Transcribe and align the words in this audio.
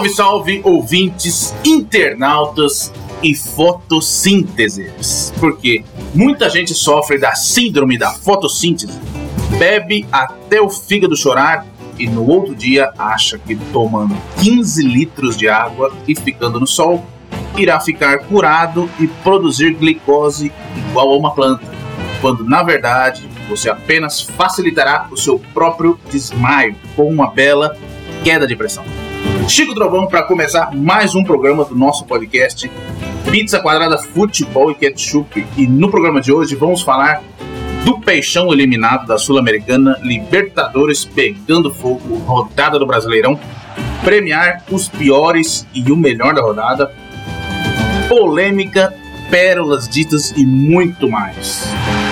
Salve, 0.00 0.08
salve, 0.08 0.60
ouvintes, 0.64 1.54
internautas 1.62 2.90
e 3.22 3.34
fotossínteses. 3.34 5.30
Porque 5.38 5.84
muita 6.14 6.48
gente 6.48 6.72
sofre 6.72 7.18
da 7.18 7.34
síndrome 7.34 7.98
da 7.98 8.10
fotossíntese, 8.10 8.98
bebe 9.58 10.06
até 10.10 10.58
o 10.60 10.70
fígado 10.70 11.14
chorar 11.14 11.66
e 11.98 12.06
no 12.06 12.26
outro 12.26 12.54
dia 12.54 12.92
acha 12.96 13.36
que 13.36 13.54
tomando 13.72 14.16
15 14.38 14.82
litros 14.82 15.36
de 15.36 15.48
água 15.48 15.92
e 16.08 16.14
ficando 16.14 16.58
no 16.58 16.66
sol 16.66 17.04
irá 17.58 17.78
ficar 17.78 18.20
curado 18.20 18.88
e 18.98 19.06
produzir 19.06 19.74
glicose 19.74 20.50
igual 20.88 21.10
a 21.12 21.16
uma 21.16 21.34
planta, 21.34 21.66
quando 22.22 22.42
na 22.42 22.62
verdade 22.62 23.28
você 23.50 23.68
apenas 23.68 24.22
facilitará 24.22 25.08
o 25.10 25.16
seu 25.16 25.38
próprio 25.52 26.00
desmaio 26.10 26.74
com 26.96 27.06
uma 27.06 27.30
bela 27.30 27.76
queda 28.24 28.46
de 28.46 28.56
pressão. 28.56 29.09
Chico 29.50 29.74
Trovão 29.74 30.06
para 30.06 30.22
começar 30.22 30.72
mais 30.72 31.16
um 31.16 31.24
programa 31.24 31.64
do 31.64 31.74
nosso 31.74 32.04
podcast 32.04 32.70
Pizza 33.32 33.58
Quadrada 33.58 33.98
Futebol 33.98 34.70
e 34.70 34.76
Ketchup. 34.76 35.44
E 35.56 35.66
no 35.66 35.90
programa 35.90 36.20
de 36.20 36.32
hoje 36.32 36.54
vamos 36.54 36.82
falar 36.82 37.20
do 37.84 37.98
Peixão 37.98 38.52
eliminado 38.52 39.08
da 39.08 39.18
Sul-Americana, 39.18 39.98
Libertadores 40.04 41.04
pegando 41.04 41.74
fogo, 41.74 42.18
rodada 42.18 42.78
do 42.78 42.86
Brasileirão, 42.86 43.40
premiar 44.04 44.62
os 44.70 44.88
piores 44.88 45.66
e 45.74 45.90
o 45.90 45.96
melhor 45.96 46.32
da 46.32 46.42
rodada, 46.42 46.94
polêmica, 48.08 48.94
pérolas 49.30 49.88
ditas 49.88 50.32
e 50.36 50.44
muito 50.44 51.08
mais. 51.08 51.64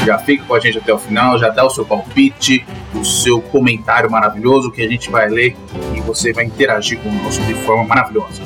Já 0.06 0.18
fica 0.18 0.44
com 0.44 0.54
a 0.54 0.60
gente 0.60 0.78
até 0.78 0.92
o 0.94 0.98
final, 0.98 1.38
já 1.38 1.50
dá 1.50 1.66
o 1.66 1.70
seu 1.70 1.84
palpite, 1.84 2.64
o 2.94 3.04
seu 3.04 3.40
comentário 3.40 4.10
maravilhoso 4.10 4.70
que 4.70 4.80
a 4.80 4.88
gente 4.88 5.10
vai 5.10 5.28
ler 5.28 5.56
e 5.94 6.00
você 6.00 6.32
vai 6.32 6.44
interagir 6.44 6.98
conosco 7.00 7.44
de 7.44 7.54
forma 7.54 7.84
maravilhosa. 7.84 8.40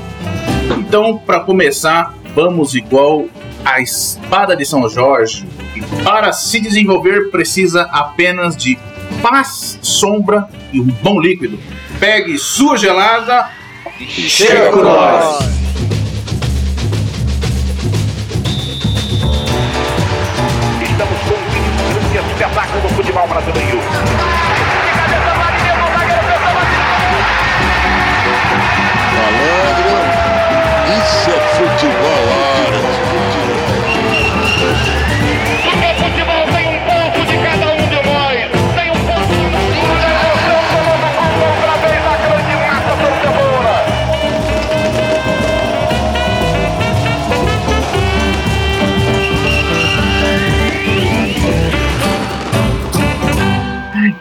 Então, 0.78 1.18
para 1.18 1.40
começar, 1.40 2.14
vamos 2.34 2.74
igual 2.74 3.26
a 3.64 3.80
espada 3.80 4.56
de 4.56 4.64
São 4.64 4.88
Jorge. 4.88 5.46
E 5.76 5.80
para 6.02 6.32
se 6.32 6.60
desenvolver 6.60 7.30
precisa 7.30 7.82
apenas 7.92 8.56
de 8.56 8.78
paz, 9.22 9.78
sombra 9.82 10.48
e 10.72 10.80
um 10.80 10.86
bom 10.86 11.20
líquido. 11.20 11.58
Pegue 12.00 12.38
sua 12.38 12.76
gelada 12.76 13.50
e 14.00 14.04
chega 14.06 14.70
com 14.72 14.82
nós. 14.82 15.61
Do 22.82 22.88
futebol 22.88 23.26
brasileiro. 23.28 24.11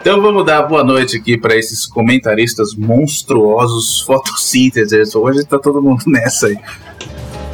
Então 0.02 0.20
vamos 0.20 0.44
dar 0.44 0.62
boa 0.62 0.82
noite 0.82 1.16
aqui 1.16 1.38
para 1.38 1.54
esses 1.54 1.86
comentaristas 1.86 2.74
monstruosos 2.74 4.00
fotossínteses. 4.00 5.14
Hoje 5.14 5.44
tá 5.46 5.60
todo 5.60 5.80
mundo 5.80 6.02
nessa 6.10 6.48
aí. 6.48 6.58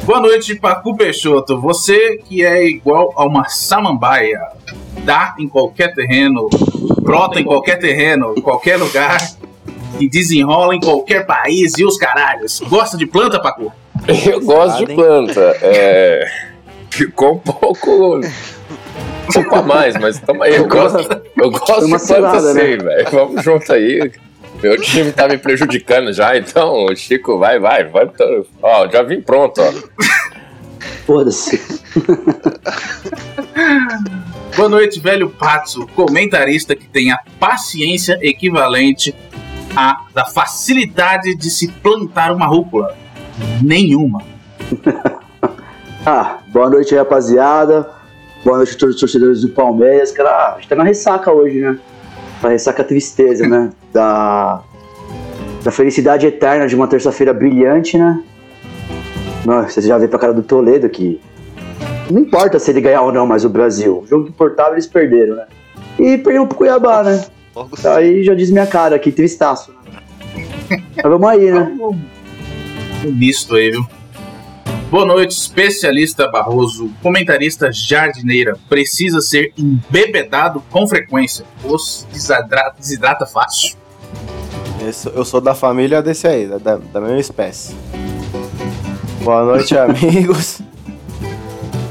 Boa 0.03 0.19
noite, 0.19 0.55
Pacu 0.55 0.97
Peixoto. 0.97 1.61
Você 1.61 2.17
que 2.17 2.43
é 2.43 2.65
igual 2.65 3.13
a 3.15 3.23
uma 3.23 3.47
samambaia, 3.47 4.41
dá 5.05 5.35
em 5.37 5.47
qualquer 5.47 5.93
terreno, 5.93 6.49
brota 7.03 7.39
em 7.39 7.43
qualquer 7.43 7.77
terreno, 7.77 8.33
qualquer 8.41 8.77
lugar 8.77 9.19
e 9.99 10.09
desenrola 10.09 10.75
em 10.75 10.79
qualquer 10.79 11.27
país 11.27 11.77
e 11.77 11.85
os 11.85 11.97
caralhos. 11.97 12.61
Gosta 12.61 12.97
de 12.97 13.05
planta, 13.05 13.39
Pacu? 13.39 13.71
Eu 14.25 14.41
gosto 14.41 14.87
de 14.87 14.95
planta. 14.95 15.55
É... 15.61 16.27
Ficou 16.89 17.35
um 17.35 17.37
pouco. 17.37 18.17
Um 18.17 18.21
pouco 19.31 19.55
a 19.55 19.61
mais, 19.61 19.93
mas 19.99 20.17
tamo 20.19 20.41
aí. 20.41 20.55
Eu 20.55 20.67
gosto, 20.67 21.18
eu 21.39 21.51
gosto 21.51 21.85
uma 21.85 21.97
de 21.97 22.03
cilada, 22.03 22.53
né? 22.53 22.61
sim, 22.61 22.77
velho. 22.77 23.11
Vamos 23.11 23.43
junto 23.43 23.73
aí. 23.73 24.11
Meu 24.61 24.79
time 24.79 25.11
tá 25.11 25.27
me 25.27 25.37
prejudicando 25.37 26.11
já, 26.11 26.37
então, 26.37 26.85
o 26.85 26.95
Chico, 26.95 27.37
vai, 27.39 27.59
vai, 27.59 27.85
vai. 27.85 28.09
Ó, 28.61 28.89
já 28.89 29.01
vim 29.03 29.21
pronto, 29.21 29.61
ó. 29.61 29.71
Foda-se. 31.05 31.79
Boa 34.55 34.69
noite, 34.69 34.99
velho 34.99 35.29
Patso, 35.29 35.87
comentarista 35.95 36.75
que 36.75 36.87
tem 36.87 37.11
a 37.11 37.19
paciência 37.39 38.19
equivalente 38.21 39.15
à 39.75 40.01
da 40.13 40.25
facilidade 40.25 41.35
de 41.35 41.49
se 41.49 41.69
plantar 41.69 42.33
uma 42.33 42.45
rúcula. 42.45 42.95
Nenhuma. 43.61 44.21
Ah, 46.05 46.39
boa 46.47 46.69
noite, 46.69 46.95
rapaziada. 46.95 47.98
Boa 48.43 48.57
noite 48.57 48.75
a 48.75 48.77
todos 48.77 48.95
os 48.95 49.01
torcedores 49.01 49.41
do 49.41 49.49
Palmeiras. 49.49 50.11
Cara, 50.11 50.53
a 50.53 50.55
gente 50.55 50.69
tá 50.69 50.75
na 50.75 50.83
ressaca 50.83 51.31
hoje, 51.31 51.59
né? 51.59 51.77
A 52.41 52.49
ressaca 52.49 52.83
tristeza, 52.83 53.47
né? 53.47 53.71
Da, 53.91 54.61
da 55.63 55.71
felicidade 55.71 56.27
eterna 56.27 56.67
de 56.67 56.75
uma 56.75 56.87
terça-feira 56.87 57.33
brilhante, 57.33 57.97
né? 57.97 58.23
Nossa, 59.43 59.81
você 59.81 59.87
já 59.87 59.97
vê 59.97 60.07
pra 60.07 60.19
cara 60.19 60.31
do 60.31 60.43
Toledo 60.43 60.87
que 60.87 61.19
não 62.11 62.21
importa 62.21 62.59
se 62.59 62.69
ele 62.69 62.81
ganhar 62.81 63.01
ou 63.01 63.11
não 63.11 63.25
mais 63.25 63.43
o 63.43 63.49
Brasil. 63.49 64.03
O 64.03 64.07
jogo 64.07 64.25
que 64.25 64.29
importava 64.29 64.73
eles 64.73 64.85
perderam, 64.85 65.37
né? 65.37 65.47
E 65.97 66.19
perdeu 66.19 66.45
pro 66.45 66.55
Cuiabá, 66.55 67.01
né? 67.01 67.25
Aí 67.95 68.23
já 68.23 68.35
diz 68.35 68.51
minha 68.51 68.67
cara 68.67 68.95
aqui, 68.95 69.11
tristaço. 69.11 69.71
Né? 69.71 70.83
Mas 70.95 71.05
vamos 71.11 71.27
aí, 71.27 71.49
né? 71.49 71.75
Um 73.03 73.11
misto 73.11 73.55
aí, 73.55 73.71
viu? 73.71 73.87
Boa 74.89 75.05
noite, 75.05 75.31
especialista 75.31 76.27
Barroso, 76.29 76.89
comentarista 77.01 77.71
jardineira. 77.71 78.57
Precisa 78.67 79.21
ser 79.21 79.53
embebedado 79.57 80.63
com 80.71 80.87
frequência, 80.87 81.45
pois 81.61 82.07
desidrata, 82.11 82.75
desidrata 82.79 83.25
fácil. 83.27 83.77
Esse- 84.87 85.09
eu 85.13 85.23
sou 85.23 85.39
da 85.39 85.53
família 85.53 86.01
desse 86.01 86.27
aí, 86.27 86.47
da, 86.47 86.57
da, 86.57 87.01
mesma 87.01 87.19
espécie. 87.19 87.75
Boa 89.21 89.43
noite, 89.43 89.77
amigos. 89.77 90.61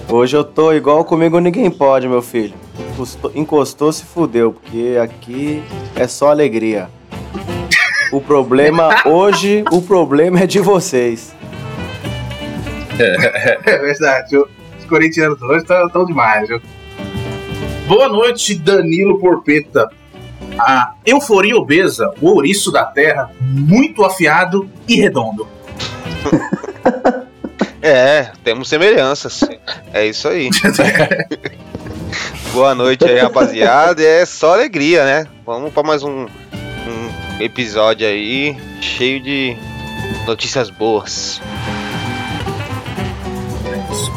Hoje 0.08 0.37
eu 0.37 0.42
tô 0.42 0.72
igual 0.72 1.04
comigo 1.04 1.38
ninguém 1.38 1.70
pode, 1.70 2.08
meu 2.08 2.22
filho. 2.22 2.54
Encostou, 2.94 3.31
encostou 3.34 3.92
se 3.92 4.04
fudeu, 4.04 4.53
porque 4.54 4.98
aqui 5.00 5.62
é 5.94 6.08
só 6.08 6.31
alegria. 6.31 6.88
O 8.10 8.20
problema 8.20 8.88
hoje, 9.06 9.62
o 9.70 9.81
problema 9.82 10.41
é 10.41 10.47
de 10.48 10.58
vocês. 10.58 11.38
É 12.98 13.78
verdade, 13.78 14.36
os 14.36 14.84
corintianos 14.88 15.41
hoje 15.41 15.62
estão 15.62 16.04
demais, 16.04 16.48
viu? 16.48 16.60
Boa 17.86 18.09
noite, 18.09 18.54
Danilo 18.54 19.19
Porpeta. 19.19 19.88
A 20.59 20.94
euforia 21.06 21.56
obesa, 21.56 22.12
o 22.20 22.31
ouriço 22.31 22.72
da 22.72 22.84
terra, 22.84 23.31
muito 23.41 24.04
afiado 24.04 24.69
e 24.87 24.97
redondo. 24.97 25.47
É, 27.81 28.32
temos 28.42 28.69
semelhanças. 28.69 29.41
É 29.94 30.04
isso 30.04 30.28
aí. 30.28 30.50
Boa 32.53 32.75
noite 32.75 33.04
aí, 33.04 33.19
rapaziada. 33.19 34.03
É 34.03 34.26
só 34.26 34.54
alegria, 34.54 35.04
né? 35.04 35.26
Vamos 35.46 35.72
para 35.72 35.84
mais 35.84 36.02
um, 36.02 36.26
um 36.26 37.40
episódio 37.40 38.06
aí 38.06 38.56
cheio 38.81 39.22
de 39.22 39.56
notícias 40.26 40.70
boas. 40.70 41.40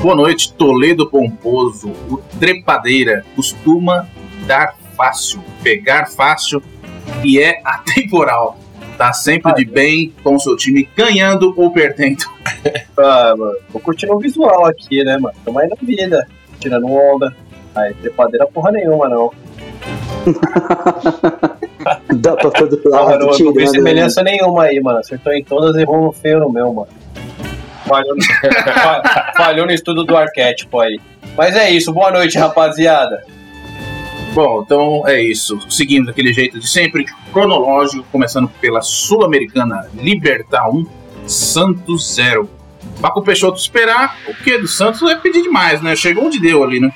Boa 0.02 0.16
noite, 0.16 0.54
Toledo 0.54 1.10
Pomposo. 1.10 1.90
O 2.10 2.18
trepadeira 2.40 3.26
costuma 3.36 4.08
dar 4.46 4.76
fácil, 4.96 5.44
pegar 5.64 6.10
fácil 6.10 6.62
e 7.24 7.40
é 7.40 7.62
atemporal. 7.64 8.58
Tá 8.98 9.14
sempre 9.14 9.54
de 9.56 9.66
bem 9.66 10.14
com 10.24 10.36
o 10.36 10.40
seu 10.40 10.56
time 10.56 10.88
ganhando 10.96 11.54
ou 11.56 11.72
perdendo. 11.72 12.24
Ah, 13.04 13.34
mano, 13.36 13.56
tô 13.72 13.80
curtindo 13.80 14.14
o 14.14 14.20
visual 14.20 14.66
aqui, 14.66 15.04
né, 15.04 15.18
mano? 15.18 15.36
Tamo 15.44 15.58
aí 15.58 15.68
na 15.68 15.76
vida, 15.82 16.28
tirando 16.60 16.86
onda. 16.86 17.36
Aí, 17.74 17.96
trepadeira 17.96 18.46
porra 18.46 18.72
nenhuma, 18.72 19.10
não. 19.10 19.32
Dá 22.14 22.36
pra 22.36 22.52
todo 22.52 22.80
lado, 22.86 23.06
mano, 23.06 23.26
não 23.26 23.32
vi 23.32 23.38
tirando, 23.38 23.56
né? 23.56 23.66
semelhança 23.68 24.22
nenhuma 24.22 24.66
aí, 24.66 24.80
mano. 24.80 25.00
Acertou 25.00 25.34
em 25.34 25.44
todas 25.44 25.76
e 25.76 25.82
errou 25.82 26.04
no 26.04 26.12
feio 26.12 26.42
no 26.42 26.52
meu, 26.52 26.72
mano. 26.72 26.90
Falhou 27.92 28.16
no, 28.16 28.24
fa- 28.24 29.34
falhou 29.36 29.66
no 29.66 29.72
estudo 29.74 30.06
do 30.06 30.16
arquétipo 30.16 30.80
aí. 30.80 30.98
Mas 31.36 31.56
é 31.56 31.70
isso, 31.70 31.92
boa 31.92 32.10
noite, 32.10 32.38
rapaziada. 32.38 33.24
Bom, 34.34 34.62
então 34.66 35.04
é 35.06 35.22
isso. 35.22 35.60
Seguindo 35.70 36.06
daquele 36.06 36.32
jeito 36.32 36.58
de 36.58 36.66
sempre, 36.68 37.06
cronológico, 37.34 38.06
começando 38.10 38.48
pela 38.62 38.82
Sul-Americana 38.82 39.90
Libertar 39.94 40.70
1. 40.70 40.86
Santos 41.28 42.14
0. 42.16 42.50
Paco 43.02 43.22
Peixoto 43.22 43.58
esperar 43.60 44.18
o 44.28 44.34
que 44.34 44.58
do 44.58 44.68
Santos 44.68 45.02
é 45.10 45.16
pedir 45.16 45.44
demais, 45.44 45.82
né? 45.82 45.96
Chegou 45.96 46.26
onde 46.26 46.40
deu 46.40 46.64
ali, 46.64 46.80
né? 46.80 46.92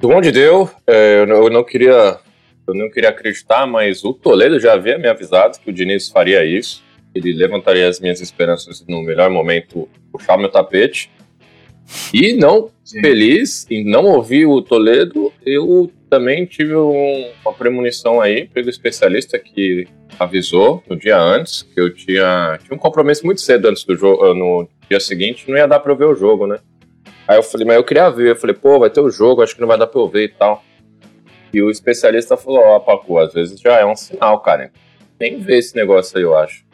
Do 0.00 0.10
onde 0.10 0.30
deu, 0.30 0.70
é, 0.86 1.20
eu, 1.22 1.26
não, 1.26 1.36
eu 1.44 1.50
não 1.50 1.64
queria 1.64 2.18
eu 2.68 2.74
não 2.74 2.90
queria 2.90 3.10
acreditar, 3.10 3.66
mas 3.66 4.04
o 4.04 4.12
Toledo 4.12 4.58
já 4.58 4.72
havia 4.74 4.98
me 4.98 5.08
avisado 5.08 5.58
que 5.58 5.70
o 5.70 5.72
Diniz 5.72 6.08
faria 6.08 6.44
isso. 6.44 6.82
Ele 7.16 7.32
levantaria 7.32 7.88
as 7.88 7.98
minhas 8.00 8.20
esperanças 8.20 8.84
no 8.88 9.02
melhor 9.02 9.30
momento, 9.30 9.88
puxar 10.12 10.36
meu 10.38 10.48
tapete. 10.50 11.10
E 12.12 12.32
não 12.34 12.70
Sim. 12.84 13.00
feliz 13.00 13.66
em 13.70 13.84
não 13.84 14.04
ouvir 14.06 14.46
o 14.46 14.60
Toledo, 14.60 15.32
eu 15.44 15.90
também 16.10 16.44
tive 16.44 16.74
um- 16.74 17.30
uma 17.44 17.52
premonição 17.54 18.20
aí 18.20 18.48
pelo 18.48 18.68
especialista 18.68 19.38
que 19.38 19.86
avisou 20.18 20.82
no 20.88 20.96
dia 20.96 21.18
antes 21.18 21.62
que 21.62 21.80
eu 21.80 21.92
tinha, 21.94 22.58
tinha 22.64 22.74
um 22.76 22.78
compromisso 22.78 23.24
muito 23.24 23.40
cedo 23.40 23.68
antes 23.68 23.84
do 23.84 23.94
jogo, 23.96 24.34
no 24.34 24.68
dia 24.88 24.98
seguinte, 25.00 25.48
não 25.48 25.56
ia 25.56 25.66
dar 25.66 25.78
pra 25.80 25.92
eu 25.92 25.96
ver 25.96 26.06
o 26.06 26.14
jogo, 26.14 26.46
né? 26.46 26.58
Aí 27.28 27.36
eu 27.36 27.42
falei, 27.42 27.66
mas 27.66 27.76
eu 27.76 27.84
queria 27.84 28.08
ver. 28.10 28.30
Eu 28.30 28.36
falei, 28.36 28.54
pô, 28.54 28.78
vai 28.78 28.90
ter 28.90 29.00
o 29.00 29.10
jogo, 29.10 29.42
acho 29.42 29.54
que 29.54 29.60
não 29.60 29.68
vai 29.68 29.78
dar 29.78 29.86
pra 29.88 30.00
eu 30.00 30.08
ver 30.08 30.24
e 30.24 30.28
tal. 30.28 30.64
E 31.52 31.62
o 31.62 31.70
especialista 31.70 32.36
falou, 32.36 32.60
ó, 32.60 32.78
Pacu, 32.78 33.18
às 33.18 33.32
vezes 33.32 33.60
já 33.60 33.78
é 33.80 33.84
um 33.86 33.96
sinal, 33.96 34.40
cara. 34.40 34.70
Nem 35.18 35.38
vê 35.38 35.58
esse 35.58 35.74
negócio 35.74 36.16
aí, 36.18 36.22
eu 36.24 36.36
acho. 36.36 36.64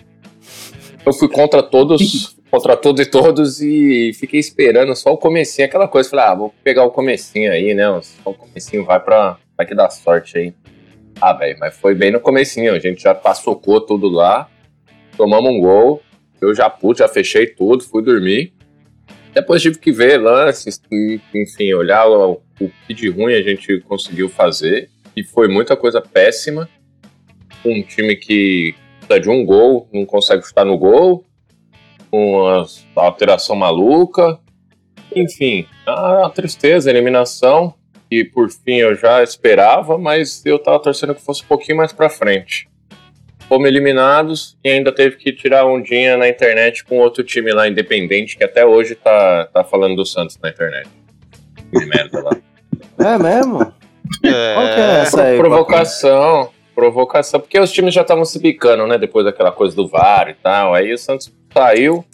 Eu 1.04 1.12
fui 1.12 1.28
contra 1.28 1.62
todos, 1.62 2.36
contra 2.50 2.76
todos 2.76 3.06
e 3.06 3.10
todos 3.10 3.60
e 3.60 4.12
fiquei 4.14 4.38
esperando 4.38 4.94
só 4.94 5.12
o 5.12 5.18
comecinho, 5.18 5.66
aquela 5.66 5.88
coisa. 5.88 6.08
Falei, 6.08 6.24
ah, 6.26 6.34
vou 6.34 6.54
pegar 6.62 6.84
o 6.84 6.90
comecinho 6.90 7.50
aí, 7.50 7.74
né? 7.74 7.84
Só 8.02 8.30
o 8.30 8.34
comecinho 8.34 8.84
vai 8.84 9.00
pra. 9.00 9.36
Vai 9.56 9.66
que 9.66 9.74
dá 9.74 9.90
sorte 9.90 10.38
aí. 10.38 10.54
Ah, 11.20 11.32
velho, 11.32 11.58
mas 11.58 11.76
foi 11.76 11.94
bem 11.94 12.10
no 12.10 12.20
comecinho. 12.20 12.72
A 12.72 12.78
gente 12.78 13.02
já 13.02 13.14
passocou 13.14 13.80
tudo 13.80 14.08
lá, 14.08 14.48
tomamos 15.16 15.50
um 15.50 15.60
gol. 15.60 16.02
Eu 16.40 16.54
já 16.54 16.68
pude, 16.68 17.00
já 17.00 17.08
fechei 17.08 17.46
tudo, 17.46 17.84
fui 17.84 18.02
dormir. 18.02 18.52
Depois 19.32 19.62
tive 19.62 19.78
que 19.78 19.92
ver 19.92 20.18
lances, 20.18 20.80
enfim, 21.34 21.72
olhar 21.72 22.06
o, 22.08 22.42
o 22.60 22.70
que 22.86 22.92
de 22.92 23.08
ruim 23.08 23.34
a 23.34 23.42
gente 23.42 23.80
conseguiu 23.80 24.28
fazer. 24.28 24.90
E 25.16 25.22
foi 25.22 25.48
muita 25.48 25.76
coisa 25.76 26.00
péssima. 26.00 26.68
Um 27.64 27.82
time 27.82 28.16
que 28.16 28.74
de 29.20 29.28
um 29.30 29.44
gol, 29.44 29.88
não 29.92 30.04
consegue 30.06 30.42
chutar 30.46 30.64
no 30.64 30.76
gol. 30.78 31.24
Uma 32.10 32.66
alteração 32.96 33.56
maluca. 33.56 34.38
Enfim, 35.14 35.66
a 35.86 36.30
tristeza, 36.34 36.90
a 36.90 36.92
eliminação. 36.92 37.74
E 38.10 38.24
por 38.24 38.50
fim 38.50 38.74
eu 38.76 38.94
já 38.94 39.22
esperava, 39.22 39.96
mas 39.96 40.44
eu 40.44 40.58
tava 40.58 40.78
torcendo 40.78 41.14
que 41.14 41.22
fosse 41.22 41.42
um 41.42 41.46
pouquinho 41.46 41.78
mais 41.78 41.92
pra 41.92 42.10
frente. 42.10 42.68
Fomos 43.48 43.66
eliminados 43.66 44.56
e 44.62 44.68
ainda 44.70 44.92
teve 44.92 45.16
que 45.16 45.32
tirar 45.32 45.66
ondinha 45.66 46.16
na 46.16 46.28
internet 46.28 46.84
com 46.84 46.98
outro 46.98 47.24
time 47.24 47.52
lá 47.52 47.66
independente 47.68 48.36
que 48.36 48.44
até 48.44 48.64
hoje 48.64 48.94
tá, 48.94 49.48
tá 49.52 49.64
falando 49.64 49.96
do 49.96 50.04
Santos 50.06 50.38
na 50.42 50.50
internet. 50.50 50.88
Que 51.70 51.84
merda 51.86 52.22
lá. 52.22 52.36
É 52.98 53.18
mesmo? 53.18 53.62
É, 54.24 54.54
Qual 54.54 54.66
que 54.66 54.80
é 54.80 55.00
essa 55.00 55.22
aí? 55.22 55.38
provocação, 55.38 56.50
provocação, 56.74 57.40
porque 57.40 57.58
os 57.58 57.70
times 57.70 57.94
já 57.94 58.02
estavam 58.02 58.24
se 58.24 58.38
bicando, 58.38 58.86
né? 58.86 58.98
Depois 58.98 59.24
daquela 59.24 59.52
coisa 59.52 59.74
do 59.74 59.88
VAR 59.88 60.28
e 60.28 60.34
tal. 60.34 60.74
Aí 60.74 60.92
o 60.92 60.98
Santos 60.98 61.32
saiu, 61.52 62.04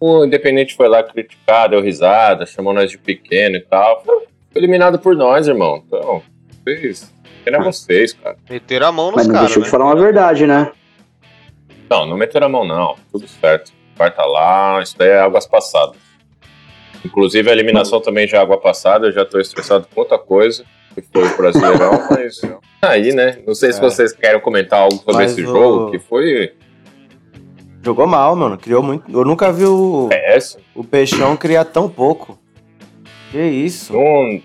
o 0.00 0.24
Independente 0.24 0.74
foi 0.74 0.88
lá 0.88 1.02
criticar, 1.02 1.68
deu 1.68 1.80
risada, 1.80 2.46
chamou 2.46 2.72
nós 2.72 2.90
de 2.90 2.98
pequeno 2.98 3.56
e 3.56 3.60
tal. 3.60 4.02
Foi 4.04 4.22
eliminado 4.54 4.98
por 4.98 5.16
nós, 5.16 5.48
irmão. 5.48 5.82
Então, 5.86 6.22
vocês. 6.64 7.12
Era 7.46 7.62
vocês, 7.62 8.12
cara. 8.14 8.36
Meteram 8.48 8.86
a 8.86 8.92
mão 8.92 9.06
nos 9.06 9.16
Mas 9.16 9.26
não 9.26 9.34
caras, 9.34 9.48
deixou 9.48 9.60
né? 9.60 9.64
de 9.64 9.70
falar 9.70 9.84
uma 9.86 9.96
verdade, 9.96 10.46
né? 10.46 10.72
Não, 11.90 12.06
não 12.06 12.16
meteram 12.16 12.46
a 12.46 12.50
mão, 12.50 12.64
não. 12.64 12.96
Tudo 13.12 13.28
certo. 13.28 13.72
Tá 13.96 14.26
lá, 14.26 14.80
isso 14.82 14.98
daí 14.98 15.10
é 15.10 15.20
águas 15.20 15.46
passadas. 15.46 15.96
Inclusive, 17.04 17.48
a 17.48 17.52
eliminação 17.52 18.00
também 18.00 18.26
já 18.26 18.38
é 18.38 18.40
água 18.40 18.58
passada, 18.58 19.06
eu 19.06 19.12
já 19.12 19.24
tô 19.24 19.38
estressado 19.38 19.86
com 19.94 20.00
outra 20.00 20.18
coisa, 20.18 20.64
foi 21.02 21.26
o 21.26 21.36
Brasileirão, 21.36 21.92
mas 22.10 22.40
aí, 22.82 23.12
né? 23.12 23.38
Não 23.46 23.54
sei 23.54 23.72
se 23.72 23.78
É. 23.78 23.82
vocês 23.82 24.12
querem 24.12 24.40
comentar 24.40 24.80
algo 24.80 24.96
sobre 24.96 25.14
Mas 25.14 25.32
esse 25.32 25.42
o- 25.42 25.46
jogo, 25.46 25.90
que 25.90 25.98
foi 25.98 26.52
Jogou 27.82 28.06
mal, 28.06 28.34
mano. 28.34 28.56
Criou 28.56 28.82
muito. 28.82 29.04
Eu 29.12 29.24
nunca 29.26 29.52
vi 29.52 29.64
o, 29.66 30.06
péssimo. 30.08 30.62
o 30.74 30.82
Peixão 30.82 31.36
criar 31.36 31.66
tão 31.66 31.86
pouco. 31.88 32.38
Que 33.30 33.42
isso? 33.42 33.92
Não, 33.92 34.40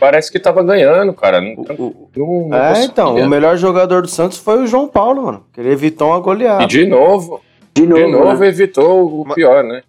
parece 0.00 0.32
que 0.32 0.38
tava 0.40 0.62
ganhando, 0.62 1.12
cara. 1.12 1.38
Não, 1.40 1.52
O- 1.78 2.08
não- 2.16 2.48
não 2.48 2.56
é, 2.58 2.84
então. 2.84 3.16
O 3.16 3.28
melhor 3.28 3.58
jogador 3.58 4.00
do 4.00 4.08
Santos 4.08 4.38
foi 4.38 4.62
o 4.62 4.66
João 4.66 4.88
Paulo, 4.88 5.24
mano. 5.24 5.44
Que 5.52 5.60
ele 5.60 5.70
evitou 5.70 6.08
uma 6.08 6.18
E 6.18 6.22
goleada. 6.22 6.66
de 6.66 6.86
novo, 6.86 7.42
De 7.74 7.86
novo. 7.86 8.00
de 8.02 8.10
novo 8.10 8.40
né? 8.40 8.48
evitou 8.48 9.20
o 9.20 9.34
pior, 9.34 9.62
né? 9.64 9.82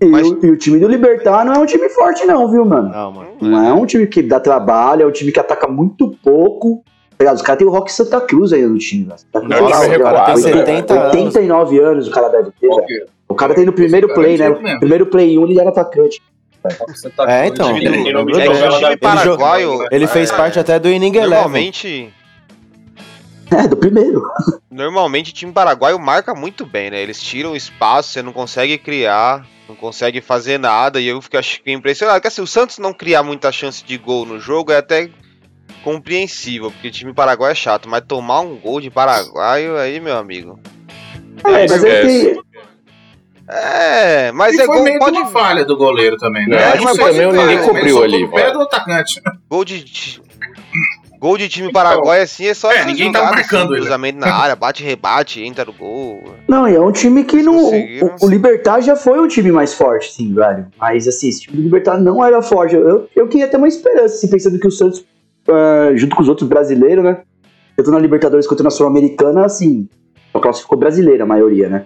E, 0.00 0.06
Mas- 0.06 0.26
o, 0.28 0.38
e 0.46 0.50
o 0.50 0.56
time 0.56 0.78
do 0.78 0.88
Libertar 0.88 1.44
não 1.44 1.52
é 1.54 1.58
um 1.58 1.66
time 1.66 1.88
forte, 1.90 2.24
não, 2.24 2.50
viu, 2.50 2.64
mano? 2.64 2.88
Não, 2.88 3.12
mano. 3.12 3.28
Não 3.40 3.64
é 3.68 3.72
um 3.72 3.84
time 3.84 4.06
que 4.06 4.22
dá 4.22 4.40
trabalho, 4.40 5.02
é 5.02 5.06
um 5.06 5.10
time 5.12 5.30
que 5.30 5.38
ataca 5.40 5.68
muito 5.68 6.16
pouco. 6.22 6.82
Tá? 7.18 7.32
Os 7.34 7.42
caras 7.42 7.58
têm 7.58 7.68
o 7.68 7.70
Rock 7.70 7.92
Santa 7.92 8.18
Cruz 8.20 8.50
aí 8.52 8.64
no 8.64 8.78
time, 8.78 9.04
velho. 9.04 9.18
Cruz, 9.30 9.60
Nossa, 9.60 9.94
o 9.96 10.00
cara 10.02 10.24
tem 10.24 10.36
70 10.38 10.94
anos. 10.94 11.14
89 11.14 11.78
anos 11.80 12.08
o 12.08 12.10
cara 12.10 12.28
deve 12.30 12.50
ter, 12.58 12.68
velho. 12.68 13.06
O 13.28 13.34
cara 13.34 13.54
tem 13.54 13.66
no 13.66 13.72
primeiro 13.74 14.08
play, 14.14 14.36
é 14.36 14.38
né? 14.38 14.58
mesmo. 14.58 14.80
Primeiro 14.80 15.06
play 15.06 15.38
1 15.38 15.44
ele 15.44 15.60
era 15.60 15.68
atacante. 15.68 16.20
Tá 17.16 17.30
É, 17.30 17.46
então. 17.46 17.76
ele- 17.76 18.08
ele 18.08 18.40
É 18.90 18.96
paraguaio- 18.96 19.86
Ele 19.90 20.06
fez 20.06 20.30
É. 20.30 20.36
parte 20.36 20.58
até 20.58 20.78
do 20.78 20.88
Inning 20.90 21.14
Eleven. 21.16 21.30
Normalmente, 21.30 22.12
É, 23.50 23.66
do 23.68 23.76
primeiro. 23.76 24.22
normalmente 24.70 25.30
o 25.32 25.34
time 25.34 25.52
paraguaio 25.52 25.98
marca 25.98 26.34
muito 26.34 26.64
bem, 26.66 26.90
né? 26.90 27.02
Eles 27.02 27.20
tiram 27.20 27.54
espaço, 27.56 28.10
você 28.12 28.22
não 28.22 28.32
consegue 28.32 28.76
criar, 28.78 29.44
não 29.70 29.76
consegue 29.76 30.20
fazer 30.20 30.58
nada, 30.58 31.00
e 31.00 31.06
eu 31.06 31.20
fico, 31.22 31.38
acho 31.38 31.62
que 31.62 31.70
impressionado. 31.72 32.18
Porque 32.18 32.28
assim, 32.28 32.42
o 32.42 32.46
Santos 32.46 32.78
não 32.78 32.92
criar 32.92 33.22
muita 33.22 33.50
chance 33.52 33.84
de 33.84 33.96
gol 33.96 34.26
no 34.26 34.38
jogo 34.40 34.72
é 34.72 34.76
até 34.78 35.08
compreensível, 35.84 36.70
porque 36.70 36.88
o 36.88 36.90
time 36.90 37.14
paraguaio 37.14 37.52
é 37.52 37.54
chato, 37.54 37.88
mas 37.88 38.02
tomar 38.06 38.40
um 38.40 38.56
gol 38.56 38.80
de 38.80 38.90
paraguaio 38.90 39.76
aí, 39.76 40.00
meu 40.00 40.16
amigo. 40.16 40.58
É, 41.44 41.50
mas 41.50 41.72
esquece. 41.72 42.26
ele 42.26 42.34
tem. 42.34 42.50
É, 43.48 44.30
mas 44.32 44.54
e 44.54 44.60
é 44.60 44.66
foi 44.66 44.76
gol, 44.76 44.84
meio 44.84 44.98
que 44.98 45.04
pode, 45.04 45.18
uma 45.18 45.26
falha 45.26 45.64
do 45.64 45.76
goleiro 45.76 46.16
também, 46.18 46.46
né? 46.46 46.56
Não, 46.56 46.62
É, 46.62 46.72
acho 46.72 46.84
mas 46.84 46.98
que 46.98 47.04
também 47.04 47.32
ninguém 47.32 47.56
mas 47.56 47.66
cobriu 47.66 48.02
ali, 48.04 48.28
pé 48.30 48.52
do 48.52 48.60
atacante. 48.62 49.20
gol 49.48 49.64
de. 49.64 50.20
Gol 51.20 51.36
de 51.36 51.50
time 51.50 51.70
paraguaio 51.70 52.22
assim 52.22 52.46
é 52.46 52.54
só 52.54 52.72
É, 52.72 52.82
ninguém 52.86 53.12
tá 53.12 53.18
jogadas, 53.18 53.40
marcando 53.40 53.62
assim, 53.64 53.72
ele. 53.72 53.80
cruzamento 53.82 54.18
na 54.18 54.34
área, 54.34 54.56
bate, 54.56 54.82
rebate, 54.82 55.42
entra 55.44 55.66
no 55.66 55.72
gol. 55.74 56.24
Não, 56.48 56.66
e 56.66 56.74
é 56.74 56.80
um 56.80 56.90
time 56.90 57.24
que 57.24 57.42
não. 57.42 57.68
O, 57.68 58.16
o 58.22 58.28
Libertar 58.30 58.80
já 58.80 58.96
foi 58.96 59.20
um 59.20 59.28
time 59.28 59.52
mais 59.52 59.74
forte, 59.74 60.10
sim, 60.10 60.32
velho. 60.32 60.66
Mas 60.80 61.06
assim, 61.06 61.28
esse 61.28 61.42
time 61.42 61.58
do 61.58 61.62
Libertar 61.62 62.00
não 62.00 62.24
era 62.24 62.40
forte. 62.40 62.74
Eu, 62.74 63.06
eu 63.14 63.28
queria 63.28 63.46
ter 63.48 63.58
uma 63.58 63.68
esperança, 63.68 64.14
assim, 64.14 64.28
pensando 64.28 64.58
que 64.58 64.66
o 64.66 64.70
Santos, 64.70 65.04
ah, 65.46 65.90
junto 65.94 66.16
com 66.16 66.22
os 66.22 66.28
outros 66.28 66.48
brasileiros, 66.48 67.04
né? 67.04 67.18
Tanto 67.76 67.90
na 67.90 67.98
Libertadores 67.98 68.46
quanto 68.46 68.62
na 68.62 68.70
Sul-Americana, 68.70 69.44
assim. 69.44 69.86
Só 70.32 70.40
classificou 70.40 70.78
brasileira 70.78 71.24
a 71.24 71.26
maioria, 71.26 71.68
né? 71.68 71.84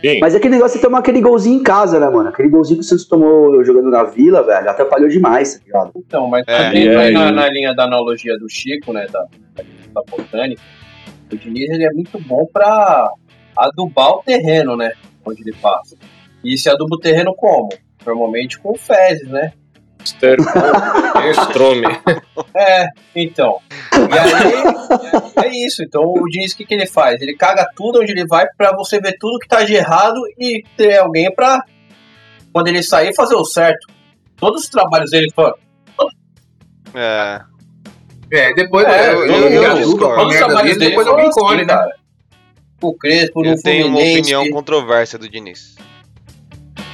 Sim. 0.00 0.20
Mas 0.20 0.34
é 0.34 0.38
aquele 0.38 0.54
negócio 0.54 0.78
de 0.78 0.84
tomar 0.84 0.98
aquele 0.98 1.20
golzinho 1.20 1.60
em 1.60 1.62
casa, 1.62 1.98
né, 1.98 2.08
mano? 2.08 2.28
Aquele 2.28 2.48
golzinho 2.48 2.78
que 2.78 2.84
o 2.84 2.88
Santos 2.88 3.06
tomou 3.06 3.64
jogando 3.64 3.90
na 3.90 4.04
vila, 4.04 4.42
velho, 4.42 4.68
atrapalhou 4.68 5.08
demais, 5.08 5.54
tá 5.54 5.64
ligado? 5.64 5.92
Então, 5.96 6.28
mas 6.28 6.44
É, 6.46 6.64
também 6.64 7.12
na, 7.12 7.32
na 7.32 7.48
linha 7.48 7.74
da 7.74 7.84
analogia 7.84 8.38
do 8.38 8.48
Chico, 8.48 8.92
né, 8.92 9.06
da, 9.10 9.24
da 9.94 10.02
botânica, 10.08 10.62
o 11.32 11.36
Diniz 11.36 11.70
ele 11.70 11.84
é 11.84 11.90
muito 11.90 12.18
bom 12.20 12.46
pra 12.52 13.10
adubar 13.56 14.10
o 14.10 14.22
terreno, 14.22 14.76
né, 14.76 14.92
onde 15.24 15.42
ele 15.42 15.54
passa. 15.60 15.96
E 16.44 16.56
se 16.56 16.68
aduba 16.68 16.96
o 16.96 17.00
terreno 17.00 17.34
como? 17.34 17.70
Normalmente 18.04 18.58
com 18.58 18.76
fezes, 18.76 19.28
né? 19.28 19.52
Strome. 20.06 21.86
É, 22.58 22.86
então. 23.14 23.58
E 23.92 24.18
aí, 24.18 25.44
é 25.46 25.66
isso. 25.66 25.82
Então 25.82 26.02
o 26.04 26.24
Diniz, 26.26 26.52
o 26.52 26.56
que, 26.56 26.64
que 26.64 26.72
ele 26.74 26.86
faz? 26.86 27.20
Ele 27.20 27.36
caga 27.36 27.66
tudo 27.76 28.00
onde 28.00 28.12
ele 28.12 28.26
vai 28.26 28.46
pra 28.56 28.74
você 28.74 28.98
ver 28.98 29.16
tudo 29.18 29.38
que 29.38 29.46
tá 29.46 29.62
de 29.62 29.74
errado 29.74 30.18
e 30.38 30.62
ter 30.76 30.96
alguém 30.98 31.30
pra, 31.34 31.60
quando 32.52 32.68
ele 32.68 32.82
sair, 32.82 33.14
fazer 33.14 33.34
o 33.34 33.44
certo. 33.44 33.86
Todos 34.36 34.64
os 34.64 34.68
trabalhos 34.70 35.10
dele, 35.10 35.30
fã, 35.34 35.52
É. 36.94 37.40
É, 38.30 38.54
depois 38.54 38.86
É, 38.86 39.12
eu, 39.12 39.26
eu- 39.26 39.26
eu, 39.26 39.48
eu 39.50 39.62
eu, 39.76 39.98
todos 39.98 40.32
os 40.32 40.38
trabalhos 40.38 40.76
dele, 40.78 40.90
depois 40.90 41.06
foram 41.06 41.18
alguém 41.18 41.28
assim, 41.28 41.40
colhe, 41.40 41.64
né? 41.64 41.74
cara. 41.74 41.96
O 42.82 42.94
Crespo, 42.94 43.42
no 43.42 43.48
Eu 43.50 43.62
tenho 43.62 43.86
uma 43.88 43.98
opinião 43.98 44.48
controvérsia 44.50 45.18
do 45.18 45.28
Diniz. 45.28 45.75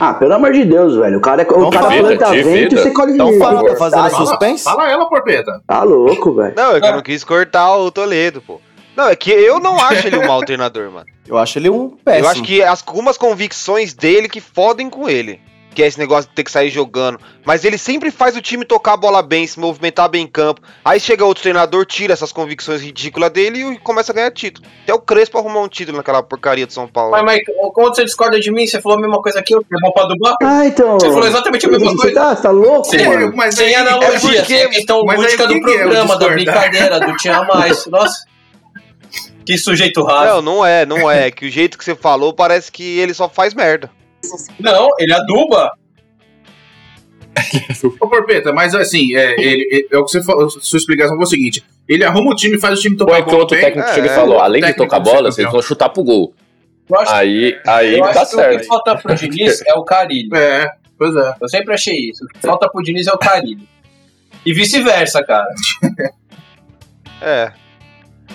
Ah, 0.04 0.14
pelo 0.14 0.34
amor 0.34 0.52
de 0.52 0.64
Deus, 0.64 0.96
velho. 0.96 1.18
O 1.18 1.20
cara, 1.20 1.42
é- 1.42 1.44
o 1.44 1.48
Então 1.58 1.70
cara 1.70 1.90
fala, 1.90 2.02
planta 2.08 2.30
vento 2.32 2.48
e 2.48 2.52
vida. 2.68 2.82
você 2.82 2.90
colhe 2.90 3.12
Então 3.12 3.38
fala, 3.38 3.64
tá 3.68 3.76
fazendo 3.76 4.02
tempestade. 4.02 4.28
suspense? 4.28 4.64
Fala 4.64 4.90
ela, 4.90 5.08
porpeta. 5.08 5.60
Tá 5.66 5.82
louco, 5.84 6.34
velho. 6.34 6.54
Não, 6.56 6.74
é 6.76 6.80
que 6.80 6.86
eu 6.88 6.92
não 6.92 7.02
quis 7.02 7.22
cortar 7.22 7.76
o 7.76 7.90
Toledo, 7.90 8.42
pô. 8.42 8.60
Não, 8.96 9.08
é 9.08 9.14
que 9.16 9.30
eu 9.30 9.60
não 9.60 9.76
acho 9.78 10.06
ele 10.08 10.18
um 10.18 10.26
mau 10.26 10.40
treinador, 10.44 10.90
mano. 10.90 11.06
Eu 11.26 11.38
acho 11.38 11.58
ele 11.58 11.70
um 11.70 11.90
péssimo. 11.90 12.24
Eu 12.26 12.30
acho 12.30 12.42
que 12.42 12.62
as, 12.62 12.82
algumas 12.86 13.16
convicções 13.16 13.94
dele 13.94 14.28
que 14.28 14.40
fodem 14.40 14.90
com 14.90 15.08
ele. 15.08 15.40
Que 15.74 15.82
é 15.82 15.86
esse 15.86 15.98
negócio 15.98 16.28
de 16.28 16.34
ter 16.34 16.44
que 16.44 16.50
sair 16.50 16.70
jogando. 16.70 17.18
Mas 17.44 17.64
ele 17.64 17.78
sempre 17.78 18.10
faz 18.10 18.36
o 18.36 18.40
time 18.42 18.64
tocar 18.64 18.92
a 18.92 18.96
bola 18.96 19.22
bem, 19.22 19.46
se 19.46 19.58
movimentar 19.58 20.08
bem 20.08 20.24
em 20.24 20.26
campo. 20.26 20.60
Aí 20.84 21.00
chega 21.00 21.24
outro 21.24 21.42
treinador, 21.42 21.84
tira 21.86 22.12
essas 22.12 22.30
convicções 22.32 22.80
ridículas 22.82 23.30
dele 23.30 23.58
e 23.72 23.78
começa 23.78 24.12
a 24.12 24.14
ganhar 24.14 24.30
título. 24.30 24.66
Até 24.82 24.92
o 24.94 24.98
Crespo 25.00 25.38
arrumou 25.38 25.64
um 25.64 25.68
título 25.68 25.96
naquela 25.96 26.22
porcaria 26.22 26.66
de 26.66 26.72
São 26.72 26.86
Paulo. 26.86 27.10
Mas, 27.12 27.24
Mike, 27.24 27.52
quando 27.74 27.94
você 27.96 28.04
discorda 28.04 28.38
de 28.38 28.50
mim, 28.52 28.66
você 28.66 28.80
falou 28.80 28.98
a 28.98 29.00
mesma 29.00 29.20
coisa 29.20 29.42
que 29.42 29.54
eu, 29.54 29.60
que 29.60 29.66
é 29.86 29.90
pra 29.92 30.04
dublar? 30.04 30.34
Ah, 30.42 30.66
então. 30.66 30.98
Você 31.00 31.08
falou 31.10 31.26
exatamente 31.26 31.66
a 31.66 31.70
mesma 31.70 31.90
Você 31.90 31.96
coisa. 31.96 32.14
tá, 32.20 32.36
você 32.36 32.42
tá 32.42 32.50
louco, 32.50 32.84
Sim, 32.84 33.04
mano? 33.06 33.32
mas 33.34 33.54
Sem 33.54 33.66
aí- 33.68 33.74
analogia, 33.74 34.08
é 34.16 34.20
porque- 34.40 34.44
sem 34.54 34.62
a 34.64 34.68
questão 34.68 35.02
mas 35.04 35.16
aí 35.18 35.24
lúdica 35.24 35.44
o 35.44 35.46
do 35.46 35.54
é 35.54 35.56
o 35.56 35.60
programa, 35.62 36.18
da 36.18 36.28
brincadeira, 36.28 37.00
do 37.00 37.16
tinha 37.16 37.42
mais. 37.44 37.86
Nossa. 37.90 38.30
Que 39.44 39.58
sujeito 39.58 40.04
raso. 40.04 40.36
Não, 40.36 40.42
não 40.56 40.66
é, 40.66 40.86
não 40.86 41.10
é. 41.10 41.30
Que 41.30 41.46
o 41.46 41.50
jeito 41.50 41.76
que 41.76 41.84
você 41.84 41.94
falou 41.96 42.32
parece 42.32 42.70
que 42.70 42.98
ele 43.00 43.12
só 43.12 43.28
faz 43.28 43.52
merda. 43.52 43.90
Não, 44.58 44.90
ele 44.98 45.12
aduba. 45.12 45.72
Ô, 48.00 48.08
Porpeta, 48.08 48.52
mas 48.52 48.74
assim, 48.74 49.14
é, 49.16 49.32
ele, 49.40 49.66
ele- 49.70 49.88
é 49.90 49.98
o 49.98 50.04
que 50.04 50.10
você 50.10 50.22
falou, 50.22 50.50
sua 50.50 50.76
explicação 50.76 51.16
foi 51.16 51.24
o 51.24 51.28
seguinte: 51.28 51.64
ele 51.88 52.04
arruma 52.04 52.30
o 52.30 52.34
time, 52.34 52.58
faz 52.58 52.78
o 52.78 52.82
time 52.82 52.96
tocar 52.96 53.14
é 53.14 53.18
a 53.18 53.22
que 53.22 53.30
bola 53.30 53.38
outro 53.40 53.56
bem, 53.56 53.64
técnico 53.64 53.88
é, 53.88 53.94
chega 53.94 54.06
e 54.06 54.10
é, 54.10 54.14
falou, 54.14 54.36
o 54.36 54.40
além 54.40 54.62
de 54.62 54.74
tocar 54.74 55.00
bola, 55.00 55.32
vocês 55.32 55.50
vão 55.50 55.62
chutar 55.62 55.88
pro 55.88 56.04
gol. 56.04 56.34
Eu 56.90 56.98
acho, 56.98 57.12
Aí, 57.12 57.58
aí 57.66 57.98
eu 57.98 58.02
tá 58.04 58.10
acho 58.22 58.30
que 58.30 58.36
o 58.36 58.38
que 58.38 58.44
certo. 58.44 58.66
falta 58.66 58.96
pro 58.96 59.14
Diniz 59.14 59.62
é 59.66 59.72
o 59.74 59.82
Carilho. 59.84 60.34
É, 60.36 60.70
pois 60.98 61.16
é. 61.16 61.34
Eu 61.40 61.48
sempre 61.48 61.72
achei 61.72 61.94
isso. 62.10 62.24
O 62.24 62.28
que 62.28 62.38
falta 62.40 62.68
pro 62.68 62.82
Diniz 62.82 63.06
é 63.06 63.12
o 63.12 63.18
Carilho. 63.18 63.66
E 64.44 64.52
vice-versa, 64.52 65.24
cara. 65.24 65.46
É. 67.24 67.52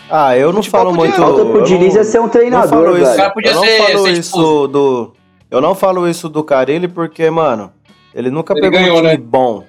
Ah, 0.10 0.38
eu 0.38 0.54
não 0.54 0.64
Futebol 0.64 0.80
falo 0.82 0.96
podia- 0.96 1.18
muito. 1.20 1.22
Falta 1.22 1.46
pro 1.52 1.64
Diniz 1.66 1.94
não- 1.94 2.02
é 2.02 2.04
ser 2.06 2.20
um 2.20 2.24
não 2.24 2.30
treinador, 2.30 2.70
falo 2.70 2.98
isso. 2.98 3.12
O 3.12 3.16
cara 3.16 3.18
velho. 3.18 3.34
podia 3.34 3.52
eu 3.52 3.56
não 3.56 3.64
ser- 3.66 3.78
falo 3.78 4.04
ser 4.04 4.12
isso 4.14 4.68
do. 4.68 5.14
Eu 5.50 5.62
não 5.62 5.74
falo 5.76 6.08
isso 6.08 6.28
do 6.28 6.44
Carilli 6.44 6.88
porque, 6.88 7.30
mano, 7.30 7.72
ele 8.14 8.30
nunca 8.30 8.54
Ele 8.54 8.62
pegou 8.62 8.80
ganhou, 8.80 8.98
um 8.98 9.02
time 9.02 9.12
né? 9.14 9.18
bom. 9.18 9.64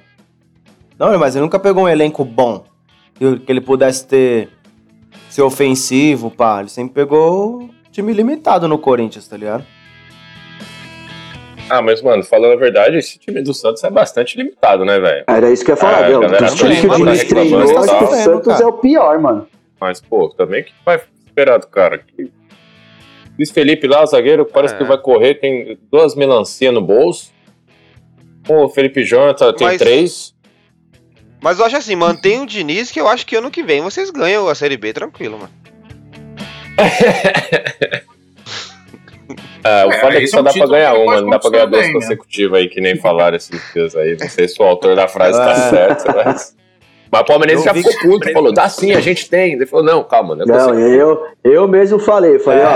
Não, 0.99 1.17
mas 1.19 1.35
ele 1.37 1.45
nunca 1.45 1.59
pegou 1.59 1.85
um 1.85 1.89
elenco 1.89 2.25
bom. 2.25 2.65
Que, 3.15 3.41
ele 3.49 3.61
pudesse 3.61 4.07
ter. 4.07 4.49
ser 5.31 5.43
ofensivo, 5.43 6.31
pá. 6.31 6.61
Ele 6.61 6.69
sempre 6.69 6.95
pegou 6.95 7.63
um 7.63 7.71
time 7.93 8.13
limitado 8.13 8.67
no 8.67 8.79
Corinthians, 8.79 9.29
tá 9.29 9.37
ligado? 9.37 9.65
Ah, 11.71 11.83
mas, 11.83 12.01
mano, 12.03 12.25
falando 12.25 12.53
a 12.55 12.57
verdade, 12.57 12.97
esse 12.97 13.19
time 13.19 13.43
do 13.43 13.53
Santos 13.53 13.85
é 13.85 13.91
bastante 13.91 14.39
limitado, 14.39 14.85
né, 14.87 14.99
velho? 14.99 15.25
Era 15.29 15.51
isso 15.51 15.63
que 15.65 15.71
eu 15.71 15.75
ia 15.75 15.81
falar, 15.81 16.05
Ah, 16.05 16.09
Del. 16.09 16.21
galera, 16.21 16.47
Dos 16.47 16.55
times 16.55 16.81
que 16.81 16.87
o 16.87 16.95
Diniz 16.97 17.25
treinou, 17.25 17.61
acho 17.61 17.99
que 17.99 18.05
o. 18.05 18.07
Santos 18.17 18.47
Cara. 18.49 18.63
é 18.65 18.67
o 18.67 18.73
pior, 18.73 19.19
mano. 19.21 19.47
Mas, 19.79 20.01
pô, 20.01 20.29
também 20.31 20.65
que 20.65 20.73
vai 20.85 20.99
esperar 21.27 21.59
do 21.59 21.67
cara? 21.67 21.99
Que- 21.99 22.33
Luiz 23.39 23.51
Felipe 23.53 23.87
lá, 23.87 24.05
zagueiro, 24.05 24.45
parece 24.45 24.75
É. 24.75 24.79
que 24.79 24.85
vai 24.85 24.99
correr, 24.99 25.35
tem 25.35 25.79
duas 25.93 26.15
melancia 26.17 26.73
no 26.73 26.81
bolso. 26.81 27.31
O 28.49 28.69
Felipe 28.69 29.05
Jonathan 29.05 29.53
tem 29.53 29.67
Mas- 29.67 29.79
três. 29.79 30.35
Mas 31.41 31.59
eu 31.61 31.65
acho 31.67 31.77
assim, 31.77 31.95
mantém 31.95 32.41
o 32.43 32.47
Diniz 32.47 32.91
que 32.91 33.01
eu 33.01 33.07
acho 33.07 33.25
que 33.25 33.37
ano 33.37 33.51
que 33.51 33.63
vem 33.63 33.81
vocês 33.81 34.11
ganham 34.11 34.49
a 34.49 34.55
Série 34.57 34.77
B 34.77 34.93
tranquilo, 34.93 35.39
mano. 35.39 35.53
Ah, 39.63 39.85
o 39.87 39.93
É, 39.93 40.01
foda 40.01 40.17
é 40.17 40.21
que 40.21 40.27
só 40.27 40.41
é 40.41 40.43
dá 40.43 40.53
pra 40.53 40.67
ganhar 40.67 40.95
uma, 40.95 41.21
não 41.21 41.31
dá 41.31 41.39
pra 41.39 41.51
ganhar 41.51 41.67
duas 41.67 41.87
né? 41.87 41.93
consecutivas 41.93 42.59
aí, 42.61 42.69
que 42.69 42.81
nem 42.81 42.97
falaram 42.97 43.37
esses 43.37 43.61
dias 43.73 43.95
aí. 43.95 44.17
Não 44.19 44.29
sei 44.29 44.49
se 44.49 44.61
o 44.61 44.65
autor 44.65 44.97
da 44.97 45.07
frase 45.07 45.39
tá 45.39 45.53
É. 45.53 45.71
certo, 45.71 46.05
mas. 46.15 46.57
Mas 47.11 47.21
o 47.21 47.25
Palmeirense 47.25 47.65
já 47.65 47.73
ficou 47.75 47.93
puto, 48.03 48.33
falou, 48.33 48.53
dá 48.53 48.69
sim, 48.69 48.93
a 48.93 49.01
gente 49.01 49.29
tem. 49.31 49.55
Ele 49.55 49.65
falou, 49.67 49.85
não, 49.85 50.05
calma, 50.05 50.35
não 50.37 50.45
é 50.45 50.47
Não, 50.47 50.69
consegue. 50.69 50.95
eu, 50.97 51.23
eu 51.45 51.67
mesmo 51.69 51.99
falei, 51.99 52.39
falei, 52.39 52.61
É, 52.63 52.67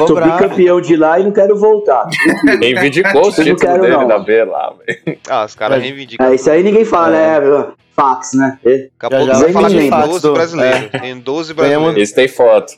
ó, 0.00 0.06
sou 0.06 0.16
bravo. 0.16 0.32
bicampeão 0.32 0.80
de 0.80 0.96
lá 0.96 1.18
e 1.20 1.24
não 1.24 1.32
quero 1.32 1.56
voltar. 1.56 2.08
Reivindicou 2.60 3.22
os 3.28 3.36
não 3.38 3.44
títulos 3.44 3.60
quero, 3.62 3.82
dele 3.82 3.96
não. 3.96 4.08
da 4.08 4.18
B 4.18 4.44
lá, 4.44 4.72
velho. 4.86 5.18
Ah, 5.28 5.44
os 5.44 5.54
caras 5.54 5.78
É. 5.78 5.80
reivindicam. 5.80 6.26
É, 6.26 6.34
isso 6.34 6.50
aí 6.50 6.62
ninguém 6.62 6.84
fala, 6.84 7.10
né? 7.10 7.66
Fax, 7.94 8.32
né? 8.34 8.58
É. 8.64 8.70
Daqui 8.70 8.90
a 9.00 9.08
Já, 9.10 9.16
pouco 9.18 9.26
já 9.26 9.38
vai 9.38 9.52
falar 9.52 9.68
tem 9.68 9.90
fatos 9.90 10.08
12 10.08 10.22
do- 10.22 10.32
brasileiros. 10.32 10.90
Tem 11.00 11.18
12 11.20 11.54
brasileiros. 11.54 11.96
Eles 11.96 12.12
têm 12.12 12.28
foto. 12.28 12.72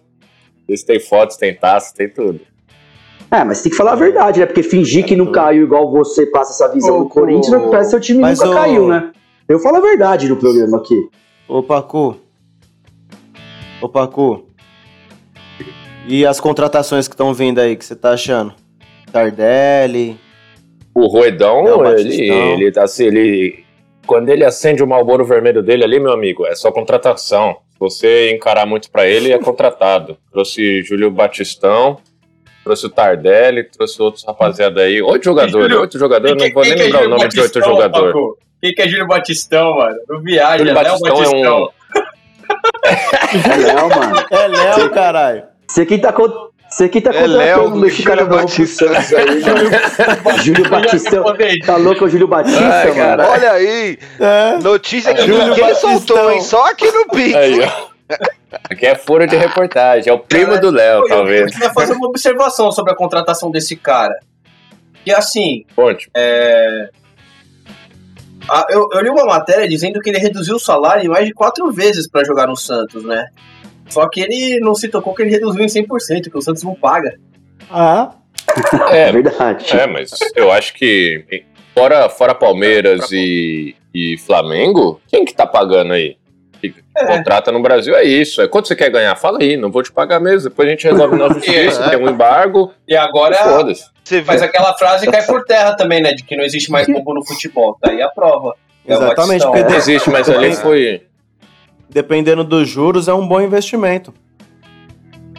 Eles 0.68 0.82
têm 0.82 0.98
fotos, 0.98 1.36
tem 1.36 1.54
taça, 1.54 1.94
tem 1.94 2.08
tudo. 2.08 2.40
É, 3.30 3.42
mas 3.44 3.62
tem 3.62 3.70
que 3.70 3.76
falar 3.76 3.92
a 3.92 3.96
verdade, 3.96 4.40
né? 4.40 4.46
Porque 4.46 4.62
fingir 4.62 5.04
que 5.04 5.14
não 5.16 5.26
caiu 5.30 5.62
igual 5.64 5.90
você 5.90 6.26
passa 6.26 6.52
essa 6.52 6.72
visão 6.72 7.00
do 7.04 7.08
Corinthians, 7.08 7.50
não 7.50 7.68
parece 7.70 7.86
que 7.88 7.90
seu 7.90 8.00
time 8.00 8.20
mas 8.20 8.38
nunca 8.40 8.54
caiu, 8.54 8.88
né? 8.88 9.10
Eu 9.48 9.58
falo 9.58 9.76
a 9.76 9.80
verdade 9.80 10.28
no 10.28 10.36
programa 10.36 10.78
aqui. 10.78 11.08
Ô, 11.46 11.62
Pacu. 11.62 12.16
Ô, 13.80 13.88
Pacu. 13.88 14.46
E 16.06 16.24
as 16.24 16.40
contratações 16.40 17.06
que 17.06 17.14
estão 17.14 17.34
vindo 17.34 17.58
aí, 17.58 17.76
que 17.76 17.84
você 17.84 17.94
tá 17.94 18.12
achando? 18.12 18.54
Tardelli. 19.12 20.18
O 20.94 21.06
Roedão, 21.06 21.66
É, 21.66 21.74
o 21.74 21.98
ele, 21.98 22.30
ele, 22.30 22.78
assim, 22.78 23.04
ele. 23.04 23.64
Quando 24.06 24.28
ele 24.28 24.44
acende 24.44 24.82
o 24.82 24.86
Malboro 24.86 25.24
vermelho 25.24 25.62
dele 25.62 25.84
ali, 25.84 25.98
meu 25.98 26.12
amigo, 26.12 26.46
é 26.46 26.54
só 26.54 26.70
contratação. 26.70 27.56
Se 27.72 27.78
você 27.78 28.30
encarar 28.32 28.66
muito 28.66 28.90
pra 28.90 29.06
ele, 29.06 29.32
é 29.32 29.38
contratado. 29.38 30.16
Trouxe 30.32 30.82
Júlio 30.82 31.10
Batistão, 31.10 31.98
trouxe 32.62 32.86
o 32.86 32.90
Tardelli, 32.90 33.64
trouxe 33.64 34.00
outros 34.00 34.24
rapaziada 34.24 34.82
aí. 34.82 35.02
Oito 35.02 35.24
jogadores, 35.24 35.76
oito 35.76 35.98
jogadores, 35.98 36.42
não 36.42 36.52
vou 36.52 36.62
nem 36.62 36.72
é 36.72 36.76
lembrar 36.76 37.06
o 37.06 37.08
nome 37.10 37.28
de 37.28 37.40
oito 37.40 37.60
jogadores. 37.60 38.14
Quem 38.64 38.72
que 38.74 38.80
é 38.80 38.88
Júlio 38.88 39.06
Batistão, 39.06 39.76
mano? 39.76 39.96
Não 40.08 40.22
viaja, 40.22 40.56
Júlio 40.56 40.70
é 40.70 40.74
Léo 40.74 40.84
Batistão 40.84 41.16
é 41.16 41.18
Batistão. 41.20 41.64
um. 41.64 41.68
É 43.52 43.56
Léo, 43.56 43.88
mano. 43.90 44.26
É 44.30 44.48
Léo, 44.48 44.90
caralho. 44.90 45.42
Você 45.68 45.84
que 45.84 45.98
tá, 45.98 46.14
con- 46.14 46.48
você 46.70 46.88
que 46.88 47.02
tá 47.02 47.10
É 47.14 47.26
Léo, 47.26 47.66
o 47.66 47.76
mexicano 47.76 48.22
aí, 48.22 48.28
mano. 48.28 48.48
Júlio 50.42 50.70
Batistão. 50.70 51.24
Tá 51.66 51.76
louco 51.76 52.06
o 52.06 52.08
Júlio 52.08 52.26
Batista, 52.26 52.64
Ai, 52.64 52.86
mano? 52.86 52.94
cara. 52.96 53.28
Olha 53.28 53.52
aí, 53.52 53.98
É. 54.18 54.58
notícia 54.62 55.12
que 55.12 55.26
Júlio 55.26 55.46
ninguém 55.48 55.64
Batistão. 55.64 55.98
soltou, 55.98 56.32
hein? 56.32 56.40
Só 56.40 56.66
aqui 56.70 56.90
no 56.90 57.06
Pix. 57.08 57.34
Aí, 57.34 57.60
ó. 57.60 58.16
Aqui 58.70 58.86
é 58.86 58.94
furo 58.94 59.26
de 59.26 59.36
reportagem, 59.36 60.08
é 60.10 60.12
o 60.14 60.18
primo 60.20 60.58
do 60.58 60.70
Léo, 60.70 61.00
Eu- 61.00 61.02
Eu 61.02 61.08
talvez. 61.08 61.52
queria 61.52 61.70
fazer 61.74 61.92
uma 61.92 62.08
observação 62.08 62.72
sobre 62.72 62.92
a 62.92 62.96
contratação 62.96 63.50
desse 63.50 63.76
cara. 63.76 64.14
Que 65.04 65.12
assim, 65.12 65.66
Ponte. 65.76 66.08
A- 68.48 68.66
eu, 68.70 68.88
eu 68.92 69.00
li 69.02 69.08
uma 69.10 69.24
matéria 69.24 69.68
dizendo 69.68 70.00
que 70.00 70.10
ele 70.10 70.18
reduziu 70.18 70.56
o 70.56 70.60
salário 70.60 71.04
em 71.04 71.08
mais 71.08 71.26
de 71.26 71.32
quatro 71.32 71.70
vezes 71.72 72.08
pra 72.08 72.24
jogar 72.24 72.46
no 72.46 72.56
Santos, 72.56 73.04
né? 73.04 73.26
Só 73.88 74.08
que 74.08 74.20
ele 74.20 74.60
não 74.60 74.74
se 74.74 74.88
tocou 74.88 75.14
que 75.14 75.22
ele 75.22 75.30
reduziu 75.30 75.62
em 75.62 75.66
100%, 75.68 76.30
que 76.30 76.38
o 76.38 76.42
Santos 76.42 76.62
não 76.62 76.74
paga. 76.74 77.16
Ah, 77.70 78.12
É 78.90 79.08
É, 79.08 79.12
verdade. 79.12 79.66
É, 79.76 79.86
mas 79.86 80.10
eu 80.34 80.50
acho 80.52 80.74
que 80.74 81.42
fora, 81.74 82.08
fora 82.08 82.34
Palmeiras 82.34 83.10
e, 83.12 83.74
e 83.94 84.16
Flamengo, 84.18 85.00
quem 85.08 85.24
que 85.24 85.34
tá 85.34 85.46
pagando 85.46 85.92
aí? 85.92 86.16
É. 86.96 87.06
Contrata 87.06 87.52
no 87.52 87.60
Brasil 87.60 87.94
é 87.94 88.04
isso. 88.04 88.40
É 88.40 88.48
quanto 88.48 88.68
você 88.68 88.74
quer 88.76 88.88
ganhar? 88.88 89.14
Fala 89.16 89.38
aí, 89.42 89.54
não 89.56 89.70
vou 89.70 89.82
te 89.82 89.92
pagar 89.92 90.18
mesmo. 90.18 90.48
Depois 90.48 90.66
a 90.66 90.70
gente 90.70 90.84
resolve 90.88 91.16
na 91.18 91.28
justiça, 91.34 91.84
É. 91.84 91.90
tem 91.90 91.98
um 91.98 92.08
embargo. 92.08 92.72
E 92.88 92.96
agora 92.96 93.34
Foda-se. 93.36 93.84
Você 94.04 94.20
vê. 94.20 94.24
faz 94.26 94.42
aquela 94.42 94.74
frase 94.74 95.06
cai 95.10 95.24
por 95.24 95.44
terra 95.44 95.74
também, 95.76 96.02
né? 96.02 96.12
De 96.12 96.22
que 96.24 96.36
não 96.36 96.44
existe 96.44 96.70
mais 96.70 96.86
bobo 96.86 97.14
no 97.14 97.24
futebol. 97.24 97.76
Tá 97.80 97.90
aí 97.90 98.02
a 98.02 98.08
prova. 98.08 98.54
É 98.86 98.92
o 98.94 99.02
exatamente, 99.02 99.42
porque 99.44 99.60
Não 99.62 99.68
de- 99.68 99.76
existe, 99.76 100.10
mas 100.10 100.28
ali 100.28 100.54
foi. 100.54 101.02
dependendo 101.88 102.44
dos 102.44 102.68
juros, 102.68 103.08
é 103.08 103.14
um 103.14 103.26
bom 103.26 103.40
investimento. 103.40 104.12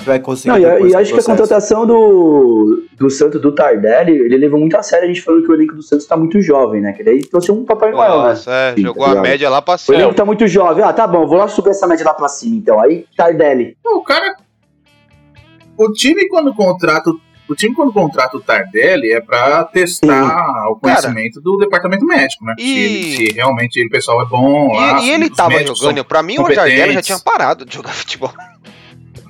Vai 0.03 0.19
conseguir 0.19 0.49
Não, 0.49 0.57
e, 0.87 0.93
o 0.93 0.97
acho 0.97 1.13
que 1.13 1.19
a 1.19 1.23
contratação 1.23 1.85
do, 1.85 2.83
do 2.97 3.09
Santos, 3.09 3.41
do 3.41 3.51
Tardelli, 3.53 4.11
ele 4.11 4.37
levou 4.37 4.59
muito 4.59 4.75
a 4.77 4.83
sério 4.83 5.05
a 5.05 5.07
gente 5.07 5.21
falando 5.21 5.43
que 5.43 5.49
o 5.51 5.53
elenco 5.55 5.73
do 5.73 5.81
Santos 5.81 6.05
tá 6.05 6.15
muito 6.17 6.39
jovem, 6.41 6.81
né? 6.81 6.91
Que 6.93 7.03
daí 7.03 7.25
trouxe 7.25 7.51
um 7.51 7.63
Papai 7.65 7.89
né? 7.91 7.97
Nossa, 7.97 8.51
é, 8.51 8.75
Sim, 8.75 8.81
jogou 8.83 9.03
tá 9.03 9.05
a 9.05 9.13
ligado? 9.13 9.23
média 9.23 9.49
lá 9.49 9.61
pra 9.61 9.75
O 9.75 9.77
cima. 9.77 9.97
elenco 9.97 10.13
tá 10.13 10.25
muito 10.25 10.47
jovem. 10.47 10.83
Ah, 10.83 10.93
tá 10.93 11.07
bom, 11.07 11.25
vou 11.25 11.37
lá 11.37 11.47
subir 11.47 11.69
essa 11.71 11.87
média 11.87 12.05
lá 12.05 12.13
pra 12.13 12.27
cima, 12.27 12.55
então. 12.57 12.79
Aí, 12.79 13.05
Tardelli. 13.17 13.77
O 13.85 14.01
cara. 14.03 14.35
O 15.77 15.91
time 15.91 16.27
quando 16.27 16.53
contrata. 16.53 17.09
O 17.09 17.19
time 17.53 17.75
quando 17.75 17.91
contrata 17.93 18.35
o 18.37 18.39
Tardelli 18.41 19.11
é 19.11 19.19
pra 19.21 19.63
testar 19.65 20.69
o 20.71 20.77
conhecimento 20.77 21.39
do 21.41 21.57
departamento 21.57 22.05
médico, 22.05 22.43
né? 22.45 22.55
E- 22.57 22.63
Se, 22.63 22.77
ele- 22.79 23.27
se 23.29 23.33
realmente 23.35 23.85
o 23.85 23.89
pessoal 23.89 24.21
é 24.21 24.25
bom. 24.25 24.73
lá, 24.73 25.01
E, 25.01 25.05
e 25.07 25.11
ele 25.11 25.29
tava 25.29 25.61
jogando, 25.63 26.03
pra 26.05 26.23
mim 26.23 26.39
o 26.39 26.45
Tardelli 26.45 26.93
já 26.93 27.01
tinha 27.01 27.19
parado 27.19 27.65
de 27.65 27.75
jogar 27.75 27.91
futebol. 27.93 28.31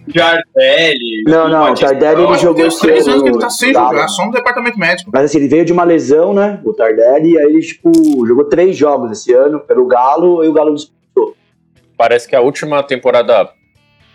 Jardelli. 0.07 1.24
Não, 1.27 1.50
não, 1.50 1.72
o. 1.72 1.75
Tardelli 1.75 2.24
ele 2.24 2.38
jogou 2.38 2.65
esse 2.65 2.79
três 2.79 3.07
ano 3.07 3.12
anos 3.17 3.24
que 3.24 3.29
ele 3.29 3.39
tá 3.39 3.50
sem 3.50 3.74
jogar, 3.74 4.07
só 4.07 4.25
no 4.25 4.31
departamento 4.31 4.77
médico. 4.77 5.10
Mas 5.13 5.25
assim, 5.25 5.38
ele 5.39 5.48
veio 5.48 5.65
de 5.65 5.74
uma 5.74 5.84
lesão, 5.84 6.34
né? 6.34 6.60
O 6.63 6.74
Tardelli, 6.74 7.31
e 7.31 7.38
aí 7.39 7.45
ele, 7.45 7.62
tipo, 7.62 7.91
jogou 8.25 8.45
três 8.45 8.77
jogos 8.77 9.12
esse 9.12 9.34
ano 9.34 9.60
pelo 9.60 9.86
Galo 9.88 10.43
e 10.43 10.48
o 10.48 10.53
Galo 10.53 10.75
disputou. 10.75 11.36
Parece 11.98 12.27
que 12.27 12.36
a 12.36 12.41
última 12.41 12.84
temporada 12.84 13.50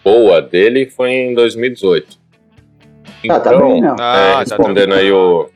boa 0.04 0.40
dele 0.40 0.88
foi 0.88 1.10
em 1.10 1.34
2018. 1.34 2.19
Ah, 3.28 3.40
tá 3.40 3.50
bem, 3.58 3.80
não. 3.80 3.90
é, 3.90 3.96
Ah, 3.98 4.32
tá 4.32 4.38
respondendo 4.40 4.94
aí 4.94 5.12
o. 5.12 5.48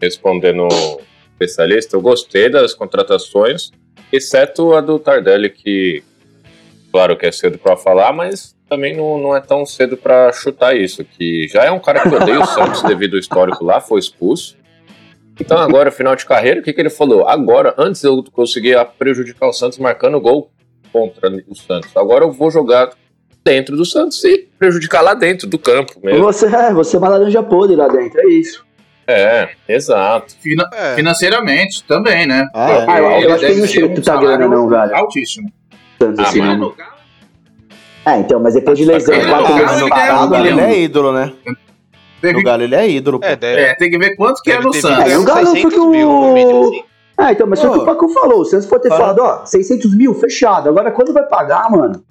Respondendo 0.00 0.68
o 0.70 1.00
especialista, 1.32 1.96
eu 1.96 2.00
gostei 2.02 2.50
das 2.50 2.74
contratações, 2.74 3.70
exceto 4.12 4.74
a 4.74 4.80
do 4.80 4.98
Tardelli, 4.98 5.48
que 5.50 6.02
claro 6.92 7.16
que 7.16 7.26
é 7.26 7.32
cedo 7.32 7.58
pra 7.58 7.76
falar, 7.76 8.12
mas 8.12 8.54
também 8.68 8.94
não, 8.96 9.16
não 9.18 9.34
é 9.36 9.40
tão 9.40 9.64
cedo 9.64 9.96
pra 9.96 10.32
chutar 10.32 10.76
isso. 10.76 11.04
Que 11.04 11.48
já 11.48 11.64
é 11.64 11.70
um 11.70 11.78
cara 11.80 12.02
que 12.02 12.14
odeia 12.14 12.40
o 12.40 12.46
Santos 12.46 12.82
devido 12.84 13.14
ao 13.14 13.20
histórico 13.20 13.64
lá, 13.64 13.80
foi 13.80 14.00
expulso. 14.00 14.56
Então 15.40 15.58
agora, 15.58 15.90
final 15.90 16.16
de 16.16 16.24
carreira, 16.26 16.60
o 16.60 16.62
que, 16.62 16.72
que 16.72 16.80
ele 16.80 16.90
falou? 16.90 17.26
Agora, 17.28 17.74
antes 17.78 18.02
eu 18.02 18.22
conseguia 18.32 18.84
prejudicar 18.84 19.46
o 19.48 19.52
Santos 19.52 19.78
marcando 19.78 20.20
gol 20.20 20.50
contra 20.92 21.30
o 21.48 21.54
Santos. 21.54 21.94
Agora 21.96 22.24
eu 22.24 22.32
vou 22.32 22.50
jogar 22.50 22.90
dentro 23.46 23.76
do 23.76 23.84
Santos 23.84 24.22
e 24.24 24.48
prejudicar 24.58 25.00
lá 25.02 25.14
dentro 25.14 25.46
do 25.46 25.56
campo 25.58 25.92
mesmo. 26.02 26.24
Você, 26.24 26.46
é, 26.46 26.72
você 26.72 26.96
é 26.96 26.98
uma 26.98 27.08
laranja 27.08 27.42
podre 27.44 27.76
lá 27.76 27.86
dentro, 27.86 28.20
é 28.20 28.26
isso. 28.26 28.66
É, 29.06 29.50
exato. 29.68 30.34
Fina- 30.42 30.68
É. 30.74 30.96
Financeiramente 30.96 31.84
também, 31.84 32.26
né? 32.26 32.48
Ah, 32.52 32.84
Ah, 32.88 32.98
eu, 32.98 33.04
eu 33.20 33.30
acho 33.34 33.38
que 33.46 33.52
ele 33.52 33.60
não 33.60 33.66
chega 33.68 33.88
tanta 33.88 34.16
grana, 34.16 34.22
salário 34.26 34.50
não, 34.50 34.68
velho. 34.68 34.96
Altíssimo. 34.96 35.48
Tanto 35.96 36.20
Ah, 36.20 36.24
assim, 36.24 36.40
mas- 36.40 36.58
não. 36.58 36.74
É, 38.04 38.18
então, 38.18 38.40
mas 38.40 38.54
depois 38.54 38.76
de 38.78 38.84
lesão, 38.84 39.14
sacanagem. 39.14 39.30
quatro 39.30 39.52
Ah, 39.54 39.58
meses 39.66 39.80
no, 39.80 39.88
parado, 39.88 40.22
no 40.24 40.28
Galo 40.30 40.44
né? 40.44 40.50
ele 40.50 40.60
é 40.60 40.80
ídolo, 40.80 41.12
né? 41.12 41.32
Teve- 42.20 42.32
No 42.38 42.42
Galo 42.42 42.62
ele 42.64 42.74
é 42.74 42.88
ídolo. 42.90 43.20
É, 43.22 43.36
deve, 43.36 43.60
É, 43.62 43.74
tem 43.76 43.90
que 43.90 43.98
ver 43.98 44.16
quanto 44.16 44.42
que 44.42 44.50
é 44.50 44.54
deve 44.54 44.64
no 44.66 44.70
ter 44.72 44.80
Santos. 44.80 45.12
É, 45.12 45.18
o 45.18 45.24
Galo 45.24 45.46
foi 45.46 45.54
600 45.56 45.74
que 45.74 45.80
o- 45.80 45.84
no 45.86 46.32
mínimo, 46.34 46.62
assim. 46.68 46.82
Ah, 47.18 47.32
então, 47.32 47.46
mas 47.46 47.60
foi 47.60 47.70
o 47.70 47.72
que 47.74 47.78
o 47.78 47.84
Pacu 47.84 48.08
falou. 48.10 48.40
O 48.40 48.44
Santos 48.44 48.66
pode 48.66 48.82
ter 48.82 48.88
Fala. 48.90 49.14
falado, 49.14 49.18
ó, 49.20 49.46
600 49.46 49.96
mil, 49.96 50.14
fechado. 50.14 50.68
Agora 50.68 50.90
quando 50.90 51.12
vai 51.12 51.22
pagar, 51.24 51.70
mano? 51.70 52.02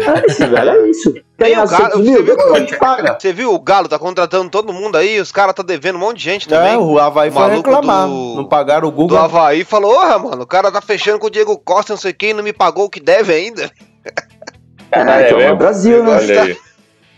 É 0.00 0.26
isso, 0.26 0.46
velho, 0.46 0.70
é 0.70 0.90
isso. 0.90 1.14
Ganhar 1.38 1.64
o 1.64 1.68
Galo, 1.68 1.84
600 1.84 1.98
você 2.04 2.10
mil? 2.10 2.24
viu 2.24 2.56
gente 2.56 2.76
paga. 2.78 3.16
Você 3.20 3.32
viu 3.32 3.54
o 3.54 3.58
Galo 3.60 3.88
tá 3.88 3.98
contratando 3.98 4.50
todo 4.50 4.72
mundo 4.72 4.96
aí, 4.96 5.20
os 5.20 5.30
caras 5.32 5.54
tá 5.54 5.62
devendo 5.62 5.96
um 5.96 6.00
monte 6.00 6.18
de 6.18 6.24
gente 6.24 6.48
também. 6.48 6.74
É, 6.74 6.78
o 6.78 6.98
Havaí 6.98 7.28
O 7.30 7.32
foi 7.32 7.42
maluco 7.42 7.70
reclamar. 7.70 8.08
do- 8.08 8.34
Não 8.36 8.44
pagaram 8.48 8.88
o 8.88 8.92
Google. 8.92 9.18
Havaí 9.18 9.64
falou, 9.64 9.94
porra, 9.94 10.18
mano, 10.18 10.42
o 10.42 10.46
cara 10.46 10.70
tá 10.72 10.80
fechando 10.80 11.18
com 11.18 11.26
o 11.26 11.30
Diego 11.30 11.56
Costa, 11.58 11.92
não 11.92 11.98
sei 12.00 12.12
quem, 12.12 12.32
não 12.34 12.42
me 12.42 12.52
pagou 12.52 12.86
o 12.86 12.90
que 12.90 13.00
deve 13.00 13.32
ainda. 13.32 13.70
É, 14.90 15.30
é 15.44 15.52
o 15.52 15.56
Brasil, 15.56 16.02
né? 16.02 16.16
Olha 16.16 16.42
aí. 16.44 16.56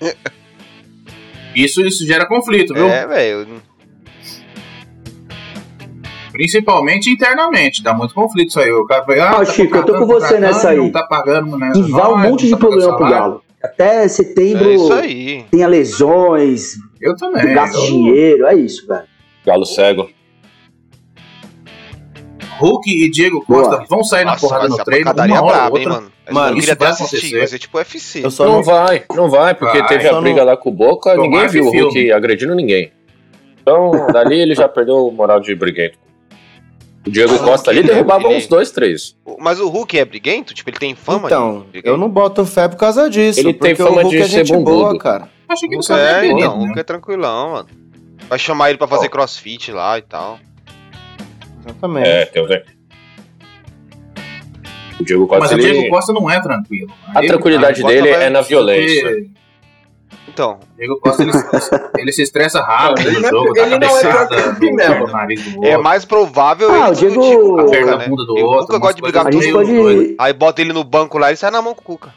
Isso, 1.55 1.81
isso 1.83 2.07
gera 2.07 2.27
conflito, 2.27 2.73
viu? 2.75 2.89
É, 2.89 3.07
velho. 3.07 3.63
Principalmente 6.33 7.11
internamente. 7.11 7.83
Dá 7.83 7.93
muito 7.93 8.15
conflito 8.15 8.49
isso 8.51 8.61
aí. 8.61 8.71
O 8.71 8.85
cara 8.87 9.03
vai, 9.03 9.19
ah, 9.21 9.33
Ó, 9.35 9.39
tá 9.39 9.45
Chico, 9.47 9.77
eu 9.77 9.85
tô 9.85 9.99
com 9.99 10.07
você 10.07 10.39
nessa 10.39 10.71
aí. 10.71 10.91
Tá 10.93 11.03
pagando 11.05 11.57
nessa. 11.59 11.79
E 11.79 11.83
vai 11.91 12.09
um 12.13 12.17
monte 12.19 12.45
de 12.47 12.51
tá 12.53 12.57
problema 12.57 12.97
pro. 12.97 13.09
Galo. 13.09 13.43
Até 13.63 14.09
setembro 14.09 14.71
É 14.71 14.75
isso 14.75 14.93
aí. 14.93 15.45
tem 15.51 15.67
lesões, 15.67 16.77
Eu 17.01 17.15
também. 17.17 17.53
gasta 17.53 17.77
eu- 17.77 17.85
dinheiro, 17.87 18.47
é 18.47 18.55
isso, 18.55 18.87
velho. 18.87 19.03
Galo 19.45 19.67
cego. 19.67 20.09
Hulk 22.59 22.91
e 22.91 23.11
Diego 23.11 23.45
Costa 23.45 23.77
Boa. 23.77 23.87
vão 23.89 24.05
sair 24.05 24.25
na 24.25 24.33
Nossa, 24.33 24.47
porrada 24.47 24.69
vai 24.69 24.79
no 24.79 24.85
treino. 24.85 25.11
Uma 25.13 25.23
hora 25.23 25.41
ou 25.43 25.47
braba, 25.49 25.79
hein, 25.79 25.89
mano. 25.89 26.13
Mano, 26.31 26.59
isso 26.59 26.71
até 26.73 26.85
vai 26.85 26.93
assistir, 26.93 27.17
acontecer. 27.17 27.39
vai 27.39 27.47
ser 27.49 27.59
tipo 27.59 27.79
UFC. 27.79 28.25
Eu 28.25 28.31
só 28.31 28.45
Não 28.45 28.53
não, 28.57 28.63
vai, 28.63 29.03
não 29.15 29.29
vai, 29.31 29.55
porque 29.55 29.79
Vai, 29.79 29.89
teve 29.89 30.09
a 30.09 30.13
não- 30.13 30.21
briga 30.23 30.45
lá 30.45 30.57
com 30.57 30.69
o 30.69 30.73
Boca, 30.73 31.17
ninguém 31.17 31.49
viu 31.49 31.65
o 31.65 31.71
Hulk 31.73 31.93
filme. 31.93 32.13
agredindo 32.13 32.55
ninguém. 32.55 32.93
Então, 33.61 33.91
dali 34.13 34.39
ele 34.41 34.55
já 34.55 34.69
perdeu 34.69 35.07
o 35.07 35.11
moral 35.11 35.41
de 35.41 35.55
briguento. 35.55 35.99
O 37.07 37.11
Diego 37.11 37.39
Costa 37.39 37.71
ali 37.71 37.79
ele- 37.81 37.89
derrubava 37.89 38.25
ele- 38.27 38.37
uns 38.37 38.47
dois, 38.47 38.71
três. 38.71 39.17
Mas 39.39 39.59
o 39.59 39.69
Hulk 39.69 39.99
é 39.99 40.05
briguento? 40.05 40.53
Tipo, 40.53 40.69
ele 40.71 40.79
tem 40.79 40.95
fama 40.95 41.29
Então, 41.29 41.67
de 41.73 41.81
eu 41.83 41.97
não 41.97 42.09
boto 42.11 42.45
fé 42.45 42.69
por 42.69 42.77
causa 42.77 43.09
disso. 43.09 43.41
Ele 43.41 43.55
tem 43.55 43.75
fama 43.75 44.01
o 44.01 44.03
Hulk 44.03 44.11
de 44.11 44.23
é 44.23 44.25
ser 44.29 44.45
gente 44.47 44.53
boa, 44.53 44.83
bundudo. 44.89 44.99
cara. 44.99 45.29
Achei 45.49 45.69
que 45.69 45.75
ele 45.75 45.83
Hulk 45.83 45.93
é, 45.93 46.29
é 46.29 46.33
o 46.33 46.37
né? 46.37 46.47
Hulk 46.47 46.79
é 46.79 46.83
tranquilão, 46.83 47.53
mano. 47.53 47.69
Vai 48.29 48.39
chamar 48.39 48.69
ele 48.69 48.79
pra 48.79 48.87
fazer 48.87 49.09
crossfit 49.09 49.73
lá 49.73 49.99
e 49.99 50.03
tal. 50.03 50.39
Exatamente. 51.65 52.09
É, 52.09 52.25
tem 52.27 52.43
o 52.43 52.47
O 55.01 55.05
Diego 55.05 55.27
Mas 55.31 55.41
Costa, 55.41 55.55
o 55.55 55.59
Diego 55.59 55.79
ele... 55.79 55.89
Costa 55.89 56.13
não 56.13 56.31
é 56.31 56.41
tranquilo. 56.41 56.93
a 57.09 57.21
tranquilidade 57.23 57.81
Costa 57.81 57.97
dele 57.97 58.09
é 58.11 58.29
na 58.31 58.43
violência. 58.43 59.03
Porque 59.09 59.31
Então, 60.33 60.59
o 60.73 60.77
Diego 60.77 61.01
Costa 61.01 61.23
ele, 61.23 61.33
ele 61.99 62.13
se 62.13 62.23
estressa 62.23 62.61
rápido 62.61 63.09
Ele 63.09 63.17
no 63.17 63.21
não 63.23 63.29
é- 63.29 63.31
jogo, 63.31 63.53
dá 63.55 63.61
ele 63.63 63.79
não 63.79 63.99
é 63.99 64.01
cabeçada 64.03 64.53
no, 64.53 64.77
mesmo. 64.77 65.07
no 65.07 65.13
nariz 65.13 65.43
do 65.55 65.65
é 65.65 65.69
outro, 65.71 65.83
mais 65.83 66.05
provável 66.05 66.71
Ah, 66.71 66.89
ele 66.89 66.91
o 66.91 66.95
Diego- 66.95 67.59
a 67.59 67.63
aperta 67.63 67.95
a 67.95 68.09
bunda 68.09 68.25
do 68.25 68.39
E 68.39 68.43
o 68.43 68.47
outro. 68.47 68.61
Cuca 68.67 68.73
umas 68.75 68.81
gosta 68.81 68.95
de 68.97 69.03
brigar 69.03 69.25
com 69.25 69.31
mundo. 69.37 69.53
pode. 69.53 70.15
Aí 70.19 70.33
bota 70.33 70.61
ele 70.61 70.73
no 70.73 70.85
banco 70.85 71.19
lá 71.19 71.33
e 71.33 71.37
sai 71.37 71.51
na 71.51 71.61
mão 71.61 71.75
com 71.75 71.81
o 71.81 71.85
Cuca. 71.85 72.15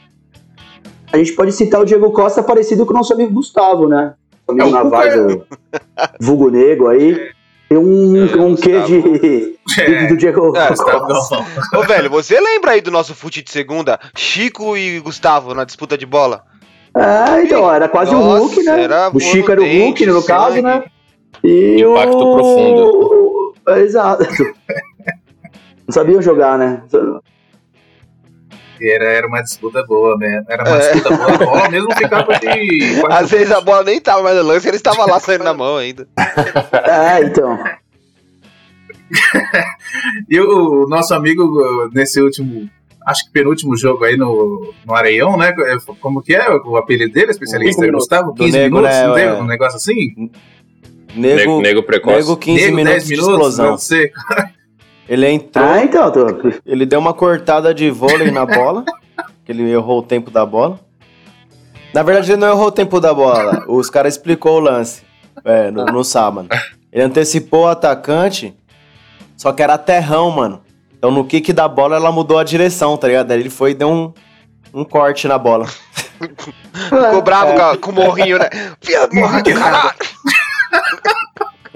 a 1.11 1.17
gente 1.17 1.33
pode 1.33 1.51
citar 1.51 1.81
o 1.81 1.85
Diego 1.85 2.11
Costa 2.11 2.41
parecido 2.43 2.85
com 2.85 2.91
o 2.93 2.95
nosso 2.97 3.13
amigo 3.13 3.33
Gustavo, 3.33 3.87
né? 3.87 4.13
O 4.47 4.51
amigo 4.51 4.95
É, 4.95 5.17
o 5.17 5.43
vulgo 6.19 6.49
nego 6.49 6.87
aí. 6.87 7.31
Tem 7.69 7.77
um, 7.77 8.27
É, 8.27 8.35
um 8.35 8.55
quê 8.55 8.81
de, 8.81 9.57
É, 9.79 10.05
do 10.07 10.17
Diego 10.17 10.55
É, 10.55 10.67
Costa. 10.67 11.45
Ô, 11.75 11.81
velho, 11.83 12.09
você 12.09 12.39
lembra 12.39 12.71
aí 12.71 12.81
do 12.81 12.91
nosso 12.91 13.15
fute 13.15 13.41
de 13.41 13.49
segunda? 13.51 13.99
Chico 14.15 14.77
e 14.77 14.99
Gustavo 14.99 15.55
na 15.55 15.63
disputa 15.63 15.97
de 15.97 16.05
bola? 16.05 16.43
É, 16.95 17.41
então, 17.43 17.73
era 17.73 17.89
quase 17.89 18.13
o 18.13 18.19
Nossa, 18.19 18.39
Hulk, 18.39 18.63
né? 18.63 18.87
o 19.13 19.19
Chico 19.19 19.51
era 19.51 19.61
o 19.61 19.63
dente, 19.63 20.05
Hulk, 20.05 20.05
no 20.07 20.23
caso, 20.23 20.55
sangue. 20.55 20.61
né? 20.61 20.83
E 21.43 21.81
Impacto 21.81 22.17
o... 22.17 22.35
profundo. 22.35 23.53
Exato. 23.79 24.23
Não 25.87 25.93
sabiam 25.93 26.21
jogar, 26.21 26.57
né? 26.57 26.83
Era, 28.81 29.05
era 29.05 29.27
uma 29.27 29.41
disputa 29.41 29.83
boa, 29.85 30.17
né? 30.17 30.43
Era 30.47 30.63
uma 30.63 30.77
É. 30.77 30.91
disputa 30.93 31.15
boa. 31.17 31.33
A 31.33 31.37
bola 31.37 31.69
mesmo 31.69 31.93
ficava 31.95 32.39
de. 32.39 33.01
Às 33.09 33.31
vezes 33.31 33.51
a 33.51 33.61
bola 33.61 33.83
nem 33.83 33.99
tava 33.99 34.21
mais 34.23 34.35
no 34.37 34.43
lance, 34.43 34.67
ele 34.67 34.77
estava 34.77 35.05
lá 35.05 35.19
saindo 35.19 35.43
na 35.43 35.53
mão 35.53 35.77
ainda. 35.77 36.07
É, 36.17 37.23
então. 37.23 37.57
E 40.29 40.39
o 40.39 40.87
nosso 40.87 41.13
amigo, 41.13 41.89
nesse 41.93 42.19
último, 42.19 42.67
acho 43.05 43.25
que 43.25 43.31
penúltimo 43.31 43.75
jogo 43.77 44.03
aí 44.05 44.15
no, 44.17 44.73
no 44.85 44.95
Areião, 44.95 45.37
né? 45.37 45.53
Como 45.99 46.21
que 46.21 46.33
é 46.35 46.49
o 46.49 46.77
apelido 46.77 47.13
dele, 47.13 47.31
especialista? 47.31 47.75
15 47.75 47.81
minutos. 47.81 48.03
Gustavo? 48.07 48.31
Do 48.33 48.43
15 48.43 48.57
nego, 48.57 48.75
minutos? 48.77 48.95
né, 48.97 49.07
não 49.07 49.17
é. 49.17 49.33
um 49.41 49.45
negócio 49.45 49.77
assim? 49.77 50.29
Nego, 51.15 51.61
Nego, 51.61 51.83
precoce. 51.83 52.17
nego 52.17 52.37
15 52.37 52.61
nego, 52.63 52.75
minutos 52.75 52.93
10 53.03 53.07
de 53.07 53.11
minutos? 53.15 53.33
explosão. 53.33 53.71
Não 53.71 53.77
sei. 53.77 54.11
Ele 55.07 55.27
entrou, 55.29 55.65
Ah, 55.65 55.83
então, 55.83 56.09
tô. 56.11 56.25
ele 56.65 56.85
deu 56.85 56.97
uma 56.97 57.13
cortada 57.13 57.73
de 57.73 57.89
vôlei 57.91 58.31
na 58.31 58.45
bola, 58.45 58.85
que 59.43 59.51
ele 59.51 59.69
errou 59.69 59.99
o 59.99 60.01
tempo 60.01 60.31
da 60.31 60.45
bola. 60.45 60.79
Na 61.93 62.01
verdade, 62.01 62.31
ele 62.31 62.39
não 62.39 62.47
errou 62.47 62.67
o 62.67 62.71
tempo 62.71 63.01
da 63.01 63.13
bola. 63.13 63.65
Os 63.67 63.89
caras 63.89 64.13
explicou 64.13 64.55
o 64.55 64.59
lance 64.61 65.03
é, 65.43 65.69
no, 65.69 65.85
no 65.87 66.03
sábado. 66.05 66.47
Ele 66.91 67.03
antecipou 67.03 67.65
o 67.65 67.67
atacante, 67.67 68.55
só 69.35 69.51
que 69.51 69.61
era 69.61 69.77
terrão, 69.77 70.31
mano. 70.31 70.61
Então 71.03 71.11
no 71.11 71.25
kick 71.25 71.51
da 71.51 71.67
bola 71.67 71.97
ela 71.97 72.13
mudou 72.13 72.39
a 72.39 72.45
direção, 72.45 72.95
tá 72.95 73.09
ligado? 73.09 73.29
Aí 73.29 73.37
ele 73.37 73.49
foi 73.49 73.71
e 73.71 73.73
deu 73.73 73.89
um, 73.89 74.13
um 74.73 74.85
corte 74.85 75.27
na 75.27 75.37
bola. 75.37 75.65
Ficou 75.67 77.21
bravo 77.21 77.53
com, 77.55 77.61
a- 77.61 77.77
com 77.77 77.91
o 77.91 77.93
morrinho, 77.93 78.39
né? 78.39 78.49
Fia 78.79 79.05
do 79.05 79.13
morrinho 79.17 79.43
do 79.43 79.53
caralho! 79.53 79.91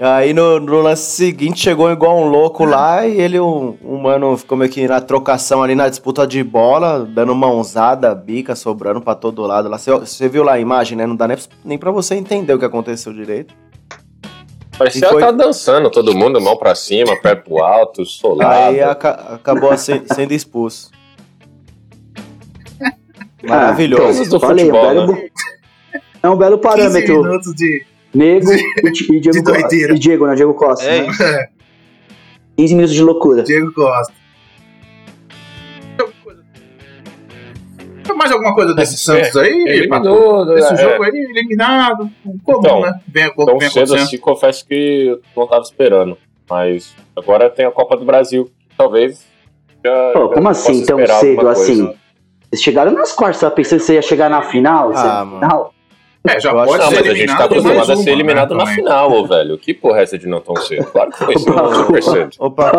Aí 0.00 0.32
no, 0.32 0.58
no 0.60 0.80
lance 0.80 1.10
seguinte 1.10 1.60
chegou 1.60 1.90
igual 1.92 2.16
um 2.18 2.28
louco 2.28 2.64
lá 2.64 3.04
e 3.06 3.20
ele, 3.20 3.38
um, 3.38 3.76
um 3.84 3.98
mano, 3.98 4.34
ficou 4.38 4.56
meio 4.56 4.70
que 4.70 4.88
na 4.88 4.98
trocação 4.98 5.62
ali 5.62 5.74
na 5.74 5.90
disputa 5.90 6.26
de 6.26 6.42
bola, 6.42 7.00
dando 7.04 7.34
mãozada, 7.34 8.14
bica, 8.14 8.56
sobrando 8.56 9.02
pra 9.02 9.14
todo 9.14 9.42
lado 9.42 9.68
lá. 9.68 9.76
Você- 9.76 9.90
Você 9.92 10.26
viu 10.26 10.42
lá 10.42 10.52
a 10.52 10.58
imagem, 10.58 10.96
né? 10.96 11.04
Não 11.06 11.16
dá 11.16 11.28
nem, 11.28 11.36
nem 11.62 11.76
pra 11.76 11.90
você 11.90 12.14
entender 12.14 12.54
o 12.54 12.58
que 12.58 12.64
aconteceu 12.64 13.12
direito. 13.12 13.52
Parecia 14.78 15.06
E 15.06 15.10
foi- 15.10 15.20
tá 15.20 15.30
dançando 15.32 15.90
todo 15.90 16.14
mundo, 16.16 16.40
mão 16.40 16.56
pra 16.56 16.74
cima, 16.74 17.16
pé 17.20 17.34
pro 17.34 17.58
alto, 17.58 18.04
solado. 18.06 18.68
Aí 18.70 18.80
aca- 18.80 19.34
acabou 19.34 19.76
se- 19.76 20.02
sendo 20.14 20.32
expulso. 20.32 20.90
Maravilhoso. 23.42 24.02
Coisas 24.04 24.28
do 24.28 24.40
falei, 24.40 24.66
futebol, 24.66 24.84
é, 24.84 24.90
um 24.92 24.94
belo, 25.06 25.12
né? 25.12 25.28
é 26.22 26.28
um 26.28 26.36
belo 26.36 26.58
15 26.58 26.76
parâmetro. 26.76 27.22
minutos 27.24 27.54
de. 27.54 27.84
Nego 28.14 28.52
e, 28.52 28.92
Ti- 28.92 29.12
e 29.12 29.20
Diego 29.20 29.38
de 29.38 29.42
Costa. 29.44 29.74
E 29.76 29.98
Diego, 29.98 30.26
né? 30.26 30.34
Diego 30.34 30.54
Costa. 30.54 30.84
É 30.86 31.02
né? 31.02 31.08
isso. 31.08 31.22
15 32.56 32.74
minutos 32.74 32.94
de 32.94 33.02
loucura. 33.02 33.42
Diego 33.42 33.72
Costa. 33.72 34.12
Mais 38.28 38.32
alguma 38.32 38.54
coisa 38.54 38.74
desse 38.74 38.98
Santos 38.98 39.36
aí? 39.36 39.88
Papo? 39.88 40.06
Eliminou, 40.06 40.58
Esse 40.58 40.74
é, 40.74 40.76
jogo 40.76 41.02
aí, 41.04 41.10
eliminado. 41.30 42.10
Comum, 42.44 42.58
Então, 42.60 42.80
né? 42.80 43.00
Vem, 43.08 43.32
Tão 43.34 43.58
vem 43.58 43.70
cedo 43.70 43.94
assim, 43.94 44.18
confesso 44.18 44.66
que 44.66 45.06
eu 45.08 45.20
não 45.36 45.46
tava 45.46 45.62
esperando. 45.62 46.16
Mas 46.48 46.94
agora 47.16 47.50
tem 47.50 47.66
a 47.66 47.70
Copa 47.70 47.96
do 47.96 48.04
Brasil, 48.04 48.50
talvez 48.76 49.26
já. 49.84 50.12
Pô, 50.12 50.28
já 50.28 50.34
como 50.34 50.48
assim, 50.48 50.84
tão 50.84 50.98
cedo 51.06 51.36
coisa. 51.36 51.50
assim? 51.52 51.94
Vocês 52.50 52.62
chegaram 52.62 52.92
nas 52.92 53.12
quartas, 53.12 53.40
tava 53.40 53.54
pensando 53.54 53.80
que 53.80 53.84
você 53.86 53.94
ia 53.94 54.02
chegar 54.02 54.30
na 54.30 54.42
final? 54.42 54.90
Ah, 54.94 55.20
semifinal? 55.24 55.74
É, 56.26 56.40
já 56.40 56.52
pode 56.52 56.78
Não, 56.82 56.88
ser 56.90 56.96
mas 56.96 57.06
a 57.06 57.14
gente 57.14 57.36
tá 57.36 57.44
acostumado 57.44 57.92
a 57.92 57.96
ser 57.96 58.10
eliminado 58.10 58.54
né, 58.54 58.64
na 58.64 58.66
final, 58.66 59.12
ô, 59.12 59.26
velho. 59.26 59.56
Que 59.58 59.72
porra 59.72 60.00
é 60.00 60.02
essa 60.02 60.18
de 60.18 60.26
não 60.26 60.40
tão 60.40 60.56
cedo? 60.56 60.84
Claro 60.86 61.10
que 61.10 61.18
foi 61.24 61.38
sim, 61.38 61.44
super 61.44 62.02
cedo. 62.02 62.30
Opa, 62.38 62.70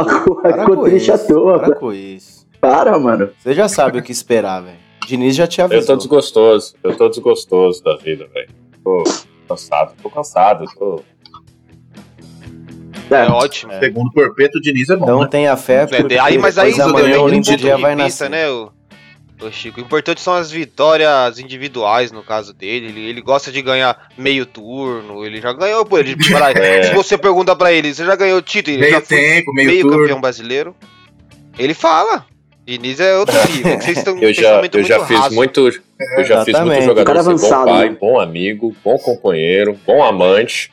para 0.42 0.60
Ficou 0.60 0.76
com 0.78 0.84
triste 0.84 1.12
à 1.12 1.16
isso. 1.16 1.28
toa, 1.28 1.54
Para 1.58 1.68
velho. 1.68 1.80
com 1.80 1.94
isso. 1.94 2.48
Para, 2.60 3.00
mano. 3.00 3.30
Você 3.40 3.54
já 3.54 3.68
sabe 3.70 4.00
o 4.00 4.04
que 4.04 4.12
esperar, 4.12 4.62
velho. 4.62 4.78
Diniz 5.10 5.36
já 5.36 5.48
te 5.48 5.60
Eu 5.60 5.86
tô 5.86 5.96
desgostoso, 5.96 6.76
eu 6.84 6.96
tô 6.96 7.10
desgostoso 7.10 7.84
da 7.84 7.98
vida, 7.98 8.28
velho. 8.32 8.50
Tô 8.84 9.04
cansado, 9.48 9.94
tô 10.04 10.10
cansado, 10.10 10.66
tô. 10.78 11.02
É 13.10 13.26
É, 13.26 13.28
ótimo. 13.28 13.72
Segundo 13.80 14.08
o 14.10 14.14
Porpeto, 14.14 14.60
o 14.60 14.62
Diniz 14.62 14.88
é 14.90 14.96
bom, 14.96 15.04
Então 15.04 15.22
né? 15.22 15.28
tenha 15.28 15.58
fé, 15.58 15.88
porque 15.88 16.14
É, 16.14 16.20
aí, 16.20 16.38
mas 16.38 16.58
aí 16.60 16.70
isso 16.72 16.82
amanhã 16.84 17.20
o 17.22 17.42
dia 17.42 17.58
de 17.58 17.68
vai 17.82 17.96
nascer. 17.96 18.30
né? 18.30 18.48
o- 18.50 18.72
O 19.42 19.52
Chico. 19.52 19.80
O 19.80 19.84
importante 19.84 20.20
são 20.22 20.34
as 20.36 20.52
vitórias 20.52 21.40
individuais, 21.40 22.12
no 22.12 22.22
caso 22.22 22.54
dele. 22.54 22.88
Ele, 22.90 23.10
ele 23.10 23.22
gosta 23.22 23.52
de 23.52 23.62
ganhar 23.62 24.10
meio 24.18 24.46
turno. 24.46 25.26
Ele 25.26 25.40
já 25.42 25.54
ganhou. 25.54 25.88
Ele, 25.94 26.16
É. 26.60 26.84
Se 26.84 26.94
você 26.94 27.18
pergunta 27.18 27.56
pra 27.56 27.72
ele, 27.72 27.94
você 27.94 28.06
já 28.06 28.16
ganhou 28.18 28.42
título? 28.42 28.76
Ele 28.76 28.82
Meio 28.82 28.94
já 28.96 29.02
foi 29.02 29.18
tempo, 29.18 29.54
meio, 29.54 29.68
meio 29.70 29.82
turno. 29.84 29.98
campeão 30.02 30.20
brasileiro. 30.22 30.76
Ele 31.58 31.74
fala. 31.74 32.26
Diniz 32.70 33.00
é 33.00 33.16
outro 33.18 33.36
nível. 33.50 33.80
Vocês 33.82 33.98
estão 33.98 34.18
Eu 34.20 34.32
já, 34.34 34.62
eu 34.72 34.84
já 34.84 35.06
fiz 35.06 35.20
raso. 35.20 35.36
muito. 35.36 35.60
Eu 36.18 36.24
já 36.24 36.46
fiz 36.46 36.54
muito 36.60 36.72
Exatamente. 36.74 36.86
jogador 36.86 37.16
ser 37.16 37.24
bom 37.24 37.30
avançado, 37.30 37.66
pai, 37.66 37.90
né? 37.90 37.98
bom 38.00 38.20
amigo, 38.20 38.76
bom 38.84 38.98
companheiro, 39.00 39.76
bom 39.88 40.04
amante. 40.04 40.72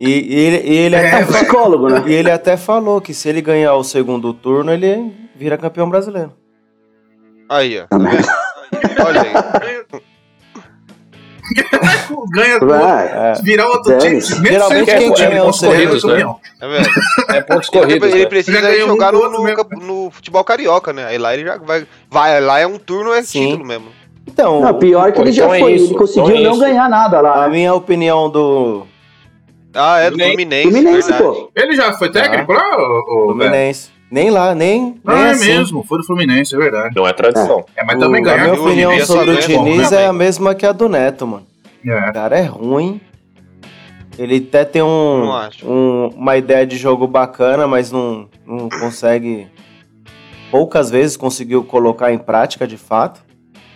E, 0.00 0.08
e 0.08 0.34
ele, 0.40 0.56
e 0.70 0.76
ele 0.76 0.96
É, 0.96 1.08
até, 1.08 1.20
É 1.20 1.24
um 1.24 1.26
psicólogo, 1.26 1.88
né? 1.90 2.04
e 2.06 2.12
ele 2.14 2.30
até 2.30 2.56
falou 2.56 3.00
que 3.00 3.12
se 3.12 3.28
ele 3.28 3.42
ganhar 3.42 3.74
o 3.74 3.84
segundo 3.84 4.32
turno, 4.32 4.72
ele 4.72 5.12
vira 5.36 5.58
campeão 5.58 5.90
brasileiro. 5.90 6.32
Aí, 7.50 7.78
ó. 7.80 7.86
Mas- 7.98 8.26
Olha 9.04 9.20
aí. 9.22 10.00
Ganha 12.32 12.58
Vai. 12.58 13.06
É. 13.06 13.32
virar 13.42 13.68
outro 13.68 13.98
time. 13.98 14.20
Geralmente 14.20 14.96
quem 14.96 15.12
ganha 15.12 15.30
ele 15.30 15.40
os 15.40 15.46
consegue 15.46 15.86
corridos, 15.86 16.04
né? 16.04 16.34
Tá 16.58 16.66
vendo? 16.66 16.88
É 17.28 17.40
pontos 17.42 17.68
corridos, 17.68 18.10
ele 18.10 18.22
né? 18.22 18.26
precisa 18.26 18.78
jogar 18.78 19.14
um 19.14 19.46
no, 19.80 20.10
futebol 20.10 20.42
carioca, 20.44 20.92
né? 20.92 21.06
Aí 21.06 21.18
lá 21.18 21.34
ele 21.34 21.44
já 21.44 21.58
vai. 21.58 21.86
Vai, 22.10 22.40
lá 22.40 22.58
é 22.60 22.66
um 22.66 22.78
turno, 22.78 23.12
é 23.12 23.22
Sim. 23.22 23.48
título 23.48 23.66
mesmo. 23.66 23.88
Então, 24.26 24.60
Não, 24.62 24.74
pior 24.74 25.12
que 25.12 25.18
Pô, 25.18 25.22
ele 25.22 25.32
já 25.32 25.44
então 25.44 25.54
é 25.54 25.60
foi. 25.60 25.72
isso, 25.74 25.86
ele 25.86 25.94
conseguiu 25.94 26.30
então 26.30 26.38
é 26.38 26.42
não 26.42 26.58
ganhar 26.58 26.88
nada 26.88 27.20
lá. 27.20 27.44
a 27.44 27.46
né? 27.46 27.48
minha 27.50 27.74
opinião 27.74 28.30
do 28.30 28.86
Ah, 29.74 29.98
é 29.98 30.10
do 30.10 30.18
Fluminense. 30.18 30.70
Fluminense. 30.70 31.12
Pô. 31.12 31.50
Ele 31.54 31.76
já 31.76 31.92
foi 31.92 32.10
técnico 32.10 32.52
lá, 32.52 32.70
Fluminense. 33.26 33.93
Nem 34.14 34.30
lá, 34.30 34.54
nem, 34.54 34.92
velho? 34.92 35.00
nem 35.04 35.16
é 35.26 35.30
assim. 35.32 35.46
mesmo, 35.48 35.82
foi 35.82 35.98
do 35.98 36.04
Fluminense, 36.04 36.54
é 36.54 36.58
verdade. 36.58 36.94
Não 36.94 37.04
é 37.04 37.12
tradição. 37.12 37.64
É, 37.76 37.82
mas 37.84 37.98
também 37.98 38.20
O- 38.20 38.24
ganhar 38.24 38.42
a 38.44 38.48
minha 38.52 38.60
opinião 38.62 38.90
devia 38.92 39.06
sobre 39.06 39.32
o 39.32 39.40
Diniz 39.40 39.90
né, 39.90 40.04
é 40.04 40.06
a 40.06 40.12
mesma 40.12 40.54
que 40.54 40.64
a 40.64 40.70
do 40.70 40.88
Neto, 40.88 41.26
mano. 41.26 41.44
É. 41.84 42.10
O 42.10 42.12
cara 42.12 42.38
é 42.38 42.44
ruim. 42.44 43.00
Ele 44.16 44.36
até 44.36 44.64
tem 44.64 44.82
um, 44.82 45.24
Não 45.26 45.48
um- 45.64 46.08
uma 46.14 46.36
ideia 46.36 46.64
de 46.64 46.76
jogo 46.76 47.08
bacana, 47.08 47.66
mas 47.66 47.90
não, 47.90 48.28
não 48.46 48.68
consegue. 48.68 49.48
Poucas 50.48 50.90
vezes 50.90 51.16
conseguiu 51.16 51.64
colocar 51.64 52.12
em 52.12 52.18
prática 52.18 52.68
de 52.68 52.76
fato. 52.76 53.20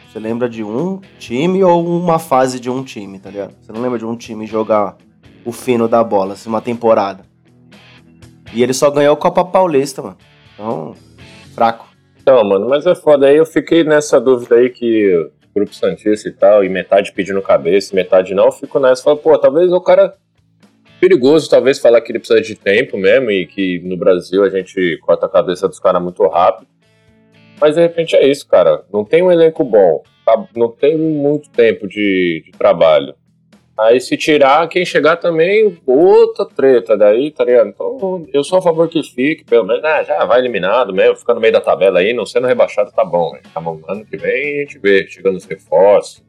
Você 0.09 0.21
lembra 0.21 0.49
de 0.49 0.63
um 0.63 1.01
time 1.19 1.65
ou 1.65 1.85
uma 1.85 2.21
fase 2.21 2.61
de 2.61 2.71
um 2.71 2.85
time, 2.85 3.19
tá 3.19 3.29
ligado? 3.29 3.55
Você 3.61 3.73
não 3.73 3.81
lembra 3.81 3.99
de 3.99 4.07
um 4.07 4.15
time 4.15 4.47
jogar 4.47 4.97
o 5.45 5.51
fino 5.51 5.89
da 5.89 6.05
bola, 6.05 6.35
assim, 6.35 6.49
uma 6.49 6.61
temporada. 6.61 7.27
E 8.53 8.63
ele 8.63 8.73
só 8.73 8.91
ganhou 8.91 9.15
a 9.15 9.17
Copa 9.17 9.45
Paulista, 9.45 10.03
mano. 10.03 10.17
Então, 10.55 10.95
fraco. 11.55 11.89
Então, 12.21 12.43
mano, 12.45 12.69
mas 12.69 12.87
é 12.87 12.95
foda. 12.95 13.27
Aí 13.27 13.37
eu 13.37 13.47
fiquei 13.47 13.85
nessa 13.85 14.21
dúvida 14.21 14.57
aí 14.57 14.71
que 14.71 15.31
Grupo 15.55 15.75
Santista 15.75 16.29
e 16.29 16.33
tal, 16.33 16.65
e 16.65 16.69
metade 16.69 17.13
pedindo 17.13 17.41
cabeça, 17.43 17.95
metade 17.95 18.35
não. 18.35 18.47
Eu 18.47 18.53
fico 18.53 18.79
nessa. 18.79 19.03
Falo, 19.03 19.17
pô, 19.17 19.37
talvez 19.39 19.73
o 19.73 19.81
cara. 19.81 20.15
Perigoso, 21.01 21.49
talvez, 21.49 21.79
falar 21.79 22.01
que 22.01 22.11
ele 22.11 22.19
precisa 22.19 22.41
de 22.41 22.57
tempo 22.57 22.99
mesmo 22.99 23.31
e 23.31 23.47
que 23.47 23.79
no 23.85 23.97
Brasil 23.97 24.43
a 24.43 24.51
gente 24.51 24.99
corta 25.03 25.27
a 25.27 25.29
cabeça 25.29 25.69
dos 25.69 25.79
caras 25.79 26.03
muito 26.03 26.27
rápido. 26.27 26.67
Mas 27.61 27.77
de 27.77 27.81
repente 27.81 28.17
é 28.17 28.27
isso, 28.27 28.47
cara. 28.49 28.85
Não 28.93 29.05
tem 29.05 29.23
um 29.23 29.31
elenco 29.31 29.63
bom, 29.63 30.03
tá? 30.27 30.45
não 30.57 30.71
tem 30.71 30.99
muito 30.99 31.51
tempo 31.51 31.87
de, 31.87 32.43
de 32.45 32.51
trabalho. 32.53 33.15
Aí 33.79 34.01
se 34.01 34.17
tirar, 34.17 34.67
quem 34.69 34.85
chegar 34.85 35.17
também, 35.17 35.79
outra 35.87 36.45
treta 36.45 36.97
daí, 36.97 37.31
tá 37.31 37.45
ligado? 37.45 37.69
Então 37.69 38.27
eu 38.33 38.43
sou 38.43 38.59
a 38.59 38.63
favor 38.63 38.89
que 38.89 39.01
fique, 39.05 39.45
pelo 39.45 39.65
menos, 39.65 39.83
né, 39.83 40.05
já 40.05 40.25
vai 40.25 40.41
eliminado 40.41 40.93
mesmo, 40.93 41.15
fica 41.17 41.33
no 41.33 41.41
meio 41.41 41.53
da 41.53 41.61
tabela 41.61 42.01
aí, 42.01 42.13
não 42.13 42.27
sendo 42.27 42.49
rebaixado, 42.49 42.91
tá 42.91 43.05
bom. 43.05 43.33
Né? 43.35 43.41
Tá 43.55 43.61
bom, 43.61 43.79
ano 43.89 44.05
que 44.05 44.17
vem 44.17 44.59
a 44.59 44.63
gente 44.65 44.79
vê, 44.81 45.07
chegando 45.09 45.37
os 45.37 45.45
reforços. 45.45 46.23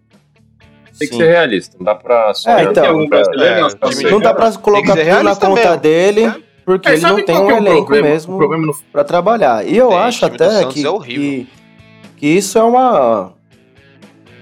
Tem 0.99 1.07
que 1.07 1.15
Sim. 1.15 1.21
ser 1.21 1.27
realista, 1.31 1.75
não 1.79 1.85
dá 1.85 1.95
pra. 1.95 2.33
É, 2.45 2.63
então, 2.63 2.93
não 2.99 3.07
dá 3.07 3.21
pra- 3.23 3.45
é, 3.45 3.61
não 3.61 3.67
dá 3.69 4.09
Não 4.11 4.19
dá 4.19 4.33
pra 4.33 4.51
colocar 4.53 4.95
tudo 4.97 5.23
na 5.23 5.35
conta 5.35 5.61
mesmo. 5.61 5.77
dele, 5.77 6.33
porque 6.65 6.89
É, 6.89 6.91
ele 6.91 7.01
sabe 7.01 7.17
não 7.19 7.25
tem 7.25 7.37
um 7.37 7.45
que 7.47 7.51
é 7.51 7.55
o 7.55 7.57
elenco 7.57 7.85
problema? 7.85 8.07
mesmo 8.09 8.37
no 8.37 8.73
pra 8.91 9.03
trabalhar. 9.03 9.65
E 9.65 9.75
eu 9.77 9.87
Tem, 9.89 9.97
acho 9.97 10.25
até 10.25 10.65
que, 10.65 10.85
é 10.85 10.99
que, 10.99 11.47
que 12.17 12.27
isso 12.27 12.57
é 12.59 12.63
uma 12.63 13.31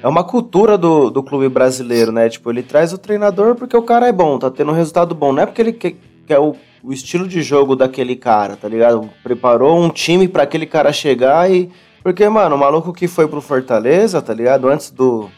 é 0.01 0.07
uma 0.07 0.23
cultura 0.23 0.77
do, 0.77 1.09
do 1.09 1.23
clube 1.23 1.49
brasileiro, 1.49 2.11
né? 2.11 2.29
Tipo, 2.29 2.51
ele 2.51 2.61
traz 2.61 2.93
o 2.93 2.97
treinador 2.97 3.55
porque 3.55 3.75
o 3.75 3.81
cara 3.81 4.07
é 4.07 4.11
bom, 4.11 4.37
tá 4.37 4.49
tendo 4.49 4.71
um 4.71 4.75
resultado 4.75 5.15
bom. 5.15 5.33
Não 5.33 5.43
é 5.43 5.45
porque 5.45 5.61
ele 5.61 5.73
quer, 5.73 5.95
quer 6.25 6.39
o, 6.39 6.55
o 6.83 6.93
estilo 6.93 7.27
de 7.27 7.41
jogo 7.41 7.75
daquele 7.75 8.15
cara, 8.15 8.55
tá 8.55 8.67
ligado? 8.67 9.09
Preparou 9.23 9.81
um 9.81 9.89
time 9.89 10.27
pra 10.27 10.43
aquele 10.43 10.65
cara 10.65 10.93
chegar 10.93 11.49
e. 11.51 11.69
Porque, 12.03 12.27
mano, 12.29 12.55
o 12.55 12.59
maluco 12.59 12.93
que 12.93 13.07
foi 13.07 13.27
pro 13.27 13.41
Fortaleza, 13.41 14.21
tá 14.21 14.33
ligado? 14.33 14.67
Antes 14.67 14.91
do. 14.91 15.29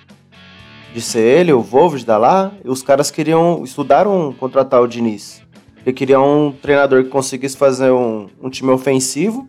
De 0.93 1.01
ser 1.01 1.21
ele, 1.21 1.53
o 1.53 1.61
Volves 1.61 2.03
da 2.03 2.17
lá, 2.17 2.51
os 2.65 2.81
caras 2.81 3.09
queriam. 3.09 3.63
Estudaram 3.63 4.33
contratar 4.37 4.81
o 4.81 4.87
Diniz. 4.87 5.41
Porque 5.75 5.93
queriam 5.93 6.47
um 6.47 6.51
treinador 6.51 7.03
que 7.03 7.09
conseguisse 7.09 7.55
fazer 7.55 7.91
um, 7.91 8.27
um 8.41 8.49
time 8.49 8.71
ofensivo 8.71 9.47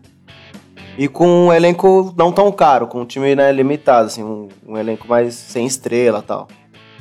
e 0.97 1.07
com 1.07 1.27
um 1.47 1.53
elenco 1.53 2.13
não 2.17 2.31
tão 2.31 2.51
caro, 2.51 2.87
com 2.87 3.01
um 3.01 3.05
time 3.05 3.35
né, 3.35 3.51
limitado, 3.51 4.07
assim, 4.07 4.23
um, 4.23 4.49
um 4.67 4.77
elenco 4.77 5.07
mais 5.07 5.33
sem 5.35 5.65
estrela 5.65 6.19
e 6.19 6.21
tal. 6.27 6.47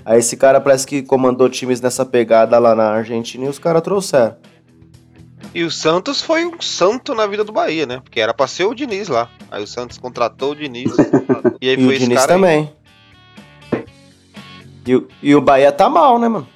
Aí 0.05 0.19
esse 0.19 0.37
cara 0.37 0.61
parece 0.61 0.87
que 0.87 1.03
comandou 1.03 1.49
times 1.49 1.81
nessa 1.81 2.07
pegada 2.07 2.59
lá 2.59 2.75
na 2.75 2.91
Argentina 2.91 3.45
e 3.45 3.49
os 3.49 3.59
caras 3.59 3.83
trouxeram. 3.83 4.37
E 5.55 5.65
o 5.65 5.71
Santos 5.71 6.23
foi 6.23 6.45
um 6.47 6.61
santo 6.61 7.15
na 7.15 7.27
vida 7.27 7.43
do 7.45 7.53
Bahia, 7.53 7.85
né? 7.85 8.01
Porque 8.03 8.21
era 8.21 8.33
pra 8.33 8.47
ser 8.47 8.65
o 8.65 8.75
Diniz 8.75 9.09
lá. 9.09 9.29
Aí 9.51 9.63
o 9.63 9.67
Santos 9.67 9.99
contratou 9.99 10.53
o 10.53 10.55
Diniz. 10.57 10.93
e 11.61 11.69
aí 11.69 11.75
E 11.75 11.77
foi 11.77 11.85
o 11.87 11.93
esse 11.93 12.01
Diniz 12.01 12.19
cara 12.21 12.35
aí. 12.35 12.39
também. 12.41 12.73
E, 14.87 14.95
o- 14.97 15.09
e 15.23 15.35
o 15.35 15.41
Bahia 15.41 15.73
tá 15.73 15.89
mal, 15.89 16.19
né, 16.19 16.29
mano? 16.29 16.47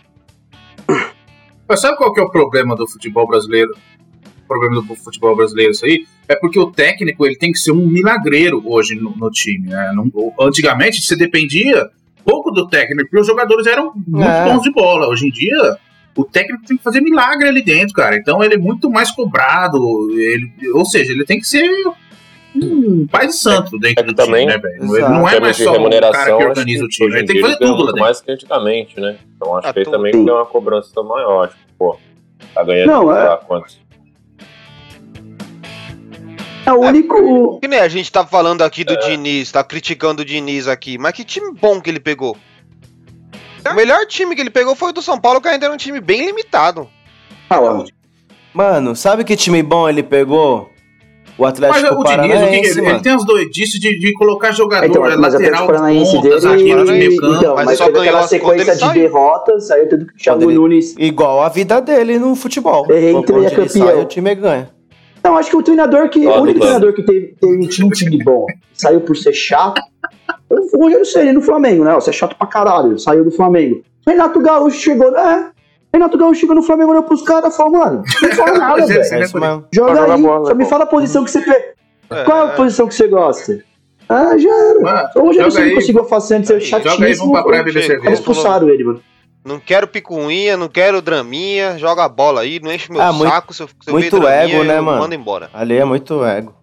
Mas 1.69 1.81
sabe 1.81 1.97
qual 1.97 2.13
que 2.13 2.21
é 2.21 2.23
o 2.23 2.31
problema 2.31 2.77
do 2.77 2.87
futebol 2.89 3.27
brasileiro? 3.27 3.75
O 4.45 4.47
problema 4.47 4.83
do 4.83 4.95
futebol 4.97 5.35
brasileiro, 5.35 5.73
isso 5.73 5.85
aí, 5.85 6.07
é 6.29 6.35
porque 6.37 6.59
o 6.59 6.71
técnico 6.71 7.27
ele 7.27 7.37
tem 7.37 7.53
que 7.53 7.59
ser 7.59 7.73
um 7.73 7.87
milagreiro 7.87 8.63
hoje 8.67 8.95
no, 8.95 9.11
no 9.17 9.31
time. 9.31 9.69
Né? 9.69 9.93
Não- 9.95 10.11
antigamente 10.41 11.01
você 11.03 11.17
dependia 11.17 11.89
pouco 12.25 12.51
do 12.51 12.67
técnico, 12.69 13.03
porque 13.11 13.21
os 13.21 13.27
jogadores 13.27 13.67
eram 13.67 13.93
muito 14.07 14.29
É. 14.29 14.45
bons 14.45 14.63
de 14.63 14.73
bola. 14.73 15.09
Hoje 15.09 15.27
em 15.27 15.31
dia, 15.31 15.77
o 16.17 16.25
técnico 16.25 16.65
tem 16.67 16.77
que 16.77 16.83
fazer 16.83 17.01
milagre 17.01 17.49
ali 17.49 17.61
dentro, 17.63 17.93
cara. 17.95 18.17
Então 18.17 18.43
ele 18.43 18.55
é 18.55 18.59
muito 18.59 18.89
mais 18.91 19.11
cobrado. 19.11 19.79
Ele, 20.19 20.51
ou 20.73 20.85
seja, 20.87 21.13
ele 21.13 21.25
tem 21.25 21.39
que 21.39 21.47
ser 21.47 21.69
um 22.57 23.07
pai 23.09 23.27
de 23.27 23.35
santo 23.35 23.79
dentro 23.79 24.03
É 24.05 24.07
do 24.07 24.15
time, 24.15 24.27
também, 24.27 24.47
né, 24.47 24.57
velho? 24.59 24.75
Ele 24.97 25.01
não 25.09 25.29
é 25.29 25.41
mais 25.41 25.57
só 25.57 25.73
o 25.75 25.91
cara 25.91 26.37
que 26.37 26.45
organiza 26.45 26.85
o 26.85 26.89
time. 26.89 27.09
Ele 27.17 27.27
tem 27.27 27.37
que 27.37 27.43
fazer 27.43 27.57
tudo 27.57 27.65
lá 27.71 27.75
muito 27.77 27.87
dentro. 27.89 28.01
mais 28.01 28.21
que 28.21 28.31
antigamente, 28.31 29.01
né? 29.01 29.17
Então 29.37 29.57
acho 29.57 29.69
Ah, 29.69 29.73
que 29.73 29.79
aí 29.81 29.85
tudo. 29.85 29.97
também 29.97 30.13
tem 30.13 30.21
uma 30.23 30.47
cobrança 30.47 31.03
maior. 31.03 31.47
Acho 31.47 31.57
que, 31.57 31.73
pô, 31.77 31.99
tá 32.55 32.63
ganhando, 32.63 32.87
Não, 32.87 33.17
é- 33.17 33.37
quantos. 33.47 33.81
É 36.67 36.73
o 36.73 36.81
único. 36.81 37.61
Que 37.61 37.69
nem 37.69 37.79
a 37.79 37.89
gente 37.89 38.11
tá 38.11 38.25
falando 38.27 38.63
aqui 38.63 38.85
do 38.85 38.95
É. 38.95 38.97
Diniz, 38.97 39.53
tá 39.53 39.63
criticando 39.63 40.23
o 40.23 40.25
Diniz 40.25 40.67
aqui. 40.67 40.97
Mas 40.97 41.13
que 41.13 41.25
time 41.25 41.53
bom 41.53 41.81
que 41.81 41.91
ele 41.91 42.01
pegou. 42.01 42.37
O 43.71 43.75
melhor 43.75 44.07
time 44.07 44.35
que 44.35 44.41
ele 44.41 44.51
pegou 44.51 44.75
foi 44.75 44.91
o 44.91 44.93
do 44.93 45.03
São 45.03 45.19
Paulo, 45.19 45.41
que 45.41 45.49
ainda 45.49 45.67
era 45.67 45.75
um 45.75 45.79
time 45.79 46.01
bem 46.01 46.27
limitado. 46.27 46.89
Ah, 47.49 47.61
ó, 47.61 47.85
Mano, 48.53 48.95
sabe 48.95 49.25
que 49.25 49.37
time 49.37 49.63
bom 49.63 49.89
ele 49.89 50.03
pegou? 50.03 50.71
O 51.37 51.43
Mas 51.43 51.55
Atlético 51.55 52.01
o 52.01 52.05
Diniz, 52.05 52.17
o 52.17 52.19
que 52.21 52.25
que 52.25 52.35
Paranaense, 52.39 52.79
ele, 52.79 52.89
ele 52.91 53.01
tem 53.01 53.13
as 53.13 53.25
doidices 53.25 53.81
de, 53.81 53.99
de 53.99 54.13
colocar 54.13 54.53
jogador 54.53 54.87
Então, 54.87 55.05
é, 55.05 55.17
mas 55.17 55.35
o 55.35 55.39
lateral, 55.39 55.65
Atlético 55.65 55.67
Paranaense 55.67 56.23
dele. 56.23 56.41
zagueiro 56.41 56.85
de 56.85 56.93
meio 56.93 57.17
campo. 57.17 57.35
Então, 57.35 57.55
mas 57.57 57.67
mas, 57.67 57.79
só 57.79 57.87
ganhou 57.87 58.03
aquela 58.03 58.29
sequência 58.29 58.75
de 58.75 58.81
saiu. 58.81 58.93
derrotas, 58.93 59.71
aí 59.73 59.89
tudo 59.89 60.07
que 60.07 60.15
o 60.15 60.17
Thiago 60.17 60.51
Nunes. 60.51 60.95
Igual 60.97 61.43
a 61.43 61.49
vida 61.49 61.81
dele 61.81 62.19
no 62.21 62.37
futebol. 62.37 62.85
Quando 62.85 63.19
entrei, 63.19 63.47
é 63.47 63.51
campeão. 63.51 63.87
sai, 63.87 64.01
o 64.01 64.05
time 64.05 64.35
ganha. 64.37 64.74
Não, 65.25 65.39
acho 65.39 65.49
que 65.51 65.57
o 65.57 65.63
treinador 65.63 66.09
que. 66.11 66.27
Ó, 66.27 66.39
o 66.39 66.43
único 66.43 66.61
treinador 66.61 66.93
que 66.93 67.03
teve, 67.03 67.35
teve, 67.41 67.67
tinha 67.69 67.87
um 67.87 67.91
time 67.91 68.23
bom, 68.23 68.47
saiu 68.75 69.01
por 69.01 69.17
ser 69.17 69.33
chato. 69.33 69.81
foi 70.49 70.61
O 70.79 70.83
Rogério 70.83 71.07
Ceni 71.07 71.33
no 71.33 71.41
Flamengo, 71.41 71.83
né? 71.83 71.95
Você 71.95 72.11
é 72.11 72.13
chato 72.13 72.37
pra 72.37 72.47
caralho, 72.47 72.99
saiu 72.99 73.25
do 73.25 73.31
Flamengo. 73.31 73.83
Renato 74.07 74.39
Gaúcho 74.41 74.77
chegou, 74.77 75.11
né? 75.11 75.51
Renato 75.93 76.19
Gaúcho 76.19 76.41
chegou 76.41 76.55
no 76.55 76.63
Flamengo, 76.63 76.91
olhou 76.91 77.05
pros 77.05 77.23
caras 77.23 77.55
e 77.55 77.57
falou, 77.57 77.73
mano, 77.73 78.03
não 78.21 78.31
fala 78.33 78.53
nada, 78.59 78.81
esse, 78.81 79.11
velho. 79.11 79.25
É. 79.25 79.63
Joga 79.73 80.13
aí, 80.15 80.23
bola, 80.23 80.47
só 80.47 80.55
me 80.55 80.65
pô. 80.65 80.71
fala 80.71 80.85
a 80.85 80.87
posição 80.89 81.25
que 81.25 81.31
você. 81.31 81.39
É. 82.11 82.25
Qual 82.25 82.37
é 82.37 82.51
a 82.51 82.55
posição 82.55 82.87
que 82.87 82.95
você 82.95 83.09
gosta? 83.09 83.65
Ah, 84.07 84.37
já 84.37 84.51
era. 84.51 84.81
Mano, 84.81 85.09
o 85.17 85.21
Rogério 85.21 85.51
Ceni 85.51 85.75
conseguiu 85.75 86.05
fazer 86.05 86.35
antes, 86.37 86.49
ser 86.49 86.61
chatíssimo. 86.61 86.97
Joga 86.97 87.07
aí, 87.07 87.15
vamos 87.15 87.33
pra 87.33 87.43
praia 87.45 87.63
beber 87.65 87.83
cerveja. 87.85 88.13
expulsaram 88.13 88.69
ele, 88.69 88.85
mano. 88.85 89.01
Não 89.45 89.61
quero 89.61 89.87
picuinha, 89.87 90.57
não 90.57 90.69
quero 90.69 91.03
draminha, 91.03 91.79
joga 91.79 92.03
a 92.05 92.09
bola 92.09 92.41
aí, 92.41 92.59
não 92.61 92.73
enche 92.73 92.91
meu 92.91 93.01
Ah, 93.03 93.13
muito- 93.13 93.31
saco. 93.31 93.53
Se 93.53 93.63
eu, 93.63 93.69
se 93.69 93.75
eu 93.91 93.93
muito 93.93 94.19
draminha, 94.19 94.55
ego, 94.57 94.65
né, 94.65 94.79
eu 94.79 94.83
mano? 94.83 95.01
Manda 95.01 95.15
embora. 95.15 95.51
Ali 95.53 95.77
é 95.77 95.85
muito 95.85 96.25
ego. 96.25 96.55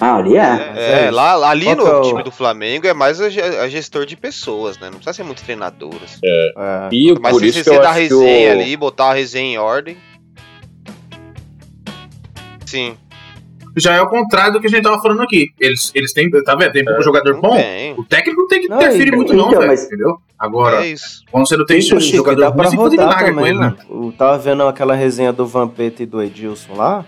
Ah, 0.00 0.14
ali 0.16 0.36
é. 0.36 0.40
É, 0.76 0.92
é 0.92 1.04
isso. 1.06 1.14
lá, 1.14 1.50
ali 1.50 1.64
Qual 1.64 1.76
no 1.76 1.86
é 1.86 1.96
o- 1.96 2.02
time 2.02 2.22
do 2.22 2.30
Flamengo 2.30 2.86
é 2.86 2.94
mais 2.94 3.20
a, 3.20 3.26
a 3.26 3.68
gestor 3.68 4.06
de 4.06 4.16
pessoas, 4.16 4.78
né? 4.78 4.86
Não 4.86 4.92
precisa 4.94 5.12
ser 5.12 5.24
muito 5.24 5.42
treinador. 5.42 5.92
Assim. 6.04 6.20
É. 6.24 6.88
E 6.92 7.12
Mas 7.20 7.32
por 7.32 7.40
se 7.40 7.48
isso 7.48 7.64
você 7.64 7.76
eu 7.76 7.82
dar 7.82 7.92
resenha 7.92 8.48
o... 8.50 8.52
ali, 8.60 8.76
botar 8.76 9.10
a 9.10 9.12
resenha 9.14 9.54
em 9.54 9.58
ordem. 9.58 9.96
Sim. 12.64 12.96
Já 13.76 13.94
é 13.94 14.00
o 14.02 14.08
contrário 14.08 14.52
do 14.54 14.60
que 14.60 14.66
a 14.66 14.70
gente 14.70 14.82
tava 14.82 15.00
falando 15.00 15.22
aqui. 15.22 15.48
Eles, 15.58 15.90
eles 15.94 16.12
têm, 16.12 16.30
tá 16.30 16.54
vendo? 16.54 16.72
Tem 16.72 16.84
um 16.98 17.02
jogador 17.02 17.34
Não 17.34 17.40
bom. 17.40 17.56
tem. 17.56 17.92
O 17.98 18.04
técnico 18.04 18.40
não 18.40 18.48
tem 18.48 18.60
que 18.62 18.68
Não, 18.68 18.76
interferir 18.76 19.14
muito, 19.14 19.32
não, 19.32 19.46
então, 19.48 19.58
velho. 19.58 19.66
mas- 19.70 19.84
Entendeu? 19.84 20.16
Agora, 20.38 20.86
É 20.86 20.94
quando 21.30 21.46
você 21.46 21.56
não 21.56 21.66
tem 21.66 21.78
Isso, 21.78 22.00
Chico, 22.00 22.16
jogador 22.18 22.40
dá 22.40 22.50
pra 22.50 22.62
ruim, 22.64 22.70
você 22.70 22.76
pode 22.76 22.96
rodar 22.96 23.08
milagre 23.08 23.30
com 23.32 23.36
também, 23.36 23.50
ele, 23.50 23.60
né? 23.60 23.76
mano. 23.88 24.06
Eu 24.06 24.12
tava 24.12 24.38
vendo 24.38 24.62
aquela 24.62 24.94
resenha 24.94 25.32
do 25.32 25.46
Vampeta 25.46 26.02
e 26.02 26.06
do 26.06 26.22
Edilson 26.22 26.74
lá. 26.74 27.04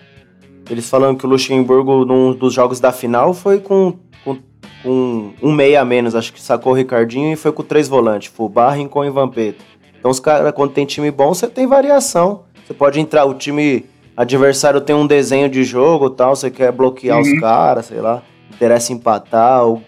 Eles 0.71 0.89
falando 0.89 1.19
que 1.19 1.27
o 1.27 1.29
Luxemburgo, 1.29 2.05
num 2.05 2.35
dos 2.35 2.53
jogos 2.53 2.79
da 2.79 2.93
final, 2.93 3.33
foi 3.35 3.59
com, 3.59 3.97
com, 4.25 4.39
com 4.83 5.33
um 5.43 5.51
meia 5.53 5.81
a 5.81 5.85
menos. 5.85 6.15
Acho 6.15 6.33
que 6.33 6.41
sacou 6.43 6.73
o 6.73 6.75
Ricardinho 6.77 7.33
e 7.33 7.37
foi 7.37 7.51
com 7.53 7.63
três 7.63 7.89
volantes. 7.89 8.31
Fubá, 8.33 8.71
Rincon 8.71 9.05
e 9.05 9.11
Vampeta. 9.11 9.65
Então, 9.99 10.11
os 10.11 10.21
caras, 10.21 10.53
quando 10.53 10.73
tem 10.73 10.85
time 10.85 11.11
bom, 11.11 11.33
você 11.35 11.47
tem 11.49 11.67
variação. 11.67 12.45
Você 12.67 12.75
pode 12.75 13.01
entrar, 13.01 13.25
o 13.25 13.35
time 13.35 13.87
adversário 14.17 14.81
tem 14.81 14.95
um 14.95 15.07
desenho 15.07 15.49
de 15.49 15.65
jogo 15.65 16.11
tal, 16.11 16.35
você 16.37 16.51
quer 16.51 16.71
bloquear 16.73 17.21
os 17.21 17.29
Uhum. 17.29 17.41
caras, 17.41 17.87
sei 17.87 18.01
lá. 18.01 18.23
Interessa 18.55 18.93
empatar 18.93 19.65
ou 19.65 19.83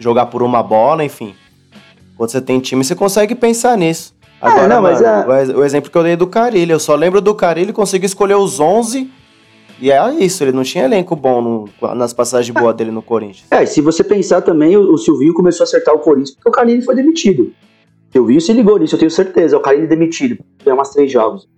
jogar 0.00 0.26
por 0.26 0.42
uma 0.42 0.62
bola, 0.62 1.04
enfim. 1.04 1.34
Quando 2.16 2.30
você 2.30 2.40
tem 2.40 2.58
time, 2.60 2.84
você 2.84 2.94
consegue 2.94 3.34
pensar 3.34 3.76
nisso. 3.78 4.14
Agora, 4.40 4.68
não, 4.68 4.82
mas 4.82 5.00
mano, 5.00 5.28
o 5.30 5.34
ex- 5.34 5.48
o 5.50 5.64
exemplo 5.64 5.90
que 5.90 5.96
eu 5.98 6.02
dei 6.02 6.14
do 6.16 6.26
Carilho, 6.26 6.72
eu 6.72 6.78
só 6.80 6.94
lembro 6.94 7.20
do 7.20 7.34
Carilho 7.34 7.72
conseguir 7.72 8.06
escolher 8.06 8.36
os 8.36 8.60
11 8.60 9.10
e 9.80 9.90
é 9.90 10.10
isso, 10.14 10.42
ele 10.44 10.52
não 10.52 10.62
tinha 10.62 10.84
elenco 10.84 11.16
bom 11.16 11.40
no- 11.80 11.94
nas 11.94 12.12
passagens 12.12 12.52
boas 12.56 12.74
dele 12.76 12.90
no 12.92 13.02
Corinthians. 13.02 13.46
É, 13.50 13.62
e 13.64 13.66
se 13.66 13.80
você 13.80 14.04
pensar 14.04 14.40
também, 14.42 14.76
o, 14.76 14.92
o 14.92 14.98
Silvinho 14.98 15.34
começou 15.34 15.64
a 15.64 15.66
acertar 15.66 15.92
o 15.94 15.98
Corinthians 15.98 16.32
porque 16.36 16.48
o 16.48 16.52
Carlinhos 16.52 16.84
foi 16.84 16.94
demitido. 16.94 17.52
Silvinho 18.12 18.40
se 18.40 18.52
ligou 18.52 18.78
nisso, 18.78 18.94
eu 18.94 18.98
tenho 19.00 19.10
certeza. 19.10 19.56
O 19.56 19.60
Carlinhos 19.60 19.88
demitido. 19.88 20.38
Tem 20.64 20.72
umas 20.72 20.90
três 20.90 21.10
jogos. 21.10 21.48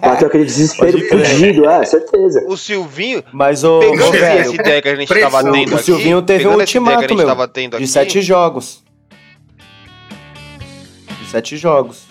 Bateu 0.00 0.28
aquele 0.28 0.44
desespero 0.44 0.98
fugido, 1.08 1.68
é, 1.68 1.84
certeza. 1.84 2.44
O 2.46 2.56
Silvinho, 2.56 3.22
Mas 3.32 3.64
o, 3.64 3.80
pegando 3.80 4.12
velho, 4.12 4.40
essa 4.40 4.54
ideia 4.54 4.82
que 4.82 4.88
a 4.88 4.96
gente 4.96 5.08
pressão. 5.08 5.30
tava 5.30 5.52
tendo 5.52 5.72
o 5.72 5.74
aqui. 5.74 5.84
Silvinho 5.84 6.22
teve 6.22 6.48
um 6.48 6.54
ultimato, 6.54 7.14
meu, 7.14 7.26
tava 7.26 7.46
tendo 7.46 7.72
de 7.72 7.76
aqui, 7.76 7.86
sete 7.86 8.22
jogos. 8.22 8.82
De 11.20 11.30
sete 11.30 11.56
jogos. 11.56 12.06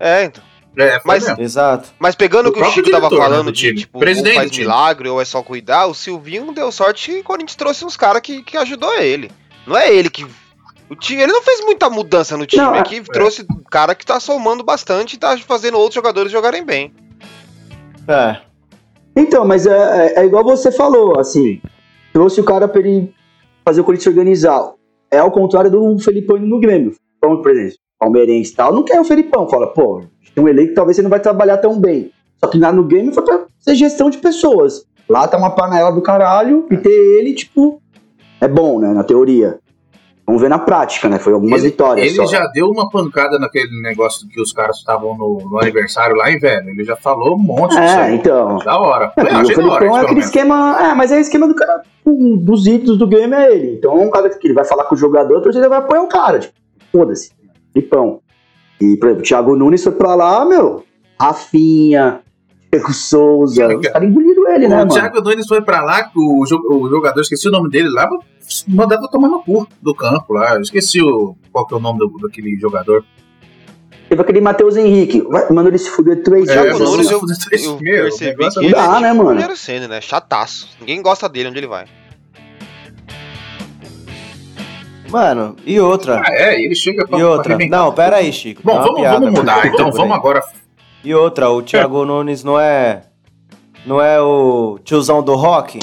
É, 0.00 0.24
então. 0.24 0.42
É, 0.78 1.00
Mas- 1.04 1.26
mesmo. 1.26 1.42
Exato. 1.42 1.88
Mas 1.98 2.14
pegando 2.14 2.50
O 2.50 2.52
que 2.52 2.60
o 2.60 2.64
Chico 2.70 2.90
tava 2.90 3.08
diretor, 3.08 3.18
né, 3.18 3.24
falando 3.24 3.46
do 3.46 3.52
de, 3.52 3.74
tipo, 3.74 3.98
Presidente 3.98 4.34
ou 4.36 4.40
faz 4.42 4.58
milagre 4.58 5.08
ou 5.08 5.20
é 5.20 5.24
só 5.24 5.42
cuidar, 5.42 5.86
o 5.86 5.94
Silvinho 5.94 6.52
deu 6.52 6.70
sorte 6.70 7.10
que 7.12 7.20
o 7.20 7.24
Corinthians 7.24 7.56
trouxe 7.56 7.84
uns 7.84 7.96
caras 7.96 8.20
que, 8.20 8.42
que 8.42 8.56
ajudou 8.58 8.94
ele. 8.98 9.30
Não 9.66 9.76
é 9.76 9.92
ele 9.92 10.10
que... 10.10 10.26
O 10.88 10.94
time, 10.94 11.22
ele 11.22 11.32
não 11.32 11.42
fez 11.42 11.60
muita 11.64 11.90
mudança 11.90 12.36
no 12.36 12.46
time, 12.46 12.62
Não, 12.62 12.74
é 12.74 12.80
é- 12.80 12.82
que 12.82 13.00
trouxe 13.02 13.42
um 13.50 13.62
cara 13.70 13.94
que 13.94 14.06
tá 14.06 14.20
somando 14.20 14.62
bastante 14.62 15.14
e 15.14 15.18
tá 15.18 15.36
fazendo 15.38 15.76
outros 15.76 15.94
jogadores 15.94 16.30
jogarem 16.30 16.64
bem. 16.64 16.92
É. 18.06 18.36
Então, 19.16 19.44
mas 19.44 19.66
é, 19.66 20.14
é- 20.14 20.20
é 20.20 20.24
igual 20.26 20.44
você 20.44 20.70
falou, 20.70 21.18
assim. 21.18 21.60
Trouxe 22.12 22.40
o 22.40 22.44
cara 22.44 22.68
pra 22.68 22.80
ele 22.80 23.12
fazer 23.64 23.80
o 23.80 23.84
Corinthians 23.84 24.06
organizar. 24.14 24.72
É 25.10 25.18
ao 25.18 25.30
contrário 25.30 25.70
do 25.70 25.98
Felipão 25.98 26.36
indo 26.36 26.46
no 26.46 26.60
Grêmio. 26.60 26.94
Então, 27.18 27.40
por 27.42 27.50
exemplo, 27.50 27.78
palmeirense 27.98 28.52
e 28.52 28.54
tal, 28.56 28.72
não 28.72 28.82
quer 28.84 29.00
o 29.00 29.04
Felipão. 29.04 29.48
Fala, 29.48 29.66
pô, 29.68 30.02
tem 30.34 30.44
um 30.44 30.48
elenco 30.48 30.68
que 30.68 30.74
talvez 30.74 30.96
você 30.96 31.02
não 31.02 31.10
vai 31.10 31.20
trabalhar 31.20 31.56
tão 31.58 31.78
bem. 31.80 32.10
Só 32.38 32.48
que 32.50 32.58
lá 32.58 32.70
no 32.70 32.84
Grêmio 32.84 33.12
foi 33.12 33.24
pra 33.24 33.44
ser 33.58 33.74
gestão 33.74 34.10
de 34.10 34.18
pessoas. 34.18 34.84
Lá 35.08 35.26
tá 35.26 35.36
uma 35.38 35.50
panela 35.50 35.90
do 35.90 36.02
caralho 36.02 36.66
e 36.70 36.76
ter 36.76 36.90
ele, 36.90 37.32
tipo, 37.34 37.80
é 38.40 38.46
bom, 38.48 38.78
né, 38.78 38.92
na 38.92 39.02
teoria. 39.04 39.58
Vamos 40.26 40.42
ver 40.42 40.48
na 40.50 40.58
prática, 40.58 41.08
né? 41.08 41.18
Foi 41.20 41.32
algumas 41.32 41.60
Ele- 41.62 41.70
vitórias 41.70 42.06
Ele 42.08 42.16
só. 42.16 42.26
já 42.26 42.46
deu 42.48 42.68
uma 42.68 42.88
pancada 42.90 43.38
naquele 43.38 43.80
negócio 43.80 44.26
que 44.28 44.40
os 44.40 44.52
caras 44.52 44.78
estavam 44.78 45.16
no, 45.16 45.38
no 45.48 45.60
aniversário 45.60 46.16
lá, 46.16 46.28
hein, 46.30 46.38
velho? 46.40 46.68
Ele 46.70 46.82
já 46.82 46.96
falou 46.96 47.36
um 47.36 47.38
monte 47.38 47.70
disso 47.70 47.80
É, 47.98 48.12
então. 48.12 48.58
Da 48.58 48.76
hora. 48.78 49.12
É, 49.16 49.22
Eu 49.22 49.26
o 49.26 49.36
hora, 49.36 49.44
Felipão 49.46 49.76
isso, 49.76 49.84
é 49.84 49.88
aquele 50.00 50.06
menos. 50.14 50.24
esquema. 50.24 50.78
É, 50.80 50.94
mas 50.94 51.12
é 51.12 51.16
o 51.16 51.20
esquema 51.20 51.46
do 51.46 51.54
cara. 51.54 51.82
um 52.04 52.36
Dos 52.36 52.66
ídolos 52.66 52.98
do 52.98 53.06
Grêmio 53.06 53.36
é 53.38 53.52
ele. 53.52 53.74
Então 53.76 53.92
é 53.92 54.04
um 54.04 54.10
cara 54.10 54.28
que 54.28 54.46
ele 54.46 54.54
vai 54.54 54.64
falar 54.64 54.84
com 54.84 54.96
o 54.96 54.98
jogador, 54.98 55.38
o 55.38 55.42
torcedor 55.42 55.68
vai 55.68 55.78
apoiar 55.78 56.02
o 56.02 56.08
cara. 56.08 56.40
Tipo, 56.40 56.54
foda-se. 56.90 57.30
Felipão. 57.72 58.18
E, 58.80 58.96
por 58.96 59.06
exemplo, 59.06 59.22
o 59.22 59.26
Thiago 59.26 59.54
Nunes 59.56 59.84
foi 59.84 59.92
pra 59.92 60.14
lá, 60.16 60.44
meu. 60.44 60.82
Rafinha, 61.20 62.20
Diego 62.72 62.92
Souza. 62.92 63.68
Os 63.76 63.86
caras 63.88 64.08
engoliram 64.08 64.48
ele, 64.54 64.68
né, 64.68 64.74
o 64.76 64.78
mano? 64.80 64.92
Thiago 64.92 65.20
Nunes 65.20 65.46
foi 65.46 65.62
pra 65.62 65.82
lá, 65.82 66.04
que 66.04 66.18
o, 66.18 66.44
jo- 66.44 66.62
o 66.70 66.88
jogador, 66.88 67.20
esqueci 67.20 67.48
o 67.48 67.50
nome 67.50 67.70
dele 67.70 67.88
lá, 67.88 68.08
mandava 68.68 69.08
tomar 69.08 69.28
no 69.28 69.40
cu 69.42 69.66
do 69.80 69.94
campo 69.94 70.32
lá. 70.34 70.54
Eu 70.54 70.60
esqueci 70.60 71.00
o, 71.00 71.36
qual 71.52 71.66
que 71.66 71.74
é 71.74 71.76
o 71.76 71.80
nome 71.80 71.98
do, 72.00 72.08
daquele 72.20 72.56
jogador. 72.58 73.04
Teve 74.08 74.20
aquele 74.22 74.40
Matheus 74.40 74.76
Henrique. 74.76 75.22
Mandou 75.50 75.66
ele 75.68 75.78
se 75.78 75.90
fuder 75.90 76.22
três 76.22 76.48
É, 76.48 76.52
Thiago 76.52 76.70
jogos. 76.78 76.90
Nunes, 76.90 77.06
assim. 77.06 77.14
eu, 77.14 77.20
fuder 77.20 77.36
três- 77.38 77.64
eu 77.64 77.78
meu, 77.80 78.02
percebi 78.04 78.44
o 78.44 78.50
que 78.50 78.58
ele 78.60 78.72
dá, 78.74 78.80
é 78.80 78.86
tipo 78.86 79.00
né, 79.00 79.12
o 79.12 79.16
mano? 79.16 79.32
Rogério 79.32 79.56
Senna, 79.56 79.88
né? 79.88 80.00
Chataço. 80.00 80.68
Ninguém 80.80 81.02
gosta 81.02 81.28
dele 81.28 81.48
onde 81.48 81.58
ele 81.58 81.66
vai. 81.66 81.86
Mano, 85.08 85.54
e 85.64 85.78
outra? 85.80 86.20
Ah, 86.20 86.32
é, 86.34 86.60
ele 86.60 86.74
chega 86.74 87.06
pra 87.06 87.18
E 87.18 87.22
outra? 87.22 87.56
pra. 87.56 87.66
Não, 87.68 87.92
pera 87.92 88.16
aí, 88.16 88.32
Chico. 88.32 88.60
Bom, 88.64 88.76
vamos, 88.76 89.00
piada, 89.00 89.20
vamos 89.20 89.38
mudar. 89.38 89.56
mano. 89.58 89.70
Então, 89.72 89.92
vamos 89.92 90.16
agora. 90.16 90.42
E 91.06 91.14
outra, 91.14 91.48
o 91.48 91.62
Thiago 91.62 92.04
Nunes 92.04 92.42
não 92.42 92.58
é. 92.58 93.04
Não 93.86 94.00
é 94.02 94.20
o 94.20 94.76
tiozão 94.82 95.22
do 95.22 95.36
rock? 95.36 95.78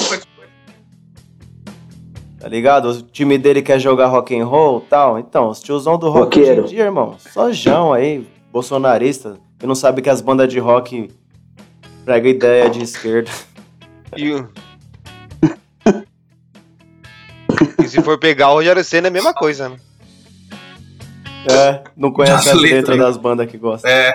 Tá 2.38 2.46
ligado? 2.46 2.90
O 2.90 3.02
time 3.02 3.38
dele 3.38 3.62
quer 3.62 3.78
jogar 3.78 4.08
rock 4.08 4.38
and 4.38 4.44
roll 4.44 4.80
e 4.80 4.90
tal. 4.90 5.18
Então, 5.18 5.48
os 5.48 5.60
tiozão 5.60 5.96
do 5.98 6.10
rock 6.10 6.38
Roqueiro. 6.38 6.64
hoje 6.64 6.74
em 6.74 6.76
dia, 6.76 6.84
irmão, 6.84 7.16
só 7.18 7.50
jão 7.50 7.94
aí, 7.94 8.28
bolsonarista, 8.52 9.38
que 9.58 9.66
não 9.66 9.74
sabe 9.74 10.02
que 10.02 10.10
as 10.10 10.20
bandas 10.20 10.46
de 10.52 10.58
rock 10.58 11.10
pregam 12.04 12.30
ideia 12.30 12.68
de 12.68 12.82
esquerda. 12.82 13.30
E, 14.14 14.30
o- 14.30 14.46
e 17.82 17.88
se 17.88 18.02
for 18.02 18.18
pegar 18.18 18.50
o 18.50 18.56
Rogério 18.56 18.84
Senna 18.84 19.06
é 19.06 19.10
a 19.10 19.12
mesma 19.12 19.32
coisa, 19.32 19.70
né? 19.70 19.76
É, 21.50 21.82
não 21.96 22.10
conhece 22.12 22.50
As 22.50 22.54
as 22.54 22.60
letras, 22.60 22.98
das 22.98 23.16
bandas 23.16 23.50
que 23.50 23.56
gostam. 23.56 23.90
É, 23.90 24.12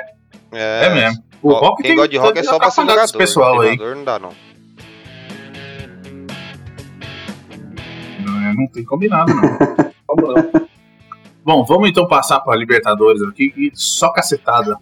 É, 0.51 0.85
é 0.85 0.89
mesmo. 0.93 1.23
O 1.41 1.51
Ó, 1.51 1.59
rock 1.59 1.81
Quem 1.81 1.91
tem- 1.91 1.95
gosta 1.95 2.09
de 2.09 2.17
rock 2.17 2.31
é 2.37 2.41
tem 2.41 2.43
só 2.49 2.57
pra 2.59 2.69
ser 2.71 2.81
jogador. 2.81 3.03
esse 3.03 3.17
pessoal 3.17 3.61
aí. 3.61 3.71
Jogador 3.77 3.95
não 3.95 4.03
dá, 4.03 4.19
não. 4.19 4.29
Não, 8.25 8.53
não 8.53 8.67
tem 8.67 8.83
combinado, 8.83 9.33
não. 9.33 9.89
Bom, 11.45 11.63
vamos 11.65 11.89
então 11.89 12.07
passar 12.07 12.39
para 12.41 12.57
Libertadores 12.57 13.21
aqui, 13.23 13.53
e 13.57 13.71
só 13.73 14.11
cacetada. 14.11 14.77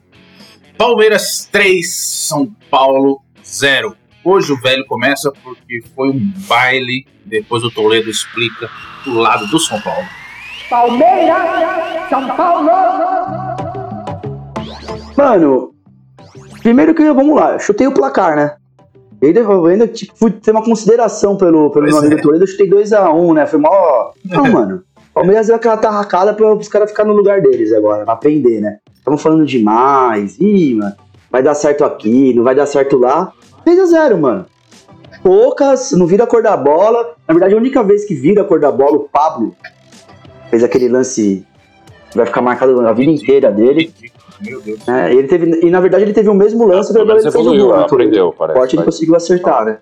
Palmeiras 0.78 1.48
3, 1.52 1.96
São 1.96 2.48
Paulo 2.70 3.22
0. 3.46 3.96
Hoje 4.24 4.52
o 4.52 4.60
velho 4.60 4.86
começa 4.86 5.32
porque 5.44 5.82
foi 5.96 6.10
um 6.10 6.34
baile, 6.48 7.08
depois 7.26 7.64
o 7.64 7.72
Toledo 7.72 8.10
explica 8.10 8.70
do 9.06 9.14
lado 9.14 9.48
do 9.48 9.60
São 9.60 9.80
Paulo. 9.82 10.06
Mano, 15.18 15.74
primeiro 16.62 16.94
que 16.94 17.12
vamos 17.12 17.36
lá, 17.36 17.54
eu 17.54 17.60
chutei 17.60 17.88
o 17.88 17.94
placar, 17.94 18.36
né? 18.36 18.56
E 19.20 19.28
ainda, 19.28 19.40
eu 19.40 19.66
ainda 19.66 19.88
tipo, 19.88 20.16
fui 20.16 20.30
ter 20.30 20.52
uma 20.52 20.64
consideração 20.64 21.36
pelo, 21.36 21.72
pelo 21.72 21.86
Pois 21.86 21.96
meu 21.96 21.98
amigo 21.98 22.20
é. 22.20 22.22
Toledo, 22.22 22.44
eu 22.44 22.48
chutei 22.48 22.70
2x1, 22.70 23.34
né? 23.34 23.48
Foi 23.48 23.60
mó. 23.60 24.12
Não, 24.24 24.44
mano. 24.52 24.84
Palmeiras 25.12 25.48
deu 25.48 25.56
aquela 25.56 25.78
tarracada 25.78 26.36
pra 26.36 26.54
os 26.54 26.68
caras 26.68 26.92
ficarem 26.92 27.12
no 27.12 27.18
lugar 27.18 27.42
deles 27.42 27.74
agora, 27.74 28.04
pra 28.06 28.14
aprender, 28.14 28.62
né? 28.62 28.78
Estamos 28.94 29.20
falando 29.20 29.44
demais. 29.44 30.38
Ih, 30.40 30.76
mano, 30.76 30.96
vai 31.32 31.42
dar 31.42 31.56
certo 31.56 31.84
aqui, 31.84 32.36
não 32.36 32.44
vai 32.44 32.54
dar 32.54 32.68
certo 32.68 33.00
lá. 33.00 33.34
3x0, 33.66 34.18
mano. 34.18 34.46
Poucas, 35.24 35.94
não 35.94 36.06
vira 36.06 36.26
a 36.26 36.28
cor 36.28 36.44
da 36.44 36.56
bola. 36.56 37.16
Na 37.28 37.34
verdade, 37.34 37.56
a 37.56 37.58
única 37.58 37.82
vez 37.82 38.06
que 38.06 38.14
vira 38.14 38.44
a 38.44 38.46
cor 38.46 38.60
da 38.60 38.72
bola, 38.72 38.98
o 38.98 39.10
Pablo 39.10 39.56
fez 40.52 40.64
aquele 40.64 40.88
lance 40.88 41.44
que 42.12 42.18
vai 42.18 42.28
ficar 42.28 42.42
marcado 42.42 42.80
a 42.88 42.94
vida 42.94 43.12
inteira 43.12 43.52
dele. 43.52 43.92
Meu 44.41 44.62
Deus. 44.62 44.88
É, 44.88 45.13
ele 45.13 45.28
teve, 45.28 45.65
e 45.65 45.69
na 45.69 45.80
verdade 45.80 46.04
ele 46.04 46.13
teve 46.13 46.30
o 46.30 46.34
mesmo 46.34 46.65
lance 46.65 46.93
que 46.93 47.00
menos 47.00 47.23
ele 47.23 47.32
fez 47.32 47.47
o 47.47 47.58
gol. 47.58 47.76
né? 47.76 47.84
aprendeu, 47.84 48.28
O 48.28 48.34
parece. 48.34 48.60
Forte 48.60 48.76
ele 48.76 48.84
conseguiu 48.84 49.15
acertar, 49.15 49.65
né? 49.65 49.78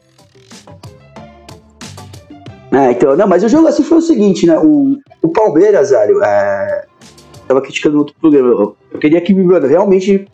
É, 2.71 2.91
então, 2.91 3.15
não, 3.15 3.27
mas 3.27 3.43
o 3.43 3.47
jogo 3.47 3.67
assim 3.67 3.83
foi 3.83 3.99
o 3.99 4.01
seguinte, 4.01 4.45
né? 4.45 4.57
O, 4.59 4.97
o 5.21 5.29
Palmeiras, 5.29 5.91
velho, 5.91 6.21
é, 6.23 6.85
tava 7.47 7.61
criticando 7.61 7.93
no 7.93 7.99
outro 7.99 8.15
programa. 8.19 8.49
Eu, 8.49 8.77
eu 8.91 8.99
queria 8.99 9.21
que 9.21 9.33
mano, 9.33 9.65
realmente 9.65 10.27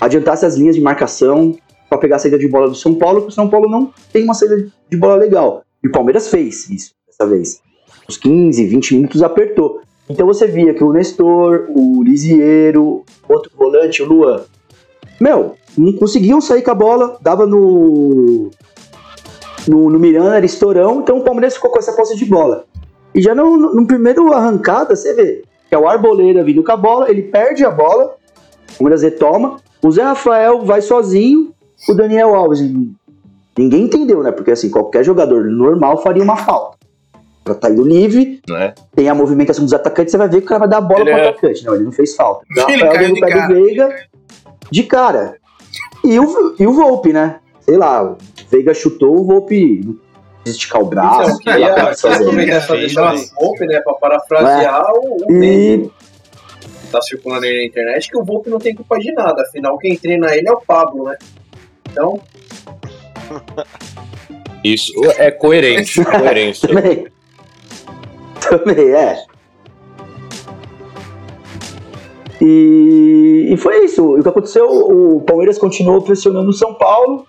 adiantasse 0.00 0.46
as 0.46 0.56
linhas 0.56 0.76
de 0.76 0.80
marcação 0.80 1.56
pra 1.88 1.98
pegar 1.98 2.16
a 2.16 2.18
saída 2.20 2.38
de 2.38 2.46
bola 2.46 2.68
do 2.68 2.74
São 2.74 2.94
Paulo, 2.94 3.20
porque 3.20 3.32
o 3.32 3.34
São 3.34 3.48
Paulo 3.48 3.68
não 3.68 3.92
tem 4.12 4.22
uma 4.22 4.34
saída 4.34 4.68
de 4.88 4.96
bola 4.96 5.16
legal. 5.16 5.62
E 5.82 5.88
o 5.88 5.92
Palmeiras 5.92 6.28
fez 6.28 6.70
isso 6.70 6.92
dessa 7.06 7.28
vez. 7.28 7.60
Os 8.08 8.16
15, 8.16 8.64
20 8.66 8.94
minutos 8.96 9.22
apertou. 9.22 9.80
Então 10.10 10.26
você 10.26 10.44
via 10.48 10.74
que 10.74 10.82
o 10.82 10.92
Nestor, 10.92 11.66
o 11.68 12.02
Lisiero, 12.02 13.04
outro 13.28 13.52
volante, 13.56 14.02
o 14.02 14.06
Luan, 14.06 14.42
meu, 15.20 15.54
não 15.78 15.92
conseguiam 15.92 16.40
sair 16.40 16.62
com 16.62 16.72
a 16.72 16.74
bola, 16.74 17.16
dava 17.20 17.46
no. 17.46 18.50
No, 19.68 19.88
no 19.88 19.98
Miranda, 20.00 20.36
era 20.36 20.44
estourão, 20.44 21.00
então 21.00 21.18
o 21.18 21.22
Palmeiras 21.22 21.54
ficou 21.54 21.70
com 21.70 21.78
essa 21.78 21.92
posse 21.92 22.16
de 22.16 22.24
bola. 22.24 22.64
E 23.14 23.22
já 23.22 23.34
no, 23.34 23.56
no, 23.56 23.86
primeiro 23.86 24.32
arrancada, 24.32 24.96
você 24.96 25.12
vê 25.14 25.44
que 25.68 25.74
é 25.74 25.78
o 25.78 25.86
Arboleda 25.86 26.42
vindo 26.42 26.64
com 26.64 26.72
a 26.72 26.76
bola, 26.76 27.08
ele 27.08 27.22
perde 27.22 27.64
a 27.64 27.70
bola, 27.70 28.16
o 28.72 28.78
Palmeiras 28.78 29.02
retoma, 29.02 29.58
o 29.80 29.92
Zé 29.92 30.02
Rafael 30.02 30.64
vai 30.64 30.80
sozinho, 30.80 31.54
o 31.88 31.94
Daniel 31.94 32.34
Alves, 32.34 32.60
Ninguém 33.56 33.84
entendeu, 33.84 34.22
né? 34.22 34.32
Porque 34.32 34.50
assim, 34.50 34.70
qualquer 34.70 35.04
jogador 35.04 35.44
normal 35.44 36.02
faria 36.02 36.22
uma 36.22 36.36
falta. 36.36 36.79
Ela 37.50 37.58
tá 37.58 37.68
indo 37.70 37.82
livre, 37.82 38.40
Né? 38.48 38.72
tem 38.94 39.08
a 39.08 39.14
movimentação 39.14 39.64
dos 39.64 39.72
atacantes, 39.74 40.12
você 40.12 40.18
vai 40.18 40.28
ver 40.28 40.38
que 40.38 40.44
o 40.44 40.48
cara 40.48 40.60
vai 40.60 40.68
dar 40.68 40.78
a 40.78 40.80
bola 40.80 41.00
Ele 41.00 41.10
pro 41.10 41.18
é- 41.20 41.28
atacante. 41.28 41.64
Não, 41.64 41.74
ele 41.74 41.84
não 41.84 41.92
fez 41.92 42.14
falta. 42.14 42.44
O 42.48 42.70
Ele 42.70 42.82
Rafael 42.82 42.92
caiu 42.92 43.08
no 43.08 43.14
pé 43.20 43.26
do 43.26 43.32
cara. 43.32 43.54
Veiga 43.54 43.96
de 44.70 44.82
cara. 44.84 45.36
E 46.04 46.18
o, 46.20 46.54
e 46.58 46.66
o 46.66 46.72
Volpe, 46.72 47.12
né? 47.12 47.40
Sei 47.60 47.76
lá, 47.76 48.02
o 48.04 48.16
Veiga 48.50 48.72
chutou, 48.72 49.18
o 49.20 49.24
Volpe 49.24 49.82
não 49.84 49.98
esticar 50.46 50.80
o 50.80 50.86
braço. 50.86 51.22
Então, 51.22 51.34
o 51.34 51.38
que 51.38 51.48
ele 51.50 51.58
queria 51.58 51.74
fazer, 51.74 52.08
né? 52.08 52.14
aproveitar 52.16 52.56
essa 52.56 52.66
Fez, 52.68 52.80
deixar 52.94 53.14
o 53.14 53.26
Volpe, 53.40 53.66
né, 53.66 53.80
pra 53.80 53.94
parafrasear 53.94 54.84
o, 54.94 55.24
o 55.28 55.32
meme 55.32 55.84
E 55.86 55.90
que 56.80 56.86
tá 56.92 57.02
circulando 57.02 57.44
aí 57.44 57.56
na 57.58 57.64
internet, 57.66 58.10
que 58.10 58.18
o 58.18 58.24
Volpe 58.24 58.48
não 58.50 58.58
tem 58.58 58.74
culpa 58.74 58.98
de 58.98 59.12
nada, 59.12 59.42
afinal 59.42 59.76
quem 59.78 59.96
treina 59.96 60.34
ele 60.34 60.48
é 60.48 60.52
o 60.52 60.60
Pablo, 60.60 61.04
né? 61.04 61.16
Então, 61.90 62.20
Isso 64.64 64.92
é 65.18 65.30
coerente. 65.30 66.02
coerência. 66.04 66.68
também. 68.58 68.90
É. 68.90 69.24
E, 72.40 73.48
e 73.52 73.56
foi 73.56 73.84
isso. 73.84 74.14
O 74.14 74.22
que 74.22 74.28
aconteceu, 74.28 74.66
o 74.66 75.20
Palmeiras 75.20 75.58
continuou 75.58 76.00
pressionando 76.00 76.50
o 76.50 76.54
São 76.54 76.74
Paulo. 76.74 77.26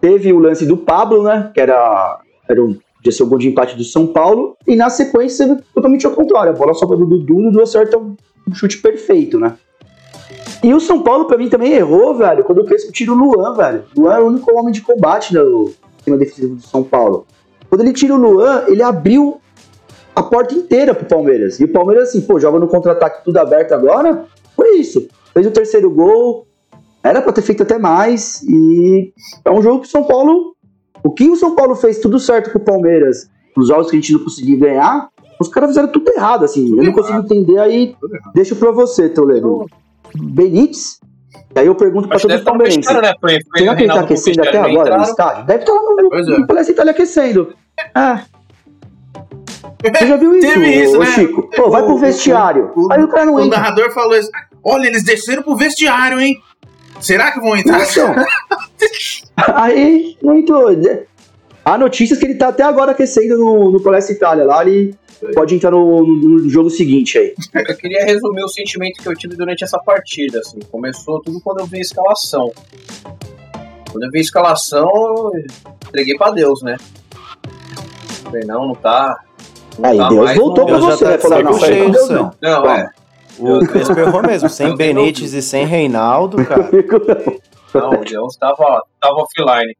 Teve 0.00 0.32
o 0.32 0.38
lance 0.38 0.66
do 0.66 0.76
Pablo, 0.76 1.22
né? 1.22 1.50
Que 1.54 1.60
era, 1.60 2.20
era 2.48 2.62
um, 2.62 2.76
podia 2.96 3.12
ser 3.12 3.22
o 3.22 3.26
gol 3.26 3.38
de 3.38 3.48
empate 3.48 3.76
do 3.76 3.84
São 3.84 4.06
Paulo. 4.06 4.56
E 4.66 4.74
na 4.74 4.90
sequência, 4.90 5.62
totalmente 5.74 6.04
ao 6.04 6.12
contrário. 6.12 6.50
A 6.50 6.56
bola 6.56 6.74
sobra 6.74 6.96
do 6.96 7.06
Dudu, 7.06 7.42
Dudu 7.42 7.62
acerta 7.62 7.96
um 7.96 8.16
chute 8.52 8.78
perfeito, 8.78 9.38
né? 9.38 9.56
E 10.62 10.72
o 10.72 10.80
São 10.80 11.02
Paulo, 11.02 11.26
pra 11.26 11.36
mim, 11.36 11.48
também 11.48 11.72
errou, 11.72 12.14
velho, 12.14 12.42
quando 12.42 12.62
o 12.62 12.64
Crespo 12.64 12.90
tira 12.90 13.12
o 13.12 13.14
Luan, 13.14 13.54
velho. 13.54 13.84
O 13.94 14.00
Luan 14.00 14.14
era 14.14 14.24
o 14.24 14.28
único 14.28 14.58
homem 14.58 14.72
de 14.72 14.80
combate 14.80 15.34
no 15.34 15.72
sistema 15.96 16.16
defensivo 16.16 16.54
do 16.56 16.62
São 16.62 16.82
Paulo. 16.82 17.26
Quando 17.68 17.82
ele 17.82 17.92
tira 17.92 18.14
o 18.14 18.16
Luan, 18.16 18.64
ele 18.66 18.82
abriu 18.82 19.40
a 20.14 20.22
porta 20.22 20.54
inteira 20.54 20.94
pro 20.94 21.06
Palmeiras. 21.06 21.58
E 21.60 21.64
o 21.64 21.68
Palmeiras, 21.72 22.08
assim, 22.10 22.20
pô, 22.20 22.38
joga 22.38 22.58
no 22.58 22.68
contra-ataque 22.68 23.24
tudo 23.24 23.36
aberto 23.38 23.72
agora. 23.72 24.24
Foi 24.56 24.76
isso. 24.76 25.08
Fez 25.32 25.46
o 25.46 25.50
terceiro 25.50 25.90
gol. 25.90 26.46
Era 27.02 27.20
pra 27.20 27.32
ter 27.32 27.42
feito 27.42 27.62
até 27.62 27.78
mais. 27.78 28.42
E 28.42 29.12
é 29.44 29.50
um 29.50 29.60
jogo 29.62 29.80
que 29.80 29.88
o 29.88 29.90
São 29.90 30.04
Paulo. 30.04 30.54
O 31.02 31.10
que 31.10 31.28
o 31.28 31.36
São 31.36 31.54
Paulo 31.54 31.74
fez 31.74 31.98
tudo 31.98 32.18
certo 32.18 32.50
com 32.52 32.58
o 32.58 32.64
Palmeiras 32.64 33.28
nos 33.56 33.68
jogos 33.68 33.90
que 33.90 33.96
a 33.96 34.00
gente 34.00 34.12
não 34.12 34.24
conseguiu 34.24 34.58
ganhar, 34.58 35.08
os 35.40 35.46
caras 35.48 35.70
fizeram 35.70 35.86
tudo 35.88 36.10
errado, 36.10 36.44
assim. 36.44 36.76
Eu 36.76 36.82
não 36.82 36.92
consigo 36.92 37.18
entender 37.18 37.58
aí. 37.58 37.94
Deixo 38.34 38.56
pra 38.56 38.70
você, 38.72 39.08
Toledo. 39.08 39.66
Benítez. 40.16 40.98
E 41.54 41.58
aí 41.60 41.66
eu 41.66 41.74
pergunto 41.74 42.08
que 42.08 42.18
todos 42.18 42.34
os 42.34 42.40
no 42.40 42.44
palmeirenses. 42.44 42.92
né? 42.92 43.12
Foi, 43.20 43.38
foi 43.50 43.60
Será 43.60 43.76
que 43.76 43.82
ele 43.84 43.92
tá 43.92 44.00
aquecendo 44.00 44.40
até 44.40 44.50
Cristiano 44.50 44.80
agora 44.80 44.96
no 44.96 45.02
entraram. 45.02 45.10
estádio? 45.10 45.46
Deve 45.46 45.60
estar 45.60 45.72
lá 45.72 45.82
no, 46.02 46.08
Pois 46.08 46.26
é. 46.28 46.38
no 46.38 46.46
Palestra 46.46 46.72
Itália 46.74 46.90
aquecendo. 46.92 47.54
Ah. 47.94 48.22
Você 49.92 50.06
já 50.06 50.16
viu 50.16 50.36
isso, 50.36 50.46
Teve 50.48 50.82
isso, 50.82 50.96
ô, 50.96 51.00
né? 51.00 51.06
Chico? 51.06 51.50
Pô, 51.54 51.70
vai 51.70 51.82
pro 51.82 51.94
O- 51.94 51.98
vestiário. 51.98 52.72
o- 52.74 52.92
aí 52.92 53.02
o 53.02 53.08
cara 53.08 53.26
não 53.26 53.34
O 53.34 53.40
entra. 53.40 53.58
narrador 53.58 53.92
falou 53.92 54.16
isso. 54.16 54.30
Olha, 54.62 54.86
eles 54.86 55.02
desceram 55.04 55.42
pro 55.42 55.56
vestiário, 55.56 56.20
hein? 56.20 56.36
Será 57.00 57.32
que 57.32 57.40
vão 57.40 57.56
entrar? 57.56 57.82
Então, 57.86 58.14
aí, 59.54 60.16
muito. 60.22 60.54
Há 61.64 61.78
notícias 61.78 62.18
que 62.18 62.24
ele 62.24 62.34
tá 62.34 62.48
até 62.48 62.62
agora 62.62 62.92
aquecendo 62.92 63.36
no, 63.38 63.70
no 63.72 63.80
Palestra 63.82 64.14
Itália. 64.14 64.44
Lá 64.44 64.62
ele 64.64 64.94
pode 65.34 65.54
entrar 65.54 65.70
no, 65.70 66.04
no 66.06 66.48
jogo 66.48 66.68
seguinte 66.70 67.16
aí. 67.18 67.34
Eu 67.68 67.76
queria 67.76 68.04
resumir 68.04 68.42
o 68.44 68.48
sentimento 68.48 69.02
que 69.02 69.08
eu 69.08 69.14
tive 69.16 69.34
durante 69.36 69.64
essa 69.64 69.78
partida. 69.78 70.40
Assim. 70.40 70.58
Começou 70.70 71.20
tudo 71.22 71.40
quando 71.42 71.60
eu 71.60 71.66
vi 71.66 71.78
a 71.78 71.80
escalação. 71.80 72.52
Quando 73.90 74.04
eu 74.04 74.10
vi 74.10 74.18
a 74.18 74.22
escalação, 74.22 74.90
eu 75.34 75.44
entreguei 75.88 76.16
pra 76.16 76.30
Deus, 76.30 76.62
né? 76.62 76.76
Falei, 78.24 78.44
não, 78.44 78.68
não 78.68 78.74
tá. 78.74 79.18
Aí 79.82 79.98
tá 79.98 80.08
Deus 80.08 80.34
voltou 80.34 80.68
já 80.68 80.78
você. 80.78 81.18
tá 81.18 81.36
de 81.36 81.42
não, 81.42 81.58
cheio 81.58 81.90
Deus 81.90 81.92
disso 82.08 82.12
não. 82.12 82.32
Não, 82.40 82.70
é. 82.70 82.90
O 83.38 83.66
Crespo 83.66 83.98
errou 83.98 84.22
mesmo, 84.22 84.48
sem 84.48 84.74
Benítez 84.76 85.32
e 85.34 85.42
sem 85.42 85.66
Reinaldo, 85.66 86.44
cara. 86.46 86.68
Não, 87.74 87.90
o 87.90 88.04
Deus 88.04 88.36
tava, 88.36 88.80
tava 89.00 89.16
offline. 89.16 89.76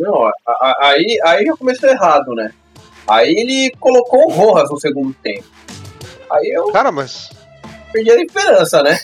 Não, 0.00 0.22
a- 0.24 0.32
a- 0.46 0.76
aí, 0.90 1.18
aí 1.24 1.44
já 1.44 1.56
começou 1.56 1.88
errado, 1.88 2.32
né? 2.36 2.52
Aí 3.08 3.30
ele 3.36 3.72
colocou 3.80 4.26
o 4.26 4.30
Rojas 4.32 4.70
no 4.70 4.78
segundo 4.78 5.12
tempo. 5.22 5.44
Aí 6.30 6.48
eu 6.54 6.66
Cara, 6.70 6.92
mas. 6.92 7.30
perdi 7.92 8.12
a 8.12 8.22
esperança, 8.22 8.80
né? 8.84 8.96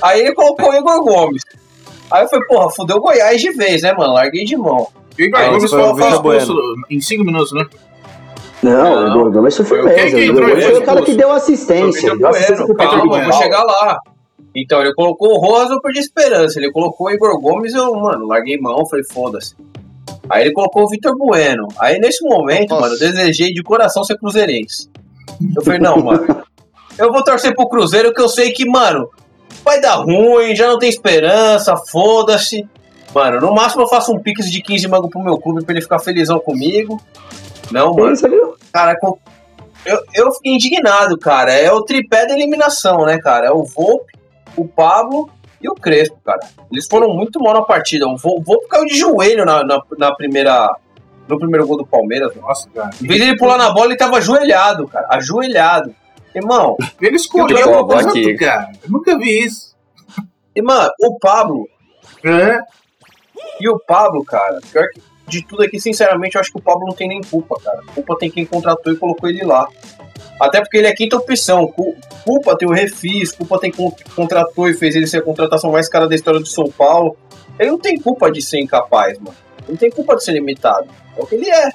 Aí 0.00 0.20
ele 0.20 0.34
colocou 0.34 0.70
o 0.70 0.74
Igor 0.74 1.02
Gomes. 1.02 1.42
Aí 2.12 2.22
eu 2.22 2.28
falei, 2.28 2.46
porra, 2.46 2.70
fudeu 2.70 2.98
o 2.98 3.00
Goiás 3.00 3.40
de 3.40 3.50
vez, 3.50 3.82
né, 3.82 3.92
mano? 3.92 4.12
Larguei 4.14 4.44
de 4.44 4.56
mão. 4.56 4.86
E 5.18 5.22
o 5.22 5.26
Igor 5.26 5.44
Gomes 5.50 5.70
foi 5.70 5.82
o 5.82 5.96
foi, 5.96 6.08
expulso 6.36 6.54
em 6.90 7.00
5 7.00 7.24
minutos, 7.24 7.52
né? 7.52 7.66
Não, 8.62 9.08
Não. 9.08 9.26
o 9.26 9.32
Gomes 9.32 9.56
foi 9.56 9.64
Foi 9.66 9.80
o 9.80 9.88
firmeza. 9.88 10.00
quem 10.02 10.10
que 10.10 10.16
O 10.16 10.32
entrou 10.32 10.48
Gomes 10.50 10.64
foi 10.66 10.78
o 10.78 10.84
cara 10.84 11.02
que 11.02 11.14
deu 11.14 11.32
assistência. 11.32 12.16
Deu 12.16 12.28
assistência 12.28 12.64
pro 12.66 12.74
calma, 12.76 12.92
Pedro 12.92 13.06
eu 13.06 13.10
vou 13.10 13.20
Vidal. 13.24 13.42
chegar 13.42 13.62
lá. 13.64 13.98
Então, 14.54 14.80
ele 14.80 14.94
colocou 14.94 15.30
o 15.32 15.38
Rojas, 15.38 15.70
eu 15.70 15.80
perdi 15.80 15.98
esperança. 16.00 16.58
Ele 16.58 16.70
colocou 16.70 17.06
o 17.06 17.10
Igor 17.10 17.40
Gomes, 17.40 17.74
eu, 17.74 17.94
mano, 17.96 18.26
larguei 18.26 18.58
mão, 18.60 18.86
falei, 18.86 19.04
foda-se. 19.04 19.54
Aí 20.30 20.44
ele 20.44 20.52
colocou 20.52 20.84
o 20.84 20.88
Vitor 20.88 21.16
Bueno. 21.16 21.66
Aí 21.78 21.98
nesse 21.98 22.22
momento, 22.24 22.70
Nossa. 22.70 22.82
mano, 22.82 22.94
eu 22.94 22.98
desejei 22.98 23.52
de 23.52 23.62
coração 23.62 24.04
ser 24.04 24.16
cruzeirense. 24.18 24.88
Eu 25.56 25.62
falei, 25.62 25.80
não, 25.80 25.96
mano, 25.96 26.42
eu 26.98 27.10
vou 27.12 27.24
torcer 27.24 27.54
pro 27.54 27.68
Cruzeiro 27.68 28.12
que 28.12 28.20
eu 28.20 28.28
sei 28.28 28.52
que, 28.52 28.68
mano, 28.68 29.08
vai 29.64 29.80
dar 29.80 29.96
ruim, 29.96 30.54
já 30.54 30.68
não 30.68 30.78
tem 30.78 30.88
esperança, 30.88 31.74
foda-se. 31.90 32.66
Mano, 33.14 33.40
no 33.40 33.54
máximo 33.54 33.82
eu 33.82 33.88
faço 33.88 34.12
um 34.12 34.18
pix 34.18 34.50
de 34.50 34.62
15 34.62 34.88
mango 34.88 35.08
pro 35.08 35.20
meu 35.22 35.36
clube 35.38 35.64
pra 35.64 35.74
ele 35.74 35.82
ficar 35.82 35.98
felizão 35.98 36.38
comigo. 36.40 37.00
Não, 37.70 37.94
mano. 37.94 38.14
Cara, 38.72 38.98
com- 38.98 39.18
eu, 39.84 39.98
eu 40.14 40.32
fiquei 40.32 40.52
indignado, 40.54 41.18
cara. 41.18 41.52
É 41.52 41.70
o 41.72 41.82
tripé 41.82 42.26
da 42.26 42.34
eliminação, 42.34 43.04
né, 43.04 43.18
cara? 43.18 43.46
É 43.46 43.50
o 43.50 43.64
Volpe, 43.64 44.12
o 44.56 44.66
Pablo 44.66 45.28
e 45.60 45.68
o 45.68 45.74
Crespo, 45.74 46.16
cara. 46.24 46.40
Eles 46.70 46.86
foram 46.86 47.08
muito 47.14 47.38
mal 47.40 47.52
na 47.54 47.62
partida. 47.62 48.06
O 48.08 48.16
Vol- 48.16 48.40
Volpe 48.42 48.68
caiu 48.68 48.86
de 48.86 48.96
joelho 48.96 49.44
na, 49.44 49.62
na, 49.64 49.80
na 49.98 50.14
primeira. 50.14 50.74
No 51.28 51.38
primeiro 51.38 51.66
gol 51.66 51.76
do 51.78 51.86
Palmeiras. 51.86 52.34
Nossa, 52.36 52.68
cara. 52.70 52.90
Em 53.00 53.06
vez 53.06 53.20
de 53.20 53.28
ele 53.28 53.36
pular 53.38 53.56
na 53.58 53.70
bola, 53.70 53.86
ele 53.86 53.96
tava 53.96 54.16
ajoelhado, 54.18 54.88
cara. 54.88 55.06
Ajoelhado. 55.10 55.94
Irmão, 56.34 56.76
Ele 57.00 57.16
escolheu 57.16 57.58
Eu 57.58 57.84
o 57.86 57.92
aqui. 57.92 58.34
cara. 58.36 58.72
Eu 58.82 58.90
nunca 58.90 59.16
vi 59.18 59.44
isso. 59.44 59.74
e, 60.56 60.62
mano, 60.62 60.90
o 61.00 61.18
Pablo. 61.18 61.68
É. 62.24 62.58
E 63.60 63.68
o 63.68 63.78
Pablo, 63.78 64.24
cara, 64.24 64.58
pior 64.70 64.86
que 64.92 65.00
de 65.28 65.40
tudo 65.46 65.62
aqui, 65.62 65.80
sinceramente, 65.80 66.34
eu 66.34 66.40
acho 66.40 66.50
que 66.52 66.58
o 66.58 66.62
Pablo 66.62 66.86
não 66.86 66.94
tem 66.94 67.08
nem 67.08 67.20
culpa, 67.22 67.56
cara. 67.62 67.80
Culpa 67.94 68.16
tem 68.18 68.30
quem 68.30 68.44
contratou 68.44 68.92
e 68.92 68.96
colocou 68.96 69.28
ele 69.30 69.44
lá. 69.44 69.66
Até 70.40 70.60
porque 70.60 70.78
ele 70.78 70.88
é 70.88 70.92
quinta 70.92 71.16
opção. 71.16 71.66
Cu- 71.68 71.94
Culpa 72.24 72.56
tem 72.58 72.68
o 72.68 72.72
Refis, 72.72 73.32
culpa 73.32 73.58
tem 73.58 73.70
quem 73.70 73.90
contratou 74.14 74.68
e 74.68 74.74
fez 74.74 74.94
ele 74.96 75.06
ser 75.06 75.18
a 75.18 75.22
contratação 75.22 75.70
mais 75.72 75.88
cara 75.88 76.08
da 76.08 76.14
história 76.14 76.40
do 76.40 76.46
São 76.46 76.68
Paulo. 76.70 77.16
Ele 77.58 77.70
não 77.70 77.78
tem 77.78 77.98
culpa 77.98 78.30
de 78.30 78.42
ser 78.42 78.60
incapaz, 78.60 79.18
mano. 79.18 79.34
Ele 79.60 79.68
não 79.70 79.76
tem 79.76 79.90
culpa 79.90 80.16
de 80.16 80.24
ser 80.24 80.32
limitado. 80.32 80.88
É 81.16 81.22
o 81.22 81.26
que 81.26 81.36
ele 81.36 81.48
é. 81.48 81.70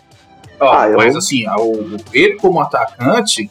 Ah, 0.60 0.88
eu- 0.90 0.98
Mas 0.98 1.16
assim, 1.16 1.48
o- 1.50 1.98
ele 2.14 2.36
como 2.36 2.60
atacante, 2.60 3.50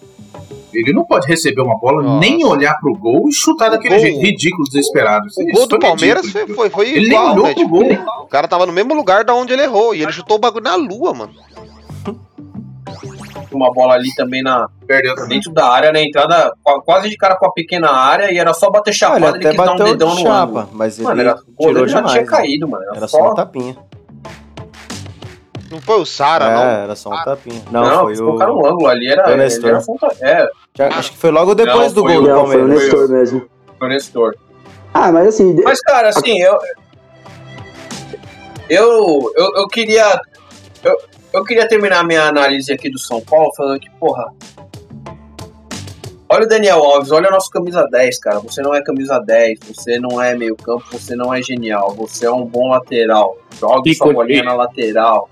ele 0.72 0.92
não 0.92 1.04
pode 1.04 1.26
receber 1.26 1.62
uma 1.62 1.78
bola, 1.78 2.02
Nossa. 2.02 2.20
nem 2.20 2.44
olhar 2.44 2.78
pro 2.80 2.94
gol 2.94 3.28
e 3.28 3.32
chutar 3.32 3.70
daquele 3.70 3.94
gol- 3.94 4.04
jeito 4.04 4.20
ridículo, 4.20 4.64
desesperado. 4.64 5.26
O 5.38 5.52
gol 5.52 5.66
do 5.66 5.78
Palmeiras 5.78 6.26
ridículo, 6.26 6.54
foi, 6.54 6.70
foi, 6.70 6.86
foi 6.86 6.88
Ele 6.96 7.08
nem 7.08 7.18
igual, 7.18 7.32
olhou 7.32 7.46
né? 7.46 7.54
pro 7.54 7.62
Tipo, 7.64 7.78
gol. 7.78 8.22
o 8.24 8.26
cara 8.26 8.46
tava 8.46 8.66
no 8.66 8.72
mesmo 8.72 8.94
lugar 8.94 9.24
da 9.24 9.34
onde 9.34 9.52
ele 9.52 9.62
errou. 9.62 9.94
E 9.94 10.02
ele 10.02 10.12
chutou 10.12 10.36
o 10.36 10.40
bagulho 10.40 10.64
na 10.64 10.74
lua, 10.76 11.14
mano. 11.14 11.32
Uma 13.52 13.72
bola 13.72 13.94
ali 13.94 14.14
também 14.14 14.42
na, 14.42 14.68
Perdeu 14.86 15.14
também. 15.14 15.30
dentro 15.38 15.50
da 15.52 15.66
área, 15.68 15.90
na 15.92 16.00
entrada, 16.02 16.52
qua- 16.62 16.82
quase 16.82 17.08
de 17.08 17.16
cara 17.16 17.36
com 17.36 17.46
a 17.46 17.52
pequena 17.52 17.90
área, 17.90 18.30
e 18.30 18.36
era 18.38 18.52
só 18.52 18.68
bater 18.70 18.90
Olha, 18.90 18.94
chapada, 18.98 19.28
ele 19.38 19.46
até 19.46 19.48
quis 19.56 19.56
dar 19.64 19.72
um 19.72 19.76
dedão 19.76 20.14
de 20.14 20.24
no 20.24 20.30
ângulo. 20.30 20.56
chapa, 20.60 20.68
mas 20.72 20.98
ele 20.98 21.08
Mano, 21.08 21.20
era, 21.22 21.32
o 21.32 21.36
tirou 21.36 21.54
goleiro 21.56 21.88
já 21.88 21.96
demais. 21.98 22.12
tinha 22.12 22.24
né? 22.24 22.30
caído, 22.30 22.68
mano. 22.68 22.84
Era 22.94 23.08
só 23.08 23.30
um 23.30 23.34
tapinha. 23.34 23.76
Não 25.70 25.80
foi 25.80 26.00
o 26.00 26.06
Sara, 26.06 26.44
É, 26.44 26.54
não. 26.54 26.62
era 26.84 26.96
só 26.96 27.10
um 27.10 27.24
tapinha. 27.24 27.62
Não, 27.70 27.82
Não, 27.84 27.98
foi 28.02 28.06
eles 28.10 28.20
o. 28.20 28.24
colocaram 28.26 28.56
um 28.58 28.66
ângulo 28.66 28.86
ali, 28.88 29.08
era, 29.08 29.24
foi 29.24 29.34
o 29.34 29.36
Nestor. 29.36 29.70
era 29.70 29.80
fonta- 29.80 30.12
é, 30.20 30.48
Já- 30.76 30.88
acho 30.88 31.12
que 31.12 31.18
foi 31.18 31.30
logo 31.30 31.54
depois 31.54 31.92
Não, 31.92 32.02
do 32.02 32.02
gol 32.04 32.22
do 32.22 32.28
Não, 32.28 32.46
foi 32.46 32.56
o 32.56 32.58
Palmeiras. 32.60 32.82
Nestor 32.82 33.08
mesmo. 33.08 33.48
foi 33.78 33.88
o 33.88 33.90
Nestor. 33.90 34.36
Ah, 34.94 35.10
mas 35.12 35.28
assim, 35.28 35.54
Mas, 35.62 35.80
cara, 35.80 36.08
assim, 36.10 36.40
eu. 36.40 36.58
Eu, 38.68 39.32
eu, 39.36 39.54
eu 39.56 39.68
queria. 39.68 40.20
Eu, 40.82 40.96
eu 41.32 41.44
queria 41.44 41.68
terminar 41.68 42.04
minha 42.04 42.24
análise 42.24 42.72
aqui 42.72 42.90
do 42.90 42.98
São 42.98 43.20
Paulo 43.20 43.52
falando 43.56 43.78
que, 43.80 43.90
porra. 43.90 44.24
Olha 46.28 46.44
o 46.44 46.48
Daniel 46.48 46.82
Alves, 46.82 47.12
olha 47.12 47.28
o 47.28 47.30
nosso 47.30 47.48
camisa 47.50 47.86
10, 47.88 48.18
cara. 48.18 48.40
Você 48.40 48.60
não 48.60 48.74
é 48.74 48.82
camisa 48.82 49.20
10, 49.20 49.60
você 49.62 50.00
não 50.00 50.20
é 50.20 50.34
meio-campo, 50.34 50.84
você 50.90 51.14
não 51.14 51.32
é 51.32 51.40
genial, 51.40 51.94
você 51.94 52.26
é 52.26 52.30
um 52.32 52.44
bom 52.44 52.68
lateral. 52.68 53.36
Jogue 53.60 53.90
E 53.90 53.94
sua 53.94 54.12
bolinha 54.12 54.42
na 54.42 54.54
lateral. 54.54 55.28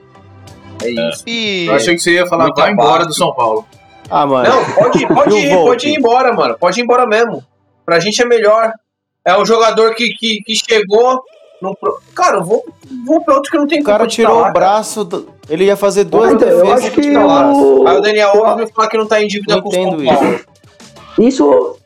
É 0.85 1.09
isso. 1.11 1.25
E. 1.27 1.67
Eu 1.67 1.75
achei 1.75 1.95
que 1.95 2.03
você 2.03 2.13
ia 2.13 2.27
falar, 2.27 2.45
Muito 2.45 2.57
vai 2.61 2.73
embora 2.73 3.05
do 3.05 3.15
São 3.15 3.33
Paulo. 3.35 3.65
Ah, 4.11 4.27
mano. 4.27 4.49
Não, 4.49 4.65
pode, 4.75 5.07
pode 5.07 5.31
E 5.31 5.35
o 5.35 5.39
ir, 5.39 5.57
pode 5.65 5.89
ir 5.89 5.99
embora, 5.99 6.33
mano. 6.33 6.57
Pode 6.59 6.79
ir 6.81 6.83
embora 6.85 7.07
mesmo. 7.07 7.43
Pra 7.87 7.99
gente 8.01 8.21
é 8.21 8.25
melhor. 8.25 8.73
É 9.25 9.37
um 9.39 9.47
jogador 9.47 9.95
que, 9.95 10.09
que, 10.11 10.41
que 10.43 10.55
chegou, 10.55 11.23
Não 11.63 11.75
pro- 11.75 11.99
Cara, 12.15 12.37
eu 12.39 12.45
vou, 12.45 12.63
vou 13.07 13.23
pra 13.25 13.35
outro 13.35 13.51
que 13.51 13.57
não 13.57 13.67
tem 13.67 13.81
O 13.81 13.85
cara 13.85 14.07
tirou 14.07 14.45
o 14.45 14.53
braço, 14.53 15.03
do- 15.05 15.29
ele 15.49 15.65
ia 15.65 15.77
fazer 15.77 16.05
duas 16.05 16.33
então, 16.33 16.47
eu 16.49 16.59
defesas 16.59 16.79
acho 16.79 16.87
e 16.89 16.91
que 16.91 17.01
tirou 17.01 17.27
o. 17.83 17.89
Aí 17.89 17.97
o 17.97 18.01
Daniel 18.03 18.45
Alves 18.47 18.67
me 18.67 18.73
fala 18.73 18.89
que 18.89 18.99
não 18.99 19.07
tá 19.07 19.23
em 19.23 19.27
dívida 19.27 19.55
Não 19.57 19.63
com 19.63 19.69
o 19.71 19.73
São 19.73 19.83
entendo 19.83 20.05
Paulo. 20.05 20.41
Isso. 21.19 21.77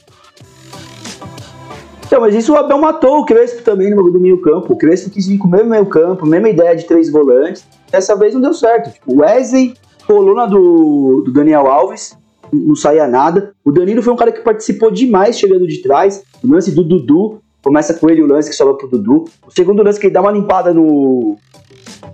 Então, 2.07 2.21
mas 2.23 2.35
isso 2.35 2.53
o 2.55 2.57
Abel 2.57 2.79
matou 2.79 3.19
o 3.19 3.25
Crespo 3.25 3.63
também 3.63 3.91
no 3.95 4.11
do 4.11 4.19
meio 4.19 4.41
campo. 4.41 4.73
O 4.73 4.77
Crespo 4.77 5.11
quis 5.11 5.27
vir 5.29 5.37
com 5.39 5.47
o 5.47 5.51
mesmo 5.51 5.69
meio 5.71 5.87
campo, 5.87 6.27
mesma 6.27 6.49
ideia 6.49 6.75
de 6.75 6.85
três 6.85 7.13
volantes. 7.13 7.65
Dessa 7.91 8.17
vez 8.17 8.35
não 8.35 8.41
deu 8.41 8.55
certo. 8.55 8.93
Tipo, 8.93 9.21
Wesley 9.21 9.75
colou 10.07 10.35
na 10.35 10.47
do, 10.47 11.23
do 11.25 11.33
Daniel 11.33 11.67
Alves, 11.67 12.17
não 12.53 12.75
saía 12.75 13.07
nada. 13.07 13.55
O 13.65 13.71
Danilo 13.71 14.03
foi 14.03 14.13
um 14.13 14.17
cara 14.17 14.33
que 14.33 14.41
participou 14.41 14.91
demais 14.91 15.39
chegando 15.39 15.67
de 15.67 15.83
trás. 15.83 16.23
O 16.43 16.51
lance 16.51 16.71
do 16.71 16.83
Dudu, 16.83 17.41
começa 17.63 17.93
com 17.95 18.09
ele 18.09 18.23
o 18.23 18.27
lance 18.27 18.49
que 18.49 18.57
sobra 18.57 18.75
pro 18.75 18.89
Dudu. 18.89 19.25
O 19.47 19.51
segundo 19.51 19.83
lance 19.83 20.01
que 20.01 20.07
ele 20.07 20.15
dá 20.15 20.21
uma 20.21 20.33
limpada 20.33 20.73
no, 20.73 21.37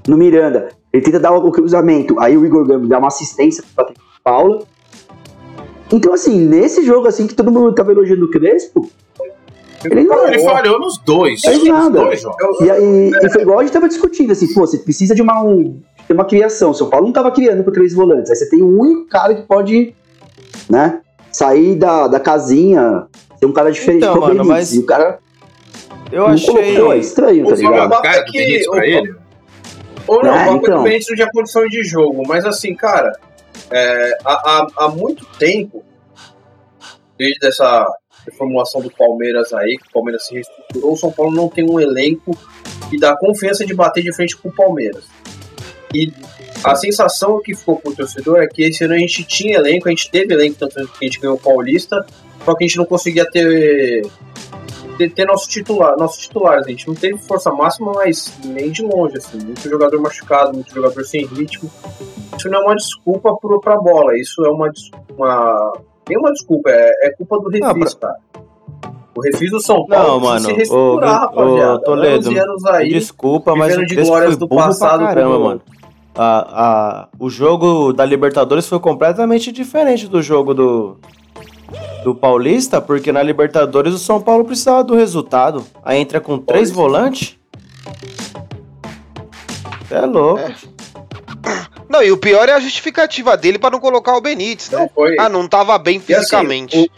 no 0.08 0.16
Miranda. 0.16 0.68
Ele 0.92 1.02
tenta 1.02 1.20
dar 1.20 1.32
o 1.32 1.50
cruzamento. 1.50 2.18
Aí 2.18 2.36
o 2.36 2.44
Igor 2.44 2.66
Gami 2.66 2.88
dá 2.88 2.98
uma 2.98 3.08
assistência 3.08 3.62
pra 3.74 3.84
Patrick 3.84 4.00
Paula. 4.22 4.62
Então, 5.92 6.12
assim, 6.12 6.38
nesse 6.38 6.84
jogo 6.84 7.06
assim 7.06 7.26
que 7.26 7.34
todo 7.34 7.52
mundo 7.52 7.72
tava 7.74 7.92
elogiando 7.92 8.24
o 8.24 8.30
Crespo, 8.30 8.90
ele 9.84 10.04
não. 10.04 10.26
Ele 10.28 10.38
falhou 10.40 10.78
nos 10.80 10.98
dois. 10.98 11.40
Fez 11.40 11.58
nos 11.58 11.68
nada. 11.68 11.90
dois. 12.04 12.22
E, 12.60 12.70
aí, 12.70 13.10
e 13.22 13.30
foi 13.30 13.42
igual 13.42 13.58
a 13.58 13.62
gente 13.62 13.72
tava 13.72 13.88
discutindo, 13.88 14.32
assim, 14.32 14.52
pô, 14.52 14.60
você 14.60 14.78
precisa 14.78 15.14
de 15.14 15.22
uma, 15.22 15.42
um, 15.42 15.80
ter 16.06 16.14
uma 16.14 16.24
criação. 16.24 16.72
São 16.74 16.88
Paulo 16.90 17.06
não 17.06 17.12
tava 17.12 17.30
criando 17.30 17.62
com 17.64 17.70
três 17.72 17.92
volantes. 17.94 18.30
Aí 18.30 18.36
você 18.36 18.48
tem 18.48 18.62
um 18.62 18.78
único 18.80 19.06
cara 19.08 19.34
que 19.34 19.42
pode, 19.42 19.94
né, 20.68 21.00
sair 21.32 21.74
da, 21.76 22.06
da 22.08 22.20
casinha, 22.20 23.06
ser 23.38 23.46
um 23.46 23.52
cara 23.52 23.70
diferente. 23.72 24.02
Então, 24.04 24.14
do 24.14 24.20
mano, 24.20 24.44
mas 24.44 24.74
E 24.74 24.78
o 24.78 24.86
cara 24.86 25.18
Eu 26.12 26.26
achei. 26.26 26.54
colocou, 26.76 26.92
é 26.92 26.98
estranho, 26.98 27.46
tá 27.46 27.52
O 27.54 27.56
ligado? 27.56 27.76
Fábio- 27.90 28.02
Cara 28.02 28.20
do 28.20 28.32
que 28.32 28.38
Benítez 28.38 28.66
pra 28.68 28.78
o- 28.80 28.82
ele. 28.84 29.14
Ou 30.06 30.22
não, 30.22 30.34
É, 30.36 30.50
o 30.50 30.56
então. 30.56 30.76
do 30.78 30.82
Benítez 30.84 31.06
não 31.08 31.16
tinha 31.16 31.28
condição 31.32 31.66
de 31.66 31.82
jogo. 31.82 32.22
Mas 32.28 32.44
assim, 32.44 32.74
cara, 32.74 33.10
é, 33.70 34.18
há, 34.24 34.32
há, 34.32 34.84
há 34.84 34.88
muito 34.88 35.24
tempo, 35.38 35.82
desde 37.18 37.46
essa 37.46 37.86
reformulação 38.26 38.80
do 38.80 38.90
Palmeiras 38.90 39.52
aí, 39.52 39.76
que 39.76 39.88
o 39.88 39.92
Palmeiras 39.92 40.26
se 40.26 40.34
reestruturou, 40.34 40.92
o 40.92 40.96
São 40.96 41.12
Paulo 41.12 41.32
não 41.32 41.48
tem 41.48 41.68
um 41.68 41.80
elenco 41.80 42.36
que 42.90 42.98
dá 42.98 43.16
confiança 43.16 43.64
de 43.64 43.74
bater 43.74 44.02
de 44.02 44.14
frente 44.14 44.36
com 44.36 44.48
o 44.48 44.52
Palmeiras. 44.52 45.04
E 45.94 46.12
a 46.62 46.74
sensação 46.74 47.40
que 47.40 47.54
ficou 47.54 47.76
pro 47.76 47.94
torcedor 47.94 48.42
é 48.42 48.46
que 48.46 48.62
esse 48.62 48.84
ano 48.84 48.94
a 48.94 48.98
gente 48.98 49.22
tinha 49.24 49.58
elenco, 49.58 49.88
a 49.88 49.90
gente 49.90 50.10
teve 50.10 50.34
elenco, 50.34 50.58
tanto 50.58 50.92
que 50.92 51.04
a 51.04 51.08
gente 51.08 51.20
ganhou 51.20 51.36
o 51.36 51.40
Paulista, 51.40 52.04
só 52.44 52.54
que 52.54 52.64
a 52.64 52.66
gente 52.66 52.76
não 52.76 52.84
conseguia 52.84 53.28
ter 53.30 54.02
ter, 54.96 55.10
ter 55.10 55.26
nosso 55.26 55.48
titular, 55.48 55.96
nossos 55.96 56.22
titulares. 56.22 56.66
A 56.66 56.70
gente 56.70 56.86
não 56.86 56.94
teve 56.94 57.18
força 57.18 57.50
máxima, 57.50 57.92
mas 57.92 58.32
nem 58.44 58.70
de 58.70 58.82
longe, 58.82 59.16
assim. 59.18 59.38
Muito 59.38 59.68
jogador 59.68 60.00
machucado, 60.00 60.54
muito 60.54 60.72
jogador 60.72 61.04
sem 61.04 61.26
ritmo. 61.26 61.70
Isso 62.36 62.48
não 62.48 62.60
é 62.60 62.64
uma 62.64 62.76
desculpa 62.76 63.36
pro, 63.36 63.60
pra 63.60 63.76
bola, 63.76 64.18
isso 64.18 64.44
é 64.44 64.48
uma, 64.48 64.70
uma 65.16 65.72
nem 66.08 66.18
uma 66.18 66.32
desculpa, 66.32 66.70
é, 66.70 67.08
é 67.08 67.10
culpa 67.12 67.38
do 67.38 67.50
Não, 67.50 67.72
Refis, 67.74 67.94
cara. 67.94 68.16
O 69.16 69.20
Refis 69.20 69.50
do 69.50 69.60
São 69.60 69.86
Paulo 69.86 70.08
Não, 70.08 70.20
mano, 70.20 70.40
se 70.46 70.52
reestruturar, 70.52 71.22
ô, 71.22 71.40
ô, 71.40 71.44
rapaziada. 71.44 71.78
Toledo, 71.82 72.28
anos 72.30 72.42
anos 72.42 72.64
aí, 72.66 72.88
Desculpa, 72.88 73.54
mas 73.54 73.76
o 73.76 73.86
de 73.86 73.94
glórias 73.94 74.30
foi 74.30 74.38
do 74.40 74.48
burro 74.48 74.60
passado 74.62 74.98
pra 74.98 75.08
caramba, 75.14 75.34
como- 75.34 75.44
mano. 75.44 75.62
A, 76.16 76.62
a, 77.02 77.08
o 77.18 77.28
jogo 77.28 77.92
da 77.92 78.04
Libertadores 78.04 78.68
foi 78.68 78.78
completamente 78.78 79.50
diferente 79.50 80.06
do 80.06 80.22
jogo 80.22 80.54
do, 80.54 80.96
do 82.04 82.14
Paulista, 82.14 82.80
porque 82.80 83.10
na 83.10 83.20
Libertadores 83.20 83.92
o 83.94 83.98
São 83.98 84.20
Paulo 84.20 84.44
precisava 84.44 84.84
do 84.84 84.94
resultado. 84.94 85.64
Aí 85.84 85.98
entra 85.98 86.20
com 86.20 86.38
três 86.38 86.70
volantes. 86.70 87.36
Cê 89.88 89.94
É 89.96 90.00
louco. 90.06 90.40
Não, 91.94 92.02
e 92.02 92.10
o 92.10 92.16
pior 92.16 92.48
é 92.48 92.52
a 92.52 92.58
justificativa 92.58 93.36
dele 93.36 93.56
pra 93.56 93.70
não 93.70 93.78
colocar 93.78 94.16
o 94.16 94.20
Benítez, 94.20 94.68
né? 94.68 94.78
Não 94.80 94.88
foi. 94.88 95.16
Ah, 95.16 95.28
não 95.28 95.46
tava 95.46 95.78
bem 95.78 95.98
assim, 95.98 96.06
fisicamente. 96.06 96.90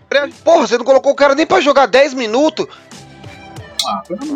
Porra, 0.43 0.67
você 0.67 0.79
não 0.79 0.87
colocou 0.87 1.13
o 1.13 1.15
cara 1.15 1.35
nem 1.35 1.45
pra 1.45 1.61
jogar 1.61 1.85
10 1.85 2.15
minutos? 2.15 2.67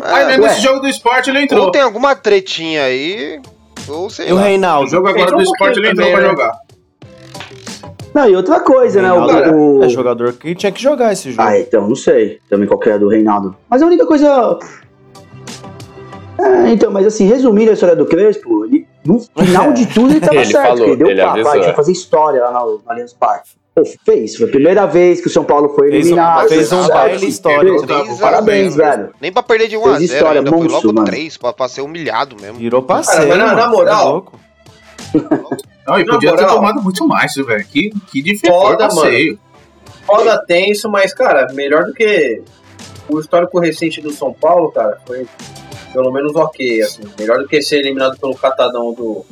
Aí 0.03 0.25
né, 0.25 0.31
ué. 0.33 0.37
nesse 0.37 0.61
jogo 0.61 0.79
do 0.79 0.87
esporte 0.87 1.31
ele 1.31 1.41
entrou. 1.41 1.65
Ou 1.65 1.71
tem 1.71 1.81
alguma 1.81 2.15
tretinha 2.15 2.83
aí, 2.83 3.41
ou 3.87 4.07
sei 4.07 4.29
E 4.29 4.31
o 4.31 4.35
lá. 4.35 4.41
O 4.41 4.45
Reinaldo? 4.45 4.89
jogo 4.91 5.07
agora 5.07 5.23
Entrou 5.23 5.39
do 5.39 5.43
esporte 5.43 5.79
ele 5.79 5.89
entrou 5.89 6.07
pra 6.11 6.15
também, 6.21 6.29
né? 6.29 6.43
jogar. 6.43 6.59
Não, 8.13 8.29
e 8.29 8.35
outra 8.35 8.59
coisa, 8.59 9.01
né? 9.01 9.09
Reinaldo 9.09 9.55
O, 9.55 9.79
o- 9.79 9.83
É 9.83 9.89
jogador 9.89 10.33
que 10.33 10.53
tinha 10.53 10.71
que 10.71 10.81
jogar 10.83 11.11
esse 11.11 11.31
jogo. 11.31 11.41
Ah, 11.41 11.57
então, 11.57 11.87
não 11.87 11.95
sei 11.95 12.39
também 12.47 12.67
qual 12.67 12.79
que 12.79 12.87
é 12.89 12.93
a 12.93 12.97
do 12.99 13.07
Reinaldo. 13.09 13.55
Mas 13.67 13.81
a 13.81 13.85
única 13.87 14.05
coisa. 14.05 14.59
É, 16.39 16.69
então, 16.69 16.91
mas 16.91 17.05
assim, 17.07 17.25
resumindo 17.25 17.71
a 17.71 17.73
história 17.73 17.95
do 17.95 18.05
Crespo, 18.05 18.65
ele, 18.65 18.87
no 19.05 19.19
final 19.19 19.73
de 19.73 19.85
tudo 19.87 20.11
ele 20.11 20.19
tava 20.21 20.35
Ele 20.41 20.45
certo. 20.45 20.61
falou, 20.67 20.77
porque 20.77 20.89
ele 20.91 20.95
deu 20.97 21.07
ele 21.09 21.21
papo, 21.21 21.31
avisou, 21.31 21.49
ah, 21.49 21.53
a 21.53 21.57
gente 21.57 21.65
vai 21.65 21.75
fazer 21.75 21.91
história 21.91 22.41
lá 22.43 22.51
no, 22.51 22.71
no 22.77 22.81
Allianz 22.87 23.13
Parque. 23.13 23.49
Pô, 23.73 23.83
fez. 24.05 24.35
Foi 24.35 24.47
a 24.47 24.51
primeira 24.51 24.85
vez 24.85 25.21
que 25.21 25.27
o 25.27 25.29
São 25.29 25.45
Paulo 25.45 25.69
foi 25.69 25.89
Fez 25.91 26.05
um- 26.05 26.07
eliminado. 26.09 26.47
fez 26.49 26.71
um 26.73 26.87
baile 26.89 27.25
histórico. 27.25 27.87
Parabéns, 28.19 28.75
velho. 28.75 29.11
Nem 29.21 29.31
pra 29.31 29.41
perder 29.41 29.69
de 29.69 29.77
1 29.77 29.81
Fez 29.83 29.93
a 29.93 29.97
0 29.99 30.03
história, 30.13 30.39
ainda, 30.41 30.49
foi 30.49 30.59
monstro, 30.59 30.87
logo 30.87 30.93
mano. 30.93 31.07
3, 31.07 31.37
pra, 31.37 31.53
pra 31.53 31.67
ser 31.69 31.81
humilhado 31.81 32.35
mesmo. 32.39 32.57
Virou 32.59 32.83
passeio, 32.83 33.29
mas 33.29 33.37
na- 33.37 33.45
mano. 33.47 33.61
é 33.61 33.67
moral. 33.67 34.25
Não, 35.87 35.99
e 35.99 36.05
podia 36.05 36.35
ter 36.35 36.45
tomado 36.47 36.81
muito 36.81 37.07
mais, 37.07 37.33
velho. 37.35 37.65
Que, 37.65 37.89
que 38.11 38.21
difícil 38.21 38.53
Foda, 38.53 38.87
passeio. 38.87 39.39
foda 40.05 40.37
tenso, 40.45 40.89
mas, 40.89 41.13
cara, 41.13 41.47
melhor 41.53 41.85
do 41.85 41.93
que 41.93 42.41
o 43.09 43.19
histórico 43.19 43.59
recente 43.59 43.99
do 44.01 44.11
São 44.11 44.31
Paulo, 44.33 44.71
cara, 44.71 44.97
foi 45.07 45.25
pelo 45.93 46.11
menos 46.11 46.35
ok, 46.35 46.81
assim. 46.81 47.01
Melhor 47.19 47.39
do 47.39 47.47
que 47.47 47.61
ser 47.61 47.77
eliminado 47.79 48.17
pelo 48.19 48.35
catadão 48.35 48.93
do, 48.93 49.25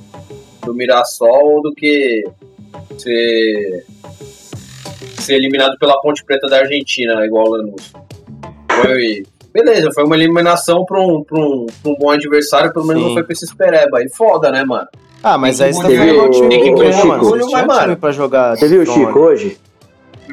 do 0.65 0.73
Mirassol 0.73 1.61
do 1.61 1.73
que 1.73 2.23
ser, 2.97 3.85
ser 5.19 5.35
eliminado 5.35 5.77
pela 5.79 5.99
Ponte 6.01 6.23
Preta 6.23 6.47
da 6.47 6.57
Argentina, 6.59 7.25
igual 7.25 7.45
o 7.47 7.51
Lanús. 7.51 7.93
Foi. 8.81 9.23
Beleza, 9.51 9.89
foi 9.93 10.03
uma 10.03 10.15
eliminação 10.15 10.85
pra 10.85 11.01
um, 11.01 11.23
pra 11.23 11.39
um, 11.39 11.65
pra 11.81 11.91
um 11.91 11.95
bom 11.95 12.11
adversário, 12.11 12.71
pelo 12.71 12.85
menos 12.85 13.01
Sim. 13.01 13.07
não 13.09 13.13
foi 13.15 13.23
pra 13.23 13.33
esses 13.33 13.51
pereba. 13.53 13.97
Aí 13.97 14.07
foda, 14.09 14.51
né, 14.51 14.63
mano? 14.63 14.87
Ah, 15.23 15.37
mas 15.37 15.59
aí 15.59 15.73
você 15.73 15.81
também 15.81 15.95
engolir 15.97 16.15
é 16.15 16.21
um 16.21 16.27
o- 16.27 16.31
time 16.31 16.61
que 16.61 17.05
mano. 17.05 17.67
Mas, 17.67 17.99
pra 17.99 18.11
jogar. 18.11 18.55
Você 18.55 18.67
viu 18.67 18.83
o 18.83 18.85
Chico 18.85 19.19
hoje? 19.19 19.57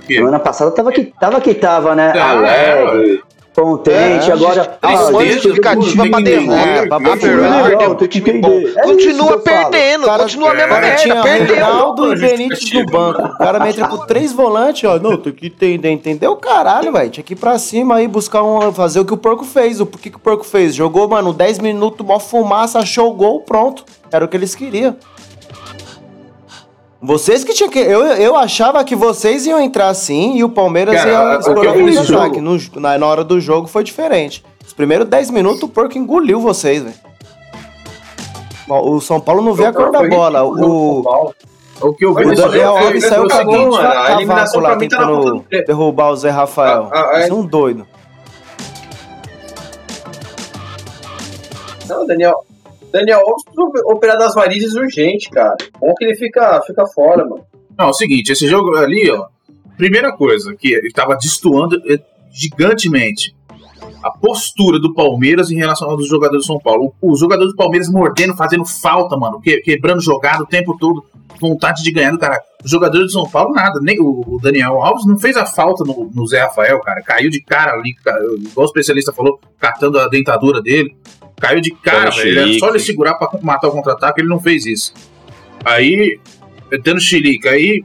Semana 0.06 0.38
passada 0.38 0.70
tava 0.70 0.92
que 0.92 1.04
tava, 1.18 1.40
que 1.40 1.54
tava 1.54 1.94
né? 1.96 2.12
Ah, 2.14 2.30
Alegre, 2.32 3.22
contente, 3.56 4.30
É, 4.30 4.32
agora. 4.34 4.64
Tem 4.66 4.94
ah, 4.94 5.32
justificativa 5.32 6.08
pra 6.10 6.20
derrota. 6.20 6.60
É, 6.60 6.86
pra 6.86 6.96
A. 6.96 7.66
Perdeu, 7.66 7.94
pro 7.96 8.06
time 8.06 8.32
bom. 8.40 8.60
É 8.76 8.82
Continua 8.82 9.38
perdendo, 9.38 10.04
Cara, 10.04 10.22
continua 10.24 10.50
a 10.50 10.54
mesma 10.54 10.66
O 10.66 10.74
cara 10.74 10.86
merda, 10.86 11.02
tinha 11.02 11.22
perdeu. 11.22 11.56
Reinaldo 11.56 12.12
e 12.12 12.18
Benítez 12.18 12.72
no 12.72 12.86
banco. 12.86 13.22
O 13.22 13.38
cara 13.38 13.58
me 13.58 13.70
entra 13.70 13.88
com 13.88 14.06
três 14.06 14.32
volantes, 14.32 14.88
ó. 14.88 14.98
Não, 14.98 15.16
tem 15.16 15.32
que 15.32 15.46
entender, 15.46 15.90
entendeu? 15.90 16.36
Caralho, 16.36 16.92
velho. 16.92 17.10
Tinha 17.10 17.24
que 17.24 17.32
ir 17.32 17.36
pra 17.36 17.58
cima 17.58 17.96
aí, 17.96 18.06
buscar 18.06 18.42
um. 18.42 18.72
Fazer 18.72 19.00
o 19.00 19.04
que 19.04 19.14
o 19.14 19.16
porco 19.16 19.44
fez. 19.44 19.80
O 19.80 19.86
que, 19.86 20.10
que 20.10 20.16
o 20.16 20.20
porco 20.20 20.44
fez? 20.44 20.74
Jogou, 20.74 21.08
mano, 21.08 21.32
10 21.32 21.58
minutos, 21.60 22.06
mó 22.06 22.18
fumaça, 22.18 22.80
achou 22.80 23.10
o 23.10 23.14
gol, 23.14 23.40
pronto. 23.40 23.84
Era 24.12 24.24
o 24.24 24.28
que 24.28 24.36
eles 24.36 24.54
queriam. 24.54 24.96
Vocês 27.00 27.44
que 27.44 27.52
tinham 27.52 27.70
que. 27.70 27.78
Eu, 27.78 28.02
eu 28.04 28.36
achava 28.36 28.82
que 28.82 28.96
vocês 28.96 29.46
iam 29.46 29.60
entrar 29.60 29.88
assim 29.88 30.36
e 30.36 30.42
o 30.44 30.48
Palmeiras 30.48 30.94
Cara, 30.96 31.10
ia 31.34 31.38
explorar 31.38 31.76
o 31.76 32.04
jogo- 32.04 32.40
No- 32.40 32.58
Na, 32.80 32.98
na 32.98 33.06
hora 33.06 33.22
do 33.22 33.38
jogo 33.40 33.68
foi 33.68 33.84
diferente. 33.84 34.42
Os 34.66 34.72
primeiros 34.72 35.06
10 35.06 35.30
minutos 35.30 35.62
o 35.62 35.68
porco 35.68 35.96
engoliu 35.98 36.40
vocês, 36.40 36.82
velho. 36.82 36.94
O 38.68 39.00
São 39.00 39.20
Paulo 39.20 39.42
não 39.42 39.52
vê 39.54 39.66
a 39.66 39.72
cor 39.72 39.90
da 39.92 40.02
bola. 40.08 40.42
o 40.42 41.32
O, 41.80 41.92
que 41.92 42.06
eu 42.06 42.14
vi 42.14 42.24
o 42.24 42.34
Daniel 42.34 42.76
Alves 42.78 43.04
saiu 43.04 43.28
com 43.28 43.54
eu- 43.54 43.72
gente 43.72 43.84
a 43.86 44.12
eliminação 44.14 44.60
lá, 44.62 44.70
pra 44.70 44.78
mim 44.78 44.88
tá 44.88 44.98
na 45.00 45.06
tentando 45.06 45.42
pé. 45.42 45.62
derrubar 45.64 46.08
o 46.10 46.16
Zé 46.16 46.30
Rafael. 46.30 46.88
A- 46.90 46.98
a- 46.98 47.12
Mas 47.12 47.30
um 47.30 47.44
doido. 47.46 47.86
Não, 51.86 52.06
Daniel. 52.06 52.45
Daniel 52.98 53.20
Alves 53.20 53.44
operar 53.86 54.16
das 54.18 54.34
varizes 54.34 54.74
urgente, 54.74 55.28
cara. 55.30 55.56
Bom 55.80 55.92
que 55.94 56.04
ele 56.04 56.14
fica, 56.16 56.60
fica 56.66 56.86
fora, 56.86 57.24
mano. 57.24 57.44
Não, 57.78 57.86
é 57.86 57.90
o 57.90 57.92
seguinte, 57.92 58.32
esse 58.32 58.46
jogo 58.46 58.74
ali, 58.76 59.10
ó. 59.10 59.26
Primeira 59.76 60.10
coisa, 60.16 60.54
que 60.56 60.72
ele 60.72 60.90
tava 60.90 61.14
destoando 61.16 61.76
eh, 61.86 61.98
gigantemente 62.32 63.34
a 64.02 64.10
postura 64.10 64.78
do 64.78 64.94
Palmeiras 64.94 65.50
em 65.50 65.56
relação 65.56 65.90
aos 65.90 66.08
jogadores 66.08 66.44
do 66.44 66.46
São 66.46 66.58
Paulo. 66.58 66.94
Os 67.02 67.18
jogadores 67.20 67.52
do 67.52 67.56
Palmeiras 67.56 67.88
mordendo, 67.90 68.36
fazendo 68.36 68.64
falta, 68.64 69.16
mano, 69.16 69.40
que- 69.40 69.58
quebrando 69.60 70.00
jogada 70.00 70.42
o 70.42 70.46
tempo 70.46 70.76
todo, 70.78 71.04
vontade 71.40 71.82
de 71.82 71.90
ganhar 71.92 72.12
do 72.12 72.18
cara. 72.18 72.40
Os 72.64 72.70
jogadores 72.70 73.08
do 73.08 73.12
São 73.12 73.28
Paulo, 73.28 73.52
nada. 73.52 73.78
Nem 73.82 74.00
o, 74.00 74.38
Daniel 74.42 74.80
Alves 74.80 75.04
não 75.06 75.18
fez 75.18 75.36
a 75.36 75.44
falta 75.44 75.84
no, 75.84 76.10
no 76.14 76.26
Zé 76.26 76.40
Rafael, 76.42 76.80
cara. 76.80 77.02
Caiu 77.02 77.28
de 77.30 77.42
cara 77.42 77.72
ali, 77.72 77.94
ca- 77.94 78.18
igual 78.38 78.64
o 78.66 78.70
especialista 78.70 79.12
falou, 79.12 79.38
catando 79.58 79.98
a 79.98 80.08
dentadura 80.08 80.62
dele. 80.62 80.96
Caiu 81.40 81.60
de 81.60 81.70
cara, 81.70 82.10
velho. 82.10 82.38
Era 82.38 82.58
só 82.58 82.68
ele 82.70 82.78
segurar 82.78 83.14
pra 83.14 83.28
matar 83.42 83.68
o 83.68 83.72
contra-ataque, 83.72 84.20
ele 84.20 84.28
não 84.28 84.40
fez 84.40 84.66
isso. 84.66 84.94
Aí, 85.64 86.18
dando 86.82 87.00
chilique, 87.00 87.48
aí 87.48 87.84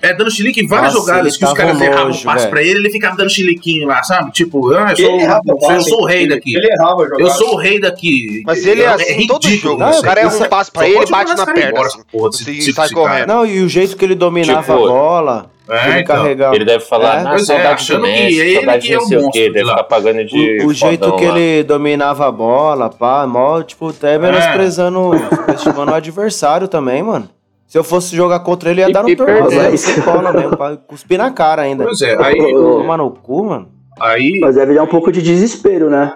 É, 0.00 0.14
dando 0.14 0.30
chilique 0.30 0.60
em 0.60 0.66
várias 0.66 0.94
Nossa, 0.94 1.06
jogadas 1.06 1.26
ele 1.34 1.38
que 1.38 1.44
os 1.44 1.52
caras 1.52 1.78
um 1.78 1.82
erravam 1.82 2.10
o 2.12 2.22
passe 2.22 2.48
pra 2.48 2.62
ele, 2.62 2.78
ele 2.78 2.90
ficava 2.90 3.16
dando 3.16 3.30
chiliquinho 3.30 3.86
lá, 3.88 4.02
sabe? 4.02 4.30
Tipo, 4.32 4.72
ah, 4.72 4.90
eu 4.92 4.96
sou, 4.96 5.06
Ele 5.14 5.22
errava 5.22 5.42
eu 5.46 5.80
sou 5.80 6.02
o 6.02 6.04
rei 6.04 6.22
ele- 6.22 6.34
daqui. 6.34 6.56
Ele 6.56 6.66
errava 6.72 7.04
jogada. 7.04 7.22
Eu 7.22 7.30
sou 7.30 7.54
o 7.54 7.56
rei 7.56 7.80
daqui. 7.80 8.42
Mas 8.46 8.64
ele 8.66 8.82
é 8.82 8.86
assim 8.86 9.26
todo 9.26 9.44
ridículo, 9.46 9.72
jogo. 9.78 9.84
né? 9.90 9.98
o 9.98 10.02
cara 10.02 10.20
erra 10.20 10.36
um 10.36 10.44
é- 10.44 10.48
passe 10.48 10.70
pra 10.70 10.82
Só 10.82 10.88
ele 10.88 11.04
e 11.04 11.10
bate 11.10 11.34
na 11.36 11.46
perna. 11.46 11.70
embora, 11.70 11.86
assim. 11.88 12.00
porra 12.12 12.30
Você 12.32 12.44
desse 12.44 12.72
sai 12.72 12.90
correndo. 12.90 13.26
Não, 13.28 13.44
e 13.46 13.60
o 13.62 13.68
jeito 13.68 13.96
que 13.96 14.04
ele 14.04 14.14
dominava 14.14 14.60
Tipo, 14.60 14.72
a 14.72 14.76
bola, 14.76 15.50
É, 15.68 15.88
ele 15.90 16.00
então. 16.00 16.16
carregava. 16.16 16.54
Ele 16.54 16.64
deve 16.64 16.84
falar, 16.84 17.20
É. 17.20 17.22
na 17.24 17.34
é, 17.34 17.38
saudade 17.40 17.68
achando 17.74 18.00
do 18.00 18.04
que 18.06 18.10
Messi, 18.12 18.38
ele 18.40 18.54
saudade 18.54 18.86
que 18.86 18.92
é 18.94 18.96
de 18.96 18.96
o 18.96 19.00
não 19.00 19.08
sei 19.08 19.18
o 19.18 19.20
monstro 19.22 19.32
quê, 19.42 19.46
de 19.48 19.52
deve 19.54 19.64
lá. 19.64 19.72
ficar 19.72 19.84
pagando 19.84 20.24
de 20.24 20.58
O, 20.62 20.66
o 20.68 20.74
jeito 20.74 21.16
que 21.16 21.26
lá. 21.26 21.38
ele 21.38 21.62
dominava 21.64 22.28
a 22.28 22.32
bola, 22.32 22.88
pá, 22.88 23.26
mó, 23.26 23.60
tipo, 23.62 23.88
até 23.90 24.16
menosprezando, 24.18 25.10
estimando 25.54 25.90
o 25.90 25.94
adversário 25.94 26.68
também, 26.68 27.02
mano. 27.02 27.28
Se 27.68 27.78
eu 27.78 27.84
fosse 27.84 28.16
jogar 28.16 28.40
contra 28.40 28.70
ele, 28.70 28.80
ia 28.80 28.88
E- 28.88 28.92
dar 28.92 29.02
no 29.02 29.10
e 29.10 29.14
tornozelo, 29.14 29.50
perdeu. 29.50 29.78
sem 29.78 30.00
bola 30.02 30.32
mesmo, 30.32 30.56
pra 30.56 30.76
cuspir 30.78 31.18
na 31.18 31.30
cara 31.30 31.62
ainda. 31.62 31.84
Pois 31.84 32.00
é, 32.00 32.16
aí, 32.20 32.52
Tomar 32.52 32.96
no 32.96 33.10
cu, 33.10 33.44
mano. 33.44 33.68
aí 34.00 34.38
Mas 34.40 34.56
deve 34.56 34.74
dar 34.74 34.82
um 34.82 34.86
pouco 34.88 35.12
de 35.12 35.20
desespero, 35.22 35.90
né? 35.90 36.14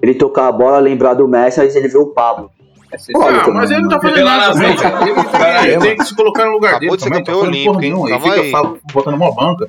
Ele 0.00 0.14
tocar 0.14 0.46
a 0.48 0.52
bola, 0.52 0.78
lembrar 0.78 1.14
do 1.14 1.26
Messi, 1.26 1.60
aí 1.60 1.68
ele 1.68 1.88
vê 1.88 1.98
o 1.98 2.06
Pablo. 2.06 2.48
Ah, 3.16 3.50
mas 3.52 3.72
ele 3.72 3.80
não 3.82 3.88
tá 3.88 4.00
fazendo 4.00 4.24
nada 4.24 4.54
frente. 4.54 4.80
cara. 4.80 5.66
Ele 5.68 5.78
tem, 5.80 5.96
que 5.96 6.04
se 6.04 6.14
colocar 6.14 6.44
no 6.44 6.52
lugar 6.52 6.74
Acabou 6.76 6.90
dele 6.90 6.96
de 6.96 7.02
ser 7.02 7.10
campeão 7.10 7.34
porra 7.38 7.48
olímpico, 7.48 7.82
hein? 7.82 7.92
Calma 8.08 8.26
Ele 8.28 8.40
aí. 8.40 8.46
fica 8.46 8.72
botando 8.92 9.14
uma 9.14 9.34
banca. 9.34 9.68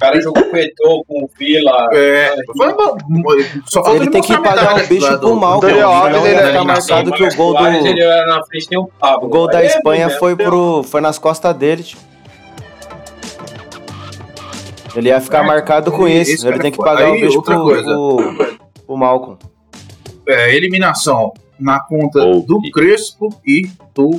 O 0.00 0.02
cara 0.02 0.18
jogou 0.18 0.42
com 0.44 0.56
o 0.56 0.58
Eto'o, 0.58 1.04
com 1.04 1.24
o 1.24 1.30
Vila. 1.38 1.88
É. 1.92 2.34
Só 3.66 3.84
falta 3.84 3.96
Ele 4.02 4.10
tem 4.10 4.22
que 4.22 4.32
pagar 4.38 4.56
medalha 4.56 4.84
o 4.84 4.88
bicho 4.88 5.18
pro 5.18 5.36
mal, 5.36 5.60
do- 5.60 5.66
Daniel. 5.66 5.90
Alves, 5.90 6.16
ele 6.24 6.28
ia 6.34 6.40
é 6.40 6.64
marcado 6.64 7.12
que 7.12 7.22
o 7.22 7.34
gol 7.36 7.54
do... 7.54 7.66
ele 7.66 8.00
era 8.00 8.26
na 8.26 8.42
frente 8.46 8.66
tem 8.68 8.78
o 8.78 8.86
Pablo. 8.86 9.26
O 9.26 9.30
gol 9.30 9.46
da 9.46 9.58
Aí 9.58 9.66
é 9.66 9.68
Espanha 9.68 10.06
ruim, 10.08 10.18
foi, 10.18 10.34
né? 10.36 10.44
pro, 10.44 10.82
foi 10.84 11.00
nas 11.02 11.18
costas 11.18 11.54
dele, 11.54 11.82
tio. 11.82 11.98
Ele 14.96 15.08
ia 15.08 15.20
ficar 15.20 15.42
marcado 15.42 15.92
com 15.92 16.08
Esse 16.08 16.34
isso. 16.34 16.48
Ele 16.48 16.58
tem 16.58 16.72
que 16.72 16.80
é 16.80 16.84
pagar 16.84 17.00
foda. 17.02 17.10
o 17.10 17.14
Aí, 17.14 17.20
bicho 17.20 17.36
outra 17.36 17.54
pro, 17.54 17.64
coisa. 17.64 17.84
pro, 17.84 18.58
pro 18.86 18.96
Malcolm. 18.96 19.36
é, 20.26 20.56
eliminação 20.56 21.32
na 21.58 21.78
conta 21.78 22.20
Volpe. 22.20 22.46
do 22.46 22.60
Crespo 22.72 23.28
e 23.46 23.68
do 23.94 24.18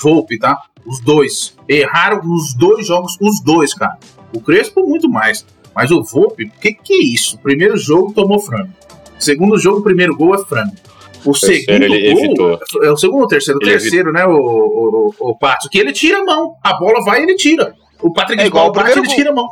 Volpe, 0.00 0.38
tá? 0.38 0.56
Os 0.86 1.00
dois. 1.00 1.56
Erraram 1.68 2.22
nos 2.22 2.54
dois 2.54 2.86
jogos, 2.86 3.16
os 3.20 3.42
dois, 3.42 3.74
cara. 3.74 3.98
O 4.34 4.40
Crespo, 4.40 4.86
muito 4.86 5.08
mais. 5.08 5.44
Mas 5.74 5.90
o 5.90 6.02
Volpe, 6.02 6.44
o 6.44 6.50
que, 6.60 6.72
que 6.74 6.92
é 6.94 7.04
isso? 7.04 7.38
Primeiro 7.38 7.76
jogo 7.76 8.12
tomou 8.12 8.38
frango. 8.40 8.70
Segundo 9.18 9.58
jogo, 9.58 9.78
o 9.78 9.82
primeiro 9.82 10.16
gol 10.16 10.34
é 10.34 10.38
frango. 10.44 10.72
O 11.24 11.32
Terceiro, 11.32 11.64
segundo 11.66 11.82
ele 11.84 12.12
gol. 12.12 12.24
evitou. 12.24 12.60
É 12.84 12.90
o 12.90 12.96
segundo 12.96 13.18
ou 13.20 13.24
o 13.24 13.28
terceiro? 13.28 13.58
O 13.58 13.62
terceiro, 13.64 14.12
né, 14.12 14.24
o, 14.24 14.30
o, 14.32 15.14
o, 15.20 15.30
o 15.30 15.38
Pato? 15.38 15.68
Que 15.68 15.78
ele 15.78 15.92
tira 15.92 16.18
a 16.20 16.24
mão. 16.24 16.54
A 16.62 16.74
bola 16.78 17.04
vai 17.04 17.20
e 17.20 17.22
ele 17.24 17.34
tira. 17.34 17.74
O 18.00 18.12
Patrick 18.12 18.40
É 18.40 18.44
de 18.44 18.48
igual 18.48 18.70
bate, 18.72 18.90
ele 18.92 19.00
primeiro 19.00 19.16
tira 19.16 19.30
a 19.30 19.34
mão. 19.34 19.48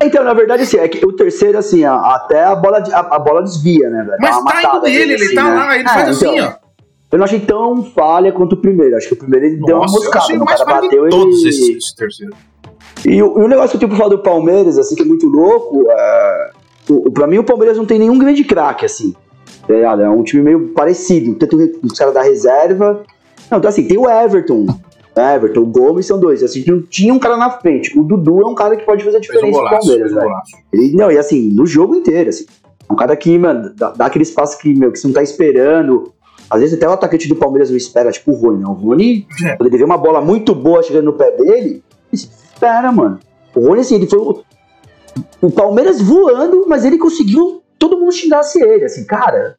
Então, 0.00 0.24
na 0.24 0.32
verdade, 0.34 0.62
assim, 0.62 0.78
é 0.78 0.88
que 0.88 1.04
o 1.04 1.12
terceiro, 1.12 1.58
assim, 1.58 1.84
a- 1.84 1.94
até 2.14 2.44
a 2.44 2.54
bola, 2.54 2.80
de- 2.80 2.92
a, 2.92 3.00
a 3.00 3.18
bola 3.18 3.42
desvia, 3.42 3.88
né, 3.90 4.02
velho? 4.04 4.16
Mas 4.20 4.44
tá 4.44 4.62
indo 4.62 4.82
nele, 4.82 5.12
ele 5.14 5.24
assim, 5.24 5.34
tá 5.34 5.44
né? 5.44 5.54
lá, 5.54 5.74
ele 5.78 5.84
É, 5.88 5.92
faz 5.92 6.08
assim, 6.08 6.26
então, 6.38 6.48
ó. 6.58 6.62
Eu 7.12 7.18
não 7.18 7.24
achei 7.24 7.40
tão 7.40 7.84
falha 7.84 8.32
quanto 8.32 8.54
o 8.54 8.56
primeiro. 8.56 8.96
Acho 8.96 9.08
que 9.08 9.14
o 9.14 9.16
primeiro 9.18 9.44
ele 9.46 9.56
deu 9.56 9.76
uma 9.76 9.82
Nossa, 9.82 9.96
eu 9.96 10.00
moscada. 10.00 10.24
achei 10.24 10.38
o 10.38 10.44
cara 10.46 10.64
bateu 10.64 11.02
de 11.02 11.06
e... 11.08 11.10
todos 11.10 11.44
esses, 11.44 11.76
esse 11.76 11.94
terceiro. 11.96 12.34
E 13.04 13.22
o, 13.22 13.40
e 13.40 13.44
o 13.44 13.48
negócio 13.48 13.70
que 13.70 13.76
eu 13.76 13.80
tenho 13.80 13.88
pra 13.90 13.98
falar 13.98 14.10
do 14.10 14.22
Palmeiras, 14.22 14.78
assim, 14.78 14.94
que 14.94 15.02
é 15.02 15.04
muito 15.04 15.26
louco, 15.26 15.84
é... 15.90 16.50
O, 16.88 17.10
pra 17.10 17.26
mim 17.26 17.38
o 17.38 17.44
Palmeiras 17.44 17.76
não 17.76 17.86
tem 17.86 17.98
nenhum 17.98 18.18
grande 18.18 18.44
craque, 18.44 18.84
assim. 18.84 19.14
Tá? 19.66 19.74
É 19.74 20.08
um 20.08 20.22
time 20.22 20.42
meio 20.42 20.68
parecido. 20.68 21.34
Tanto 21.36 21.56
os 21.82 21.98
caras 21.98 22.14
da 22.14 22.22
reserva. 22.22 23.02
Não, 23.50 23.58
então 23.58 23.68
assim, 23.68 23.86
tem 23.86 23.96
o 23.98 24.08
Everton. 24.08 24.66
Everton, 25.14 25.60
o 25.60 25.66
Gomes 25.66 26.06
são 26.06 26.18
dois. 26.18 26.42
Assim, 26.42 26.64
não 26.66 26.82
tinha 26.82 27.12
um 27.12 27.18
cara 27.18 27.36
na 27.36 27.50
frente. 27.50 27.98
O 27.98 28.02
Dudu 28.02 28.42
é 28.42 28.46
um 28.46 28.54
cara 28.54 28.76
que 28.76 28.84
pode 28.84 29.04
fazer 29.04 29.18
a 29.18 29.20
Fez 29.20 29.30
um 29.30 29.34
diferença 29.34 29.58
pro 29.58 29.68
golaço, 29.68 29.86
Palmeiras, 29.88 30.12
fez 30.12 30.24
um. 30.24 30.36
Ele, 30.72 30.96
não, 30.96 31.10
e 31.10 31.18
assim, 31.18 31.50
no 31.52 31.66
jogo 31.66 31.94
inteiro, 31.94 32.30
assim. 32.30 32.46
É 32.88 32.92
um 32.92 32.96
cara 32.96 33.14
que, 33.16 33.38
mano, 33.38 33.72
dá, 33.76 33.90
dá 33.90 34.06
aquele 34.06 34.24
espaço 34.24 34.58
que, 34.58 34.74
meu, 34.74 34.90
que 34.90 34.98
você 34.98 35.06
não 35.06 35.14
tá 35.14 35.22
esperando. 35.22 36.12
Às 36.50 36.60
vezes 36.60 36.76
até 36.76 36.88
o 36.88 36.92
atacante 36.92 37.28
do 37.28 37.36
Palmeiras 37.36 37.70
não 37.70 37.76
espera, 37.76 38.10
tipo 38.10 38.32
o 38.32 38.34
Rony, 38.34 38.62
não. 38.62 38.72
O 38.72 38.74
Rony, 38.74 39.26
É. 39.44 39.56
quando 39.56 39.68
ele 39.68 39.78
vê 39.78 39.84
uma 39.84 39.96
bola 39.96 40.20
muito 40.20 40.54
boa 40.54 40.82
chegando 40.82 41.04
no 41.06 41.12
pé 41.12 41.30
dele, 41.30 41.82
espera, 42.62 42.92
mano. 42.92 43.18
O 43.54 43.60
Rony, 43.60 43.80
assim, 43.80 43.96
ele 43.96 44.06
foi 44.06 44.18
o, 44.20 44.42
o 45.40 45.50
Palmeiras 45.50 46.00
voando, 46.00 46.64
mas 46.68 46.84
ele 46.84 46.96
conseguiu 46.96 47.62
todo 47.78 47.98
mundo 47.98 48.12
xingasse 48.12 48.62
ele, 48.62 48.84
assim, 48.84 49.04
cara. 49.04 49.56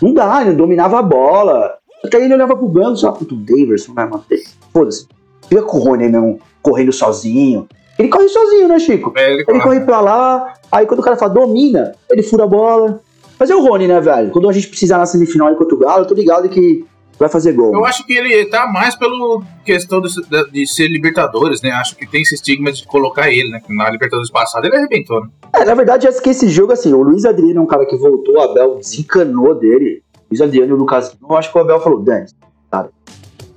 Não 0.00 0.14
dá, 0.14 0.42
ele 0.42 0.54
dominava 0.54 0.98
a 0.98 1.02
bola. 1.02 1.76
Até 2.02 2.24
ele 2.24 2.34
olhava 2.34 2.56
pro 2.56 2.68
banco, 2.68 2.96
só, 2.96 3.12
puto, 3.12 3.34
o 3.34 3.38
Daverson 3.38 3.92
vai 3.92 4.08
manter. 4.08 4.42
Foda-se. 4.72 5.06
Fica 5.48 5.62
com 5.62 5.78
o 5.78 5.80
Rony 5.80 6.08
mesmo, 6.08 6.40
correndo 6.62 6.92
sozinho. 6.92 7.68
Ele 7.98 8.08
corre 8.08 8.28
sozinho, 8.28 8.68
né, 8.68 8.78
Chico? 8.78 9.12
É, 9.16 9.32
ele 9.32 9.44
Ele 9.46 9.60
corre 9.60 9.80
pra 9.80 10.00
lá, 10.00 10.54
aí 10.70 10.86
quando 10.86 11.00
o 11.00 11.02
cara 11.02 11.16
fala 11.16 11.34
domina, 11.34 11.94
ele 12.08 12.22
fura 12.22 12.44
a 12.44 12.46
bola. 12.46 13.00
Mas 13.38 13.50
é 13.50 13.56
o 13.56 13.62
Rony, 13.62 13.88
né, 13.88 14.00
velho? 14.00 14.30
Quando 14.30 14.48
a 14.48 14.52
gente 14.52 14.68
precisar 14.68 14.98
na 14.98 15.06
semifinal 15.06 15.50
enquanto 15.50 15.72
o 15.72 15.78
Galo, 15.78 16.02
eu 16.02 16.06
tô 16.06 16.14
ligado 16.14 16.48
que 16.48 16.84
vai 17.18 17.28
fazer 17.28 17.52
gol. 17.52 17.72
Eu 17.74 17.84
acho 17.84 18.06
que 18.06 18.12
ele 18.16 18.46
tá 18.46 18.66
mais 18.66 18.94
pelo 18.94 19.42
questão 19.64 20.00
de, 20.00 20.08
de- 20.52 20.66
ser 20.66 20.88
Libertadores, 20.88 21.60
né? 21.62 21.70
Acho 21.72 21.96
que 21.96 22.06
tem 22.06 22.22
esse 22.22 22.34
estigma 22.34 22.70
de 22.72 22.86
colocar 22.86 23.28
ele, 23.30 23.50
né? 23.50 23.60
Na 23.68 23.90
Libertadores 23.90 24.30
passada 24.30 24.66
ele 24.66 24.76
arrebentou, 24.76 25.22
né? 25.22 25.28
É, 25.54 25.64
na 25.64 25.74
verdade, 25.74 26.06
acho 26.06 26.22
que 26.22 26.30
esse 26.30 26.48
jogo, 26.48 26.72
assim, 26.72 26.92
o 26.92 27.02
Luiz 27.02 27.24
Adriano 27.24 27.60
é 27.60 27.62
um 27.62 27.66
cara 27.66 27.84
que 27.86 27.96
voltou, 27.96 28.36
o 28.36 28.40
Abel 28.40 28.76
desencanou 28.76 29.54
dele. 29.54 30.02
Luiz 30.30 30.40
Adriano 30.42 30.70
e 30.70 30.72
o 30.74 30.76
Lucas 30.76 31.12
Lima, 31.14 31.32
eu 31.32 31.36
acho 31.38 31.50
que 31.50 31.58
o 31.58 31.60
Abel 31.60 31.80
falou, 31.80 32.00
Dani, 32.00 32.26
cara. 32.70 32.90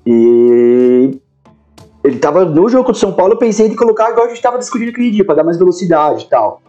E 0.05 1.19
ele 2.03 2.17
tava 2.17 2.45
no 2.45 2.67
jogo 2.69 2.85
contra 2.85 2.97
o 2.97 2.99
São 2.99 3.13
Paulo, 3.13 3.33
eu 3.33 3.37
pensei 3.37 3.67
em 3.67 3.75
colocar 3.75 4.09
igual 4.09 4.25
a 4.25 4.29
gente 4.29 4.41
tava 4.41 4.57
discutindo 4.57 4.89
aquele 4.89 5.11
dia, 5.11 5.23
pra 5.25 5.35
dar 5.35 5.43
mais 5.43 5.57
velocidade 5.57 6.23
e 6.25 6.29
tal. 6.29 6.61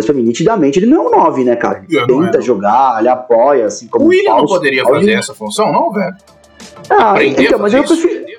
Mas 0.00 0.06
pra 0.06 0.14
mim, 0.14 0.22
nitidamente, 0.22 0.78
ele 0.78 0.86
não 0.86 1.04
é 1.04 1.08
um 1.08 1.10
9, 1.10 1.44
né, 1.44 1.56
cara? 1.56 1.84
Ele 1.86 2.06
tenta 2.06 2.38
é. 2.38 2.40
jogar, 2.40 2.96
ele 3.00 3.08
apoia, 3.08 3.66
assim, 3.66 3.86
como 3.86 4.06
o 4.06 4.08
William 4.08 4.34
não 4.34 4.46
poderia 4.46 4.82
fazer 4.82 5.12
essa 5.12 5.34
função, 5.34 5.70
não, 5.70 5.92
velho? 5.92 6.14
Ah, 6.88 7.10
Aprender 7.10 7.44
então, 7.44 7.58
mas 7.58 7.74
eu 7.74 7.82
isso. 7.84 7.98
prefiro. 8.00 8.30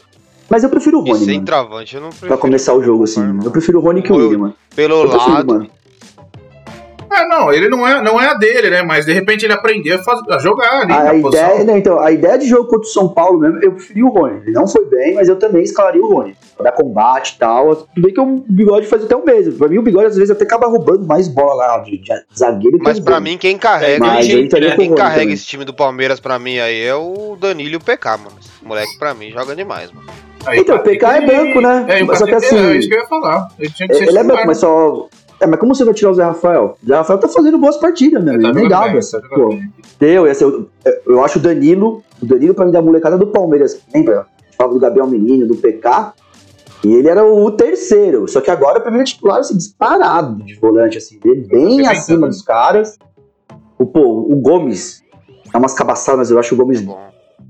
Mas 0.49 0.63
eu 0.63 0.69
prefiro 0.71 1.01
o 1.01 1.07
E 1.07 1.11
Rony, 1.11 1.23
sem 1.25 1.33
mano. 1.35 1.45
travante, 1.45 1.95
eu 1.95 2.01
não 2.01 2.09
prefiro. 2.09 2.27
Pra 2.29 2.37
começar 2.37 2.73
o 2.73 2.81
jogo, 2.81 3.03
assim. 3.03 3.21
Eu 3.43 3.51
prefiro 3.51 3.77
o 3.77 3.81
Rony 3.81 4.01
que 4.01 4.11
o 4.11 4.15
William, 4.15 4.39
mano. 4.39 4.55
Pelo 4.75 5.03
Eu 5.03 5.09
prefiro, 5.09 5.33
lado, 5.33 5.47
mano. 5.47 5.69
Ah, 7.13 7.25
não, 7.27 7.51
ele 7.51 7.67
não 7.67 7.85
é, 7.87 8.01
não 8.01 8.19
é 8.21 8.27
a 8.29 8.33
dele, 8.33 8.69
né? 8.69 8.81
Mas 8.83 9.05
de 9.05 9.11
repente 9.13 9.45
ele 9.45 9.53
aprendeu 9.53 9.99
a, 9.99 10.03
faz- 10.03 10.21
a 10.29 10.37
jogar 10.39 10.81
ali 10.81 10.93
A, 10.93 11.03
na 11.03 11.13
ideia, 11.13 11.21
posição. 11.21 11.65
não, 11.65 11.77
então, 11.77 11.99
a 11.99 12.11
ideia 12.11 12.37
de 12.37 12.47
jogo 12.47 12.65
contra 12.69 12.87
o 12.87 12.91
São 12.91 13.09
Paulo 13.09 13.39
mesmo, 13.39 13.59
eu 13.61 13.73
preferi 13.73 14.03
o 14.03 14.09
Rony. 14.09 14.41
Ele 14.43 14.51
não 14.51 14.67
foi 14.67 14.85
bem, 14.85 15.15
mas 15.15 15.27
eu 15.27 15.35
também 15.37 15.61
escalaria 15.63 16.01
o 16.01 16.07
Rony. 16.13 16.35
Pra 16.55 16.65
dar 16.65 16.71
combate 16.71 17.33
e 17.35 17.39
tal. 17.39 17.75
Tudo 17.75 18.01
bem 18.01 18.13
que 18.13 18.19
o 18.21 18.43
bigode 18.47 18.87
faz 18.87 19.03
até 19.03 19.15
o 19.15 19.25
mesmo. 19.25 19.53
Pra 19.53 19.67
mim, 19.67 19.77
o 19.77 19.81
bigode 19.81 20.05
às 20.07 20.15
vezes 20.15 20.31
até 20.31 20.43
acaba 20.45 20.67
roubando 20.67 21.05
mais 21.05 21.27
bola 21.27 21.65
lá 21.65 21.77
de, 21.79 21.97
de 21.97 22.09
zagueiro 22.37 22.77
mas 22.81 22.99
pra 22.99 23.19
mim, 23.19 23.37
quem 23.37 23.57
carrega. 23.57 23.99
Mas 23.99 24.27
entraria 24.29 24.69
né? 24.69 24.75
Quem 24.77 24.95
carrega 24.95 25.19
também. 25.21 25.33
esse 25.33 25.45
time 25.45 25.65
do 25.65 25.73
Palmeiras 25.73 26.19
pra 26.19 26.39
mim 26.39 26.59
aí 26.59 26.81
é 26.85 26.95
o 26.95 27.35
Danilo 27.39 27.73
e 27.73 27.75
o 27.75 27.79
PK, 27.81 28.17
mano. 28.17 28.31
Esse 28.39 28.63
moleque 28.65 28.97
pra 28.97 29.13
mim 29.13 29.31
joga 29.31 29.55
demais, 29.55 29.91
mano. 29.91 30.07
Aí, 30.45 30.59
Então, 30.59 30.75
o 30.75 30.79
PK 30.79 31.05
é 31.17 31.21
branco, 31.21 31.61
né? 31.61 31.85
É, 31.87 31.99
Só 32.15 32.25
que 32.25 32.31
Patrick- 32.31 32.35
assim- 32.55 32.57
É, 32.57 32.77
isso 32.77 32.89
que 32.89 32.95
eu 32.95 32.99
ia 33.01 33.05
falar. 33.07 33.47
Ele 33.59 33.69
tinha 33.69 33.87
que 33.87 33.93
ser 33.95 34.07
Ele 34.07 34.17
é 34.17 34.23
branco, 34.23 34.43
mas 34.47 34.57
só. 34.57 35.07
É, 35.41 35.47
mas 35.47 35.59
como 35.59 35.73
você 35.73 35.83
vai 35.83 35.93
tirar 35.93 36.11
o 36.11 36.13
Zé 36.13 36.23
Rafael? 36.23 36.77
O 36.83 36.87
Zé 36.87 36.95
Rafael 36.95 37.19
tá 37.19 37.27
fazendo 37.27 37.57
boas 37.57 37.75
partidas, 37.77 38.23
meu. 38.23 38.39
Tá 38.39 38.47
É 38.47 38.51
inegável. 38.51 38.99
tá 39.01 39.21
pô. 39.33 39.49
Deu, 39.99 40.27
e 40.27 40.29
assim, 40.29 40.43
eu, 40.45 40.69
eu 41.07 41.23
acho 41.25 41.39
o 41.39 41.41
Danilo, 41.41 42.03
o 42.21 42.25
Danilo 42.25 42.53
pra 42.53 42.65
mim 42.65 42.71
da 42.71 42.81
molecada 42.81 43.17
do 43.17 43.27
Palmeiras, 43.27 43.79
lembra? 43.93 44.25
Falava 44.57 44.75
do 44.75 44.79
Gabriel 44.79 45.07
Menino, 45.07 45.47
do 45.47 45.55
PK, 45.55 46.13
e 46.83 46.93
ele 46.93 47.07
era 47.09 47.25
o 47.25 47.51
terceiro, 47.51 48.27
só 48.27 48.39
que 48.41 48.51
agora 48.51 48.83
ele 48.87 48.99
é 49.01 49.03
titular 49.03 49.39
assim, 49.39 49.57
disparado 49.57 50.43
de 50.43 50.55
volante, 50.55 50.97
assim, 50.99 51.19
ele 51.25 51.41
bem 51.41 51.85
acima 51.87 52.27
dos 52.27 52.41
caras. 52.43 52.97
O, 53.79 53.85
pô, 53.85 54.01
o 54.01 54.35
Gomes, 54.35 55.03
dá 55.51 55.57
umas 55.57 55.73
cabaçadas, 55.73 56.19
mas 56.19 56.31
eu 56.31 56.37
acho 56.39 56.53
o 56.53 56.57
Gomes 56.57 56.83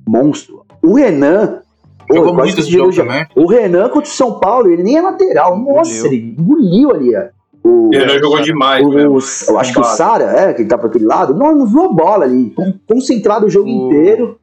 monstro. 0.07 0.61
O 0.81 0.93
Renan, 0.93 1.59
pô, 2.07 2.15
Jogou 2.15 2.33
muito 2.33 2.59
esse 2.59 2.69
jogo 2.71 2.91
jogo 2.91 2.91
já- 2.93 3.05
também. 3.05 3.25
o 3.35 3.45
Renan 3.47 3.89
contra 3.89 4.09
o 4.09 4.13
São 4.13 4.39
Paulo, 4.39 4.69
ele 4.69 4.83
nem 4.83 4.97
é 4.97 5.01
lateral, 5.01 5.57
nossa, 5.59 5.91
Engoliu. 5.91 6.05
ele 6.13 6.35
engoliu 6.39 6.91
ali, 6.91 7.15
ó. 7.17 7.23
O, 7.63 7.89
Ele 7.93 8.05
não 8.05 8.19
jogou 8.19 8.41
demais, 8.41 8.85
o- 8.85 8.89
mesmo. 8.89 9.19
eu 9.49 9.59
acho 9.59 9.73
que 9.73 9.79
o 9.79 9.83
Sara, 9.83 10.23
é, 10.23 10.53
que 10.53 10.61
ele 10.63 10.69
tá 10.69 10.77
pra 10.77 10.87
aquele 10.87 11.05
lado, 11.05 11.33
não, 11.35 11.53
não 11.55 11.65
viu 11.67 11.83
a 11.85 11.93
bola 11.93 12.25
ali, 12.25 12.49
con- 12.51 12.73
concentrado 12.87 13.45
o 13.45 13.49
jogo 13.49 13.69
O- 13.69 13.87
inteiro. 13.87 14.39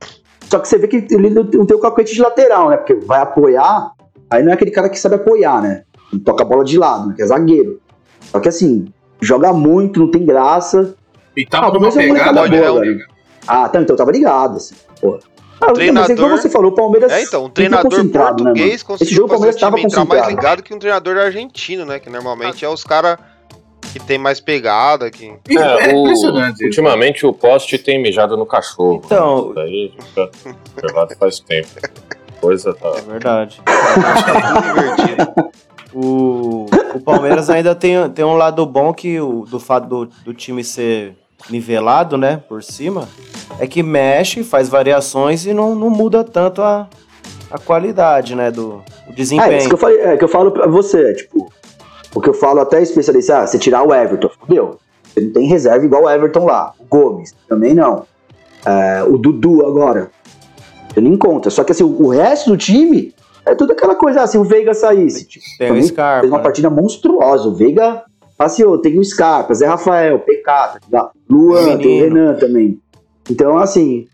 Só 0.50 0.58
que 0.58 0.68
você 0.68 0.78
vê 0.78 0.86
que 0.88 1.04
ele 1.14 1.30
não 1.30 1.44
tem 1.66 1.76
o 1.76 1.80
cacuete 1.80 2.14
de 2.14 2.22
lateral, 2.22 2.70
né? 2.70 2.76
Porque 2.76 2.94
vai 2.94 3.20
apoiar, 3.20 3.90
aí 4.30 4.42
não 4.42 4.50
é 4.50 4.54
aquele 4.54 4.70
cara 4.70 4.88
que 4.88 4.98
sabe 4.98 5.16
apoiar, 5.16 5.60
né? 5.60 5.82
Ele 6.12 6.22
toca 6.22 6.42
a 6.42 6.46
bola 6.46 6.64
de 6.64 6.78
lado, 6.78 7.08
né? 7.08 7.14
Que 7.16 7.22
é 7.22 7.26
zagueiro. 7.26 7.80
Só 8.22 8.38
que 8.40 8.48
assim, 8.48 8.86
joga 9.20 9.52
muito, 9.52 10.00
não 10.00 10.10
tem 10.10 10.24
graça. 10.24 10.94
E 11.36 11.44
tá 11.44 11.58
Ah, 11.58 11.70
uma 11.70 11.80
mas 11.80 11.96
é 11.96 12.06
uma 12.06 12.14
pegada 12.14 12.32
boa, 12.48 12.48
boa, 12.48 12.80
velho. 12.80 13.00
Ah, 13.46 13.68
tá, 13.68 13.80
então 13.80 13.94
tava 13.96 14.10
ligado, 14.12 14.56
assim, 14.56 14.74
pô. 15.00 15.18
Ah, 15.60 15.66
mas 15.68 15.74
Treinador- 15.74 16.10
igual 16.16 16.30
você 16.30 16.48
falou, 16.50 16.70
o 16.70 16.74
Palmeiras. 16.74 17.10
É, 17.12 17.22
então, 17.22 17.44
um 17.46 17.50
treinador 17.50 18.04
né, 18.04 18.10
português? 18.12 18.74
Esse 18.74 18.84
conseguiu 18.84 19.14
jogo 19.16 19.34
o 19.34 19.38
fazer 19.38 19.56
o 19.56 19.60
Palmeiras 19.60 19.92
time 19.92 20.02
entrar 20.02 20.04
mais 20.04 20.28
ligado 20.28 20.62
que 20.62 20.72
um 20.74 20.78
treinador 20.78 21.16
argentino, 21.18 21.84
né? 21.84 21.98
Que 21.98 22.08
normalmente 22.10 22.64
é 22.64 22.68
os 22.68 22.84
caras 22.84 23.18
que 23.92 23.98
tem 23.98 24.18
mais 24.18 24.38
pegada. 24.40 25.10
Que... 25.10 25.32
É, 25.48 25.54
É, 25.90 25.94
o- 25.94 26.02
impressionante. 26.02 26.64
ultimamente 26.64 27.26
o 27.26 27.32
poste 27.32 27.76
tem 27.78 28.00
mijado 28.00 28.36
no 28.36 28.46
cachorro. 28.46 29.02
Então- 29.04 29.38
Isso 29.46 29.54
daí 29.54 29.92
fica 29.98 30.30
observado 30.76 31.16
faz 31.18 31.40
tempo. 31.40 31.68
Coisa 32.40 32.72
tá. 32.74 32.88
É 32.96 33.00
verdade. 33.00 33.60
Tudo 33.66 34.80
invertido. 34.80 35.50
O, 35.92 36.66
o 36.94 37.00
Palmeiras 37.00 37.48
ainda 37.50 37.74
tem, 37.74 38.08
tem 38.10 38.24
um 38.24 38.34
lado 38.34 38.64
bom 38.66 38.92
que 38.92 39.18
o, 39.20 39.44
do 39.44 39.58
fato 39.58 39.88
do, 39.88 40.06
do 40.24 40.34
time 40.34 40.62
ser 40.62 41.16
nivelado, 41.50 42.16
né, 42.16 42.42
por 42.48 42.62
cima, 42.62 43.08
é 43.58 43.66
que 43.66 43.82
mexe, 43.82 44.42
faz 44.44 44.68
variações 44.68 45.46
e 45.46 45.54
não, 45.54 45.74
não 45.74 45.90
muda 45.90 46.22
tanto 46.24 46.62
a, 46.62 46.88
a 47.50 47.58
qualidade, 47.58 48.34
né, 48.34 48.50
do 48.50 48.82
o 49.06 49.10
É, 49.10 49.12
desempenho. 49.12 49.56
isso 49.58 49.68
que 49.68 49.74
eu, 49.74 49.78
falei, 49.78 50.00
é, 50.00 50.16
que 50.16 50.24
eu 50.24 50.28
falo 50.28 50.50
pra 50.50 50.66
você, 50.66 51.14
tipo, 51.14 51.50
o 52.14 52.20
que 52.20 52.28
eu 52.28 52.34
falo 52.34 52.60
até 52.60 52.82
especialista, 52.82 53.38
ah, 53.38 53.46
você 53.46 53.58
tirar 53.58 53.82
o 53.82 53.94
Everton, 53.94 54.30
fudeu. 54.40 54.78
Você 55.04 55.20
não 55.20 55.32
tem 55.32 55.46
reserva 55.46 55.84
igual 55.84 56.04
o 56.04 56.10
Everton 56.10 56.44
lá. 56.44 56.72
O 56.78 56.84
Gomes, 56.84 57.34
também 57.48 57.74
não. 57.74 58.04
É, 58.64 59.02
o 59.04 59.16
Dudu 59.16 59.64
agora. 59.66 60.10
Você 60.92 61.00
nem 61.00 61.16
conta. 61.16 61.48
Só 61.50 61.64
que 61.64 61.72
assim, 61.72 61.84
o, 61.84 62.08
resto 62.08 62.50
do 62.50 62.56
time 62.56 63.14
é 63.46 63.54
tudo 63.54 63.72
aquela 63.72 63.94
coisa, 63.94 64.26
se 64.26 64.36
o 64.36 64.44
Veiga 64.44 64.74
saísse. 64.74 65.26
Tipo, 65.26 65.44
Tem 65.58 65.72
o 65.72 65.82
Scarpa, 65.82 66.20
Fez 66.20 66.30
uma 66.32 66.38
né? 66.38 66.42
partida 66.42 66.68
monstruosa. 66.70 67.48
O 67.48 67.54
Veiga 67.54 68.02
passeou, 68.36 68.78
tem 68.78 68.98
o 68.98 69.04
Scarpa, 69.04 69.54
Zé 69.54 69.66
Rafael, 69.66 70.18
PK, 70.20 70.42
tá 70.44 70.78
ligado? 70.84 71.10
Luan, 71.30 71.76
tem 71.78 72.00
o. 72.00 72.04
Renan 72.04 72.34
também. 72.34 72.80
Então, 73.30 73.58
assim, 73.58 74.06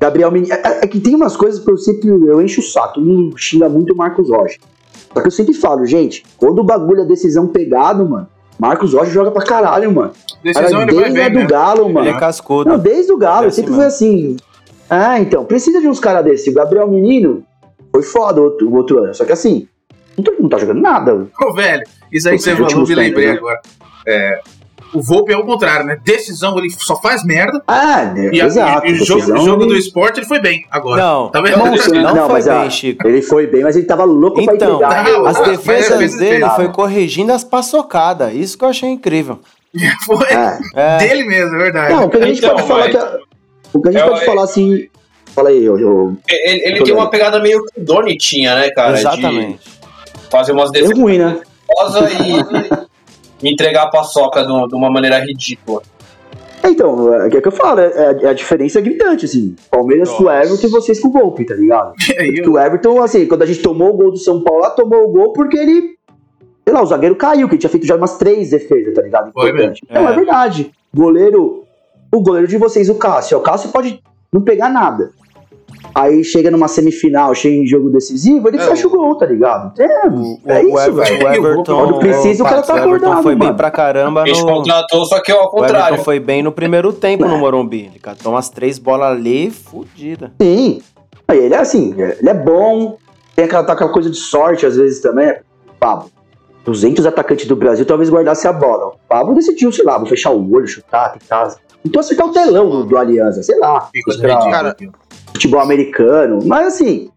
Gabriel 0.00 0.30
Menino. 0.30 0.52
É, 0.54 0.80
é 0.82 0.86
que 0.86 1.00
tem 1.00 1.14
umas 1.14 1.36
coisas 1.36 1.62
que 1.64 1.70
eu 1.70 1.76
sempre 1.76 2.08
eu 2.08 2.40
encho 2.40 2.60
o 2.60 2.64
saco. 2.64 2.94
Todo 2.94 3.06
mundo 3.06 3.36
xinga 3.38 3.68
muito 3.68 3.92
o 3.92 3.96
Marcos 3.96 4.30
Rocha. 4.30 4.58
Só 5.12 5.20
que 5.20 5.26
eu 5.26 5.32
sempre 5.32 5.54
falo, 5.54 5.84
gente, 5.86 6.24
quando 6.36 6.58
o 6.58 6.64
bagulho 6.64 7.00
é 7.02 7.04
decisão 7.06 7.46
pegado, 7.46 8.06
mano, 8.06 8.28
Marcos 8.58 8.92
Rocha 8.92 9.10
joga 9.10 9.30
pra 9.30 9.42
caralho, 9.42 9.90
mano. 9.92 10.12
Decisão 10.42 10.70
Cara, 10.80 10.82
ele 10.82 11.00
desde 11.00 11.20
a 11.20 11.24
bem, 11.24 11.32
do 11.32 11.38
né? 11.40 11.46
Galo, 11.46 11.84
Ele 11.86 11.92
mano. 11.92 12.08
é 12.08 12.18
cascudo. 12.20 12.68
Não, 12.70 12.78
desde 12.78 13.12
o 13.12 13.16
Galo, 13.16 13.44
É 13.44 13.48
assim 13.48 13.62
sempre 13.62 13.74
foi 13.74 13.84
assim. 13.86 14.36
Ah, 14.88 15.18
então, 15.20 15.44
precisa 15.44 15.80
de 15.80 15.88
uns 15.88 15.98
caras 15.98 16.24
desses. 16.24 16.46
O 16.46 16.54
Gabriel 16.54 16.86
Menino 16.88 17.42
foi 17.90 18.02
foda 18.02 18.40
o 18.40 18.44
outro, 18.44 18.68
o 18.68 18.74
outro 18.76 19.02
ano. 19.02 19.14
Só 19.14 19.24
que 19.24 19.32
assim, 19.32 19.66
não, 20.16 20.48
tá- 20.48 20.58
jogando 20.58 20.80
nada. 20.80 21.26
Ô, 21.42 21.52
velho, 21.52 21.82
isso 22.12 22.28
aí 22.28 22.36
que 22.36 22.42
você 22.42 22.54
falou, 22.54 22.86
me 22.86 22.94
lembrei 22.94 23.26
né? 23.26 23.32
agora. 23.32 23.60
É, 24.06 24.40
o 24.96 25.02
Volpe 25.02 25.32
é 25.32 25.36
o 25.36 25.44
contrário, 25.44 25.84
né? 25.86 25.98
Decisão, 26.02 26.56
ele 26.58 26.70
só 26.70 26.96
faz 26.96 27.24
merda. 27.24 27.62
Ah, 27.66 28.04
né, 28.14 28.30
E, 28.32 28.40
exato. 28.40 28.86
e 28.86 28.92
o 28.92 28.96
jogo, 29.04 29.20
decisão, 29.20 29.44
jogo 29.44 29.62
ele- 29.64 29.72
do 29.72 29.76
esporte, 29.78 30.20
ele 30.20 30.26
foi 30.26 30.40
bem 30.40 30.64
agora. 30.70 31.02
Não, 31.02 31.28
Tá 31.30 31.40
vendo? 31.40 31.56
não, 31.58 31.64
Não, 31.66 32.14
não, 32.14 32.30
foi 32.30 32.50
a- 32.50 32.60
bem, 32.60 32.70
Chico. 32.70 33.06
Ele 33.06 33.22
foi 33.22 33.46
bem, 33.46 33.62
mas 33.62 33.76
ele 33.76 33.86
tava 33.86 34.04
louco 34.04 34.42
pra 34.44 34.54
Então, 34.54 34.74
entregar. 34.76 35.04
Não, 35.04 35.26
As 35.26 35.38
defesas 35.40 36.14
dele 36.16 36.34
defesa. 36.40 36.50
foi 36.50 36.68
corrigindo 36.68 37.32
as 37.32 37.44
paçocadas. 37.44 38.32
Isso 38.34 38.56
que 38.58 38.64
eu 38.64 38.68
achei 38.68 38.88
incrível. 38.88 39.40
Foi 40.06 40.26
É. 40.30 40.58
É, 40.74 40.98
dele 40.98 41.24
mesmo, 41.24 41.54
é 41.56 41.58
verdade. 41.58 41.92
Não, 41.92 42.04
o 42.06 42.10
que 42.10 42.16
a 42.16 42.26
gente 42.26 42.38
Então, 42.38 42.54
pode 42.54 42.66
falar 42.66 42.88
mas- 42.88 42.96
que. 42.96 43.76
O 43.76 43.82
que 43.82 43.88
a 43.88 43.92
gente 43.92 44.00
Eu- 44.02 44.08
pode 44.08 44.24
falar 44.24 44.44
assim. 44.44 44.88
Fala 45.34 45.50
aí, 45.50 45.62
eu, 45.62 45.78
eu, 45.78 46.16
Ele, 46.26 46.62
ele 46.64 46.82
tem 46.82 46.94
uma 46.94 47.10
pegada 47.10 47.38
meio 47.40 47.62
que 47.66 47.78
o 47.80 47.84
Doni 47.84 48.16
tinha, 48.16 48.54
né, 48.54 48.70
cara? 48.70 48.98
exatamente. 48.98 49.58
De 49.58 50.30
fazer 50.30 50.52
umas 50.52 50.70
é 50.70 50.72
defesas 50.72 50.98
ruim, 50.98 51.18
né? 51.18 51.38
foda 51.66 52.08
e 53.42 53.52
entregar 53.52 53.84
a 53.84 53.90
paçoca 53.90 54.44
de 54.44 54.50
uma- 54.52 54.68
de 54.68 54.74
uma 54.74 54.90
maneira 54.90 55.18
ridícula. 55.18 55.82
Então, 56.64 57.14
é, 57.14 57.28
que 57.30 57.36
é 57.36 57.40
que 57.40 57.46
eu 57.48 57.52
falo, 57.52 57.78
é, 57.80 58.18
é- 58.22 58.28
a 58.28 58.32
diferença 58.32 58.78
é 58.78 58.82
gritante, 58.82 59.24
assim. 59.24 59.54
Palmeiras 59.70 60.10
com 60.10 60.24
o. 60.24 60.30
Everton 60.30 60.66
e 60.66 60.70
vocês 60.70 60.98
com 60.98 61.08
o 61.08 61.12
Volpe, 61.12 61.44
tá 61.44 61.54
ligado? 61.54 61.92
O 62.50 62.58
Everton, 62.58 63.00
assim, 63.02 63.26
quando 63.26 63.42
a 63.42 63.46
gente 63.46 63.60
tomou 63.62 63.90
o 63.90 63.96
gol 63.96 64.10
do 64.10 64.16
São 64.16 64.42
Paulo 64.42 64.62
lá, 64.62 64.70
tomou 64.70 65.04
o 65.04 65.08
gol 65.08 65.32
porque 65.32 65.56
ele. 65.56 65.96
Sei 66.64 66.74
lá, 66.74 66.82
o 66.82 66.86
zagueiro 66.86 67.14
caiu, 67.14 67.46
que 67.48 67.54
ele 67.54 67.60
tinha 67.60 67.70
feito 67.70 67.86
já 67.86 67.94
umas 67.94 68.16
três 68.18 68.50
defesas, 68.50 68.92
tá 68.94 69.02
ligado? 69.02 69.30
Foi 69.32 69.50
Importante. 69.50 69.82
mesmo. 69.88 70.02
Não, 70.02 70.08
é 70.10 70.12
É. 70.12 70.16
verdade. 70.16 70.72
Goleiro. 70.92 71.62
O 72.12 72.20
goleiro 72.20 72.48
de 72.48 72.56
vocês, 72.56 72.88
o 72.88 72.96
Cássio. 72.96 73.38
O 73.38 73.40
Cássio 73.42 73.70
pode 73.70 74.02
não 74.32 74.40
pegar 74.40 74.68
nada. 74.68 75.10
Aí 75.98 76.22
chega 76.22 76.50
numa 76.50 76.68
semifinal, 76.68 77.34
chega 77.34 77.56
em 77.56 77.66
jogo 77.66 77.88
decisivo, 77.88 78.48
ele 78.48 78.58
É, 78.58 78.60
fecha 78.60 78.86
o 78.86 78.90
o- 78.90 78.94
gol, 78.96 79.16
tá 79.16 79.24
ligado? 79.24 79.72
É, 79.80 80.06
O, 80.08 80.38
é 80.44 80.62
o 80.62 80.68
isso, 80.68 80.78
Everton, 80.78 80.92
velho. 80.94 81.24
o 81.24 81.32
Everton, 81.46 81.76
Quando 81.86 81.98
precisa, 82.00 82.42
o 82.42 82.46
cara 82.46 82.56
Pato, 82.58 82.66
tá 82.68 82.74
Everton 82.74 82.94
acordado, 82.96 83.22
foi 83.22 83.34
bem 83.34 83.46
mano. 83.46 83.56
pra 83.56 83.70
caramba 83.70 84.24
no... 84.26 84.44
contratou, 84.46 85.06
só 85.06 85.20
que 85.22 85.32
é 85.32 85.34
ao 85.34 85.44
O 85.46 85.48
contrário. 85.48 85.86
Everton 85.94 86.04
foi 86.04 86.20
bem 86.20 86.42
no 86.42 86.52
primeiro 86.52 86.92
tempo 86.92 87.24
no 87.26 87.38
Morumbi. 87.38 87.86
Ele 87.90 87.98
catou 87.98 88.32
umas 88.32 88.50
três 88.50 88.78
bolas 88.78 89.08
ali, 89.10 89.50
fudida. 89.50 90.32
Sim. 90.40 90.82
Aí 91.26 91.38
ele 91.38 91.54
é 91.54 91.58
assim, 91.58 91.94
ele 91.98 92.28
é 92.28 92.34
bom, 92.34 92.98
tem 93.34 93.46
aquela, 93.46 93.64
tá 93.64 93.72
aquela 93.72 93.90
coisa 93.90 94.10
de 94.10 94.18
sorte 94.18 94.66
às 94.66 94.76
vezes 94.76 95.00
também. 95.00 95.34
Pablo, 95.80 96.10
200 96.66 97.06
atacantes 97.06 97.46
do 97.46 97.56
Brasil 97.56 97.86
talvez 97.86 98.10
guardasse 98.10 98.46
a 98.46 98.52
bola. 98.52 98.88
O 98.88 98.96
Pablo 99.08 99.34
decidiu, 99.34 99.72
sei 99.72 99.84
lá, 99.84 99.96
vou 99.96 100.06
fechar 100.06 100.30
o 100.30 100.52
olho, 100.52 100.66
chutar, 100.68 101.12
tentar. 101.14 101.56
Então 101.84 102.00
acertar 102.00 102.26
o 102.26 102.32
telão 102.32 102.68
do, 102.68 102.84
do 102.84 102.98
Aliança, 102.98 103.42
sei 103.42 103.58
lá. 103.58 103.88
Fica. 103.92 104.16
Cara, 104.50 104.76
futebol 105.32 105.60
americano. 105.60 106.38
Mas 106.44 106.66
assim, 106.68 107.10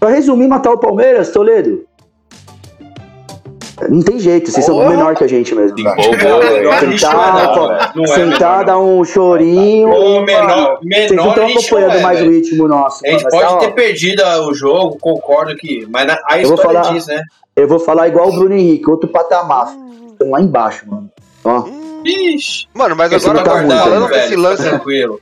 pra 0.00 0.10
resumir, 0.10 0.48
matar 0.48 0.72
o 0.72 0.78
Palmeiras, 0.78 1.30
Toledo. 1.30 1.84
Não 3.90 4.00
tem 4.00 4.18
jeito, 4.18 4.50
vocês 4.50 4.64
são 4.64 4.76
Porra. 4.76 4.88
menor 4.88 5.14
que 5.14 5.22
a 5.22 5.26
gente 5.26 5.54
mesmo. 5.54 5.76
cara. 5.84 5.96
Menor 5.96 6.80
Sentar, 6.80 7.34
não, 7.44 7.68
velho. 7.68 7.90
Não 7.94 8.04
é 8.04 8.06
sentar, 8.06 8.50
menor, 8.58 8.64
dar 8.64 8.78
um 8.78 9.04
chorinho. 9.04 9.90
Ô, 9.90 10.22
menor- 10.22 10.46
mano, 10.48 10.78
Vocês 10.82 11.10
não 11.12 11.24
menor 11.24 11.28
estão 11.28 11.46
acompanhando 11.46 11.98
é, 11.98 12.00
mais 12.00 12.18
o 12.20 12.22
velho. 12.24 12.34
ritmo 12.36 12.68
nosso. 12.68 13.04
A 13.06 13.10
gente 13.10 13.24
mano, 13.24 13.30
pode 13.36 13.42
tá, 13.48 13.54
ó, 13.54 13.58
ter 13.58 13.74
perdido 13.74 14.22
o 14.48 14.54
jogo, 14.54 14.96
concordo 14.98 15.54
que. 15.56 15.86
Mas 15.90 16.06
na- 16.06 16.18
a 16.26 16.38
Eu 16.40 16.46
vou 16.48 16.54
história 16.56 16.80
falar- 16.82 16.94
diz, 16.94 17.06
né? 17.06 17.20
Eu 17.54 17.68
vou 17.68 17.78
falar 17.78 18.08
igual 18.08 18.28
o 18.30 18.32
Bruno 18.32 18.54
Henrique, 18.54 18.88
outro 18.90 19.08
patamar. 19.10 19.68
Estão 20.12 20.30
lá 20.30 20.40
embaixo, 20.40 20.88
mano. 20.88 21.10
Ó, 21.44 21.64
Ixi. 22.02 22.68
Mano, 22.72 22.96
mas 22.96 23.12
Esse 23.12 23.28
agora 23.28 23.44
tá 23.44 23.50
falando 23.50 23.66
muito, 23.66 23.82
falando 23.82 24.08
né, 24.08 24.14
desse 24.16 24.28
velho, 24.30 24.40
lance. 24.40 24.62
tranquilo. 24.62 25.20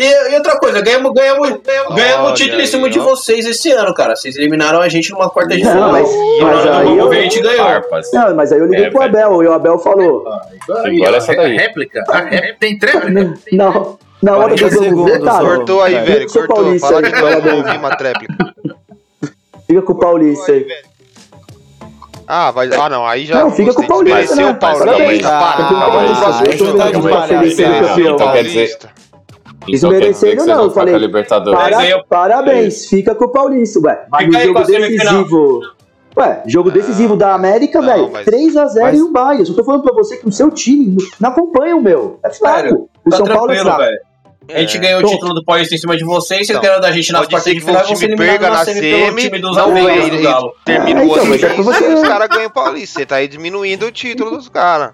E, 0.00 0.30
e 0.32 0.34
outra 0.36 0.56
coisa, 0.58 0.80
ganhamos, 0.80 1.12
ganhamos, 1.12 1.58
ganhamos 1.94 2.30
o 2.30 2.34
título 2.34 2.60
em 2.60 2.66
cima 2.66 2.88
de 2.88 2.98
vocês 3.00 3.44
esse 3.46 3.72
ano, 3.72 3.92
cara. 3.92 4.14
Vocês 4.14 4.36
eliminaram 4.36 4.80
a 4.80 4.88
gente 4.88 5.10
numa 5.10 5.28
quarta 5.28 5.56
de 5.56 5.64
Não, 5.64 5.72
final. 5.72 5.90
mas- 5.92 6.08
E 6.08 6.40
mas 6.42 6.66
aí 6.66 6.96
eu- 6.98 7.10
a 7.10 7.14
gente 7.14 7.40
ganhou. 7.40 7.66
Não, 8.12 8.34
mas 8.36 8.52
aí 8.52 8.58
eu 8.60 8.66
liguei 8.66 8.84
É, 8.86 8.90
pro 8.90 9.02
Abel, 9.02 9.42
e 9.42 9.46
o 9.48 9.52
Abel 9.52 9.78
falou. 9.78 10.24
Agora, 10.68 10.88
Agora 10.88 11.16
essa 11.16 11.32
a 11.32 11.34
daí. 11.36 11.56
réplica. 11.56 12.04
A 12.08 12.18
réplica. 12.20 12.56
Tem 12.60 12.78
tréplica? 12.78 13.34
Não, 13.52 13.98
na 14.22 14.36
hora 14.36 14.54
do 14.54 14.60
40 14.60 14.70
jogo. 14.84 15.46
Cortou 15.46 15.82
aí, 15.82 15.94
velho. 16.00 16.26
Cortou. 16.32 16.56
paulista, 16.56 16.86
Fala 16.86 17.02
de 17.02 17.10
novo, 17.10 17.22
Parabéns. 17.24 17.54
ouvi 17.66 17.76
uma 17.78 17.96
tréplica. 17.96 18.34
fica 19.66 19.82
com 19.82 19.92
o 19.92 19.98
Paulista 19.98 20.52
aí. 20.52 20.66
Ah, 22.30 22.50
vai. 22.50 22.68
Ah, 22.72 22.88
não. 22.90 23.06
Aí 23.06 23.24
já. 23.24 23.36
Não, 23.40 23.50
fica 23.50 23.72
com 23.72 23.82
o. 23.82 23.86
Paulista, 23.86 24.18
Desmereceu 24.20 24.46
né? 24.46 24.52
o 24.52 24.56
Paulista. 24.56 24.86
Parabéns. 24.86 25.22
Para. 25.22 25.52
Fica 25.56 25.68
com 25.68 25.74
o 25.74 25.78
Calma 25.78 25.84
aí, 25.86 25.90
Paulista. 25.92 26.22
próximo 26.24 26.44
Deixa 26.44 26.62
eu 26.62 26.66
jogo 26.66 26.78
dar 26.78 26.84
vai 26.84 27.00
uma 27.00 27.20
ter 27.22 28.44
feliz 28.44 28.78
Desmerecendo 29.70 30.46
não, 30.46 30.64
eu 30.64 30.70
falei. 30.70 30.94
Para- 31.08 32.04
parabéns, 32.08 32.86
fica 32.86 33.14
com 33.14 33.24
o 33.26 33.28
Paulista, 33.28 33.80
ué. 33.80 34.06
Mas 34.10 34.24
Fica 34.26 34.38
no 34.38 34.44
jogo 34.44 34.64
decisivo. 34.64 35.60
Ué, 36.16 36.42
jogo 36.46 36.70
decisivo 36.70 37.16
da 37.16 37.34
América, 37.34 37.80
velho. 37.80 38.10
mas- 38.12 38.24
3x0 38.26 38.82
mas- 38.82 38.98
e 38.98 39.02
o. 39.02 39.12
Eu 39.40 39.46
só 39.46 39.54
tô 39.54 39.64
falando 39.64 39.82
pra 39.82 39.92
você 39.94 40.16
que 40.16 40.26
o 40.28 40.32
seu 40.32 40.50
time 40.50 40.96
não 41.20 41.30
acompanha 41.30 41.76
o 41.76 41.82
meu. 41.82 42.18
É 42.24 42.30
fraco. 42.30 42.56
Sério, 42.56 42.88
o 43.06 43.10
Tá 43.10 43.16
São 43.18 43.26
Paulo 43.26 43.52
é 43.52 43.58
fraco. 43.58 43.78
velho. 43.78 43.98
A 44.50 44.60
gente 44.60 44.78
É. 44.78 44.80
ganhou 44.80 45.02
o 45.02 45.06
título 45.06 45.34
do 45.34 45.44
Paulista 45.44 45.74
em 45.74 45.78
cima 45.78 45.94
de 45.94 46.04
vocês, 46.04 46.46
vocês 46.46 46.50
Então, 46.50 46.62
ganharam 46.62 46.80
da 46.80 46.90
gente 46.90 47.12
nas 47.12 47.26
ser 47.42 47.50
de 47.54 47.60
que 47.60 47.66
final 47.66 47.82
o 47.84 47.86
você 47.88 48.08
perca 48.16 48.48
na 48.48 48.56
na 48.56 48.64
semi 48.64 48.80
pelo 48.80 49.04
semi, 49.04 49.22
time 49.22 49.38
dos 49.40 49.56
não 49.56 49.64
amigos 49.66 49.82
ganha, 49.90 50.00
do 50.00 50.06
ele 50.06 50.22
Galo. 50.22 50.52
termina 50.64 51.00
É, 51.00 51.02
o 51.02 51.06
então, 51.06 51.24
é 51.24 51.90
e 51.90 51.94
os 51.94 52.02
caras 52.02 52.28
ganham 52.30 52.46
o 52.46 52.50
Paulista. 52.50 52.98
Você 53.00 53.06
tá 53.06 53.16
aí 53.16 53.28
diminuindo 53.28 53.84
o 53.84 53.92
título 53.92 54.30
dos 54.30 54.48
caras. 54.48 54.92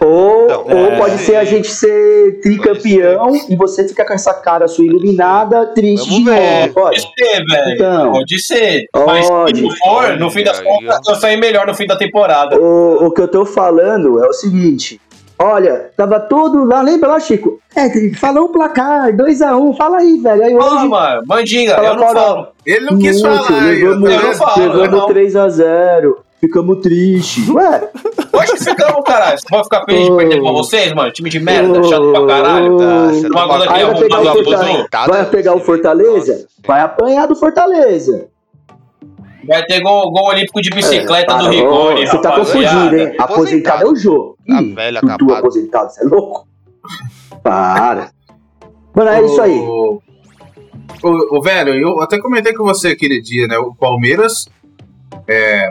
Ou, 0.00 0.44
Então, 0.44 0.64
ou 0.66 0.86
é. 0.92 0.96
pode 0.98 1.18
ser 1.18 1.36
a 1.36 1.44
gente 1.44 1.68
ser 1.70 2.40
tricampeão 2.40 3.32
e 3.48 3.54
você 3.56 3.86
ficar 3.86 4.06
com 4.06 4.14
essa 4.14 4.32
cara 4.34 4.66
sua 4.66 4.84
iluminada, 4.86 5.66
triste 5.66 6.08
Vamos 6.08 6.24
de 6.24 6.30
ver. 6.30 6.60
novo. 6.62 6.74
Pode. 6.74 7.02
Pode 7.02 7.12
ser, 7.18 7.44
velho. 7.44 7.74
Então. 7.74 8.12
Pode 8.12 8.38
ser. 8.42 8.86
Mas 9.06 9.28
Pode. 9.28 9.60
se 9.60 9.78
for, 9.78 10.16
no 10.18 10.30
fim 10.30 10.42
das 10.44 10.60
contas, 10.60 10.98
eu 11.08 11.14
saí 11.16 11.36
melhor 11.36 11.66
no 11.66 11.74
fim 11.74 11.86
da 11.86 11.96
temporada. 11.96 12.58
O, 12.58 13.06
o 13.06 13.10
que 13.10 13.20
eu 13.20 13.28
tô 13.28 13.44
falando 13.44 14.24
é 14.24 14.26
o 14.28 14.32
seguinte. 14.32 15.00
Olha, 15.42 15.90
tava 15.96 16.20
todo 16.20 16.64
lá, 16.64 16.82
lembra 16.82 17.08
lá, 17.08 17.20
Chico? 17.20 17.60
É, 17.74 18.12
falou 18.14 18.44
o 18.44 18.48
placar, 18.50 19.10
2x1, 19.12 19.74
fala 19.74 19.98
aí, 19.98 20.18
velho. 20.18 20.42
Aí 20.44 20.54
Fala, 20.54 20.74
hoje. 20.80 20.88
mano. 20.88 21.22
Mandinga, 21.26 21.74
Fala, 21.76 21.88
eu 21.88 21.94
não 21.94 22.02
fala. 22.02 22.20
falo. 22.20 22.46
Ele 22.66 22.84
não 22.90 22.98
quis 22.98 23.22
Muito, 23.22 23.44
falar. 23.44 23.60
levamos, 23.64 24.10
eu 24.10 24.22
não 24.22 24.34
falo, 24.34 24.72
levamos 24.74 24.90
não. 25.00 25.08
3x0, 25.08 26.14
ficamos 26.40 26.80
tristes. 26.80 27.48
Ué, 27.48 27.90
que 28.50 28.64
ficamos, 28.64 29.04
caralho. 29.04 29.38
Você 29.38 29.46
pode 29.48 29.64
ficar 29.64 29.84
feliz 29.84 30.04
de 30.06 30.16
perder 30.16 30.40
pra 30.42 30.52
vocês, 30.52 30.92
mano? 30.94 31.12
Time 31.12 31.30
de 31.30 31.40
merda, 31.40 31.82
chato 31.84 32.10
pra 32.12 32.26
caralho. 32.26 32.76
Tá, 32.76 32.86
tá 32.86 33.74
aí 33.74 33.84
vai 33.84 33.94
que 33.94 34.00
pegar, 34.00 34.20
o 34.20 34.26
Fortaleza, 34.26 34.30
aposentado, 34.30 35.12
vai 35.12 35.24
pegar 35.26 35.54
o 35.54 35.60
Fortaleza? 35.60 36.32
Nossa 36.32 36.48
Vai 36.66 36.80
apanhar 36.80 37.26
do 37.26 37.36
Fortaleza. 37.36 38.28
Vai 39.46 39.64
ter 39.64 39.80
gol, 39.80 40.10
gol 40.12 40.28
olímpico 40.28 40.60
de 40.60 40.70
bicicleta 40.70 41.32
do 41.34 41.44
Para, 41.44 41.50
Rigoni, 41.50 42.06
Você 42.06 42.18
tá 42.20 42.32
confundindo, 42.32 42.96
hein? 42.96 43.14
Aposentado 43.18 43.22
Aposentado. 43.22 43.82
é 43.82 43.86
o 43.86 43.96
jogo. 43.96 44.38
A 44.50 44.62
Ih, 44.62 44.74
capaz. 44.74 45.38
aposentado, 45.38 45.90
você 45.90 46.04
é 46.04 46.08
louco? 46.08 46.46
Para. 47.42 48.10
Mano, 48.94 49.10
é 49.10 49.24
isso 49.24 49.40
aí. 49.40 49.58
O, 49.58 50.00
o, 51.02 51.38
o 51.38 51.42
velho, 51.42 51.74
eu 51.74 52.00
até 52.02 52.18
comentei 52.18 52.52
com 52.52 52.64
você 52.64 52.88
aquele 52.88 53.20
dia, 53.20 53.46
né? 53.46 53.58
O 53.58 53.74
Palmeiras 53.74 54.46
é, 55.28 55.68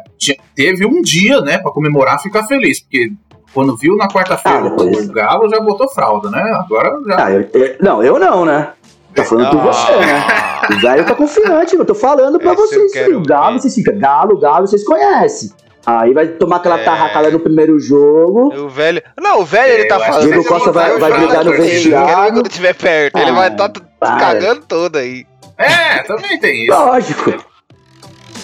teve 0.56 0.86
um 0.86 1.02
dia, 1.02 1.42
né, 1.42 1.58
pra 1.58 1.72
comemorar 1.72 2.22
ficar 2.22 2.44
feliz, 2.44 2.80
porque 2.82 3.12
quando 3.54 3.76
viu 3.78 3.96
na 3.96 4.08
quarta-feira 4.08 4.60
Ah, 4.60 4.62
depois. 4.70 5.10
o 5.10 5.12
Galo 5.14 5.50
já 5.50 5.60
botou 5.60 5.90
fralda, 5.90 6.30
né? 6.30 6.42
Agora 6.60 6.92
já. 7.08 7.26
Ah, 7.26 7.32
eu- 7.32 7.50
eu- 7.54 7.76
não, 7.82 8.04
eu 8.04 8.20
não, 8.20 8.46
né? 8.46 8.70
Tô 9.16 9.24
falando 9.24 9.50
por 9.50 9.62
você, 9.62 9.92
né? 9.98 10.24
O 10.72 10.80
velho 10.82 11.06
tá 11.06 11.16
confiante, 11.16 11.76
eu 11.76 11.84
tô 11.84 11.96
falando 11.96 12.40
pra 12.40 12.54
Esse 12.54 12.62
eu 12.62 12.68
vocês. 12.68 12.92
filho. 13.06 13.24
Galo, 13.26 13.54
ver. 13.54 13.60
vocês 13.62 13.74
ficam. 13.76 13.98
Galo, 13.98 14.40
galo, 14.40 14.68
vocês 14.68 14.84
conhecem. 14.86 15.50
Aí 15.86 16.14
vai 16.14 16.28
tomar 16.28 16.58
aquela 16.58 16.80
É. 16.80 16.84
tarracada 16.84 17.32
no 17.32 17.40
primeiro 17.40 17.80
jogo. 17.80 18.54
O 18.56 18.70
velho. 18.70 19.02
Não, 19.20 19.42
o 19.42 19.46
velho 19.46 19.74
ele 19.74 19.86
tá 19.86 20.00
falando. 20.00 20.20
que 20.22 20.28
Diego 20.28 20.40
assim, 20.42 20.50
Costa 20.50 20.72
vai- 20.72 20.98
vai 21.00 21.12
brigar 21.18 21.44
no 21.44 21.52
com 21.52 21.58
ele, 21.58 21.70
vestiário. 21.72 22.34
Quando 22.34 22.48
estiver 22.48 22.76
perto. 22.76 23.18
ele 23.18 23.32
Ah, 23.32 23.34
vai 23.34 23.48
estar 23.52 23.70
tá 23.70 23.82
para. 24.00 24.18
cagando 24.20 24.62
todo 24.68 24.98
aí. 24.98 25.26
É, 25.58 26.04
também 26.04 26.40
tem 26.40 26.66
isso. 26.66 26.78
Lógico. 26.78 27.34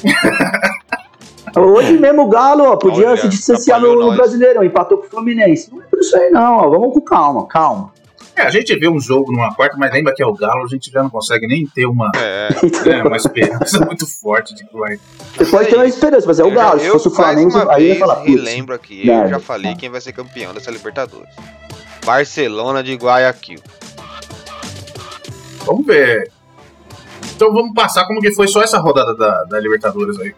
Hoje 1.55 1.93
mesmo 1.97 2.23
o 2.23 2.27
Galo, 2.29 2.63
ó, 2.65 2.75
podia 2.75 3.07
Olha, 3.09 3.17
se 3.17 3.27
distanciar 3.27 3.79
no, 3.79 3.95
no. 3.95 4.15
Brasileirão, 4.15 4.63
empatou 4.63 4.97
com 4.97 5.07
o 5.07 5.09
Fluminense. 5.09 5.71
Não 5.73 5.81
é 5.81 5.85
por 5.85 5.99
isso 5.99 6.15
aí, 6.17 6.29
não, 6.29 6.57
ó. 6.57 6.69
Vamos 6.69 6.93
com 6.93 7.01
calma, 7.01 7.47
calma. 7.47 7.93
É, 8.35 8.41
a 8.41 8.49
gente 8.49 8.75
vê 8.77 8.89
um 8.89 8.99
jogo 8.99 9.31
numa 9.31 9.55
quarta, 9.55 9.77
mas 9.77 9.93
lembra 9.93 10.13
que 10.13 10.21
é 10.21 10.25
o 10.25 10.33
Galo, 10.33 10.65
a 10.65 10.67
gente 10.67 10.91
já 10.91 11.01
não 11.01 11.09
consegue 11.09 11.47
nem 11.47 11.65
ter 11.65 11.85
uma, 11.85 12.11
É. 12.17 12.49
é, 12.89 13.03
uma 13.03 13.15
esperança 13.15 13.79
muito 13.85 14.05
forte 14.19 14.53
de 14.53 14.65
que 14.65 14.77
vai. 14.77 14.99
Você 15.37 15.45
pode 15.45 15.69
ter 15.69 15.75
uma 15.77 15.85
esperança, 15.85 16.27
mas 16.27 16.39
é 16.39 16.43
o 16.43 16.51
Galo. 16.51 16.79
Se 16.81 16.85
eu, 16.85 16.93
fosse 16.93 17.07
o 17.07 17.11
Flamengo, 17.11 17.51
uma 17.51 17.73
aí 17.73 17.83
ia 17.83 17.87
vez, 17.89 17.99
falar, 17.99 18.15
putz. 18.17 18.29
relembro 18.29 18.75
aqui, 18.75 19.07
eu 19.07 19.29
já 19.29 19.39
falei 19.39 19.73
quem 19.75 19.89
vai 19.89 20.01
ser 20.01 20.11
campeão 20.11 20.53
dessa 20.53 20.69
Libertadores. 20.69 21.29
Barcelona 22.05 22.83
de 22.83 22.93
Guayaquil. 22.95 23.59
Vamos 25.65 25.85
ver. 25.85 26.29
Então 27.35 27.53
vamos 27.53 27.73
passar 27.73 28.05
como 28.05 28.21
que 28.21 28.31
foi 28.33 28.47
só 28.47 28.61
essa 28.61 28.77
rodada 28.79 29.15
da, 29.15 29.43
da 29.45 29.59
Libertadores 29.59 30.19
aí. 30.19 30.35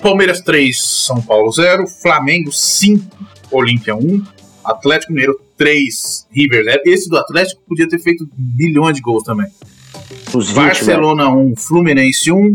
Palmeiras 0.00 0.40
3, 0.40 0.80
São 0.80 1.20
Paulo 1.20 1.50
0, 1.52 1.86
Flamengo 1.86 2.52
5, 2.52 3.04
Olímpia 3.50 3.94
1, 3.96 4.22
Atlético 4.64 5.12
Mineiro 5.12 5.38
3, 5.56 6.26
River 6.30 6.64
0. 6.64 6.82
Esse 6.86 7.08
do 7.08 7.16
Atlético 7.16 7.60
podia 7.68 7.88
ter 7.88 7.98
feito 7.98 8.28
milhões 8.36 8.94
de 8.96 9.02
gols 9.02 9.22
também. 9.24 9.46
Uns 10.34 10.46
20, 10.48 10.54
velho. 10.54 10.66
Barcelona 10.66 11.30
1, 11.30 11.54
Fluminense 11.56 12.30
1. 12.30 12.52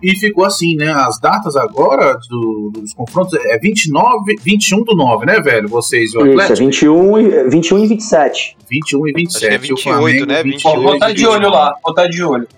E 0.00 0.14
ficou 0.16 0.44
assim, 0.44 0.76
né? 0.76 0.92
As 0.92 1.18
datas 1.18 1.56
agora 1.56 2.16
do- 2.30 2.70
dos 2.72 2.94
confrontos 2.94 3.34
é 3.46 3.58
29, 3.58 4.36
21 4.44 4.84
do 4.84 4.94
9, 4.94 5.26
né, 5.26 5.40
velho? 5.40 5.68
Vocês 5.68 6.12
e 6.14 6.16
o 6.16 6.20
Isso, 6.20 6.28
é 6.28 6.30
Atlético? 6.44 6.58
21 6.66 7.18
e, 7.18 7.48
21 7.48 7.78
e 7.84 7.86
27. 7.88 8.56
21 8.70 9.08
e 9.08 9.12
27. 9.12 9.46
Acho 9.46 9.48
que 9.48 9.48
é 9.48 9.52
e 9.52 9.56
o 9.56 9.76
28, 9.76 9.82
Flamengo, 9.82 10.26
né? 10.26 10.42
28 10.44 10.66
Ó, 10.78 10.82
vou 10.82 10.98
tá 11.00 11.10
e 11.10 11.14
de 11.14 11.26
olho 11.26 11.32
29. 11.40 11.56
lá, 11.56 11.74
vou 11.84 11.94
tá 11.94 12.06
de 12.06 12.22
olho. 12.22 12.48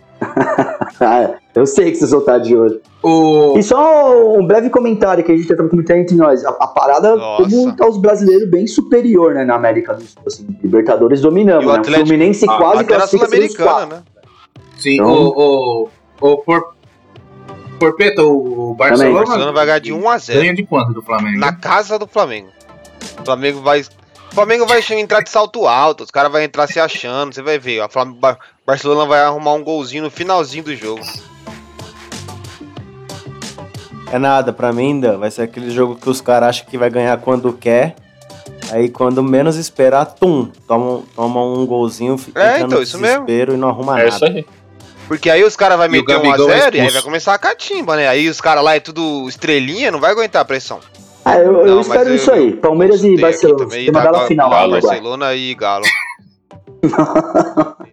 Ah, 1.00 1.34
eu 1.54 1.64
sei 1.66 1.90
que 1.90 1.96
vocês 1.96 2.10
vão 2.10 2.20
estar 2.20 2.38
de 2.38 2.54
olho. 2.54 2.80
O... 3.02 3.56
E 3.58 3.62
só 3.62 4.36
um 4.38 4.46
breve 4.46 4.68
comentário 4.68 5.24
que 5.24 5.32
a 5.32 5.36
gente 5.36 5.48
tentava 5.48 5.68
comentar 5.68 5.96
entre 5.96 6.14
nós. 6.14 6.44
A, 6.44 6.50
a 6.50 6.66
parada, 6.66 7.16
Nossa. 7.16 7.42
como 7.50 7.74
tá 7.74 7.88
os 7.88 7.96
brasileiros 7.96 8.50
bem 8.50 8.66
superior, 8.66 9.32
né, 9.34 9.44
na 9.44 9.54
América 9.54 9.94
do 9.94 10.02
Sul. 10.02 10.22
Assim, 10.26 10.46
Libertadores 10.62 11.22
dominamos, 11.22 11.64
E 11.64 11.66
o 11.66 11.70
né? 11.70 11.76
O 11.76 11.80
Atlético- 11.80 12.06
Fluminense 12.06 12.44
Ah, 12.48 12.56
quase 12.58 12.76
na 12.82 12.84
classifica 12.84 13.24
os 13.24 13.30
quatro. 13.30 13.48
Sul-Americana, 13.56 13.96
né? 13.96 14.02
Sim, 14.78 14.94
Então- 14.94 15.10
o, 15.10 15.88
o, 16.20 16.30
o 16.32 16.36
Por, 16.38 16.74
Porpeta, 17.78 18.22
o 18.22 18.74
Barcelona, 18.74 19.10
O 19.10 19.24
Barcelona 19.24 19.52
vai 19.52 19.64
ganhar 19.66 19.78
de 19.78 19.92
1 19.92 20.08
a 20.10 20.18
0 20.18 20.40
ganha 20.40 20.54
de 20.54 20.64
quanto 20.64 20.92
do 20.92 21.00
Flamengo? 21.02 21.38
na 21.38 21.52
casa 21.54 21.98
do 21.98 22.06
Flamengo. 22.06 22.48
O 23.20 23.24
Flamengo 23.24 23.60
vai. 23.62 23.82
O 24.30 24.34
Flamengo 24.34 24.64
vai 24.66 24.80
entrar 24.92 25.22
de 25.22 25.28
salto 25.30 25.66
alto, 25.66 26.04
os 26.04 26.10
caras 26.10 26.30
vão 26.30 26.40
entrar 26.40 26.66
se 26.68 26.78
achando, 26.78 27.34
você 27.34 27.42
vai 27.42 27.58
ver. 27.58 27.82
O 27.82 27.88
Barcelona 28.64 29.04
vai 29.04 29.22
arrumar 29.22 29.54
um 29.54 29.64
golzinho 29.64 30.04
no 30.04 30.10
finalzinho 30.10 30.62
do 30.64 30.74
jogo. 30.76 31.02
É 34.12 34.18
nada, 34.18 34.52
pra 34.52 34.72
mim 34.72 34.88
ainda 34.92 35.18
vai 35.18 35.30
ser 35.30 35.42
aquele 35.42 35.70
jogo 35.70 35.96
que 35.96 36.08
os 36.08 36.20
caras 36.20 36.48
acham 36.50 36.66
que 36.66 36.78
vai 36.78 36.90
ganhar 36.90 37.16
quando 37.18 37.52
quer. 37.52 37.94
Aí 38.72 38.88
quando 38.88 39.20
menos 39.22 39.56
esperar, 39.56 40.04
tum, 40.06 40.46
toma, 40.66 41.02
toma 41.14 41.44
um 41.44 41.66
golzinho, 41.66 42.16
fica 42.16 42.40
É, 42.40 42.60
então, 42.60 42.80
isso 42.80 42.98
mesmo. 42.98 43.26
desespero 43.26 43.54
e 43.54 43.56
não 43.56 43.68
arruma 43.68 44.00
É 44.00 44.08
isso 44.08 44.20
nada. 44.24 44.36
aí. 44.38 44.46
Porque 45.08 45.28
aí 45.28 45.42
os 45.42 45.56
caras 45.56 45.76
vão 45.76 45.88
o 45.88 45.90
meter 45.90 46.16
1 46.16 46.18
a 46.18 46.22
Gabigol 46.22 46.50
é 46.52 46.60
0 46.60 46.76
e 46.76 46.80
aí 46.80 46.90
vai 46.90 47.02
começar 47.02 47.34
a 47.34 47.38
catimba, 47.38 47.96
né? 47.96 48.06
Aí 48.06 48.28
os 48.28 48.40
caras 48.40 48.62
lá 48.62 48.76
é 48.76 48.80
tudo 48.80 49.28
estrelinha, 49.28 49.90
não 49.90 49.98
vai 49.98 50.12
aguentar 50.12 50.42
a 50.42 50.44
pressão. 50.44 50.78
Ah, 51.24 51.36
eu, 51.38 51.52
eu 51.60 51.66
Não, 51.66 51.76
mas 51.76 51.86
espero 51.86 52.08
eu- 52.10 52.14
isso 52.14 52.32
aí. 52.32 52.52
Palmeiras 52.56 53.04
e 53.04 53.16
Barcelona. 53.20 53.58
também, 53.64 53.80
Tem 53.84 53.90
uma 53.90 54.02
tá, 54.02 54.10
bela 54.12 54.26
final 54.26 54.50
lá. 54.50 54.68
Barcelona 54.68 55.34
e 55.34 55.54
Galo. 55.54 55.84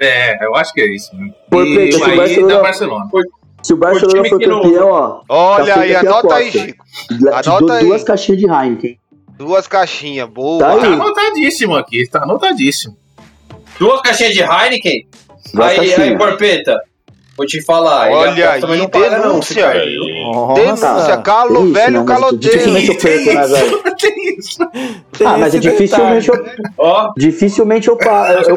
É, 0.00 0.44
eu 0.44 0.54
acho 0.56 0.72
que 0.72 0.80
é 0.80 0.94
isso. 0.94 1.14
Né? 1.16 1.30
Porpeta, 1.48 1.80
E 1.84 1.92
se 1.92 2.00
o 2.00 2.04
aí 2.04 2.16
Barcelona- 2.16 2.60
Barcelona. 2.60 3.04
Se 3.62 3.72
o 3.72 3.76
Barcelona 3.76 4.28
for 4.28 4.40
campeão, 4.40 4.88
ó, 4.90 5.22
Olha 5.28 5.74
Tá 5.74 5.80
aí, 5.80 5.86
feita 5.88 5.98
aqui 6.00 6.06
a 6.06 6.10
anota 6.10 6.34
aí. 6.34 6.52
Chico. 6.52 6.84
Anota 7.32 7.72
aí. 7.74 7.84
duas 7.86 8.04
caixinhas 8.04 8.40
de 8.40 8.46
Heineken. 8.50 8.98
Duas 9.38 9.66
caixinhas, 9.66 10.28
boa. 10.28 10.58
Tá 10.58 10.76
Tá 10.76 10.86
aí. 10.86 10.92
anotadíssimo 10.92 11.76
aqui, 11.76 12.06
tá 12.08 12.22
anotadíssimo. 12.24 12.96
Duas 13.78 14.00
caixinhas 14.02 14.32
de 14.34 14.40
Heineken? 14.42 15.06
Duas 15.54 15.68
Aí, 15.70 15.76
caixinhas. 15.76 15.98
aí, 16.00 16.18
Porpeta, 16.18 16.80
vou 17.36 17.46
te 17.46 17.62
falar. 17.64 18.10
Olha 18.10 18.50
aí, 18.52 18.60
mas 18.60 18.78
não 18.78 18.88
paga 18.88 19.10
não, 19.18 19.28
denúncia. 19.30 19.62
cair, 19.62 19.88
viu? 19.98 20.54
Denúncia, 20.54 21.16
calo, 21.18 21.64
Isso, 21.64 21.72
velho, 21.72 22.04
né, 22.04 22.04
mas 22.06 22.38
Dificilmente 22.38 22.88
eu 22.90 22.96
caloteiro. 22.96 23.24
perco, 23.24 23.34
né, 23.34 23.46
velho? 23.46 23.82
Tem 24.00 24.36
isso. 24.38 24.58
tem 25.18 25.26
Ah, 25.26 25.36
mas 25.38 25.54
é 25.54 25.58
dificilmente 25.58 26.28
eu, 26.28 26.36
detalhe. 26.36 26.62
Ó, 26.78 27.12
dificilmente 27.16 27.88
eu, 27.88 27.96
pa- 27.96 28.32
eu, 28.32 28.56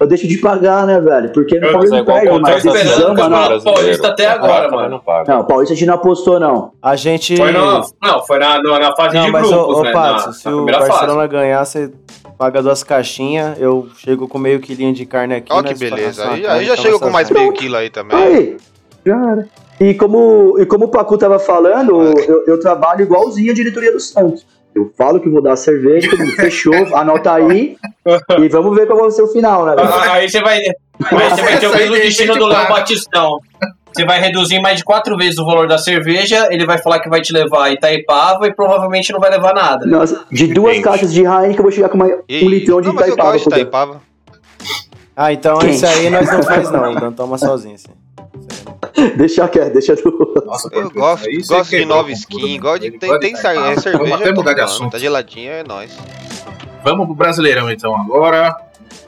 eu 0.00 0.06
deixo 0.06 0.28
de 0.28 0.38
pagar, 0.38 0.86
né, 0.86 1.00
velho? 1.00 1.30
Porque 1.32 1.56
Eu- 1.56 1.60
não 1.72 1.80
perde, 1.80 2.26
eu 2.26 2.34
tô 2.34 2.40
mas 2.40 2.62
decisão, 2.62 3.12
o 3.12 3.16
mano. 3.16 3.62
Paulista 3.62 4.08
até 4.08 4.26
agora, 4.26 4.70
mano. 4.70 4.88
Não 4.90 4.98
paga. 5.00 5.32
Não, 5.32 5.40
o 5.40 5.44
Paulista 5.44 5.74
a 5.74 5.76
gente 5.76 5.86
não 5.86 5.94
apostou, 5.94 6.38
não. 6.38 6.72
A 6.82 6.94
gente. 6.96 7.36
foi 7.36 7.52
no, 7.52 7.84
não, 8.02 8.22
foi 8.26 8.38
na, 8.38 8.62
na, 8.62 8.78
na 8.78 8.96
fase 8.96 9.16
Não, 9.16 9.24
de 9.26 9.32
mas 9.32 9.48
grupos, 9.48 9.76
ô, 9.76 9.80
ô 9.80 9.82
né? 9.82 9.92
Pato, 9.92 10.32
se 10.32 10.48
o 10.48 10.64
Barcelona 10.66 11.26
ganhar, 11.26 11.64
você 11.64 11.90
paga 12.38 12.62
duas 12.62 12.84
caixinhas, 12.84 13.60
eu 13.60 13.88
chego 13.98 14.28
com 14.28 14.38
meio 14.38 14.60
quilinho 14.60 14.94
de 14.94 15.04
carne 15.04 15.34
aqui. 15.34 15.52
Ó 15.52 15.60
que 15.60 15.70
nós 15.70 15.78
beleza. 15.78 16.30
Aí, 16.30 16.46
aí 16.46 16.64
já 16.64 16.76
toma 16.76 16.98
com 17.00 17.10
mais 17.10 17.28
meio 17.28 17.52
quilo 17.52 17.76
aí 17.76 17.90
também. 17.90 18.16
Aí, 18.16 18.56
era. 19.04 19.48
E 19.80 19.94
como, 19.94 20.56
e 20.58 20.64
como 20.66 20.86
o 20.86 20.88
Pacu 20.88 21.18
tava 21.18 21.38
falando, 21.38 22.00
eu, 22.20 22.44
eu 22.46 22.60
trabalho 22.60 23.02
igualzinho 23.02 23.50
a 23.50 23.54
diretoria 23.54 23.92
do 23.92 24.00
Santos. 24.00 24.46
Eu 24.74 24.92
falo 24.96 25.18
que 25.18 25.28
vou 25.28 25.42
dar 25.42 25.56
cerveja, 25.56 26.08
todo 26.10 26.20
mundo 26.20 26.36
fechou, 26.36 26.74
anota 26.94 27.32
aí 27.32 27.76
e 28.38 28.48
vamos 28.48 28.76
ver 28.76 28.86
qual 28.86 29.00
vai 29.00 29.10
ser 29.10 29.22
o 29.22 29.28
final, 29.28 29.66
né? 29.66 29.74
Ah, 29.78 30.12
Aí 30.12 30.28
você 30.28 30.40
vai, 30.40 30.58
aí 30.58 31.30
você 31.30 31.42
vai 31.42 31.58
ter 31.58 31.66
o 31.66 31.74
mesmo 31.74 31.96
de 31.96 32.02
destino 32.02 32.36
do 32.36 32.46
Léo. 32.46 32.68
Batistão. 32.68 33.40
Você 33.98 34.04
vai 34.04 34.20
reduzir 34.20 34.60
mais 34.60 34.76
de 34.78 34.84
quatro 34.84 35.16
vezes 35.16 35.40
o 35.40 35.44
valor 35.44 35.66
da 35.66 35.76
cerveja, 35.76 36.46
ele 36.52 36.64
vai 36.64 36.78
falar 36.78 37.00
que 37.00 37.08
vai 37.08 37.20
te 37.20 37.32
levar 37.32 37.64
a 37.64 37.70
Itaipava 37.72 38.46
e 38.46 38.54
provavelmente 38.54 39.12
não 39.12 39.18
vai 39.18 39.28
levar 39.28 39.52
nada. 39.52 39.84
Nossa, 39.86 40.24
de 40.30 40.46
duas 40.46 40.76
Gente. 40.76 40.84
caixas 40.84 41.12
de 41.12 41.22
Heineken 41.24 41.56
eu 41.56 41.62
vou 41.64 41.72
chegar 41.72 41.88
com 41.88 41.96
uma, 41.96 42.06
um 42.06 42.48
litrão 42.48 42.80
de 42.80 42.86
não, 42.86 42.94
mas 42.94 43.08
eu 43.08 43.14
Itaipava. 43.14 43.32
gosto 43.32 43.48
de. 43.50 43.56
Itaipava. 43.56 44.00
Ah, 45.16 45.32
então 45.32 45.58
Quente. 45.58 45.74
esse 45.74 45.84
aí 45.86 46.08
nós 46.10 46.30
não 46.30 46.42
faz 46.44 46.70
não, 46.70 46.92
o 46.92 47.00
Dan 47.00 47.10
toma 47.10 47.36
sozinho, 47.38 47.74
assim. 47.74 47.90
Deixa 49.16 49.48
quieto, 49.48 49.72
deixa 49.72 49.96
do... 49.96 50.42
Nossa, 50.46 50.68
Eu 50.72 50.90
gosto, 50.90 51.28
aí 51.28 51.42
gosto 51.42 51.70
de 51.70 51.84
nova 51.84 52.12
skin, 52.12 52.60
gosto 52.60 52.82
de, 52.82 52.92
tem, 52.92 53.18
tem 53.18 53.34
Itaipava. 53.34 53.72
é 53.72 53.76
cerveja. 53.80 53.98
Vamos 54.04 54.20
até 54.20 54.32
mudar 54.32 54.52
de 54.52 54.60
tomando, 54.60 54.72
assunto. 54.72 54.92
Tá 54.92 54.98
geladinha, 54.98 55.50
é 55.50 55.64
nóis. 55.64 55.98
Vamos 56.84 57.06
pro 57.06 57.16
Brasileirão 57.16 57.68
então 57.68 57.96
agora. 57.96 58.54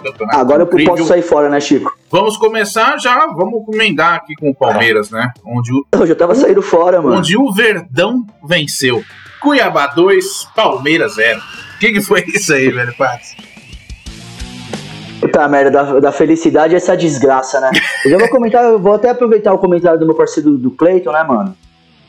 Campeonato 0.02 0.38
Agora 0.38 0.62
eu 0.62 0.86
posso 0.86 1.04
sair 1.04 1.22
fora, 1.22 1.48
né, 1.48 1.60
Chico? 1.60 1.96
Vamos 2.10 2.36
começar 2.36 2.98
já, 2.98 3.26
vamos 3.26 3.62
emendar 3.72 4.14
aqui 4.14 4.34
com 4.34 4.50
o 4.50 4.54
Palmeiras, 4.54 5.10
né? 5.10 5.32
Onde 5.44 5.72
o, 5.72 5.84
Eu 5.92 6.06
já 6.06 6.14
tava 6.14 6.34
saindo 6.34 6.62
fora, 6.62 7.00
mano. 7.00 7.16
onde 7.16 7.36
o 7.36 7.52
Verdão 7.52 8.24
venceu. 8.44 9.02
Cuiabá 9.40 9.86
2, 9.86 10.48
Palmeiras 10.54 11.14
0. 11.14 11.40
O 11.40 11.78
que, 11.78 11.92
que 11.92 12.00
foi 12.00 12.24
isso 12.26 12.52
aí, 12.52 12.70
velho? 12.70 12.94
Paz? 12.96 13.36
Puta 15.20 15.46
merda, 15.48 15.70
da, 15.70 16.00
da 16.00 16.12
felicidade 16.12 16.74
essa 16.74 16.96
desgraça, 16.96 17.60
né? 17.60 17.70
Eu 18.04 18.10
já 18.10 18.18
vou 18.18 18.28
comentar, 18.28 18.64
eu 18.64 18.78
vou 18.78 18.94
até 18.94 19.10
aproveitar 19.10 19.52
o 19.52 19.58
comentário 19.58 19.98
do 19.98 20.06
meu 20.06 20.14
parceiro 20.14 20.50
do, 20.52 20.58
do 20.58 20.70
Cleiton, 20.70 21.12
né, 21.12 21.22
mano? 21.22 21.56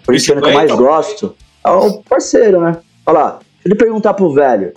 Por 0.05 0.15
isso 0.15 0.31
que 0.31 0.37
eu 0.37 0.53
mais 0.53 0.71
gosto. 0.71 1.35
É 1.63 1.69
o 1.69 2.01
parceiro, 2.03 2.61
né? 2.61 2.77
Olha 3.05 3.19
lá, 3.19 3.29
deixa 3.31 3.65
ele 3.65 3.75
perguntar 3.75 4.13
pro 4.13 4.33
velho. 4.33 4.73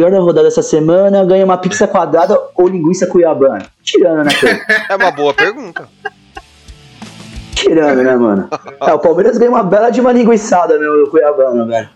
Pior 0.00 0.10
da 0.10 0.18
rodada 0.18 0.48
essa 0.48 0.62
semana, 0.62 1.22
ganha 1.26 1.44
uma 1.44 1.58
pizza 1.58 1.86
quadrada 1.86 2.34
ou 2.54 2.66
linguiça 2.66 3.06
cuiabana? 3.06 3.66
Tirando, 3.82 4.24
né, 4.24 4.30
Cleiton? 4.32 4.64
É 4.88 4.96
uma 4.96 5.10
boa 5.10 5.34
pergunta. 5.34 5.86
Tirando, 7.54 8.02
né, 8.02 8.16
mano? 8.16 8.48
É, 8.80 8.94
o 8.94 8.98
Palmeiras 8.98 9.36
ganha 9.36 9.50
uma 9.50 9.62
bela 9.62 9.90
de 9.90 10.00
uma 10.00 10.10
linguiçada, 10.10 10.78
meu, 10.78 11.04
do 11.04 11.10
Cuiabano, 11.10 11.66
velho. 11.66 11.90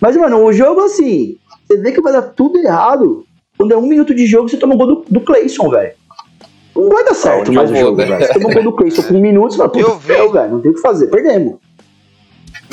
Mas, 0.00 0.16
mano, 0.16 0.42
o 0.42 0.50
jogo, 0.54 0.80
assim, 0.80 1.36
você 1.66 1.76
vê 1.76 1.92
que 1.92 2.00
vai 2.00 2.14
dar 2.14 2.22
tudo 2.22 2.58
errado. 2.60 3.26
Quando 3.58 3.72
é 3.72 3.76
um 3.76 3.86
minuto 3.86 4.14
de 4.14 4.24
jogo, 4.24 4.48
você 4.48 4.56
toma 4.56 4.74
um 4.74 4.78
gol 4.78 4.86
do, 4.86 5.04
do 5.06 5.20
Cleison, 5.20 5.68
velho. 5.68 5.92
Não 6.74 6.88
vai 6.88 7.04
dar 7.04 7.12
certo 7.12 7.48
Onde 7.48 7.50
mais 7.50 7.70
o 7.70 7.76
jogo, 7.76 7.98
né? 7.98 8.06
velho. 8.06 8.26
Você 8.26 8.32
toma 8.32 8.48
um 8.48 8.54
gol 8.54 8.62
do 8.62 8.72
Cleison 8.72 9.02
com 9.02 9.12
um 9.12 9.20
minuto, 9.20 9.50
você 9.50 9.58
fala, 9.58 9.68
puta, 9.68 9.96
velho, 9.96 10.50
não 10.50 10.60
tem 10.62 10.70
o 10.70 10.74
que 10.74 10.80
fazer, 10.80 11.08
perdemos. 11.08 11.56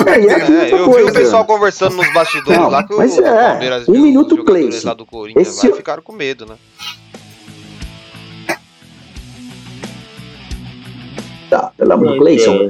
É, 0.04 0.20
e 0.20 0.26
é, 0.26 0.30
É, 0.30 0.34
outra 0.34 0.76
eu 0.76 0.84
vi 0.86 0.92
coisa. 0.92 1.10
o 1.10 1.12
pessoal 1.14 1.44
conversando 1.44 1.96
nos 1.96 2.12
bastidores 2.12 2.60
Não, 2.60 2.68
lá 2.68 2.82
que 2.84 2.92
o 2.92 2.98
mas 2.98 3.16
é, 3.18 3.22
Palmeiras 3.22 3.88
um 3.88 3.92
minuto, 3.92 4.44
Cleison. 4.44 4.88
lá 4.88 4.94
do 4.94 5.06
Corinthians 5.06 5.48
Esse- 5.48 5.68
lá 5.68 5.76
ficaram 5.76 6.02
com 6.02 6.12
medo, 6.12 6.44
né? 6.46 6.56
Tá, 11.48 11.70
pelo 11.76 11.92
amor 11.92 12.12
do 12.12 12.18
Cleison. 12.18 12.68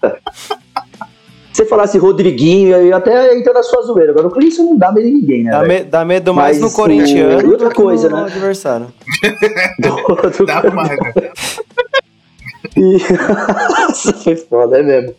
Porra. 0.00 0.18
Você 1.52 1.64
falasse 1.64 1.98
Rodriguinho, 1.98 2.68
eu 2.76 2.86
ia 2.86 2.96
até 2.96 3.36
entrar 3.36 3.52
na 3.52 3.64
sua 3.64 3.82
zoeira. 3.82 4.12
Agora 4.12 4.28
o 4.28 4.30
Cleison 4.30 4.62
não 4.62 4.76
dá 4.78 4.92
medo 4.92 5.08
em 5.08 5.14
ninguém, 5.14 5.42
né? 5.42 5.50
Dá, 5.50 5.62
me- 5.64 5.82
dá 5.82 6.04
medo 6.04 6.32
mais 6.32 6.60
Mas 6.60 6.70
no 6.70 6.76
corintiano 6.76 7.38
o- 7.38 7.42
e 7.48 7.50
outra 7.50 7.70
coisa, 7.74 8.08
no 8.08 8.16
né? 8.18 8.22
adversário. 8.22 8.86
Do- 9.82 10.46
Dá 10.46 10.62
mais, 10.70 10.90
né? 10.90 11.32
E... 12.76 12.98
Nossa, 13.82 14.12
foi 14.12 14.36
foda, 14.36 14.78
é 14.78 14.82
mesmo. 14.84 15.14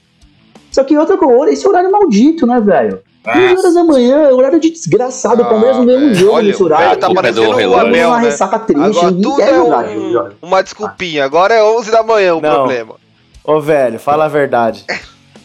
Só 0.72 0.84
que 0.84 0.98
outra 0.98 1.18
coisa, 1.18 1.52
esse 1.54 1.68
horário 1.68 1.92
maldito, 1.92 2.46
né, 2.46 2.60
velho? 2.62 3.00
3 3.24 3.60
horas 3.60 3.74
da 3.74 3.84
manhã, 3.84 4.30
horário 4.30 4.60
de 4.60 4.70
desgraçado. 4.70 5.42
o 5.44 5.46
Palmeiras 5.46 5.78
não 5.78 5.86
ganha 5.86 6.00
um 6.00 6.14
jogo 6.14 6.34
Olha, 6.36 6.48
nesse 6.48 6.64
horário. 6.64 7.00
tá 7.00 7.08
Culpa 7.08 7.20
é 7.20 7.24
parecendo 7.24 7.46
do 7.48 7.52
o 7.52 7.56
relógio. 7.56 7.96
É 7.96 8.08
uma 8.08 8.18
né? 8.18 8.24
ressaca 8.24 8.60
triste. 8.60 8.82
Agora 8.86 9.12
ninguém 9.12 9.22
tudo 9.32 9.42
é 9.42 9.62
um- 9.62 10.32
uma 10.42 10.62
desculpinha. 10.64 11.26
Agora 11.26 11.54
é 11.54 11.64
11 11.64 11.92
da 11.92 12.02
manhã 12.02 12.36
o 12.36 12.42
Não. 12.42 12.54
problema. 12.56 12.96
Ô, 13.44 13.60
velho, 13.60 14.00
fala 14.00 14.26
a 14.26 14.28
verdade. 14.28 14.86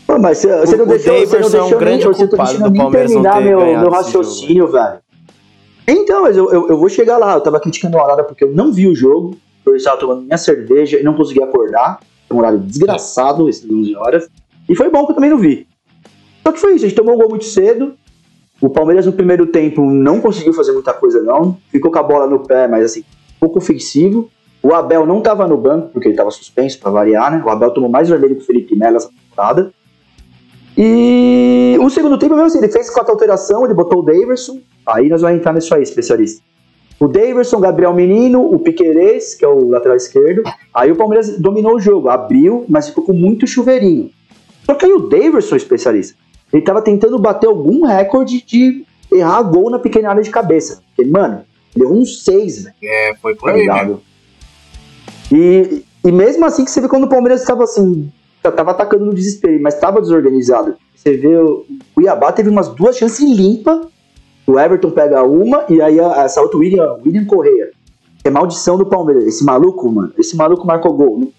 Pô, 0.07 0.18
mas 0.18 0.39
você, 0.39 0.77
não 0.77 0.85
o 0.85 0.87
deixou, 0.89 1.14
você 1.18 1.39
não 1.39 1.49
Daverson 1.49 1.57
é 1.57 1.61
um 1.61 1.62
deixou 1.64 1.79
grande 1.79 2.05
nem, 2.07 2.14
culpado 2.14 2.49
deixou 2.51 2.70
do 2.70 2.77
Palmeiras 2.77 3.11
não 3.11 3.22
terminar 3.22 3.39
ter 3.39 3.45
meu, 3.45 3.79
meu 3.81 3.91
raciocínio, 3.91 4.68
velho. 4.68 4.99
Então, 5.87 6.22
mas 6.22 6.37
eu, 6.37 6.51
eu, 6.53 6.68
eu 6.68 6.79
vou 6.79 6.89
chegar 6.89 7.18
lá. 7.18 7.35
Eu 7.35 7.41
tava 7.41 7.59
criticando 7.61 7.97
o 7.97 8.01
Arara 8.01 8.25
porque 8.25 8.45
eu 8.45 8.53
não 8.53 8.72
vi 8.72 8.87
o 8.87 8.95
jogo. 8.95 9.37
Eu 9.66 9.75
estava 9.75 9.97
tomando 9.97 10.22
minha 10.22 10.39
cerveja 10.39 10.99
e 10.99 11.03
não 11.03 11.14
conseguia 11.14 11.45
acordar. 11.45 11.99
Um 12.31 12.39
horário 12.39 12.59
desgraçado, 12.59 13.49
esses 13.49 13.68
11 13.70 13.95
horas. 13.97 14.29
E 14.69 14.75
foi 14.75 14.91
bom 14.91 15.05
que 15.05 15.12
eu 15.12 15.15
também 15.17 15.31
não 15.31 15.39
vi. 15.39 15.67
Só 16.43 16.53
que 16.53 16.61
foi 16.61 16.75
isso, 16.75 16.85
a 16.85 16.89
gente 16.89 16.97
tomou 16.97 17.15
um 17.15 17.19
gol 17.19 17.29
muito 17.29 17.45
cedo. 17.45 17.95
O 18.61 18.69
Palmeiras 18.69 19.07
no 19.07 19.12
primeiro 19.12 19.47
tempo 19.47 19.85
não 19.85 20.21
conseguiu 20.21 20.53
fazer 20.53 20.73
muita 20.73 20.93
coisa, 20.93 21.23
não. 21.23 21.57
Ficou 21.71 21.91
com 21.91 21.99
a 21.99 22.03
bola 22.03 22.27
no 22.27 22.41
pé, 22.41 22.69
mas 22.69 22.85
assim, 22.85 23.05
pouco 23.41 23.59
ofensivo. 23.59 24.31
O 24.62 24.73
Abel 24.73 25.05
não 25.05 25.21
tava 25.21 25.47
no 25.47 25.57
banco, 25.59 25.89
porque 25.89 26.09
ele 26.09 26.17
tava 26.17 26.31
suspenso 26.31 26.79
pra 26.81 26.91
variar, 26.91 27.31
né? 27.31 27.43
O 27.45 27.51
Abel 27.51 27.71
tomou 27.71 27.91
mais 27.91 28.09
vermelho 28.09 28.37
que 28.37 28.43
o 28.43 28.47
Felipe 28.47 28.75
Melo 28.75 28.97
essa 28.97 29.11
temporada. 29.11 29.73
E 30.77 31.77
o 31.81 31.91
segundo 31.91 32.19
tempo, 32.19 32.35
mesmo 32.35 32.47
assim, 32.47 32.59
ele 32.59 32.73
fez 32.73 32.89
quatro 32.91 33.12
alteração, 33.12 33.65
ele 33.65 33.75
botou 33.75 34.01
o 34.01 34.03
Daverson. 34.03 34.61
Aí 34.87 35.09
nós 35.09 35.21
vamos 35.21 35.37
entrar 35.37 35.53
nisso 35.53 35.75
aí, 35.75 35.83
especialista. 35.83 36.43
O 36.99 37.07
Daverson, 37.07 37.61
Gabriel 37.61 37.93
Menino, 37.93 38.43
o 38.43 38.59
Piquerez, 38.59 39.35
que 39.35 39.45
é 39.45 39.49
o 39.49 39.69
lateral 39.69 39.97
esquerdo. 39.97 40.43
Aí 40.73 40.91
o 40.91 40.97
Palmeiras 40.97 41.39
dominou 41.39 41.75
o 41.75 41.81
jogo, 41.81 42.09
abriu, 42.09 42.65
mas 42.69 42.89
ficou 42.89 43.05
com 43.05 43.12
muito 43.12 43.47
chuveirinho. 43.47 44.11
Só 44.65 44.75
que 44.75 44.87
aí 44.87 44.93
o 44.93 45.09
Daverson, 45.09 45.57
especialista, 45.57 46.17
ele 46.53 46.62
tava 46.62 46.81
tentando 46.83 47.19
bater 47.19 47.47
algum 47.47 47.85
recorde 47.85 48.43
de 48.45 48.85
errar 49.12 49.43
gol 49.43 49.71
na 49.71 49.79
pequena 49.79 50.11
área 50.11 50.23
de 50.23 50.31
cabeça. 50.31 50.83
Mano, 51.07 51.43
ele 51.75 51.85
errou 51.85 51.99
uns 51.99 52.25
seis, 52.25 52.65
velho 52.65 52.75
É, 52.83 53.15
foi 53.21 53.35
por 53.35 53.51
tá 53.51 53.57
aí, 53.57 53.67
né? 53.67 53.73
E, 55.33 55.85
e 56.05 56.12
mesmo 56.12 56.45
assim 56.45 56.65
que 56.65 56.71
você 56.71 56.81
vê 56.81 56.89
quando 56.89 57.05
o 57.05 57.09
Palmeiras 57.09 57.41
estava 57.41 57.65
assim, 57.65 58.11
tava 58.43 58.71
atacando 58.71 59.05
no 59.05 59.15
desespero, 59.15 59.61
mas 59.62 59.75
estava 59.75 60.01
desorganizado. 60.01 60.77
Você 60.95 61.17
vê 61.17 61.37
o 61.37 61.65
Cuiabá 61.95 62.33
teve 62.33 62.49
umas 62.49 62.69
duas 62.69 62.97
chances 62.97 63.21
limpas, 63.29 63.87
o 64.47 64.59
Everton 64.59 64.91
pega 64.91 65.23
uma 65.23 65.65
e 65.69 65.81
aí 65.81 65.99
a- 66.01 66.23
essa 66.25 66.41
outra 66.41 66.59
William, 66.59 66.99
William 67.05 67.25
Correia. 67.25 67.71
Que 68.23 68.29
é 68.29 68.31
maldição 68.31 68.79
do 68.79 68.87
Palmeiras. 68.87 69.25
Esse 69.27 69.45
maluco, 69.45 69.91
mano, 69.91 70.12
esse 70.19 70.35
maluco 70.37 70.67
marcou 70.67 70.93
gol. 70.95 71.33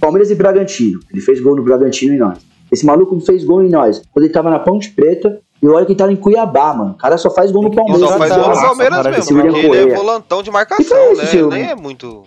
Palmeiras 0.00 0.30
e 0.30 0.34
Bragantino. 0.34 0.98
Ele 1.12 1.20
fez 1.20 1.40
gol 1.40 1.54
no 1.56 1.62
Bragantino 1.62 2.14
e 2.14 2.18
nós. 2.18 2.38
Esse 2.72 2.86
maluco 2.86 3.18
fez 3.20 3.44
gol 3.44 3.62
em 3.62 3.68
nós. 3.68 4.02
Quando 4.12 4.24
ele 4.24 4.32
tava 4.32 4.48
na 4.50 4.58
Ponte 4.58 4.90
Preta, 4.90 5.40
e 5.62 5.66
olha 5.68 5.84
que 5.84 5.92
ele 5.92 5.98
tava 5.98 6.12
em 6.12 6.16
Cuiabá, 6.16 6.72
mano. 6.72 6.92
O 6.92 6.94
cara 6.94 7.18
só 7.18 7.30
faz 7.30 7.50
gol 7.50 7.62
no 7.64 7.70
que 7.70 7.76
Palmeiras. 7.76 8.08
Só 8.08 8.16
faz 8.18 8.32
gol 8.32 8.48
no 8.48 8.54
Palmeiras 8.60 9.06
mesmo, 9.06 9.42
porque 9.42 9.58
ele 9.58 9.90
é 9.92 9.94
volantão 9.94 10.42
de 10.42 10.50
marcação, 10.50 10.84
foi 10.86 11.12
isso, 11.12 11.22
né? 11.22 11.26
seu- 11.26 11.48
Nem 11.50 11.64
é 11.70 11.74
muito. 11.76 12.24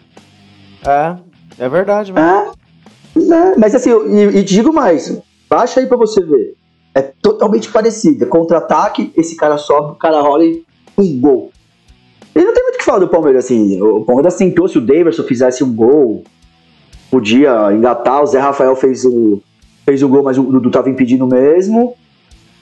É, 0.85 1.15
é 1.59 1.69
verdade, 1.69 2.11
mano. 2.13 2.51
É, 3.15 3.19
né? 3.19 3.55
mas 3.57 3.73
assim, 3.73 3.89
e, 3.89 4.37
e 4.39 4.43
digo 4.43 4.73
mais, 4.73 5.17
baixa 5.49 5.79
aí 5.79 5.85
pra 5.87 5.97
você 5.97 6.21
ver. 6.21 6.55
É 6.95 7.01
totalmente 7.01 7.71
parecido. 7.71 8.23
É 8.23 8.27
Contra-ataque, 8.27 9.11
esse 9.17 9.35
cara 9.35 9.57
sobe, 9.57 9.93
o 9.93 9.95
cara 9.95 10.21
rola 10.21 10.43
e 10.45 10.63
um 10.97 11.19
gol. 11.19 11.51
E 12.35 12.43
não 12.43 12.53
tem 12.53 12.63
muito 12.63 12.75
o 12.75 12.77
que 12.79 12.85
falar 12.85 12.99
do 12.99 13.07
Palmeiras, 13.07 13.45
assim. 13.45 13.81
O 13.81 14.03
Palmeiras 14.05 14.35
tentou, 14.35 14.67
se 14.67 14.77
o 14.77 14.81
Daverson 14.81 15.23
fizesse 15.23 15.63
um 15.63 15.73
gol, 15.73 16.23
podia 17.13 17.71
engatar. 17.71 18.23
O 18.23 18.25
Zé 18.25 18.39
Rafael 18.39 18.75
fez 18.75 19.05
o, 19.05 19.39
fez 19.85 20.01
o 20.01 20.09
gol, 20.09 20.23
mas 20.23 20.35
o 20.39 20.43
Dudu 20.43 20.71
tava 20.71 20.89
impedindo 20.89 21.27
mesmo. 21.27 21.93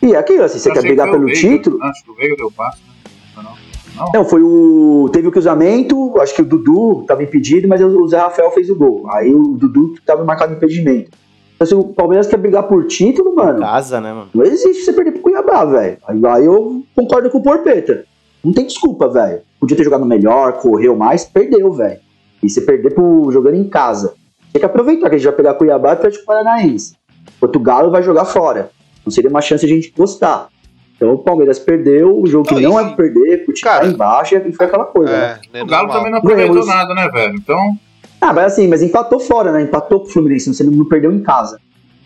E 0.01 0.13
é 0.13 0.17
aquilo, 0.17 0.43
assim, 0.43 0.59
você 0.59 0.69
Eu 0.69 0.73
quer 0.73 0.81
brigar 0.81 1.05
que 1.07 1.11
o 1.11 1.13
pelo 1.13 1.25
Veiga. 1.27 1.39
título? 1.39 1.81
Acho 1.81 2.03
que 2.03 2.11
o 2.11 2.15
Veiga 2.15 2.35
deu 2.35 2.51
passe, 2.51 2.81
né? 2.85 2.93
Não, 3.37 3.43
não. 3.43 4.11
Não, 4.13 4.25
foi 4.25 4.41
o. 4.41 5.09
Teve 5.13 5.27
o 5.27 5.31
cruzamento, 5.31 6.19
acho 6.19 6.35
que 6.35 6.41
o 6.41 6.45
Dudu 6.45 7.01
estava 7.01 7.23
impedido, 7.23 7.67
mas 7.67 7.81
o 7.81 8.07
Zé 8.07 8.17
Rafael 8.17 8.51
fez 8.51 8.69
o 8.69 8.75
gol. 8.75 9.05
Aí 9.11 9.33
o 9.33 9.55
Dudu 9.57 9.93
estava 9.93 10.23
marcado 10.25 10.53
impedimento. 10.53 11.11
Então, 11.55 11.67
se 11.67 11.75
o 11.75 11.83
Palmeiras 11.83 12.27
quer 12.27 12.37
brigar 12.37 12.63
por 12.63 12.85
título, 12.87 13.35
mano, 13.35 13.59
Casa, 13.59 14.01
né, 14.01 14.11
mano? 14.11 14.29
não 14.33 14.43
existe 14.43 14.83
você 14.83 14.93
perder 14.93 15.11
pro 15.11 15.21
Cuiabá, 15.21 15.63
velho. 15.63 15.97
Aí, 16.07 16.19
aí 16.25 16.45
eu 16.45 16.83
concordo 16.95 17.29
com 17.29 17.37
o 17.37 17.43
Porpeta. 17.43 18.03
Não 18.43 18.51
tem 18.51 18.65
desculpa, 18.65 19.07
velho. 19.07 19.41
Podia 19.59 19.77
ter 19.77 19.83
jogado 19.83 20.03
melhor, 20.05 20.53
correu 20.53 20.95
mais, 20.95 21.23
perdeu, 21.23 21.71
velho. 21.71 21.99
E 22.41 22.49
você 22.49 22.61
perder 22.61 22.95
pro, 22.95 23.29
jogando 23.31 23.55
em 23.55 23.69
casa. 23.69 24.15
Tem 24.51 24.59
que 24.59 24.65
aproveitar 24.65 25.09
que 25.09 25.15
a 25.15 25.17
gente 25.17 25.27
vai 25.27 25.35
pegar 25.35 25.53
Cuiabá 25.53 25.89
e 25.89 25.93
Atlético 25.93 26.25
Paranaense. 26.25 26.95
Enquanto 27.37 27.55
o 27.55 27.59
Galo 27.59 27.91
vai 27.91 28.03
jogar 28.03 28.25
fora. 28.25 28.69
Não 29.05 29.11
seria 29.11 29.29
uma 29.29 29.41
chance 29.41 29.65
de 29.65 29.71
a 29.71 29.75
gente 29.75 29.93
gostar. 29.95 30.47
Então 30.95 31.13
o 31.13 31.17
Palmeiras 31.17 31.57
perdeu, 31.57 32.19
o 32.21 32.27
jogo 32.27 32.47
que 32.47 32.53
Não, 32.55 32.71
não 32.71 32.79
é 32.79 32.95
perder, 32.95 33.43
o 33.47 33.53
time 33.53 33.71
tá 33.71 33.85
embaixo 33.85 34.35
e 34.35 34.51
foi 34.53 34.65
aquela 34.67 34.85
coisa? 34.85 35.11
É, 35.11 35.39
né, 35.51 35.63
O 35.63 35.65
Galo 35.65 35.87
normal. 35.87 35.97
também 35.97 36.11
não 36.11 36.19
aproveitou 36.19 36.53
Ganhamos. 36.53 36.67
nada, 36.75 36.93
né, 36.93 37.09
velho? 37.09 37.35
Então, 37.35 37.75
Ah, 38.19 38.31
mas 38.31 38.53
assim, 38.53 38.67
mas 38.67 38.83
empatou 38.83 39.19
fora, 39.19 39.51
né? 39.51 39.63
Empatou 39.63 40.01
com 40.01 40.05
o 40.05 40.09
Fluminense, 40.09 40.53
você 40.53 40.63
não 40.63 40.85
perdeu 40.85 41.11
em 41.11 41.23
casa. 41.23 41.59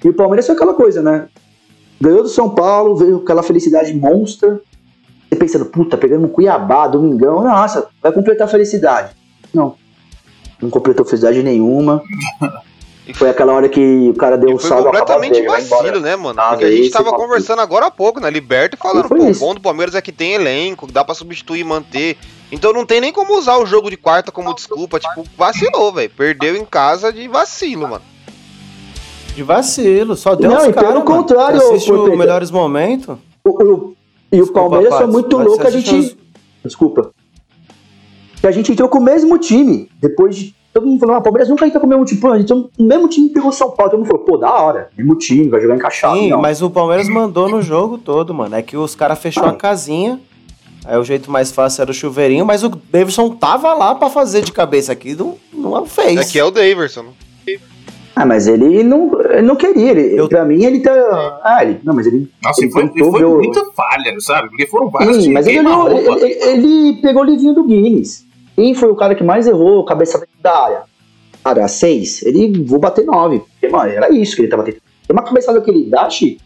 E 0.04 0.08
o 0.08 0.14
Palmeiras 0.14 0.46
foi 0.46 0.56
aquela 0.56 0.74
coisa, 0.74 1.02
né? 1.02 1.28
Ganhou 2.00 2.24
do 2.24 2.30
São 2.30 2.50
Paulo, 2.50 2.96
veio 2.96 3.18
aquela 3.18 3.44
felicidade 3.44 3.94
monstra. 3.94 4.62
Você 5.30 5.36
pensando, 5.36 5.66
puta, 5.66 5.98
pegando 5.98 6.26
um 6.26 6.30
Cuiabá, 6.30 6.88
domingão, 6.88 7.44
nossa, 7.44 7.88
vai 8.02 8.12
completar 8.14 8.48
a 8.48 8.50
felicidade. 8.50 9.14
Não. 9.54 9.76
Não 10.62 10.70
completou 10.70 11.06
felicidade 11.06 11.42
nenhuma. 11.44 12.02
Foi 13.14 13.30
aquela 13.30 13.54
hora 13.54 13.70
que 13.70 14.10
o 14.10 14.16
cara 14.16 14.36
deu 14.36 14.50
um 14.56 14.58
foi 14.58 14.68
saldo 14.68 14.86
completamente 14.86 15.40
vacilo, 15.44 16.00
né, 16.00 16.16
mano? 16.16 16.40
Ah, 16.42 16.50
Porque 16.50 16.66
a 16.66 16.72
gente 16.72 16.90
tava 16.90 17.12
fala- 17.12 17.18
conversando 17.18 17.62
agora 17.62 17.86
há 17.86 17.92
pouco 17.92 18.20
na 18.20 18.32
Liberta 18.32 18.76
e 18.76 18.80
falando, 18.80 19.08
pô, 19.08 19.16
o 19.24 19.36
bom 19.36 19.54
do 19.54 19.62
Palmeiras 19.62 19.94
é 19.94 20.02
que 20.02 20.12
tem 20.12 20.34
elenco, 20.34 20.92
dá 20.92 21.06
pra 21.06 21.14
substituir 21.14 21.60
e 21.60 21.64
manter. 21.64 22.18
Então 22.52 22.74
não 22.74 22.84
tem 22.84 23.00
nem 23.00 23.14
como 23.14 23.38
usar 23.38 23.58
o 23.58 23.66
jogo 23.68 23.92
de 23.92 23.96
quarta 23.98 24.32
como 24.32 24.56
desculpa. 24.56 25.00
Tipo, 25.00 25.24
vacilou, 25.38 25.94
velho. 25.94 26.10
Perdeu 26.18 26.56
em 26.56 26.66
casa 26.66 27.14
de 27.14 27.28
vacilo, 27.28 27.88
mano. 27.88 28.02
De 29.36 29.44
vacilo, 29.44 30.16
só 30.16 30.34
deu 30.34 30.50
Não, 30.50 30.66
e 30.68 30.74
pelo 30.74 31.04
contrário, 31.04 31.60
Você 31.60 31.74
assiste 31.76 31.92
os 31.92 32.18
melhores 32.18 32.50
momentos. 32.50 33.18
O- 33.44 33.50
o- 33.64 33.96
e 34.32 34.42
o 34.42 34.48
Palmeiras 34.52 34.90
foi 34.90 34.98
Patos, 35.02 35.14
muito 35.14 35.38
louco, 35.38 35.68
a 35.68 35.70
gente. 35.70 36.18
Desculpa. 36.64 37.12
Que 38.46 38.50
a 38.50 38.52
gente 38.52 38.72
entrou 38.72 38.88
com 38.88 39.00
o 39.00 39.04
mesmo 39.04 39.40
time. 39.40 39.90
Depois 40.00 40.36
de. 40.36 40.54
Todo 40.72 40.86
mundo 40.86 41.00
falou, 41.00 41.16
ah, 41.16 41.18
o 41.18 41.24
Palmeiras 41.24 41.50
nunca 41.50 41.66
entra 41.66 41.80
com 41.80 41.88
o 41.88 41.90
mesmo 41.90 42.06
time. 42.06 42.22
Pô, 42.22 42.28
a 42.32 42.38
gente, 42.38 42.54
o 42.54 42.70
mesmo 42.80 43.08
time 43.08 43.30
pegou 43.30 43.50
o 43.50 43.52
São 43.52 43.72
Paulo. 43.72 43.90
Todo 43.90 44.00
mundo 44.02 44.08
falou, 44.08 44.24
pô, 44.24 44.38
da 44.38 44.54
hora. 44.54 44.90
Mesmo 44.96 45.16
time, 45.18 45.48
vai 45.50 45.60
jogar 45.60 45.76
encaixado. 45.76 46.16
Sim, 46.16 46.30
não. 46.30 46.40
mas 46.42 46.62
o 46.62 46.70
Palmeiras 46.70 47.10
mandou 47.10 47.50
no 47.50 47.60
jogo 47.64 47.98
todo, 47.98 48.36
mano. 48.36 48.56
É 48.56 48.62
que 48.62 48.78
os 48.78 48.94
caras 48.94 49.18
fechou 49.18 49.46
a 49.46 49.54
casinha. 49.54 50.20
Aí 50.86 50.96
o 51.00 51.04
jeito 51.04 51.32
mais 51.32 51.52
fácil 51.52 51.82
era 51.82 51.90
o 51.90 51.94
chuveirinho, 51.94 52.46
mas 52.46 52.64
o 52.64 52.70
Davidson 52.70 53.32
tava 53.32 53.74
lá 53.74 53.96
pra 53.96 54.12
fazer 54.12 54.44
de 54.44 54.52
cabeça 54.52 54.92
aqui, 54.92 55.16
não, 55.16 55.38
não 55.52 55.84
fez. 55.88 56.20
É 56.20 56.24
que 56.24 56.38
é 56.38 56.44
o 56.44 56.52
Daverson. 56.52 57.02
né? 57.02 57.58
Ah, 58.16 58.26
mas 58.26 58.46
ele 58.48 58.84
não, 58.84 59.12
ele 59.32 59.42
não 59.42 59.56
queria. 59.56 59.90
Ele, 59.92 60.20
Eu- 60.20 60.30
Pra 60.30 60.46
mim, 60.46 60.64
ele 60.64 60.82
tá. 60.82 60.92
Ah, 61.44 61.64
ele. 61.66 61.80
Não, 61.84 61.96
mas 61.96 62.06
ele. 62.06 62.30
nossa, 62.44 62.62
Ele 62.64 62.72
foi, 62.72 62.88
tentou 62.90 63.12
foi 63.12 63.24
o- 63.24 63.38
muita 63.38 63.66
falha, 63.76 64.14
sabe? 64.20 64.50
Porque 64.50 64.68
foram 64.68 64.90
vários 64.90 65.24
Sim, 65.24 65.34
mas 65.34 65.48
ele, 65.48 65.60
olhou- 65.68 66.18
ele, 66.20 66.34
ele 66.44 67.02
pegou 67.02 67.24
o 67.24 67.26
livrinho 67.26 67.56
do 67.56 67.64
Guinness. 67.64 68.24
Quem 68.56 68.74
foi 68.74 68.90
o 68.90 68.96
cara 68.96 69.14
que 69.14 69.24
mais 69.24 69.48
errou 69.48 69.84
cabeça 69.84 70.18
dentro 70.18 70.36
da 70.42 70.64
área? 70.64 70.84
Cara, 71.44 71.68
seis. 71.68 72.24
Ele, 72.24 72.64
vou 72.64 72.80
bater 72.80 73.06
nove. 73.06 73.40
Porque, 73.40 73.68
mano, 73.68 73.92
era 73.92 74.12
isso 74.12 74.36
que 74.36 74.42
ele 74.42 74.48
tava 74.48 74.64
tentando. 74.64 74.82
Tem 75.08 75.16
uma 75.16 75.24
cabeçada 75.24 75.62
que 75.62 75.70
ele 75.70 75.86
dá, 75.90 76.10
Chico, 76.10 76.42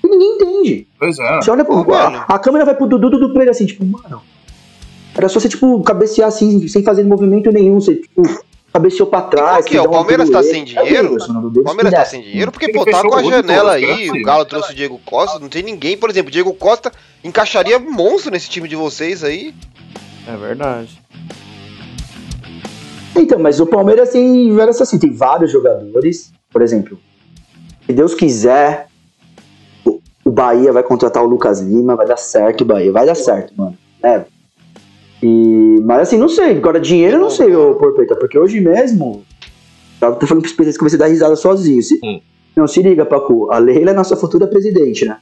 que 0.00 0.08
ninguém 0.08 0.34
entende. 0.34 0.88
Pois 0.98 1.18
é. 1.18 1.36
Você 1.36 1.50
olha 1.50 1.64
pro. 1.64 1.94
A, 1.94 2.24
a 2.28 2.38
câmera 2.38 2.64
vai 2.64 2.74
pro 2.74 2.86
Dudu 2.86 3.10
do 3.10 3.28
Pereira 3.28 3.52
assim, 3.52 3.66
tipo, 3.66 3.84
mano. 3.84 4.22
Era 5.14 5.28
só 5.28 5.38
você, 5.38 5.48
tipo, 5.48 5.80
cabecear 5.82 6.28
assim, 6.28 6.66
sem 6.66 6.82
fazer 6.82 7.04
movimento 7.04 7.52
nenhum. 7.52 7.80
Você, 7.80 7.96
tipo, 7.96 8.22
cabeceou 8.72 9.08
pra 9.08 9.22
trás. 9.22 9.66
é? 9.66 9.74
dá 9.74 9.82
O 9.82 9.90
Palmeiras 9.90 10.30
tá 10.30 10.42
sem 10.42 10.64
dinheiro? 10.64 10.88
É 10.88 11.00
o 11.00 11.04
Davidson, 11.04 11.50
do 11.50 11.60
O 11.60 11.64
Palmeiras 11.64 11.92
tá 11.92 12.04
sem 12.04 12.22
dinheiro 12.22 12.50
porque, 12.50 12.66
Ele 12.66 12.72
pô, 12.72 12.84
tá 12.84 13.02
com 13.02 13.14
a 13.14 13.22
janela 13.22 13.72
aí. 13.74 14.10
O 14.10 14.22
Galo 14.22 14.44
trouxe 14.44 14.72
o 14.72 14.74
Diego 14.74 15.00
Costa, 15.04 15.38
não 15.38 15.48
tem 15.48 15.62
ninguém. 15.62 15.96
Por 15.96 16.10
exemplo, 16.10 16.28
o 16.28 16.32
Diego 16.32 16.52
Costa 16.54 16.90
encaixaria 17.22 17.78
monstro 17.78 18.32
nesse 18.32 18.48
time 18.48 18.66
de 18.66 18.76
vocês 18.76 19.22
aí. 19.22 19.54
É 20.26 20.36
verdade. 20.36 21.00
Então, 23.20 23.38
mas 23.38 23.60
o 23.60 23.66
Palmeiras 23.66 24.10
tem 24.10 24.52
várias 24.54 24.80
assim, 24.80 24.98
tem 24.98 25.12
vários 25.12 25.50
jogadores. 25.50 26.32
Por 26.50 26.62
exemplo, 26.62 26.98
se 27.86 27.92
Deus 27.92 28.14
quiser, 28.14 28.86
o- 29.86 30.00
Bahia 30.30 30.72
vai 30.72 30.82
contratar 30.82 31.22
o 31.22 31.26
Lucas 31.26 31.60
Lima, 31.60 31.96
vai 31.96 32.06
dar 32.06 32.16
certo 32.16 32.62
o 32.62 32.64
Bahia, 32.64 32.90
vai 32.92 33.04
dar 33.06 33.14
certo, 33.14 33.52
mano. 33.56 33.76
É. 34.02 34.22
E, 35.22 35.80
mas 35.84 36.00
assim, 36.02 36.16
não 36.16 36.28
sei, 36.28 36.56
agora 36.56 36.80
dinheiro 36.80 37.16
eu 37.16 37.20
não 37.20 37.30
sei, 37.30 37.54
ô 37.54 37.74
Porpeta, 37.74 38.16
porque 38.16 38.38
hoje 38.38 38.58
mesmo, 38.60 39.22
tô 40.00 40.26
falando 40.26 40.42
pra 40.42 40.64
vocês 40.64 40.78
que 40.78 40.84
a 40.84 40.98
dar 40.98 41.06
risada 41.08 41.36
sozinho. 41.36 41.82
Se, 41.82 41.98
Não, 42.56 42.66
se 42.66 42.82
liga, 42.82 43.04
Pacu. 43.06 43.50
A 43.52 43.58
Leila 43.58 43.90
é 43.90 43.94
nossa 43.94 44.16
futura 44.16 44.46
presidente, 44.46 45.04
né? 45.04 45.18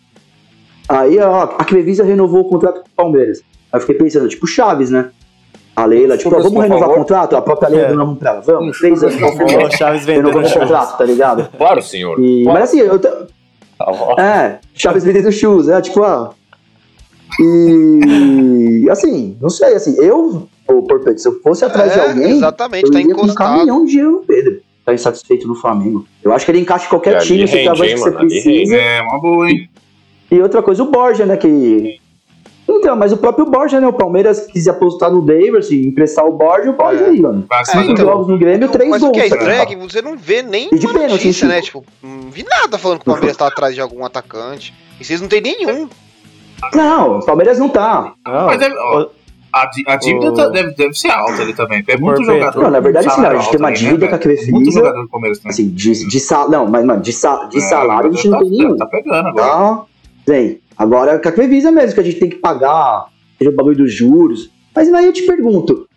Aí, 0.88 1.18
ó, 1.18 1.42
a 1.58 1.64
Crevisa 1.64 2.02
renovou 2.04 2.40
o 2.42 2.48
contrato 2.48 2.80
com 2.80 2.86
o 2.88 2.90
Palmeiras. 2.96 3.40
Aí 3.72 3.76
eu 3.76 3.80
fiquei 3.80 3.96
pensando, 3.96 4.28
tipo, 4.28 4.46
Chaves, 4.46 4.88
né? 4.90 5.10
A 5.78 5.84
Leila, 5.84 6.16
tipo, 6.18 6.34
ó, 6.34 6.40
vamos 6.42 6.60
renovar 6.62 6.90
o 6.90 6.94
contrato? 6.94 7.36
A 7.36 7.40
própria 7.42 7.68
Leila 7.68 7.86
É. 7.86 7.96
deu 7.96 8.16
pra 8.16 8.30
ela. 8.32 8.40
Vamos, 8.40 8.78
três 8.78 9.02
anos, 9.02 9.14
confirmou. 9.20 9.66
O 9.66 9.70
Chaves 9.70 10.04
vendendo 10.04 10.30
o 10.30 10.32
contrato, 10.42 10.98
tá 10.98 11.04
ligado? 11.04 11.48
Claro, 11.56 11.80
senhor. 11.82 12.18
E, 12.18 12.44
mas 12.44 12.64
assim, 12.64 12.80
eu, 12.80 12.98
t- 12.98 13.08
Tá 13.78 14.20
é, 14.20 14.58
Chaves 14.74 15.04
vendendo 15.04 15.30
shoes, 15.30 15.66
né? 15.68 15.80
Tipo, 15.80 16.02
ah. 16.02 16.30
E 17.40 18.88
assim, 18.90 19.36
não 19.40 19.48
sei, 19.50 19.74
assim, 19.74 19.94
eu, 20.02 20.48
ô, 20.66 20.82
Porpete, 20.82 21.20
se 21.20 21.28
eu 21.28 21.40
fosse 21.40 21.64
atrás 21.64 21.92
de 21.92 21.98
É, 21.98 22.08
alguém, 22.08 22.30
exatamente, 22.32 22.86
eu 22.86 22.92
tá 22.92 23.00
iria 23.00 23.14
com 23.14 23.20
um 23.20 23.24
encostado. 23.24 23.56
caminhão 23.58 23.84
de 23.84 23.90
dinheiro 23.92 24.10
no 24.12 24.18
Pedro. 24.24 24.60
Tá 24.84 24.94
insatisfeito 24.94 25.46
no 25.46 25.54
Flamengo. 25.54 26.04
Eu 26.24 26.32
acho 26.32 26.44
que 26.44 26.50
ele 26.50 26.60
encaixa 26.60 26.86
em 26.86 26.88
qualquer 26.88 27.14
É, 27.16 27.18
time, 27.18 27.46
você 27.46 27.56
rende, 27.64 27.82
hein, 27.82 27.88
que 27.94 27.96
você 27.98 28.04
mano, 28.10 28.18
ali 28.18 28.28
precisa. 28.28 28.76
É, 28.76 29.02
uma 29.02 29.20
boa, 29.20 29.48
hein? 29.50 29.68
E 30.30 30.40
outra 30.40 30.62
coisa, 30.62 30.82
o 30.82 30.90
Borja, 30.90 31.24
né? 31.26 31.36
Que. 31.36 32.00
Então, 32.70 32.94
mas 32.94 33.12
o 33.12 33.16
próprio 33.16 33.46
Borja, 33.46 33.80
né? 33.80 33.86
O 33.86 33.92
Palmeiras 33.92 34.46
quis 34.46 34.68
apostar 34.68 35.10
no 35.10 35.22
Davis 35.22 35.70
e 35.70 35.86
emprestar 35.86 36.24
o 36.26 36.32
Borja, 36.32 36.70
o 36.70 36.74
Borja 36.74 37.04
É. 37.04 37.08
aí, 37.08 37.20
mano. 37.20 37.44
Mas, 37.48 37.68
É, 37.68 37.72
Cinco 37.72 37.92
então. 37.92 38.04
jogos 38.06 38.28
no 38.28 38.38
Grêmio, 38.38 38.68
três 38.68 38.90
Mas 38.90 39.00
gols. 39.00 39.10
o 39.10 39.14
que 39.14 39.20
é 39.20 39.28
tá 39.28 39.36
estranho 39.36 39.62
é 39.62 39.76
você 39.88 40.02
não 40.02 40.16
vê 40.16 40.42
nem 40.42 40.68
E 40.72 40.78
de 40.78 40.86
pênalti, 40.86 41.10
notícia, 41.12 41.46
enfim. 41.46 41.54
né? 41.54 41.62
Tipo, 41.62 41.84
não 42.02 42.30
vi 42.30 42.44
nada 42.48 42.76
falando 42.78 42.98
que 42.98 43.08
o 43.08 43.12
Palmeiras 43.12 43.36
tá 43.36 43.46
atrás 43.48 43.74
de 43.74 43.80
algum 43.80 44.04
atacante. 44.04 44.74
E 45.00 45.04
vocês 45.04 45.20
não 45.20 45.28
tem 45.28 45.40
nenhum. 45.40 45.88
Não, 46.74 47.18
o 47.18 47.24
Palmeiras 47.24 47.58
não 47.58 47.68
tá. 47.68 48.12
Não, 48.26 48.46
Mas 48.46 48.58
deve- 48.58 48.76
ó, 48.76 49.06
a, 49.52 49.62
a 49.86 49.96
dívida 49.96 50.30
o- 50.30 50.34
tá- 50.34 50.48
deve, 50.48 50.74
deve 50.74 50.94
ser 50.94 51.08
alta 51.10 51.40
ali 51.42 51.54
também. 51.54 51.82
É 51.86 51.96
muito 51.96 52.16
Perfeito. 52.16 52.38
jogador. 52.40 52.62
Não, 52.64 52.70
na 52.70 52.80
verdade, 52.80 53.14
sim, 53.14 53.24
a 53.24 53.34
gente 53.36 53.50
tem 53.50 53.58
uma 53.60 53.68
alto 53.68 53.78
dívida 53.78 53.98
né, 54.04 54.08
com 54.08 54.14
a? 54.14 54.18
Crefisa. 54.18 54.50
Muito 54.50 54.70
jogador 54.72 55.02
do 55.02 55.08
Palmeiras 55.08 55.38
também. 55.38 55.50
Assim, 55.52 55.68
de, 55.68 56.06
de 56.08 56.20
sal. 56.20 56.50
Não, 56.50 56.66
mas, 56.66 56.84
mano, 56.84 57.00
de, 57.00 57.12
sa, 57.12 57.44
de 57.46 57.58
É, 57.58 57.60
salário 57.60 58.10
a 58.10 58.12
gente 58.12 58.28
não 58.28 58.38
tá- 58.38 58.44
tem 58.44 58.50
nenhum. 58.50 58.76
Tá 58.76 58.86
pegando 58.86 59.28
agora. 59.28 59.46
Tá? 59.48 59.82
Tem. 60.26 60.60
Agora 60.78 61.12
é 61.12 61.18
com 61.18 61.28
a 61.28 61.32
Crevisa 61.32 61.72
mesmo, 61.72 61.94
que 61.94 62.00
a 62.00 62.04
gente 62.04 62.20
tem 62.20 62.28
que 62.30 62.36
pagar, 62.36 63.06
seja 63.36 63.50
o 63.50 63.54
bagulho 63.54 63.76
dos 63.78 63.92
juros. 63.92 64.50
Mas 64.74 64.92
aí 64.92 65.06
eu 65.06 65.12
te 65.12 65.22
pergunto. 65.22 65.88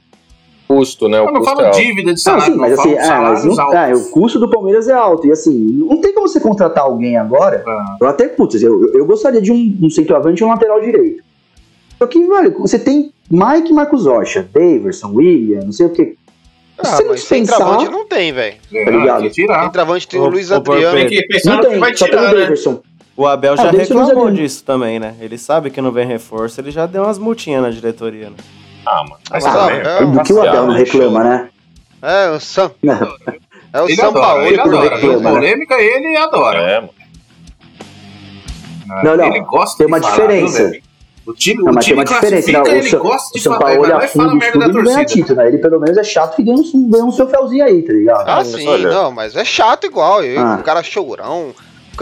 Custo, 0.67 1.07
né? 1.09 1.19
O 1.21 1.25
Eu 1.25 1.33
não 1.33 1.41
custo 1.41 1.51
é 1.51 1.55
falo 1.55 1.67
alto. 1.67 1.77
dívida 1.81 2.13
de 2.13 2.19
Ah, 2.21 2.23
salário, 2.23 2.53
sim, 2.53 2.59
mas 2.59 2.79
assim, 2.79 2.93
é, 2.93 3.09
mas 3.19 3.43
não- 3.45 3.73
é, 3.73 3.93
o 3.93 4.09
custo 4.09 4.39
do 4.39 4.49
Palmeiras 4.49 4.87
é 4.87 4.93
alto. 4.93 5.27
E 5.27 5.31
assim, 5.31 5.53
não 5.87 5.97
tem 5.99 6.13
como 6.13 6.27
você 6.27 6.39
contratar 6.39 6.85
alguém 6.85 7.17
agora. 7.17 7.61
Ah. 7.67 7.97
Eu 7.99 8.07
até, 8.07 8.27
putz, 8.29 8.61
eu, 8.63 8.89
eu 8.93 9.05
gostaria 9.05 9.41
de 9.41 9.51
um, 9.51 9.77
um 9.81 9.89
centroavante 9.89 10.41
e 10.41 10.45
um 10.45 10.49
lateral 10.49 10.79
direito. 10.81 11.21
Só 11.99 12.07
que, 12.07 12.25
velho, 12.25 12.57
você 12.57 12.79
tem 12.79 13.11
Mike 13.29 13.73
Marcos 13.73 14.05
Rocha, 14.05 14.47
Daverson, 14.51 15.11
William, 15.13 15.59
não 15.65 15.71
sei 15.73 15.85
o 15.87 15.89
quê. 15.89 16.15
Ah, 16.79 16.85
Se 16.85 16.95
você 16.95 17.03
não 17.03 17.15
dispensar, 17.15 17.57
travante 17.57 17.91
não 17.91 18.07
tem, 18.07 18.31
velho. 18.31 18.55
É, 18.73 18.85
tá 18.85 18.91
ligado? 18.91 19.19
tem 19.19 19.29
que 19.29 19.35
tirar. 19.35 19.69
Travante 19.71 20.07
tem 20.07 20.19
o 20.19 20.27
Luiz 20.29 20.51
Adriano. 20.51 20.95
Tem 20.97 21.07
que 21.07 21.27
pensar 21.27 21.49
não 21.51 21.57
no 21.57 21.63
que 21.63 21.69
tem, 21.69 21.79
vai 21.79 21.95
só 21.97 22.05
tem 22.07 22.15
o 22.15 22.17
tirar, 22.19 22.33
né? 22.33 22.55
O 23.21 23.27
Abel 23.27 23.55
já 23.55 23.63
Ah, 23.69 23.71
ser 23.71 23.77
reclamou 23.77 24.31
disso 24.31 24.63
também, 24.63 24.99
né? 24.99 25.15
Ele 25.19 25.37
sabe 25.37 25.69
que 25.69 25.79
não 25.79 25.91
vem 25.91 26.07
reforço, 26.07 26.59
ele 26.59 26.71
já 26.71 26.85
deu 26.87 27.03
umas 27.03 27.19
multinhas 27.19 27.61
na 27.61 27.69
diretoria, 27.69 28.29
né? 28.31 28.35
Ah, 28.85 29.03
mano. 29.03 29.17
Mas 29.29 29.45
Ah, 29.45 29.51
também, 29.51 29.79
é, 29.79 30.05
Do 30.05 30.23
que 30.23 30.33
o 30.33 30.41
Abel 30.41 30.65
não 30.67 30.73
reclama, 30.73 31.23
né? 31.23 31.49
É, 32.01 32.29
o 32.31 32.39
Sam. 32.39 32.71
É 33.73 33.79
o 33.81 33.85
Ele 33.85 33.95
São 33.95 34.09
adora, 34.09 34.25
Paulo. 34.25 34.43
ele 34.43 34.59
adora. 34.59 34.95
reclama, 34.95 35.19
né? 35.19 35.31
Polêmica, 35.35 35.75
ele 35.75 36.17
adora. 36.17 36.57
É, 36.59 36.75
mano. 36.81 36.89
Não, 39.03 39.15
não, 39.17 39.25
Ele 39.25 39.39
gosta 39.41 39.77
tem 39.77 39.87
uma 39.87 39.99
diferença. 39.99 40.71
O 41.25 41.33
time, 41.33 41.61
Não, 41.63 41.71
o 41.71 41.75
mas 41.75 41.85
tem 41.85 41.93
time 41.93 41.99
uma 41.99 42.03
diferença, 42.05 42.51
classifica, 42.51 42.63
né? 42.63 42.69
O 42.69 42.75
ele 42.81 42.89
São, 42.89 42.99
gosta 42.99 43.29
o 43.29 43.33
de 43.37 43.39
São 43.43 43.53
falar, 43.53 43.65
Paulo 43.65 43.85
ele 43.85 43.91
vai 43.93 44.01
olha 44.01 44.07
fala 44.09 44.29
fundo, 44.29 44.39
merda 44.39 44.59
da 44.59 44.67
ganha 44.67 44.83
torcida. 44.83 45.05
título, 45.05 45.35
né? 45.37 45.47
Ele 45.47 45.57
pelo 45.59 45.79
menos 45.79 45.97
é 45.97 46.03
chato 46.03 46.35
que 46.35 46.43
ganha 46.43 46.57
um, 46.57 46.89
ganha 46.89 47.05
um 47.05 47.11
troféuzinho 47.11 47.63
aí, 47.63 47.83
tá 47.83 47.93
ligado? 47.93 48.27
Ah, 48.27 48.35
mas 48.37 48.47
sim, 48.47 48.67
olha- 48.67 48.89
não, 48.89 49.11
mas 49.11 49.35
é 49.35 49.45
chato 49.45 49.85
igual. 49.85 50.23
Eu, 50.23 50.41
Ah. 50.41 50.57
O 50.59 50.63
cara 50.63 50.81
chorão. 50.81 51.53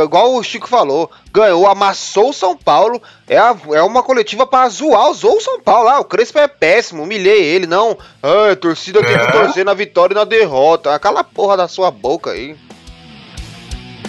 Igual 0.04 0.34
o 0.36 0.44
Chico 0.44 0.68
falou, 0.68 1.10
ganhou, 1.34 1.68
amassou 1.68 2.30
o 2.30 2.34
São 2.34 2.56
Paulo. 2.56 3.02
É, 3.28 3.38
a- 3.38 3.56
é 3.74 3.82
uma 3.82 4.02
coletiva 4.04 4.46
pra 4.46 4.68
zoar, 4.70 5.12
zoou 5.14 5.38
o 5.38 5.42
São 5.42 5.60
Paulo. 5.62 5.90
Ah, 5.90 6.00
o 6.00 6.06
Crespo 6.06 6.40
é 6.40 6.48
péssimo, 6.48 7.04
humilhei 7.04 7.44
ele. 7.44 7.68
Não, 7.68 7.98
ah, 8.24 8.52
a 8.52 8.56
torcida 8.56 9.04
tem 9.04 9.16
É. 9.16 9.26
que 9.26 9.32
torcer 9.32 9.64
na 9.66 9.74
vitória 9.74 10.14
e 10.14 10.18
na 10.18 10.24
derrota. 10.24 10.94
Aquela 10.96 11.24
porra 11.24 11.56
da 11.58 11.68
sua 11.68 11.90
boca 11.92 12.32
aí. 12.32 12.56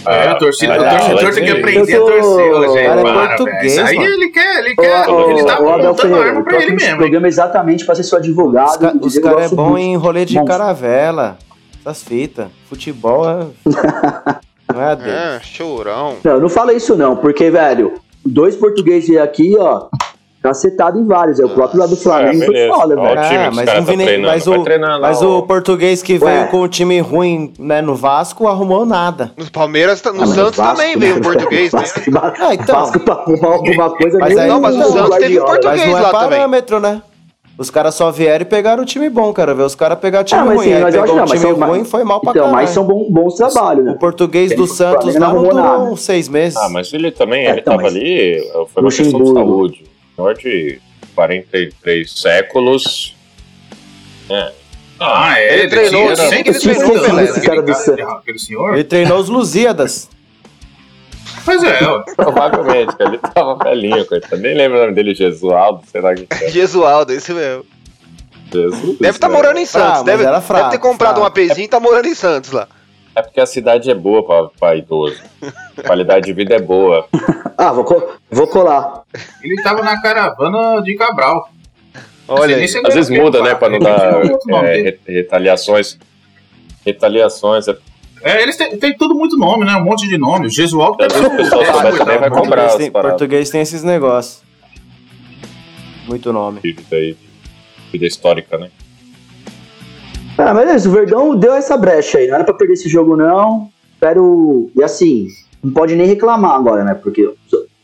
É, 0.07 0.28
a 0.28 0.34
torcida, 0.36 0.74
É, 0.76 0.78
o 0.78 0.99
torcedor 1.11 1.34
tem 1.34 1.45
que 1.45 1.51
aprender 1.51 1.95
a 1.95 1.99
torcer, 1.99 2.55
gente. 2.72 2.86
cara 2.88 3.01
é 3.01 3.03
para, 3.03 3.28
português. 3.36 3.72
Isso 3.72 3.80
aí 3.82 3.97
mano. 3.97 4.09
ele 4.09 4.28
quer, 4.30 4.59
ele 4.64 4.74
quer, 4.74 5.09
Ô, 5.11 5.30
ele 5.30 5.45
tá 5.45 5.61
montando 5.61 5.95
Ferreira, 6.01 6.28
arma 6.30 6.43
pra 6.43 6.62
ele 6.62 6.72
mesmo. 6.72 6.97
programa 6.97 7.28
exatamente 7.28 7.84
pra 7.84 7.95
ser 7.95 8.05
seu 8.05 8.16
advogado. 8.16 8.70
Os, 8.70 8.76
ca- 8.78 8.95
os 8.99 9.18
caras 9.18 9.53
é 9.53 9.55
bom 9.55 9.76
em 9.76 9.97
rolê 9.97 10.24
de 10.24 10.36
Bom. 10.38 10.47
caravela. 10.47 11.36
Essas 11.84 12.03
fitas. 12.03 12.47
Futebol 12.66 13.26
é. 13.28 13.47
Não 14.73 14.83
é 14.83 14.97
dele. 14.97 15.11
É, 15.11 15.41
chorão. 15.43 16.14
Não, 16.25 16.41
não 16.41 16.49
fala 16.49 16.73
isso 16.73 16.95
não, 16.97 17.16
porque, 17.16 17.51
velho, 17.51 17.95
dois 18.25 18.57
portugueses 18.57 19.16
aqui, 19.16 19.57
ó, 19.59 19.87
cacetado 20.43 20.99
em 20.99 21.07
vários. 21.07 21.39
É 21.39 21.45
o 21.45 21.51
próprio 21.51 21.81
lado 21.81 21.91
do 21.91 21.97
Flamengo 21.97 22.43
É, 22.43 22.47
foi 22.47 22.55
beleza. 22.55 22.75
foda, 22.75 22.97
velho. 22.97 23.09
Ah, 23.21 23.51
mas 23.55 23.66
não 23.75 23.83
vi 23.85 23.91
tá 23.93 23.97
nem- 23.97 24.23
mas 24.23 24.47
o- 24.47 24.62
treinar 24.64 24.93
lá, 24.99 25.09
Mas 25.09 25.21
o 25.23 25.43
português 25.43 26.03
que 26.03 26.14
Ué. 26.14 26.18
veio 26.18 26.49
com 26.49 26.61
o 26.62 26.68
time 26.68 26.99
ruim 27.01 27.53
né, 27.59 27.83
no 27.83 27.95
Vasco 27.95 28.49
arrumou 28.49 28.87
nada. 28.87 29.33
No 29.37 29.51
Palmeiras, 29.51 30.01
tá- 30.01 30.12
no 30.12 30.23
Ah, 30.23 30.27
Santos 30.27 30.57
Vasco, 30.57 30.77
também 30.77 30.95
né? 30.97 31.01
veio 31.01 31.16
um 31.18 31.21
português, 31.21 31.71
né? 31.75 31.81
Vasco, 31.81 32.11
Vasco, 32.11 32.37
Ah, 32.43 32.55
então. 32.55 32.81
Vasco 32.81 33.01
pra 33.01 33.14
arrumar 33.14 33.49
alguma 33.49 33.91
coisa 33.91 34.18
Mas 34.18 34.37
aí- 34.39 34.49
Não, 34.49 34.61
mas 34.61 34.75
o 34.77 34.81
o 34.81 34.93
Santos 34.93 35.16
teve 35.18 35.41
um 35.41 35.45
português. 35.45 35.81
Mas 35.81 35.87
não 35.91 35.99
é 35.99 36.01
lá 36.01 36.11
também. 36.11 36.29
parâmetro, 36.39 36.81
né? 36.81 37.03
Os 37.61 37.68
caras 37.68 37.94
só 37.94 38.11
vieram 38.11 38.40
e 38.40 38.46
pegaram 38.46 38.82
o 38.82 38.86
time 38.86 39.11
bom, 39.11 39.30
cara. 39.34 39.54
Ver 39.54 39.64
os 39.64 39.74
caras 39.74 39.98
pegar 39.98 40.24
time 40.24 40.40
Ah, 40.40 40.44
mas 40.46 40.56
ruim. 40.56 40.66
sim, 40.68 40.72
aí 40.72 40.84
pegou 40.90 41.06
não, 41.08 41.14
um 41.14 41.18
mas 41.28 41.40
time 41.40 41.52
ruim 41.52 41.84
foi 41.84 42.04
mal 42.04 42.18
pra 42.18 42.30
Então, 42.30 42.44
caralho. 42.46 42.56
mas 42.56 42.70
são 42.70 42.84
bons, 42.84 43.06
bons 43.11 43.34
trabalhos, 43.34 43.84
né? 43.84 43.92
O 43.92 43.98
português 43.98 44.56
do 44.56 44.62
o 44.62 44.66
Santos 44.66 45.14
não 45.16 45.34
não 45.34 45.42
durou 45.42 45.54
nada. 45.54 45.78
uns 45.84 46.00
seis 46.00 46.26
meses. 46.26 46.56
Ah, 46.56 46.70
mas 46.70 46.90
ele 46.94 47.11
também, 47.11 47.44
É, 47.44 47.50
ele 47.50 47.61
então, 47.61 47.74
tava 47.76 47.82
mas- 47.82 47.94
ali, 47.94 48.40
foi 48.72 48.82
uma 48.82 48.90
questão 48.90 49.22
de 49.22 49.32
saúde. 49.34 49.84
Senhor 50.16 50.34
de 50.38 50.80
43 51.14 52.11
séculos. 52.18 53.14
É. 54.30 54.52
Ah, 54.98 55.38
é. 55.38 55.58
Ele 55.61 55.68
treinou, 55.68 56.02
tinha- 56.04 56.14
dizem 56.14 56.42
que 56.42 56.48
ele 56.50 56.58
sempre 56.61 56.76
treinou, 56.78 56.98
treinou, 56.98 57.16
Pelé. 57.18 57.30
Esse 57.30 57.40
cara 57.42 57.62
do 57.62 57.70
Aquele 57.72 57.84
Santos. 57.84 58.04
Aquele 58.14 58.38
senhor? 58.38 58.74
Ele 58.74 58.84
treinou 58.84 59.18
os 59.18 59.28
Lusíadas. 59.28 60.08
Pois 61.51 61.62
é. 61.64 61.78
Provavelmente, 62.14 62.94
ele 63.01 63.18
tava 63.18 63.57
velhinho, 63.57 64.07
coitado. 64.07 64.36
Nem 64.40 64.55
lembro 64.57 64.78
o 64.78 64.80
nome 64.82 64.94
dele, 64.94 65.14
Jesualdo, 65.14 65.82
sei 65.90 66.01
lá 66.01 66.12
o 66.12 66.14
que 66.14 66.26
é. 66.30 66.48
Jesualdo, 66.51 67.12
esse 67.12 67.32
mesmo. 67.32 67.64
Jesus. 68.53 68.98
Deve 68.98 69.16
estar 69.16 69.28
né? 69.28 69.34
morando 69.34 69.59
em 69.59 69.66
Santos. 69.66 69.88
mas 69.88 70.05
deve, 70.05 70.22
fraco, 70.22 70.53
deve 70.53 70.70
ter 70.70 70.78
comprado 70.78 71.20
fraco. 71.20 71.20
um 71.22 71.24
APzinho 71.24 71.64
e 71.64 71.68
tá 71.68 71.80
morando 71.80 72.07
em 72.07 72.14
Santos 72.14 72.53
lá. 72.53 72.68
É 73.14 73.22
porque 73.22 73.40
a 73.40 73.46
cidade 73.46 73.90
é 73.90 73.94
boa 73.94 74.24
pra, 74.24 74.44
pra 74.59 74.76
idoso. 74.76 75.16
A 75.76 75.82
qualidade 75.82 76.26
de 76.26 76.32
vida 76.32 76.55
é 76.55 76.61
boa. 76.61 77.07
Ah, 77.59 77.72
vou, 77.72 77.82
co- 77.84 78.09
vou 78.30 78.46
colar. 78.46 79.03
Ele 79.42 79.61
tava 79.62 79.82
na 79.82 80.01
caravana 80.01 80.80
de 80.82 80.94
Cabral. 80.94 81.51
Olha 82.28 82.53
ele 82.53 82.64
Às 82.64 82.94
vezes 82.94 83.11
muda, 83.11 83.42
né? 83.42 83.55
Pra 83.57 83.68
não 83.68 83.80
dar 83.80 84.22
é, 84.64 84.76
re- 84.82 85.01
retaliações. 85.07 85.98
Retaliações. 86.86 87.66
É, 87.68 87.76
É, 88.23 88.43
eles 88.43 88.57
têm, 88.57 88.77
têm 88.77 88.97
tudo 88.97 89.14
muito 89.14 89.37
nome, 89.37 89.64
né? 89.64 89.75
Um 89.77 89.85
monte 89.85 90.07
de 90.07 90.18
nome. 90.18 90.47
O 90.47 90.51
Gesualdo 90.51 91.03
Às 91.03 91.12
vezes 91.12 91.27
o 91.27 91.37
pessoal 91.37 91.64
souber 91.64 91.97
também 91.97 92.18
vai 92.18 92.31
comprar 92.31 92.68
Português 92.68 92.77
tem, 92.77 92.91
português 92.91 93.51
tem 93.51 93.61
esses 93.62 93.83
negócios. 93.83 94.43
Muito 96.07 96.33
nome. 96.33 96.61
de 96.61 96.73
vida 96.73 96.97
aí. 96.97 97.16
Vida 97.93 98.07
histórica, 98.07 98.59
né? 98.59 98.71
Ah, 100.37 100.55
mas 100.55 100.66
beleza, 100.66 100.89
o 100.89 100.93
Verdão 100.93 101.37
deu 101.37 101.55
essa 101.55 101.77
brecha 101.77 102.18
aí. 102.18 102.27
Não 102.27 102.35
era 102.35 102.45
pra 102.45 102.55
perder 102.55 102.75
esse 102.75 102.89
jogo, 102.89 103.16
não. 103.16 103.71
Espero. 103.95 104.71
E 104.77 104.83
assim, 104.83 105.27
não 105.62 105.73
pode 105.73 105.95
nem 105.95 106.07
reclamar 106.07 106.53
agora, 106.53 106.85
né? 106.85 106.95
Porque 106.95 107.33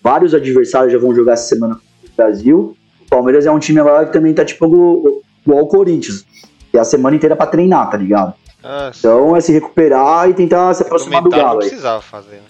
vários 0.03 0.35
adversários 0.35 0.93
já 0.93 0.99
vão 0.99 1.15
jogar 1.15 1.33
essa 1.33 1.49
semana 1.49 1.75
no 1.75 2.11
Brasil. 2.17 2.77
O 3.03 3.09
Palmeiras 3.09 3.47
é 3.47 3.51
um 3.51 3.59
time 3.59 3.81
agora 3.81 4.07
que 4.07 4.13
também 4.13 4.33
tá 4.35 4.45
tipo 4.45 4.67
igual 4.67 5.23
igual 5.47 5.63
o 5.63 5.67
Corinthians. 5.67 6.25
Tem 6.73 6.81
a 6.81 6.85
semana 6.85 7.17
inteira 7.17 7.37
pra 7.37 7.47
treinar, 7.47 7.89
tá 7.91 7.97
ligado? 7.97 8.35
Então 8.99 9.37
é 9.37 9.41
se 9.41 9.53
recuperar 9.53 10.29
e 10.29 10.35
tentar 10.35 10.75
se 10.75 10.83
aproximar 10.83 11.23
do 11.23 11.31
não 11.31 11.39
Galo 11.39 11.61
aí. 11.63 11.69
precisava 11.69 12.01
fazer. 12.03 12.37
né? 12.37 12.43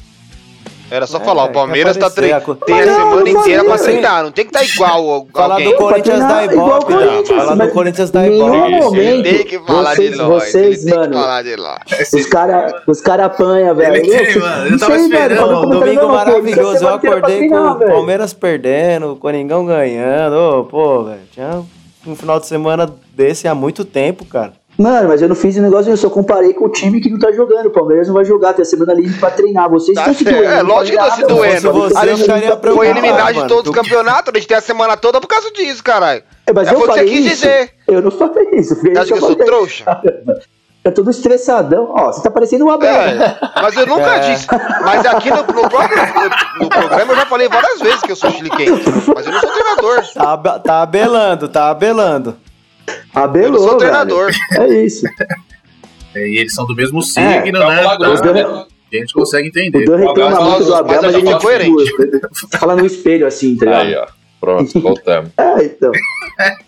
Era 0.89 1.05
só 1.05 1.19
É, 1.19 1.21
falar, 1.25 1.43
o 1.43 1.47
quer 1.49 1.53
Palmeiras 1.55 1.97
tá 1.97 2.07
aparecer, 2.07 2.21
tre... 2.31 2.33
a 2.33 2.41
co- 2.41 2.55
tem 2.55 2.81
a 2.81 2.87
não, 2.87 2.95
semana 2.95 3.17
não 3.17 3.27
inteira 3.27 3.65
pra 3.65 3.77
falei, 3.77 3.93
treinar, 3.93 4.23
não 4.23 4.31
tem 4.31 4.45
que 4.47 4.57
estar 4.57 4.73
igual 4.73 5.27
a 5.35 5.37
Falar 5.37 5.55
alguém. 5.55 5.71
do 5.73 5.77
Corinthians 5.77 6.19
da 6.21 6.45
igual 6.45 6.67
Ibope, 6.79 6.93
Falar 7.35 7.55
do 7.57 7.71
Corinthians 7.73 8.11
da 8.13 8.27
Ibope. 8.29 8.71
Momento, 8.71 9.23
tem 9.25 9.45
que 9.47 9.59
falar 9.59 9.95
vocês, 9.97 10.11
de 10.13 10.17
nós, 10.17 10.29
vocês, 10.45 10.85
tem 10.85 10.93
que 10.93 10.97
mano, 10.97 11.15
falar 11.15 11.43
de 11.43 11.57
nós. 11.57 12.13
os 12.15 12.27
caras 12.27 12.73
os 12.87 13.01
cara 13.01 13.25
apanham, 13.25 13.75
velho. 13.75 14.07
Meu, 14.07 14.41
mano, 14.41 14.65
eu 14.67 14.71
não 14.71 14.79
tava 14.79 14.93
sei, 14.95 15.03
esperando. 15.07 15.59
Um 15.59 15.71
domingo 15.71 16.09
maravilhoso. 16.09 16.85
Eu 16.85 16.95
acordei 16.95 17.49
com 17.49 17.57
o. 17.57 17.75
Palmeiras 17.81 18.33
perdendo, 18.33 19.11
o 19.13 19.17
Coringão 19.17 19.67
ganhando. 19.67 20.35
Ô, 20.37 20.65
pô, 20.67 21.03
velho. 21.03 21.19
Tinha 21.33 21.65
um 22.07 22.15
final 22.15 22.39
de 22.39 22.47
semana 22.47 22.89
desse 23.13 23.49
há 23.49 23.57
muito 23.57 23.85
tempo, 23.85 24.25
cara. 24.25 24.53
Mano, 24.79 25.09
mas 25.09 25.23
eu 25.23 25.29
não 25.29 25.35
fiz 25.35 25.57
o 25.57 25.63
negócio, 25.63 25.91
eu 25.91 25.97
só 25.97 26.11
comparei 26.11 26.53
com 26.53 26.67
o 26.67 26.69
time 26.69 27.01
que 27.01 27.09
não 27.09 27.19
tá 27.19 27.33
jogando. 27.33 27.67
O 27.67 27.71
Palmeiras 27.71 28.09
não 28.09 28.15
vai 28.15 28.25
jogar, 28.27 28.53
tem 28.53 28.63
a 28.63 28.67
semana 28.67 28.93
livre 28.93 29.19
pra 29.19 29.31
treinar. 29.31 29.71
Vocês 29.71 29.95
Tá 29.95 30.03
estão 30.11 30.15
se 30.15 30.25
doendo. 30.25 30.45
É, 30.45 30.63
lógico 30.63 30.99
que 30.99 31.05
tá 31.05 31.11
se 31.17 31.23
doendo. 31.25 31.73
você, 31.73 32.11
eu 32.11 32.17
ficaria 32.19 32.57
Foi 32.75 32.89
eliminado 32.89 33.35
de 33.35 33.49
todos 33.49 33.71
os 33.71 33.75
campeonatos, 33.75 34.33
a 34.35 34.39
gente 34.39 34.49
tem 34.49 34.57
a 34.57 34.61
semana 34.61 34.97
toda 34.97 35.19
por 35.21 35.29
causa 35.29 35.51
disso, 35.51 35.83
caralho. 35.83 36.23
É, 36.47 36.53
mas 36.53 36.69
É 36.69 36.75
eu 36.75 36.79
você 36.81 36.87
falei 36.87 37.05
quis 37.07 37.19
isso. 37.21 37.29
dizer. 37.37 37.71
Eu 37.89 38.03
não 38.03 38.11
falei 38.11 38.49
isso. 38.53 38.75
Você 38.75 38.91
acha 38.91 39.07
que 39.07 39.13
eu 39.15 39.17
sou 39.21 39.31
falei. 39.31 39.47
trouxa? 39.47 39.85
Tá 40.85 40.93
todo 40.93 41.11
estressadão. 41.11 41.93
Ó, 41.97 42.13
você 42.13 42.23
tá 42.23 42.31
parecendo 42.31 42.65
uma 42.67 42.75
Abel. 42.75 42.95
É, 42.95 43.39
mas 43.61 43.77
eu 43.77 43.87
nunca 43.87 44.17
É. 44.17 44.19
disse. 44.21 44.47
Mas 44.85 45.05
aqui 45.07 45.31
no, 45.31 45.39
no 45.39 45.69
próprio 45.69 45.99
no 46.61 46.69
programa 46.69 47.13
eu 47.13 47.17
já 47.17 47.27
falei 47.27 47.49
várias 47.49 47.81
vezes 47.81 48.01
que 48.03 48.13
eu 48.13 48.17
sou 48.17 48.31
chiliquense. 48.31 48.85
Mas 49.15 49.27
eu 49.27 49.33
não 49.33 49.41
sou 49.41 49.51
treinador. 49.51 50.05
Tá, 50.15 50.59
tá 50.61 50.83
abelando, 50.83 51.49
tá 51.49 51.71
abelando. 51.71 52.37
Abelou, 53.15 53.47
Eu 53.47 53.51
não 53.53 53.59
sou 53.59 53.67
velho. 53.69 53.79
treinador. 53.79 54.31
É 54.53 54.69
isso. 54.85 55.07
É, 56.15 56.29
e 56.29 56.39
eles 56.39 56.55
são 56.55 56.67
do 56.67 56.75
mesmo 56.75 57.03
signo, 57.03 57.29
É 57.29 57.53
né? 57.53 57.61
uma 57.61 57.81
Então, 57.95 57.99
grossa, 57.99 58.33
né? 58.33 58.43
a 58.43 58.97
gente 58.97 59.13
consegue 59.13 59.47
O 59.47 59.51
entender. 59.51 59.85
Dan 59.85 59.97
reclama 59.97 60.41
muito 60.41 60.65
do 60.65 60.75
Abel, 60.75 61.03
mas 61.03 61.13
gente 61.15 61.27
ele 61.27 61.35
é 61.35 61.39
coerente. 61.39 61.93
Fala 62.59 62.75
no 62.77 62.87
espelho 62.87 63.27
assim, 63.27 63.57
tá 63.57 63.81
Aí, 63.81 63.95
ó. 63.95 64.07
Pronto, 64.41 64.73
voltamos. 64.81 65.31
É, 65.39 65.65
então. 65.65 65.93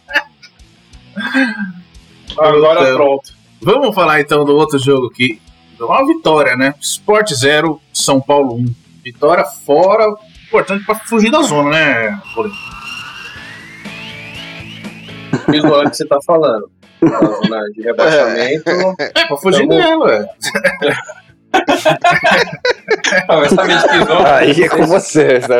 Agora 2.39 2.81
Então, 2.83 2.97
pronto. 2.97 3.31
Vamos 3.61 3.95
falar 3.95 4.21
então 4.21 4.45
do 4.45 4.55
outro 4.57 4.79
jogo 4.79 5.07
aqui. 5.07 5.41
Uma 5.81 6.07
vitória, 6.07 6.57
né? 6.57 6.75
Sport 6.81 7.33
0, 7.33 7.81
São 7.93 8.21
Paulo 8.21 8.57
1. 8.57 8.75
Vitória 9.05 9.45
fora, 9.45 10.05
importante 10.47 10.85
pra 10.85 10.95
fugir 10.97 11.31
da 11.31 11.43
zona, 11.43 11.71
né? 11.71 12.21
Boleto? 12.35 12.55
Visual 15.49 15.89
que 15.91 15.97
você 15.97 16.07
tá 16.07 16.19
falando. 16.27 16.71
Na 17.01 17.19
zona 17.21 17.65
de 17.75 17.83
rebaixamento. 17.83 18.71
É, 18.99 19.27
pra 19.27 19.37
fugir 19.37 19.67
Tamo- 19.69 19.81
dela, 19.81 20.15
é. 20.15 20.29
Ah, 23.29 23.41
essa 23.45 23.63
pesquisou. 23.67 24.27
Aí 24.27 24.63
é 24.65 24.69
com 24.69 24.87
vocês, 24.87 25.49
né? 25.49 25.57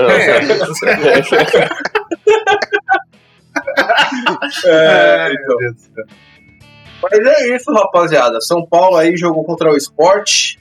É, 4.67 5.33
então. 5.33 5.57
Mas 7.03 7.19
é 7.21 7.57
isso, 7.57 7.73
rapaziada. 7.73 8.41
São 8.41 8.65
Paulo 8.67 8.97
aí 8.97 9.17
jogou 9.17 9.45
contra 9.45 9.71
o 9.73 9.77
Sport. 9.77 10.57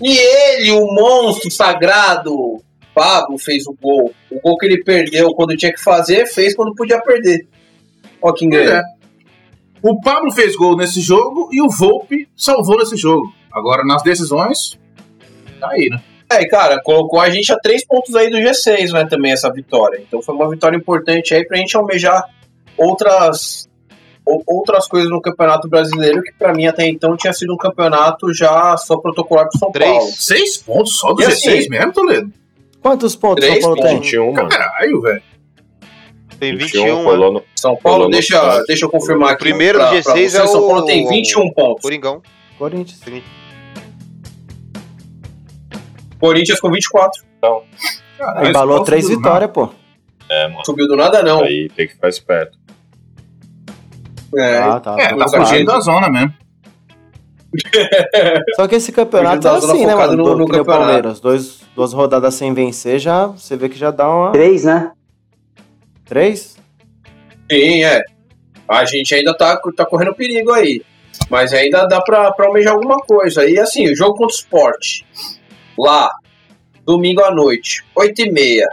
E 0.00 0.18
ele, 0.18 0.70
o 0.72 0.86
monstro 0.86 1.50
sagrado, 1.50 2.62
Pablo, 2.94 3.38
fez 3.38 3.66
o 3.66 3.76
gol. 3.80 4.12
O 4.30 4.40
gol 4.40 4.56
que 4.58 4.66
ele 4.66 4.82
perdeu 4.82 5.32
quando 5.34 5.56
tinha 5.56 5.72
que 5.72 5.80
fazer, 5.82 6.26
fez 6.26 6.54
quando 6.54 6.74
podia 6.74 7.00
perder. 7.00 7.46
Ó, 8.22 8.32
que 8.32 8.44
engano. 8.44 8.70
É. 8.70 8.82
O 9.82 10.00
Pablo 10.00 10.30
fez 10.30 10.54
gol 10.56 10.76
nesse 10.76 11.00
jogo 11.00 11.48
e 11.52 11.60
o 11.60 11.68
Volpe 11.68 12.28
salvou 12.36 12.78
nesse 12.78 12.96
jogo. 12.96 13.32
Agora, 13.52 13.84
nas 13.84 14.02
decisões, 14.02 14.78
tá 15.60 15.70
aí, 15.70 15.88
né? 15.90 16.00
É, 16.30 16.42
e, 16.42 16.48
cara, 16.48 16.80
colocou 16.82 17.20
a 17.20 17.28
gente 17.28 17.52
a 17.52 17.58
três 17.58 17.84
pontos 17.84 18.14
aí 18.14 18.30
do 18.30 18.38
G6, 18.38 18.90
né, 18.92 19.04
também, 19.04 19.32
essa 19.32 19.52
vitória. 19.52 20.00
Então 20.06 20.22
foi 20.22 20.34
uma 20.34 20.48
vitória 20.48 20.76
importante 20.76 21.34
aí 21.34 21.44
pra 21.44 21.58
gente 21.58 21.76
almejar 21.76 22.24
outras, 22.78 23.68
ou- 24.24 24.42
outras 24.46 24.86
coisas 24.88 25.10
no 25.10 25.20
Campeonato 25.20 25.68
Brasileiro, 25.68 26.22
que 26.22 26.32
pra 26.32 26.54
mim 26.54 26.66
até 26.66 26.86
então 26.88 27.16
tinha 27.16 27.32
sido 27.32 27.52
um 27.52 27.56
campeonato 27.58 28.32
já 28.32 28.76
só 28.76 28.96
protocolar 28.96 29.48
pro 29.48 29.58
São 29.58 29.70
Três. 29.72 29.90
Paulo. 29.90 30.10
Seis 30.16 30.56
pontos 30.56 30.96
só 30.98 31.12
do 31.12 31.22
E 31.22 31.26
G6 31.26 31.30
assim, 31.58 31.68
mesmo, 31.68 31.92
Toledo? 31.92 32.32
Quantos 32.80 33.14
pontos 33.14 33.44
Três 33.44 33.62
São 33.62 33.74
Paulo 33.74 33.88
tem? 33.88 34.00
21, 34.00 34.32
mano. 34.32 34.48
Caralho, 34.48 35.00
velho. 35.02 35.22
Tem 36.42 36.56
21, 36.56 36.82
21, 36.86 37.04
colou 37.04 37.32
no 37.34 37.42
São 37.54 37.76
Paulo, 37.76 37.82
Colou 37.98 38.08
no 38.08 38.10
deixa, 38.10 38.64
deixa 38.66 38.84
eu 38.84 38.90
confirmar 38.90 39.30
aqui. 39.30 39.44
Primeiro 39.44 39.78
pra- 39.78 39.90
do 39.94 40.02
pra 40.02 40.12
G6 40.14 40.30
você, 40.32 40.36
é 40.38 40.46
São 40.48 40.64
o- 40.64 40.66
Paulo 40.68 40.84
tem 40.86 41.08
21 41.08 41.52
pontos. 41.52 41.82
Coringão. 41.82 42.20
Corinthians. 42.58 43.00
Corinthians 46.18 46.58
com 46.58 46.68
24. 46.70 47.22
Caralho, 48.18 48.48
Embalou 48.48 48.76
São 48.78 48.84
três 48.84 49.08
vitórias, 49.08 49.50
pô. 49.52 49.68
É, 50.28 50.48
mano. 50.48 50.64
Subiu 50.66 50.88
do 50.88 50.96
nada, 50.96 51.22
não. 51.22 51.44
Aí 51.44 51.68
tem 51.68 51.86
que 51.86 51.94
ficar 51.94 52.08
esperto. 52.08 52.58
É, 54.36 54.58
Ah, 54.58 54.80
tá. 54.80 54.96
É, 54.98 55.14
tá 55.14 55.24
tá 55.26 55.46
fugindo 55.46 55.66
da 55.66 55.78
zona 55.78 56.08
mesmo. 56.10 56.34
Só 58.56 58.66
que 58.66 58.74
esse 58.76 58.90
campeonato 58.90 59.46
é 59.46 59.50
assim, 59.50 59.84
né, 59.86 59.92
focado 59.92 60.16
mano? 60.16 60.24
no- 60.30 60.36
no 60.38 60.46
que 60.46 60.52
nem 60.52 60.60
o 60.60 60.64
campeonato. 60.64 60.84
Palmeiras. 60.86 61.20
Dois, 61.20 61.60
duas 61.76 61.92
rodadas 61.92 62.34
sem 62.34 62.52
vencer, 62.52 62.98
já 62.98 63.26
você 63.26 63.56
vê 63.56 63.68
que 63.68 63.78
já 63.78 63.92
dá 63.92 64.08
uma. 64.08 64.32
Três, 64.32 64.64
né? 64.64 64.90
Três? 66.12 66.58
Sim, 67.50 67.84
é. 67.84 68.02
A 68.68 68.84
gente 68.84 69.14
ainda 69.14 69.34
tá, 69.34 69.58
tá 69.74 69.86
correndo 69.86 70.14
perigo 70.14 70.52
aí. 70.52 70.82
Mas 71.30 71.54
ainda 71.54 71.86
dá 71.86 72.02
pra, 72.02 72.30
pra 72.32 72.48
almejar 72.48 72.74
alguma 72.74 72.98
coisa. 72.98 73.48
E 73.48 73.58
assim, 73.58 73.90
o 73.90 73.96
jogo 73.96 74.18
contra 74.18 74.26
o 74.26 74.38
Sport. 74.38 75.00
Lá. 75.78 76.10
Domingo 76.84 77.22
à 77.22 77.34
noite. 77.34 77.82
8 77.96 78.26
e 78.26 78.30
meia. 78.30 78.68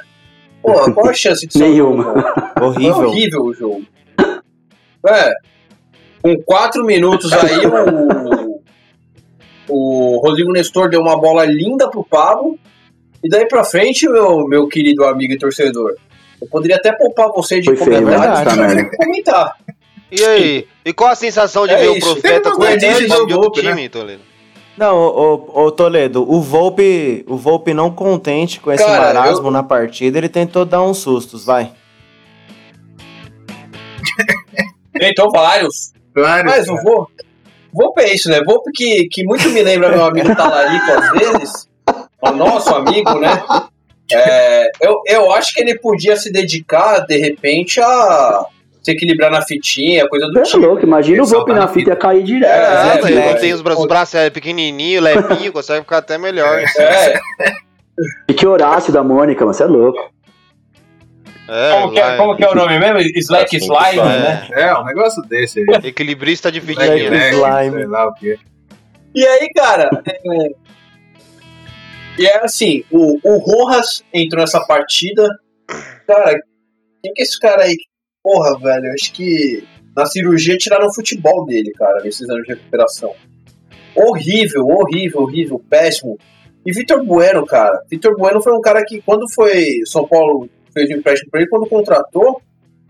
Porra, 0.61 0.91
qual 0.93 1.07
a 1.07 1.13
chance 1.13 1.47
de 1.47 1.53
ser 1.57 1.63
um 1.63 1.69
Nenhuma. 1.69 2.33
Foi 2.57 2.67
Horrível. 2.67 3.07
horrível 3.07 3.41
o 3.43 3.53
jogo. 3.53 3.85
É. 5.07 5.33
Com 6.21 6.35
4 6.43 6.83
minutos 6.83 7.31
aí, 7.31 7.65
o, 7.65 8.59
o 9.69 10.19
Rodrigo 10.21 10.51
Nestor 10.51 10.89
deu 10.89 10.99
uma 10.99 11.17
bola 11.17 11.45
linda 11.45 11.89
pro 11.89 12.03
Pablo. 12.03 12.59
E 13.23 13.29
daí 13.29 13.47
pra 13.47 13.63
frente, 13.63 14.09
meu, 14.09 14.45
meu 14.45 14.67
querido 14.67 15.05
amigo 15.05 15.31
e 15.31 15.37
torcedor, 15.37 15.95
eu 16.41 16.47
poderia 16.47 16.77
até 16.77 16.91
poupar 16.91 17.29
você 17.29 17.59
de 17.59 17.65
Foi 17.65 17.75
feio, 17.77 18.03
comentários 18.03 18.39
né? 18.39 18.43
pra 18.43 18.55
Tá, 18.55 18.75
não 18.75 18.89
comentar. 18.91 19.55
E 20.11 20.23
aí? 20.23 20.67
E 20.83 20.93
qual 20.93 21.11
a 21.11 21.15
sensação 21.15 21.67
de 21.67 21.73
É 21.73 21.77
ver 21.77 21.89
o 21.89 21.97
isso. 21.97 22.13
Profeta 22.13 22.41
Tem 22.41 22.51
com 22.51 22.61
o 22.61 22.77
de 23.27 23.33
outro 23.33 23.41
Volpe, 23.41 23.61
né? 23.61 23.69
time, 23.71 23.89
Toledo? 23.89 24.21
Não, 24.77 24.95
ô, 24.95 25.33
ô, 25.53 25.63
ô, 25.63 25.71
Toledo, 25.71 26.25
o 26.31 26.41
Volpe, 26.41 27.25
o 27.27 27.35
Volpe 27.35 27.73
não 27.73 27.91
contente 27.91 28.61
com 28.61 28.71
esse 28.71 28.83
Cara, 28.83 29.13
marasmo 29.13 29.51
na 29.51 29.61
partida, 29.61 30.17
ele 30.17 30.29
tentou 30.29 30.63
dar 30.63 30.81
uns 30.81 30.99
sustos, 30.99 31.45
vai. 31.45 31.71
Então, 35.01 35.29
vários. 35.29 35.93
Vários. 36.13 36.53
Mas 36.53 36.67
o 36.67 36.75
Volpe, 36.83 37.13
Volpe 37.71 38.01
é 38.01 38.13
isso, 38.13 38.29
né? 38.29 38.41
Volpe 38.43 38.71
que, 38.73 39.07
que 39.07 39.23
muito 39.23 39.47
me 39.49 39.61
lembra 39.61 39.89
meu 39.89 40.03
amigo 40.03 40.35
Talarico 40.35 40.91
às 40.91 41.11
vezes. 41.11 41.69
O 42.21 42.31
nosso 42.31 42.73
amigo, 42.75 43.17
né? 43.19 43.29
É, 44.15 44.69
eu, 44.81 45.01
eu 45.07 45.31
acho 45.33 45.53
que 45.53 45.61
ele 45.61 45.77
podia 45.79 46.15
se 46.15 46.31
dedicar, 46.31 46.99
de 47.05 47.17
repente, 47.17 47.79
a 47.81 48.45
se 48.81 48.91
equilibrar 48.91 49.29
na 49.29 49.41
fitinha, 49.41 50.07
coisa 50.07 50.27
do 50.27 50.39
é 50.39 50.43
tipo. 50.43 50.57
louco, 50.57 50.83
imagina 50.85 51.21
o 51.21 51.25
Volpe 51.25 51.51
salva 51.51 51.65
na 51.65 51.67
fita 51.67 51.89
ia 51.91 51.95
cair 51.95 52.23
direto. 52.23 53.07
É, 53.07 53.11
é, 53.11 53.27
é, 53.31 53.33
tem 53.35 53.53
os, 53.53 53.61
bra- 53.61 53.77
os 53.77 53.85
braços 53.85 54.15
é, 54.15 54.29
pequenininho, 54.29 55.01
levinho, 55.01 55.51
consegue 55.51 55.81
ficar 55.81 55.97
até 55.97 56.17
melhor. 56.17 56.61
É, 56.77 57.19
E 58.29 58.33
que 58.33 58.47
Horácio 58.47 58.93
da 58.93 59.03
Mônica, 59.03 59.41
mano, 59.43 59.53
você 59.53 59.63
é 59.63 59.67
louco. 59.67 60.09
É, 61.49 61.71
como, 61.81 61.91
que 61.91 61.99
é, 61.99 62.15
como 62.17 62.35
que 62.37 62.43
é 62.45 62.49
o 62.49 62.55
nome 62.55 62.79
mesmo? 62.79 62.99
Slack 62.99 63.57
Assim 63.57 63.65
Slime, 63.65 64.07
né? 64.07 64.47
É, 64.51 64.73
um 64.77 64.85
negócio 64.85 65.21
desse 65.23 65.59
aí. 65.59 65.65
Equilibrista 65.89 66.51
de 66.51 66.61
fitinha. 66.61 67.09
né? 67.09 67.31
slime. 67.31 67.75
Sei 67.75 67.87
lá 67.87 68.07
o 68.07 68.13
que. 68.13 68.37
E 69.15 69.25
aí, 69.25 69.49
cara. 69.53 69.89
E 72.19 72.25
é 72.25 72.43
assim, 72.43 72.83
o, 72.91 73.17
o 73.23 73.37
Rojas 73.37 74.03
entrou 74.13 74.41
nessa 74.41 74.59
partida. 74.65 75.25
Cara, 76.05 76.33
quem 77.01 77.13
que 77.13 77.21
é 77.21 77.23
esse 77.23 77.39
cara 77.39 77.63
aí? 77.63 77.77
Porra, 78.21 78.59
velho, 78.59 78.91
acho 78.91 79.13
que 79.13 79.63
na 79.95 80.05
cirurgia 80.05 80.57
tiraram 80.57 80.87
o 80.87 80.93
futebol 80.93 81.45
dele, 81.45 81.71
cara, 81.71 82.03
nesses 82.03 82.29
anos 82.29 82.43
de 82.43 82.55
recuperação. 82.55 83.15
Horrível, 83.95 84.65
horrível, 84.67 85.21
horrível, 85.21 85.63
péssimo. 85.69 86.17
E 86.65 86.73
Vitor 86.73 87.05
Bueno, 87.05 87.45
cara. 87.45 87.81
Vitor 87.89 88.13
Bueno 88.17 88.41
foi 88.41 88.51
um 88.51 88.59
cara 88.59 88.83
que, 88.83 89.01
quando 89.01 89.23
foi. 89.33 89.79
São 89.85 90.05
Paulo 90.05 90.49
fez 90.73 90.89
o 90.89 90.93
empréstimo 90.93 91.31
pra 91.31 91.39
ele, 91.39 91.49
quando 91.49 91.69
contratou, 91.69 92.41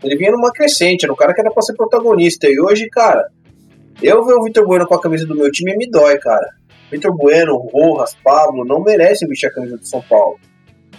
ele 0.02 0.16
vinha 0.16 0.32
numa 0.32 0.52
crescente, 0.52 1.04
era 1.04 1.12
um 1.12 1.16
cara 1.16 1.32
que 1.32 1.40
era 1.40 1.52
pra 1.52 1.62
ser 1.62 1.74
protagonista. 1.74 2.48
E 2.48 2.58
hoje, 2.58 2.88
cara, 2.88 3.30
eu 4.02 4.24
ver 4.24 4.34
o 4.34 4.42
Vitor 4.42 4.66
Bueno 4.66 4.88
com 4.88 4.94
a 4.96 5.00
camisa 5.00 5.24
do 5.24 5.36
meu 5.36 5.52
time 5.52 5.76
me 5.76 5.88
dói, 5.88 6.18
cara. 6.18 6.58
Vitor 6.90 7.16
Bueno, 7.16 7.56
Rojas, 7.72 8.16
Pablo 8.22 8.64
não 8.64 8.80
merecem 8.80 9.28
vestir 9.28 9.46
a 9.46 9.52
camisa 9.52 9.76
do 9.76 9.86
São 9.86 10.02
Paulo. 10.02 10.38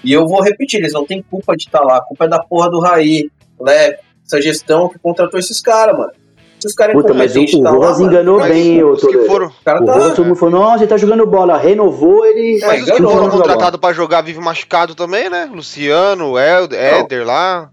E 0.03 0.11
eu 0.13 0.27
vou 0.27 0.41
repetir, 0.41 0.79
eles 0.79 0.93
não 0.93 1.05
têm 1.05 1.21
culpa 1.21 1.55
de 1.55 1.65
estar 1.65 1.81
lá. 1.81 1.97
A 1.97 2.01
culpa 2.01 2.25
é 2.25 2.27
da 2.27 2.39
porra 2.39 2.69
do 2.69 2.79
Raí, 2.79 3.29
Leco, 3.59 4.03
essa 4.25 4.41
gestão 4.41 4.89
que 4.89 4.97
contratou 4.97 5.39
esses 5.39 5.61
caras, 5.61 5.97
mano. 5.97 6.11
Se 6.59 6.67
os 6.67 6.73
caras 6.73 6.93
Puta, 6.93 7.13
mas 7.13 7.35
o, 7.35 7.41
o 7.41 7.63
tá 7.63 7.71
lá, 7.71 7.71
Rojas 7.71 7.99
mano, 7.99 8.11
enganou 8.11 8.39
Mas 8.39 8.51
bem, 8.51 8.83
ô 8.83 8.91
os 8.91 9.01
que 9.01 9.17
foram, 9.25 9.47
o 9.47 9.63
cara 9.65 9.81
O 9.81 9.85
tá... 9.85 9.93
Rojas, 9.93 10.15
todo 10.15 10.25
mundo 10.25 10.35
falou, 10.35 10.61
nossa, 10.61 10.83
ele 10.83 10.87
tá 10.87 10.97
jogando 10.97 11.25
bola. 11.25 11.57
Renovou, 11.57 12.25
ele. 12.25 12.59
mas 12.63 12.83
os 12.83 12.91
que 12.91 12.97
foram 12.97 13.25
joga 13.25 13.31
contratados 13.31 13.79
pra 13.79 13.93
jogar 13.93 14.21
vive 14.21 14.39
machucado 14.39 14.93
também, 14.93 15.29
né? 15.29 15.49
Luciano, 15.51 16.37
Éder, 16.37 16.79
Éder 16.79 17.25
lá. 17.25 17.69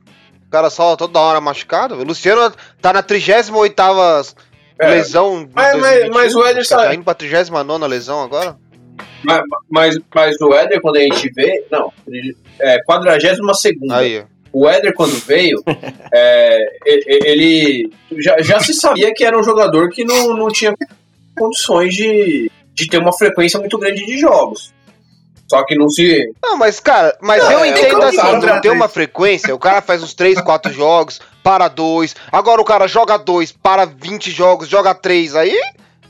O 0.46 0.50
cara 0.50 0.70
só 0.70 0.96
toda 0.96 1.20
hora 1.20 1.40
machucado. 1.40 1.96
O 1.96 2.04
Luciano 2.04 2.50
tá 2.80 2.90
na 2.90 3.02
38 3.02 3.78
É. 4.80 4.90
lesão. 4.90 5.48
Mas- 5.54 5.74
mas- 5.74 5.80
2021, 5.82 6.14
mas 6.14 6.34
o 6.34 6.44
Éder 6.46 6.68
Tá 6.68 6.76
sabe- 6.82 6.94
indo 6.94 7.04
pra 7.04 7.14
39 7.14 7.86
lesão 7.86 8.22
agora. 8.22 8.56
Mas, 9.24 9.42
mas, 9.70 9.98
mas 10.14 10.40
o 10.40 10.54
Éder, 10.54 10.80
quando 10.80 10.96
a 10.96 11.00
gente 11.00 11.28
vê... 11.32 11.64
Não, 11.70 11.92
é 12.60 12.80
42 12.84 13.60
segunda. 13.60 13.96
Aí. 13.98 14.24
O 14.52 14.68
Éder, 14.68 14.94
quando 14.94 15.12
veio, 15.24 15.62
é, 16.12 16.58
ele 16.84 17.90
já, 18.18 18.40
já 18.40 18.60
se 18.60 18.72
sabia 18.72 19.12
que 19.12 19.24
era 19.24 19.38
um 19.38 19.42
jogador 19.42 19.90
que 19.90 20.04
não, 20.04 20.34
não 20.34 20.48
tinha 20.48 20.74
condições 21.36 21.94
de, 21.94 22.50
de 22.72 22.88
ter 22.88 22.98
uma 22.98 23.12
frequência 23.12 23.58
muito 23.60 23.76
grande 23.78 24.04
de 24.06 24.18
jogos. 24.18 24.72
Só 25.50 25.64
que 25.64 25.74
não 25.76 25.88
se. 25.88 26.30
Não, 26.42 26.56
mas, 26.58 26.78
cara, 26.78 27.16
mas 27.22 27.42
Não, 27.42 27.52
eu 27.52 27.64
é, 27.64 27.68
entendo 27.68 27.90
como 27.92 28.02
assim, 28.02 28.16
não 28.16 28.40
tem 28.40 28.60
três. 28.60 28.74
uma 28.74 28.88
frequência, 28.88 29.54
o 29.54 29.58
cara 29.58 29.80
faz 29.80 30.02
uns 30.02 30.12
3, 30.12 30.40
4 30.42 30.72
jogos, 30.72 31.20
para 31.48 31.66
dois, 31.68 32.14
agora 32.30 32.60
o 32.60 32.64
cara 32.64 32.86
joga 32.86 33.16
dois, 33.16 33.50
para 33.50 33.86
20 33.86 34.30
jogos, 34.30 34.68
joga 34.68 34.94
três, 34.94 35.34
aí 35.34 35.58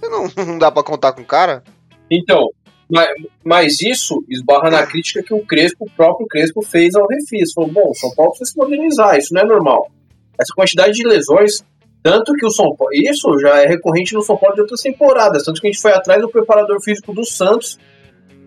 Não, 0.03 0.29
não 0.45 0.59
dá 0.59 0.69
pra 0.73 0.83
contar 0.83 1.13
com 1.13 1.21
o 1.23 1.25
cara? 1.25 1.63
Então, 2.11 2.49
mas, 2.91 3.09
mas 3.45 3.81
isso 3.81 4.25
esbarra 4.29 4.69
na 4.69 4.85
crítica 4.85 5.23
que 5.23 5.33
o 5.33 5.47
Crespo, 5.47 5.85
o 5.85 5.91
próprio 5.97 6.27
Crespo, 6.27 6.61
fez 6.63 6.97
ao 6.97 7.07
Refis. 7.07 7.53
Falou, 7.55 7.71
bom, 7.71 7.91
o 7.91 7.95
São 7.95 8.13
Paulo 8.17 8.33
precisa 8.33 8.51
se 8.51 8.59
modernizar, 8.59 9.17
isso 9.17 9.33
não 9.33 9.43
é 9.43 9.45
normal. 9.45 9.89
Essa 10.41 10.53
quantidade 10.57 10.95
de 10.95 11.07
lesões, 11.07 11.63
tanto 12.03 12.33
que 12.33 12.45
o 12.45 12.51
São 12.51 12.75
Paulo. 12.75 12.93
Isso 12.93 13.39
já 13.39 13.63
é 13.63 13.67
recorrente 13.67 14.15
no 14.15 14.23
São 14.23 14.37
Paulo 14.37 14.57
de 14.57 14.63
outras 14.63 14.81
temporadas. 14.81 15.45
Tanto 15.45 15.61
que 15.61 15.69
a 15.69 15.71
gente 15.71 15.81
foi 15.81 15.93
atrás 15.93 16.21
do 16.21 16.29
preparador 16.29 16.83
físico 16.83 17.13
do 17.13 17.25
Santos. 17.25 17.79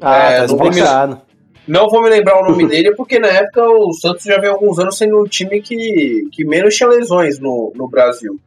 Ah, 0.02 0.18
É, 0.18 0.36
tá 0.42 0.48
não 0.48 0.58
vou 0.58 0.64
me- 0.66 0.70
explicado. 0.72 1.22
Não 1.68 1.90
vou 1.90 2.02
me 2.02 2.10
lembrar 2.10 2.42
o 2.42 2.50
nome 2.50 2.68
dele, 2.68 2.96
porque 2.96 3.20
na 3.20 3.28
época 3.28 3.64
o 3.64 3.94
Santos 3.94 4.24
já 4.24 4.40
vem 4.40 4.50
alguns 4.50 4.80
anos 4.80 4.98
sendo 4.98 5.18
o 5.20 5.28
time 5.28 5.62
que, 5.62 6.28
que 6.32 6.44
menos 6.44 6.76
tinha 6.76 6.90
lesões 6.90 7.40
no, 7.40 7.72
no 7.76 7.88
Brasil. 7.88 8.40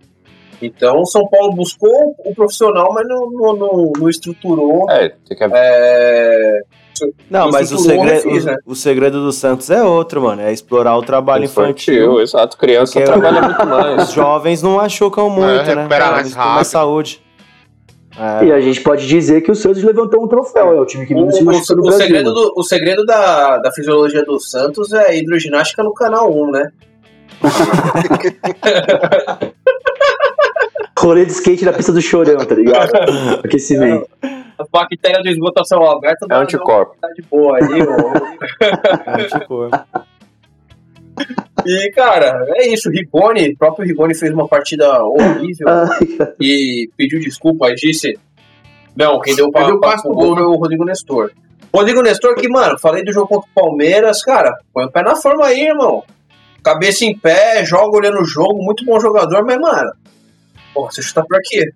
Então 0.60 1.00
o 1.00 1.06
São 1.06 1.26
Paulo 1.28 1.52
buscou 1.52 2.14
o 2.18 2.34
profissional, 2.34 2.92
mas 2.92 3.06
não, 3.06 3.30
não, 3.30 3.56
não, 3.56 3.92
não 3.98 4.08
estruturou. 4.08 4.90
É, 4.90 5.10
tem 5.28 5.36
que 5.36 5.44
É, 5.44 6.60
Não, 7.30 7.50
mas 7.50 7.72
o 7.72 7.78
segredo, 7.78 8.28
refiz, 8.28 8.44
né? 8.44 8.56
o, 8.66 8.72
o 8.72 8.76
segredo 8.76 9.24
do 9.24 9.32
Santos 9.32 9.70
é 9.70 9.82
outro, 9.82 10.22
mano. 10.22 10.42
É 10.42 10.52
explorar 10.52 10.96
o 10.96 11.02
trabalho 11.02 11.44
infantil. 11.44 11.94
infantil, 11.94 12.20
exato. 12.20 12.56
Criança 12.56 13.00
trabalha 13.00 13.42
muito 13.42 13.66
mais. 13.66 14.08
Os 14.08 14.14
jovens 14.14 14.62
não 14.62 14.76
machucam 14.76 15.30
muito, 15.30 15.64
né? 15.64 15.74
recuperar 15.74 16.12
mais 16.12 16.32
rápido. 16.34 16.64
saúde. 16.64 17.23
É. 18.16 18.44
E 18.44 18.52
a 18.52 18.60
gente 18.60 18.80
pode 18.80 19.06
dizer 19.08 19.40
que 19.40 19.50
o 19.50 19.54
Santos 19.56 19.82
levantou 19.82 20.22
um 20.24 20.28
troféu, 20.28 20.72
é 20.76 20.80
o 20.80 20.86
time 20.86 21.04
que 21.06 21.14
menos 21.14 21.34
se 21.36 21.42
machuca 21.42 21.74
no 21.74 21.80
o 21.80 21.84
Brasil. 21.86 22.06
segredo, 22.06 22.32
do, 22.32 22.52
o 22.56 22.62
segredo 22.62 23.04
da, 23.04 23.58
da 23.58 23.72
fisiologia 23.72 24.24
do 24.24 24.38
Santos 24.38 24.92
é 24.92 25.08
a 25.08 25.14
hidroginástica 25.14 25.82
no 25.82 25.92
canal 25.92 26.32
1, 26.32 26.50
né? 26.52 26.70
Rolê 30.98 31.24
de 31.26 31.32
skate 31.32 31.64
na 31.64 31.72
pista 31.72 31.92
do 31.92 32.00
chorão, 32.00 32.38
tá 32.38 32.54
ligado? 32.54 32.90
Aquecimento. 33.44 34.08
A 34.22 34.64
bactéria 34.72 35.20
do 35.22 35.28
esgoto 35.28 35.60
a 35.60 35.64
céu 35.64 35.82
aberto 35.90 36.26
É 36.30 36.34
anticorpo. 36.36 36.94
uma 37.02 37.12
de 37.14 37.22
boa 37.22 37.58
aí. 37.58 37.82
ó. 37.82 39.10
Anticorpo. 39.20 39.76
E, 41.66 41.90
cara, 41.92 42.44
é 42.56 42.68
isso. 42.68 42.88
O 42.88 42.92
Rigoni, 42.92 43.50
o 43.52 43.56
próprio 43.56 43.86
Rigoni 43.86 44.14
fez 44.14 44.32
uma 44.32 44.46
partida 44.48 45.02
horrível 45.02 45.66
e 46.40 46.88
pediu 46.96 47.18
desculpa 47.20 47.70
e 47.70 47.74
disse: 47.74 48.18
Não, 48.96 49.20
quem 49.20 49.34
deu 49.34 49.48
o 49.48 49.50
deu 49.50 49.80
pa- 49.80 49.90
passe 49.90 50.02
pa- 50.02 50.08
pro 50.08 50.12
o 50.12 50.14
gol 50.14 50.34
foi 50.36 50.44
o 50.44 50.56
Rodrigo 50.56 50.84
Nestor. 50.84 51.30
Rodrigo 51.72 52.02
Nestor, 52.02 52.34
que, 52.36 52.48
mano, 52.48 52.78
falei 52.78 53.02
do 53.02 53.12
jogo 53.12 53.26
contra 53.28 53.48
o 53.50 53.54
Palmeiras, 53.54 54.22
cara, 54.22 54.56
põe 54.72 54.84
o 54.84 54.90
pé 54.90 55.02
na 55.02 55.16
forma 55.16 55.46
aí, 55.46 55.62
irmão. 55.68 56.02
Cabeça 56.62 57.04
em 57.04 57.16
pé, 57.18 57.64
joga 57.64 57.96
olhando 57.96 58.20
o 58.20 58.24
jogo, 58.24 58.62
muito 58.62 58.84
bom 58.84 58.98
jogador, 59.00 59.44
mas, 59.44 59.58
mano, 59.58 59.92
porra, 60.72 60.90
você 60.92 61.02
chuta 61.02 61.24
pra 61.26 61.38
quê? 61.42 61.72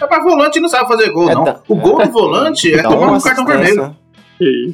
É 0.00 0.06
pra 0.06 0.20
volante 0.22 0.58
não 0.60 0.68
sabe 0.68 0.88
fazer 0.88 1.10
gol, 1.10 1.30
É, 1.30 1.34
não. 1.34 1.44
tá- 1.44 1.60
O 1.68 1.76
gol 1.76 1.98
do 2.04 2.10
volante 2.10 2.74
é 2.74 2.82
tomar 2.82 3.12
um 3.12 3.20
cartão 3.20 3.44
vermelho. 3.46 3.82
né? 3.82 3.94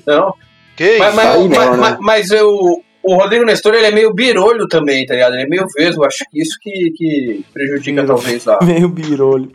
Não, 0.07 0.35
Que 0.77 0.93
isso? 0.97 0.99
mas, 1.15 1.19
aí 1.19 1.49
mas, 1.49 1.71
né? 1.71 1.77
mas- 1.77 1.99
mas 2.01 2.31
eu, 2.31 2.83
o 3.03 3.15
Rodrigo 3.15 3.45
Nestor, 3.45 3.75
ele 3.75 3.87
é 3.87 3.91
meio 3.91 4.13
birolho 4.13 4.67
também, 4.69 5.07
tá 5.07 5.15
ligado? 5.15 5.35
Ele 5.35 5.45
é 5.45 5.49
meio 5.49 5.67
vesgo, 5.77 6.05
acho 6.05 6.25
que 6.31 6.41
isso 6.43 6.59
que, 6.61 6.91
que 6.97 7.45
prejudica, 7.53 8.03
Birolho. 8.03 8.21
talvez, 8.21 8.49
a, 8.49 8.59
Meio 8.65 8.89
birolho. 8.89 9.51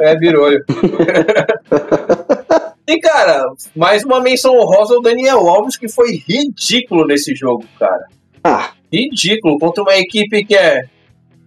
É, 0.00 0.16
birolho. 0.16 0.62
e, 2.86 3.00
cara, 3.00 3.44
mais 3.74 4.04
uma 4.04 4.20
menção 4.20 4.56
honrosa 4.58 4.94
ao 4.94 5.02
Daniel 5.02 5.48
Alves, 5.48 5.76
que 5.76 5.88
foi 5.88 6.22
ridículo 6.28 7.06
nesse 7.06 7.34
jogo, 7.34 7.64
cara. 7.78 8.04
Ah. 8.44 8.70
Ridículo, 8.92 9.58
contra 9.58 9.82
uma 9.82 9.96
equipe 9.96 10.44
que 10.44 10.54
é. 10.54 10.82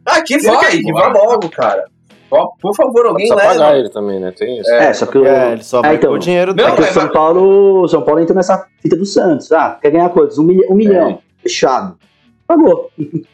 Ah, 0.05 0.21
que 0.21 0.35
Ele 0.35 0.43
vai, 0.43 0.77
que 0.77 0.91
vai 0.91 1.11
logo, 1.13 1.49
cara. 1.49 1.85
Ó, 2.31 2.47
Por 2.59 2.75
favor, 2.75 3.05
alguém 3.05 3.27
Precisa 3.27 3.47
pagar 3.49 3.67
leva. 3.67 3.79
ele 3.79 3.89
também, 3.89 4.19
né? 4.19 4.33
Tem 4.35 4.59
isso. 4.59 4.71
É, 4.71 4.91
só 4.93 5.05
que 5.05 5.17
o, 5.17 5.25
É, 5.25 5.53
ele 5.53 5.63
só 5.63 5.81
vai 5.81 5.91
Ah, 5.91 5.95
então. 5.95 6.11
o 6.11 6.17
dinheiro 6.17 6.55
Não, 6.55 6.67
é 6.67 6.71
dele. 6.71 6.83
que 6.83 6.89
o 6.89 6.93
São 6.93 7.07
Paulo, 7.09 7.87
São 7.87 8.01
Paulo 8.01 8.19
entrou 8.19 8.35
nessa 8.35 8.65
fita 8.81 8.95
do 8.95 9.05
Santos. 9.05 9.51
Ah, 9.51 9.77
quer 9.81 9.91
ganhar 9.91 10.09
quantos? 10.09 10.37
Um, 10.39 10.43
milha- 10.43 10.67
um 10.69 10.75
milhão. 10.75 11.19
Fechado. 11.45 11.97
Pagou. 12.47 12.91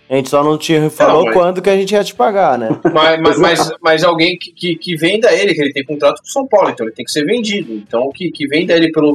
A 0.10 0.16
gente 0.16 0.30
só 0.30 0.42
não 0.44 0.58
te 0.58 0.90
falou 0.90 1.26
mas- 1.26 1.34
quando 1.34 1.62
que 1.62 1.70
a 1.70 1.76
gente 1.76 1.94
ia 1.94 2.04
te 2.04 2.16
pagar, 2.16 2.58
né? 2.58 2.70
Mas, 2.94 3.20
mas, 3.20 3.38
mas, 3.40 3.72
mas 3.82 4.04
alguém 4.04 4.38
que, 4.38 4.52
que, 4.54 4.76
que 4.76 4.96
venda 4.96 5.30
ele, 5.34 5.54
que 5.54 5.62
ele 5.62 5.74
tem 5.74 5.84
contrato 5.84 6.22
com 6.22 6.28
o 6.28 6.32
São 6.32 6.48
Paulo, 6.48 6.70
então 6.70 6.86
ele 6.86 6.96
tem 6.96 7.04
que 7.04 7.12
ser 7.12 7.26
vendido. 7.26 7.74
Então, 7.74 8.10
que, 8.14 8.32
que 8.32 8.48
venda 8.48 8.74
ele 8.74 8.90
pelo, 8.92 9.14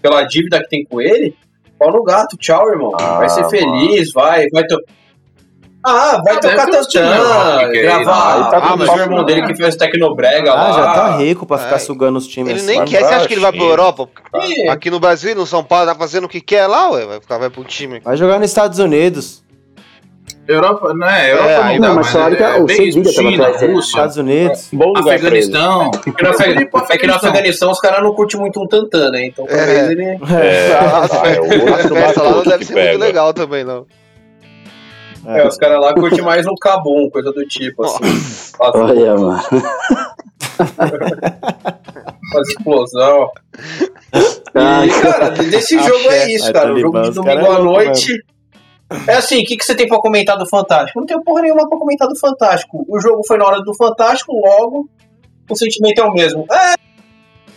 pela 0.00 0.22
dívida 0.22 0.60
que 0.62 0.68
tem 0.70 0.84
com 0.84 0.98
ele, 1.00 1.34
pau 1.78 1.92
no 1.92 2.02
gato, 2.02 2.36
tchau, 2.38 2.70
irmão. 2.70 2.92
vai 2.92 3.28
ser 3.28 3.44
Ah, 3.44 3.48
feliz, 3.50 4.12
vai, 4.12 4.46
vai 4.50 4.64
to... 4.66 4.78
Ah, 5.86 6.22
vai 6.24 6.36
Ah, 6.36 6.40
tocar 6.40 6.68
ir 6.68 6.98
lá. 7.00 7.68
gravar. 7.68 8.34
Aí 8.44 8.50
tá 8.50 8.56
ah, 8.56 8.60
com 8.70 8.76
mas 8.78 8.88
o 8.88 8.96
irmão 8.98 9.24
dele 9.24 9.46
que 9.46 9.54
fez 9.54 9.76
Tecnobrega 9.76 10.50
Ah, 10.52 10.54
lá. 10.54 10.72
já 10.72 10.92
tá 10.94 11.16
rico 11.16 11.44
pra 11.46 11.58
ficar 11.58 11.76
É. 11.76 11.78
sugando 11.78 12.16
os 12.16 12.26
times. 12.26 12.50
Ele 12.50 12.62
nem 12.78 12.84
quer, 12.86 13.04
você 13.04 13.14
acha 13.14 13.26
que 13.28 13.34
ele 13.34 13.40
vai 13.42 13.52
pra. 13.52 13.62
Europa? 13.62 14.08
Aqui 14.70 14.90
no 14.90 14.98
Brasil, 14.98 15.34
no 15.34 15.46
São 15.46 15.62
Paulo, 15.62 15.86
tá 15.86 15.94
fazendo 15.94 16.24
o 16.24 16.28
que 16.28 16.40
quer 16.40 16.66
lá, 16.66 16.90
ué. 16.90 17.04
Vai 17.06 17.20
ficar, 17.20 17.38
vai 17.38 17.50
pro 17.50 17.62
time. 17.64 18.00
Vai 18.00 18.16
jogar 18.16 18.38
nos 18.38 18.48
Estados 18.50 18.78
Unidos. 18.78 19.44
Europa, 20.46 20.92
não 20.94 21.06
é? 21.08 21.32
Europa 21.32 21.48
É, 21.50 21.78
não 21.78 21.88
não, 21.88 21.94
mas 21.96 22.06
mas 22.06 22.12
falaram 22.12 22.36
que 22.36 22.42
é, 22.42 22.46
o 22.48 22.66
tava 22.66 22.68
China, 23.12 23.50
dele. 23.50 23.72
Rússia, 23.72 23.88
Estados 23.90 24.16
Unidos. 24.18 24.68
Bom 24.72 24.88
lugar. 24.88 25.14
Afeganistão. 25.14 25.90
É 26.06 26.10
que 26.10 26.22
no, 26.22 26.30
Afeg- 26.30 26.50
Ele 26.50 26.66
pode 26.66 26.84
é 26.92 26.98
que 26.98 27.06
no 27.06 27.14
Afeganistão. 27.14 27.30
Afeganistão 27.30 27.70
os 27.70 27.80
caras 27.80 28.02
não 28.02 28.14
curtem 28.14 28.40
muito 28.40 28.62
um 28.62 28.66
tantã, 28.68 29.10
né? 29.10 29.26
Então 29.26 29.46
talvez 29.46 29.68
É. 29.70 29.92
ele. 29.92 30.04
É, 30.04 30.18
ah, 30.76 31.06
é 31.28 31.34
festas 31.34 31.38
outro 31.40 31.94
festa 31.94 32.22
lá 32.22 32.28
não 32.28 32.32
batuque 32.36 32.48
deve 32.50 32.58
que 32.58 32.64
ser 32.66 32.72
muito 32.74 32.86
pega. 32.86 32.98
legal 33.04 33.32
também, 33.32 33.64
não. 33.64 33.78
É, 33.78 34.03
os 35.48 35.56
caras 35.56 35.80
lá 35.80 35.94
curtem 35.94 36.22
mais 36.22 36.46
um 36.46 36.54
cabum, 36.54 37.08
coisa 37.10 37.32
do 37.32 37.46
tipo, 37.46 37.84
assim. 37.84 37.98
Olha, 38.58 39.16
mano. 39.16 39.42
faz 42.32 42.48
explosão. 42.48 43.30
E, 44.12 45.00
cara, 45.00 45.30
desse 45.50 45.78
jogo 45.78 46.10
é 46.10 46.32
isso, 46.32 46.46
Aí, 46.46 46.52
cara. 46.52 46.72
O 46.74 46.78
jogo 46.80 47.02
de 47.02 47.10
domingo 47.12 47.40
é 47.40 47.46
à 47.46 47.58
louco 47.58 47.84
noite. 47.84 48.12
É 49.08 49.14
assim, 49.14 49.42
o 49.42 49.44
que, 49.46 49.56
que 49.56 49.64
você 49.64 49.74
tem 49.74 49.88
pra 49.88 49.98
comentar 49.98 50.36
do 50.36 50.46
Fantástico? 50.48 51.00
Não 51.00 51.06
tenho 51.06 51.22
porra 51.24 51.42
nenhuma 51.42 51.68
pra 51.68 51.78
comentar 51.78 52.06
do 52.06 52.16
Fantástico. 52.18 52.84
O 52.88 53.00
jogo 53.00 53.24
foi 53.26 53.38
na 53.38 53.46
hora 53.46 53.60
do 53.62 53.74
Fantástico, 53.74 54.32
logo 54.34 54.88
o 55.48 55.56
sentimento 55.56 56.00
é 56.00 56.04
o 56.04 56.12
mesmo. 56.12 56.46
É, 56.50 56.74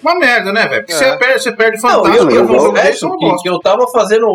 Uma 0.02 0.15
merda, 0.15 0.52
né, 0.52 0.68
velho? 0.68 0.85
Porque 0.85 0.94
É. 0.94 0.98
você 0.98 1.18
perde, 1.18 1.44
você 1.44 1.52
perde 1.52 1.81
não, 1.81 1.89
fantástico. 1.89 2.31
eu, 2.31 2.44
mas 2.45 2.64
eu 2.64 2.69
é 2.69 2.69
uma 2.69 3.18
que, 3.18 3.26
bosta. 3.26 3.41
que 3.44 3.49
eu 3.49 3.60
tava 3.60 3.88
fazendo 3.88 4.27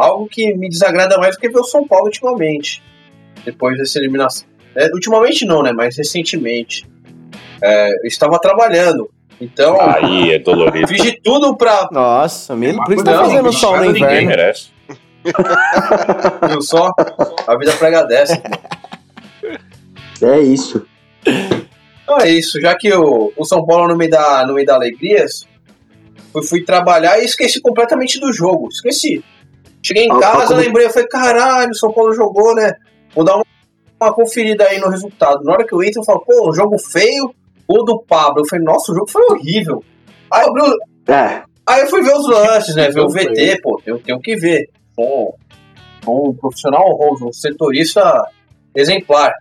algo 0.00 0.26
que 0.28 0.54
me 0.54 0.68
desagrada 0.68 1.18
mais 1.18 1.36
do 1.36 1.40
que 1.40 1.48
ver 1.48 1.60
o 1.60 1.64
São 1.64 1.86
Paulo 1.86 2.06
ultimamente. 2.06 2.82
Depois 3.44 3.78
dessa 3.78 3.98
eliminação. 3.98 4.46
É, 4.74 4.86
ultimamente 4.92 5.44
não, 5.44 5.62
né? 5.62 5.72
Mas 5.72 5.96
recentemente. 5.96 6.88
É, 7.62 7.90
eu 7.90 8.06
estava 8.06 8.38
trabalhando. 8.38 9.10
Então, 9.40 9.80
Aí 9.80 10.32
é 10.32 10.38
dolorido. 10.38 10.86
fiz 10.88 11.02
de 11.02 11.20
tudo 11.22 11.56
pra. 11.56 11.88
Nossa, 11.90 12.54
mesmo. 12.54 12.84
Por 12.84 12.94
isso 12.94 13.04
tá 13.04 13.24
fazendo 13.24 13.52
sol 13.52 13.72
no 13.72 13.76
nada 13.78 13.92
ninguém 13.92 14.22
inverno. 14.24 14.28
merece. 14.28 14.68
Viu 16.48 16.62
só? 16.62 16.92
A 17.46 17.56
vida 17.56 17.72
prega 17.72 18.04
dessa. 18.04 18.40
é 20.22 20.40
isso. 20.40 20.86
Então 22.02 22.18
é 22.20 22.30
isso, 22.30 22.60
já 22.60 22.74
que 22.74 22.92
o, 22.92 23.32
o 23.36 23.44
São 23.44 23.64
Paulo 23.64 23.88
não 23.88 23.96
me 23.96 24.08
dá, 24.08 24.44
não 24.46 24.54
me 24.54 24.64
dá 24.64 24.74
alegrias, 24.74 25.46
eu 26.34 26.42
fui 26.42 26.62
trabalhar 26.62 27.18
e 27.20 27.24
esqueci 27.24 27.60
completamente 27.60 28.18
do 28.18 28.32
jogo. 28.32 28.68
Esqueci. 28.68 29.22
Cheguei 29.82 30.04
em 30.04 30.12
Ah, 30.12 30.20
casa, 30.20 30.46
como- 30.48 30.60
lembrei, 30.60 30.86
eu 30.86 30.90
falei, 30.90 31.08
caralho, 31.08 31.70
o 31.70 31.74
São 31.74 31.92
Paulo 31.92 32.12
jogou, 32.14 32.54
né? 32.54 32.74
Vou 33.14 33.24
dar 33.24 33.36
uma, 33.36 33.44
uma 34.00 34.12
conferida 34.14 34.64
aí 34.64 34.78
no 34.78 34.88
resultado. 34.88 35.42
Na 35.44 35.52
hora 35.52 35.66
que 35.66 35.72
eu 35.74 35.82
entro, 35.82 36.00
eu 36.00 36.04
falo, 36.04 36.20
pô, 36.20 36.50
um 36.50 36.54
jogo 36.54 36.78
feio, 36.78 37.34
o 37.66 37.82
do 37.82 38.00
Pablo. 38.02 38.42
Eu 38.42 38.48
falei, 38.48 38.64
nossa, 38.64 38.92
o 38.92 38.94
jogo 38.94 39.10
foi 39.10 39.22
horrível. 39.30 39.82
Aí 40.30 40.42
eu, 40.44 40.48
abri 40.50 40.62
o- 40.62 41.12
É, 41.12 41.42
aí 41.66 41.80
eu 41.82 41.86
fui 41.88 42.02
ver 42.02 42.14
os 42.14 42.28
lances, 42.28 42.74
né? 42.74 42.88
Ver 42.90 43.00
o 43.00 43.08
VT, 43.08 43.60
pô, 43.62 43.80
tenho, 43.84 43.98
tenho 43.98 44.20
que 44.20 44.36
ver. 44.36 44.68
Bom, 44.96 45.34
um 46.06 46.34
profissional 46.34 46.82
honroso, 46.86 47.28
um 47.28 47.32
setorista 47.32 48.24
exemplar. 48.74 49.32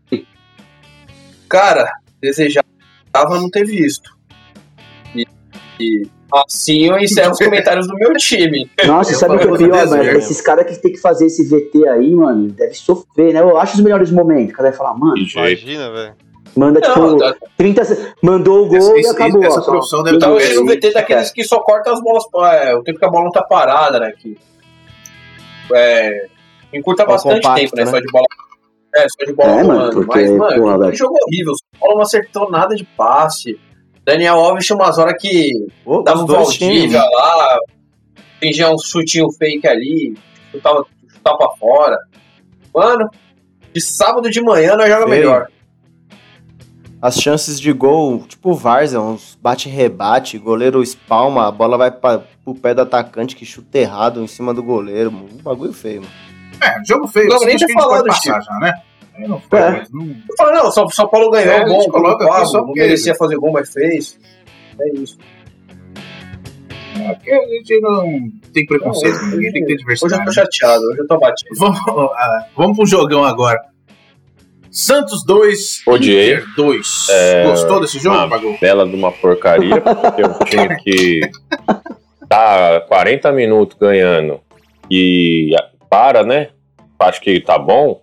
Cara, 1.48 1.92
desejava 2.22 2.66
não 3.14 3.50
ter 3.50 3.66
visto. 3.66 4.10
E, 5.16 5.26
e 5.80 6.08
assim 6.34 6.86
eu 6.86 6.98
encerro 7.00 7.32
os 7.32 7.38
comentários 7.40 7.88
do 7.88 7.96
meu 7.96 8.14
time. 8.14 8.70
Nossa, 8.86 9.12
Eu 9.14 9.18
sabe 9.18 9.36
o 9.36 9.40
que 9.40 9.48
é 9.48 9.58
pior, 9.58 9.88
mano? 9.88 10.04
Esses 10.04 10.42
caras 10.42 10.66
que 10.66 10.82
tem 10.82 10.92
que 10.92 11.00
fazer 11.00 11.26
esse 11.28 11.48
VT 11.48 11.88
aí, 11.88 12.14
mano, 12.16 12.48
deve 12.50 12.74
sofrer, 12.76 13.34
né? 13.34 13.40
Eu 13.42 13.58
acho 13.58 13.76
os 13.78 13.84
melhores 13.84 14.12
momentos. 14.12 14.54
O 14.54 14.58
cara 14.58 14.70
vai 14.70 14.78
falar, 14.78 14.94
mano. 14.98 15.16
Imagina, 15.18 15.92
velho. 15.92 16.14
manda 16.56 16.80
Não, 16.80 16.94
tipo 16.94 17.18
tá- 17.20 17.36
30 17.58 17.86
se- 17.86 18.14
mandou 18.24 18.66
o 18.66 18.68
gol 18.68 18.78
Esse- 18.98 19.02
e 19.02 19.12
acabou. 19.12 19.44
Essa 19.44 19.62
só. 19.62 19.72
profissão 19.72 20.04
deve 20.04 20.18
eu 20.18 20.20
tava 20.20 20.38
ter 20.38 20.48
vendo 20.50 20.62
o 20.64 20.66
VT 20.66 20.92
daqueles 20.94 21.32
que 21.32 21.44
só 21.44 21.60
corta 21.60 21.92
as 21.92 22.02
bolas. 22.02 22.24
É, 22.64 22.76
o 22.76 22.84
tempo 22.84 22.98
que 23.00 23.06
a 23.06 23.10
bola 23.10 23.26
não 23.26 23.32
tá 23.32 23.44
parada, 23.44 24.00
né? 24.00 24.12
Que, 24.18 24.36
é, 25.74 26.26
encurta 26.74 27.06
bastante 27.06 27.36
compacto, 27.42 27.60
tempo, 27.62 27.76
né? 27.76 27.86
né? 27.86 27.92
Só 27.92 28.00
de 28.00 28.08
bola. 28.12 28.26
É, 28.96 29.02
só 29.08 29.26
de 29.26 29.34
bola 29.34 29.50
É, 29.52 29.64
mano, 29.64 29.92
porque, 29.94 30.20
Mas, 30.22 30.32
mano, 30.32 30.62
porra, 30.62 30.92
que 30.92 30.98
jogo 30.98 31.14
horrível. 31.14 31.54
O 31.76 31.80
Paulo 31.80 31.96
não 31.98 32.02
acertou 32.02 32.50
nada 32.50 32.76
de 32.76 32.84
passe. 32.84 33.60
Daniel 34.04 34.36
Alves 34.36 34.66
tinha 34.66 34.76
umas 34.76 34.98
horas 34.98 35.16
que 35.20 35.52
Ô, 35.86 36.02
dava 36.02 36.24
um. 36.24 36.26
Valdívia 36.26 37.04
lá, 37.04 37.58
fingia 38.40 38.70
um 38.70 38.78
chutinho 38.78 39.32
fake 39.32 39.68
ali, 39.68 40.18
chutava, 40.52 40.86
chutava 41.08 41.38
pra 41.38 41.50
fora. 41.52 41.98
Mano, 42.74 43.10
de 43.74 43.82
sábado 43.82 44.30
de 44.30 44.42
manhã 44.42 44.76
nós 44.76 44.90
joga 44.90 45.08
melhor. 45.08 45.48
as 47.02 47.16
chances 47.16 47.60
de 47.60 47.72
gol, 47.72 48.26
tipo 48.28 48.52
o 48.52 48.56
Várzea, 48.56 49.00
uns 49.00 49.38
bate-rebate, 49.42 50.38
goleiro 50.38 50.82
espalma, 50.84 51.48
a 51.48 51.52
bola 51.52 51.78
vai 51.78 51.92
pra, 51.92 52.24
pro 52.44 52.56
pé 52.56 52.74
do 52.74 52.82
atacante 52.82 53.36
que 53.36 53.46
chuta 53.46 53.78
errado 53.78 54.22
em 54.22 54.28
cima 54.28 54.54
do 54.54 54.64
goleiro. 54.64 55.10
Um 55.10 55.42
bagulho 55.42 55.74
feio, 55.74 56.02
mano. 56.02 56.14
É, 56.62 56.84
jogo 56.86 57.08
feio. 57.08 57.30
Não, 57.30 57.40
nem 57.40 57.56
acho 57.56 57.66
ter 57.66 57.74
que 57.74 57.80
a 57.80 57.82
gente 57.82 57.90
falado, 57.90 58.06
passar 58.06 58.42
já, 58.42 58.54
né? 58.60 58.74
Não 59.28 59.40
foi, 59.42 59.60
É. 59.60 59.84
não- 59.92 60.06
Eu 60.08 60.36
falo, 60.38 60.52
não, 60.52 60.72
São, 60.72 60.88
São 60.90 61.08
Paulo 61.08 61.30
ganhou, 61.32 61.54
É, 61.54 61.66
bom, 61.66 61.84
coloca 61.90 62.26
aqui 62.26 62.46
só 62.48 62.60
não 62.60 62.68
porque- 62.68 62.80
merecia 62.82 63.16
fazer 63.16 63.36
gol, 63.38 63.52
mas 63.52 63.72
fez. 63.72 64.18
É 64.80 64.90
isso. 64.96 65.18
É 67.02 67.14
porque 67.14 67.32
a 67.32 67.48
gente 67.48 67.80
não 67.82 68.04
tem 68.54 68.66
preconceito, 68.66 69.16
Não, 69.22 69.30
ninguém 69.32 69.52
tem 69.54 69.62
que 69.62 69.68
ter 69.68 69.74
Hoje 69.74 69.74
eu 69.74 69.78
diversidade. 69.78 70.26
tô 70.26 70.32
chateado, 70.32 70.84
hoje 70.84 71.00
eu 71.00 71.08
tô 71.08 71.18
batido. 71.20 71.50
Vamos, 71.58 71.80
ah, 71.88 72.46
vamos 72.56 72.78
pro 72.78 72.86
jogão 72.86 73.24
agora. 73.24 73.60
Santos 74.72 75.24
2, 75.26 75.82
Odiei. 75.88 76.34
Inter 76.36 76.46
2. 76.56 77.08
É, 77.10 77.44
Gostou 77.46 77.80
desse 77.82 77.98
jogo, 78.00 78.16
uma 78.18 78.30
Pagou? 78.30 78.56
bela 78.60 78.86
de 78.88 78.96
uma 78.96 79.12
porcaria, 79.12 79.82
porque 79.82 80.24
um 80.24 80.40
time 80.46 80.76
que 80.84 81.22
tá 82.28 82.82
40 82.88 83.32
minutos 83.32 83.78
ganhando 83.80 84.40
e 84.92 85.56
para, 85.90 86.24
né? 86.24 86.50
Acho 87.00 87.20
que 87.22 87.40
tá 87.40 87.58
bom. 87.58 88.02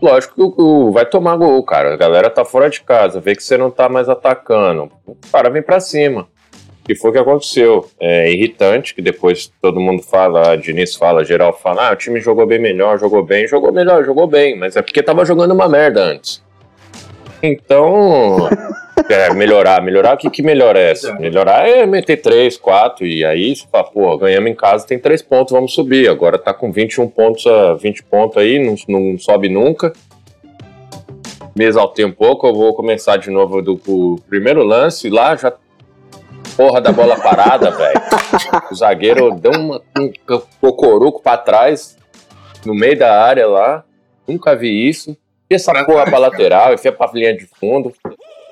Lógico 0.00 0.34
que 0.34 0.60
o- 0.62 0.92
vai 0.92 1.04
tomar 1.04 1.36
gol, 1.36 1.62
cara. 1.64 1.94
A 1.94 1.96
galera 1.96 2.30
tá 2.30 2.44
fora 2.44 2.70
de 2.70 2.80
casa, 2.82 3.20
vê 3.20 3.34
que 3.34 3.42
você 3.42 3.56
não 3.56 3.70
tá 3.70 3.88
mais 3.88 4.08
atacando. 4.08 4.90
O 5.06 5.16
cara 5.32 5.50
vem 5.50 5.62
pra 5.62 5.80
cima. 5.80 6.28
E 6.88 6.94
foi 6.94 7.10
o 7.10 7.12
que 7.12 7.18
aconteceu. 7.18 7.86
É 8.00 8.30
irritante 8.32 8.94
que 8.94 9.02
depois 9.02 9.52
todo 9.60 9.80
mundo 9.80 10.02
fala, 10.02 10.52
a 10.52 10.56
Diniz 10.56 10.94
fala, 10.96 11.24
geral 11.24 11.52
fala, 11.52 11.90
ah, 11.90 11.92
o 11.92 11.96
time 11.96 12.18
jogou 12.20 12.46
bem 12.46 12.58
melhor, 12.58 12.98
jogou 12.98 13.22
bem, 13.22 13.46
jogou 13.46 13.70
melhor, 13.72 14.04
jogou 14.04 14.26
bem, 14.26 14.56
mas 14.56 14.74
é 14.76 14.80
porque 14.80 15.02
tava 15.02 15.24
jogando 15.24 15.52
uma 15.52 15.68
merda 15.68 16.00
antes. 16.02 16.42
Então, 17.42 18.48
é, 19.08 19.32
melhorar, 19.32 19.82
melhorar, 19.82 20.14
o 20.14 20.16
que 20.16 20.30
que 20.30 20.42
melhora 20.42 20.78
é 20.78 20.90
essa? 20.90 21.14
Melhorar 21.14 21.68
é 21.68 21.86
meter 21.86 22.16
3, 22.16 22.56
4 22.56 23.06
e 23.06 23.24
aí, 23.24 23.54
você 23.54 23.66
fala, 23.70 23.84
pô, 23.84 24.16
ganhamos 24.18 24.50
em 24.50 24.54
casa, 24.54 24.86
tem 24.86 24.98
3 24.98 25.22
pontos, 25.22 25.52
vamos 25.52 25.72
subir. 25.72 26.08
Agora 26.08 26.38
tá 26.38 26.52
com 26.52 26.72
21 26.72 27.08
pontos, 27.08 27.46
a 27.46 27.74
20 27.74 28.02
pontos 28.04 28.36
aí, 28.38 28.58
não, 28.58 28.74
não 28.88 29.18
sobe 29.18 29.48
nunca. 29.48 29.92
Me 31.54 31.64
exaltei 31.64 32.04
um 32.04 32.12
pouco, 32.12 32.46
eu 32.46 32.54
vou 32.54 32.74
começar 32.74 33.16
de 33.16 33.30
novo 33.30 33.60
do, 33.60 33.74
do 33.74 34.20
primeiro 34.28 34.62
lance, 34.62 35.08
lá 35.10 35.34
já 35.34 35.52
porra 36.56 36.80
da 36.80 36.90
bola 36.90 37.16
parada, 37.20 37.70
velho. 37.70 38.00
O 38.70 38.74
zagueiro 38.74 39.32
deu 39.36 39.52
uma, 39.52 39.80
um 39.96 40.12
cocoruco 40.60 41.22
pra 41.22 41.36
trás, 41.36 41.96
no 42.66 42.74
meio 42.74 42.98
da 42.98 43.22
área 43.22 43.46
lá, 43.46 43.84
nunca 44.26 44.56
vi 44.56 44.88
isso. 44.88 45.16
Essa 45.50 45.72
porra 45.84 46.04
pra 46.10 46.18
lateral, 46.18 46.74
enfia 46.74 46.92
pra 46.92 47.10
linha 47.12 47.36
de 47.36 47.46
fundo. 47.46 47.92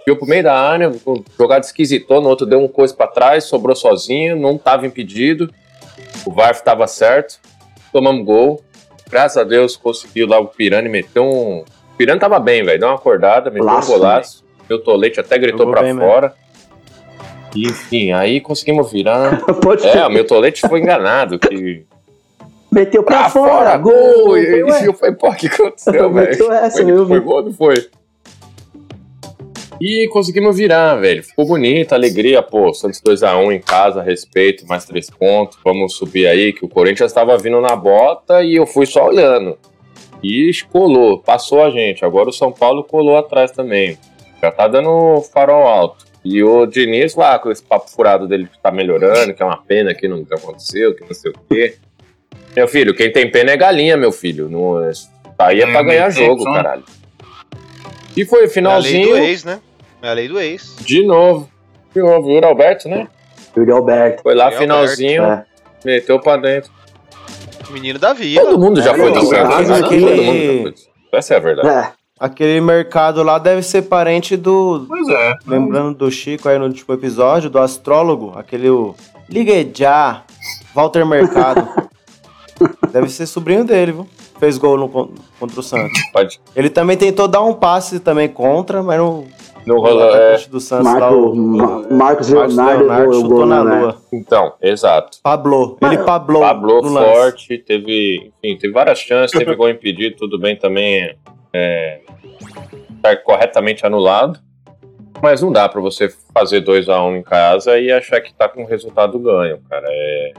Fiou 0.04 0.16
pro 0.16 0.26
meio 0.26 0.44
da 0.44 0.54
área, 0.54 0.90
o 1.04 1.24
jogado 1.36 1.64
esquisitou, 1.64 2.20
no 2.20 2.28
outro 2.28 2.46
deu 2.46 2.62
um 2.62 2.68
coisa 2.68 2.94
pra 2.94 3.08
trás, 3.08 3.44
sobrou 3.44 3.74
sozinho, 3.74 4.36
não 4.36 4.56
tava 4.56 4.86
impedido. 4.86 5.52
O 6.24 6.32
VAR 6.32 6.58
tava 6.60 6.86
certo. 6.86 7.40
Tomamos 7.92 8.24
gol. 8.24 8.62
Graças 9.10 9.36
a 9.36 9.44
Deus 9.44 9.76
conseguiu 9.76 10.26
lá 10.26 10.38
o 10.38 10.46
Pirani 10.46 10.88
meter 10.88 11.20
um. 11.20 11.60
O 11.60 11.96
Pirani 11.96 12.20
tava 12.20 12.38
bem, 12.38 12.64
velho. 12.64 12.78
Deu 12.78 12.88
uma 12.88 12.96
acordada, 12.96 13.50
meteu 13.50 13.66
Laço, 13.66 13.92
um 13.92 13.94
golaço. 13.94 14.44
Meu 14.68 14.82
tolete 14.82 15.20
até 15.20 15.38
gritou 15.38 15.70
pra 15.70 15.82
bem 15.82 15.96
fora. 15.96 16.34
E, 17.54 17.66
enfim, 17.66 18.12
aí 18.12 18.40
conseguimos 18.40 18.90
virar. 18.90 19.40
Pode 19.62 19.86
É, 19.86 20.06
o 20.06 20.10
meu 20.10 20.26
tolete 20.26 20.60
foi 20.68 20.80
enganado. 20.80 21.38
Que... 21.38 21.86
Meteu 22.76 23.02
pra, 23.02 23.20
Pra 23.20 23.30
fora, 23.30 23.52
fora, 23.52 23.78
gol! 23.78 23.92
gol! 24.26 24.38
E 24.38 24.62
Ué, 24.62 24.86
eu 24.86 24.92
falei, 24.92 25.14
pô, 25.14 25.30
o 25.30 25.34
que 25.34 25.46
aconteceu, 25.46 26.12
velho? 26.12 26.52
essa, 26.52 26.82
Foi, 26.82 26.92
eu 26.92 27.06
foi 27.06 27.20
gol 27.20 27.42
não 27.42 27.52
foi? 27.54 27.88
E 29.80 30.06
conseguimos 30.08 30.58
virar, 30.58 30.96
velho. 30.96 31.22
Ficou 31.24 31.46
bonito, 31.46 31.94
alegria, 31.94 32.42
pô. 32.42 32.74
Santos 32.74 33.00
2x1 33.00 33.52
em 33.54 33.60
casa, 33.60 34.02
respeito, 34.02 34.66
mais 34.66 34.84
três 34.84 35.08
pontos. 35.08 35.58
Vamos 35.64 35.94
subir 35.96 36.26
aí, 36.26 36.52
que 36.52 36.66
o 36.66 36.68
Corinthians 36.68 37.10
estava 37.10 37.38
vindo 37.38 37.62
na 37.62 37.74
bota 37.74 38.42
e 38.42 38.56
eu 38.56 38.66
fui 38.66 38.84
só 38.84 39.06
olhando. 39.06 39.56
E 40.22 40.50
colou, 40.70 41.18
passou 41.20 41.62
a 41.62 41.70
gente. 41.70 42.04
Agora 42.04 42.28
o 42.28 42.32
São 42.32 42.52
Paulo 42.52 42.84
colou 42.84 43.16
atrás 43.16 43.52
também. 43.52 43.96
Já 44.42 44.50
tá 44.50 44.68
dando 44.68 45.22
farol 45.32 45.66
alto. 45.66 46.04
E 46.22 46.42
o 46.42 46.66
Diniz 46.66 47.14
lá, 47.14 47.38
com 47.38 47.50
esse 47.50 47.62
papo 47.62 47.90
furado 47.90 48.28
dele 48.28 48.46
que 48.52 48.60
tá 48.60 48.70
melhorando, 48.70 49.32
que 49.32 49.42
é 49.42 49.46
uma 49.46 49.62
pena 49.62 49.94
que 49.94 50.06
não 50.06 50.26
aconteceu, 50.30 50.94
que 50.94 51.04
não 51.04 51.14
sei 51.14 51.30
o 51.30 51.34
quê. 51.48 51.76
Meu 52.56 52.66
filho, 52.68 52.94
quem 52.94 53.12
tem 53.12 53.30
pena 53.30 53.50
é 53.52 53.56
galinha, 53.56 53.96
meu 53.96 54.10
filho. 54.10 54.48
Não, 54.48 54.82
é- 54.82 54.90
tá 55.36 55.48
aí 55.48 55.60
é 55.60 55.66
pra 55.66 55.80
É, 55.80 55.84
ganhar 55.84 56.10
jogo, 56.10 56.42
som. 56.42 56.52
caralho. 56.54 56.84
E 58.16 58.24
foi 58.24 58.38
É 58.38 58.42
a 58.42 58.44
lei 58.46 58.50
finalzinho 58.50 59.08
do 59.10 59.16
ex, 59.18 59.44
né? 59.44 59.60
É 60.02 60.08
a 60.08 60.12
lei 60.12 60.28
do 60.28 60.40
ex. 60.40 60.76
de 60.80 61.04
novo. 61.04 61.48
De 61.94 62.00
novo, 62.00 62.28
o 62.28 62.44
Alberto, 62.46 62.88
né? 62.88 63.08
Yuri 63.56 63.70
Alberto. 63.72 64.22
Foi 64.22 64.34
lá, 64.34 64.46
Yuri 64.46 64.56
finalzinho, 64.58 65.22
É. 65.22 65.44
meteu 65.84 66.18
pra 66.20 66.36
dentro. 66.36 66.70
Menino 67.70 67.98
da 67.98 68.12
vida. 68.12 68.40
Todo 68.42 68.58
mundo 68.58 68.80
já 68.80 68.92
É, 68.92 68.96
foi 68.96 69.08
do 69.10 69.14
não, 69.18 69.26
Santos. 69.26 69.68
né? 69.68 69.76
aquele- 69.78 70.00
Todo 70.06 70.22
mundo 70.22 70.38
já 70.38 70.62
foi. 70.62 70.72
do. 70.72 70.74
Essa 71.12 71.34
é 71.34 71.36
a 71.36 71.40
verdade. 71.40 71.68
É, 71.68 71.92
Aquele 72.18 72.58
mercado 72.62 73.22
lá 73.22 73.38
deve 73.38 73.62
ser 73.62 73.82
parente 73.82 74.38
do. 74.38 74.86
Pois 74.88 75.06
é. 75.08 75.34
Lembrando 75.46 75.98
do 75.98 76.10
Chico 76.10 76.48
aí 76.48 76.58
no 76.58 76.64
último 76.64 76.94
episódio, 76.94 77.50
do 77.50 77.58
astrólogo, 77.58 78.32
aquele. 78.36 78.70
o 78.70 78.94
Ligue 79.28 79.70
já, 79.74 80.22
Walter 80.74 81.04
Mercado. 81.04 81.68
deve 82.92 83.08
ser 83.08 83.26
sobrinho 83.26 83.64
dele, 83.64 83.92
viu? 83.92 84.06
Fez 84.38 84.58
gol 84.58 84.76
no, 84.76 84.88
con- 84.88 85.10
contra 85.38 85.60
o 85.60 85.62
Santos. 85.62 85.98
Pode. 86.12 86.40
Ele 86.54 86.68
também 86.70 86.96
tentou 86.96 87.26
dar 87.28 87.42
um 87.42 87.54
passe 87.54 88.00
também 88.00 88.28
contra, 88.28 88.82
mas 88.82 88.98
não. 88.98 89.24
Não 89.66 89.76
o 89.78 89.80
rola. 89.80 90.16
é, 90.16 90.38
do 90.48 90.60
Santos 90.60 90.86
lá, 90.86 91.00
Marco, 91.00 91.14
o, 91.16 91.32
o 91.32 91.36
Ma- 91.36 91.82
Marcos 91.90 92.28
Leonardo, 92.28 92.80
Leonardo 92.84 93.10
o 93.10 93.14
chutou 93.14 93.28
gol, 93.38 93.46
na 93.46 93.64
né? 93.64 93.80
lua. 93.80 93.96
Então, 94.12 94.52
exato. 94.62 95.18
Pablou. 95.22 95.76
Ele 95.82 95.98
pablou. 95.98 96.40
Pablo 96.42 96.82
no 96.82 96.88
lance. 96.92 97.12
forte, 97.12 97.58
teve, 97.58 98.30
enfim, 98.44 98.56
teve 98.58 98.72
várias 98.72 98.98
chances, 99.00 99.36
teve 99.36 99.56
gol 99.56 99.68
impedido, 99.68 100.14
tudo 100.16 100.38
bem 100.38 100.54
também 100.56 101.16
é, 101.52 102.00
tá 103.02 103.16
corretamente 103.16 103.84
anulado. 103.84 104.38
Mas 105.20 105.42
não 105.42 105.50
dá 105.50 105.68
pra 105.68 105.80
você 105.80 106.10
fazer 106.32 106.60
2 106.60 106.88
a 106.88 107.02
1 107.02 107.08
um 107.08 107.16
em 107.16 107.22
casa 107.22 107.76
e 107.78 107.90
achar 107.90 108.20
que 108.20 108.32
tá 108.34 108.48
com 108.48 108.62
o 108.62 108.66
resultado 108.66 109.18
ganho, 109.18 109.58
cara. 109.68 109.86
É, 109.88 110.32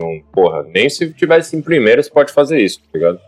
não, 0.00 0.20
porra, 0.32 0.62
nem 0.62 0.88
se 0.88 1.12
tivesse 1.12 1.54
em 1.56 1.60
primeiro 1.60 2.02
você 2.02 2.10
pode 2.10 2.32
fazer 2.32 2.58
isso, 2.58 2.80
tá 2.80 2.86
ligado? 2.94 3.20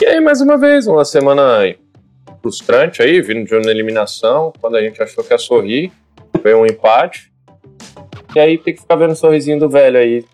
E 0.00 0.06
aí, 0.06 0.20
mais 0.20 0.40
uma 0.40 0.56
vez, 0.56 0.86
uma 0.86 1.04
semana 1.04 1.74
frustrante 2.40 3.02
aí, 3.02 3.20
vindo 3.20 3.44
de 3.44 3.54
uma 3.54 3.70
eliminação, 3.70 4.52
quando 4.60 4.76
a 4.76 4.82
gente 4.82 5.02
achou 5.02 5.22
que 5.22 5.34
ia 5.34 5.38
sorrir, 5.38 5.92
veio 6.42 6.58
um 6.58 6.66
empate. 6.66 7.30
E 8.34 8.40
aí 8.40 8.56
tem 8.56 8.74
que 8.74 8.80
ficar 8.80 8.96
vendo 8.96 9.12
o 9.12 9.16
sorrisinho 9.16 9.58
do 9.58 9.68
velho 9.68 9.98
aí, 9.98 10.24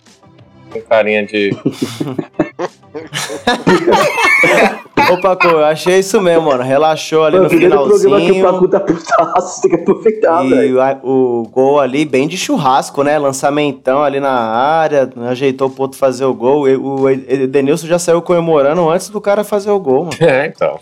com 0.70 0.80
carinha 0.82 1.24
de. 1.24 1.50
Ô, 5.10 5.20
Paco, 5.20 5.46
eu 5.48 5.64
achei 5.64 5.98
isso 5.98 6.20
mesmo, 6.20 6.46
mano. 6.46 6.62
Relaxou 6.62 7.24
ali 7.24 7.36
Mano, 7.36 7.48
no 7.48 7.50
programa 7.50 7.86
que 7.86 7.92
o 7.92 7.98
finalzinho. 7.98 8.44
Pacu 8.44 8.68
tá 8.68 8.80
putaço, 8.80 9.62
tem 9.62 9.70
que 9.70 9.76
aproveitar, 9.78 10.44
E 10.44 10.50
velho. 10.50 11.00
o 11.02 11.48
gol 11.50 11.80
ali, 11.80 12.04
bem 12.04 12.28
de 12.28 12.36
churrasco, 12.36 13.02
né? 13.02 13.18
Lançamentão 13.18 14.02
ali 14.02 14.20
na 14.20 14.30
área, 14.30 15.10
ajeitou 15.28 15.68
pro 15.70 15.82
outro 15.82 15.98
fazer 15.98 16.24
o 16.24 16.34
gol. 16.34 16.68
E 16.68 16.76
O 16.76 17.08
Edenilson 17.10 17.86
já 17.86 17.98
saiu 17.98 18.22
comemorando 18.22 18.88
antes 18.88 19.08
do 19.08 19.20
cara 19.20 19.42
fazer 19.44 19.70
o 19.70 19.78
gol, 19.80 20.04
mano. 20.04 20.16
É, 20.20 20.46
então. 20.46 20.78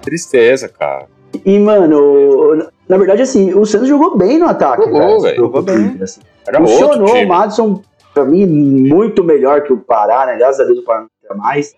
Tristeza, 0.00 0.68
cara. 0.68 1.06
E, 1.44 1.58
mano, 1.58 2.66
na 2.88 2.96
verdade, 2.96 3.22
assim, 3.22 3.52
o 3.54 3.64
Santos 3.64 3.86
jogou 3.88 4.16
bem 4.16 4.38
no 4.38 4.46
ataque, 4.48 4.82
Jogou, 4.84 5.20
velho. 5.20 5.36
Jogou 5.36 5.62
bem. 5.62 5.98
Assim. 6.02 6.20
Funcionou, 6.56 7.14
o. 7.22 7.28
Madison, 7.28 7.80
pra 8.22 8.24
mim, 8.30 8.46
muito 8.46 9.24
melhor 9.24 9.62
que 9.62 9.72
o 9.72 9.78
Pará, 9.78 10.26
né? 10.26 10.36
Graças 10.36 10.60
a 10.60 10.64
Deus 10.64 10.78
o 10.78 10.84
Pará 10.84 11.00
não 11.00 11.08
quer 11.26 11.34
mais. 11.36 11.74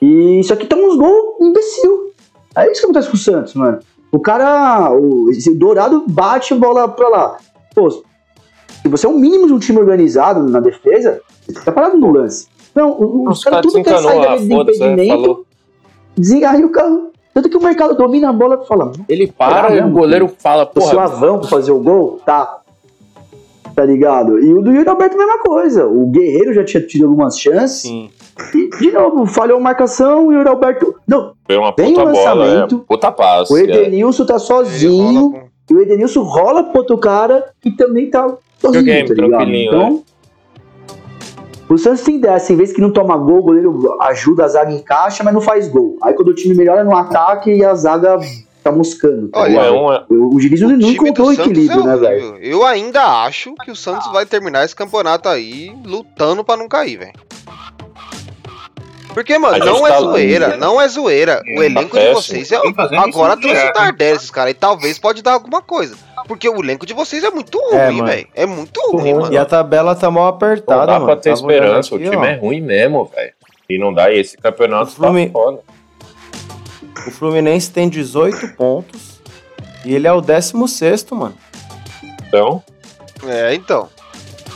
E 0.00 0.42
só 0.44 0.56
que 0.56 0.66
toma 0.66 0.82
uns 0.82 0.96
gols 0.96 1.40
imbecil. 1.40 2.12
É 2.56 2.70
isso 2.70 2.80
que 2.80 2.86
acontece 2.86 3.08
com 3.08 3.14
o 3.14 3.18
Santos, 3.18 3.54
mano. 3.54 3.78
O 4.10 4.20
cara, 4.20 4.92
o, 4.92 5.30
Dourado 5.56 6.04
bate 6.06 6.52
a 6.52 6.56
bola 6.56 6.86
pra 6.88 7.08
lá. 7.08 7.36
Pô, 7.74 7.90
se 7.90 8.02
você 8.88 9.06
é 9.06 9.08
um 9.08 9.18
mínimo 9.18 9.46
de 9.46 9.52
um 9.54 9.58
time 9.58 9.78
organizado 9.78 10.42
na 10.42 10.60
defesa, 10.60 11.20
você 11.46 11.64
tá 11.64 11.72
parado 11.72 11.96
no 11.96 12.10
lance. 12.12 12.46
Não, 12.74 12.90
o- 12.92 13.28
os 13.30 13.42
caras 13.42 13.62
tudo 13.62 13.82
quer 13.82 13.98
sair 14.00 14.20
dali 14.20 14.46
de 14.46 14.52
é, 14.52 14.56
impedimento, 14.56 15.22
falou. 15.22 15.46
desengarra 16.16 16.58
o 16.58 16.68
carro. 16.70 17.10
Tanto 17.32 17.48
que 17.48 17.56
o 17.56 17.62
mercado 17.62 17.94
domina 17.96 18.28
a 18.28 18.32
bola 18.32 18.60
e 18.62 18.66
fala, 18.66 18.92
Ele 19.08 19.26
para 19.32 19.74
e 19.74 19.80
o 19.80 19.88
goleiro 19.90 20.28
fala, 20.38 20.64
o 20.64 20.66
porra, 20.66 21.04
avão 21.04 21.38
pra 21.38 21.48
fazer 21.48 21.72
o 21.72 21.78
gol, 21.78 22.20
tá. 22.26 22.58
Tá 23.74 23.84
ligado? 23.84 24.38
E 24.38 24.52
o 24.52 24.60
do 24.60 24.70
Yuri 24.70 24.88
Alberto, 24.88 25.14
a 25.14 25.18
mesma 25.18 25.38
coisa. 25.38 25.86
O 25.86 26.06
Guerreiro 26.10 26.52
já 26.52 26.62
tinha 26.64 26.86
tido 26.86 27.04
algumas 27.06 27.38
chances. 27.38 27.80
Sim. 27.82 28.10
E, 28.54 28.68
de 28.78 28.92
novo, 28.92 29.24
falhou 29.26 29.56
a 29.58 29.60
marcação 29.60 30.30
e 30.30 30.34
o 30.34 30.38
Yuri 30.38 30.48
Alberto. 30.48 30.94
Não, 31.06 31.32
foi 31.46 31.56
uma 31.56 31.72
puta 31.72 31.88
o 31.88 31.94
bola, 31.94 32.10
é, 32.10 32.12
lançamento. 32.12 32.78
puta 32.80 33.10
passe. 33.12 33.52
o 33.52 33.56
é. 33.56 33.62
Edenilson 33.62 34.26
tá 34.26 34.34
Ele 34.34 34.40
sozinho. 34.40 35.30
com- 35.32 35.42
E 35.70 35.74
o 35.74 35.80
Edenilson 35.80 36.22
rola 36.22 36.64
pro 36.64 36.80
outro 36.80 36.98
cara 36.98 37.46
que 37.60 37.70
também 37.70 38.10
tá 38.10 38.28
sozinho, 38.58 38.84
Videogame, 38.84 39.08
tá 39.08 39.14
ligado? 39.14 39.30
tranquilinho, 39.30 39.72
né? 39.72 39.78
Então. 39.86 40.02
O 41.68 41.78
Santos 41.78 42.02
tem 42.02 42.20
dessa, 42.20 42.52
em 42.52 42.56
vez 42.56 42.70
que 42.72 42.80
não 42.82 42.90
toma 42.92 43.16
gol, 43.16 43.38
o 43.38 43.42
goleiro 43.42 43.96
ajuda, 44.02 44.44
a 44.44 44.48
zaga 44.48 44.70
encaixa, 44.72 45.24
mas 45.24 45.32
não 45.32 45.40
faz 45.40 45.68
gol. 45.68 45.96
Aí 46.02 46.12
quando 46.12 46.28
o 46.28 46.34
time 46.34 46.54
melhora 46.54 46.84
no 46.84 46.94
ataque 46.94 47.50
e 47.50 47.64
a 47.64 47.74
zaga 47.74 48.18
tá 48.62 48.72
moscando. 48.72 49.28
Tá 49.28 49.40
Olha? 49.40 49.58
É 49.60 49.70
O, 49.70 50.34
o 50.34 50.38
Diniz 50.40 50.60
não, 50.60 50.68
O 50.70 50.76
não 50.78 50.88
encontrou 50.90 51.28
o 51.28 51.34
Santos 51.34 51.50
equilíbrio, 51.50 51.80
é 51.82 51.86
né, 51.86 51.96
velho? 51.96 52.36
Eu 52.40 52.64
ainda 52.64 53.02
acho 53.24 53.54
que 53.64 53.70
o 53.70 53.76
Santos 53.76 54.10
vai 54.12 54.24
terminar 54.26 54.64
esse 54.64 54.74
campeonato 54.76 55.28
aí 55.28 55.74
lutando 55.84 56.42
pra 56.44 56.56
não 56.56 56.68
cair, 56.68 56.96
velho. 56.98 57.12
Porque, 59.14 59.36
mano, 59.38 59.62
não 59.62 59.86
é 59.86 59.90
tá- 59.90 60.00
zoeira, 60.00 60.56
não 60.56 60.80
é 60.80 60.88
zoeira. 60.88 61.42
O 61.58 61.62
É, 61.62 61.66
elenco 61.66 61.94
tá 61.94 62.00
de 62.02 62.14
vocês 62.14 62.50
é. 62.50 62.56
Agora 62.56 63.32
isso 63.34 63.42
trouxe 63.42 63.66
o. 63.66 63.72
Tardelli, 63.74 64.16
esses 64.16 64.30
caras, 64.30 64.52
e 64.52 64.54
talvez 64.54 64.98
pode 64.98 65.22
dar 65.22 65.32
alguma 65.34 65.60
coisa. 65.60 65.94
Porque 66.26 66.48
o 66.48 66.58
elenco 66.62 66.86
de 66.86 66.94
vocês 66.94 67.22
é 67.22 67.30
muito 67.30 67.60
É, 67.72 67.86
ruim, 67.88 67.96
mano. 67.98 68.06
velho. 68.10 68.26
É 68.34 68.46
muito 68.46 68.80
ruim, 68.90 69.12
mano. 69.12 69.30
E 69.32 69.36
a 69.36 69.44
tabela 69.44 69.94
tá 69.94 70.10
mal 70.10 70.24
não 70.24 70.30
apertada, 70.30 70.86
dá 70.86 70.92
mano. 70.94 71.06
pra 71.06 71.16
ter 71.16 71.30
olhando 71.30 71.40
esperança. 71.50 71.94
aqui, 71.94 72.06
o 72.06 72.10
time 72.10 72.16
ó. 72.16 72.24
é 72.24 72.34
ruim 72.36 72.60
mesmo, 72.62 73.04
velho. 73.14 73.32
E 73.68 73.78
não 73.78 73.92
dá. 73.92 74.10
E 74.10 74.18
esse 74.18 74.38
campeonato 74.38 74.92
O 74.92 74.94
Flumi- 74.94 75.26
tá 75.26 75.32
foda. 75.32 75.58
O 77.06 77.10
Fluminense 77.10 77.70
tem 77.70 77.88
18 77.88 78.48
pontos 78.56 79.20
e 79.84 79.94
ele 79.94 80.06
é 80.06 80.12
o 80.12 80.20
16, 80.20 81.06
mano. 81.12 81.34
Então, 82.28 82.62
É, 83.26 83.54
então. 83.54 83.88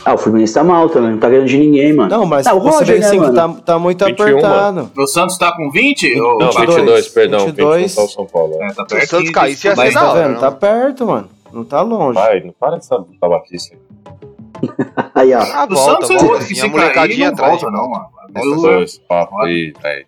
Ah, 0.05 0.13
o 0.13 0.17
Fluminense 0.17 0.53
tá 0.53 0.63
mal 0.63 0.87
também, 0.89 1.11
não 1.11 1.17
tá 1.17 1.27
ganhando 1.29 1.47
de 1.47 1.57
ninguém, 1.57 1.91
mano. 1.93 2.09
Não, 2.09 2.25
mas 2.25 2.47
Ah, 2.47 2.53
o 2.53 2.61
você 2.61 2.79
Roger, 2.79 2.95
vê 2.95 2.99
né, 3.01 3.05
assim 3.07 3.19
que 3.19 3.31
mano? 3.31 3.55
tá, 3.55 3.61
tá 3.73 3.79
muito 3.79 4.05
21, 4.05 4.23
apertado. 4.25 4.91
O 4.97 5.07
Santos 5.07 5.37
tá 5.37 5.51
com 5.51 5.69
20? 5.69 6.19
Ou... 6.21 6.39
não, 6.39 6.47
22, 6.51 6.75
22, 6.75 7.07
perdão. 7.09 7.45
22. 7.47 7.81
21 7.91 7.95
tá 7.95 8.01
o 8.03 8.07
São 8.13 8.25
Paulo. 8.25 8.53
É, 8.63 8.67
tá 8.73 8.85
Se 8.87 8.95
o 8.95 9.07
Santos 9.07 9.29
ia 9.35 9.55
ser 9.57 9.75
Mas 9.75 9.93
da 9.93 9.99
tá 9.99 10.13
vendo? 10.13 10.33
né? 10.33 10.39
Tá 10.39 10.51
perto, 10.51 11.05
mano. 11.07 11.29
Não 11.51 11.63
tá 11.65 11.81
longe. 11.81 12.17
Vai, 12.19 12.39
não 12.41 12.53
para 12.57 12.75
dessa 12.77 13.03
babaquice. 13.19 13.77
Aí, 15.13 15.33
ó. 15.33 15.39
Ah, 15.41 15.67
O 15.69 15.75
volta, 15.75 16.07
Santos 16.07 16.09
é 16.23 16.25
outro 16.25 16.47
que 16.47 16.55
se 16.55 16.69
cair, 16.69 17.17
não 17.19 17.27
atrás. 17.27 17.61
volta 17.61 17.71
não, 17.71 17.89
mano. 17.89 18.07
Esses 18.35 18.61
dois 18.61 18.97
papos 18.99 19.39
aí, 19.45 19.73
velho. 19.81 20.05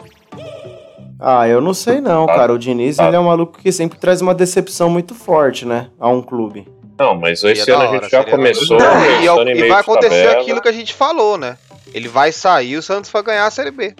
Ah, 1.19 1.47
eu 1.47 1.59
não 1.59 1.73
sei 1.73 1.99
não, 1.99 2.25
Tá. 2.25 2.35
cara. 2.35 2.53
O 2.53 2.57
Diniz, 2.57 2.95
Tá. 2.97 3.07
ele 3.07 3.15
é 3.15 3.19
um 3.19 3.25
maluco 3.25 3.59
que 3.59 3.71
sempre 3.71 3.99
traz 3.99 4.21
uma 4.21 4.33
decepção 4.33 4.89
muito 4.89 5.13
forte, 5.13 5.65
né? 5.65 5.87
A 5.99 6.09
um 6.09 6.21
clube. 6.21 6.67
Não, 6.97 7.15
mas 7.15 7.43
esse 7.43 7.63
Seria 7.63 7.75
ano 7.75 7.83
a 7.83 7.99
gente 7.99 8.09
já 8.09 8.23
começou. 8.23 8.77
Não, 8.77 9.05
e, 9.05 9.19
pensando 9.21 9.49
em 9.49 9.57
e 9.57 9.67
vai 9.69 9.79
acontecer 9.81 10.23
tabela. 10.23 10.41
aquilo 10.41 10.61
que 10.61 10.67
a 10.67 10.71
gente 10.73 10.93
falou, 10.93 11.37
né? 11.37 11.57
Ele 11.93 12.07
vai 12.07 12.31
sair 12.31 12.75
o 12.77 12.81
Santos 12.81 13.09
vai 13.11 13.23
ganhar 13.23 13.45
a 13.45 13.51
Série 13.51 13.71
B. 13.71 13.95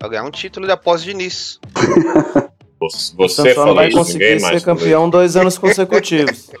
Vai 0.00 0.10
ganhar 0.10 0.24
um 0.24 0.30
título 0.30 0.66
de 0.66 0.72
após 0.72 1.02
Diniz. 1.02 1.58
Você, 2.80 3.14
O 3.16 3.28
você 3.28 3.34
Santos 3.36 3.54
só 3.54 3.60
não 3.60 3.66
falou 3.68 3.74
vai 3.76 3.88
isso, 3.88 3.96
conseguir 3.96 4.38
ser 4.40 4.60
campeão 4.62 5.08
dois 5.08 5.36
anos 5.36 5.56
consecutivos. 5.56 6.50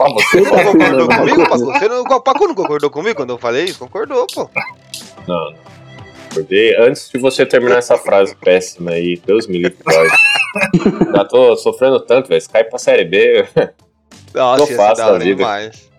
Ah, 0.00 0.08
você 0.12 0.40
Você 0.40 0.50
tá 0.50 0.62
não 0.62 0.72
concordou 0.72 1.08
comigo, 1.08 1.42
Paco? 1.48 1.64
Você 1.66 1.88
não, 1.88 2.02
o 2.02 2.20
Paco 2.20 2.46
não 2.48 2.54
concordou 2.54 2.90
comigo 2.90 3.14
quando 3.14 3.30
eu 3.30 3.38
falei 3.38 3.64
isso? 3.64 3.78
Concordou, 3.78 4.26
pô. 4.34 4.48
Não, 5.28 5.34
não. 5.50 5.54
Porque 6.36 6.76
antes 6.78 7.08
de 7.10 7.18
você 7.18 7.46
terminar 7.46 7.78
essa 7.78 7.96
frase 7.96 8.36
péssima 8.36 8.90
aí, 8.90 9.16
Deus 9.24 9.46
me 9.46 9.56
livre. 9.58 9.76
Já 11.14 11.24
tô 11.24 11.56
sofrendo 11.56 11.98
tanto, 12.00 12.28
velho. 12.28 12.40
Se 12.40 12.48
cair 12.48 12.64
pra 12.64 12.78
Série 12.78 13.04
B. 13.06 13.46
Nossa, 14.34 14.76
da 14.76 14.92
da 14.94 15.06
hora 15.12 15.18
vida. 15.24 15.36
demais. 15.36 15.90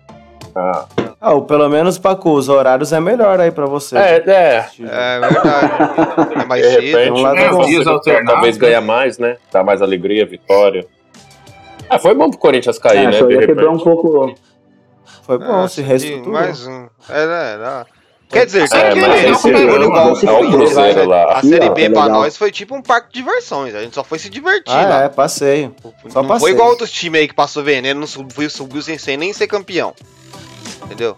ah, 0.54 0.86
Ah, 1.20 1.32
ou 1.34 1.42
pelo 1.42 1.68
menos, 1.68 1.98
Paco, 1.98 2.30
os 2.30 2.48
horários 2.48 2.92
é 2.92 3.00
melhor 3.00 3.40
aí 3.40 3.50
pra 3.50 3.66
você. 3.66 3.96
é, 3.98 4.16
é. 4.26 4.66
É 4.80 5.18
verdade. 5.20 6.40
É 6.40 6.44
mais 6.44 6.62
De 6.62 6.68
cedo. 6.70 6.80
repente, 6.82 7.20
um 7.56 7.66
Dias 7.66 7.86
alternados, 7.88 8.30
talvez 8.32 8.56
né? 8.58 8.66
ganha 8.68 8.80
mais, 8.80 9.18
né? 9.18 9.36
Dá 9.50 9.64
mais 9.64 9.82
alegria, 9.82 10.24
vitória. 10.24 10.86
Ah, 11.90 11.98
foi 11.98 12.14
bom 12.14 12.30
pro 12.30 12.38
Corinthians 12.38 12.78
cair, 12.78 12.98
É, 12.98 13.10
né? 13.10 13.10
De 13.22 13.32
ia 13.34 13.46
quebrar 13.46 13.70
um 13.70 13.78
pouco. 13.78 14.34
Foi 15.22 15.38
bom, 15.38 15.64
Ah, 15.64 15.68
se 15.68 15.82
reestruturou. 15.82 16.32
Mais 16.32 16.64
um. 16.66 16.86
É, 17.08 17.26
né, 17.26 17.58
dá. 17.58 17.86
Quer 18.28 18.44
dizer, 18.44 18.64
É, 18.64 18.92
que 18.92 18.98
É, 18.98 19.30
esse 19.30 19.40
foi 19.40 19.54
é- 19.54 19.60
igual 19.62 19.78
não 20.04 20.12
o 20.12 20.16
se 20.16 20.26
é 20.28 20.38
Cruzeiro 20.50 21.06
lá. 21.08 21.38
A 21.38 21.42
Série 21.42 21.70
B 21.70 21.88
pra 21.90 22.08
nós 22.10 22.36
foi 22.36 22.50
tipo 22.52 22.74
um 22.74 22.82
parque 22.82 23.08
de 23.12 23.22
diversões. 23.22 23.74
A 23.74 23.80
gente 23.80 23.94
só 23.94 24.04
foi 24.04 24.18
se 24.18 24.28
divertir 24.28 24.74
Ah, 24.74 24.86
lá. 24.86 25.02
é, 25.04 25.08
passeio. 25.08 25.74
só 26.10 26.20
não 26.22 26.28
passei. 26.28 26.40
foi 26.40 26.50
igual 26.50 26.68
outros 26.68 26.90
times 26.90 27.20
aí 27.22 27.28
que 27.28 27.34
passou 27.34 27.62
veneno, 27.64 28.00
não 28.00 28.06
subiu, 28.06 28.50
subiu 28.50 28.82
sem, 28.82 28.98
sem 28.98 29.16
nem 29.16 29.32
ser 29.32 29.46
campeão. 29.46 29.94
Entendeu? 30.84 31.16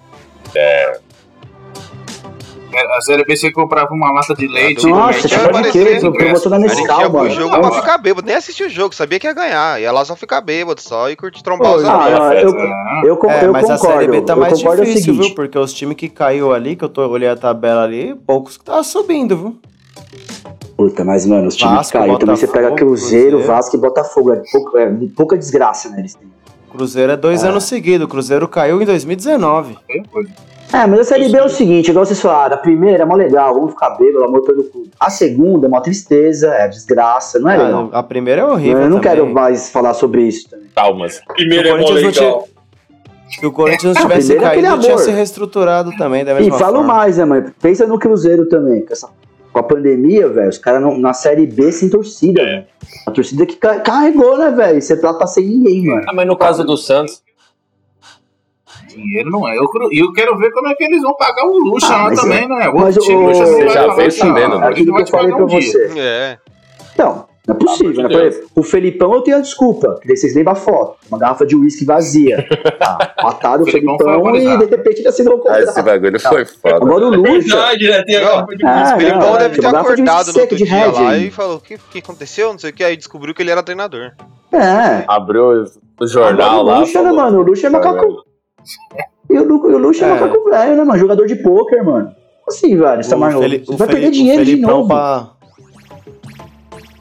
A 2.97 3.01
Série 3.01 3.25
B 3.25 3.37
você 3.37 3.51
comprava 3.51 3.93
uma 3.93 4.11
lata 4.13 4.35
de 4.35 4.47
leite. 4.47 4.87
Nossa, 4.87 4.89
e 4.89 4.91
Nossa, 4.91 5.13
Corinthians 5.29 5.41
pode 5.43 5.53
parecia 5.53 5.73
crer, 5.83 5.97
ingresso. 5.97 6.13
promoção 6.13 6.51
da 6.51 6.57
A 6.57 6.61
gente 6.61 6.77
Nescau, 6.77 7.11
mano. 7.13 7.31
jogo 7.31 7.61
pra 7.61 7.71
ficar 7.73 7.99
bêbado, 7.99 8.27
nem 8.27 8.37
assistir 8.37 8.65
o 8.65 8.69
jogo, 8.69 8.95
sabia 8.95 9.19
que 9.19 9.27
ia 9.27 9.33
ganhar. 9.33 9.81
Ia 9.81 9.91
lá 9.93 10.05
só 10.05 10.15
ficar 10.17 10.41
bêbado 10.41 10.81
só 10.81 11.11
e 11.11 11.17
curtir 11.17 11.43
trombar 11.43 11.75
os 11.75 11.85
amigos. 11.85 12.21
Ah, 12.21 12.35
eu, 12.35 12.59
É. 12.59 13.11
eu, 13.11 13.17
con- 13.17 13.31
É, 13.31 13.45
eu 13.47 13.53
mas 13.53 13.69
a 13.71 13.77
concordo. 13.77 13.99
Série 14.01 14.11
B 14.13 14.21
tá 14.23 14.33
eu 14.35 14.37
mais 14.39 14.53
concordo 14.55 14.83
é 14.83 14.85
o 14.85 14.89
difícil, 14.89 15.15
viu? 15.15 15.35
Porque 15.35 15.59
os 15.59 15.73
times 15.73 15.97
que 15.97 16.09
caiu 16.09 16.53
ali, 16.53 16.77
que 16.77 16.85
eu 16.85 16.89
tô, 16.89 17.07
olhei 17.09 17.29
a 17.29 17.37
tabela 17.37 17.83
ali, 17.85 18.15
poucos 18.27 18.57
que 18.57 18.65
tá 18.65 18.83
subindo, 18.83 19.37
viu? 19.37 19.59
Puta, 20.77 21.05
mas, 21.05 21.27
mano, 21.27 21.49
os 21.49 21.57
times 21.57 21.75
Vasco, 21.75 21.93
que 21.93 21.99
caíram 21.99 22.19
também 22.19 22.37
você 22.37 22.47
pega 22.47 22.71
Cruzeiro, 22.73 23.31
Cruzeiro. 23.31 23.43
Vasco 23.43 23.77
e 23.77 23.81
Botafogo. 23.81 24.33
É 24.33 24.43
pouca, 24.51 24.81
é 24.81 24.93
pouca 25.15 25.37
desgraça, 25.37 25.91
né? 25.91 25.99
Eles 26.01 26.15
têm. 26.15 26.29
Cruzeiro 26.73 27.13
é 27.13 27.17
dois 27.17 27.45
Ah. 27.45 27.49
anos 27.49 27.65
seguidos. 27.65 28.07
O 28.07 28.09
Cruzeiro 28.09 28.47
caiu 28.49 28.81
em 28.81 28.85
2019. 28.87 29.77
É, 29.91 29.99
mas 30.73 31.01
a 31.01 31.05
Série 31.05 31.29
B 31.29 31.37
é 31.39 31.43
o 31.43 31.49
seguinte, 31.49 31.91
igual 31.91 32.05
vocês 32.07 32.21
falaram, 32.21 32.55
a 32.55 32.59
primeira 32.59 33.03
é 33.03 33.07
mó 33.07 33.15
legal, 33.15 33.55
vamos 33.55 33.71
ficar 33.73 33.91
bêbado, 33.91 34.25
amor 34.25 34.43
todo 34.43 34.63
cu. 34.65 34.85
A 34.99 35.11
segunda 35.11 35.67
é 35.67 35.69
uma 35.69 35.81
tristeza, 35.81 36.49
é 36.55 36.69
desgraça, 36.69 37.39
não 37.41 37.51
é 37.51 37.57
legal. 37.57 37.91
Ah, 37.93 37.99
a 37.99 38.03
primeira 38.03 38.43
é 38.43 38.45
horrível. 38.45 38.83
eu 38.83 38.91
não 38.91 39.01
também. 39.01 39.11
quero 39.11 39.27
mais 39.27 39.71
falar 39.71 39.95
sobre 39.95 40.23
isso 40.23 40.49
também. 40.49 40.67
Calmas. 40.75 41.15
Se 41.15 41.23
o 41.23 41.27
Corinthians 41.27 42.03
não 42.03 42.13
ti- 42.13 42.51
Se 43.41 43.47
o 43.47 43.53
Corinthians 43.53 43.95
não 43.95 44.03
Ah, 44.03 44.07
tivesse 44.09 44.33
é 44.33 44.37
caído, 44.37 44.47
aquele 44.67 44.79
tinha 44.83 44.93
amor. 44.95 45.05
se 45.05 45.11
reestruturado 45.11 45.91
também, 45.97 46.25
da 46.25 46.33
E 46.33 46.35
mesma 46.45 46.59
falo 46.59 46.77
forma. 46.79 46.95
mais, 46.95 47.17
né, 47.17 47.25
mãe? 47.25 47.45
Pensa 47.61 47.87
no 47.87 47.99
Cruzeiro 47.99 48.49
também, 48.49 48.85
com, 48.85 48.93
essa, 48.93 49.09
com 49.53 49.59
a 49.59 49.63
pandemia, 49.63 50.29
velho, 50.29 50.49
os 50.49 50.59
caras 50.59 50.99
na 50.99 51.13
Série 51.13 51.47
B 51.47 51.71
sem 51.73 51.89
torcida, 51.89 52.45
velho. 52.45 52.65
A 53.07 53.11
torcida 53.11 53.47
que 53.47 53.57
ca- 53.57 53.81
carregou, 53.81 54.37
né, 54.37 54.51
velho? 54.51 54.81
Você 54.83 54.97
tá, 55.01 55.15
tá 55.15 55.27
sem 55.27 55.47
ninguém, 55.47 55.87
mano. 55.87 56.03
Ah, 56.09 56.13
mas 56.13 56.27
no 56.27 56.37
caso 56.37 56.65
do 56.65 56.77
Santos, 56.77 57.23
Dinheiro 58.97 59.31
não 59.31 59.47
é. 59.49 59.57
Eu, 59.57 59.65
E 59.93 59.99
eu 60.01 60.13
quero 60.13 60.37
ver 60.39 60.51
como 60.53 60.69
é 60.69 60.75
que 60.75 60.85
eles 60.85 61.03
vão 61.03 61.15
pagar 61.17 61.47
o 61.47 61.59
Lucha 61.59 61.87
Ah, 61.87 61.97
lá 61.97 62.05
mas 62.11 62.21
também, 62.21 62.45
é- 62.45 62.49
né? 62.49 62.71
mas 62.75 62.97
Outro 62.97 63.03
time, 63.03 63.17
o- 63.17 63.27
Lucha, 63.29 63.47
Você 63.47 63.65
vai 63.65 63.69
já 63.75 63.81
veio 63.95 63.97
né? 63.97 64.05
a 64.05 64.05
gente 64.05 64.65
Aquilo 64.65 64.87
que 64.87 64.93
vai 64.93 65.01
eu 65.01 65.05
te 65.07 65.11
falei 65.11 65.33
pra 65.35 65.45
um 65.45 65.47
dia. 65.47 65.61
você. 65.63 65.91
É. 65.99 66.39
Então, 66.93 67.25
não 67.49 67.55
é 67.55 67.59
possível, 67.59 67.95
Pelo 68.09 68.09
né? 68.21 68.27
exemplo, 68.27 68.49
o 68.55 68.63
Felipão 68.63 69.15
eu 69.15 69.23
tenho 69.23 69.37
a 69.39 69.41
desculpa, 69.41 69.99
que 70.01 70.07
daí 70.07 70.17
vocês 70.17 70.35
lembram 70.35 70.53
a 70.53 70.57
foto. 70.57 70.97
Uma 71.09 71.19
garrafa 71.19 71.47
de 71.47 71.57
uísque 71.57 71.85
vazia. 71.85 72.47
Tá, 72.79 73.15
mataram 73.23 73.61
o 73.65 73.67
O 73.67 73.71
Felipão 73.71 73.97
Felipão 73.99 74.37
e 74.37 74.59
de 74.59 74.65
repente 74.67 74.99
ele 75.01 75.09
assinou 75.09 75.39
o 75.39 75.49
ah, 75.49 75.61
esse 75.61 75.83
bagulho 75.83 76.21
foi 76.21 76.45
foda. 76.45 76.77
Agora 76.77 77.07
o 77.07 77.11
Lucha. 77.11 77.33
Verdade, 77.41 77.89
né? 77.89 78.03
Tem 78.05 78.17
a 78.17 78.21
Não, 78.21 78.27
garrafa 78.29 78.57
de 78.57 78.67
Ah, 78.67 78.81
whisky. 78.81 78.95
O 78.95 78.99
Felipão 79.01 79.21
não, 79.31 79.39
deve 79.39 79.49
ter 79.49 79.61
tipo, 79.61 79.63
garrafa 79.73 79.97
de 79.97 80.03
acordado 80.03 80.33
no 80.35 80.41
outro 80.41 80.57
de 80.57 80.65
dia 80.65 80.75
Red 80.75 80.93
lá 80.93 81.11
aí. 81.11 81.27
e 81.27 81.31
falou: 81.31 81.57
o 81.57 81.61
que, 81.61 81.79
que 81.79 81.99
aconteceu? 81.99 82.53
Não 82.53 82.59
sei 82.59 82.71
o 82.71 82.73
que. 82.73 82.85
Aí 82.85 82.97
descobriu 82.97 83.35
que 83.35 83.43
ele 83.43 83.51
era 83.51 83.63
treinador. 83.63 84.13
É. 84.53 85.05
Abriu 85.09 85.65
o 86.01 86.07
jornal 86.07 86.61
Agora 86.61 86.63
lá. 86.63 86.77
o 86.79 86.81
Lucha, 86.81 86.99
né, 87.03 87.09
falou, 87.09 87.17
mano? 87.25 87.39
O 87.39 87.43
Lucha 87.43 87.67
é 87.67 87.71
macaco. 87.71 88.25
E 89.29 89.39
o, 89.39 89.45
Lu- 89.45 89.71
e 89.71 89.75
o 89.75 89.79
Lucha 89.79 90.07
é, 90.07 90.09
É. 90.09 90.13
macaco 90.21 90.51
velho, 90.51 90.77
né, 90.77 90.85
mano? 90.85 90.99
Jogador 90.99 91.27
de 91.27 91.37
pôquer, 91.37 91.85
mano. 91.85 92.11
Assim, 92.49 92.77
velho. 92.77 93.03
Você, 93.05 93.15
O 93.15 93.41
Feli- 93.41 93.65
você 93.65 93.73
o 93.73 93.77
vai 93.77 93.87
Feli- 93.89 94.01
perder 94.01 94.11
dinheiro 94.11 94.43
o 94.43 94.45
de 94.45 94.51
Felipão 94.53 94.77
novo. 94.79 94.89
Pra... 94.89 95.29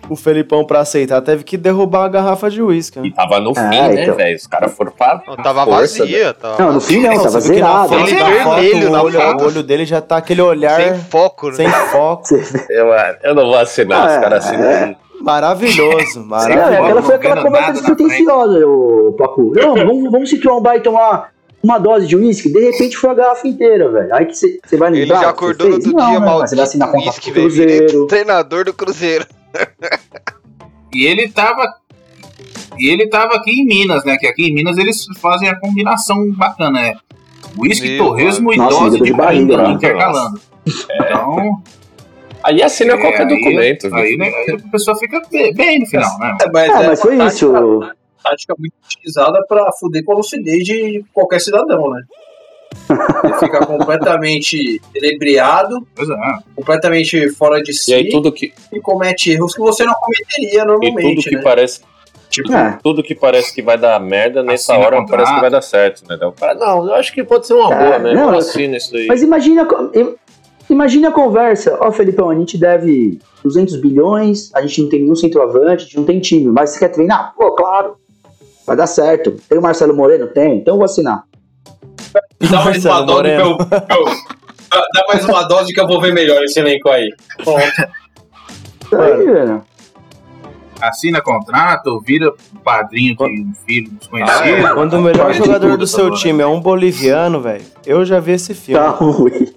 O 0.10 0.15
Felipão, 0.15 0.65
pra 0.65 0.80
aceitar, 0.80 1.22
teve 1.22 1.44
que 1.44 1.56
derrubar 1.56 2.06
a 2.06 2.07
garrafa 2.07 2.49
de 2.49 2.64
uísque. 2.64 2.98
E 2.98 3.02
Né? 3.03 3.11
tava 3.15 3.40
no 3.40 3.53
fim, 3.53 3.61
Ah, 3.61 3.90
né, 3.90 4.03
então. 4.03 4.15
velho? 4.15 4.36
Os 4.36 4.48
caras 4.48 4.73
foram 4.73 4.91
pra. 4.91 5.22
Não, 5.27 5.36
tava 5.36 5.65
força, 5.65 5.99
vazia. 5.99 6.34
Tava 6.34 6.64
Não, 6.64 6.73
no 6.73 6.81
fim 6.81 6.99
não, 7.02 7.14
Não, 7.14 7.23
tava 7.23 7.40
zerado. 7.41 7.94
Ele 7.94 8.15
vermelho 8.15 8.90
na 8.90 9.02
o 9.03 9.06
olho, 9.06 9.22
foto. 9.22 9.44
o 9.44 9.48
olho 9.48 9.61
dele 9.64 9.86
já 9.86 10.02
tá 10.02 10.18
aquele 10.18 10.41
olhar 10.41 10.81
sem 10.81 10.95
foco, 10.95 11.49
né? 11.49 11.53
sem 11.53 11.69
foco. 11.69 12.23
Eu, 12.72 12.88
eu 13.23 13.36
não 13.36 13.45
vou 13.45 13.57
assinar, 13.60 14.07
os 14.07 14.14
Ah, 14.14 14.19
caras 14.19 14.45
assinam 14.45 14.64
é. 14.65 14.95
Maravilhoso, 15.22 16.19
Não, 16.22 16.26
maravilhoso. 16.27 16.72
aquela 16.73 17.02
foi 17.03 17.10
não 17.11 17.15
aquela 17.19 17.41
conversa 17.44 17.72
despretensiosa, 17.73 18.65
ô 18.68 19.14
Pacu. 19.15 19.52
Não, 19.56 19.76
vamos, 19.76 20.11
vamos 20.11 20.30
se 20.30 20.40
trombar 20.40 20.77
e 20.77 20.80
tomar 20.80 21.30
uma 21.64 21.77
dose 21.77 22.07
de 22.07 22.15
uísque. 22.15 22.52
De 22.52 22.60
repente 22.72 22.95
foi 22.98 23.10
a 23.10 23.14
garrafa 23.14 23.48
inteira, 23.48 23.91
velho. 23.91 24.14
Aí 24.15 24.26
que 24.26 24.34
você 24.36 24.60
você 24.65 24.77
vai 24.77 24.90
Ele 24.91 25.02
lembrar. 25.02 25.15
já 25.22 25.22
que 25.22 25.26
você 25.26 25.30
acordou 25.45 25.68
no 25.69 25.73
outro 25.76 25.91
Não, 25.94 26.10
dia 26.11 26.19
mal. 26.19 26.40
mas 26.40 26.49
Você 26.49 26.56
vai 26.56 26.64
assinar 26.65 26.91
contrato 26.91 27.22
com 27.22 27.30
o 27.30 27.34
velho. 27.34 27.49
Virei 27.49 27.77
Cruzeiro. 27.80 28.07
Treinador 28.07 28.65
do 28.65 28.73
Cruzeiro. 28.73 29.26
E 30.94 31.06
ele 31.06 31.30
tava. 31.30 31.72
E 32.80 32.90
ele 32.90 33.07
tava 33.07 33.36
aqui 33.36 33.52
em 33.52 33.65
Minas, 33.65 34.03
né? 34.06 34.18
Que 34.18 34.26
aqui 34.26 34.48
em 34.48 34.53
Minas 34.56 34.76
eles 34.77 35.06
fazem 35.19 35.48
a 35.48 35.56
combinação 35.60 36.31
bacana, 36.31 36.72
né? 36.81 36.95
Uísque, 37.57 37.98
torresmo 37.98 38.52
e 38.53 38.57
Nossa, 38.57 38.80
dose 38.80 38.98
de 38.98 39.03
de 39.03 39.14
barriga, 39.14 39.57
né? 39.57 39.69
intercalando. 39.69 40.40
Então. 40.65 41.61
Aí 42.44 42.64
assina 42.64 42.94
é, 42.94 42.98
qualquer 42.98 43.27
aí- 43.27 43.38
documento, 43.38 43.94
Aí, 43.94 44.10
viu? 44.11 44.18
né, 44.18 44.26
aí 44.30 44.56
a 44.65 44.72
pessoa 44.72 44.98
fica 44.98 45.22
be- 45.30 45.53
bem 45.53 45.80
no 45.81 45.86
final, 45.86 46.18
né? 46.19 46.38
É, 46.41 46.49
mas, 46.52 46.69
É, 46.69 46.84
é 46.84 46.88
mas 46.88 47.02
foi 47.02 47.18
isso. 47.27 47.81
Tática- 48.24 48.56
muito 48.58 48.74
utilizada 48.86 49.44
pra 49.48 49.72
fuder 49.80 50.04
com 50.04 50.14
a 50.14 50.16
lucidez 50.18 50.64
de 50.64 51.04
qualquer 51.14 51.40
cidadão, 51.41 51.90
né? 51.91 52.02
Ele 53.24 53.34
fica 53.36 53.66
completamente 53.66 54.82
enebriado, 54.96 55.88
Pois 55.96 56.10
é. 56.10 56.16
completamente 56.56 57.30
fora 57.32 57.62
de 57.62 57.72
E 57.72 57.74
si 57.74 57.94
aí 57.94 58.10
tudo 58.10 58.32
que, 58.32 58.54
e 58.72 58.80
comete 58.80 59.32
erros 59.32 59.54
que 59.54 59.60
você 59.62 59.84
não 59.86 59.94
cometeria 59.94 60.50
e 60.50 60.52
tudo 60.60 60.68
normalmente, 60.68 61.30
que 61.30 61.36
né? 61.36 61.41
parece. 61.41 61.82
Tipo, 62.30 62.54
É. 62.54 62.78
Tudo 62.84 63.02
que 63.02 63.16
parece 63.16 63.54
que 63.54 63.62
vai 63.62 63.76
dar 63.78 64.00
merda, 64.00 64.44
nessa 64.44 64.74
Assina 64.74 64.86
hora 64.88 64.98
contrato. 64.98 65.10
parece 65.18 65.34
que 65.36 65.41
vai 65.41 65.50
dar 65.50 65.62
certo, 65.62 66.04
né? 66.08 66.16
Daí 66.20 66.30
o 66.30 66.32
cara, 66.32 66.54
não, 66.54 66.86
eu 66.88 66.94
acho 66.94 67.12
que 67.12 67.24
pode 67.24 67.48
ser 67.48 67.54
uma 67.56 67.74
É, 67.74 67.86
boa, 67.86 68.00
né? 68.00 68.14
não, 68.14 68.38
assino 68.38 68.76
isso 68.76 68.96
aí. 68.96 69.08
Mas 69.08 69.22
imagina. 69.24 69.66
co- 69.66 69.90
im- 69.96 70.16
Imagine 70.70 71.08
a 71.08 71.12
conversa. 71.12 71.76
Ó, 71.82 71.91
Felipão, 71.91 72.30
a 72.30 72.36
gente 72.36 72.56
deve 72.56 73.18
200 73.44 73.78
bilhões, 73.78 74.54
a 74.54 74.62
gente 74.62 74.84
não 74.84 74.90
tem 74.90 75.02
nenhum 75.02 75.16
centroavante, 75.16 75.66
a 75.74 75.78
gente 75.86 75.98
não 75.98 76.04
tem 76.04 76.20
time, 76.20 76.46
mas 76.52 76.70
você 76.70 76.78
quer 76.80 76.90
treinar? 76.90 77.34
Pô, 77.36 77.54
claro. 77.56 77.96
Vai 78.70 78.78
dar 78.78 78.86
certo. 78.86 79.32
Tem 79.50 79.58
o 79.58 79.62
Marcelo 79.64 79.96
Moreno? 79.96 80.28
Tem, 80.28 80.58
então 80.60 80.76
eu 80.76 80.78
vou 80.78 80.86
assinar. 80.86 81.24
Dá 82.40 82.64
mais 82.64 82.86
uma 82.86 83.02
dose 83.02 83.24
que 83.24 83.41
eu, 83.41 83.58
que 83.58 83.64
eu- 83.94 84.06
dá- 84.94 85.06
mais 85.08 85.26
uma 85.26 85.41
dose 85.48 85.74
que 85.74 85.82
eu 85.82 85.88
vou 85.88 86.00
ver 86.00 86.14
melhor 86.14 86.44
esse 86.44 86.60
elenco 86.60 86.88
aí. 86.88 87.10
Pronto. 87.44 87.62
Tá 88.91 89.04
aí, 89.06 89.26
velho. 89.26 89.64
Assina 90.80 91.20
contrato, 91.20 92.00
vira 92.06 92.32
padrinho 92.64 93.16
de 93.16 93.24
um 93.24 93.54
filho 93.66 93.90
desconhecido. 93.90 94.74
Quando 94.76 94.94
o 94.94 95.02
melhor 95.02 95.34
jogador 95.34 95.72
tudo, 95.72 95.78
do 95.80 95.88
seu 95.88 96.12
time 96.12 96.44
é 96.44 96.46
um 96.46 96.62
boliviano, 96.62 97.41
velho, 97.41 97.66
eu 97.88 98.06
já 98.06 98.20
vi 98.20 98.34
esse 98.34 98.54
filme. 98.54 98.80
Tá 98.80 98.90
ruim. 98.91 99.52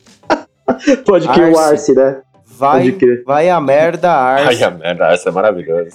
Pode 1.04 1.28
crer 1.28 1.52
o 1.52 1.58
Arce. 1.58 1.72
Arce, 1.72 1.94
né? 1.94 2.22
Vai, 2.46 2.96
vai 3.26 3.50
a 3.50 3.60
merda, 3.60 4.10
Ai, 4.10 4.46
Arce. 4.46 4.64
a 4.64 4.70
merda, 4.70 5.08
essa 5.12 5.28
é 5.28 5.32
maravilhosa. 5.32 5.90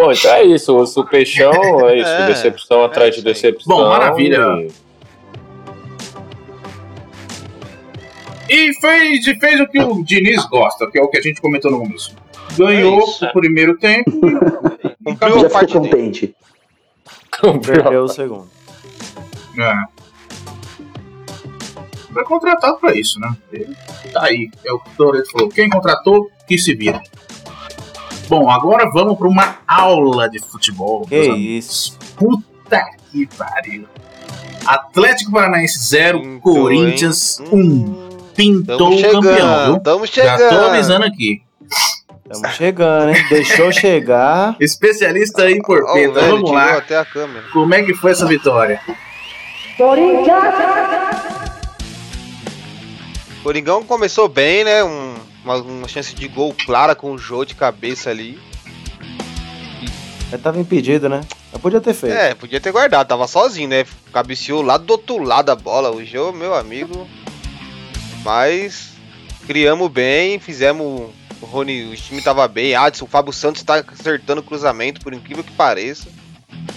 Bom, 0.00 0.12
então 0.12 0.32
é 0.32 0.44
isso. 0.44 0.76
O 0.76 0.84
o 1.00 1.04
Peixão 1.04 1.50
é 1.88 1.98
isso. 1.98 2.08
É, 2.08 2.26
decepção 2.28 2.84
atrás 2.84 3.12
de 3.12 3.18
isso 3.18 3.26
aí. 3.28 3.34
decepção. 3.34 3.76
Bom, 3.76 3.88
maravilha. 3.88 4.38
e- 4.60 4.70
E 8.48 8.72
fez, 8.80 9.26
e 9.26 9.34
fez 9.40 9.60
o 9.60 9.66
que 9.66 9.80
o 9.80 10.04
Diniz 10.04 10.44
gosta, 10.46 10.88
que 10.88 10.98
é 10.98 11.02
o 11.02 11.08
que 11.08 11.18
a 11.18 11.20
gente 11.20 11.40
comentou 11.40 11.68
no 11.70 11.80
começo. 11.80 12.14
Ganhou 12.56 13.00
É 13.22 13.26
o 13.26 13.32
primeiro 13.32 13.76
tempo. 13.76 14.10
Cumpriu 15.04 15.40
Já 15.40 15.46
a 15.48 15.50
parte 15.50 15.72
contente. 15.74 16.34
Perdeu 17.66 18.04
o 18.04 18.08
segundo. 18.08 18.48
É. 19.58 19.74
Foi 22.12 22.24
contratado 22.24 22.78
pra 22.78 22.94
isso, 22.94 23.18
né? 23.20 23.36
Ele 23.52 23.76
tá 24.12 24.24
aí. 24.24 24.48
É 24.64 24.72
o 24.72 24.78
que 24.78 24.90
o 24.90 24.96
Toreto 24.96 25.30
falou. 25.32 25.48
Quem 25.48 25.68
contratou, 25.68 26.30
que 26.46 26.56
se 26.56 26.74
vira. 26.74 27.02
Bom, 28.28 28.50
agora 28.50 28.90
vamos 28.92 29.16
pra 29.18 29.26
uma 29.28 29.56
aula 29.66 30.28
de 30.28 30.38
futebol. 30.38 31.06
Que 31.06 31.16
isso. 31.30 31.96
Puta 32.16 32.84
que 33.10 33.26
pariu. 33.26 33.86
Atlético 34.66 35.32
Paranaense 35.32 35.78
0, 35.80 36.20
Pintou, 36.20 36.40
Corinthians 36.54 37.40
hein? 37.40 37.46
1. 37.52 37.56
Hum, 37.56 38.08
Pintou 38.34 38.92
o 38.92 39.02
campeão, 39.02 39.22
chegando, 39.22 39.72
viu? 39.72 39.80
tamo 39.80 40.06
Já 40.06 40.12
chegando. 40.12 40.50
tô 40.50 40.66
avisando 40.66 41.04
aqui. 41.06 41.42
Estamos 42.30 42.56
chegando, 42.56 43.08
hein? 43.16 43.24
Deixou 43.30 43.72
chegar. 43.72 44.54
Especialista 44.60 45.50
em 45.50 45.62
porpeta. 45.62 46.12
velho 46.20 46.30
Vamos 46.32 46.50
lá. 46.50 46.74
até 46.76 46.98
a 46.98 47.04
câmera. 47.06 47.44
Como 47.52 47.72
é 47.74 47.82
que 47.82 47.94
foi 47.94 48.10
essa 48.10 48.26
vitória? 48.26 48.78
Coringão 53.42 53.82
começou 53.84 54.28
bem, 54.28 54.64
né? 54.64 54.84
Um- 54.84 55.07
uma, 55.48 55.56
uma 55.62 55.88
chance 55.88 56.14
de 56.14 56.28
gol 56.28 56.54
clara 56.66 56.94
com 56.94 57.12
o 57.12 57.18
Jô 57.18 57.44
de 57.44 57.54
cabeça 57.54 58.10
ali. 58.10 58.38
Mas 60.30 60.40
tava 60.42 60.60
impedido, 60.60 61.08
né? 61.08 61.22
Eu 61.52 61.58
podia 61.58 61.80
ter 61.80 61.94
feito. 61.94 62.14
É, 62.14 62.34
podia 62.34 62.60
ter 62.60 62.70
guardado, 62.70 63.08
tava 63.08 63.26
sozinho, 63.26 63.68
né? 63.68 63.86
Cabeceou 64.12 64.60
lá 64.60 64.76
do 64.76 64.90
outro 64.90 65.22
lado 65.22 65.46
da 65.46 65.56
bola. 65.56 65.90
O 65.90 66.04
Jô, 66.04 66.32
meu 66.32 66.54
amigo. 66.54 67.08
Mas 68.22 68.90
criamos 69.46 69.90
bem, 69.90 70.38
fizemos. 70.38 71.10
O 71.40 71.46
Rony, 71.46 71.84
o 71.92 71.96
time 71.96 72.20
tava 72.20 72.46
bem. 72.48 72.74
Adson, 72.74 73.04
o 73.04 73.08
Fábio 73.08 73.32
Santos 73.32 73.62
tá 73.62 73.76
acertando 73.76 74.42
cruzamento, 74.42 75.00
por 75.00 75.14
incrível 75.14 75.44
que 75.44 75.52
pareça. 75.52 76.08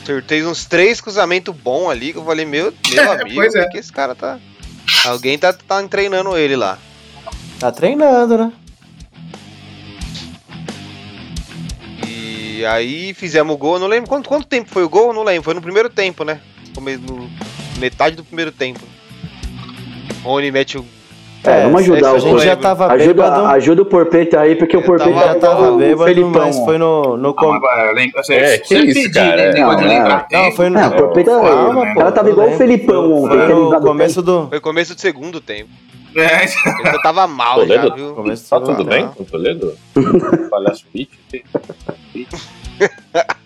Acertei 0.02 0.46
uns 0.46 0.66
três 0.66 1.02
cruzamentos 1.02 1.54
bons 1.56 1.90
ali, 1.90 2.14
que 2.14 2.20
eu 2.20 2.26
falei, 2.26 2.46
meu, 2.46 2.72
meu 2.90 3.12
amigo, 3.12 3.36
Pois 3.36 3.56
é. 3.56 3.64
por 3.64 3.72
que 3.72 3.78
esse 3.80 3.92
cara 3.92 4.14
tá. 4.16 4.40
Alguém 5.06 5.38
tá, 5.38 5.52
tá 5.52 5.82
treinando 5.88 6.38
ele 6.38 6.56
lá. 6.56 6.78
Tá 7.60 7.72
treinando, 7.72 8.38
né? 8.38 8.54
E 12.62 12.66
aí 12.66 13.12
fizemos 13.16 13.56
o 13.56 13.58
gol, 13.58 13.74
eu 13.74 13.80
não 13.80 13.88
lembro 13.88 14.08
quanto, 14.08 14.30
quanto 14.30 14.46
tempo 14.46 14.70
foi 14.70 14.84
o 14.84 14.90
gol, 14.90 15.08
eu 15.08 15.14
não 15.14 15.24
lembro, 15.24 15.42
foi 15.44 15.56
no 15.56 15.62
primeiro 15.64 15.90
tempo, 15.90 16.24
né? 16.24 16.40
No, 16.80 17.28
metade 17.80 18.16
do 18.16 18.24
primeiro 18.24 18.52
tempo. 18.52 18.80
Rony 20.24 20.52
mete 20.52 20.78
o. 20.78 20.86
É, 21.44 21.64
vamos 21.64 21.82
ajudar 21.82 22.16
isso 22.18 22.28
o 22.28 22.36
A 22.36 22.38
gente 22.38 22.46
já 22.46 22.56
tava 22.56 22.86
Ajuda, 22.94 23.14
bêbado. 23.24 23.46
ajuda 23.48 23.82
o 23.82 23.86
Porpeta 23.86 24.40
aí, 24.42 24.56
porque 24.56 24.78
o 24.78 24.82
Eu 24.82 24.86
Porpeta 24.86 25.10
tava- 25.12 25.26
Já 25.26 25.32
é 25.32 25.40
tava 25.40 25.72
o 25.72 25.78
bêbado, 25.78 26.04
Felipão. 26.04 26.32
mas 26.34 26.60
foi 26.60 26.78
no, 26.78 27.18
no 27.18 27.30
Ah, 27.30 27.34
com- 27.34 27.60
lembra- 27.96 28.24
você- 28.24 28.34
É, 28.36 28.58
que 28.60 28.76
isso, 28.76 28.94
pedir, 28.94 29.12
cara. 29.12 29.36
né, 29.38 29.54
negócio 29.54 29.78
de 29.80 29.84
Não, 29.86 29.90
lembrar 29.92 30.28
Não, 30.32 30.44
tempo. 30.44 30.56
foi 30.56 30.70
no. 30.70 30.80
É, 30.80 30.88
o 30.88 30.92
Porpeta 30.92 31.32
Calma, 31.32 31.82
o 31.82 31.94
pô, 31.96 32.00
cara 32.00 32.12
tava 32.12 32.28
eu 32.30 32.34
igual 32.34 32.48
o. 32.50 32.58
Felipão 32.58 33.12
ontem. 33.24 33.38
Foi 33.40 33.48
no 33.56 33.82
começo 33.82 34.22
do. 34.22 34.48
Foi 34.50 34.60
começo 34.60 34.94
do 34.94 35.02
segundo 35.02 35.42
tempo. 35.42 35.70
É, 36.16 36.46
Ainda 36.86 37.02
tava 37.02 37.26
mal 37.26 37.66
já, 37.66 37.74
Toledo? 37.80 37.96
viu? 37.96 38.14
Começo 38.14 38.44
do 38.44 38.50
Tá 38.50 38.60
tudo 38.60 38.84
bem 38.84 39.08
com 39.08 39.24
o 39.24 39.26
Toledo? 39.26 39.74
Palhaço 40.52 40.86
Pete? 40.94 41.10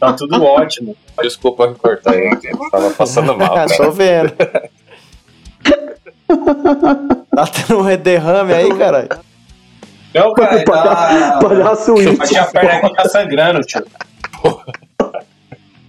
Tá 0.00 0.14
tudo 0.14 0.42
ótimo. 0.42 0.96
Desculpa 1.22 1.74
cortar 1.74 2.14
aí. 2.14 2.30
eu 2.42 2.70
Tava 2.70 2.90
passando 2.90 3.36
mal. 3.36 3.52
Ah, 3.52 3.66
cara. 3.66 3.76
tô 3.76 3.90
vendo. 3.90 4.32
tá 7.36 7.46
tendo 7.46 7.80
um 7.80 7.96
derrame 7.98 8.54
aí, 8.54 8.74
caralho. 8.78 9.08
Não, 10.14 10.32
cara, 10.32 10.64
tá... 10.64 11.38
Palhaço 11.42 11.94
Tio, 11.96 12.12
It. 12.12 12.38
a 12.38 12.46
perna 12.46 12.72
aqui 12.72 12.94
tá 12.94 13.08
sangrando, 13.10 13.60
tio. 13.60 13.84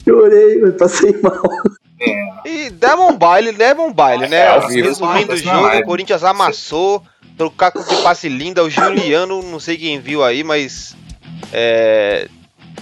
Chorei, 0.03 0.61
eu 0.61 0.73
passei 0.73 1.17
mal. 1.21 1.41
E 2.45 2.69
demos 2.69 3.13
um 3.13 3.17
baile, 3.17 3.51
leva 3.51 3.81
um 3.81 3.93
baile, 3.93 4.27
né? 4.27 4.45
É, 4.45 4.57
o 4.57 4.61
Não, 4.61 4.69
jogo, 5.37 5.67
é. 5.67 5.79
o 5.79 5.85
Corinthians 5.85 6.23
amassou. 6.23 7.01
Trocar 7.41 7.71
com 7.71 7.83
de 7.83 7.95
passe 8.03 8.29
linda. 8.29 8.63
O 8.63 8.69
Juliano, 8.69 9.41
não 9.41 9.59
sei 9.59 9.77
quem 9.77 9.99
viu 9.99 10.23
aí, 10.23 10.43
mas. 10.43 10.95
É. 11.51 12.27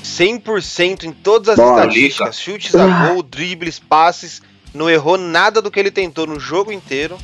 100% 0.04 1.04
em 1.04 1.12
todas 1.12 1.50
as 1.50 1.56
Bola, 1.58 1.82
estatísticas: 1.82 2.40
chutes 2.40 2.76
a 2.76 3.08
gol, 3.08 3.24
dribles, 3.24 3.80
passes. 3.80 4.42
Não 4.74 4.90
errou 4.90 5.18
nada 5.18 5.62
do 5.62 5.72
que 5.72 5.80
ele 5.80 5.92
tentou 5.92 6.28
no 6.28 6.40
jogo 6.40 6.72
inteiro. 6.72 7.18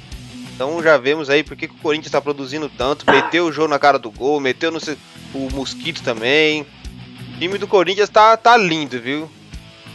Então 0.54 0.82
já 0.82 0.98
vemos 0.98 1.30
aí 1.30 1.44
porque 1.44 1.68
que 1.68 1.74
o 1.76 1.78
Corinthians 1.80 2.12
tá 2.12 2.22
produzindo 2.22 2.70
tanto. 2.70 3.06
Meteu 3.10 3.46
o 3.46 3.52
jogo 3.52 3.68
na 3.68 3.78
cara 3.78 4.00
do 4.00 4.10
gol, 4.10 4.40
meteu 4.40 4.72
no, 4.72 4.80
o 5.34 5.50
Mosquito 5.54 6.02
também. 6.02 6.62
O 7.36 7.40
time 7.40 7.58
do 7.58 7.68
Corinthians 7.68 8.10
tá, 8.10 8.36
tá 8.38 8.56
lindo, 8.56 9.00
viu? 9.00 9.30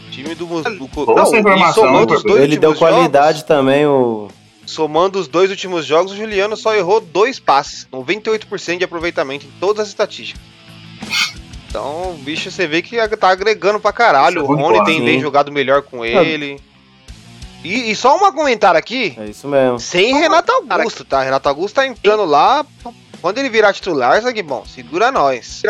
O 0.07 0.11
time 0.11 0.35
do, 0.35 0.47
Mos- 0.47 0.63
do 0.65 0.87
Co- 0.89 1.07
Boa 1.07 1.23
essa 1.23 1.37
informação, 1.39 1.85
somando 1.85 2.13
hein, 2.13 2.17
os 2.19 2.23
dois 2.23 2.43
Ele 2.43 2.59
deu 2.59 2.71
últimos 2.71 2.79
jogos, 2.91 2.95
qualidade 3.11 3.45
também, 3.45 3.87
o. 3.87 4.29
somando 4.71 5.19
os 5.19 5.29
dois 5.29 5.51
últimos 5.51 5.85
jogos, 5.85 6.13
o 6.13 6.17
Juliano 6.17 6.57
só 6.57 6.75
errou 6.75 7.01
dois 7.01 7.39
passes, 7.39 7.87
98% 7.93 8.79
de 8.79 8.85
aproveitamento 8.85 9.47
em 9.47 9.51
todas 9.61 9.83
as 9.83 9.89
estatísticas. 9.89 10.41
Então, 11.69 12.13
o 12.13 12.15
bicho, 12.15 12.51
você 12.51 12.67
vê 12.67 12.83
que 12.83 12.97
tá 13.17 13.29
agregando 13.29 13.79
pra 13.79 13.93
caralho. 13.93 14.43
Isso 14.43 14.53
é 14.53 14.55
O 14.55 14.57
Rony 14.57 14.79
bom, 14.79 14.85
tem 14.85 15.05
bem 15.05 15.21
jogado 15.21 15.53
melhor 15.53 15.83
com 15.83 16.05
ele. 16.05 16.61
E, 17.63 17.91
e 17.91 17.97
só 17.97 18.17
um 18.17 18.33
comentário 18.33 18.79
aqui, 18.79 19.15
É 19.19 19.27
isso 19.27 19.47
mesmo. 19.47 19.79
sem 19.79 20.15
Renato 20.15 20.51
Augusto, 20.69 21.05
tá? 21.05 21.23
Renato 21.23 21.49
Augusto 21.49 21.75
tá 21.75 21.87
entrando 21.87 22.25
lá. 22.25 22.65
Quando 23.21 23.39
ele 23.39 23.51
virar 23.51 23.73
titular, 23.73 24.23
que 24.33 24.43
bom, 24.43 24.65
segura 24.65 25.13
nós. 25.13 25.63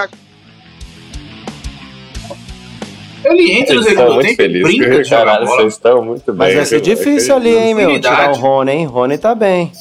Ele 3.24 3.52
entra 3.52 3.74
no 3.74 3.82
segundo 3.82 4.14
muito 4.14 4.26
tempo 4.28 4.32
e 4.32 4.36
felizes. 4.36 4.62
brinca 4.78 5.02
de 5.02 5.04
jogar 5.04 5.24
Caralho, 5.24 5.46
bola. 5.46 5.56
vocês 5.60 5.72
estão 5.74 6.04
muito 6.04 6.26
bem. 6.32 6.36
Mas 6.36 6.54
vai 6.54 6.64
ser 6.66 6.80
difícil 6.80 7.34
ali, 7.34 7.56
hein, 7.56 7.74
meu? 7.74 8.00
Tirar 8.00 8.30
o 8.30 8.34
Rony, 8.34 8.72
hein? 8.72 8.86
Rony 8.86 9.18
tá 9.18 9.34
bem. 9.34 9.72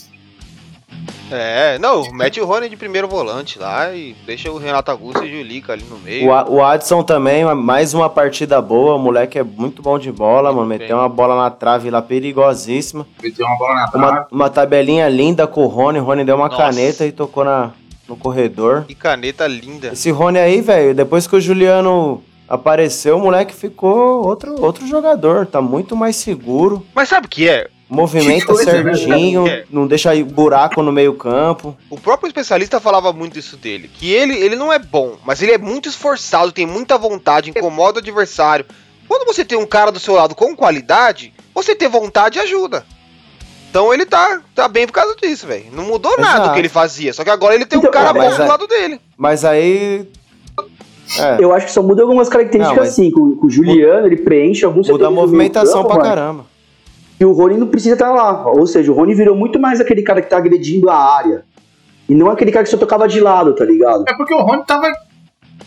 É, 1.32 1.78
não, 1.78 2.12
mete 2.12 2.42
o 2.42 2.46
Rony 2.46 2.70
de 2.70 2.76
primeiro 2.76 3.08
volante 3.08 3.60
lá 3.60 3.94
e 3.94 4.16
deixa 4.26 4.52
o 4.52 4.58
Renato 4.58 4.90
Augusto 4.90 5.24
e 5.24 5.28
o 5.28 5.38
Julica 5.38 5.74
ali 5.74 5.84
no 5.88 6.00
meio. 6.00 6.28
O, 6.28 6.56
o 6.56 6.64
Adson 6.64 7.04
também, 7.04 7.46
mais 7.54 7.94
uma 7.94 8.10
partida 8.10 8.60
boa. 8.60 8.96
O 8.96 9.00
moleque 9.00 9.38
é 9.38 9.44
muito 9.44 9.82
bom 9.82 10.00
de 10.00 10.12
bola, 10.12 10.52
mano. 10.52 10.66
Meteu 10.68 10.98
uma 10.98 11.08
bola 11.08 11.36
na 11.36 11.52
trave 11.52 11.92
lá 11.92 12.02
perigosíssima. 12.02 13.06
Meteu 13.22 13.46
uma 13.46 13.58
bola 13.58 13.76
na 13.76 13.88
trave. 13.88 14.06
Uma, 14.08 14.28
uma 14.32 14.50
tabelinha 14.50 15.08
linda 15.08 15.46
com 15.46 15.64
o 15.64 15.68
Rony. 15.68 16.00
O 16.00 16.04
Rony 16.04 16.26
deu 16.26 16.36
uma 16.36 16.48
Nossa. 16.48 16.64
caneta 16.64 17.06
e 17.06 17.12
tocou 17.12 17.46
na, 17.46 17.72
no 18.08 18.16
corredor. 18.18 18.86
Que 18.86 18.96
caneta 18.96 19.46
linda. 19.46 19.90
Esse 19.94 20.10
Rony 20.10 20.40
aí, 20.40 20.62
velho, 20.62 20.96
depois 20.96 21.28
que 21.28 21.36
o 21.36 21.42
Juliano 21.42 22.24
apareceu, 22.50 23.18
o 23.18 23.22
moleque 23.22 23.54
ficou 23.54 24.26
outro, 24.26 24.60
outro 24.62 24.88
jogador. 24.88 25.46
Tá 25.46 25.62
muito 25.62 25.96
mais 25.96 26.16
seguro. 26.16 26.86
Mas 26.94 27.10
sabe 27.10 27.28
o 27.28 27.30
que 27.30 27.48
é? 27.48 27.68
Movimenta 27.88 28.54
né? 28.54 28.64
certinho, 28.64 29.48
É. 29.48 29.66
não 29.70 29.88
deixa 29.88 30.12
buraco 30.24 30.84
no 30.84 30.92
meio 30.92 31.16
campo. 31.16 31.76
O 31.90 32.00
próprio 32.00 32.28
especialista 32.28 32.80
falava 32.80 33.12
muito 33.12 33.40
isso 33.40 33.58
dele. 33.58 33.90
Que 33.92 34.12
ele, 34.12 34.36
ele 34.38 34.56
não 34.56 34.72
é 34.72 34.78
bom, 34.78 35.18
mas 35.26 35.42
ele 35.42 35.54
é 35.54 35.58
muito 35.58 35.90
esforçado, 35.90 36.52
tem 36.52 36.68
muita 36.68 36.98
vontade, 37.00 37.50
incomoda 37.50 37.98
o 37.98 38.02
adversário. 38.02 38.66
Quando 39.08 39.26
você 39.26 39.44
tem 39.44 39.58
um 39.58 39.66
cara 39.66 39.92
do 39.92 40.00
seu 40.00 40.14
lado 40.14 40.36
com 40.36 40.56
qualidade, 40.56 41.34
você 41.54 41.74
ter 41.74 41.88
vontade 41.90 42.40
ajuda. 42.40 42.86
Então 43.72 43.92
ele 43.94 44.06
tá, 44.06 44.40
tá 44.54 44.68
bem 44.68 44.86
por 44.86 44.94
causa 44.94 45.16
disso, 45.16 45.48
velho. 45.48 45.66
Não 45.72 45.84
mudou 45.84 46.12
nada 46.18 46.34
Exato. 46.34 46.48
do 46.50 46.54
que 46.54 46.60
ele 46.60 46.70
fazia. 46.70 47.12
Só 47.14 47.24
que 47.24 47.30
agora 47.32 47.56
ele 47.56 47.66
tem 47.66 47.78
um 47.78 47.82
Então, 47.82 47.92
cara 47.92 48.10
ah, 48.10 48.14
bom 48.14 48.36
do 48.36 48.42
é- 48.42 48.48
lado 48.48 48.68
dele. 48.68 49.00
Mas 49.18 49.44
aí. 49.46 50.08
É, 51.18 51.38
Eu 51.44 51.54
acho 51.54 51.66
que 51.66 51.72
só 51.72 51.82
muda 51.82 52.02
algumas 52.04 52.30
características 52.30 52.76
Não, 52.78 52.84
mas- 52.84 52.94
assim. 52.94 53.10
Com, 53.12 53.38
o 53.42 53.50
Juliano, 53.50 54.06
ele 54.08 54.18
preenche 54.18 54.66
alguns 54.66 54.88
muda 54.90 55.08
a 55.08 55.12
movimentação 55.12 55.82
campo, 55.84 55.88
pra 55.88 55.98
mano. 55.98 56.10
caramba. 56.10 56.46
que 57.18 57.26
o 57.26 57.32
Rony 57.34 57.58
não 57.58 57.68
precisa 57.68 57.96
estar 57.96 58.12
lá. 58.12 58.48
Ou 58.48 58.66
seja, 58.68 58.92
o 58.92 58.96
Rony 58.96 59.14
virou 59.16 59.36
muito 59.36 59.60
mais 59.60 59.82
aquele 59.82 60.02
cara 60.04 60.22
que 60.22 60.30
tá 60.30 60.38
agredindo 60.38 60.90
a 60.90 60.96
área. 60.96 61.44
E 62.08 62.14
não 62.16 62.30
aquele 62.30 62.52
cara 62.52 62.64
que 62.64 62.70
só 62.70 62.78
tocava 62.78 63.08
de 63.08 63.20
lado, 63.20 63.54
tá 63.54 63.66
ligado? 63.66 64.04
É 64.08 64.14
porque 64.16 64.34
o 64.34 64.40
Rony 64.42 64.64
tava. 64.66 64.88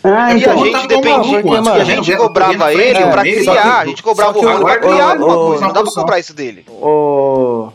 Ah, 0.03 0.33
E 0.33 0.39
então. 0.41 0.53
a 0.53 0.65
gente 0.65 0.87
dependia, 0.87 1.41
porque, 1.41 1.55
E 1.69 1.69
a 1.69 1.83
gente 1.83 2.17
cobrava 2.17 2.73
ele 2.73 2.97
é, 2.97 3.09
pra 3.11 3.21
criar, 3.21 3.79
a 3.79 3.85
gente 3.85 4.03
cobrava 4.03 4.37
o 4.37 4.41
Rony 4.41 4.59
pra 4.65 4.77
criar 4.79 5.11
alguma 5.11 5.35
coisa, 5.35 5.65
não 5.67 5.73
dá 5.73 5.83
pra 5.83 5.91
cobrar 5.91 6.19
isso 6.19 6.33
dele. 6.35 6.65
Ô. 6.69 7.69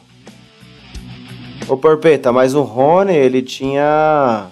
Ô 1.69 1.77
Porpeta, 1.77 2.33
mas 2.33 2.55
o 2.55 2.63
Rony, 2.63 3.15
ele 3.15 3.43
tinha. 3.43 4.47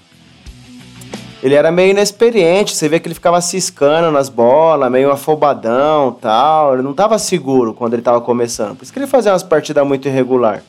Ele 1.46 1.54
era 1.54 1.70
meio 1.70 1.90
inexperiente, 1.92 2.74
você 2.74 2.88
vê 2.88 2.98
que 2.98 3.06
ele 3.06 3.14
ficava 3.14 3.40
ciscando 3.40 4.10
nas 4.10 4.28
bolas, 4.28 4.90
meio 4.90 5.12
afobadão 5.12 6.10
tal. 6.20 6.74
Ele 6.74 6.82
não 6.82 6.92
tava 6.92 7.18
seguro 7.20 7.72
quando 7.72 7.92
ele 7.94 8.02
tava 8.02 8.20
começando. 8.20 8.74
Por 8.76 8.82
isso 8.82 8.92
que 8.92 8.98
ele 8.98 9.06
fazia 9.06 9.30
umas 9.30 9.44
partidas 9.44 9.86
muito 9.86 10.08
irregular. 10.08 10.60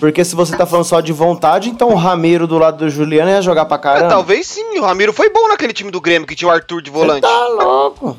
Porque 0.00 0.24
se 0.24 0.34
você 0.34 0.56
tá 0.56 0.66
falando 0.66 0.84
só 0.84 1.00
de 1.00 1.12
vontade, 1.12 1.68
então 1.70 1.90
o 1.90 1.94
Ramiro 1.94 2.46
do 2.48 2.58
lado 2.58 2.78
do 2.78 2.90
Juliano 2.90 3.30
ia 3.30 3.40
jogar 3.40 3.66
pra 3.66 3.76
É, 3.76 3.80
caramba. 3.80 4.08
talvez 4.08 4.48
sim, 4.48 4.78
o 4.80 4.82
Ramiro 4.82 5.12
foi 5.12 5.30
bom 5.30 5.46
naquele 5.46 5.72
time 5.72 5.92
do 5.92 6.00
Grêmio 6.00 6.26
que 6.26 6.34
tinha 6.34 6.48
o 6.48 6.52
Arthur 6.52 6.82
de 6.82 6.90
Você 6.90 6.96
volante. 6.98 7.20
tá 7.22 7.46
louco. 7.48 8.16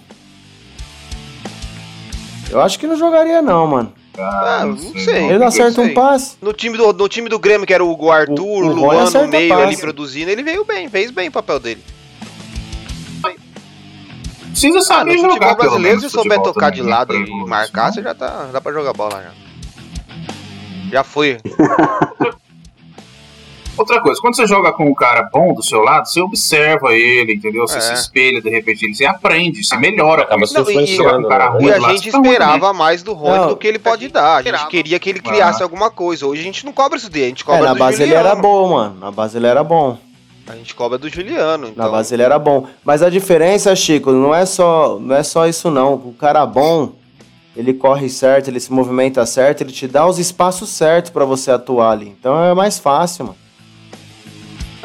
Eu 2.49 2.61
acho 2.61 2.79
que 2.79 2.87
não 2.87 2.95
jogaria 2.97 3.41
não, 3.41 3.67
mano. 3.67 3.91
Ah, 4.21 4.65
não 4.65 4.77
sei. 4.77 5.25
Ele 5.29 5.37
não 5.39 5.47
acerta 5.47 5.81
um 5.81 5.93
passe. 5.93 6.35
No 6.41 6.53
time 6.53 6.77
do, 6.77 6.91
no 6.93 7.07
time 7.09 7.29
do 7.29 7.39
Grêmio, 7.39 7.65
que 7.65 7.73
era 7.73 7.83
o 7.83 8.11
Arthur, 8.11 8.35
O- 8.63 8.67
o, 8.67 8.73
Luan 8.73 9.09
no 9.09 9.27
meio 9.27 9.49
passe. 9.49 9.63
ali 9.63 9.77
produzindo, 9.77 10.29
ele 10.31 10.43
veio 10.43 10.63
bem, 10.65 10.89
fez 10.89 11.11
bem 11.11 11.29
o 11.29 11.31
papel 11.31 11.59
dele. 11.59 11.83
Precisa 14.51 14.79
Ah, 14.79 14.81
saber 14.81 15.11
no 15.15 15.17
jogar. 15.21 15.29
futebol 15.33 15.55
brasileiro, 15.55 15.83
menos, 15.83 16.03
se 16.03 16.09
souber 16.09 16.33
futebol 16.37 16.53
tocar 16.53 16.69
de 16.71 16.81
lado 16.81 17.15
e 17.15 17.45
marcar, 17.45 17.93
você 17.93 18.01
já 18.01 18.13
tá. 18.13 18.49
dá 18.51 18.59
pra 18.59 18.73
jogar 18.73 18.91
bola 18.93 19.21
já. 19.23 19.31
Já 20.91 21.03
foi. 21.03 21.37
Outra 23.79 24.01
coisa, 24.01 24.19
quando 24.21 24.35
você 24.35 24.45
joga 24.45 24.73
com 24.73 24.85
um 24.85 24.93
cara 24.93 25.23
bom 25.31 25.53
do 25.53 25.63
seu 25.63 25.79
lado, 25.81 26.07
você 26.07 26.19
observa 26.21 26.93
ele, 26.93 27.33
entendeu? 27.33 27.65
Você 27.67 27.77
É. 27.77 27.81
se 27.81 27.93
espelha 27.93 28.41
de 28.41 28.49
repente, 28.49 28.83
ele, 28.85 28.93
você 28.93 29.05
aprende, 29.05 29.63
você 29.63 29.77
melhora. 29.77 30.25
Com 30.25 30.37
se 30.39 30.43
isso. 30.45 30.53
Não, 30.53 30.59
e- 30.61 30.71
influenciando. 30.73 31.21
e- 31.21 31.25
um 31.25 31.29
cara 31.29 31.45
né? 31.45 31.51
ruim. 31.57 31.65
E 31.67 31.71
a 31.71 31.77
lado, 31.79 31.91
gente 31.93 32.03
você 32.05 32.11
tá 32.11 32.17
ruim 32.17 32.29
esperava 32.31 32.73
mais 32.73 33.01
do 33.03 33.13
Rony 33.13 33.37
Não. 33.37 33.47
do 33.47 33.55
que 33.57 33.67
ele 33.67 33.79
pode 33.79 34.07
dar. 34.09 34.37
A 34.37 34.41
gente 34.41 34.67
queria 34.67 34.99
que 34.99 35.09
ele 35.09 35.19
criasse 35.21 35.61
Ah. 35.61 35.65
alguma 35.65 35.89
coisa. 35.89 36.27
Hoje 36.27 36.41
a 36.41 36.43
gente 36.43 36.65
não 36.65 36.73
cobra 36.73 36.97
isso 36.97 37.09
dele, 37.09 37.25
a 37.25 37.29
gente 37.29 37.43
É, 37.43 37.45
cobra 37.45 37.67
na 37.67 37.73
do 37.73 37.79
base 37.79 38.01
ele 38.03 38.11
Juliano. 38.11 38.27
era 38.27 38.35
bom, 38.35 38.69
mano. 38.69 38.97
Na 38.99 39.11
base 39.11 39.37
ele 39.37 39.47
era 39.47 39.63
bom. 39.63 39.97
A 40.47 40.55
gente 40.55 40.73
cobra 40.75 40.97
do 40.97 41.07
Juliano. 41.07 41.67
Na 41.67 41.71
Então, 41.73 41.91
base 41.91 42.13
ele 42.13 42.23
era 42.23 42.37
bom. 42.39 42.67
Mas 42.83 43.01
a 43.03 43.09
diferença, 43.09 43.73
Chico, 43.75 44.11
não 44.11 44.33
é 44.35 44.45
só, 44.45 44.97
não 44.99 45.15
é 45.15 45.23
só 45.23 45.47
isso 45.47 45.69
não. 45.71 45.93
O 45.93 46.13
cara 46.19 46.43
bom, 46.45 46.93
ele 47.55 47.73
corre 47.73 48.09
certo, 48.09 48.47
ele 48.47 48.59
se 48.59 48.73
movimenta 48.73 49.25
certo, 49.27 49.61
ele 49.61 49.71
te 49.71 49.87
dá 49.87 50.05
os 50.07 50.17
espaços 50.17 50.69
certos 50.69 51.11
pra 51.11 51.23
você 51.23 51.51
atuar 51.51 51.91
ali. 51.91 52.07
Então 52.19 52.43
é 52.43 52.53
mais 52.55 52.79
fácil, 52.79 53.25
mano. 53.25 53.37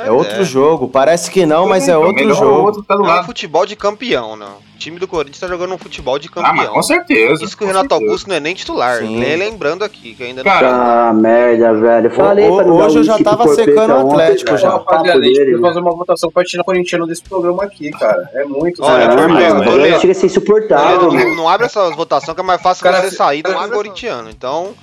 É 0.04 0.10
outro 0.10 0.44
jogo. 0.44 0.88
Parece 0.88 1.30
que 1.30 1.44
não, 1.46 1.66
mas 1.68 1.88
é 1.88 1.96
outro 1.96 2.14
melhor 2.14 2.32
o 2.32 2.34
jogo. 2.36 2.62
outro 2.62 2.82
do 2.82 2.92
É 2.92 2.96
um 2.96 3.02
lado. 3.02 3.26
futebol 3.26 3.64
de 3.66 3.74
campeão, 3.76 4.36
não. 4.36 4.54
O 4.74 4.78
time 4.78 4.98
do 4.98 5.06
Corinthians 5.08 5.38
tá 5.40 5.46
jogando 5.46 5.72
um 5.74 5.78
futebol 5.78 6.18
de 6.18 6.28
Ah, 6.34 6.42
campeão. 6.42 6.74
com 6.74 6.82
certeza. 6.82 7.42
Isso 7.44 7.56
que 7.56 7.64
o 7.64 7.66
Renato 7.66 7.88
certeza. 7.88 8.04
Augusto 8.10 8.28
não 8.28 8.36
é 8.36 8.40
nem 8.40 8.54
titular. 8.54 9.00
Lembrando 9.02 9.82
aqui, 9.84 10.14
que 10.14 10.22
ainda 10.24 10.42
não. 10.44 10.50
Cara, 10.50 11.08
Ah, 11.08 11.12
merda, 11.14 11.72
velho. 11.74 12.10
Falei 12.10 12.48
Ho- 12.48 12.56
pra 12.56 12.64
não 12.66 12.76
hoje 12.76 12.98
eu 12.98 13.04
já 13.04 13.18
tava 13.18 13.48
secando 13.54 13.90
o 13.94 14.10
Atlético 14.10 14.56
já. 14.58 14.74
O 14.74 14.78
Rapaziada, 14.78 15.20
a 15.20 15.24
gente 15.24 15.60
fazer 15.60 15.78
uma 15.80 15.92
votação 15.92 16.30
pra 16.30 16.44
tirar 16.44 16.62
o 16.62 16.64
corintiano 16.64 17.06
desse 17.06 17.22
programa 17.22 17.64
aqui, 17.64 17.90
cara. 17.90 18.28
É 18.34 18.44
muito. 18.44 18.82
Olha. 18.82 19.08
Ah, 19.08 20.00
chega 20.00 20.12
a 20.12 20.14
ser 20.14 20.26
insuportável, 20.26 21.12
Não, 21.12 21.18
não, 21.30 21.36
não 21.36 21.48
abre 21.48 21.66
essa 21.66 21.90
votação 21.90 22.34
que 22.34 22.40
é 22.40 22.44
mais 22.44 22.60
fácil 22.60 22.84
você 22.90 23.10
sair 23.10 23.42
do 23.42 23.52
corintiano. 23.70 24.28
Então, 24.28 24.74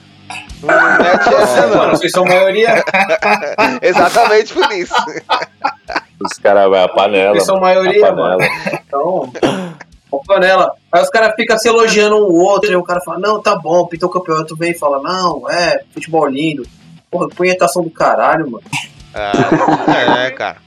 não 0.61 0.97
mete 0.97 1.33
essa 1.33 1.59
É, 1.59 1.67
mano, 1.67 1.83
não. 1.83 1.89
vocês 1.91 2.11
são 2.11 2.23
maioria. 2.25 2.83
Exatamente 3.81 4.53
por 4.53 4.71
isso. 4.71 4.93
Os 6.19 6.37
caras 6.37 6.69
vai 6.69 6.83
a 6.83 6.87
panela. 6.87 7.33
Vocês 7.33 7.45
são 7.45 7.57
a 7.57 7.61
maioria, 7.61 8.07
panela. 8.07 8.37
mano. 8.37 8.51
Então, 8.87 9.33
ó, 10.11 10.19
panela. 10.25 10.73
Aí 10.91 11.01
os 11.01 11.09
caras 11.09 11.33
ficam 11.35 11.57
se 11.57 11.67
elogiando 11.67 12.17
um 12.17 12.33
outro, 12.41 12.71
e 12.71 12.75
o 12.75 12.83
cara 12.83 13.01
fala, 13.01 13.19
não, 13.19 13.41
tá 13.41 13.55
bom, 13.55 13.85
pintou 13.87 14.09
o 14.09 14.11
campeonato, 14.11 14.55
vem 14.55 14.71
e 14.71 14.77
fala, 14.77 15.01
não, 15.01 15.49
é, 15.49 15.83
futebol 15.93 16.27
lindo. 16.27 16.63
Porra, 17.09 17.27
punhetação 17.29 17.83
do 17.83 17.89
caralho, 17.89 18.49
mano. 18.49 18.63
É, 19.13 20.27
é, 20.27 20.31
cara. 20.31 20.57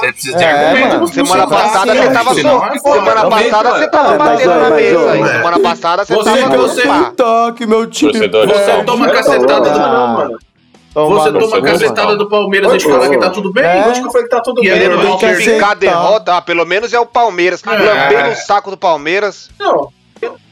Você 0.00 0.12
precisa 0.12 0.36
de 0.38 0.44
É, 0.44 0.50
argumento 0.50 1.14
Semana 1.14 1.46
passada 1.46 1.94
você 1.94 2.10
tava 2.12 2.30
é 2.30 2.42
foda. 2.80 2.98
Semana 2.98 3.30
passada 3.30 3.70
você 3.78 3.88
tava 3.90 4.16
batendo 4.18 4.54
na 4.54 4.70
mesa. 4.70 4.98
é. 5.18 5.32
Semana 5.38 5.60
passada 5.60 6.04
você 6.04 6.16
tava 6.24 6.56
você- 6.56 6.84
no. 6.84 7.10
Toque, 7.12 7.66
meu 7.66 7.86
time. 7.90 8.12
Torcedor 8.12 8.46
Você 8.48 8.84
toma 8.84 9.10
cacetada 9.10 9.70
não, 9.70 9.82
do. 10.08 10.18
Mano. 10.18 10.38
Você 10.94 11.30
no 11.30 11.38
toma 11.40 11.50
seu 11.52 11.62
cacetada 11.62 12.16
do 12.16 12.28
Palmeiras 12.28 12.82
e 12.82 12.88
fala 12.88 13.08
que 13.08 13.18
tá 13.18 13.30
tudo 13.30 13.52
bem? 13.52 13.62
É. 13.64 13.84
Onde 13.86 14.02
que 14.02 14.10
foi 14.10 14.22
que 14.24 14.28
tá 14.30 14.40
tudo 14.40 14.64
E 14.64 14.68
bem? 14.70 14.90
justificar 14.90 15.28
a 15.28 15.36
aceitar. 15.36 15.74
derrota, 15.74 16.36
ah, 16.36 16.42
pelo 16.42 16.64
menos 16.64 16.92
é 16.92 16.98
o 16.98 17.06
Palmeiras. 17.06 17.62
É. 17.64 17.70
Lambendo 17.70 18.30
o 18.30 18.34
saco 18.36 18.70
do 18.70 18.76
Palmeiras. 18.76 19.48
Não, 19.60 19.88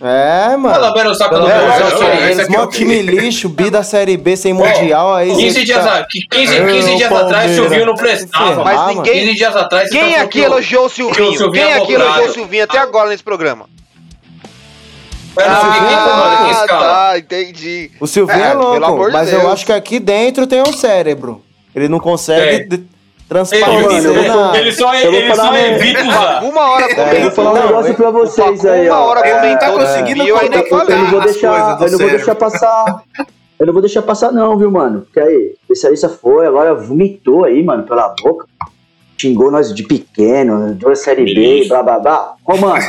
É, 0.01 0.49
tá 0.51 0.59
mano. 0.59 0.81
lambendo 0.81 1.11
o 1.11 1.15
saco 1.15 1.31
Pelo 1.35 1.47
do 1.47 1.51
É. 1.53 2.31
Eles 2.31 2.39
é 2.47 2.49
mó 2.49 2.67
time 2.67 3.01
lixo, 3.03 3.49
bi 3.49 3.71
da 3.71 3.83
Série 3.83 4.17
B 4.17 4.37
sem 4.37 4.53
mundial, 4.53 5.15
aí 5.15 5.29
15 5.35 5.51
você 5.53 5.65
dias, 5.65 5.85
tá- 5.85 5.99
a- 6.01 6.05
15, 6.05 6.57
É, 6.57 6.67
15 6.67 6.93
o 6.93 6.97
dias 6.97 7.13
atrás 7.13 7.57
choveu 7.57 7.87
não 7.87 7.95
prestava. 7.95 8.63
Mas 8.65 8.95
ninguém- 8.97 9.21
15 9.27 9.35
dias 9.35 9.57
atrás. 9.57 9.91
Quem 9.91 10.15
tá 10.15 10.21
aqui 10.23 10.41
elogiou 10.41 10.87
o 10.87 10.89
Silvinho? 10.89 11.33
Silvinho 11.37 11.53
Quem 11.53 11.63
é 11.63 11.77
aqui 11.79 11.93
elogiou 11.95 12.27
o. 12.27 12.33
Silvinho 12.33 12.65
até 12.65 12.79
agora 12.79 13.09
nesse 13.11 13.23
programa? 13.23 13.67
Ah, 15.39 16.49
escala? 16.51 16.87
tá, 17.11 17.19
entendi. 17.19 17.91
O 18.01 18.07
Silvinho 18.07 18.39
É, 18.43 18.47
é, 18.47 18.51
pelo 18.51 18.63
louco, 18.71 18.85
amor 18.87 19.07
de 19.09 19.13
mas 19.13 19.31
Deus. 19.31 19.43
eu 19.43 19.51
acho 19.53 19.67
que 19.67 19.73
aqui 19.73 19.99
dentro 20.01 20.47
tem 20.47 20.63
um 20.63 20.73
cérebro. 20.73 21.43
Ele 21.75 21.89
não 21.89 22.01
consegue 22.01 22.85
É. 23.29 23.43
de- 23.43 24.07
Ele, 24.09 24.29
na... 24.29 24.57
ele 24.59 24.73
só, 24.73 24.95
eu 24.95 25.11
vou 25.11 25.21
ele 25.21 25.35
falar 25.35 25.49
só 25.49 25.53
um- 25.53 25.57
evita 25.57 26.03
usar. 26.03 26.43
Uma 26.45 26.71
hora 26.71 26.87
Eu 27.17 27.23
vou 27.23 27.31
falar 27.33 27.51
um 27.51 27.55
Não, 27.55 27.67
negócio 27.67 27.95
pra 27.95 28.11
vocês 28.11 28.67
aí, 28.67 28.89
uma 28.89 28.99
hora 29.01 29.21
Ele 29.21 29.31
tá 29.31 29.41
comentou 29.41 29.69
do 29.73 29.85
conseguindo 29.85 30.07
Silvinho, 30.25 30.29
eu 30.29 30.37
ainda 30.39 30.63
conectar 30.63 30.93
Eu 30.93 30.99
não 31.03 31.11
vou 31.11 31.21
deixar, 31.21 31.75
do 31.77 31.85
eu 31.85 31.91
não 31.93 31.99
vou 31.99 32.11
deixar 32.11 32.35
passar. 32.37 33.03
Eu 33.59 33.67
não 33.67 33.73
vou 33.73 33.83
deixar 33.83 34.03
passar, 34.03 34.31
não, 34.33 34.57
viu, 34.59 34.71
mano? 34.71 35.01
Porque 35.01 35.19
aí, 35.19 35.35
o 35.37 35.57
especialista 35.73 36.09
foi, 36.09 36.47
agora 36.47 36.75
vomitou 36.75 37.45
aí, 37.45 37.63
mano, 37.65 37.83
pela 37.85 38.15
boca. 38.23 38.47
Xingou 39.19 39.51
nós 39.51 39.75
de 39.75 39.83
pequeno, 39.83 40.75
deu 40.75 40.91
a 40.91 40.95
série 40.95 41.25
B, 41.35 41.65
blá 41.69 41.83
blá 41.83 41.99
blá. 41.99 42.35
Ô, 42.45 42.57
mano. 42.59 42.85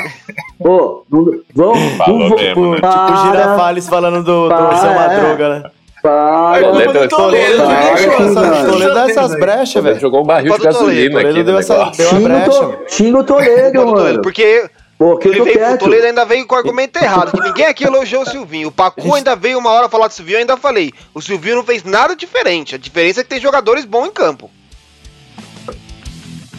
Ô, 0.59 1.03
não, 1.09 1.26
vamos. 1.55 1.93
Falou 1.97 2.19
não 2.30 2.35
mesmo, 2.35 2.65
né? 2.72 2.76
Tipo 2.76 2.81
Para, 2.81 3.15
Girafales 3.31 3.88
falando 3.88 4.23
do, 4.23 4.43
do 4.43 4.49
Para. 4.49 4.76
seu 4.76 4.93
Madruga, 4.93 5.49
né? 5.59 5.72
Para. 6.01 6.61
Toledo- 6.61 6.93
Toledo, 6.93 7.09
Toledo, 7.09 7.57
Toledo, 7.57 7.67
né? 7.67 7.93
essa-. 7.93 8.65
Toledo 8.65 8.93
dá 8.93 9.09
essas 9.09 9.31
brechas, 9.39 9.83
velho. 9.83 9.99
jogou 9.99 10.21
um 10.21 10.25
barril 10.25 10.57
de 10.57 10.63
gasolina 10.63 11.11
Toledo 11.11 11.29
aqui 11.29 11.39
no 11.39 11.45
deu 11.45 11.57
essa- 11.59 11.91
deu 11.95 12.09
Xinga 12.09 12.19
o 12.19 12.23
brecha. 12.23 12.79
Xinga 12.89 13.17
o 13.19 13.23
Toledo, 13.23 13.71
Toledo, 13.73 13.85
mano. 13.91 14.21
Porque 14.21 14.69
Pô, 14.97 15.15
que 15.17 15.27
eu 15.27 15.33
ele 15.33 15.43
veio, 15.43 15.73
o. 15.73 15.77
Toledo 15.77 16.07
ainda 16.07 16.25
veio 16.25 16.45
com 16.47 16.55
o 16.55 16.57
argumento 16.57 16.97
errado, 17.03 17.31
que 17.31 17.41
ninguém 17.41 17.65
aqui 17.67 17.83
elogiou 17.85 18.23
o 18.23 18.25
Silvinho. 18.29 18.69
O 18.69 18.71
Pacu 18.71 19.13
ainda 19.13 19.35
veio 19.35 19.59
uma 19.59 19.69
hora 19.71 19.87
falar 19.89 20.07
do 20.07 20.13
Silvinho, 20.13 20.37
eu 20.37 20.39
ainda 20.41 20.57
falei. 20.57 20.91
O 21.13 21.21
Silvinho 21.21 21.57
não 21.57 21.63
fez 21.63 21.83
nada 21.83 22.15
diferente. 22.15 22.73
A 22.75 22.77
diferença 22.77 23.21
é 23.21 23.23
que 23.23 23.29
tem 23.29 23.39
jogadores 23.39 23.85
bons 23.85 24.07
em 24.07 24.11
campo. 24.11 24.49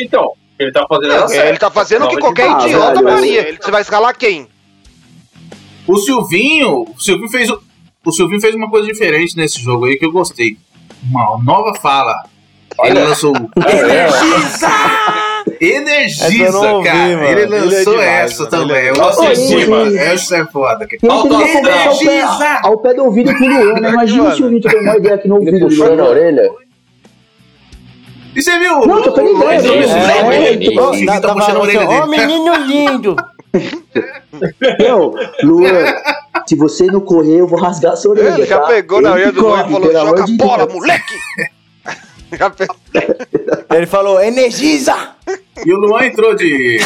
Então, 0.01 0.32
ele 0.59 0.70
tá 0.73 0.85
fazendo 0.89 1.12
ela 1.12 1.47
Ele 1.48 1.59
tá 1.59 1.70
fazendo 1.70 2.05
o 2.05 2.09
que 2.09 2.19
qualquer 2.19 2.48
Ah, 2.48 2.65
idiota 2.66 2.94
velho, 3.02 3.09
faria. 3.16 3.59
Você 3.60 3.70
vai 3.70 3.82
escalar 3.82 4.16
quem? 4.16 4.47
O 5.86 5.97
Silvinho, 5.97 6.85
o 6.94 7.01
Silvinho 7.01 7.28
fez 7.31 7.48
o, 7.51 7.60
o 8.05 8.12
Silvinho 8.12 8.41
fez 8.41 8.55
uma 8.55 8.70
coisa 8.70 8.87
diferente 8.87 9.37
nesse 9.37 9.61
jogo 9.61 9.85
aí 9.87 9.97
que 9.97 10.05
eu 10.07 10.12
gostei. 10.12 10.57
Uma 11.11 11.39
nova 11.45 11.75
fala. 11.81 12.15
Ele 12.85 12.99
lançou 13.01 13.33
o 13.33 13.37
Energiza! 13.61 14.66
Essa 15.61 15.65
eu 15.65 15.77
Energiza, 15.79 16.53
não 16.53 16.75
ouvi, 16.77 16.89
cara. 16.89 16.99
mano. 17.16 17.25
Ele 17.27 17.41
Ele 17.41 17.55
é 17.57 17.61
lançou 17.61 17.93
demais, 17.95 18.09
essa 18.33 18.39
mano. 18.45 18.51
também. 18.51 18.77
Ele 18.77 18.87
é 18.87 18.91
Eu 18.91 18.97
Nossa, 18.97 19.23
muito. 19.23 19.97
Essa 19.99 20.37
é 20.37 20.45
foda. 20.47 20.87
que 20.87 20.99
Energiza! 21.05 22.61
ao 22.62 22.79
pé 22.79 22.95
do 22.95 23.05
ouvido 23.05 23.31
aqui 23.31 23.49
no 23.49 23.57
ano. 23.77 23.89
Imagina 23.89 24.35
se 24.35 24.43
o 24.45 24.49
Vitor 24.49 24.70
tem 24.70 24.81
uma 24.83 24.97
ideia 24.97 25.15
aqui 25.16 25.27
no 25.29 25.37
ouvido. 25.37 25.59
Puxou 25.61 25.97
na 25.97 26.05
orelha? 26.05 26.49
E 28.37 28.43
você 28.43 28.59
viu? 28.59 28.87
Não, 28.87 29.03
tô 29.03 29.12
pela 29.12 29.29
o- 29.29 29.35
o- 29.39 29.53
ideia, 29.53 29.85
É, 29.87 30.53
é, 30.53 30.81
Ô, 30.81 31.07
tá- 31.07 31.20
tá 31.20 31.29
tá 31.29 31.35
puxando 31.35 31.57
a 31.57 31.61
orelha 31.61 31.83
assim, 31.83 31.89
Ó, 31.97 32.07
dele. 32.07 32.27
menino 32.27 32.55
lindo! 32.66 33.16
Meu, 34.79 35.15
Luan, 35.43 35.95
se 36.49 36.55
você 36.57 36.87
não 36.87 37.01
correr, 37.01 37.41
eu 37.41 37.47
vou 37.47 37.59
rasgar 37.61 37.93
a 37.93 37.97
sua 37.97 38.12
orelha. 38.12 38.35
Ele 38.35 38.47
já 38.47 38.59
tá? 38.59 38.66
pegou 38.69 39.03
na 39.03 39.12
orelha 39.12 39.33
do 39.33 39.43
corre, 39.43 39.62
Luan 39.65 39.69
e 39.69 39.73
falou: 39.93 39.93
joga 40.07 40.25
de 40.25 40.37
bola, 40.39 40.66
Deus. 40.66 40.73
moleque! 40.81 41.15
Já 42.39 42.51
pe- 42.51 42.66
Ele 43.75 43.87
falou, 43.87 44.20
energiza! 44.20 44.95
E 45.65 45.73
o 45.73 45.77
Luan 45.79 46.05
entrou 46.05 46.35
de. 46.35 46.79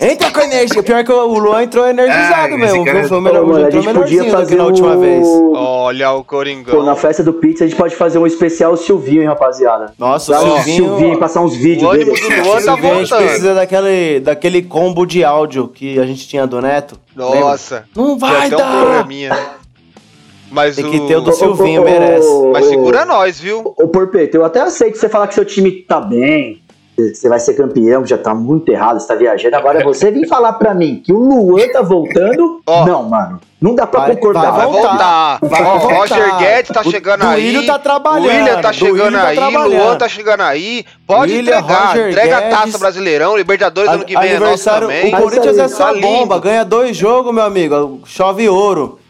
Entra 0.00 0.30
com 0.30 0.40
energia. 0.40 0.82
Pior 0.82 1.04
que 1.04 1.12
o 1.12 1.24
Luan 1.38 1.62
entrou 1.62 1.86
energizado 1.86 2.34
Ah, 2.34 2.48
esse 2.48 2.56
mesmo. 2.58 2.84
cara 2.84 2.98
é-? 2.98 3.04
Foi 3.04 3.18
o 3.18 3.20
Pô, 3.22 3.26
melhor, 3.26 3.46
mano, 3.46 3.66
a 3.66 3.70
gente 3.70 3.92
podia 3.92 4.24
fazer 4.30 4.56
na 4.56 4.64
última 4.64 4.92
um- 4.94 5.00
vez. 5.00 5.26
Olha 5.54 6.10
o 6.12 6.18
Pô, 6.18 6.24
Coringão. 6.24 6.82
na 6.82 6.94
festa 6.94 7.22
do 7.22 7.32
pizza 7.32 7.64
a 7.64 7.66
gente 7.66 7.76
pode 7.76 7.96
fazer 7.96 8.18
um 8.18 8.26
especial 8.26 8.76
Silvinho, 8.76 9.22
hein, 9.22 9.28
rapaziada. 9.28 9.92
Nossa, 9.98 10.32
o 10.38 10.40
Silvinho... 10.62 10.84
Silvinho, 10.98 11.18
passar 11.18 11.40
uns 11.40 11.54
O 11.54 11.58
vídeos 11.58 11.90
dele. 11.92 12.04
do 12.04 12.10
Luan 12.44 12.54
tá 12.56 12.60
Silvinho, 12.74 12.92
a 12.92 12.98
gente 13.04 13.14
precisa 13.16 13.54
daquele, 13.54 14.20
daquele 14.20 14.62
combo 14.62 15.06
de 15.06 15.24
áudio 15.24 15.68
que 15.68 15.98
a 15.98 16.04
gente 16.06 16.28
tinha 16.28 16.46
do 16.46 16.60
Neto. 16.60 16.98
Lembra? 17.16 17.40
Nossa. 17.40 17.84
Não 17.96 18.16
Tinha 18.18 18.30
vai 18.30 18.46
até 18.46 18.56
um 18.56 18.58
dar! 18.58 18.80
programinha. 18.82 19.38
Mas 20.50 20.76
Tem 20.76 20.86
o... 20.86 20.90
que 20.90 21.00
ter 21.00 21.16
o 21.16 21.20
do 21.20 21.32
Silvinho, 21.32 21.84
merece. 21.84 22.26
Mas 22.52 22.66
segura 22.66 23.04
nós, 23.04 23.38
viu? 23.38 23.74
Ô, 23.76 23.86
Porpeto, 23.88 24.34
eu 24.34 24.44
até 24.44 24.60
aceito 24.62 24.96
você 24.96 25.08
falar 25.08 25.26
que 25.28 25.34
seu 25.34 25.44
time 25.44 25.70
tá 25.70 26.00
bem, 26.00 26.62
você 26.98 27.28
vai 27.28 27.38
ser 27.38 27.54
campeão, 27.54 28.04
já 28.04 28.18
tá 28.18 28.34
muito 28.34 28.68
errado, 28.70 28.98
você 28.98 29.06
tá 29.06 29.14
viajando. 29.14 29.54
Agora 29.56 29.82
você 29.84 30.10
vir 30.10 30.26
falar 30.26 30.54
pra 30.54 30.74
mim 30.74 31.00
que 31.04 31.12
o 31.12 31.18
Luan 31.18 31.68
tá 31.68 31.80
voltando. 31.82 32.60
Ó. 32.66 32.84
não, 32.86 33.02
mano. 33.04 33.40
Não 33.60 33.74
dá 33.74 33.86
pra 33.88 34.00
Vai- 34.02 34.14
concordar. 34.14 34.50
vai 34.52 34.66
Vai 34.66 34.66
voltar. 34.82 35.38
Vai 35.42 35.62
voltar. 35.64 35.94
Roger 35.96 36.36
Guedes 36.38 36.70
tá 36.72 36.80
O 36.84 36.90
chegando 36.92 37.24
aí. 37.24 37.42
Duílio 37.42 37.66
tá 37.66 37.76
trabalhando, 37.78 38.24
O 38.26 38.28
William 38.28 38.60
tá 38.60 38.72
chegando 38.72 39.12
tá 39.14 39.26
aí. 39.26 39.36
trabalhando. 39.36 39.82
Luan 39.84 39.96
tá 39.98 40.08
chegando 40.08 40.40
aí. 40.42 40.84
Pode 41.06 41.32
William, 41.32 41.58
entregar. 41.58 41.86
Roger 41.88 42.08
Entrega 42.10 42.36
a 42.36 42.40
Guedes. 42.40 42.58
taça 42.58 42.78
Brasileirão, 42.78 43.36
Libertadores 43.36 43.90
ano 43.90 44.04
que 44.04 44.16
vem 44.18 44.30
é 44.30 44.38
nosso 44.38 44.64
também. 44.64 45.12
o 45.14 45.20
Corinthians 45.22 45.58
é 45.58 45.62
Tá 45.62 45.68
só 45.68 45.90
lindo. 45.90 46.06
bomba, 46.06 46.38
ganha 46.38 46.64
dois 46.64 46.96
jogos, 46.96 47.34
meu 47.34 47.42
amigo. 47.44 48.00
Chove 48.04 48.48
ouro. 48.48 49.00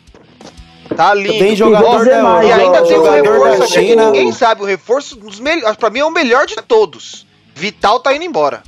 Tá 0.97 1.13
lindo. 1.13 1.39
Tem 1.39 1.55
jogador 1.55 2.05
da 2.07 2.23
mais, 2.23 2.49
E 2.49 2.53
ainda 2.53 2.83
tem 2.83 2.99
um 2.99 3.03
da 3.03 3.11
reforço 3.13 3.63
aqui 3.63 3.73
que 3.75 3.87
China. 3.89 4.05
ninguém 4.07 4.33
sabe. 4.33 4.63
O 4.63 4.65
reforço 4.65 5.15
dos 5.17 5.39
melhores. 5.39 5.77
Pra 5.77 5.91
mim 5.91 5.99
é 5.99 6.05
o 6.07 6.11
melhor 6.11 6.47
de 6.47 6.57
todos. 6.57 7.27
Vital 7.59 7.99
tá 7.99 8.15
indo 8.15 8.25
embora. 8.25 8.63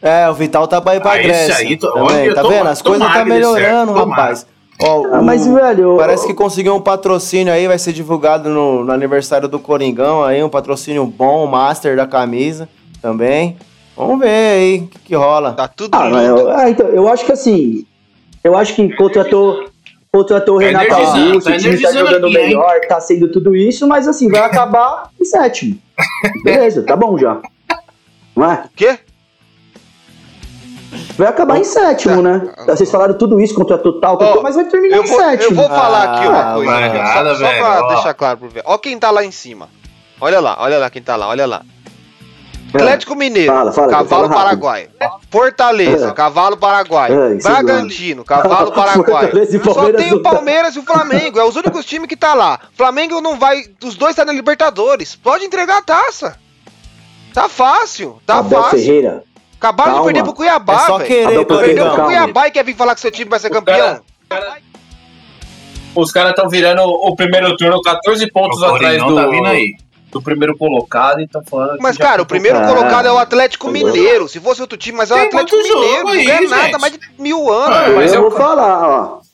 É, 0.00 0.28
o 0.28 0.34
Vital 0.34 0.66
tá 0.66 0.80
pra 0.80 0.96
ir 0.96 1.00
pra 1.00 1.12
Ah, 1.12 1.18
Grécia. 1.18 1.56
aí, 1.56 1.76
tô- 1.76 1.92
também, 1.92 2.32
tá 2.32 2.40
tomara- 2.42 2.58
vendo? 2.58 2.68
As 2.70 2.82
coisas 2.82 3.06
tá 3.12 3.24
melhorando, 3.24 3.92
certo, 3.92 4.08
rapaz. 4.08 4.46
Ó, 4.80 5.06
Ah, 5.06 5.20
o- 5.20 5.24
mas, 5.24 5.46
velho. 5.46 5.96
Parece 5.98 6.26
que 6.26 6.32
conseguiu 6.34 6.74
um 6.74 6.80
patrocínio 6.80 7.52
aí, 7.52 7.66
vai 7.66 7.78
ser 7.78 7.92
divulgado 7.92 8.48
no, 8.48 8.84
no 8.84 8.92
aniversário 8.92 9.48
do 9.48 9.58
Coringão 9.58 10.22
aí, 10.24 10.42
um 10.42 10.48
patrocínio 10.48 11.04
bom, 11.06 11.46
master 11.46 11.94
da 11.96 12.06
camisa 12.06 12.68
também. 13.02 13.56
Vamos 13.96 14.18
ver 14.20 14.28
aí 14.28 14.78
o 14.80 14.86
que, 14.88 14.98
que 14.98 15.14
rola. 15.14 15.52
Tá 15.52 15.68
tudo 15.68 15.94
Ah, 15.94 16.08
eu, 16.22 16.50
ah, 16.50 16.70
então, 16.70 16.86
eu 16.88 17.08
acho 17.08 17.24
que 17.24 17.32
assim. 17.32 17.84
Eu 18.44 18.56
acho 18.56 18.74
que 18.74 18.94
contratou. 18.96 19.64
Contratou 20.16 20.56
o 20.56 20.60
Tá 20.60 20.66
Renato 20.66 20.86
energizando, 20.86 21.26
Augusto, 21.28 21.50
tá 21.50 21.56
o 21.56 21.58
time 21.58 21.82
tá 21.82 21.92
jogando 21.92 22.26
aqui, 22.26 22.36
hein? 22.38 22.46
melhor, 22.46 22.80
tá 22.88 23.00
sendo 23.00 23.30
tudo 23.30 23.54
isso, 23.54 23.86
mas 23.86 24.08
assim, 24.08 24.28
vai 24.30 24.40
acabar 24.40 25.10
em 25.20 25.24
sétimo. 25.24 25.78
Beleza, 26.42 26.82
tá 26.82 26.96
bom 26.96 27.18
já. 27.18 27.38
Não 28.34 28.50
é? 28.50 28.64
O 28.64 28.68
quê? 28.74 28.98
Vai 31.18 31.28
acabar 31.28 31.58
em 31.58 31.64
sétimo, 31.64 32.22
né? 32.22 32.48
Vocês 32.66 32.90
falaram 32.90 33.14
tudo 33.14 33.40
isso, 33.40 33.54
contratou 33.54 34.00
tal, 34.00 34.16
Ó, 34.20 34.42
mas 34.42 34.54
vai 34.54 34.64
terminar 34.64 34.98
em 34.98 35.02
vou, 35.02 35.20
eu 35.20 35.30
sétimo. 35.30 35.56
vou 35.56 35.68
falar 35.68 36.02
aqui 36.04 36.28
uma 36.28 36.40
Ah, 36.50 36.54
coisa. 36.54 36.70
vai 36.72 36.90
só, 36.90 37.34
só 37.34 37.46
velho, 37.46 37.58
pra 37.64 37.84
ó. 37.84 37.88
deixar 37.94 38.14
claro 38.14 38.38
pro 38.38 38.48
ver. 38.48 38.62
Ó 38.64 38.78
quem 38.78 38.98
tá 38.98 39.10
lá 39.10 39.24
em 39.24 39.30
cima. 39.30 39.68
Olha 40.20 40.40
lá, 40.40 40.56
olha 40.60 40.78
lá 40.78 40.88
quem 40.90 41.02
tá 41.02 41.14
lá, 41.16 41.28
olha 41.28 41.46
lá. 41.46 41.62
Atlético 42.76 43.14
Mineiro, 43.14 43.52
Fala, 43.52 43.72
fala, 43.72 43.88
Cavalo. 43.88 44.28
Paraguai. 44.28 44.88
Fortaleza, 45.30 46.08
É. 46.08 46.12
Cavalo 46.12 46.56
Paraguai. 46.56 47.10
É, 47.12 47.34
Bragantino, 47.42 48.24
Cavalo 48.24 48.70
Paraguai. 48.74 49.30
Só 49.62 49.92
tem 49.92 50.12
o 50.12 50.22
tá. 50.22 50.30
Palmeiras 50.30 50.76
e 50.76 50.78
o 50.78 50.82
Flamengo. 50.82 51.38
É 51.38 51.44
os 51.44 51.56
únicos 51.56 51.84
times 51.84 52.08
que 52.08 52.16
tá 52.16 52.34
lá. 52.34 52.60
Flamengo 52.76 53.20
não 53.20 53.38
vai. 53.38 53.62
Os 53.84 53.94
dois 53.96 54.14
tá 54.16 54.24
na 54.24 54.32
Libertadores. 54.32 55.14
Pode 55.16 55.44
entregar 55.44 55.78
a 55.78 55.82
taça. 55.82 56.36
Tá 57.34 57.48
fácil, 57.48 58.18
tá 58.24 58.38
Abel 58.38 58.62
fácil. 58.62 58.78
Ferreira. 58.78 59.22
Acabaram 59.58 59.90
de 59.90 59.96
calma. 59.96 60.12
perder 60.12 60.22
pro 60.24 60.34
Cuiabá, 60.34 60.74
É 60.74 60.78
só 60.86 60.98
velho. 60.98 61.08
querer, 61.08 61.26
Abel 61.40 61.44
Perdeu 61.46 61.90
pro. 61.90 62.04
Cuiabá 62.04 62.48
e 62.48 62.50
quer 62.50 62.64
vir 62.64 62.74
falar 62.76 62.94
que 62.94 63.00
seu 63.00 63.10
time 63.10 63.28
vai 63.30 63.38
ser 63.38 63.50
campeão. 63.50 64.00
cara- 64.28 64.58
Os 65.94 66.12
caras 66.12 66.30
estão 66.30 66.48
virando 66.48 66.82
o 66.82 67.16
primeiro 67.16 67.56
turno 67.56 67.80
14 67.80 68.30
pontos 68.30 68.60
O 68.60 68.64
atrás 68.66 68.98
Coringão 69.02 69.08
do, 69.08 69.14
tá 69.16 69.26
vindo 69.28 69.46
aí. 69.46 69.74
Do 70.18 70.22
primeiro 70.22 70.56
colocado 70.56 71.20
e 71.20 71.24
estão 71.24 71.42
falando. 71.44 71.76
que 71.76 71.82
Mas, 71.82 71.96
cara, 71.96 72.22
o 72.22 72.26
primeiro 72.26 72.58
Ah, 72.58 72.66
colocado 72.66 73.06
é 73.06 73.12
o 73.12 73.18
Atlético 73.18 73.68
entendeu? 73.70 73.92
Mineiro. 73.92 74.28
Se 74.28 74.40
fosse 74.40 74.60
outro 74.60 74.76
time, 74.78 74.96
mas 74.98 75.10
é 75.10 75.14
o 75.14 75.16
Tem 75.18 75.26
Atlético 75.26 75.56
Mineiro. 75.56 76.04
Não 76.04 76.08
aí, 76.12 76.24
ganha 76.24 76.48
nada, 76.48 76.62
gente. 76.64 76.80
mais 76.80 76.92
de 76.92 77.00
mil 77.18 77.52
anos. 77.52 77.76
Ah, 77.76 77.90
mas 77.94 78.12
eu 78.12 78.22
eu- 78.22 78.30
vou 78.30 78.38
falar, 78.38 78.88
ó. 78.88 79.26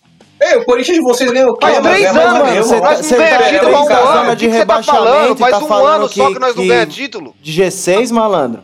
Ei, 0.45 0.57
o 0.59 0.65
Corinthians 0.65 0.97
de 0.97 1.03
vocês 1.05 1.31
ganhou 1.31 1.53
o 1.53 1.57
quê? 1.57 1.67
Faz 1.67 1.79
três 1.81 2.03
é 2.05 2.09
anos, 2.09 2.67
você 2.67 2.81
tá- 2.81 2.91
não 2.95 3.03
você 3.03 3.17
ganha 3.17 3.39
tá 3.39 3.45
título 3.49 3.77
há 3.77 3.81
um 3.83 3.87
ano. 4.19 4.33
O 4.33 4.37
de 4.37 4.47
que 4.49 4.53
você 4.53 4.67
tá 4.67 4.83
falando? 4.83 5.05
rebaixamento 5.07 5.35
e 5.35 5.39
Faz 5.39 5.53
tá 5.53 5.59
um 5.59 5.69
falando 5.69 5.95
ano 5.95 6.09
só 6.09 6.27
que- 6.33 6.39
nós 6.41 6.57
não 6.57 6.67
ganhamos 6.67 6.95
título. 6.95 7.35
De 7.41 7.53
G6, 7.53 8.11
malandro? 8.11 8.63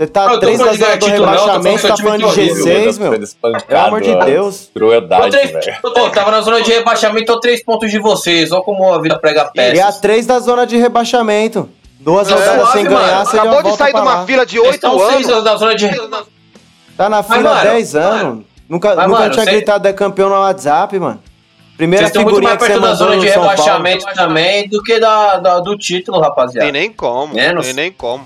Você 0.00 0.06
tá 0.06 0.24
eu 0.24 0.30
tô 0.30 0.38
três 0.40 0.58
da 0.58 0.64
falando 0.64 0.78
de 0.78 0.84
zona 0.84 0.96
do 0.96 1.06
rebaixamento, 1.06 1.88
tá 1.88 1.96
falando 1.98 2.16
de 2.16 2.22
tá 2.22 2.28
horrível, 2.30 2.64
G6, 2.64 2.98
meu. 2.98 3.62
Pelo 3.66 3.80
amor 3.82 4.00
de 4.00 4.14
Deus. 4.24 4.70
Tô 4.72 4.80
Crueldade, 4.80 5.36
velho. 5.36 6.10
Tava 6.14 6.30
na 6.30 6.40
zona 6.40 6.62
de 6.62 6.72
rebaixamento, 6.72 7.26
tô 7.26 7.38
três 7.38 7.62
pontos 7.62 7.90
de 7.90 7.98
vocês. 7.98 8.50
Olha 8.50 8.62
como 8.62 8.90
a 8.94 8.98
vida 9.02 9.18
prega 9.18 9.50
E 9.54 9.60
a 9.60 9.74
peças. 9.74 9.98
três 10.00 10.24
da 10.24 10.38
zona 10.40 10.66
de 10.66 10.78
rebaixamento. 10.78 11.68
Duas 12.00 12.30
É, 12.30 12.32
rodadas 12.34 12.68
sem 12.70 12.84
mano. 12.84 12.96
ganhar, 12.96 13.26
você 13.26 13.38
Acabou 13.38 13.62
de 13.62 13.76
sair 13.76 13.92
de 13.92 14.00
uma 14.00 14.24
fila 14.26 14.46
de 14.46 14.56
Vocês 14.56 14.66
oito 14.72 14.74
estão 14.86 15.10
seis 15.10 15.28
anos. 15.28 15.44
na 15.44 15.56
zona 15.56 15.74
de 15.74 15.88
Tá 16.96 17.08
na 17.10 17.22
fila 17.22 17.50
há 17.50 17.54
mano, 17.56 17.70
10 17.70 17.94
anos. 17.94 18.44
Nunca, 18.66 18.94
Mas, 18.94 19.06
nunca 19.06 19.20
mano, 19.20 19.32
tinha 19.34 19.44
cê- 19.44 19.50
gritado 19.50 19.86
é 19.86 19.92
campeão 19.92 20.30
no 20.30 20.36
WhatsApp, 20.36 20.98
mano. 20.98 21.20
Primeira 21.76 22.04
Vocês 22.06 22.08
estão 22.10 22.22
muito 22.22 22.36
figurinha 22.36 22.58
mais 22.58 22.66
perto 22.72 22.80
da 22.82 22.94
zona 22.94 23.18
de 23.18 23.26
Paulo. 23.32 23.48
rebaixamento 23.50 24.06
também 24.14 24.66
do 24.68 24.82
que 24.82 24.98
da, 24.98 25.36
da- 25.36 25.60
do 25.60 25.76
título, 25.76 26.20
rapaziada. 26.20 26.64
Tem 26.64 26.72
nem 26.72 26.90
como. 26.90 27.34
Menos. 27.34 27.66
Tem 27.66 27.74
nem 27.74 27.92
como. 27.92 28.24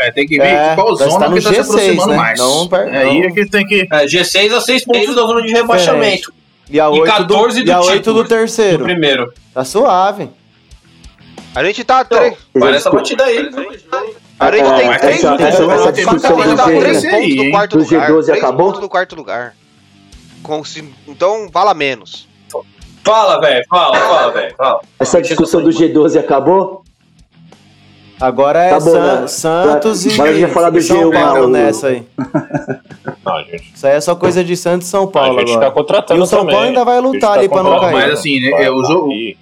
É, 0.00 0.10
tem 0.10 0.26
que 0.26 0.38
ver 0.38 0.46
É, 0.46 0.74
qual 0.74 0.96
zona 0.96 1.18
tá 1.18 1.32
que 1.32 1.40
tá 1.42 1.50
se 1.50 1.56
G6, 1.60 1.60
aproximando 1.64 2.10
né? 2.12 2.16
mais. 2.16 2.38
Não, 2.38 2.68
per- 2.68 2.88
é 2.88 2.98
aí 3.02 3.20
é 3.22 3.30
que 3.30 3.46
tem 3.46 3.66
que. 3.66 3.86
É, 3.92 4.06
G6 4.06 4.52
a 4.54 4.60
6 4.60 4.84
pontos 4.84 5.14
da 5.14 5.22
zona 5.22 5.42
de 5.42 5.52
rebaixamento. 5.52 6.32
E 6.70 6.78
a 6.80 6.84
E 6.84 6.88
8 6.88 7.04
14 7.04 7.58
do, 7.60 7.64
do 7.64 7.70
e 7.70 7.72
a 7.72 7.80
8 7.80 7.92
título. 7.92 8.22
do 8.22 8.28
terceiro. 8.28 8.78
Do 8.78 8.84
primeiro. 8.84 9.32
Tá 9.52 9.64
suave. 9.64 10.30
A 11.54 11.64
gente 11.64 11.82
tá 11.84 12.04
três. 12.04 12.34
Olha 12.60 12.76
essa 12.76 12.90
batida 12.90 13.24
aí. 13.24 13.38
A 14.38 14.50
gente 14.52 14.74
tem 14.76 14.86
mas 14.86 15.00
três 15.00 15.16
essa- 15.18 15.30
pontos. 15.30 15.44
essa- 15.46 15.92
discussão 15.92 16.36
gente 16.38 16.50
do 16.50 16.56
tá 16.56 16.66
G- 16.70 16.78
três 16.80 17.02
pontos 17.04 17.34
do 17.36 17.42
aí, 17.42 17.50
quarto 17.50 17.76
do 17.78 17.84
lugar. 17.84 18.08
G12 18.10 18.24
Três 18.26 18.38
acabou? 18.38 18.66
pontos 18.66 18.80
do 18.80 18.88
quarto 18.88 19.16
lugar. 19.16 19.54
Então, 21.08 21.48
vala 21.52 21.74
menos. 21.74 22.28
Fala, 23.04 23.40
velho. 23.40 23.64
Fala, 23.68 23.96
fala, 23.96 24.32
velho. 24.32 24.54
Fala. 24.56 24.80
Essa 24.98 25.20
discussão 25.20 25.62
do 25.62 25.70
G12 25.70 26.18
acabou? 26.18 26.84
Agora 28.20 28.58
é 28.62 28.70
Tá 28.70 28.80
bom, 28.80 28.90
San- 28.90 29.20
né? 29.22 29.26
Santos 29.26 30.04
e, 30.06 30.12
Agora 30.12 30.28
a 30.30 30.32
gente 30.34 30.42
vai 30.42 30.50
falar 30.52 30.70
do 30.70 30.78
e 30.78 30.82
São 30.82 30.96
G1 31.10 31.14
lá, 31.14 31.20
Paulo 31.32 31.48
nessa 31.48 31.86
aí. 31.88 32.02
Não, 33.24 33.34
a 33.36 33.42
gente, 33.44 33.72
Isso 33.74 33.86
aí 33.86 33.94
é 33.96 34.00
só 34.00 34.14
coisa 34.14 34.44
de 34.44 34.56
Santos 34.56 34.86
e 34.88 34.90
São 34.90 35.04
a 35.04 35.06
Paulo 35.08 35.38
gente 35.38 35.48
tá 35.52 35.54
agora. 35.56 35.70
contratando 35.70 36.20
E 36.20 36.22
o 36.22 36.26
São 36.26 36.40
também. 36.40 36.54
Paulo 36.54 36.68
ainda 36.68 36.84
vai 36.84 36.98
A 36.98 37.00
lutar 37.00 37.20
tá 37.34 37.38
ali 37.38 37.48
pra 37.48 37.62
não 37.62 37.80
cair. 37.80 37.92
Mas 37.92 38.12
assim, 38.12 38.40
né, 38.40 38.50
vai 38.50 38.64
é, 38.64 38.70
o 38.70 38.84
jogo-. 38.84 39.12
E, 39.12 39.36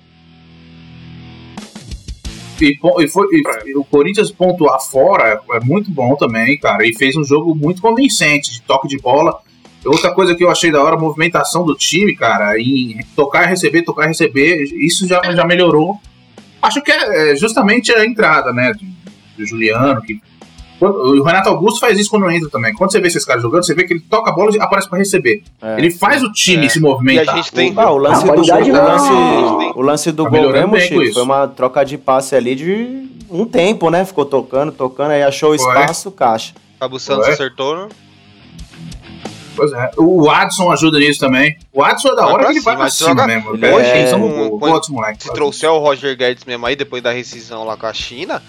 e 2.60 3.08
foi, 3.08 3.26
e 3.66 3.76
o 3.76 3.84
Corinthians 3.84 4.30
pontuar 4.32 4.80
fora 4.80 5.40
é 5.52 5.60
muito 5.60 5.90
bom 5.90 6.14
também, 6.16 6.58
cara. 6.58 6.86
E 6.86 6.94
fez 6.94 7.16
um 7.16 7.24
jogo 7.24 7.54
muito 7.54 7.80
convincente, 7.82 8.52
de 8.52 8.62
toque 8.62 8.88
de 8.88 8.98
bola. 8.98 9.38
Outra 9.86 10.12
coisa 10.12 10.34
que 10.34 10.42
eu 10.42 10.50
achei 10.50 10.70
da 10.72 10.82
hora, 10.82 10.96
a 10.96 10.98
movimentação 10.98 11.64
do 11.64 11.74
time, 11.74 12.14
cara, 12.16 12.58
em 12.60 12.98
tocar 13.14 13.44
e 13.44 13.48
receber, 13.48 13.82
tocar 13.82 14.04
e 14.04 14.08
receber, 14.08 14.62
isso 14.80 15.06
já, 15.06 15.20
já 15.32 15.44
melhorou. 15.44 15.96
Acho 16.60 16.82
que 16.82 16.90
é 16.92 17.32
é 17.32 17.36
justamente 17.36 17.92
a 17.92 18.04
entrada, 18.04 18.52
né, 18.52 18.72
do, 18.72 18.84
do 19.36 19.46
Juliano, 19.46 20.00
que 20.02 20.20
o 20.80 21.22
Renato 21.24 21.48
Augusto 21.48 21.80
faz 21.80 21.98
isso 21.98 22.08
quando 22.10 22.30
entra 22.30 22.48
também. 22.50 22.72
Quando 22.72 22.92
você 22.92 23.00
vê 23.00 23.08
esses 23.08 23.24
caras 23.24 23.42
jogando, 23.42 23.64
você 23.64 23.74
vê 23.74 23.84
que 23.84 23.94
ele 23.94 24.00
toca 24.00 24.30
a 24.30 24.32
bola 24.32 24.54
e 24.54 24.60
aparece 24.60 24.88
pra 24.88 24.96
receber. 24.98 25.42
É. 25.60 25.76
Ele 25.78 25.90
faz 25.90 26.22
o 26.22 26.30
time 26.32 26.66
É. 26.66 26.68
se 26.68 26.78
E 26.78 26.82
movimentar. 26.82 27.34
a 27.34 27.36
gente 27.38 27.50
tem- 27.52 27.74
Ah, 27.76 27.90
o 27.90 27.96
lance 27.98 28.24
do 28.24 28.32
gol, 28.32 28.44
o 28.44 28.68
não. 28.68 28.84
lance, 28.84 29.72
o 29.76 29.80
lance 29.82 30.12
do 30.12 30.24
Tá 30.24 30.30
gol 30.30 30.52
mesmo, 30.52 30.78
Chico, 30.80 31.12
foi 31.14 31.22
uma 31.22 31.48
troca 31.48 31.84
de 31.84 31.98
passe 31.98 32.36
ali 32.36 32.54
de 32.54 33.08
um 33.28 33.44
tempo, 33.44 33.90
né? 33.90 34.04
Ficou 34.04 34.24
tocando, 34.24 34.70
tocando, 34.70 35.10
aí 35.10 35.22
achou 35.22 35.50
o 35.50 35.54
espaço, 35.54 36.10
caixa. 36.12 36.54
Cabo 36.78 36.98
Santos 37.00 37.26
Ué? 37.26 37.32
acertou, 37.34 37.76
né? 37.76 37.88
Pois 39.58 39.72
é. 39.72 39.90
O 39.98 40.30
Adson 40.30 40.70
ajuda 40.70 40.98
nisso 41.00 41.18
também. 41.20 41.58
O 41.72 41.82
Adson 41.82 42.08
é 42.10 42.14
da 42.16 42.26
hora 42.28 42.44
que 42.46 42.52
ele 42.52 42.60
vai 42.60 42.76
pra 42.76 42.88
cima 42.88 43.26
mesmo. 43.26 43.50
Hoje 43.50 43.90
é- 43.90 44.06
são 44.06 44.22
outros 44.50 44.88
moleques. 44.88 45.24
Se 45.26 45.32
trouxer 45.32 45.68
o 45.68 45.78
Roger 45.78 46.16
Guedes 46.16 46.44
mesmo 46.44 46.64
aí, 46.64 46.76
depois 46.76 47.02
da 47.02 47.10
rescisão 47.10 47.64
lá 47.64 47.76
com 47.76 47.86
a 47.86 47.92
China, 47.92 48.40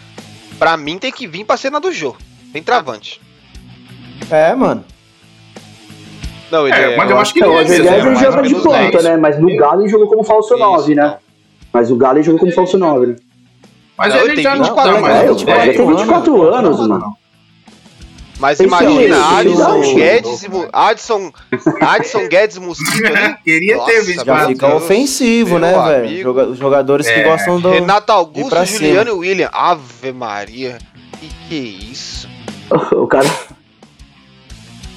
pra 0.60 0.78
mim 0.78 1.00
tem 1.00 1.12
que 1.12 1.26
vir 1.26 1.44
pra 1.46 1.58
cena 1.58 1.80
do 1.80 1.92
jogo. 1.92 2.18
Tem 2.54 2.62
travante. 2.62 3.20
É, 4.30 4.54
mano. 4.54 4.84
Não, 6.52 6.68
ele 6.68 6.76
É, 6.78 6.94
é. 6.94 6.98
mas 6.98 7.10
eu 7.10 7.18
acho 7.20 7.34
que 7.34 7.44
É, 7.44 7.48
o 7.48 7.60
ele 7.60 7.60
é 7.60 7.62
Roger 7.64 7.78
Guedes 7.78 7.92
é 7.92 7.96
ele 8.00 8.06
mais 8.06 8.20
joga 8.20 8.42
de 8.44 8.50
menos 8.50 8.64
ponta, 8.64 8.78
10. 8.92 9.04
né? 9.04 9.18
Mas 9.18 9.40
no 9.40 9.56
Galo 9.58 9.82
ele 9.82 9.90
jogou 9.90 10.08
como 10.08 10.24
falso 10.24 10.54
Isso, 10.54 10.64
9, 10.64 10.96
né? 10.96 11.18
Mas 11.74 11.92
o 11.92 11.96
Galo 11.96 12.18
ele 12.18 12.24
jogou 12.24 12.40
como 12.40 12.52
falso 12.52 12.78
9, 12.78 13.06
né? 13.08 13.16
Mas 13.98 14.14
Não, 14.14 14.22
ele 14.22 14.34
tem 14.36 14.44
já 14.44 14.56
não 14.56 14.64
24 14.64 14.92
tá 14.92 14.98
anos, 14.98 15.10
é, 15.10 15.26
Ele 15.26 15.46
10, 15.46 15.76
tem 15.76 15.86
não. 15.86 15.98
24 15.98 16.42
anos, 16.54 16.88
mano. 16.88 17.18
Mas 18.40 18.58
Esse 18.60 18.68
imagina, 18.68 19.38
Adson 19.38 19.82
aí. 19.82 19.96
Guedes, 19.96 20.44
e 20.44 20.48
Adson, 20.72 21.32
Adson 21.82 22.28
Guedes 22.30 22.58
Mosquito 22.58 23.06
ali. 23.06 23.36
Queria 23.44 23.76
Nossa, 23.78 23.92
ter 23.92 24.02
visto. 24.06 24.26
Já 24.26 24.48
fica 24.48 24.76
ofensivo, 24.76 25.60
né, 25.60 25.74
velho? 25.74 26.52
Os 26.52 26.58
jogadores 26.58 27.06
que 27.06 27.14
É. 27.14 27.24
gostam 27.24 27.60
do. 27.60 27.70
Renato 27.70 28.12
Augusto, 28.14 28.66
Juliano 28.66 29.10
e 29.10 29.14
William. 29.14 29.50
Ave 29.52 30.14
Maria. 30.14 30.78
Que 31.20 31.30
que 31.50 31.56
é 31.56 31.92
isso? 31.92 32.30
O 32.94 33.08
cara. 33.08 33.28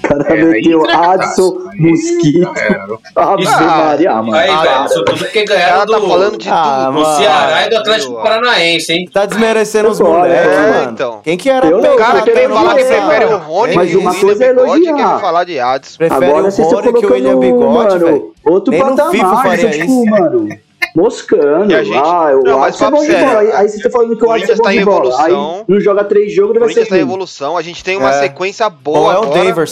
O 0.05 0.09
cara 0.09 0.35
É, 0.35 0.45
meteu 0.45 0.81
entrega 0.81 0.99
Adson, 1.11 1.59
Mosquito. 1.79 2.51
É, 2.57 3.20
Ave 3.20 3.47
Ah, 3.47 3.61
Maria, 3.87 4.15
mano. 4.15 4.35
Aí, 4.35 4.51
Ah, 4.51 4.62
velho, 4.62 4.85
isso 4.87 5.05
tudo 5.05 5.19
porque 5.19 5.43
O 5.43 5.45
ganharam 5.47 5.87
tá 5.87 5.99
do, 5.99 6.09
falando 6.09 6.39
de 6.39 6.49
Ah, 6.51 6.62
tudo. 6.87 6.87
do 6.87 7.01
mano. 7.01 7.16
Ceará 7.16 7.66
e 7.66 7.70
do 7.70 7.77
Atlético 7.77 8.12
Viu? 8.15 8.23
Paranaense, 8.23 8.93
hein? 8.93 9.09
Tá 9.12 9.27
desmerecendo 9.27 9.89
os 9.91 10.01
moleques, 10.01 10.49
é, 10.53 10.70
mano. 10.73 10.91
então. 10.93 11.20
Quem 11.23 11.37
que 11.37 11.49
era 11.51 11.66
Eu 11.66 11.81
não, 11.81 11.95
O 11.95 11.97
cara 11.97 12.23
que 12.23 12.31
quero 12.31 12.55
falar 12.55 12.74
que 12.74 12.85
prefere 12.85 13.24
o 13.27 13.37
Rony 13.39 13.74
Mas 13.74 13.95
o 13.95 13.99
uma 14.01 14.15
coisa 14.15 14.45
é 14.45 14.49
elogiar. 14.49 15.20
falar 15.20 15.45
de 15.45 15.59
Adson. 15.61 15.99
Prefere 15.99 16.24
Agora 16.27 16.45
o 16.45 16.49
estão 16.49 16.65
Rony 16.70 16.93
que 16.93 17.07
o 17.07 17.12
William 17.12 17.39
Bigode, 17.39 17.99
velho. 17.99 18.11
mano, 18.12 18.33
outro 18.45 18.70
Nem 18.73 18.81
no 18.83 18.97
FIFA 18.97 19.24
patamar. 19.24 19.43
faria 19.47 19.70
tipo, 19.70 19.85
isso. 19.85 20.05
mano, 20.07 20.49
moscando. 20.95 21.70
E 21.70 21.74
a 21.74 21.85
gente- 21.85 21.97
Ah, 21.97 22.29
eu 22.33 22.43
Não, 22.43 22.62
acho 22.65 22.79
que 22.79 22.85
é 22.85 22.91
bom 22.91 23.01
de 23.03 23.12
bola. 23.12 23.39
Aí, 23.41 23.53
aí 23.53 23.69
você 23.69 23.83
tá 23.83 23.91
falando 23.91 24.16
que 24.16 24.24
o 24.24 24.29
o 24.29 24.33
Alisson 24.33 24.53
é 24.53 24.57
bom 24.57 24.62
tá 24.65 24.74
em 24.74 24.79
de 24.79 24.85
bola. 24.85 24.97
evolução. 24.99 25.24
Aí 25.24 25.65
não 25.69 25.81
joga 25.81 26.05
três 26.05 26.35
jogos, 26.35 26.51
O 26.51 26.53
ele 26.55 26.59
vai 26.61 26.69
ser 26.69 26.74
Corinthians 26.74 26.89
tá 26.89 26.97
em 26.97 27.01
evolução. 27.01 27.57
A 27.57 27.62
gente 27.62 27.83
tem 27.85 27.97
uma 27.97 28.11
É. 28.11 28.20
sequência 28.20 28.69
boa 28.69 29.15
é 29.15 29.19
o 29.19 29.23
agora. 29.23 29.66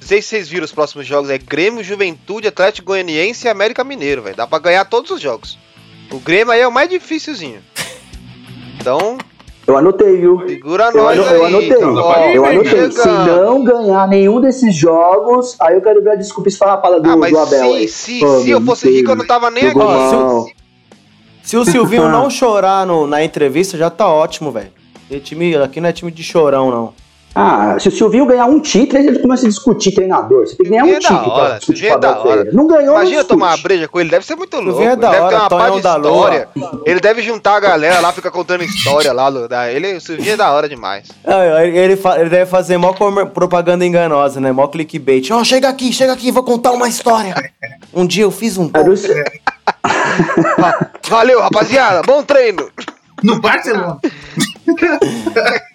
Não 0.00 0.06
sei 0.08 0.22
se 0.22 0.28
vocês 0.28 0.48
viram 0.48 0.64
os 0.64 0.72
próximos 0.72 1.06
jogos. 1.06 1.30
É 1.30 1.38
Grêmio, 1.38 1.84
Juventude, 1.84 2.48
Atlético 2.48 2.86
Goianiense 2.88 3.46
e 3.46 3.50
América 3.50 3.84
Mineiro, 3.84 4.22
velho. 4.22 4.36
Dá 4.36 4.46
pra 4.46 4.58
ganhar 4.58 4.84
todos 4.86 5.10
os 5.10 5.20
jogos. 5.20 5.58
O 6.10 6.18
Grêmio 6.18 6.52
aí 6.52 6.60
é 6.60 6.66
o 6.66 6.72
mais 6.72 6.88
dificilzinho. 6.88 7.60
Então, 8.80 9.18
Eu 9.66 9.76
anotei, 9.76 10.16
viu? 10.16 10.42
segura 10.48 10.90
Eu, 10.92 11.02
nós 11.02 11.18
ano- 11.18 11.28
aí. 11.28 11.34
eu 11.36 11.44
anotei. 11.46 11.68
Então, 11.70 11.94
ó, 11.96 12.16
eu 12.30 12.44
anotei. 12.46 12.90
Se 12.90 13.08
não 13.08 13.62
ganhar 13.62 14.08
nenhum 14.08 14.40
desses 14.40 14.74
jogos, 14.74 15.54
aí 15.60 15.74
eu 15.74 15.82
quero 15.82 16.02
ver 16.02 16.10
a 16.12 16.14
desculpa 16.16 16.48
esfarrapada 16.48 16.98
do, 16.98 17.10
Ah, 17.10 17.16
mas 17.16 17.30
do 17.30 17.38
Abel. 17.38 17.70
se, 17.70 17.76
aí. 17.76 17.88
se, 17.88 18.20
Pô, 18.20 18.40
se 18.40 18.50
eu 18.50 18.60
fosse 18.62 18.90
rico, 18.90 19.10
eu 19.12 19.16
não 19.16 19.26
tava 19.26 19.50
nem 19.50 19.64
aqui. 19.66 19.74
jogou 19.78 19.88
Ó, 19.88 20.10
se 20.10 20.16
mal. 20.16 20.46
Se 21.42 21.56
o 21.56 21.64
Silvinho 21.64 22.08
não 22.08 22.30
chorar 22.30 22.86
no- 22.86 23.06
na 23.06 23.22
entrevista, 23.22 23.76
já 23.76 23.90
tá 23.90 24.08
ótimo, 24.08 24.50
velho. 24.50 24.70
Aqui 25.64 25.80
não 25.80 25.88
é 25.88 25.92
time 25.92 26.10
de 26.10 26.22
chorão, 26.24 26.70
não. 26.70 26.94
Ah, 27.34 27.76
se 27.78 27.88
o 27.88 27.92
Silvinho 27.92 28.26
ganhar 28.26 28.46
um 28.46 28.58
título, 28.58 28.98
aí 28.98 29.06
ele 29.06 29.20
começa 29.20 29.46
a 29.46 29.48
discutir 29.48 29.92
treinador. 29.92 30.46
Você 30.46 30.56
tem 30.56 30.64
que 30.64 30.70
ganhar 30.70 30.84
um 30.84 30.88
é 30.88 30.98
título 30.98 31.30
hora, 31.30 31.48
pra 31.50 31.58
discutir 31.58 31.86
é 31.86 31.98
da 31.98 32.18
hora. 32.18 32.50
Não 32.52 32.66
ganhou, 32.66 32.96
Imagina 32.96 33.18
não 33.18 33.24
tomar 33.24 33.50
uma 33.54 33.62
breja 33.62 33.86
com 33.86 34.00
ele, 34.00 34.10
deve 34.10 34.26
ser 34.26 34.34
muito 34.34 34.58
louco. 34.58 34.80
É 34.82 34.86
Ele 34.86 34.96
da 34.96 35.10
deve 35.10 35.22
hora, 35.22 35.30
ter 35.30 35.42
uma 35.42 35.48
pá 35.48 35.64
de 35.64 35.70
Lua. 35.70 35.76
história. 35.76 36.48
Ele 36.84 37.00
deve 37.00 37.22
juntar 37.22 37.56
a 37.56 37.60
galera 37.60 38.00
lá, 38.00 38.12
fica 38.12 38.30
contando 38.30 38.64
história 38.64 39.12
lá. 39.12 39.30
Ele, 39.70 39.94
o 39.94 40.00
Silvinho 40.00 40.32
é 40.32 40.36
da 40.36 40.50
hora 40.50 40.68
demais. 40.68 41.08
Ah, 41.24 41.62
Ele, 41.62 41.78
ele 41.78 42.00
ele 42.18 42.30
deve 42.30 42.50
fazer 42.50 42.76
mó 42.78 42.92
propaganda 42.92 43.86
enganosa, 43.86 44.40
né? 44.40 44.50
Mó 44.50 44.66
clickbait. 44.66 45.30
Ó, 45.30 45.44
chega 45.44 45.68
aqui, 45.68 45.92
chega 45.92 46.12
aqui, 46.12 46.32
vou 46.32 46.42
contar 46.42 46.72
uma 46.72 46.88
história. 46.88 47.34
Um 47.94 48.06
dia 48.06 48.24
eu 48.24 48.32
fiz 48.32 48.58
um 48.58 48.68
É 48.74 49.40
Valeu, 51.08 51.40
rapaziada. 51.40 52.02
Bom 52.02 52.22
treino. 52.22 52.70
No 53.22 53.40
Barcelona. 53.40 53.98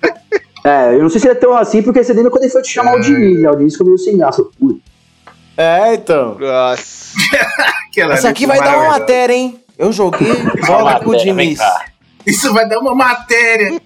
É, 0.65 0.95
eu 0.95 1.03
não 1.03 1.09
sei 1.11 1.19
se 1.19 1.27
ele 1.27 1.37
é 1.37 1.39
tão 1.39 1.55
assim, 1.55 1.83
porque 1.83 2.03
você 2.03 2.11
lembra 2.11 2.31
quando 2.31 2.41
ele 2.41 2.51
foi 2.51 2.63
te 2.63 2.71
chamar 2.71 2.95
o 2.95 2.99
Diniz, 2.99 3.39
né? 3.39 3.51
O 3.51 3.55
Diniz 3.55 3.73
ficou 3.73 3.85
meio 3.85 3.99
sem 3.99 4.17
graça. 4.17 4.43
Ui. 4.59 4.81
É, 5.55 5.93
então. 5.93 6.35
Nossa. 6.39 7.13
Essa 8.11 8.29
aqui 8.29 8.47
vai 8.47 8.59
dar 8.59 8.75
uma 8.77 8.89
matéria, 8.89 9.35
hein? 9.35 9.59
Eu 9.77 9.93
joguei 9.93 10.33
bola 10.65 10.99
com 11.01 11.11
o 11.11 11.15
Diniz. 11.17 11.59
Isso 12.25 12.51
vai 12.51 12.67
dar 12.67 12.79
uma 12.79 12.95
matéria. 12.95 13.79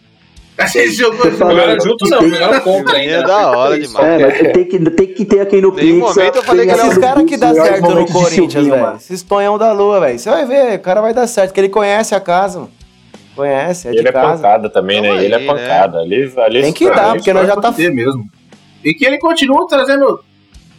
A 0.57 0.67
gente 0.67 0.91
jogou 0.91 1.29
fala- 1.31 1.51
Jogaram 1.51 1.79
junto 1.81 2.09
não, 2.09 2.29
jogaram 2.29 2.59
contra 2.61 2.97
ainda. 2.97 3.13
É 3.13 3.17
né? 3.17 3.23
da 3.23 3.49
hora 3.49 3.79
demais. 3.79 4.05
É, 4.05 4.25
mas 4.25 4.53
tem 4.53 4.65
que, 4.65 4.79
tem 4.91 5.07
que 5.07 5.25
ter 5.25 5.39
aqui 5.41 5.61
no 5.61 5.71
Pizza. 5.73 5.93
momento 5.93 6.35
eu 6.35 6.43
falei 6.43 6.65
que 6.65 6.71
é 6.71 6.75
Esses 6.75 6.97
caras 6.97 7.23
que 7.25 7.37
dá 7.37 7.49
melhor 7.49 7.67
certo 7.67 7.89
no 7.89 8.05
Corinthians, 8.07 8.51
Silvinho, 8.53 8.75
velho. 8.75 8.95
Esses 8.95 9.21
tonhão 9.21 9.57
da 9.57 9.71
lua, 9.73 9.99
velho. 9.99 10.17
Você 10.17 10.29
vai 10.29 10.45
ver, 10.45 10.75
o 10.75 10.79
cara 10.79 11.01
vai 11.01 11.13
dar 11.13 11.27
certo, 11.27 11.49
porque 11.49 11.59
ele 11.61 11.69
conhece 11.69 12.15
a 12.15 12.19
casa, 12.21 12.59
mano. 12.59 12.71
Conhece, 13.35 13.87
é 13.87 13.91
de 13.91 13.97
Ele 13.99 14.09
é 14.09 14.11
casa. 14.11 14.35
pancada 14.35 14.69
também, 14.69 15.01
né? 15.01 15.07
Então 15.09 15.21
Ele 15.23 15.35
aí, 15.35 15.43
é 15.43 15.47
pancada. 15.47 15.99
Ali, 15.99 16.33
ali 16.37 16.61
Tem 16.61 16.73
que 16.73 16.89
dar, 16.89 17.13
porque 17.15 17.31
nós 17.33 17.47
já 17.47 17.55
tá. 17.55 17.71
Ter 17.71 17.91
mesmo. 17.93 18.29
E 18.83 18.93
que 18.93 19.05
ele 19.05 19.17
continua 19.17 19.67
trazendo. 19.67 20.21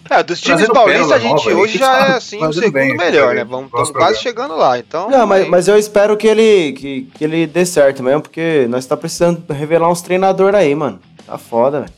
É, 0.08 0.22
dos 0.24 0.40
times 0.40 0.66
paulistas, 0.66 1.12
a 1.12 1.18
gente 1.20 1.46
nova, 1.46 1.60
hoje 1.60 1.74
ele 1.76 1.78
já 1.84 1.94
é 1.94 2.06
tá 2.06 2.16
assim 2.16 2.44
o 2.44 2.52
segundo 2.52 2.72
bem, 2.72 2.96
melhor, 2.96 3.28
tá 3.28 3.34
né? 3.34 3.44
Vamos 3.44 3.70
quase 3.70 3.92
programa. 3.92 4.14
chegando 4.16 4.56
lá. 4.56 4.76
Então, 4.78 5.08
Não, 5.08 5.24
mas, 5.26 5.44
aí- 5.44 5.48
mas 5.48 5.68
eu 5.68 5.78
espero 5.78 6.16
que 6.16 6.26
ele, 6.26 6.72
que, 6.72 7.02
que 7.14 7.22
ele 7.22 7.46
dê 7.46 7.64
certo 7.64 8.02
mesmo, 8.02 8.22
porque 8.22 8.66
nós 8.68 8.84
tá 8.86 8.96
precisando 8.96 9.44
revelar 9.52 9.88
uns 9.88 10.02
treinadores 10.02 10.58
aí, 10.58 10.74
mano. 10.74 10.98
Tá 11.24 11.38
foda, 11.38 11.80
velho. 11.82 11.92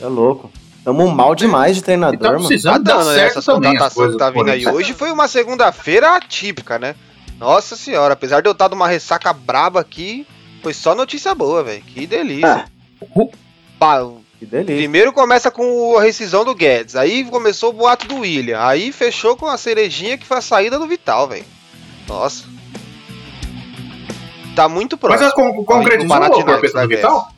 Tá 0.00 0.08
louco. 0.08 0.50
Tamo 0.84 1.06
mal 1.10 1.34
demais 1.34 1.72
de 1.72 1.78
Ele 1.80 1.84
treinador, 1.84 2.18
tá 2.18 2.32
mano. 2.38 2.48
tá 2.48 2.78
dar 2.78 2.78
dando, 2.78 3.10
né? 3.12 3.30
contratações 3.30 3.92
coisas 3.94 4.12
que 4.14 4.18
tá 4.18 4.30
do 4.30 4.32
vindo 4.34 4.50
aí 4.50 4.62
Corinthians. 4.64 4.74
hoje 4.76 4.92
foi 4.94 5.10
uma 5.10 5.28
segunda-feira 5.28 6.16
atípica, 6.16 6.78
né? 6.78 6.94
Nossa 7.38 7.76
senhora, 7.76 8.14
apesar 8.14 8.40
de 8.40 8.48
eu 8.48 8.52
estar 8.52 8.68
numa 8.68 8.88
ressaca 8.88 9.32
braba 9.32 9.80
aqui, 9.80 10.26
foi 10.62 10.72
só 10.72 10.94
notícia 10.94 11.34
boa, 11.34 11.62
velho. 11.62 11.82
Que 11.82 12.06
delícia. 12.06 12.66
Pá, 13.78 14.00
Que 14.38 14.46
delícia. 14.46 14.76
Primeiro 14.76 15.12
começa 15.12 15.50
com 15.50 15.98
a 15.98 16.02
rescisão 16.02 16.44
do 16.44 16.54
Guedes, 16.54 16.96
aí 16.96 17.24
começou 17.24 17.70
o 17.70 17.72
boato 17.72 18.06
do 18.06 18.18
William, 18.20 18.60
aí 18.60 18.92
fechou 18.92 19.36
com 19.36 19.46
a 19.46 19.58
cerejinha 19.58 20.16
que 20.16 20.26
foi 20.26 20.38
a 20.38 20.42
saída 20.42 20.78
do 20.78 20.86
Vital, 20.86 21.28
velho. 21.28 21.44
Nossa. 22.08 22.44
Tá 24.54 24.68
muito 24.68 24.98
Mas 25.02 25.18
próximo. 25.18 25.52
do 25.56 25.64
concretizou 25.64 26.20
perfeição 26.44 26.80
da 26.80 26.86
do 26.86 26.88
Vital? 26.88 27.33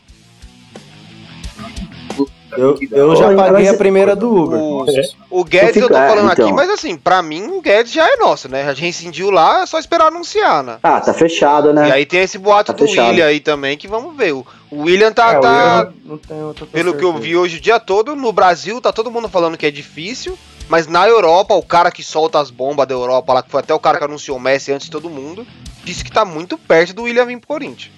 Eu, 2.56 2.78
eu 2.90 3.16
já 3.16 3.26
paguei 3.34 3.66
Mas- 3.66 3.68
a 3.68 3.74
primeira 3.78 4.16
do 4.16 4.34
Uber. 4.34 4.58
O, 4.58 5.40
o 5.40 5.44
Guedes 5.44 5.76
eu 5.76 5.82
tô 5.88 5.94
ficar, 5.94 6.08
falando 6.08 6.32
então. 6.32 6.46
aqui, 6.46 6.54
mas 6.54 6.70
assim, 6.70 6.96
pra 6.96 7.22
mim 7.22 7.46
o 7.48 7.60
Guedes 7.60 7.92
já 7.92 8.06
é 8.06 8.16
nosso, 8.16 8.48
né? 8.48 8.62
A 8.68 8.74
gente 8.74 8.86
rescindiu 8.86 9.30
lá, 9.30 9.62
é 9.62 9.66
só 9.66 9.78
esperar 9.78 10.06
anunciar, 10.08 10.62
né? 10.62 10.78
Ah, 10.82 11.00
tá 11.00 11.12
fechado, 11.14 11.72
né? 11.72 11.88
E 11.88 11.92
aí 11.92 12.06
tem 12.06 12.20
esse 12.20 12.38
boato 12.38 12.72
Tá 12.72 12.78
do 12.78 12.86
fechado. 12.88 13.08
William 13.10 13.26
aí 13.26 13.40
também, 13.40 13.76
que 13.76 13.86
vamos 13.88 14.16
ver. 14.16 14.32
O, 14.32 14.44
William 14.72 15.12
tá, 15.12 15.32
É, 15.34 15.38
o 15.38 15.40
tá- 15.40 15.48
Willian 15.78 15.92
não 16.04 16.18
tem 16.18 16.42
outra 16.42 16.66
pelo 16.66 16.94
que 16.94 17.04
eu 17.04 17.12
certeza. 17.12 17.24
vi 17.24 17.36
hoje 17.36 17.56
o 17.58 17.60
dia 17.60 17.78
todo, 17.78 18.16
no 18.16 18.32
Brasil 18.32 18.80
tá 18.80 18.92
todo 18.92 19.10
mundo 19.10 19.28
falando 19.28 19.56
que 19.56 19.66
é 19.66 19.70
difícil, 19.70 20.36
mas 20.68 20.86
na 20.86 21.06
Europa, 21.06 21.54
o 21.54 21.62
cara 21.62 21.90
que 21.90 22.02
solta 22.02 22.40
as 22.40 22.50
bombas 22.50 22.86
da 22.88 22.94
Europa 22.94 23.32
lá, 23.32 23.42
que 23.42 23.50
foi 23.50 23.60
até 23.60 23.72
o 23.72 23.78
cara 23.78 23.98
que 23.98 24.04
anunciou 24.04 24.36
o 24.36 24.40
Messi 24.40 24.72
antes 24.72 24.86
de 24.86 24.90
todo 24.90 25.08
mundo, 25.08 25.46
disse 25.84 26.02
que 26.04 26.10
tá 26.10 26.24
muito 26.24 26.58
perto 26.58 26.92
do 26.94 27.02
William 27.04 27.24
vir 27.26 27.38
pro 27.38 27.46
Corinthians. 27.48 27.92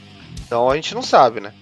Então 0.47 0.69
a 0.71 0.75
gente 0.75 0.95
não 0.95 1.03
sabe, 1.03 1.41
né? 1.41 1.53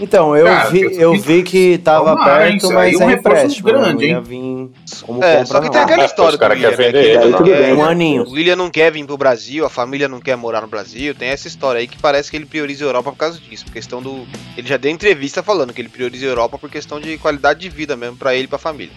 Então, 0.00 0.36
eu, 0.36 0.44
Cara, 0.46 0.70
vi, 0.70 0.80
eu- 1.00 1.16
vi 1.16 1.42
que 1.44 1.78
tava 1.78 2.16
perto, 2.24 2.72
mas 2.72 2.94
é 2.94 3.04
um 3.04 3.08
é 3.10 3.14
reforço 3.14 3.38
empréstimo. 3.38 3.68
grande, 3.68 3.94
não 3.94 4.02
ia 4.02 4.16
hein? 4.16 4.22
vir 4.22 4.70
como 5.06 5.22
É, 5.22 5.44
só 5.44 5.60
que 5.60 5.66
não. 5.66 5.72
tem 5.72 5.80
aquela 5.82 6.04
história 6.04 6.32
Os 6.34 6.36
caras 6.36 6.58
do 6.58 6.64
William, 6.64 6.76
querem 6.76 6.92
né? 6.92 6.98
vender 6.98 7.04
que 7.04 7.10
ele, 7.10 7.24
ele 7.24 7.30
não. 7.32 7.38
não 7.38 7.46
quer- 7.46 7.74
Um 7.74 7.84
aninho. 7.84 8.22
O 8.24 8.30
William 8.32 8.56
não 8.56 8.70
quer 8.70 8.90
vir 8.90 9.06
pro 9.06 9.16
Brasil, 9.16 9.64
a 9.64 9.70
família 9.70 10.08
não 10.08 10.20
quer 10.20 10.36
morar 10.36 10.62
no 10.62 10.66
Brasil, 10.66 11.14
tem 11.14 11.28
essa 11.28 11.46
história 11.46 11.78
aí 11.78 11.86
que 11.86 11.96
parece 11.98 12.28
que 12.28 12.36
ele 12.36 12.44
prioriza 12.44 12.84
a 12.84 12.88
Europa 12.88 13.12
por 13.12 13.18
causa 13.18 13.38
disso, 13.38 13.64
por 13.66 13.72
questão 13.72 14.02
do... 14.02 14.26
Ele 14.58 14.66
já 14.66 14.76
deu 14.76 14.90
entrevista 14.90 15.44
falando 15.44 15.72
que 15.72 15.80
ele 15.80 15.88
prioriza 15.88 16.26
a 16.26 16.28
Europa 16.28 16.58
por 16.58 16.68
questão 16.68 16.98
de 16.98 17.16
qualidade 17.18 17.60
de 17.60 17.68
vida 17.68 17.94
mesmo, 17.96 18.16
pra 18.16 18.34
ele 18.34 18.44
e 18.44 18.48
pra 18.48 18.58
família. 18.58 18.92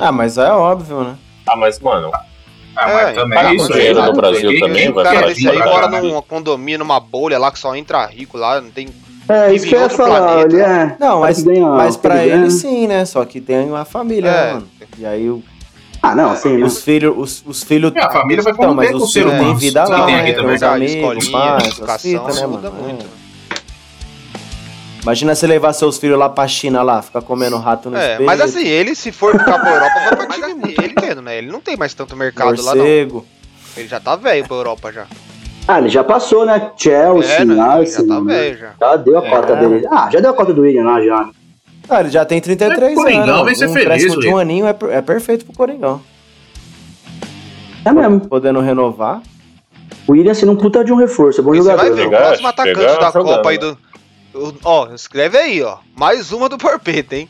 Ah, 0.00 0.10
mas 0.10 0.36
é 0.36 0.50
óbvio, 0.50 1.04
né? 1.04 1.16
Ah, 1.46 1.52
Ah, 1.52 1.56
mas, 1.56 1.78
mano, 1.78 2.10
Ah, 2.76 2.90
É, 2.90 2.92
mas 3.04 3.14
também 3.14 3.38
paga 3.38 3.54
isso 3.54 3.72
dinheiro 3.72 4.00
né? 4.00 4.06
no 4.08 4.12
Brasil 4.14 4.50
Ninguém- 4.50 4.60
também, 4.60 4.88
O 4.90 4.94
vai 4.94 5.04
cara 5.04 5.18
pra 5.18 5.26
desse 5.28 5.48
aí 5.48 5.58
mora 5.60 5.86
numa 5.88 6.20
condomínio, 6.20 6.80
numa 6.80 6.98
bolha 6.98 7.38
lá 7.38 7.52
que 7.52 7.58
só 7.60 7.76
entra 7.76 8.04
rico 8.06 8.36
lá, 8.36 8.60
não 8.60 8.72
tem. 8.72 8.88
É, 9.28 9.44
Vive 9.46 9.56
isso 9.56 9.66
que 9.66 9.74
eu 9.74 9.80
ia 9.80 9.88
falar, 9.88 10.20
planeta. 10.20 10.54
ele 10.54 10.60
é. 10.62 10.96
Não, 11.00 11.20
mas, 11.20 11.42
mas 11.44 11.96
pra 11.96 12.24
ele 12.24 12.34
ele 12.34 12.50
sim, 12.50 12.86
né? 12.86 13.04
Só 13.06 13.24
que 13.24 13.40
tem 13.40 13.68
uma 13.70 13.84
família, 13.84 14.28
É. 14.28 14.46
né, 14.46 14.52
mano? 14.54 14.68
E 14.98 15.06
aí 15.06 15.30
o- 15.30 15.42
Ah, 16.02 16.14
não, 16.14 16.36
sim, 16.36 16.58
né? 16.58 16.64
os 16.66 16.82
filhos. 16.82 17.14
Os, 17.16 17.42
os 17.46 17.62
filhos. 17.64 17.90
É, 17.96 18.00
a 18.00 18.10
família 18.10 18.42
vai 18.42 18.52
Então, 18.52 18.74
mas 18.74 18.94
os 18.94 19.02
o 19.02 19.06
ser 19.06 19.20
filhos 19.20 19.32
humano. 19.32 19.48
têm 19.48 19.56
vida 19.58 19.84
lá, 19.88 20.04
tem 20.06 20.14
né? 20.14 20.20
aqui 20.20 20.32
Tem 20.32 20.40
também. 20.42 20.54
os 20.56 20.62
amigos, 20.62 21.28
pais, 21.30 21.62
essas 21.64 21.78
educação, 21.78 22.34
né, 22.34 22.46
mano? 22.46 22.72
muito. 22.82 23.00
É. 23.00 23.04
né? 23.04 23.10
Imagina 25.02 25.34
você 25.34 25.46
levar 25.46 25.72
seus 25.74 25.98
filhos 25.98 26.18
lá 26.18 26.28
pra 26.30 26.48
China 26.48 26.82
lá, 26.82 27.02
ficar 27.02 27.20
comendo 27.20 27.58
rato 27.58 27.90
no 27.90 27.96
É, 27.96 28.12
espeto. 28.12 28.24
mas 28.24 28.40
assim, 28.40 28.66
ele 28.66 28.94
se 28.94 29.12
for 29.12 29.38
ficar 29.38 29.58
pra 29.58 29.70
Europa, 29.70 29.94
vai 30.00 30.16
pra 30.16 30.34
time 30.34 30.54
muito 30.54 30.82
pequeno, 30.82 31.20
né? 31.22 31.36
Ele 31.38 31.48
não 31.52 31.60
tem 31.60 31.76
mais 31.76 31.92
tanto 31.92 32.16
mercado 32.16 32.62
lá, 32.62 32.74
não. 32.74 32.82
morcego. 32.84 33.26
Ele 33.76 33.86
já 33.88 34.00
tá 34.00 34.16
velho 34.16 34.46
pra 34.46 34.56
Europa 34.56 34.92
já. 34.92 35.06
Ah, 35.66 35.78
ele 35.78 35.88
já 35.88 36.04
passou, 36.04 36.44
né? 36.44 36.70
Chelsea, 36.76 37.32
É, 37.36 37.44
né? 37.44 37.52
Ele 37.54 37.56
já 37.56 37.64
Arsenal. 37.72 38.18
tá 38.18 38.24
né? 38.24 38.34
velho 38.34 38.58
já. 38.58 38.72
Já 38.80 38.96
deu 38.96 39.18
a 39.18 39.26
É. 39.26 39.30
cota 39.30 39.56
dele. 39.56 39.86
Ah, 39.90 40.10
já 40.12 40.20
deu 40.20 40.30
a 40.30 40.34
cota 40.34 40.52
do 40.52 40.62
William 40.62 40.84
lá, 40.84 41.02
já. 41.02 41.28
Ah, 41.88 42.00
ele 42.00 42.10
já 42.10 42.24
tem 42.24 42.40
33 42.40 42.92
É, 42.92 42.94
Coringão 42.94 43.22
anos. 43.34 43.44
vai 43.44 43.54
ser 43.54 43.66
um 43.66 43.72
feliz, 43.72 43.84
empréstimo 43.86 44.20
de 44.20 44.28
um 44.28 44.38
aninho 44.38 44.66
é, 44.66 44.72
per- 44.72 44.90
é 44.90 45.00
perfeito 45.02 45.44
pro 45.46 45.54
Coringão. 45.54 46.00
É 47.84 47.92
mesmo. 47.92 48.20
Podendo 48.20 48.60
renovar. 48.60 49.22
O 50.06 50.12
William 50.12 50.34
sendo 50.34 50.52
um 50.52 50.56
puta 50.56 50.84
de 50.84 50.92
um 50.92 50.96
reforço, 50.96 51.40
é 51.40 51.44
bom 51.44 51.54
E 51.54 51.58
você 51.62 51.74
vai 51.74 51.88
jogador. 51.88 51.96
ver, 51.96 52.06
o 52.06 52.10
próximo 52.10 52.48
atacante 52.48 52.80
chegar 52.80 52.98
da 52.98 53.12
Copa 53.12 53.50
aí 53.50 53.58
do. 53.58 53.78
Ó, 54.64 54.88
escreve 54.94 55.38
aí, 55.38 55.62
ó. 55.62 55.76
Mais 55.96 56.32
uma 56.32 56.48
do 56.48 56.58
Porpeta, 56.58 57.16
hein? 57.16 57.28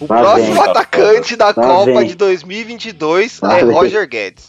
O 0.00 0.06
Lá 0.08 0.20
próximo 0.20 0.54
vem. 0.54 0.62
atacante 0.70 1.36
da 1.36 1.46
Lá 1.46 1.54
Copa 1.54 1.84
vem. 1.84 2.06
de 2.06 2.14
2022 2.14 3.40
Lá 3.40 3.58
é 3.58 3.64
vem. 3.64 3.74
Roger 3.74 4.08
Guedes. 4.08 4.48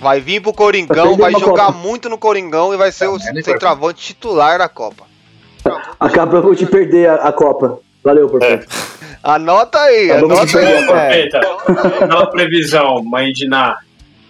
Vai 0.00 0.20
vir 0.20 0.40
pro 0.40 0.52
Coringão, 0.52 1.16
vai 1.16 1.32
jogar 1.32 1.66
Copa. 1.66 1.78
muito 1.78 2.08
no 2.08 2.18
Coringão 2.18 2.74
e 2.74 2.76
vai 2.76 2.92
ser 2.92 3.08
o 3.08 3.16
É, 3.16 3.32
nem 3.32 3.42
centroavante 3.42 4.02
titular 4.04 4.58
da 4.58 4.68
Copa. 4.68 5.04
Acabamos 5.98 6.58
de 6.58 6.66
perder 6.66 7.08
a, 7.08 7.14
a 7.28 7.32
Copa. 7.32 7.78
Valeu, 8.02 8.28
portanto. 8.28 8.66
Anota 9.22 9.78
aí, 9.80 10.10
Acabamos 10.10 10.38
anota 10.54 10.58
aí. 10.58 10.64
perder 10.66 10.78
a 10.78 10.86
Copa. 10.86 11.00
Porpeta, 11.64 11.98
aquela 12.04 12.26
previsão, 12.26 13.02
mãe 13.02 13.32
de 13.32 13.48
Ná. 13.48 13.78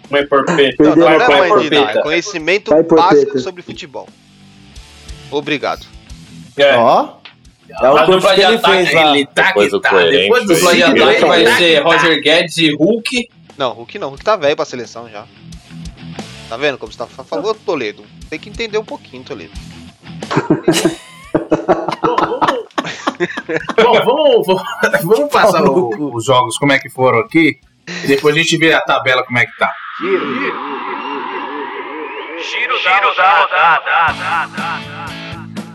Mãe 0.09 0.25
Porpeta. 0.25 0.83
Não, 0.83 0.95
não 0.95 1.09
é 1.09 1.49
mãe 1.49 1.59
de 1.63 1.69
nada, 1.71 1.99
é 1.99 2.01
conhecimento 2.03 2.71
Vai, 2.71 2.83
Porpeta. 2.83 3.09
básico 3.09 3.39
sobre 3.39 3.61
futebol. 3.63 4.07
Obrigado. 5.31 5.85
É, 6.55 6.77
Ó, 6.77 7.09
É 7.69 7.89
o 7.89 8.05
que 8.05 8.41
ele 8.41 8.57
fez 8.59 8.93
lá. 8.93 9.17
Ele 9.17 9.25
tá 9.25 9.47
Depois 9.47 9.69
que 9.69 9.75
o 9.75 9.79
tá. 9.81 9.89
coerente, 9.89 10.21
Depois 10.23 10.45
do 10.45 10.55
de 10.75 10.83
ataque 10.83 10.99
ele 11.01 11.25
vai 11.25 11.43
tá 11.43 11.57
ser 11.57 11.83
tá. 11.83 11.89
Roger 11.89 12.21
Guedes 12.21 12.57
e 12.59 12.73
Hulk. 12.75 13.29
Não, 13.57 13.71
Hulk 13.73 13.99
não. 13.99 14.09
Hulk 14.09 14.23
tá 14.23 14.35
velho 14.37 14.55
pra 14.55 14.63
seleção 14.63 15.09
já. 15.09 15.25
Tá 16.49 16.57
vendo 16.57 16.77
como 16.77 16.91
você 16.91 16.97
tá 16.97 17.07
falando, 17.07 17.55
Toledo? 17.65 18.03
Tem 18.29 18.39
que 18.39 18.49
entender 18.49 18.77
um 18.77 18.85
pouquinho, 18.85 19.23
Toledo. 19.23 19.51
Bom, 23.81 23.93
vamos, 24.05 24.47
vamos, 24.47 24.63
vamos 25.03 25.29
passar 25.31 25.63
o- 25.63 26.13
os 26.15 26.25
jogos, 26.25 26.57
como 26.57 26.73
é 26.73 26.79
que 26.79 26.89
foram 26.89 27.19
aqui. 27.19 27.59
E 28.03 28.07
depois 28.07 28.35
a 28.35 28.39
gente 28.39 28.57
vê 28.57 28.73
a 28.73 28.81
tabela 28.81 29.23
como 29.23 29.37
é 29.39 29.45
que 29.45 29.57
tá. 29.57 29.71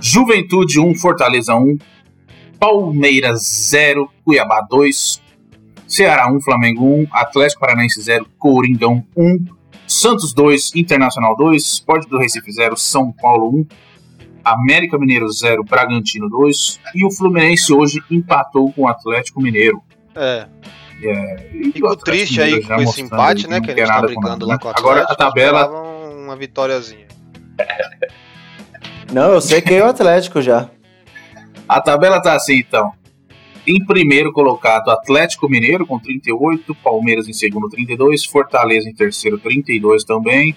Juventude 0.00 0.78
1, 0.80 0.94
Fortaleza 0.96 1.54
1, 1.54 1.78
Palmeiras 2.58 3.42
0, 3.70 4.10
Cuiabá 4.24 4.60
2, 4.68 5.22
Ceará 5.86 6.30
1, 6.30 6.40
Flamengo 6.40 6.84
1, 6.84 7.06
Atlético 7.12 7.60
Paranaense 7.60 8.00
0, 8.02 8.26
Coringão 8.38 9.04
1, 9.16 9.44
Santos 10.00 10.32
2, 10.32 10.74
Internacional 10.76 11.36
2, 11.36 11.62
Sport 11.62 12.08
do 12.08 12.16
Recife 12.16 12.50
0, 12.50 12.74
São 12.74 13.12
Paulo 13.12 13.50
1, 13.50 13.66
América 14.42 14.98
Mineiro 14.98 15.28
0, 15.30 15.62
Bragantino 15.62 16.26
2 16.30 16.80
e 16.94 17.04
o 17.04 17.10
Fluminense 17.10 17.70
hoje 17.70 18.02
empatou 18.10 18.72
com 18.72 18.84
o 18.84 18.88
Atlético 18.88 19.42
Mineiro. 19.42 19.82
É. 20.14 20.46
E 21.02 21.70
Fico 21.72 21.86
Atlético 21.86 22.04
triste 22.04 22.40
aí 22.40 22.54
Mineiro 22.54 22.74
com 22.74 22.80
esse 22.80 23.02
empate, 23.02 23.46
né? 23.46 23.60
Que 23.60 23.72
a 23.72 23.76
gente 23.76 23.86
tá 23.86 24.00
nada, 24.24 24.46
lá 24.46 24.58
com 24.58 24.68
o 24.68 24.70
né? 24.70 24.74
Agora 24.78 25.00
a 25.00 25.02
Atlético, 25.02 25.16
tabela 25.18 25.68
Uma 26.10 26.34
vitóriazinha. 26.34 27.06
Não, 29.12 29.32
eu 29.32 29.40
sei 29.42 29.60
que 29.60 29.74
é 29.74 29.84
o 29.84 29.88
Atlético 29.88 30.40
já. 30.40 30.70
A 31.68 31.78
tabela 31.78 32.22
tá 32.22 32.34
assim, 32.34 32.56
então. 32.56 32.90
Em 33.70 33.84
primeiro 33.84 34.32
colocado, 34.32 34.90
Atlético 34.90 35.48
Mineiro 35.48 35.86
com 35.86 35.96
38, 35.96 36.74
Palmeiras 36.74 37.28
em 37.28 37.32
segundo, 37.32 37.68
32, 37.68 38.24
Fortaleza 38.24 38.88
em 38.88 38.92
terceiro, 38.92 39.38
32 39.38 40.02
também. 40.02 40.56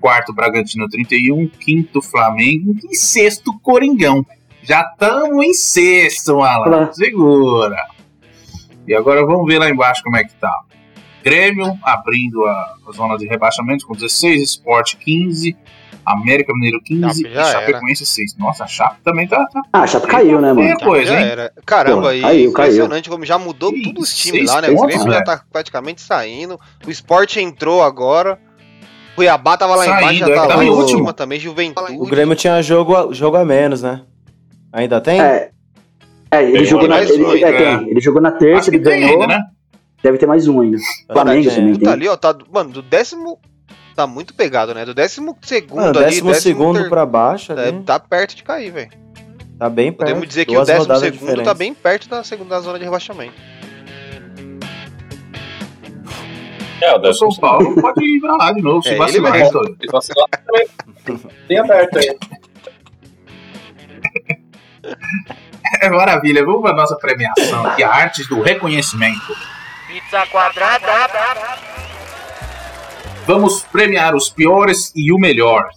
Quarto, 0.00 0.32
Bragantino, 0.32 0.88
31, 0.88 1.46
quinto, 1.46 2.02
Flamengo 2.02 2.74
e 2.90 2.96
sexto, 2.96 3.56
Coringão. 3.60 4.26
Já 4.60 4.80
estamos 4.80 5.44
em 5.44 5.54
sexto, 5.54 6.38
malandro. 6.38 6.92
Segura. 6.94 7.76
E 8.88 8.92
agora 8.92 9.24
vamos 9.24 9.46
ver 9.46 9.60
lá 9.60 9.70
embaixo 9.70 10.02
como 10.02 10.16
é 10.16 10.24
que 10.24 10.34
tá. 10.34 10.62
Grêmio 11.22 11.78
abrindo 11.80 12.44
a, 12.44 12.74
a 12.88 12.92
zona 12.92 13.16
de 13.16 13.28
rebaixamento 13.28 13.86
com 13.86 13.94
16, 13.94 14.42
Sport 14.42 14.96
15, 14.96 15.56
América 16.06 16.52
Mineiro 16.54 16.80
15 16.84 17.22
Chape 17.22 17.28
e 17.36 17.44
Chapecoense 17.52 18.06
6. 18.06 18.36
Nossa, 18.38 18.64
a 18.64 18.66
Chape 18.66 18.96
também 19.02 19.26
tá, 19.26 19.44
tá 19.46 19.60
Ah, 19.72 19.80
a 19.82 19.86
Chape 19.86 20.06
caiu, 20.06 20.40
né, 20.40 20.52
mano? 20.52 20.68
É, 20.68 20.76
coisa, 20.76 21.12
já 21.12 21.20
hein? 21.20 21.26
era. 21.26 21.52
Caramba, 21.64 22.02
Pô, 22.02 22.12
e 22.12 22.20
caiu, 22.20 22.52
caiu. 22.52 22.70
impressionante 22.70 23.10
como 23.10 23.24
já 23.24 23.38
mudou 23.38 23.72
Ih, 23.74 23.82
todos 23.82 24.04
os 24.10 24.14
times 24.16 24.50
lá, 24.50 24.60
né? 24.62 24.68
O 24.70 24.76
pontos, 24.76 24.94
Grêmio 24.96 25.12
já 25.12 25.22
tá 25.24 25.42
praticamente 25.52 26.00
saindo. 26.00 26.58
O 26.86 26.90
Sport 26.90 27.36
entrou 27.36 27.82
agora. 27.82 28.38
Cuiabá 29.16 29.56
tava 29.56 29.74
lá 29.76 29.84
Saindo, 29.84 29.98
embaixo, 30.00 30.18
já 30.18 30.26
é, 30.28 30.34
tá 30.34 30.46
tá 30.46 30.56
lá 30.56 30.64
em 30.64 30.88
cima 30.88 31.12
também, 31.12 31.40
Juventude. 31.40 31.92
O 31.98 32.04
Grêmio 32.04 32.36
tinha 32.36 32.60
jogo 32.62 32.94
a, 32.94 33.12
jogo 33.14 33.36
a 33.38 33.44
menos, 33.44 33.82
né? 33.82 34.02
Ainda 34.72 35.00
tem? 35.00 35.20
É. 35.20 35.50
É, 36.30 36.42
ele 36.42 36.52
Tem 36.58 36.64
jogou 36.66 36.88
na. 36.88 37.00
Ele, 37.02 37.24
um 37.24 37.32
é, 37.36 37.52
tem. 37.52 37.88
Ele 37.88 38.00
jogou 38.00 38.20
na 38.20 38.30
terça, 38.32 38.68
ele 38.68 38.78
ganhou. 38.78 39.22
ainda, 39.22 39.26
né? 39.26 39.40
Deve 40.02 40.18
ter 40.18 40.26
mais 40.26 40.46
um 40.46 40.60
ainda. 40.60 40.76
Flamengo 41.10 41.48
É. 41.48 41.54
também 41.54 41.72
Tá 41.74 41.78
tem. 41.80 41.88
ali, 41.88 42.08
ó, 42.08 42.16
tá, 42.16 42.36
mano, 42.52 42.70
do 42.70 42.82
décimo. 42.82 43.38
Tá 43.96 44.06
muito 44.06 44.34
pegado, 44.34 44.74
né? 44.74 44.84
Do 44.84 44.92
décimo 44.94 45.36
segundo 45.40 45.76
Mano, 45.80 45.98
ali, 45.98 46.08
décimo 46.10 46.34
segundo 46.34 46.82
ter- 46.82 46.88
pra 46.90 47.06
baixo 47.06 47.54
é, 47.54 47.68
ali. 47.68 47.82
tá 47.82 47.98
perto 47.98 48.36
de 48.36 48.44
cair, 48.44 48.70
velho. 48.70 48.90
Tá 49.58 49.70
bem 49.70 49.90
perto. 49.90 50.08
Podemos 50.10 50.28
dizer 50.28 50.44
que 50.44 50.52
Duas 50.54 50.68
o 50.68 50.72
décimo 50.86 50.96
segundo 50.98 51.42
tá 51.42 51.54
bem 51.54 51.72
perto 51.72 52.06
da 52.10 52.22
segunda 52.22 52.60
zona 52.60 52.78
de 52.78 52.84
rebaixamento. 52.84 53.32
É, 56.82 56.94
o 56.94 57.14
São 57.14 57.30
Paulo 57.40 57.74
pode 57.80 58.04
ir 58.04 58.20
pra 58.20 58.36
lá 58.36 58.52
de 58.52 58.60
novo, 58.60 58.82
se 58.82 58.90
É, 58.90 58.96
vacilar. 58.96 59.34
ele? 59.34 59.48
Se 59.80 59.86
vacilar 59.90 60.28
também. 60.44 60.68
Tem 61.48 61.58
aberto 61.58 61.96
aí. 61.98 62.18
É 65.82 65.90
maravilha. 65.90 66.44
Vamos 66.44 66.62
pra 66.62 66.72
nossa 66.72 66.96
premiação 66.96 67.66
aqui, 67.66 67.82
a 67.82 67.90
Artes 67.90 68.28
do 68.28 68.40
Reconhecimento. 68.40 69.36
Pizza 69.88 70.24
quadrada. 70.28 71.75
Vamos 73.26 73.64
premiar 73.64 74.14
os 74.14 74.30
piores 74.30 74.92
e 74.94 75.12
o 75.12 75.18
melhor. 75.18 75.68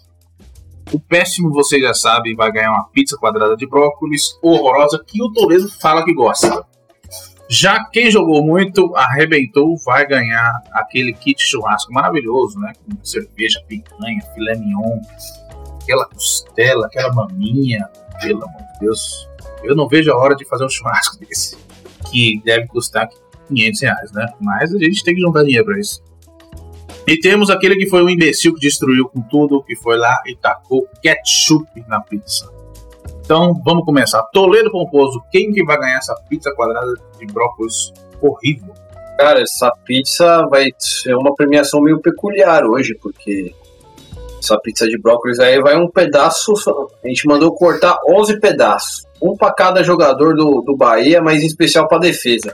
O 0.93 0.99
péssimo, 0.99 1.51
você 1.51 1.80
já 1.80 1.95
sabe, 1.95 2.35
vai 2.35 2.51
ganhar 2.51 2.71
uma 2.71 2.88
pizza 2.89 3.17
quadrada 3.17 3.57
de 3.57 3.67
brócolis 3.67 4.38
horrorosa 4.39 5.03
que 5.05 5.19
o 5.21 5.31
Toledo 5.34 5.67
fala 5.81 6.05
que 6.05 6.13
gosta. 6.13 6.63
Já 7.49 7.84
quem 7.85 8.11
jogou 8.11 8.45
muito, 8.45 8.95
arrebentou, 8.95 9.76
vai 9.84 10.05
ganhar 10.05 10.61
aquele 10.71 11.11
kit 11.11 11.41
churrasco 11.41 11.91
maravilhoso, 11.91 12.59
né? 12.59 12.71
Com 12.85 13.03
cerveja, 13.03 13.59
picanha, 13.67 14.21
filé 14.35 14.55
mignon, 14.55 14.99
aquela 15.81 16.07
costela, 16.07 16.85
aquela 16.85 17.11
maminha. 17.11 17.89
Pelo 18.21 18.43
amor 18.43 18.61
de 18.73 18.80
Deus. 18.81 19.27
Eu 19.63 19.76
não 19.76 19.88
vejo 19.88 20.11
a 20.11 20.15
hora 20.15 20.35
de 20.35 20.45
fazer 20.45 20.65
um 20.65 20.69
churrasco 20.69 21.17
desse. 21.26 21.57
Que 22.11 22.39
deve 22.45 22.67
custar 22.67 23.09
500 23.47 23.81
reais, 23.81 24.11
né? 24.11 24.27
Mas 24.39 24.71
a 24.71 24.77
gente 24.77 25.03
tem 25.03 25.15
que 25.15 25.21
juntar 25.21 25.43
dinheiro 25.43 25.65
pra 25.65 25.80
isso. 25.80 26.07
E 27.10 27.19
temos 27.19 27.49
aquele 27.49 27.76
que 27.76 27.90
foi 27.90 28.03
o 28.03 28.10
imbecil 28.10 28.53
que 28.53 28.60
destruiu 28.60 29.10
com 29.10 29.19
tudo, 29.19 29.64
que 29.64 29.76
foi 29.76 29.98
lá 29.98 30.22
e 30.27 30.36
tacou 30.36 30.88
ketchup 31.02 31.68
na 31.88 31.99
pizza. 31.99 32.48
Então 33.26 33.60
vamos 33.65 33.84
começar. 33.84 34.22
Toledo 34.31 34.69
Pomposo, 34.69 35.19
quem 35.31 35.52
que 35.52 35.65
vai 35.65 35.80
ganhar 35.80 35.98
essa 35.98 36.14
pizza 36.30 36.53
quadrada 36.53 36.94
de 37.18 37.26
brócolis 37.26 37.91
horrível? 38.22 38.76
Cara, 39.18 39.41
essa 39.41 39.72
pizza 39.84 40.45
vai 40.52 40.68
ser 40.77 41.15
uma 41.15 41.34
premiação 41.34 41.81
meio 41.81 41.99
peculiar 41.99 42.64
hoje, 42.64 42.94
porque 43.02 43.56
essa 44.38 44.60
pizza 44.60 44.88
de 44.88 44.99
brócolis 44.99 45.40
aí 45.40 45.60
vai 45.60 45.76
um 45.77 45.90
pedaço. 45.90 46.53
A 47.03 47.07
gente 47.07 47.26
mandou 47.26 47.56
cortar 47.56 47.98
11 48.07 48.40
pedaços. 48.40 49.07
Um 49.19 49.36
pra 49.36 49.52
cada 49.52 49.81
jogador 49.81 50.36
do, 50.36 50.61
do 50.61 50.77
Bahia, 50.77 51.23
mas 51.23 51.41
em 51.41 51.48
especial 51.48 51.88
pra 51.88 51.98
defesa. 51.98 52.53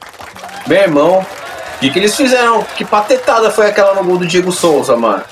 Meu 0.66 0.80
irmão, 0.80 1.26
o 1.76 1.80
que, 1.80 1.90
que 1.90 2.00
eles 2.00 2.16
fizeram? 2.16 2.64
Que 2.76 2.86
patetada 2.86 3.50
foi 3.52 3.68
aquela 3.68 3.94
no 3.96 4.04
gol 4.04 4.18
do 4.18 4.26
Diego 4.26 4.52
Souza, 4.52 4.96
mano? 4.96 5.24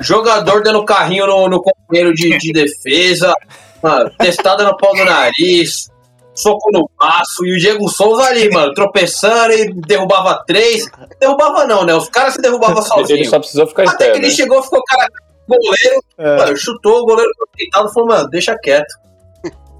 Jogador 0.00 0.62
dando 0.62 0.84
carrinho 0.84 1.26
no, 1.26 1.48
no 1.48 1.62
companheiro 1.62 2.14
de, 2.14 2.36
de 2.38 2.52
defesa, 2.52 3.34
mano, 3.82 4.10
testada 4.18 4.64
no 4.64 4.76
pau 4.76 4.94
do 4.94 5.04
nariz, 5.04 5.88
soco 6.34 6.70
no 6.72 6.88
baço, 6.98 7.44
e 7.44 7.54
o 7.54 7.58
Diego 7.58 7.88
Souza 7.88 8.24
ali, 8.24 8.50
mano, 8.50 8.72
tropeçando 8.74 9.52
e 9.52 9.72
derrubava 9.86 10.42
três. 10.46 10.86
Derrubava 11.20 11.66
não, 11.66 11.84
né? 11.84 11.94
Os 11.94 12.08
caras 12.08 12.34
se 12.34 12.40
derrubavam 12.40 12.78
Ele 12.78 12.86
sozinhos. 12.86 13.28
só 13.28 13.38
precisou 13.38 13.66
ficar 13.66 13.84
Até 13.88 14.06
pé, 14.06 14.12
que 14.12 14.18
ele 14.18 14.28
né? 14.28 14.32
chegou, 14.32 14.62
ficou 14.62 14.82
cara 14.84 15.06
goleiro, 15.48 16.02
É, 16.18 16.36
mano, 16.38 16.56
chutou, 16.56 17.02
o 17.02 17.06
goleiro 17.06 17.30
deitado 17.56 17.88
e 17.88 17.92
falou, 17.94 18.08
mano, 18.08 18.28
deixa 18.28 18.58
quieto. 18.58 18.94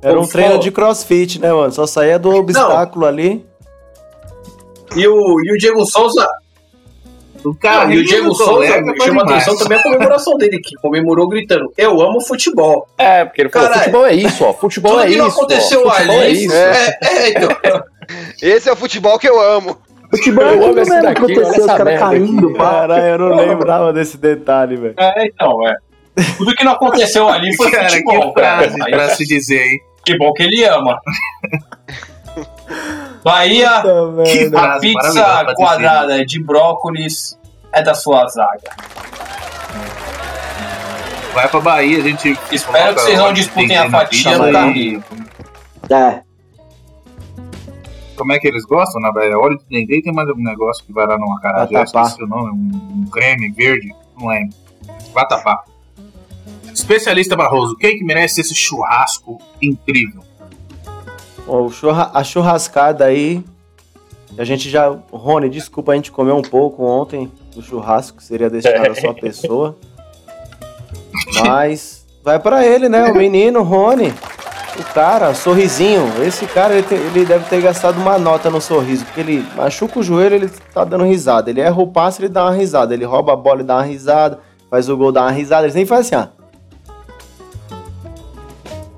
era 0.03 0.19
um 0.20 0.27
treino 0.27 0.59
de 0.59 0.70
crossfit, 0.70 1.41
né, 1.41 1.53
mano? 1.53 1.73
Só 1.73 1.87
saía 1.87 2.19
do 2.19 2.31
obstáculo 2.31 3.07
ali. 3.07 3.45
E 4.95 5.07
o, 5.09 5.41
e 5.45 5.53
o 5.53 5.59
Diego 5.59 5.85
Souza, 5.85 6.27
O 7.45 7.55
Não, 7.63 7.91
e 7.91 7.99
o 7.99 8.05
Diego 8.05 8.35
Souza 8.35 8.53
foi 8.53 8.67
chama 9.01 9.25
demais. 9.25 9.31
atenção 9.43 9.57
também 9.59 9.79
a 9.79 9.83
comemoração 9.83 10.37
dele, 10.37 10.59
que 10.59 10.75
comemorou 10.77 11.29
gritando: 11.29 11.73
Eu 11.77 12.01
amo 12.01 12.21
futebol. 12.21 12.87
É, 12.99 13.25
porque 13.25 13.43
ele 13.43 13.49
falou, 13.51 13.69
Caralho. 13.69 13.85
futebol 13.85 14.07
é 14.07 14.15
isso, 14.15 14.45
ó. 14.45 14.53
Futebol 14.53 14.93
Tudo 14.93 15.03
é 15.03 15.07
que 15.07 15.13
isso. 15.13 15.19
não 15.23 15.27
aconteceu 15.29 15.87
ó. 15.87 15.91
Ali. 15.93 16.11
é 16.11 16.29
isso. 16.31 16.55
É, 16.55 16.99
é, 17.03 17.29
então. 17.31 17.49
Esse 18.41 18.69
é 18.69 18.73
o 18.73 18.77
futebol 18.77 19.19
que 19.19 19.29
eu 19.29 19.41
amo. 19.41 19.77
Futebol 20.11 20.45
é 20.45 20.49
Eu 20.51 20.55
amo 20.55 20.67
tudo 20.69 20.81
esse 20.81 21.03
daqui, 21.03 21.19
aconteceu, 21.19 21.61
os 21.61 21.67
caras 21.67 21.99
caindo. 21.99 22.55
Caralho, 22.55 23.05
eu 23.05 23.19
não 23.19 23.37
lembrava 23.37 23.93
desse 23.93 24.17
detalhe, 24.17 24.77
velho. 24.77 24.95
É, 24.97 25.27
então, 25.27 25.67
é. 25.67 25.75
Tudo 26.39 26.55
que 26.55 26.65
não 26.65 26.73
aconteceu 26.73 27.29
ali 27.29 27.55
foi 27.57 27.71
Cara, 27.73 27.91
futebol, 27.91 28.33
que 28.33 28.41
cara. 28.41 28.71
frase 28.71 28.79
pra 28.91 29.09
se 29.11 29.27
dizer, 29.27 29.61
hein? 29.61 29.81
Que 30.05 30.17
bom 30.17 30.33
que 30.33 30.45
ele 30.45 30.65
ama. 30.65 30.99
Bahia, 33.27 33.82
Puta 33.82 34.23
Que 34.23 34.57
a 34.57 34.78
pizza 34.78 35.44
quadrada 35.57 36.24
de 36.24 36.40
brócolis 36.40 37.36
é 37.73 37.82
da 37.82 37.93
sua 37.93 38.28
zaga. 38.28 38.70
Vai 41.35 41.48
pra 41.48 41.61
Bahia, 41.61 41.98
a 41.98 42.03
gente. 42.03 42.39
Espero 42.53 42.94
que 42.94 43.01
vocês 43.01 43.19
não 43.19 43.32
disputem 43.32 43.77
a 43.77 43.90
fatia 43.90 44.39
no 44.39 44.47
no 44.47 44.53
caminho. 44.53 45.05
É, 45.90 46.23
Como 48.16 48.32
é 48.32 48.39
que 48.39 48.47
eles 48.47 48.65
gostam 48.65 49.03
na 49.03 49.11
Bahia? 49.12 49.36
Óleo 49.36 49.59
de 49.59 49.65
dendê 49.69 50.01
tem 50.01 50.12
mais 50.12 50.28
algum 50.28 50.44
negócio 50.44 50.85
que 50.85 50.93
vai 50.93 51.05
lá 51.05 51.19
numa 51.19 51.40
carajé, 51.40 51.73
Vatapá. 51.73 52.03
esqueci 52.03 52.23
o 52.23 52.28
nome, 52.28 52.51
um, 52.53 53.03
um 53.03 53.11
creme 53.11 53.51
verde, 53.51 53.93
não 54.16 54.28
lembro. 54.28 54.57
Vatapá. 55.12 55.65
Especialista 56.73 57.35
Barroso, 57.35 57.77
quem 57.77 57.98
que 57.98 58.05
merece 58.05 58.40
esse 58.40 58.55
churrasco 58.55 59.39
incrível? 59.61 60.23
Ó, 61.47 61.62
o 61.62 61.70
churra- 61.70 62.10
a 62.12 62.23
churrascada 62.24 63.05
aí. 63.05 63.44
A 64.39 64.44
gente 64.44 64.68
já. 64.68 64.89
Rony, 65.12 65.48
desculpa, 65.48 65.93
a 65.93 65.94
gente 65.94 66.10
comeu 66.10 66.36
um 66.36 66.43
pouco 66.43 66.85
ontem 66.85 67.31
do 67.55 67.62
churrasco, 67.62 68.18
que 68.18 68.24
seria 68.24 68.51
destinado 68.51 68.90
a 68.90 68.94
sua 68.94 69.14
pessoa. 69.14 69.77
Mas 71.47 72.05
vai 72.24 72.39
pra 72.39 72.66
ele, 72.66 72.89
né? 72.89 73.05
O 73.10 73.14
menino, 73.16 73.62
Rony. 73.62 74.12
O 74.78 74.85
cara, 74.93 75.32
sorrisinho, 75.32 76.02
esse 76.23 76.44
cara 76.47 76.74
ele, 76.74 76.82
tem- 76.82 76.98
ele 76.98 77.24
deve 77.24 77.47
ter 77.48 77.62
gastado 77.62 77.97
uma 77.98 78.18
nota 78.18 78.51
no 78.51 78.60
sorriso, 78.60 79.06
porque 79.06 79.20
ele 79.20 79.47
machuca 79.56 80.01
o 80.01 80.02
joelho, 80.02 80.35
ele 80.35 80.51
tá 80.74 80.85
dando 80.85 81.05
risada. 81.05 81.48
Ele 81.48 81.62
erra 81.62 81.81
o 81.81 81.86
passe, 81.86 82.20
ele 82.20 82.28
dá 82.28 82.44
uma 82.44 82.52
risada. 82.52 82.93
Ele 82.93 83.05
rouba 83.06 83.32
a 83.32 83.36
bola 83.36 83.62
e 83.62 83.64
dá 83.64 83.77
uma 83.77 83.82
risada, 83.85 84.39
faz 84.68 84.90
o 84.90 84.97
gol, 84.97 85.10
dá 85.12 85.23
uma 85.23 85.31
risada. 85.31 85.64
Ele 85.64 85.73
sempre 85.73 85.89
faz 85.89 86.12
assim, 86.12 86.16
ó. 86.16 86.27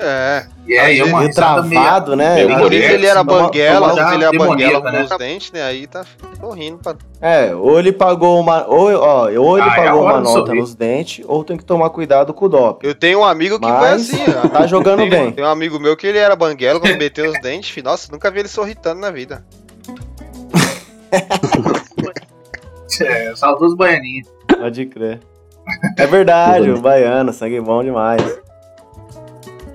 É. 0.00 0.46
Aí 0.76 0.98
é 0.98 1.04
uma 1.04 1.30
travado, 1.30 2.14
né? 2.16 2.46
Por 2.58 2.72
isso 2.72 2.92
ele 2.92 3.06
era 3.06 3.24
banguela, 3.24 3.92
uma- 3.94 4.14
ele 4.14 4.24
era 4.24 4.30
demoníaca, 4.32 4.80
banguela 4.80 4.92
né? 4.92 4.98
com 5.06 5.12
os 5.14 5.18
dentes, 5.18 5.52
né? 5.52 5.62
Aí 5.62 5.86
tá 5.86 6.04
sorrindo 6.40 6.78
pra. 6.78 6.94
É, 7.20 7.54
ou 7.54 7.78
ele 7.78 7.92
pagou 7.92 8.38
uma. 8.38 8.66
Ou, 8.66 8.92
ó, 8.94 9.30
ou 9.30 9.58
ele 9.58 9.68
Ah, 9.68 9.72
é 9.72 9.76
pagou 9.86 10.02
uma 10.02 10.20
nota 10.20 10.52
nos 10.54 10.74
dentes, 10.74 11.24
ou 11.26 11.42
tem 11.42 11.56
que 11.56 11.64
tomar 11.64 11.90
cuidado 11.90 12.34
com 12.34 12.44
o 12.44 12.48
doping. 12.48 12.86
Eu 12.86 12.94
tenho 12.94 13.20
um 13.20 13.24
amigo 13.24 13.58
que 13.58 13.66
foi 13.66 13.74
Mas 13.74 14.12
assim, 14.12 14.24
ó. 14.44 14.48
tá 14.50 14.66
jogando 14.66 15.00
tem, 15.00 15.10
bem. 15.10 15.32
Tem 15.32 15.44
um 15.44 15.48
amigo 15.48 15.78
meu 15.80 15.96
que 15.96 16.06
ele 16.06 16.18
era 16.18 16.36
banguela, 16.36 16.78
quando 16.80 16.98
meteu 16.98 17.30
os 17.30 17.40
dentes, 17.40 17.82
nossa, 17.82 18.10
nunca 18.12 18.30
vi 18.30 18.40
ele 18.40 18.48
sorritando 18.48 19.00
na 19.00 19.10
vida. 19.10 19.44
É, 23.00 23.34
saudoso 23.36 23.76
baianinho. 23.76 24.24
Pode 24.58 24.86
crer. 24.86 25.20
É 25.96 26.06
verdade, 26.06 26.70
o 26.70 26.80
baiano, 26.80 27.32
sangue 27.32 27.60
bom 27.60 27.84
demais. 27.84 28.20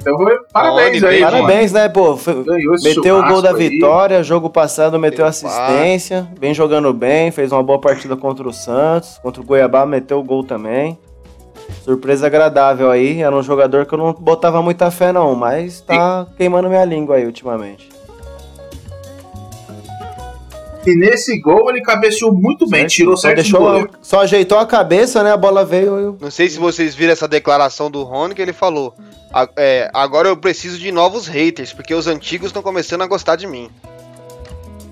Então, 0.03 0.17
parabéns 0.51 1.01
aí, 1.01 1.11
bem, 1.15 1.21
Parabéns, 1.21 1.71
né, 1.71 1.87
pô? 1.87 2.17
Foi- 2.17 2.33
mano. 2.33 2.45
Ganhou 2.45 2.75
esse 2.75 2.89
Meteu 2.95 3.17
o 3.19 3.23
gol 3.25 3.41
da 3.41 3.51
aí. 3.51 3.69
vitória, 3.69 4.21
jogo 4.21 4.49
passado 4.49 4.99
meteu 4.99 5.25
assistência, 5.25 6.27
vem 6.37 6.53
jogando 6.53 6.91
bem, 6.93 7.31
fez 7.31 7.51
uma 7.53 7.63
boa 7.63 7.79
partida 7.79 8.15
contra 8.17 8.45
o 8.47 8.51
Santos, 8.51 9.17
contra 9.23 9.41
o 9.41 9.45
Goiabá 9.45 9.85
meteu 9.85 10.19
o 10.19 10.23
gol 10.23 10.43
também. 10.43 10.99
Surpresa 11.83 12.27
agradável 12.27 12.91
aí, 12.91 13.21
era 13.21 13.33
um 13.33 13.41
jogador 13.41 13.85
que 13.85 13.93
eu 13.93 13.97
não 13.97 14.11
botava 14.13 14.61
muita 14.61 14.91
fé 14.91 15.13
não, 15.13 15.33
mas 15.35 15.79
tá 15.79 16.27
queimando 16.37 16.67
minha 16.67 16.83
língua 16.83 17.15
aí 17.15 17.25
ultimamente. 17.25 17.89
E 20.85 20.95
nesse 20.95 21.39
gol 21.39 21.69
ele 21.69 21.81
cabeceou 21.81 22.33
muito 22.33 22.67
bem, 22.69 22.85
tirou 22.87 23.15
só 23.15 23.27
certo 23.27 23.35
deixou, 23.37 23.59
goleiro. 23.61 23.89
só 24.01 24.21
ajeitou 24.21 24.57
a 24.57 24.65
cabeça, 24.65 25.23
né, 25.23 25.31
a 25.31 25.37
bola 25.37 25.63
veio 25.63 26.17
e 26.19 26.23
Não 26.23 26.29
sei 26.31 26.49
se 26.49 26.59
vocês 26.59 26.93
viram 26.93 27.13
essa 27.13 27.27
declaração 27.27 27.89
do 27.89 28.03
Rony 28.03 28.35
que 28.35 28.41
ele 28.41 28.53
falou. 28.53 28.93
"A- 29.33 29.47
é, 29.57 29.89
agora 29.93 30.27
eu 30.27 30.35
preciso 30.37 30.77
de 30.77 30.91
novos 30.91 31.25
haters, 31.27 31.71
porque 31.73 31.93
os 31.95 32.05
antigos 32.07 32.47
estão 32.47 32.61
começando 32.61 33.01
a 33.01 33.07
gostar 33.07 33.35
de 33.37 33.47
mim. 33.47 33.69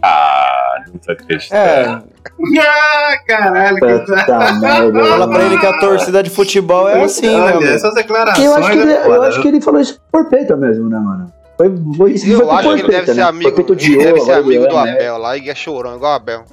Ah, 0.04 0.78
não 0.88 0.98
tô 1.00 1.12
acreditando. 1.12 1.62
É, 1.62 2.02
Ah, 2.60 3.18
caralho. 3.28 3.78
Que... 3.78 4.06
Fala 4.16 5.28
pra 5.30 5.44
ele 5.46 5.58
que 5.60 5.66
a 5.66 5.80
torcida 5.80 6.24
de 6.24 6.30
futebol 6.30 6.88
é 6.90 7.04
assim, 7.04 7.28
né, 7.28 7.36
Olha, 7.42 7.60
meu? 7.60 7.74
essas 7.76 7.94
declarações. 7.94 8.46
Eu 8.48 8.56
acho, 8.56 8.72
que 8.72 8.78
ele, 8.78 8.92
é 8.92 9.00
eu 9.00 9.04
foda, 9.04 9.28
acho 9.28 9.42
que 9.42 9.48
ele 9.48 9.62
falou 9.62 9.80
isso 9.82 10.00
por 10.12 10.24
Porpeta 10.24 10.56
mesmo, 10.56 10.90
né, 10.90 11.00
mano? 11.00 11.32
Foi, 11.70 11.98
foi 11.98 12.18
foi 12.18 12.32
Eu 12.34 12.40
pro 12.40 12.52
acho 12.52 12.74
que 12.74 12.80
ele 12.82 12.88
deve 12.90 13.06
ser 13.06 13.14
né? 13.16 13.22
amigo, 13.24 13.50
ele 13.72 13.98
deve 13.98 14.20
ser 14.22 14.32
amigo 14.34 14.68
do 14.68 14.82
né? 14.84 14.92
Abel 14.94 15.18
lá 15.18 15.38
e 15.38 15.50
é 15.50 15.56
chorão, 15.56 15.96
igual 15.96 16.14
o 16.14 16.16
Abel. 16.16 16.44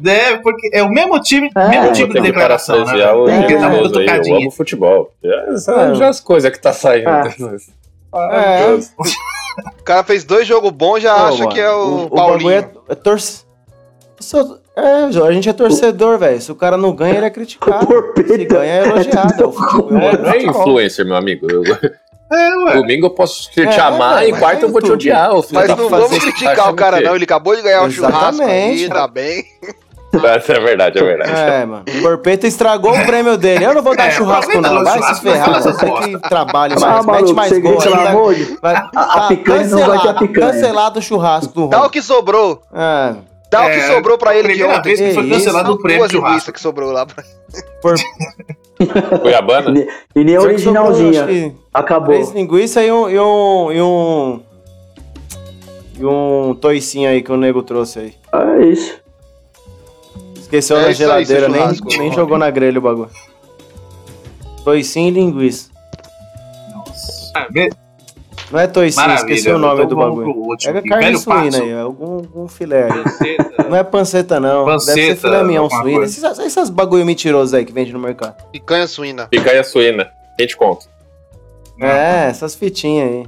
Deve, 0.00 0.38
porque 0.42 0.70
é 0.72 0.82
o 0.82 0.88
mesmo 0.88 1.20
time, 1.20 1.50
É, 1.56 1.68
mesmo 1.68 1.92
tipo 1.92 2.14
de 2.14 2.20
declaração, 2.20 2.84
né? 2.84 2.92
o 3.12 3.24
que 3.46 3.54
dar 3.56 3.68
uma 3.68 3.70
famoso 3.76 3.98
aí, 3.98 4.06
Eu 4.06 4.36
amo 4.36 4.50
futebol. 4.52 5.12
Já, 5.22 5.56
já- 5.56 5.82
É. 5.90 5.94
já 5.96 6.08
as 6.08 6.20
coisas 6.20 6.50
que 6.52 6.60
tá 6.60 6.72
saindo. 6.72 7.08
Ah. 8.12 8.30
É. 8.32 8.66
Deus. 8.68 8.92
O 9.80 9.82
cara 9.82 10.04
fez 10.04 10.22
dois 10.22 10.46
jogos 10.46 10.70
bons 10.70 11.00
já 11.02 11.14
Pô, 11.14 11.20
acha 11.24 11.38
mano, 11.38 11.48
que 11.50 11.60
é 11.60 11.70
o, 11.70 12.04
o 12.04 12.10
Paulinho. 12.10 12.48
bagulho 12.48 12.80
é, 12.88 12.92
é 12.92 12.94
torce. 12.94 13.44
É, 14.76 15.04
a 15.26 15.32
gente 15.32 15.48
é 15.48 15.52
torcedor, 15.52 16.16
velho. 16.18 16.40
Se 16.40 16.52
o 16.52 16.54
cara 16.54 16.76
não 16.76 16.92
ganha, 16.94 17.16
ele 17.16 17.26
é 17.26 17.30
criticado. 17.30 17.92
O 17.92 18.12
Se 18.14 18.44
ganha, 18.46 18.72
é 18.72 18.84
elogiado. 18.86 19.34
É 19.42 19.46
o. 19.46 19.50
É, 19.98 20.14
é 20.14 20.30
o 20.30 20.34
é 20.34 20.42
influencer, 20.44 21.04
meu 21.04 21.16
amigo. 21.16 21.50
Eu- 21.50 21.64
É, 22.30 22.56
ué. 22.56 22.74
domingo 22.74 23.06
eu 23.06 23.10
posso 23.10 23.50
te, 23.50 23.62
É, 23.62 23.80
amar 23.80 24.16
velho, 24.16 24.28
e 24.28 24.30
mas 24.32 24.40
quarta 24.40 24.64
eu 24.66 24.70
vou 24.70 24.82
te 24.82 24.92
odiar. 24.92 25.34
ô 25.34 25.42
filho 25.42 25.60
Mas 25.60 25.68
não 25.68 25.88
vamos 25.88 26.18
criticar 26.18 26.70
o 26.70 26.74
cara, 26.74 27.00
não. 27.00 27.14
Ele 27.14 27.24
acabou 27.24 27.56
de 27.56 27.62
ganhar 27.62 27.82
o 27.84 27.90
churrasco 27.90 28.42
aí, 28.42 28.82
Exatamente. 28.82 28.88
tá 28.90 29.08
bem. 29.08 29.44
É 30.10 30.38
verdade, 30.60 30.98
é 30.98 31.02
verdade. 31.02 31.32
É, 31.32 31.66
mano. 31.66 31.84
O 31.86 32.00
Porpeta 32.02 32.46
estragou 32.46 32.92
o 32.98 33.04
prêmio 33.06 33.36
dele. 33.36 33.64
Eu 33.66 33.74
não 33.74 33.82
vou 33.82 33.94
dar 33.94 34.06
É, 34.06 34.10
churrasco, 34.10 34.58
não. 34.58 34.82
Vai 34.82 35.02
se 35.14 35.20
ferrar. 35.20 35.62
Você 35.62 35.68
essa 35.68 35.84
que 35.84 36.18
trabalha 36.30 36.76
Ah, 36.76 36.80
mais. 36.80 37.06
Mete 37.06 37.06
maluco, 37.06 37.34
mais 37.34 37.58
gol 37.58 37.76
pelo 37.78 37.94
amor 37.94 38.34
de 38.34 38.44
Vai, 38.60 38.74
a 38.74 38.80
tá 38.90 39.26
picanha 39.28 39.66
não 39.66 39.78
vai 39.86 39.98
ter 40.00 40.08
a 40.08 40.14
cancelado, 40.14 40.18
picanha. 40.26 40.52
cancelado 40.52 40.98
o 40.98 41.02
churrasco 41.02 41.52
do 41.52 41.68
Dá 41.68 41.84
o 41.84 41.90
que 41.90 42.00
sobrou. 42.00 42.62
É, 42.74 43.14
Dá 43.50 43.62
o 43.62 43.68
É, 43.68 43.70
que 43.74 43.86
sobrou 43.86 44.16
pra 44.18 44.34
ele 44.34 44.48
de 44.48 44.54
Primeira 44.54 44.78
ontem. 44.78 44.94
vez 44.96 45.00
que 45.08 45.14
foi 45.14 45.28
cancelado 45.28 45.72
o 45.72 45.78
prêmio 45.78 46.10
churrasco. 46.10 46.52
que 46.52 46.60
sobrou 46.60 46.90
lá. 46.90 47.04
pra- 47.06 47.22
por, 47.82 47.94
Cuiabana? 49.22 49.70
E 50.14 50.24
nem 50.24 50.36
a 50.36 50.40
sobrou, 50.40 50.54
originalzinha. 50.54 51.26
que 51.26 51.52
Acabou. 51.74 52.14
Três 52.14 52.30
linguiças 52.32 52.84
e 52.84 52.90
um, 52.92 53.08
e 53.10 53.18
um. 53.20 53.72
E 53.72 53.82
um. 53.82 54.40
E 56.00 56.04
um 56.04 56.54
toicinho 56.54 57.10
aí 57.10 57.22
que 57.22 57.32
o 57.32 57.36
nego 57.36 57.62
trouxe 57.62 57.98
aí. 57.98 58.14
É 58.32 58.64
isso. 58.66 58.94
Esqueceu 60.36 60.76
É 60.76 60.82
na 60.82 60.86
aí, 60.88 60.94
geladeira, 60.94 61.50
seu 61.50 61.50
nem, 61.50 61.98
nem 61.98 62.12
jogou 62.12 62.38
na 62.38 62.48
grelha 62.50 62.78
o 62.78 62.82
bagulho. 62.82 63.10
Toicinho 64.64 65.08
e 65.08 65.10
linguiça. 65.10 65.70
Ah, 67.34 67.46
be- 67.50 67.70
Não 68.50 68.58
é 68.60 68.66
toicinho, 68.66 69.06
Maravilha. 69.06 69.34
esqueci 69.34 69.50
o 69.54 69.58
nome 69.58 69.74
então 69.84 69.88
do 69.88 69.96
vamos 69.96 70.18
bagulho. 70.18 70.36
último 70.36 70.74
É 70.74 70.78
aqui. 70.78 70.88
carne 70.88 71.04
Velho 71.04 71.18
suína 71.18 71.42
Passo. 71.44 71.62
aí, 71.62 71.70
é 71.70 71.80
algum, 71.80 72.14
algum 72.16 72.48
filé 72.48 72.84
aí. 72.90 73.36
Não 73.68 73.76
é 73.76 73.84
panceta, 73.84 74.40
não. 74.40 74.64
Deve 74.64 74.70
Panceta, 74.72 74.96
ser 74.96 75.16
filé 75.16 75.42
mignon 75.44 75.68
suína. 75.68 76.04
Esses, 76.04 76.38
esses 76.38 76.70
bagulho 76.70 77.04
mentirosos 77.04 77.52
aí 77.52 77.64
que 77.64 77.72
vende 77.72 77.92
no 77.92 77.98
mercado. 77.98 78.36
Picanha 78.50 78.86
suína. 78.86 79.26
Picanha 79.26 79.62
suína. 79.62 80.10
Quem 80.38 80.46
te 80.46 80.56
conta? 80.56 80.86
É, 81.80 82.28
essas 82.30 82.54
fitinhas 82.54 83.08
aí. 83.08 83.26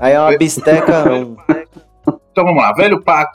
Aí 0.00 0.12
é 0.14 0.20
uma 0.20 0.36
bisteca. 0.38 1.04
um- 1.12 1.36
Então 2.32 2.44
vamos 2.44 2.62
lá, 2.62 2.72
velho 2.72 3.02
Pato. 3.02 3.32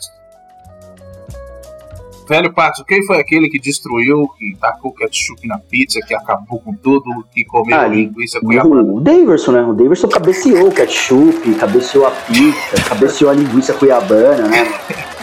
Velho 2.28 2.54
Pato, 2.54 2.84
quem 2.86 3.06
foi 3.06 3.20
aquele 3.20 3.50
que 3.50 3.60
destruiu, 3.60 4.28
que 4.38 4.56
tacou 4.60 4.92
ketchup 4.94 5.48
na 5.48 5.58
pizza, 5.60 6.00
que 6.06 6.14
acabou 6.14 6.60
com 6.60 6.74
tudo, 6.74 7.26
que 7.32 7.46
comeu 7.46 7.78
Ah, 7.78 7.88
linguiça 7.88 8.40
cuiabana? 8.40 8.82
O 8.82 9.00
Daverson, 9.00 9.52
né? 9.52 9.62
O 9.64 9.74
Daverson 9.74 10.08
cabeceou 10.08 10.70
o 10.70 10.72
ketchup, 10.72 11.54
cabeceou 11.56 12.08
a 12.08 12.12
pizza, 12.12 12.90
cabeceou 12.90 13.30
a 13.30 13.34
linguiça 13.34 13.74
cuiabana, 13.74 14.48
né? 14.48 14.66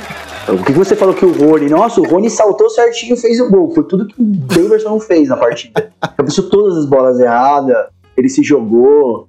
O 0.49 0.65
que 0.65 0.73
você 0.73 0.97
falou 0.97 1.15
que 1.15 1.25
o 1.25 1.31
Rony? 1.31 1.69
Nossa, 1.69 2.01
o 2.01 2.05
Rony 2.05 2.29
saltou 2.29 2.69
certinho 2.69 3.15
e 3.15 3.17
fez 3.17 3.39
o 3.41 3.49
gol. 3.49 3.73
Foi 3.73 3.85
tudo 3.85 4.09
que 4.09 4.21
o 4.21 4.25
Daverson 4.25 4.89
não 4.89 4.99
fez 5.01 5.29
na 5.29 5.37
partida. 5.37 5.93
Cabeceou 6.17 6.51
todas 6.51 6.79
as 6.79 6.85
bolas 6.85 7.21
erradas, 7.21 7.87
ele 8.17 8.29
se 8.29 8.43
jogou. 8.43 9.29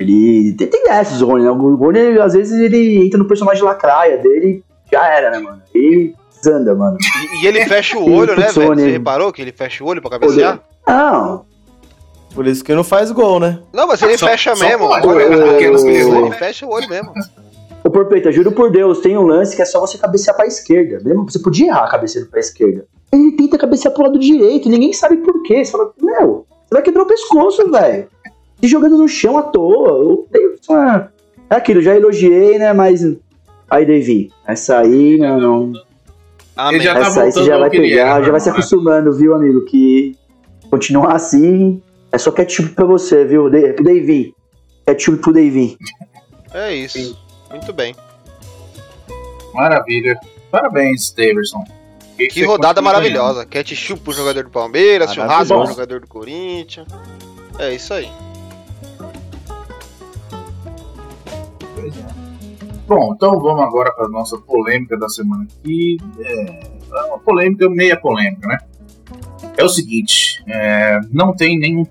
Ele 0.00 0.54
tem, 0.54 0.66
tem 0.66 0.82
dessas, 0.82 1.22
o 1.22 1.26
Rony. 1.26 1.44
Né? 1.44 1.50
O 1.50 1.76
Rony, 1.76 2.18
às 2.18 2.32
vezes, 2.32 2.58
ele 2.60 3.06
entra 3.06 3.18
no 3.18 3.26
personagem 3.26 3.62
lacraia 3.62 4.18
dele, 4.18 4.64
já 4.90 5.06
era, 5.06 5.30
né, 5.30 5.38
mano? 5.38 5.62
E 5.72 6.12
desanda, 6.42 6.74
mano. 6.74 6.96
E, 7.40 7.44
e 7.44 7.46
ele 7.46 7.64
fecha 7.66 7.98
o 7.98 8.10
olho, 8.12 8.36
né, 8.36 8.48
velho? 8.48 8.74
Você 8.74 8.90
reparou 8.90 9.32
que 9.32 9.42
ele 9.42 9.52
fecha 9.52 9.82
o 9.84 9.86
olho 9.86 10.00
pra 10.00 10.10
cabecear? 10.12 10.60
Não, 10.86 11.44
Por 12.34 12.46
isso 12.46 12.62
que 12.64 12.74
não 12.74 12.84
faz 12.84 13.10
gol, 13.10 13.40
né? 13.40 13.58
Não, 13.72 13.86
mas 13.86 14.00
ele 14.02 14.16
Só- 14.18 14.26
fecha 14.26 14.54
só 14.56 14.64
mesmo. 14.64 14.86
pode, 14.88 15.06
Olha, 15.06 15.28
né? 15.28 15.62
ele 15.62 16.30
fecha 16.32 16.66
o 16.66 16.70
olho 16.70 16.88
mesmo. 16.88 17.12
Ô, 17.84 17.90
Porpeta, 17.90 18.30
juro 18.32 18.52
por 18.52 18.70
Deus, 18.70 18.98
tem 19.00 19.16
um 19.16 19.22
lance 19.22 19.54
que 19.56 19.62
é 19.62 19.64
só 19.64 19.80
você 19.80 19.96
cabecear 19.98 20.36
pra 20.36 20.46
esquerda. 20.46 21.00
Mesmo 21.04 21.24
você 21.30 21.38
podia 21.38 21.68
errar 21.68 21.88
cabeceando 21.90 22.28
pra 22.28 22.40
esquerda. 22.40 22.86
Ele 23.12 23.32
tenta 23.32 23.56
cabecear 23.56 23.94
pro 23.94 24.02
lado 24.02 24.18
direito, 24.18 24.68
ninguém 24.68 24.92
sabe 24.92 25.16
por 25.18 25.42
quê. 25.42 25.64
Você 25.64 25.70
fala, 25.72 25.90
meu, 26.00 26.44
você 26.66 26.74
vai 26.74 26.82
quebrar 26.82 27.02
o 27.04 27.06
pescoço, 27.06 27.70
velho. 27.70 28.08
Se 28.60 28.66
jogando 28.68 28.98
no 28.98 29.08
chão 29.08 29.38
à 29.38 29.42
toa. 29.42 29.88
Eu 30.04 30.26
tenho 30.30 30.54
uma... 30.68 31.10
É 31.48 31.54
aquilo, 31.56 31.80
já 31.80 31.94
elogiei, 31.96 32.58
né? 32.58 32.72
Mas. 32.74 33.00
Aí, 33.70 33.86
Davi, 33.86 34.30
essa 34.46 34.78
aí, 34.78 35.16
não. 35.18 35.40
não. 35.40 35.72
Amém. 36.58 36.80
já 36.80 36.94
tá 36.94 37.00
essa 37.00 37.22
aí 37.22 37.32
você 37.32 37.44
já 37.44 37.56
vai 37.58 37.70
que 37.70 37.76
ele 37.76 37.88
pegar, 37.90 38.16
era, 38.16 38.24
já 38.24 38.30
vai 38.32 38.40
se 38.40 38.50
acostumando, 38.50 39.12
viu, 39.12 39.34
amigo? 39.34 39.64
Que 39.64 40.16
continuar 40.70 41.14
assim 41.14 41.80
é 42.12 42.18
só 42.18 42.30
ketchup 42.32 42.70
pra 42.70 42.84
você, 42.84 43.24
viu? 43.24 43.48
Da- 43.48 43.72
Pro 43.74 43.84
Davi. 43.84 44.34
Ketchup 44.86 45.18
pro 45.18 45.32
Davi. 45.32 45.76
É 46.52 46.74
isso. 46.74 47.18
Muito 47.50 47.72
bem. 47.72 47.94
Maravilha. 49.54 50.18
Parabéns, 50.50 51.10
Daverson. 51.12 51.62
Que 52.30 52.42
rodada 52.44 52.82
maravilhosa. 52.82 53.46
Ketchup 53.46 54.00
pro 54.00 54.12
jogador 54.12 54.44
do 54.44 54.50
Palmeiras, 54.50 55.14
churrasco 55.14 55.54
pro 55.54 55.66
jogador 55.68 56.00
do 56.00 56.06
Corinthians. 56.08 56.88
É 57.58 57.72
isso 57.74 57.94
aí. 57.94 58.10
Bom, 62.88 63.12
então 63.14 63.38
vamos 63.38 63.62
agora 63.62 63.92
para 63.92 64.06
a 64.06 64.08
nossa 64.08 64.38
polêmica 64.38 64.96
da 64.96 65.08
semana 65.08 65.44
aqui. 65.44 65.98
É 66.18 66.78
é 66.96 67.04
uma 67.04 67.18
polêmica, 67.18 67.68
meia 67.68 67.96
polêmica, 67.96 68.46
né? 68.46 68.58
É 69.56 69.64
o 69.64 69.68
seguinte, 69.68 70.42
é, 70.46 71.00
não 71.10 71.34
tem 71.34 71.58
nenhum 71.58 71.84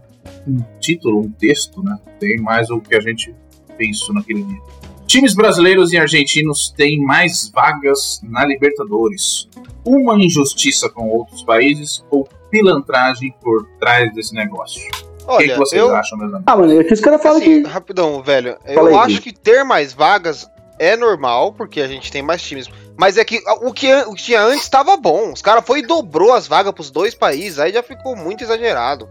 um 0.48 0.64
título, 0.80 1.22
um 1.22 1.32
texto, 1.32 1.84
né? 1.84 1.98
Tem 2.20 2.38
mais 2.38 2.70
o 2.70 2.80
que 2.80 2.96
a 2.96 3.02
gente 3.02 3.36
pensou 3.78 4.16
naquele 4.16 4.44
dia. 4.44 4.62
Times 5.06 5.34
brasileiros 5.34 5.92
e 5.92 5.98
argentinos 5.98 6.74
têm 6.76 7.00
mais 7.00 7.50
vagas 7.54 8.22
na 8.24 8.46
Libertadores. 8.46 9.48
Uma 9.86 10.18
injustiça 10.18 10.90
com 10.90 11.10
outros 11.10 11.44
países 11.44 12.04
ou 12.10 12.28
pilantragem 12.50 13.34
por 13.42 13.66
trás 13.80 14.14
desse 14.14 14.34
negócio? 14.34 14.82
O 15.26 15.38
que, 15.38 15.44
que 15.44 15.52
Olha, 15.52 15.58
vocês 15.58 15.82
eu, 15.82 15.94
acham, 15.94 16.18
meus 16.18 16.34
amigos? 16.34 16.46
Ah, 16.48 16.56
mano, 16.56 16.80
é 16.80 16.84
que 16.84 16.94
os 16.94 17.02
caras 17.02 17.22
falam 17.22 17.40
assim, 17.40 17.64
que. 17.64 17.70
rapidão, 17.70 18.24
velho. 18.24 18.58
Fala 18.74 18.90
eu 18.90 19.00
aí, 19.00 19.06
acho 19.06 19.22
que 19.22 19.34
ter 19.34 19.64
mais 19.64 19.94
vagas 19.94 20.50
é 20.80 20.96
normal, 20.96 21.54
porque 21.54 21.82
a 21.82 21.88
gente 21.88 22.12
tem 22.12 22.22
mais 22.22 22.42
times. 22.42 22.68
Mas 22.96 23.18
é 23.18 23.24
que 23.26 23.42
o 23.62 23.72
que, 23.74 23.94
o 24.04 24.14
que 24.14 24.24
tinha 24.24 24.42
antes 24.42 24.68
tava 24.70 24.98
bom. 24.98 25.32
Os 25.34 25.42
caras 25.42 25.64
foi 25.66 25.80
e 25.80 25.86
dobrou 25.86 26.34
as 26.34 26.48
vagas 26.48 26.74
pros 26.74 26.90
dois 26.90 27.14
países, 27.14 27.60
aí 27.60 27.72
já 27.74 27.84
ficou 27.84 28.16
muito 28.16 28.44
exagerado. 28.44 29.08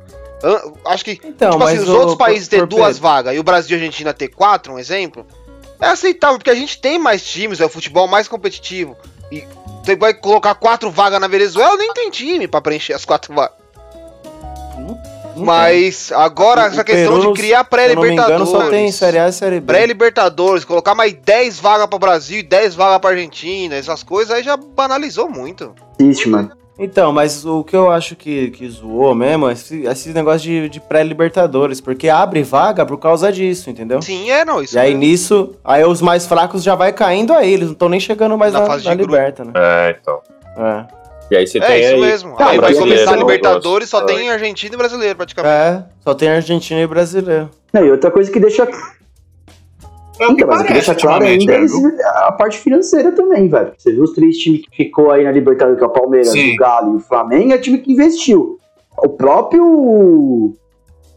Acho 0.87 1.05
que, 1.05 1.21
Então, 1.25 1.53
tipo 1.53 1.65
assim, 1.65 1.79
os 1.79 1.89
o- 1.89 1.97
outros 1.97 2.17
países 2.17 2.47
ter 2.49 2.67
duas 2.67 2.97
Pedro, 2.97 3.03
vagas 3.03 3.35
e 3.37 3.39
o 3.39 3.43
Brasil 3.43 3.77
e 3.79 3.81
a 3.81 3.85
Argentina 3.85 4.13
ter 4.13 4.29
quatro, 4.29 4.75
um 4.75 4.79
exemplo, 4.79 5.27
é 5.81 5.87
aceitável, 5.87 6.39
porque 6.39 6.51
a 6.51 6.55
gente 6.55 6.79
tem 6.81 6.99
mais 6.99 7.25
times, 7.25 7.61
é 7.61 7.65
o 7.65 7.69
futebol 7.69 8.07
mais 8.07 8.29
competitivo. 8.29 8.97
E 9.33 9.45
você 9.83 9.97
vai 9.97 10.13
colocar 10.15 10.55
quatro 10.55 10.91
vagas 10.91 11.21
na 11.21 11.27
Venezuela, 11.27 11.77
nem 11.77 11.93
tem 11.95 12.11
time 12.11 12.47
pra 12.47 12.61
preencher 12.61 12.93
as 12.93 13.05
quatro 13.05 13.35
vagas. 13.35 13.57
não 14.79 14.95
Mas 15.45 16.11
agora, 16.13 16.63
O 16.63 16.67
essa 16.67 16.85
questão 16.85 17.19
Peru, 17.21 17.33
de 17.33 17.41
criar 17.41 17.65
pré-libertadores. 17.65 18.49
só 18.49 18.69
tem 18.71 18.91
Série 18.93 19.19
A 19.19 19.29
e 19.29 19.33
Série 19.33 19.61
B. 19.61 19.67
Pré-Libertadores, 19.67 20.65
colocar 20.65 20.95
mais 20.95 21.13
10 21.13 21.59
vagas 21.61 21.87
pra 21.87 21.99
Brasil 21.99 22.39
e 22.41 22.43
10 22.43 22.75
vagas 22.75 22.99
pra 22.99 23.11
Argentina, 23.11 23.75
essas 23.77 24.03
coisas 24.03 24.35
aí 24.35 24.43
já 24.43 24.57
banalizou 24.57 25.29
muito. 25.29 25.75
Existe, 25.99 26.29
mano. 26.29 26.51
Então, 26.79 27.11
mas 27.11 27.43
o 27.47 27.65
que 27.65 27.75
eu 27.75 27.91
acho 27.91 28.15
que, 28.15 28.51
que 28.51 28.69
zoou 28.69 29.15
mesmo 29.15 29.49
é 29.49 29.55
esse, 29.55 29.85
esse 29.87 30.09
negócio 30.11 30.41
de, 30.41 30.69
de 30.69 30.79
pré-libertadores, 30.79 31.81
porque 31.81 32.07
abre 32.07 32.43
vaga 32.43 32.85
por 32.85 32.99
causa 32.99 33.33
disso, 33.33 33.71
entendeu? 33.71 34.03
Sim, 34.03 34.31
é, 34.31 34.45
não, 34.45 34.63
isso 34.63 34.77
E 34.77 34.79
aí 34.79 34.89
mesmo. 34.95 35.01
nisso, 35.01 35.55
aí 35.65 35.83
os 35.87 36.03
mais 36.03 36.27
fracos 36.27 36.63
já 36.63 36.75
vai 36.75 36.93
caindo 36.93 37.33
aí, 37.33 37.51
eles 37.51 37.67
não 37.69 37.73
estão 37.73 37.89
nem 37.89 37.99
chegando 37.99 38.37
mais 38.37 38.53
Na 38.53 38.61
na, 38.61 38.67
fase 38.67 38.85
na 38.85 38.91
de 38.91 38.97
grupo. 38.99 39.15
liberta, 39.15 39.43
né? 39.45 39.53
É, 39.57 39.97
então. 39.99 40.21
É. 40.59 41.06
E 41.31 41.37
aí 41.37 41.47
você 41.47 41.59
É 41.59 41.61
tem 41.67 41.81
isso 41.85 41.95
aí. 41.95 42.01
mesmo. 42.01 42.37
Cara, 42.37 42.51
aí 42.53 42.59
vai 42.59 42.71
brasileiro, 42.73 42.91
começar 42.95 43.11
a 43.11 43.15
né, 43.15 43.19
Libertadores, 43.21 43.89
só 43.89 44.01
dois. 44.01 44.17
tem 44.17 44.31
Argentina 44.31 44.75
e 44.75 44.79
brasileiro 44.79 45.17
praticamente. 45.17 45.55
É, 45.55 45.85
só 46.03 46.15
tem 46.15 46.29
Argentina 46.29 46.81
e 46.81 46.87
brasileiro. 46.87 47.51
Não, 47.73 47.85
e 47.85 47.91
outra 47.91 48.11
coisa 48.11 48.31
que 48.31 48.39
deixa. 48.39 48.63
É 50.19 50.25
Então, 50.25 50.29
mas 50.29 50.31
o 50.31 50.35
que 50.37 50.45
parece 50.45 50.73
deixa 50.73 50.95
claro 50.95 51.25
ainda 51.25 51.53
é 51.53 51.59
né, 51.61 51.67
a 52.25 52.33
parte 52.33 52.59
financeira 52.59 53.13
também, 53.13 53.49
velho. 53.49 53.73
Você 53.77 53.93
viu 53.93 54.03
os 54.05 54.13
três 54.13 54.39
times 54.39 54.63
que 54.63 54.77
ficou 54.85 55.11
aí 55.11 55.25
na 55.25 55.33
Libertadores, 55.33 55.79
que 55.79 55.85
é 55.85 55.87
o 55.87 55.91
Palmeiras, 55.91 56.29
Sim. 56.31 56.55
o 56.55 56.57
Galo 56.57 56.95
e 56.95 56.97
o 56.97 57.01
Flamengo, 57.01 57.53
é 57.53 57.59
time 57.59 57.79
que 57.79 57.93
investiu. 57.93 58.59
O 58.97 59.09
próprio 59.11 60.55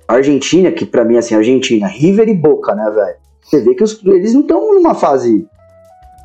Argentina, 0.07 0.72
que 0.72 0.86
pra 0.86 1.06
mim, 1.06 1.18
assim, 1.18 1.36
Argentina, 1.36 1.88
River 1.88 2.27
e 2.27 2.34
Boca, 2.34 2.73
né, 2.76 2.90
velho? 2.90 3.15
Você 3.41 3.61
vê 3.61 3.73
que 3.73 3.84
os- 3.84 4.03
eles 4.06 4.34
não 4.34 4.41
estão 4.41 4.73
numa 4.73 4.94
fase. 4.95 5.48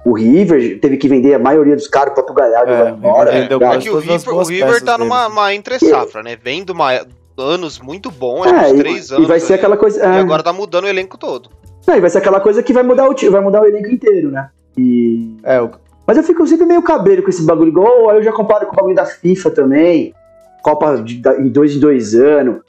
O 0.04 0.12
River 0.12 0.78
teve 0.80 0.96
que 0.98 1.08
vender 1.08 1.34
a 1.34 1.38
maioria 1.38 1.74
dos 1.74 1.88
caras, 1.88 2.12
o 2.12 2.14
próprio 2.14 2.34
Galhardo 2.34 2.70
É, 2.72 2.82
vai 2.84 2.92
embora. 2.92 3.30
o 3.30 3.32
River 3.32 3.42
vendeu 3.42 3.58
tá 3.58 3.64
É 3.64 3.68
ligado? 3.68 3.82
que 3.82 3.90
o 3.90 3.98
River, 3.98 4.34
o 4.34 4.42
River 4.42 4.82
tá 4.84 4.98
numa 4.98 5.26
uma 5.28 5.54
entre 5.54 5.78
safra, 5.78 6.22
né? 6.22 6.36
Vem 6.42 6.62
de 6.64 6.72
uma, 6.72 6.90
anos 7.38 7.80
muito 7.80 8.10
que 8.10 8.48
É, 8.48 8.68
uns 8.68 8.72
e, 8.72 8.76
três 8.78 9.10
e 9.10 9.14
anos. 9.14 9.28
vai 9.28 9.40
ser 9.40 9.54
aquela 9.54 9.76
coisa. 9.76 9.98
E 10.00 10.02
é. 10.02 10.20
agora 10.20 10.42
tá 10.42 10.52
mudando 10.52 10.84
o 10.84 10.88
elenco 10.88 11.16
todo. 11.16 11.48
Não, 11.86 11.96
e 11.96 12.00
vai 12.00 12.10
ser 12.10 12.18
aquela 12.18 12.40
coisa 12.40 12.62
que 12.62 12.72
vai 12.72 12.82
mudar 12.82 13.08
o 13.08 13.14
time, 13.14 13.30
vai 13.30 13.40
mudar 13.40 13.62
o 13.62 13.66
elenco 13.66 13.88
inteiro, 13.88 14.30
né? 14.30 14.48
E. 14.76 15.36
É, 15.42 15.60
o, 15.60 15.70
Mas 16.06 16.16
eu 16.18 16.22
fico 16.22 16.46
sempre 16.46 16.66
meio 16.66 16.82
cabreiro 16.82 17.22
com 17.22 17.30
esse 17.30 17.42
bagulho, 17.42 17.68
igual 17.70 18.10
aí 18.10 18.18
eu 18.18 18.22
já 18.22 18.32
comparo 18.32 18.66
com 18.66 18.72
o 18.72 18.76
bagulho 18.76 18.94
da 18.94 19.06
FIFA 19.06 19.50
também. 19.50 20.14
Copa 20.62 20.96
de, 20.98 21.16
da- 21.16 21.38
em 21.38 21.48
dois 21.48 21.74
em 21.76 21.80
dois 21.80 22.14
anos, 22.14 22.62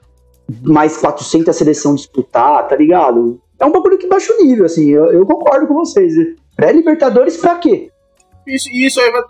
mais 0.64 0.98
400 0.98 1.56
seleção 1.56 1.96
disputar, 1.96 2.68
tá 2.68 2.76
ligado? 2.76 3.40
É 3.60 3.66
um 3.66 3.72
bagulho 3.72 3.98
que 3.98 4.08
baixa 4.08 4.34
o 4.34 4.44
nível, 4.44 4.66
assim, 4.66 4.90
eu, 4.90 5.06
eu 5.12 5.26
concordo 5.26 5.66
com 5.68 5.74
vocês. 5.74 6.14
Pré-Libertadores 6.56 7.38
pra 7.38 7.56
quê? 7.56 7.90
Isso, 8.48 8.70
isso 8.72 9.00
aí 9.02 9.12
vai. 9.12 9.22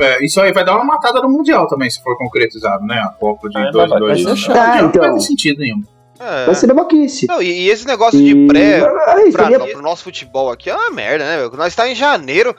é, 0.00 0.24
isso 0.24 0.40
aí 0.40 0.52
vai 0.52 0.64
dar 0.64 0.74
uma 0.76 0.84
matada 0.84 1.20
no 1.20 1.28
Mundial 1.28 1.66
também, 1.66 1.90
se 1.90 2.02
for 2.02 2.16
concretizado, 2.16 2.84
né? 2.84 2.98
A 3.00 3.08
Copa 3.10 3.48
de 3.48 3.58
É, 3.58 3.70
2 3.70 3.90
vai- 3.90 3.98
2 4.00 4.22
vai 4.22 4.32
anos. 4.32 4.42
ser 4.42 4.48
Não, 4.48 4.56
chato. 4.56 4.56
Ah, 4.78 4.82
Não 4.82 4.88
então. 4.88 5.02
vai 5.02 5.12
ter 5.12 5.20
sentido 5.20 5.58
nenhum. 5.60 5.82
É. 6.18 6.46
Vai 6.46 6.54
ser 6.54 6.66
babaquice. 6.66 7.26
Não, 7.26 7.40
e, 7.40 7.46
e 7.62 7.70
esse 7.70 7.86
negócio 7.86 8.18
E- 8.20 8.24
de 8.24 8.46
pré 8.46 8.80
É 8.80 9.22
isso, 9.28 9.32
pra, 9.38 9.50
eu 9.50 9.66
ia- 9.66 9.72
pro 9.74 9.82
nosso 9.82 10.04
futebol 10.04 10.50
aqui 10.50 10.68
é 10.68 10.74
uma 10.74 10.90
merda, 10.90 11.24
né, 11.24 11.36
meu? 11.38 11.50
Nós 11.52 11.74
tá 11.74 11.88
em 11.88 11.94
janeiro, 11.94 12.54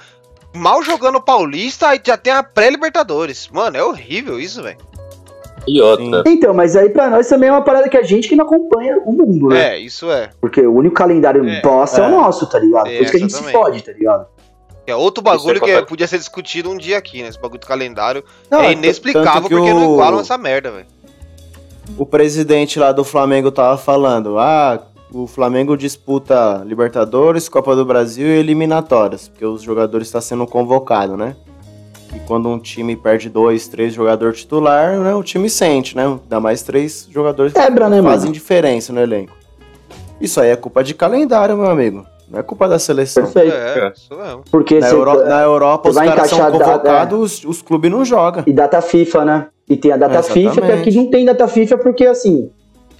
mal 0.55 0.81
jogando 0.81 1.21
Paulista, 1.21 1.89
aí 1.89 2.01
já 2.03 2.17
tem 2.17 2.33
a 2.33 2.41
pré-Libertadores. 2.43 3.49
Mano, 3.51 3.77
é 3.77 3.83
horrível 3.83 4.39
isso, 4.39 4.63
velho. 4.63 4.77
Outra. 5.67 6.23
Então, 6.25 6.53
mas 6.53 6.75
aí 6.75 6.89
pra 6.89 7.09
nós 7.09 7.27
também 7.27 7.49
é 7.49 7.51
uma 7.51 7.61
parada 7.61 7.87
que 7.87 7.95
a 7.97 8.01
gente 8.03 8.27
que 8.27 8.35
não 8.35 8.45
acompanha 8.45 8.97
o 9.05 9.11
mundo, 9.11 9.49
né? 9.49 9.75
É, 9.75 9.79
isso 9.79 10.09
é. 10.11 10.29
Porque 10.41 10.61
o 10.61 10.73
único 10.73 10.95
calendário 10.95 11.47
É. 11.47 11.61
bosta 11.61 12.01
é. 12.01 12.03
É. 12.03 12.07
o 12.07 12.11
nosso, 12.11 12.47
tá 12.47 12.57
ligado? 12.59 12.87
É, 12.87 12.95
Por 12.97 13.03
isso 13.03 13.11
que 13.11 13.17
a 13.17 13.19
gente 13.19 13.33
se 13.33 13.51
fode, 13.51 13.83
tá 13.83 13.91
ligado? 13.91 14.25
É 14.87 14.95
outro 14.95 15.23
bagulho 15.23 15.51
é 15.57 15.59
que 15.59 15.59
contra- 15.59 15.85
podia 15.85 16.07
ser 16.07 16.17
discutido 16.17 16.69
um 16.69 16.77
dia 16.77 16.97
aqui, 16.97 17.21
né? 17.21 17.29
Esse 17.29 17.39
bagulho 17.39 17.59
do 17.59 17.67
calendário. 17.67 18.23
Não, 18.49 18.61
é 18.61 18.67
t- 18.69 18.73
inexplicável 18.73 19.43
porque 19.43 19.71
não 19.73 19.91
o- 19.91 19.93
igualam 19.93 20.19
essa 20.21 20.37
merda, 20.37 20.71
velho. 20.71 20.87
o 21.97 22.05
presidente 22.05 22.79
lá 22.79 22.91
do 22.91 23.03
Flamengo 23.03 23.51
tava 23.51 23.77
falando, 23.77 24.39
ah, 24.39 24.79
o 25.13 25.27
Flamengo 25.27 25.75
disputa 25.77 26.63
Libertadores, 26.65 27.47
Copa 27.49 27.75
do 27.75 27.85
Brasil 27.85 28.25
e 28.25 28.39
eliminatórias, 28.39 29.27
porque 29.27 29.45
os 29.45 29.61
jogadores 29.61 30.07
estão 30.07 30.21
sendo 30.21 30.47
convocados, 30.47 31.17
né? 31.17 31.35
E 32.15 32.19
quando 32.27 32.49
um 32.49 32.59
time 32.59 32.95
perde 32.95 33.29
dois, 33.29 33.67
três 33.67 33.93
jogadores 33.93 34.39
titular, 34.39 34.99
né, 34.99 35.13
o 35.15 35.23
time 35.23 35.49
sente, 35.49 35.95
né? 35.95 36.19
Dá 36.27 36.39
mais 36.39 36.61
três 36.61 37.07
jogadores 37.09 37.53
Quebra, 37.53 37.87
né, 37.89 38.01
fazem 38.01 38.21
mano? 38.27 38.33
diferença 38.33 38.91
no 38.91 38.99
elenco. 38.99 39.33
Isso 40.19 40.39
aí 40.41 40.49
é 40.49 40.55
culpa 40.55 40.83
de 40.83 40.93
calendário, 40.93 41.55
meu 41.57 41.69
amigo. 41.69 42.05
Não 42.29 42.39
é 42.39 42.43
culpa 42.43 42.67
da 42.67 42.79
seleção. 42.79 43.23
Perfeito. 43.23 43.53
É, 43.55 43.91
isso 43.95 44.15
mesmo. 44.15 44.43
Porque 44.51 44.79
Na, 44.79 44.89
Euro- 44.89 45.25
na 45.25 45.41
Europa, 45.41 45.89
os 45.89 45.95
caras 45.97 46.29
são 46.29 46.51
convocados, 46.51 47.19
os, 47.19 47.43
os 47.45 47.61
clubes 47.61 47.91
não 47.91 48.05
jogam. 48.05 48.43
E 48.47 48.53
data 48.53 48.81
FIFA, 48.81 49.25
né? 49.25 49.47
E 49.69 49.75
tem 49.75 49.91
a 49.91 49.97
data 49.97 50.19
É, 50.19 50.23
FIFA, 50.23 50.61
que 50.61 50.71
aqui 50.71 50.91
não 50.95 51.09
tem 51.09 51.25
data 51.25 51.47
FIFA 51.47 51.77
porque, 51.77 52.05
assim, 52.05 52.49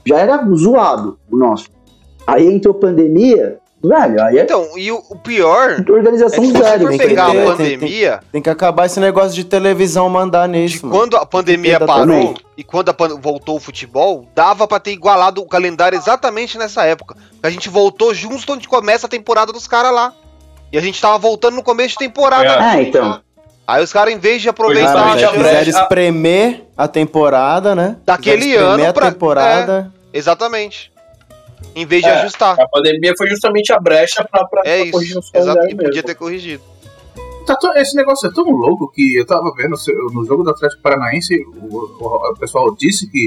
já 0.06 0.18
era 0.20 0.44
zoado 0.56 1.18
o 1.30 1.38
nosso. 1.38 1.68
Aí 2.28 2.46
entrou 2.48 2.74
pandemia, 2.74 3.58
velho, 3.84 4.24
aí 4.24 4.38
é 4.38 4.44
Então, 4.44 4.78
e 4.78 4.92
o, 4.92 5.04
o 5.10 5.16
pior 5.18 5.72
é 5.88 5.92
organização 5.92 6.40
que 6.40 6.48
se 6.48 6.54
você 6.54 6.64
zero. 6.64 6.82
for 6.82 6.90
tem 6.90 6.98
que 7.00 7.06
pegar 7.08 7.28
a 7.28 7.32
tem- 7.32 7.46
pandemia, 7.46 8.20
Tem 8.32 8.42
que 8.42 8.50
acabar 8.50 8.86
esse 8.86 9.00
negócio 9.00 9.34
de 9.34 9.44
televisão 9.44 10.08
mandar 10.10 10.48
nisso, 10.48 10.88
quando 10.90 11.18
a 11.18 11.26
pandemia 11.26 11.78
Tem 11.78 11.88
parou 11.88 12.04
exatamente. 12.16 12.46
e 12.58 12.64
quando 12.64 12.90
a 12.90 12.94
pan- 12.94 13.20
voltou 13.20 13.58
o 13.58 13.60
futebol, 13.60 14.28
dava 14.36 14.68
pra 14.68 14.80
ter 14.80 14.92
igualado 14.92 15.42
o 15.42 15.48
calendário 15.48 15.98
exatamente 15.98 16.58
nessa 16.58 16.86
época. 16.86 17.16
A 17.42 17.50
gente 17.50 17.70
voltou 17.70 18.14
justo 18.14 18.54
onde 18.54 18.68
começa 18.68 19.08
a 19.08 19.10
temporada 19.10 19.52
dos 19.52 19.68
caras 19.68 19.94
lá. 19.94 20.14
E 20.72 20.78
a 20.78 20.82
gente 20.82 21.02
tava 21.02 21.18
voltando 21.18 21.56
no 21.56 21.64
começo 21.64 21.90
de 21.90 21.98
temporada. 21.98 22.46
É. 22.46 22.78
É, 22.78 22.82
então. 22.84 23.20
Aí 23.68 23.84
os 23.84 23.92
caras, 23.92 24.14
em 24.14 24.18
vez 24.18 24.42
de 24.42 24.50
aproveitar 24.50 24.94
Cara, 24.94 25.12
a 25.14 25.18
já 25.18 25.28
chance- 25.28 25.38
quiseram 25.38 25.60
a- 25.60 25.82
espremer 25.82 26.64
a 26.78 26.88
temporada, 26.88 27.76
né? 27.76 27.98
Daquele 28.06 28.56
ano 28.56 28.86
a 28.88 28.94
pra- 28.94 29.08
é. 29.08 29.12
temporada. 29.12 29.94
Exatamente. 30.14 30.91
Em 31.76 31.86
vez 31.86 32.02
de 32.04 32.10
É. 32.10 32.22
ajustar. 32.22 32.60
A 32.60 32.68
pandemia 32.68 33.14
foi 33.18 33.28
justamente 33.30 33.72
a 33.72 33.80
brecha 33.80 34.28
pra, 34.30 34.46
pra, 34.46 34.62
É 34.66 34.82
pra 34.84 34.92
corrigir 34.92 35.18
isso. 35.18 35.20
os 35.20 35.34
Exato. 35.34 35.60
E 35.68 35.76
podia 35.76 35.88
mesmo. 35.90 36.04
ter 36.04 36.16
corrigido. 36.16 36.64
Tá 37.46 37.56
tão- 37.56 37.76
esse 37.76 37.96
negócio 37.96 38.30
é 38.30 38.34
tão 38.34 38.44
louco 38.50 38.92
que 38.92 39.18
eu 39.18 39.26
tava 39.26 39.52
vendo 39.56 39.76
no 40.14 40.26
jogo 40.26 40.44
do 40.44 40.50
Atlético 40.52 40.82
Paranaense, 40.82 41.36
o, 41.62 41.76
o- 41.76 42.32
o 42.32 42.36
pessoal 42.38 42.74
disse 42.76 43.10
que 43.10 43.26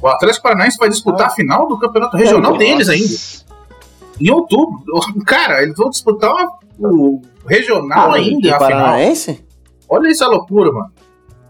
o 0.00 0.06
Atlético 0.06 0.42
Paranaense 0.44 0.76
vai 0.78 0.88
disputar 0.88 1.26
a 1.28 1.30
final 1.30 1.66
do 1.66 1.78
campeonato 1.78 2.16
regional 2.16 2.56
deles 2.56 2.88
ainda. 2.88 3.44
Em 4.20 4.30
outubro. 4.30 4.82
Cara, 5.26 5.62
eles 5.62 5.76
vão 5.76 5.90
disputar 5.90 6.32
o 6.78 7.20
regional 7.48 8.12
Ah, 8.12 8.14
ainda. 8.16 8.58
Paranaense? 8.58 9.44
Olha 9.88 10.08
essa 10.08 10.26
loucura, 10.28 10.70
mano. 10.70 10.92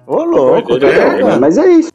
Ô, 0.06 0.22
louco, 0.24 0.68
Doideira, 0.78 1.22
tá 1.24 1.32
é. 1.32 1.36
Mas 1.38 1.58
é 1.58 1.66
isso. 1.70 1.90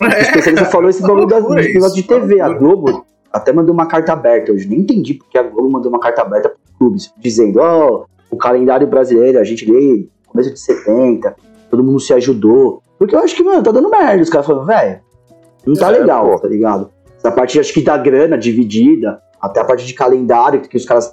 O 0.00 0.04
especialista 0.20 0.64
falou 0.66 0.90
esse 0.90 1.02
bagulho 1.02 1.26
da- 1.26 1.38
loucura 1.38 1.62
desse 1.62 1.74
negócio 1.74 1.96
de 1.96 2.02
TV. 2.02 2.40
A. 2.40 2.48
Globo 2.50 3.04
até 3.32 3.52
mandou 3.52 3.72
uma 3.74 3.86
carta 3.86 4.12
aberta 4.12 4.52
hoje. 4.52 4.68
Nem 4.68 4.80
entendi 4.80 5.14
porque 5.14 5.38
a 5.38 5.42
Globo 5.42 5.70
mandou 5.70 5.88
uma 5.90 6.00
carta 6.00 6.22
aberta 6.22 6.48
para 6.50 6.58
clubes, 6.78 7.12
dizendo: 7.18 7.60
ó, 7.60 8.04
o 8.30 8.36
calendário 8.36 8.86
brasileiro, 8.86 9.38
a 9.38 9.44
gente 9.44 9.70
lê 9.70 10.06
começo 10.26 10.52
de 10.52 10.60
70, 10.60 11.34
todo 11.70 11.82
mundo 11.84 12.00
se 12.00 12.12
ajudou. 12.14 12.82
Porque 12.98 13.14
eu 13.14 13.20
acho 13.20 13.34
que, 13.34 13.42
mano, 13.42 13.62
tá 13.62 13.72
dando 13.72 13.88
merda. 13.90 14.22
Os 14.22 14.28
caras 14.30 14.46
falam, 14.46 14.64
velho, 14.66 15.00
não 15.66 15.74
tá 15.74 15.88
É, 15.88 15.98
legal, 15.98 16.30
pô. 16.30 16.38
tá 16.38 16.48
ligado? 16.48 16.90
Essa 17.16 17.30
parte, 17.32 17.58
acho 17.58 17.72
que 17.72 17.82
da 17.82 17.96
grana 17.96 18.36
dividida, 18.38 19.20
até 19.40 19.60
a 19.60 19.64
parte 19.64 19.86
de 19.86 19.94
calendário, 19.94 20.60
que 20.60 20.76
os 20.76 20.84
caras 20.84 21.10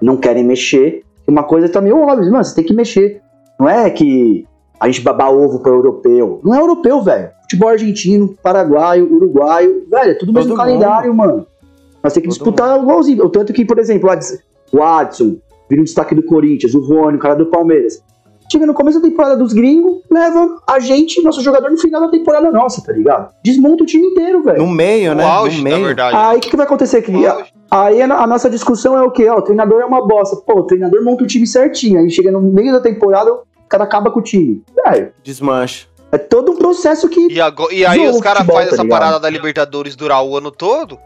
não 0.00 0.16
querem 0.16 0.44
mexer. 0.44 1.02
Uma 1.26 1.42
coisa 1.42 1.68
tá 1.68 1.80
meio 1.80 1.98
óbvia, 1.98 2.30
mano, 2.30 2.44
você 2.44 2.54
tem 2.54 2.64
que 2.64 2.72
mexer. 2.74 3.20
Não 3.58 3.68
é 3.68 3.90
que 3.90 4.46
a 4.80 4.86
gente 4.86 5.00
babar 5.02 5.32
ovo 5.32 5.60
pro 5.60 5.74
europeu. 5.74 6.40
Não 6.44 6.54
é 6.54 6.60
europeu, 6.60 7.00
velho. 7.02 7.30
Futebol 7.42 7.68
argentino, 7.68 8.34
paraguaio, 8.42 9.10
uruguaio, 9.12 9.86
velho, 9.90 10.10
é 10.10 10.14
tudo 10.14 10.32
mesmo 10.32 10.48
Todo 10.50 10.58
calendário, 10.58 11.14
mano. 11.14 11.46
Nós 12.02 12.12
temos 12.12 12.36
que 12.38 12.44
Todo 12.44 12.52
disputar 12.54 12.80
igualzinho. 12.80 13.24
O 13.24 13.28
Tanto 13.30 13.52
que, 13.52 13.64
por 13.64 13.78
exemplo, 13.78 14.08
o 14.72 14.82
Adson- 14.82 15.36
vira 15.68 15.80
um 15.80 15.84
destaque 15.84 16.14
do 16.14 16.22
Corinthians, 16.22 16.74
o 16.74 16.80
Rony, 16.80 17.16
o 17.16 17.20
cara 17.20 17.34
do 17.34 17.46
Palmeiras. 17.46 18.02
Chega 18.50 18.64
no 18.64 18.74
começo 18.74 19.00
da 19.00 19.08
temporada 19.08 19.36
dos 19.36 19.52
gringos, 19.52 20.02
leva 20.08 20.58
a 20.68 20.78
gente, 20.78 21.20
nosso 21.20 21.40
jogador, 21.42 21.68
no 21.68 21.76
final 21.78 22.00
da 22.02 22.08
temporada 22.08 22.48
nossa, 22.52 22.80
tá 22.80 22.92
ligado? 22.92 23.30
Desmonta 23.42 23.82
o 23.82 23.86
time 23.86 24.06
inteiro, 24.06 24.40
velho. 24.44 24.58
No 24.58 24.68
meio, 24.68 25.16
né? 25.16 25.24
auge, 25.24 25.58
no 25.58 25.64
na 25.64 25.70
meio. 25.70 25.84
verdade. 25.86 26.16
Aí 26.16 26.36
o 26.36 26.40
que, 26.40 26.50
que 26.50 26.56
vai 26.56 26.64
acontecer? 26.64 27.02
Que, 27.02 27.10
O 27.10 27.28
auge. 27.28 27.52
aí 27.68 28.00
a, 28.00 28.04
a 28.22 28.24
nossa 28.26 28.48
discussão 28.48 28.96
é 28.96 29.02
o 29.02 29.10
quê? 29.10 29.28
Ó, 29.28 29.38
o 29.38 29.42
treinador 29.42 29.80
é 29.80 29.84
uma 29.84 30.06
bosta. 30.06 30.36
Pô, 30.36 30.60
o 30.60 30.62
treinador 30.62 31.02
monta 31.02 31.24
o 31.24 31.26
time 31.26 31.44
certinho. 31.44 31.98
Aí 31.98 32.08
chega 32.08 32.30
no 32.30 32.40
meio 32.40 32.72
da 32.72 32.78
temporada, 32.80 33.36
o 33.66 33.68
cara 33.68 33.84
acaba 33.84 34.10
com 34.10 34.20
o 34.20 34.22
time. 34.22 34.62
Velho, 34.84 35.12
Desmancha. 35.22 35.86
É 36.12 36.16
todo 36.18 36.52
um 36.52 36.56
processo 36.56 37.08
que. 37.08 37.28
E, 37.32 37.40
ago- 37.40 37.68
e 37.70 37.84
aí 37.84 38.08
os 38.08 38.16
o 38.16 38.20
caras 38.20 38.46
fazem 38.46 38.68
tá 38.68 38.74
essa 38.74 38.82
ligado? 38.82 38.88
parada 38.98 39.20
da 39.20 39.28
Libertadores 39.28 39.96
durar 39.96 40.24
o 40.24 40.36
ano 40.36 40.50
todo. 40.50 40.98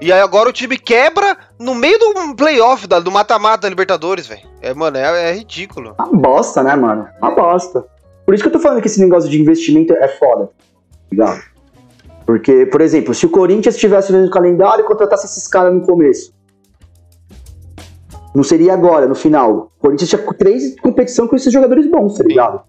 E 0.00 0.12
aí 0.12 0.20
agora 0.20 0.48
o 0.48 0.52
time 0.52 0.76
quebra 0.76 1.36
no 1.60 1.76
meio 1.76 1.96
do 1.96 2.34
playoff, 2.34 2.88
da- 2.88 2.98
do 2.98 3.10
mata-mata 3.12 3.62
da 3.62 3.68
Libertadores, 3.68 4.26
velho. 4.26 4.42
É, 4.60 4.74
mano, 4.74 4.96
é, 4.96 5.30
é 5.30 5.32
ridículo. 5.34 5.94
Uma 5.96 6.08
bosta, 6.08 6.60
né, 6.62 6.74
mano? 6.74 7.06
Uma 7.20 7.30
bosta. 7.30 7.84
Por 8.26 8.34
isso 8.34 8.42
que 8.42 8.48
eu 8.48 8.52
tô 8.52 8.58
falando 8.58 8.80
que 8.80 8.88
esse 8.88 9.00
negócio 9.00 9.30
de 9.30 9.40
investimento 9.40 9.92
é 9.94 10.08
foda. 10.08 10.46
tá 10.46 10.52
Ligado? 11.12 11.40
Porque, 12.26 12.66
por 12.66 12.80
exemplo, 12.80 13.14
se 13.14 13.26
o 13.26 13.28
Corinthians 13.30 13.76
tivesse 13.76 14.12
no 14.12 14.28
calendário 14.30 14.84
e 14.84 14.86
contratasse 14.88 15.26
esses 15.26 15.46
caras 15.46 15.72
no 15.72 15.82
começo. 15.82 16.32
Não 18.34 18.42
seria 18.42 18.72
agora, 18.72 19.06
no 19.06 19.14
final. 19.14 19.70
O 19.78 19.80
Corinthians 19.80 20.08
tinha 20.10 20.22
três 20.34 20.78
competições 20.80 21.28
com 21.28 21.36
esses 21.36 21.52
jogadores 21.52 21.90
bons, 21.90 22.16
tá 22.16 22.24
ligado? 22.24 22.62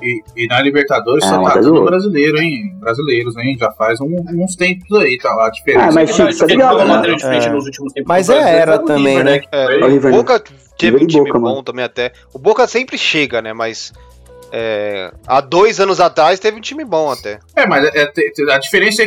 E, 0.00 0.22
e 0.36 0.46
na 0.46 0.62
Libertadores 0.62 1.24
É, 1.24 1.28
só 1.28 1.42
tá 1.42 1.60
tudo 1.60 1.82
brasileiro, 1.84 2.38
hein? 2.38 2.72
Brasileiros, 2.78 3.36
hein? 3.36 3.56
Já 3.58 3.72
faz 3.72 4.00
um- 4.00 4.24
uns 4.44 4.54
tempos 4.54 4.96
aí, 4.96 5.18
tá? 5.18 5.28
A 5.44 5.50
diferença 5.50 5.86
Ah, 5.88 5.92
mas 5.92 6.10
é 6.10 6.12
Chico, 6.12 6.38
tá 6.38 6.46
ligado, 6.46 6.74
Uma 6.76 6.84
né? 6.84 6.90
matéria 6.94 7.16
diferente 7.16 7.46
É. 7.48 7.50
nos 7.50 7.64
últimos 7.66 7.92
tempos. 7.92 8.08
Mas 8.08 8.28
é 8.30 8.58
era 8.58 8.76
o 8.76 8.84
também, 8.84 9.16
River, 9.18 9.24
né? 9.24 9.38
que 9.40 9.48
É, 9.50 9.64
foi- 9.64 9.82
o 9.82 9.88
River, 9.88 10.14
o 10.14 10.16
Boca 10.18 10.40
teve 10.78 10.98
River 10.98 11.02
um 11.02 11.06
time 11.08 11.24
Boca, 11.26 11.38
bom 11.40 11.48
mano. 11.50 11.62
também 11.64 11.84
até. 11.84 12.12
O 12.32 12.38
Boca 12.38 12.64
sempre 12.68 12.96
chega, 12.96 13.42
né? 13.42 13.52
Mas 13.52 13.92
é, 14.52 15.10
há 15.26 15.40
dois 15.40 15.80
anos 15.80 15.98
atrás 16.00 16.38
teve 16.38 16.56
um 16.56 16.60
time 16.60 16.84
bom 16.84 17.10
até. 17.10 17.40
É, 17.56 17.66
mas 17.66 17.84
é- 17.92 18.02
é- 18.04 18.52
a 18.54 18.58
diferença 18.58 19.02
é. 19.02 19.06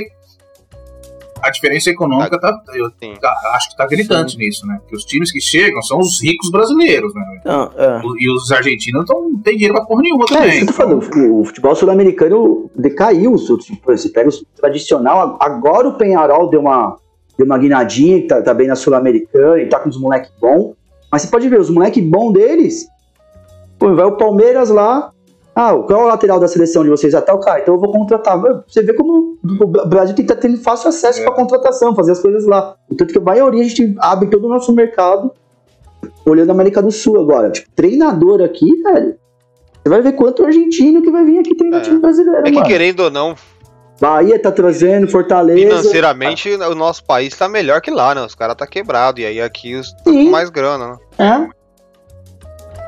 A 1.43 1.49
diferença 1.49 1.89
econômica 1.89 2.39
tá, 2.39 2.61
eu 2.76 2.89
Sim. 3.01 3.13
tá- 3.19 3.35
acho 3.55 3.69
que 3.69 3.77
tá 3.77 3.88
gritante 3.88 4.38
nisso, 4.38 4.65
né? 4.68 4.80
Que 4.88 4.95
os 4.95 5.03
times 5.03 5.31
que 5.31 5.41
chegam 5.41 5.81
são 5.81 5.99
os 5.99 6.22
ricos 6.22 6.49
brasileiros, 6.51 7.13
né? 7.15 7.22
Então, 7.39 7.72
é. 7.76 8.01
O- 8.05 8.18
E 8.19 8.30
os 8.31 8.51
argentinos 8.51 9.05
não 9.09 9.35
tem 9.39 9.53
dinheiro 9.55 9.73
pra 9.73 9.85
porra 9.85 10.01
nenhuma 10.01 10.26
É, 10.26 10.27
também. 10.34 10.49
isso 10.49 10.61
eu 10.61 10.68
tô 10.68 10.73
falando. 10.73 11.39
O, 11.39 11.45
futebol 11.45 11.76
sul-americano 11.76 12.69
decaiu. 12.76 13.38
Se 13.38 13.51
você 13.85 14.09
pega 14.09 14.30
o 14.30 14.34
tradicional, 14.55 15.38
agora 15.39 15.88
o 15.88 15.93
Penharol 15.97 16.49
deu 16.49 16.61
uma, 16.61 16.97
deu 17.38 17.45
uma 17.45 17.57
guinadinha, 17.57 18.22
que 18.22 18.27
tá, 18.27 18.41
tá 18.41 18.53
bem 18.53 18.68
na 18.68 18.76
Sul-Americana 18.76 19.61
e 19.61 19.68
tá 19.68 19.80
com 19.80 19.89
os 19.89 19.99
moleques 19.99 20.31
bons. 20.39 20.76
Mas 21.11 21.23
você 21.23 21.27
pode 21.30 21.49
ver, 21.49 21.59
os 21.59 21.69
moleques 21.69 22.03
bons 22.03 22.31
deles. 22.34 22.88
Pô, 23.80 23.93
vai 23.95 24.05
o 24.05 24.13
Palmeiras 24.18 24.69
lá. 24.69 25.10
Ah, 25.56 25.73
qual 25.73 26.02
é 26.02 26.03
o 26.03 26.07
lateral 26.07 26.40
da 26.40 26.48
seleção 26.48 26.84
de 26.84 26.90
vocês? 26.90 27.14
Ah, 27.14 27.22
tá 27.22 27.38
cara, 27.38 27.60
então 27.60 27.73
eu 27.76 27.80
vou 27.80 27.91
contratar. 27.91 28.40
Você 28.68 28.82
vê 28.82 28.94
como 28.94 29.38
o 29.44 29.68
Brasil 29.68 30.15
tem 30.15 30.26
que 30.26 30.32
estar 30.32 30.41
tendo 30.41 30.57
fácil 30.57 30.88
acesso 30.90 31.19
É. 31.19 31.23
pra 31.23 31.34
contratação, 31.34 31.94
fazer 31.95 32.14
as 32.14 32.19
coisas 32.19 32.45
lá. 32.45 32.76
Tanto 32.98 33.11
que 33.11 33.18
a 33.18 33.22
maioria 33.22 33.61
a 33.61 33.68
gente 33.68 33.94
abre 33.99 34.30
todo 34.30 34.45
o 34.45 34.49
nosso 34.49 34.72
mercado 34.73 35.32
olhando 36.26 36.49
a 36.49 36.53
América 36.53 36.82
do 36.82 36.90
Sul 36.91 37.19
agora. 37.19 37.49
Tipo, 37.52 37.69
treinador 37.76 38.41
aqui, 38.41 38.82
velho. 38.82 39.15
Você 39.84 39.90
vai 39.90 40.02
ver 40.02 40.14
quanto 40.14 40.45
argentino 40.45 41.02
que 41.02 41.11
vai 41.11 41.26
vir 41.26 41.40
aqui 41.40 41.53
treinar 41.56 41.82
É. 41.82 41.84
time 41.84 41.99
brasileiro, 41.99 42.40
É 42.40 42.44
que 42.44 42.52
mano. 42.52 42.65
querendo 42.68 42.99
ou 43.02 43.11
não, 43.11 43.36
Bahia 43.99 44.40
tá 44.40 44.52
trazendo, 44.52 45.07
Fortaleza. 45.07 45.60
financeiramente 45.60 46.49
o 46.49 46.73
nosso 46.76 47.03
país 47.03 47.36
tá 47.38 47.49
melhor 47.49 47.82
que 47.82 47.91
lá, 47.91 48.15
né? 48.15 48.22
Os 48.26 48.34
caras 48.36 48.56
tá 48.56 48.65
quebrado. 48.65 49.19
E 49.19 49.26
aí 49.26 49.41
aqui 49.41 49.76
os 49.76 49.91
tá 49.94 50.03
com 50.06 50.30
mais 50.30 50.49
grana, 50.49 50.88
né? 50.88 50.98
É. 51.48 51.60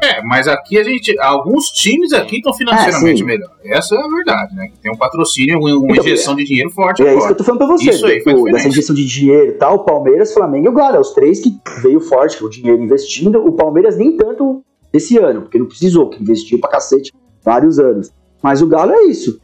É, 0.03 0.21
mas 0.23 0.47
aqui 0.47 0.77
a 0.77 0.83
gente. 0.83 1.17
Alguns 1.19 1.69
times 1.69 2.11
aqui 2.13 2.37
estão 2.37 2.53
financeiramente 2.53 3.13
É, 3.13 3.17
sim. 3.17 3.23
melhor. 3.23 3.49
Essa 3.63 3.95
é 3.95 3.99
a 3.99 4.07
verdade, 4.07 4.55
né? 4.55 4.69
Tem 4.81 4.91
um 4.91 4.97
patrocínio, 4.97 5.59
uma, 5.59 5.69
Então, 5.69 6.05
injeção 6.05 6.35
de 6.35 6.43
dinheiro 6.43 6.69
forte 6.69 7.01
é 7.01 7.05
isso 7.05 7.13
agora. 7.17 7.27
que 7.27 7.31
eu 7.33 7.37
tô 7.37 7.43
falando 7.43 7.59
pra 7.59 7.67
você. 7.67 7.89
Isso 7.89 8.05
aí 8.05 8.17
diferença. 8.17 8.51
dessa 8.51 8.67
injeção 8.67 8.95
de 8.95 9.05
dinheiro 9.05 9.47
e 9.47 9.53
tal, 9.53 9.85
Palmeiras, 9.85 10.33
Flamengo 10.33 10.67
e 10.67 10.69
o 10.69 10.73
Galo. 10.73 10.97
É 10.97 10.99
os 10.99 11.11
três 11.11 11.39
que 11.39 11.57
veio 11.81 11.99
forte, 12.01 12.37
que 12.37 12.43
o 12.43 12.49
dinheiro 12.49 12.81
investindo. 12.81 13.45
O 13.45 13.53
Palmeiras 13.53 13.97
nem 13.97 14.17
tanto 14.17 14.63
esse 14.91 15.17
ano, 15.17 15.43
porque 15.43 15.57
não 15.57 15.65
precisou, 15.65 16.09
que 16.09 16.21
investiu 16.21 16.59
pra 16.59 16.69
cacete 16.69 17.11
vários 17.43 17.79
anos. 17.79 18.11
Mas 18.41 18.61
o 18.61 18.67
Galo 18.67 18.91
é 18.91 19.03
isso. 19.03 19.39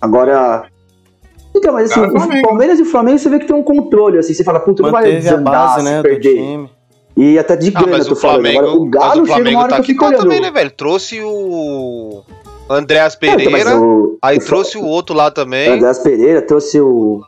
Agora. 0.00 0.66
Então, 1.54 1.72
mas 1.72 1.90
assim, 1.90 2.00
é 2.00 2.06
o. 2.06 2.42
Palmeiras 2.42 2.78
e 2.78 2.82
o 2.82 2.86
Flamengo 2.86 3.18
você 3.18 3.28
vê 3.28 3.38
que 3.38 3.46
tem 3.46 3.56
um 3.56 3.62
controle, 3.62 4.18
assim, 4.18 4.32
você 4.32 4.44
fala, 4.44 4.60
puta, 4.60 4.82
não 4.82 4.90
vai 4.90 5.10
desandar 5.12 5.52
base, 5.52 5.78
se 5.80 5.84
né, 5.84 5.96
do 5.98 6.02
perder. 6.02 6.68
E 7.20 7.38
até 7.38 7.56
de 7.56 7.68
Ah, 7.68 7.80
grana, 7.80 7.96
mas 7.98 8.06
eu 8.06 8.12
tô 8.12 8.12
o 8.12 8.16
falando. 8.16 8.42
Flamengo, 8.42 8.58
Agora, 8.60 8.76
o 8.78 8.80
mas 8.84 8.90
Galo 8.90 9.10
o 9.10 9.14
chega 9.14 9.20
uma 9.22 9.34
Flamengo 9.34 9.58
hora 9.60 9.68
tá 9.70 9.82
que 9.82 9.90
eu 9.92 9.96
aqui 9.96 10.04
olhando. 10.04 10.20
também, 10.22 10.40
né, 10.40 10.50
velho? 10.52 10.70
Trouxe 10.70 11.20
o 11.20 12.22
Andréas 12.70 13.18
É, 13.20 13.26
então, 13.26 13.36
Pereira, 13.44 13.80
o- 13.80 14.18
aí 14.22 14.36
o 14.38 14.44
trouxe 14.44 14.78
o 14.78 14.84
outro 14.84 15.16
lá 15.16 15.30
também. 15.30 15.68
Andrés 15.68 15.98
Pereira 15.98 16.42
trouxe 16.42 16.80
o. 16.80 17.22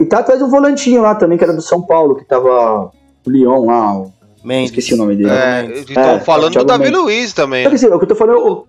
E 0.00 0.04
tá 0.06 0.20
atrás 0.20 0.40
do 0.40 0.48
volantinho 0.48 1.02
lá 1.02 1.14
também, 1.14 1.36
que 1.36 1.44
era 1.44 1.52
do 1.52 1.60
São 1.62 1.82
Paulo, 1.82 2.14
que 2.16 2.24
tava 2.24 2.90
o 3.26 3.30
Lyon 3.30 3.66
lá. 3.66 3.98
o- 3.98 4.12
Mendes. 4.42 4.70
Esqueci 4.70 4.94
o 4.94 4.96
nome 4.98 5.16
dele. 5.16 5.30
É, 5.30 5.64
estão 5.80 6.02
É, 6.02 6.20
falando 6.20 6.52
do 6.54 6.64
Davi 6.64 6.84
Mendes. 6.84 7.00
Luiz 7.00 7.32
também. 7.32 7.66
Assim, 7.66 7.86
é 7.86 7.94
o 7.94 7.98
que 7.98 8.04
eu 8.04 8.08
tô 8.08 8.14
falando. 8.14 8.66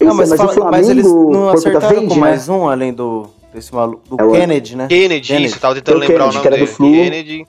Não, 0.00 0.14
mas, 0.14 0.28
mas, 0.28 0.38
fala- 0.38 0.50
o 0.50 0.54
Flamengo, 0.54 0.76
mas 0.76 0.88
eles 0.90 1.06
não 1.06 1.12
por 1.12 1.28
conta 1.30 1.40
da 1.46 1.52
acertaram 1.54 1.94
Fendi, 1.96 2.08
com 2.08 2.14
né? 2.16 2.20
mais 2.20 2.48
um, 2.50 2.68
além 2.68 2.92
do 2.92 3.26
desse 3.54 3.74
maluco, 3.74 4.02
do 4.08 4.20
É 4.20 4.24
o- 4.26 4.32
Kennedy, 4.32 4.76
né? 4.76 4.86
Kennedy, 4.88 5.28
Kennedy. 5.28 5.46
isso, 5.46 5.60
tava 5.60 5.74
tentando 5.76 5.98
lembrar 6.00 6.28
Kennedy, 6.30 6.36
o 6.36 6.42
que 6.42 6.48
nome 6.48 6.56
era 6.98 7.06
dele. 7.06 7.10
Kennedy. 7.10 7.46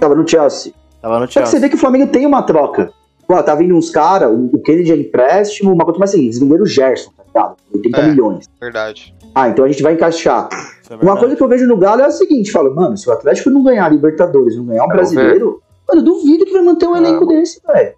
Tava 0.00 0.14
no 0.14 0.26
Chelsea. 0.26 0.72
Tava 1.00 1.20
no 1.20 1.26
Só 1.26 1.26
que 1.26 1.32
você 1.34 1.40
Chelsea. 1.40 1.60
vê 1.60 1.68
que 1.68 1.74
o 1.74 1.78
Flamengo 1.78 2.06
tem 2.10 2.26
uma 2.26 2.42
troca. 2.42 2.92
Pô, 3.26 3.42
tá 3.42 3.54
vindo 3.54 3.74
uns 3.76 3.90
caras, 3.90 4.30
o 4.30 4.46
o 4.56 4.62
Kennedy 4.62 4.92
é 4.92 4.96
empréstimo, 4.96 5.72
uma 5.72 5.84
coisa 5.84 5.98
mais 5.98 6.10
assim, 6.12 6.24
eles 6.24 6.38
venderam 6.38 6.62
o 6.62 6.66
Gerson, 6.66 7.10
tá 7.16 7.22
ligado? 7.26 7.56
80 7.74 8.00
É. 8.00 8.06
milhões. 8.08 8.46
Verdade. 8.60 9.14
Ah, 9.34 9.48
então 9.48 9.64
a 9.64 9.68
gente 9.68 9.82
vai 9.82 9.92
encaixar. 9.92 10.48
É 10.88 10.94
Uma 10.96 11.16
coisa 11.18 11.36
que 11.36 11.42
eu 11.42 11.48
vejo 11.48 11.66
no 11.66 11.76
Galo 11.76 12.00
é 12.00 12.06
a 12.06 12.10
seguinte, 12.10 12.50
falo, 12.50 12.74
mano, 12.74 12.96
se 12.96 13.08
o 13.08 13.12
Atlético 13.12 13.50
não 13.50 13.62
ganhar 13.62 13.84
a 13.84 13.88
Libertadores, 13.90 14.56
não 14.56 14.64
ganhar 14.64 14.84
um 14.84 14.86
Vamos 14.88 14.96
brasileiro, 14.96 15.62
mano, 15.86 16.00
eu 16.00 16.04
duvido 16.04 16.46
que 16.46 16.52
vai 16.52 16.62
manter 16.62 16.86
um 16.88 16.96
elenco 16.96 17.26
desse, 17.26 17.60
velho. 17.66 17.94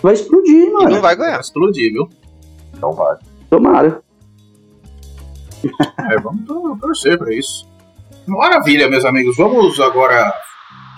Vai 0.00 0.14
explodir, 0.14 0.68
E 0.68 0.70
mano. 0.72 0.84
não 0.90 1.00
vai 1.00 1.16
Vai 1.16 1.16
ganhar. 1.16 1.40
explodir, 1.40 1.92
viu? 1.92 2.08
Então 2.76 2.92
vai. 2.92 3.16
Tomara. 3.50 4.00
É, 6.10 6.20
vamos 6.20 6.46
tor- 6.46 6.78
torcer 6.78 7.18
pra 7.18 7.34
isso. 7.34 7.66
Maravilha, 8.26 8.88
meus 8.88 9.04
amigos. 9.04 9.36
Vamos 9.36 9.80
agora 9.80 10.32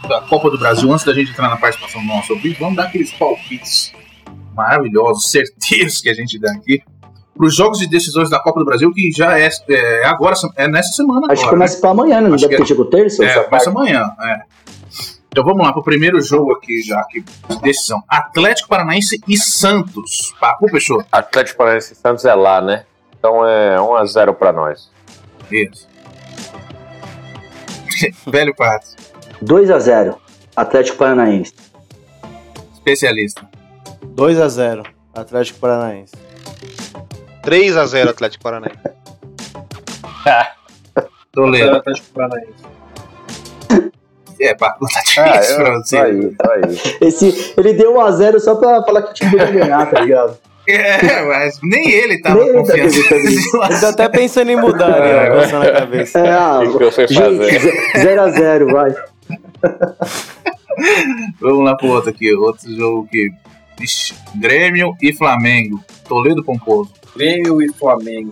da 0.08 0.20
Copa 0.22 0.50
do 0.50 0.58
Brasil. 0.58 0.90
Antes 0.92 1.04
da 1.04 1.12
gente 1.12 1.30
entrar 1.30 1.48
na 1.48 1.56
participação 1.56 2.00
do 2.00 2.06
nosso 2.08 2.32
ouvinte, 2.32 2.58
vamos 2.58 2.76
dar 2.76 2.84
aqueles 2.84 3.12
palpites 3.12 3.92
maravilhosos, 4.54 5.30
certeiros 5.30 6.00
que 6.00 6.08
a 6.08 6.14
gente 6.14 6.38
dá 6.38 6.52
aqui. 6.52 6.82
Para 7.36 7.46
os 7.46 7.54
jogos 7.54 7.78
de 7.78 7.86
decisões 7.88 8.28
da 8.28 8.38
Copa 8.38 8.58
do 8.60 8.66
Brasil, 8.66 8.92
que 8.92 9.10
já 9.12 9.38
é, 9.38 9.48
é 9.68 10.04
agora, 10.04 10.34
é 10.56 10.68
nessa 10.68 10.92
semana 10.92 11.26
Acho 11.26 11.36
que 11.36 11.40
agora. 11.42 11.50
começa 11.56 11.80
pra 11.80 11.90
amanhã, 11.90 12.20
não 12.20 12.34
Acho 12.34 12.44
deve 12.44 12.56
que 12.56 12.62
ter 12.62 12.68
chegou 12.68 12.84
terça? 12.86 13.22
né? 13.22 13.30
essa 13.30 13.40
É, 13.40 13.44
começa 13.44 13.70
amanhã. 13.70 14.10
é. 14.22 14.40
Então 15.32 15.44
vamos 15.44 15.64
lá, 15.64 15.72
pro 15.72 15.82
primeiro 15.82 16.20
jogo 16.20 16.52
aqui 16.52 16.82
já, 16.82 16.98
aqui, 16.98 17.20
de 17.48 17.60
decisão. 17.62 18.02
Atlético 18.08 18.68
Paranaense 18.68 19.20
e 19.28 19.38
Santos. 19.38 20.34
Papo, 20.40 20.68
fechou. 20.68 21.04
Atlético 21.10 21.56
Paranaense 21.58 21.92
e 21.92 21.96
Santos 21.96 22.24
é 22.24 22.34
lá, 22.34 22.60
né? 22.60 22.84
Então 23.16 23.46
é 23.46 23.76
1x0 23.76 24.34
pra 24.34 24.52
nós. 24.52 24.90
Isso. 25.50 25.88
Velho 28.26 28.54
Pato, 29.40 29.44
2x0. 29.44 30.16
Atlético 30.56 30.98
Paranaense. 30.98 31.52
especialista. 32.74 33.42
2x0. 34.14 34.84
Atlético 35.14 35.58
Paranaense. 35.60 36.12
3x0 37.44 38.08
Atlético 38.10 38.42
Paranaense. 38.42 38.78
Toledo. 41.32 41.76
Atlético 41.76 42.06
Paranaense. 42.14 42.70
É, 44.42 44.54
Paco, 44.54 44.86
tá 44.86 45.00
Ah, 45.18 45.32
difícil 45.36 45.56
pra 45.56 45.70
você. 45.74 45.96
tá 45.98 46.02
aí, 46.04 46.30
tá 46.34 46.52
aí. 46.54 46.62
Esse, 47.02 47.52
ele 47.58 47.74
deu 47.74 47.92
1x0 47.92 48.38
só 48.38 48.54
pra 48.54 48.82
falar 48.82 49.02
que 49.02 49.10
o 49.10 49.12
time 49.12 49.36
ia 49.36 49.44
ganhar, 49.50 49.90
tá 49.90 50.00
ligado? 50.00 50.38
É, 50.66 51.22
mas 51.26 51.58
nem 51.62 51.90
ele 51.90 52.20
tava 52.22 52.38
Nem 52.44 52.48
ele 52.48 52.64
tá 52.64 52.72
acreditando 52.74 53.22
nisso. 53.24 53.56
Ele 53.64 53.80
tá 53.80 53.88
até 53.88 54.08
pensando 54.08 54.50
em 54.50 54.56
mudar, 54.56 55.00
né? 55.00 55.30
Coçando 55.30 55.68
a 55.68 55.72
cabeça. 55.72 56.18
É, 56.20 56.30
ah, 56.30 56.60
gente, 57.08 57.98
0x0, 57.98 58.72
vai. 58.72 58.94
Vamos 61.40 61.64
lá 61.64 61.76
pro 61.76 61.88
outro 61.88 62.10
aqui. 62.10 62.32
Outro 62.34 62.74
jogo 62.74 63.06
aqui. 63.06 63.30
Ixi, 63.80 64.14
Grêmio 64.36 64.94
e 65.00 65.12
Flamengo. 65.12 65.80
Toledo 66.08 66.44
Pomposo. 66.44 66.90
Grêmio 67.16 67.62
e 67.62 67.72
Flamengo. 67.72 68.30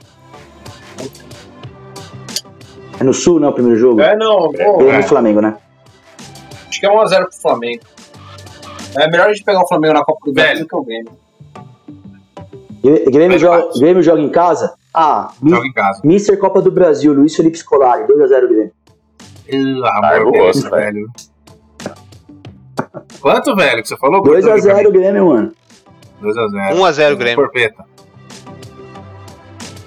É 3.00 3.04
no 3.04 3.14
Sul, 3.14 3.38
né, 3.38 3.46
o 3.48 3.52
primeiro 3.52 3.78
jogo? 3.78 4.00
É, 4.00 4.16
não, 4.16 4.50
Grêmio 4.50 5.00
e 5.00 5.02
Flamengo, 5.04 5.40
né? 5.40 5.56
acho 6.68 6.80
que 6.80 6.86
é 6.86 6.90
1x0 6.90 7.22
pro 7.24 7.40
Flamengo. 7.40 7.82
É 8.96 9.08
melhor 9.10 9.28
a 9.28 9.32
gente 9.32 9.44
pegar 9.44 9.62
o 9.62 9.68
Flamengo 9.68 9.94
na 9.94 10.04
Copa 10.04 10.20
do 10.24 10.32
Brasil 10.32 10.66
que 10.66 10.76
o 10.76 10.82
Grêmio. 10.82 11.12
Grêmio, 13.10 13.38
joga. 13.38 13.68
Grêmio 13.78 14.02
joga 14.02 14.20
em 14.20 14.30
casa? 14.30 14.74
Ah, 14.94 15.30
Joga 15.44 15.66
em 15.66 15.72
casa. 15.72 16.00
Mister 16.04 16.38
Copa 16.38 16.60
do 16.62 16.70
Brasil, 16.70 17.12
Luiz 17.12 17.34
Felipe 17.36 17.58
Scolari, 17.58 18.04
2x0 18.04 18.48
Grêmio. 18.48 18.72
Ah, 19.84 20.00
Ah, 20.02 20.16
eu 20.16 20.22
amor, 20.22 20.32
gosto, 20.32 20.70
velho. 20.70 21.10
Quanto, 23.20 23.56
velho, 23.56 23.82
que 23.82 23.88
você 23.88 23.96
falou? 23.96 24.22
2x0 24.22 24.90
Grêmio, 24.92 25.26
mano. 25.26 25.52
2x0. 26.22 26.74
1x0 26.76 27.16
Grêmio. 27.16 27.36
Porpeta. 27.36 27.84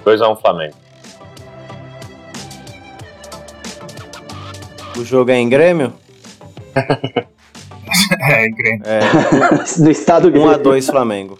2x1 0.04 0.40
Flamengo. 0.40 0.74
O 4.98 5.04
jogo 5.04 5.30
é 5.30 5.36
em 5.36 5.48
Grêmio? 5.48 5.92
É, 8.20 8.48
Grêmio. 8.48 8.82
É. 8.86 9.00
no 9.82 9.90
estado 9.90 10.30
Grêmio. 10.30 10.50
1x2 10.50 10.90
Flamengo. 10.90 11.38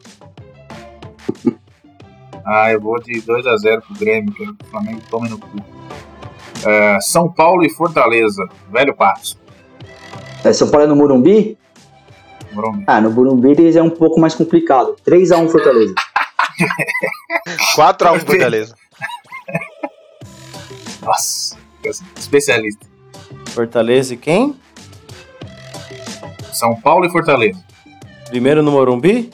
Ah, 2.46 2.72
eu 2.72 2.80
vou 2.80 2.98
de 3.00 3.20
2x0 3.22 3.82
pro 3.82 3.94
Grêmio, 3.98 4.32
que 4.32 4.42
o 4.42 4.56
Flamengo 4.70 5.00
tome 5.10 5.28
no 5.28 5.38
cu. 5.38 5.56
É, 6.64 6.98
São 7.00 7.30
Paulo 7.30 7.64
e 7.64 7.70
Fortaleza. 7.70 8.46
Velho 8.70 8.94
Patos. 8.94 9.38
É, 10.44 10.52
São 10.52 10.70
Paulo 10.70 10.86
é 10.86 10.88
no 10.88 10.96
Morumbi? 10.96 11.58
Morumbi. 12.52 12.84
Ah, 12.86 13.00
no 13.00 13.10
Morumbi 13.10 13.50
eles 13.50 13.76
é 13.76 13.82
um 13.82 13.90
pouco 13.90 14.20
mais 14.20 14.34
complicado. 14.34 14.96
3x1 15.06 15.48
Fortaleza. 15.50 15.94
4x1 17.76 18.20
Fortaleza. 18.26 18.74
Nossa, 21.02 21.56
especialista. 22.16 22.86
Fortaleza 23.48 24.14
e 24.14 24.16
quem? 24.16 24.54
São 26.52 26.74
Paulo 26.80 27.06
e 27.06 27.10
Fortaleza. 27.10 27.58
Primeiro 28.28 28.62
no 28.62 28.70
Morumbi? 28.70 29.30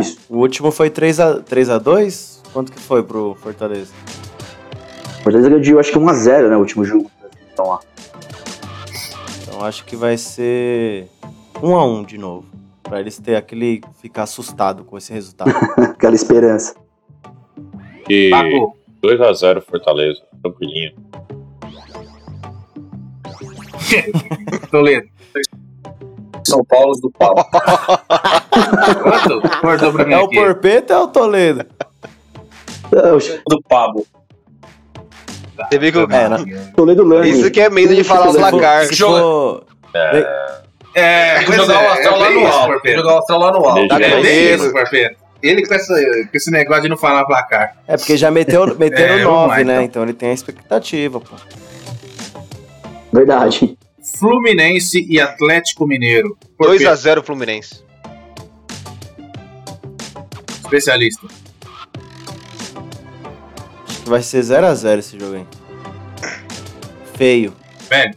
Isso. 0.00 0.18
O 0.28 0.38
último 0.38 0.70
foi 0.70 0.90
3x, 0.90 1.42
3x2? 1.44 2.40
Quanto 2.52 2.72
que 2.72 2.80
foi 2.80 3.02
pro 3.02 3.36
Fortaleza? 3.40 3.92
Fortaleza 5.22 5.48
ganhou, 5.48 5.78
acho 5.78 5.92
que 5.92 5.98
1x0, 5.98 6.48
né? 6.48 6.56
O 6.56 6.60
último 6.60 6.84
jogo. 6.84 7.10
Então, 7.52 7.68
lá. 7.68 7.80
Então 9.42 9.64
acho 9.64 9.84
que 9.84 9.94
vai 9.94 10.16
ser 10.16 11.08
1x1 11.54 12.06
de 12.06 12.18
novo. 12.18 12.46
Pra 12.82 13.00
eles 13.00 13.18
ter 13.18 13.36
aquele. 13.36 13.80
ficar 14.00 14.24
assustado 14.24 14.84
com 14.84 14.98
esse 14.98 15.12
resultado. 15.12 15.50
Aquela 15.78 16.14
esperança. 16.14 16.74
E 18.08 18.30
Paco. 18.30 18.76
2x0 19.02 19.62
Fortaleza, 19.62 20.20
tranquilinho. 20.42 20.92
Toledo. 24.70 25.08
São 26.44 26.64
Paulo 26.64 26.92
do 27.00 27.10
Pau. 27.10 27.34
Quanto? 29.02 29.60
Cortou 29.60 29.92
pra 29.92 30.04
mim 30.04 30.12
é 30.12 30.18
o 30.18 30.24
aqui. 30.24 30.34
Porpeta 30.34 30.96
ou 30.96 31.02
é 31.02 31.04
o 31.04 31.08
Toledo? 31.08 31.66
É, 32.92 33.12
o 33.12 33.18
do 33.48 33.62
Pablo. 33.62 34.04
Você 35.56 35.78
viu 35.78 35.92
que. 35.92 36.14
É, 36.14 36.28
né? 36.28 36.72
Toledo 36.76 37.04
Lane. 37.04 37.30
Isso 37.30 37.50
que 37.50 37.60
é 37.60 37.68
medo 37.70 37.94
de 37.94 38.04
falar 38.04 38.30
o 38.30 38.34
placar. 38.34 38.86
É, 40.94 41.34
Tem 41.36 41.40
que 41.40 41.46
pois 41.46 41.56
jogar 41.56 41.82
é, 41.82 41.88
o 41.88 41.92
astral 41.92 42.14
é 42.14 42.18
lá 42.18 42.30
no 42.30 42.46
alto. 42.46 42.88
Jogar 42.88 43.14
o 43.14 43.18
astral 43.18 43.38
lá 43.40 43.52
no 43.52 43.64
alto. 43.64 43.88
Tá 43.88 44.00
É 44.00 44.58
Porpeta. 44.58 45.22
Ele 45.42 45.66
com, 45.66 45.74
essa, 45.74 45.94
com 45.94 46.36
esse 46.36 46.50
negócio 46.52 46.82
de 46.82 46.88
não 46.88 46.96
falar 46.96 47.24
placar. 47.24 47.76
É 47.88 47.96
porque 47.96 48.16
já 48.16 48.30
meteu, 48.30 48.76
meteram 48.78 49.14
É, 49.18 49.24
vamos 49.24 49.48
9, 49.48 49.48
lá, 49.48 49.56
né? 49.56 49.62
então. 49.62 49.82
Então 49.84 50.02
ele 50.04 50.12
tem 50.12 50.30
a 50.30 50.34
expectativa, 50.34 51.20
pô. 51.20 51.34
Verdade. 53.12 53.76
Fluminense 54.18 55.04
e 55.08 55.20
Atlético 55.20 55.86
Mineiro. 55.86 56.36
Porpeta, 56.56 56.92
2x0 56.92 57.24
Fluminense. 57.24 57.82
Especialista. 60.62 61.26
Que 64.12 64.16
vai 64.16 64.22
ser 64.22 64.42
0x0 64.42 64.98
esse 64.98 65.18
jogo 65.18 65.36
aí. 65.36 65.46
Feio. 67.14 67.54
Velho. 67.88 68.14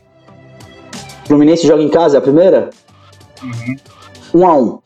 Fluminense 1.26 1.66
joga 1.66 1.82
em 1.82 1.88
casa, 1.88 2.18
é 2.18 2.20
a 2.20 2.22
primeira? 2.22 2.70
Uhum. 3.42 3.78
1x1. 4.34 4.82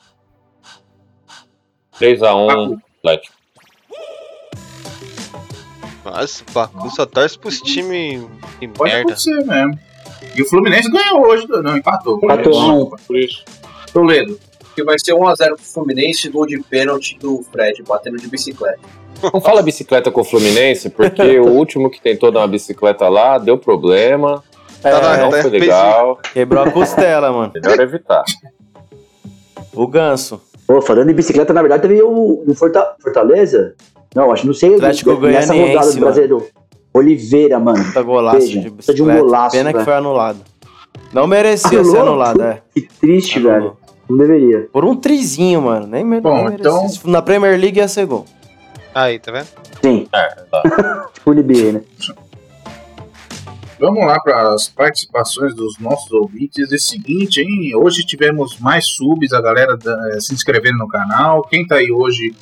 3x1 1.99 2.79
Atlético. 2.99 3.35
Nossa, 6.05 6.43
o 6.43 6.51
Pacu 6.51 6.89
só 6.91 7.07
torce 7.07 7.39
pros 7.39 7.59
times 7.59 8.27
de 8.59 8.67
Pode 8.67 8.91
merda. 8.91 9.11
acontecer 9.11 9.43
mesmo. 9.43 9.79
E 10.35 10.43
o 10.43 10.45
Fluminense 10.47 10.91
ganhou 10.91 11.25
hoje, 11.25 11.47
não, 11.47 11.75
empatou. 11.75 12.19
Empatou 12.21 12.59
a 12.59 12.73
um. 12.75 12.89
Por 13.07 13.17
isso. 13.17 13.43
Toledo. 13.91 14.39
Que 14.75 14.83
vai 14.83 14.99
ser 14.99 15.13
1x0 15.13 15.55
pro 15.55 15.57
Fluminense, 15.57 16.29
gol 16.29 16.45
de 16.45 16.61
pênalti 16.61 17.17
do 17.17 17.41
Fred, 17.51 17.81
batendo 17.81 18.17
de 18.17 18.27
bicicleta. 18.27 18.79
Não 19.33 19.41
fala 19.41 19.61
bicicleta 19.61 20.09
com 20.11 20.21
o 20.21 20.23
Fluminense, 20.23 20.89
porque 20.89 21.21
o 21.39 21.47
último 21.47 21.89
que 21.89 22.01
tentou 22.01 22.31
dar 22.31 22.39
uma 22.41 22.47
bicicleta 22.47 23.07
lá 23.09 23.37
deu 23.37 23.57
problema, 23.57 24.43
É, 24.83 24.91
Tá 24.91 25.17
não 25.17 25.31
foi 25.31 25.49
legal. 25.49 26.17
quebrou 26.33 26.63
a 26.63 26.71
costela, 26.71 27.31
mano. 27.31 27.51
Melhor 27.53 27.79
evitar. 27.79 28.23
O 29.73 29.87
ganso. 29.87 30.41
Pô, 30.67 30.81
falando 30.81 31.09
em 31.09 31.13
bicicleta, 31.13 31.53
na 31.53 31.61
verdade 31.61 31.81
teve 31.81 32.01
o, 32.01 32.43
o 32.47 32.53
Forta- 32.55 32.95
Fortaleza. 33.01 33.75
Não, 34.15 34.31
acho 34.31 34.45
não 34.47 34.53
sei. 34.53 34.75
Atlético 34.75 35.13
nessa 35.19 35.53
rodada 35.53 35.91
do. 35.93 35.99
Brasileiro. 35.99 36.47
Oliveira, 36.93 37.59
mano. 37.59 37.83
Puta 37.85 38.01
golaço 38.01 38.39
Veja, 38.39 38.59
de 38.61 38.71
precisa 38.71 38.93
de 38.95 39.03
um 39.03 39.05
bicicleta. 39.05 39.21
golaço, 39.27 39.55
Pena 39.55 39.69
que 39.69 39.73
velho. 39.73 39.85
foi 39.85 39.93
anulado. 39.93 40.39
Não 41.13 41.27
merecia 41.27 41.79
Anulou? 41.79 41.91
ser 41.95 42.01
anulado, 42.01 42.41
é. 42.43 42.61
Que 42.73 42.81
triste, 42.99 43.37
Anulou. 43.39 43.53
velho. 43.59 43.77
Não 44.09 44.17
deveria. 44.17 44.67
Por 44.73 44.83
um 44.85 44.95
trizinho, 44.95 45.61
mano. 45.61 45.85
Nem, 45.85 46.03
Bom, 46.19 46.33
nem 46.35 46.43
merecia. 46.45 46.55
então- 46.59 46.87
Na 47.05 47.21
Premier 47.21 47.59
League 47.59 47.77
ia 47.79 47.87
ser 47.87 48.05
gol. 48.07 48.25
Aí, 48.93 49.19
tá 49.19 49.31
vendo? 49.31 49.47
Sim, 49.81 50.07
É, 50.13 50.27
tá. 50.51 50.61
tipo 51.13 51.31
o 51.31 51.33
NBA, 51.33 51.71
né? 51.73 51.81
Vamos 53.79 54.05
lá 54.05 54.19
para 54.19 54.53
as 54.53 54.67
participações 54.67 55.55
dos 55.55 55.77
nossos 55.79 56.11
ouvintes. 56.11 56.69
É 56.71 56.75
o 56.75 56.79
seguinte, 56.79 57.39
hein? 57.39 57.73
Hoje 57.75 58.05
tivemos 58.05 58.59
mais 58.59 58.85
subs, 58.85 59.31
a 59.31 59.41
galera 59.41 59.77
da- 59.77 60.09
eh, 60.15 60.19
se 60.19 60.33
inscrevendo 60.33 60.79
no 60.79 60.87
canal. 60.87 61.43
Quem 61.43 61.65
tá 61.65 61.75
aí 61.75 61.89
hoje 61.89 62.35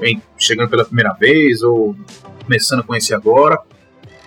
hein, 0.00 0.22
chegando 0.38 0.68
pela 0.68 0.84
primeira 0.84 1.12
vez 1.14 1.62
ou 1.62 1.96
começando 2.44 2.80
a 2.80 2.82
conhecer 2.84 3.14
agora, 3.14 3.58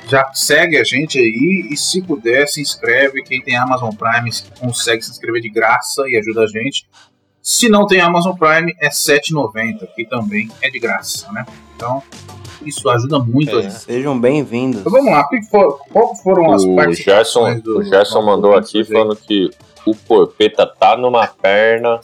já 0.09 0.33
segue 0.33 0.77
a 0.77 0.83
gente 0.83 1.17
aí 1.17 1.69
e 1.71 1.77
se 1.77 2.01
puder 2.01 2.45
se 2.47 2.59
inscreve. 2.59 3.23
Quem 3.23 3.41
tem 3.41 3.55
Amazon 3.55 3.91
Prime 3.95 4.29
consegue 4.59 5.01
se 5.01 5.11
inscrever 5.11 5.41
de 5.41 5.49
graça 5.49 6.03
e 6.09 6.17
ajuda 6.17 6.41
a 6.43 6.47
gente. 6.47 6.85
Se 7.41 7.69
não 7.69 7.87
tem 7.87 7.99
Amazon 8.01 8.35
Prime 8.35 8.73
é 8.79 8.85
R$ 8.87 8.91
7,90, 8.91 9.87
que 9.95 10.05
também 10.05 10.49
é 10.61 10.69
de 10.69 10.79
graça, 10.79 11.31
né? 11.31 11.45
Então 11.75 12.01
isso 12.65 12.89
ajuda 12.89 13.19
muito 13.19 13.55
a 13.55 13.59
É. 13.59 13.63
gente. 13.63 13.75
Sejam 13.79 14.19
bem-vindos. 14.19 14.81
Então 14.81 14.91
vamos 14.91 15.11
lá, 15.11 15.25
qual 15.91 16.15
foram 16.17 16.51
as 16.51 16.63
O 16.63 16.75
participações 16.75 17.55
Gerson, 17.55 17.59
do- 17.63 17.79
o 17.79 17.83
Gerson 17.83 18.21
mandou 18.21 18.55
aqui 18.55 18.83
falando 18.83 19.15
que 19.15 19.49
o 19.85 19.95
Porpeta 19.95 20.67
tá 20.67 20.97
numa 20.97 21.25
perna. 21.27 21.99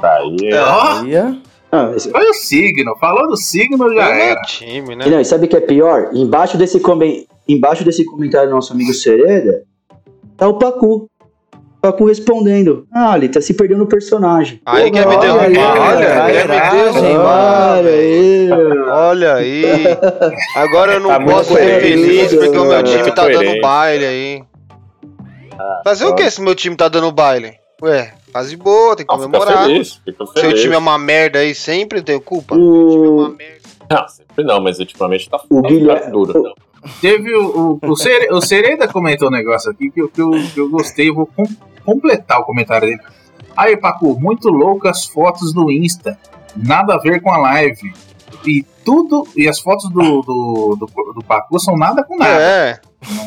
Tá 0.00 0.16
aí. 0.16 0.36
Ó. 0.54 1.34
Ah, 1.70 1.92
esse- 1.94 2.10
Olha 2.14 2.30
o 2.30 2.34
signo, 2.34 2.96
falou 2.98 3.28
do 3.28 3.36
signo 3.36 3.92
já 3.94 4.08
É 4.10 4.30
era. 4.30 4.42
time, 4.42 4.96
né? 4.96 5.06
E 5.06 5.10
não, 5.10 5.20
e 5.20 5.24
sabe 5.24 5.46
o 5.46 5.48
que 5.48 5.56
é 5.56 5.60
pior? 5.60 6.10
Embaixo 6.14 6.56
desse, 6.58 6.80
comen- 6.80 7.26
Embaixo 7.46 7.82
desse 7.84 8.04
comentário 8.04 8.48
do 8.50 8.54
nosso 8.56 8.72
amigo 8.74 8.92
Sereda, 8.92 9.62
tá 10.36 10.46
o 10.48 10.58
Pacu. 10.58 11.08
Pacu 11.80 12.06
respondendo. 12.06 12.86
Ah, 12.92 13.16
ele 13.16 13.28
tá 13.28 13.40
se 13.40 13.54
perdendo 13.54 13.78
no 13.78 13.86
personagem. 13.86 14.60
Aí 14.66 14.90
quer 14.90 15.06
me 15.06 15.16
derrubar. 15.16 15.40
Olha, 15.94 16.06
cara, 16.06 16.32
quer 16.32 16.36
me 16.38 16.42
trairagem, 16.42 17.02
derrubar. 17.02 17.78
Olha 17.78 17.90
aí. 17.90 18.50
Olha 18.90 19.34
aí. 19.34 19.62
Agora 20.56 20.92
eu 20.94 21.00
não 21.00 21.08
Tá 21.10 21.20
posso 21.20 21.54
ser 21.54 21.80
feliz 21.80 22.34
porque 22.34 22.58
o 22.58 22.64
meu 22.64 22.82
time 22.82 23.12
tá 23.12 23.28
dando 23.28 23.60
baile 23.60 24.04
aí. 24.06 24.42
Fazer 25.84 26.04
o 26.06 26.14
que 26.14 26.28
se 26.30 26.40
meu 26.42 26.54
time 26.54 26.76
tá 26.76 26.88
dando 26.88 27.10
baile? 27.12 27.54
Ué, 27.82 28.12
faz 28.32 28.50
de 28.50 28.56
boa, 28.56 28.96
tem 28.96 29.06
que 29.06 29.12
comemorar. 29.14 29.66
feliz, 29.66 30.00
fica 30.04 30.26
Seu 30.36 30.52
time 30.54 30.74
é 30.74 30.78
uma 30.78 30.98
merda 30.98 31.38
aí, 31.38 31.54
sempre 31.54 32.02
tenho 32.02 32.20
culpa. 32.20 32.56
O- 32.56 32.58
Seu 32.58 32.90
time 32.90 33.06
é 33.06 33.10
uma 33.10 33.28
merda. 33.30 33.58
Não, 33.90 34.08
sempre 34.08 34.44
não, 34.44 34.60
mas 34.60 34.78
ultimamente 34.80 35.30
tá, 35.30 35.40
O 35.48 35.62
tá 35.62 35.68
Guilherme- 35.68 36.10
duro. 36.12 36.54
Teve 37.00 37.34
o, 37.34 37.78
o, 37.82 37.88
o, 37.88 38.36
o 38.36 38.40
Sereda 38.40 38.86
comentou 38.88 39.28
um 39.28 39.30
negócio 39.32 39.70
aqui 39.70 39.90
que, 39.90 40.00
eu- 40.00 40.08
que, 40.08 40.20
eu, 40.20 40.30
que 40.54 40.60
eu 40.60 40.68
gostei, 40.70 41.08
eu 41.08 41.14
vou 41.14 41.26
com- 41.26 41.44
completar 41.88 42.38
o 42.38 42.44
comentário 42.44 42.86
dele. 42.86 43.00
Aí, 43.56 43.74
Pacu, 43.74 44.20
muito 44.20 44.50
louco 44.50 44.86
as 44.86 45.06
fotos 45.06 45.54
do 45.54 45.72
Insta. 45.72 46.18
Nada 46.54 46.94
a 46.94 46.98
ver 46.98 47.22
com 47.22 47.30
a 47.30 47.38
live. 47.38 47.94
E 48.46 48.64
tudo. 48.84 49.26
E 49.36 49.48
as 49.48 49.60
fotos 49.60 49.90
do, 49.90 50.00
do, 50.22 50.76
do, 50.78 51.12
do 51.14 51.24
Pacu 51.24 51.58
são 51.58 51.76
nada 51.76 52.02
com 52.04 52.16
nada. 52.16 52.30
É, 52.40 52.78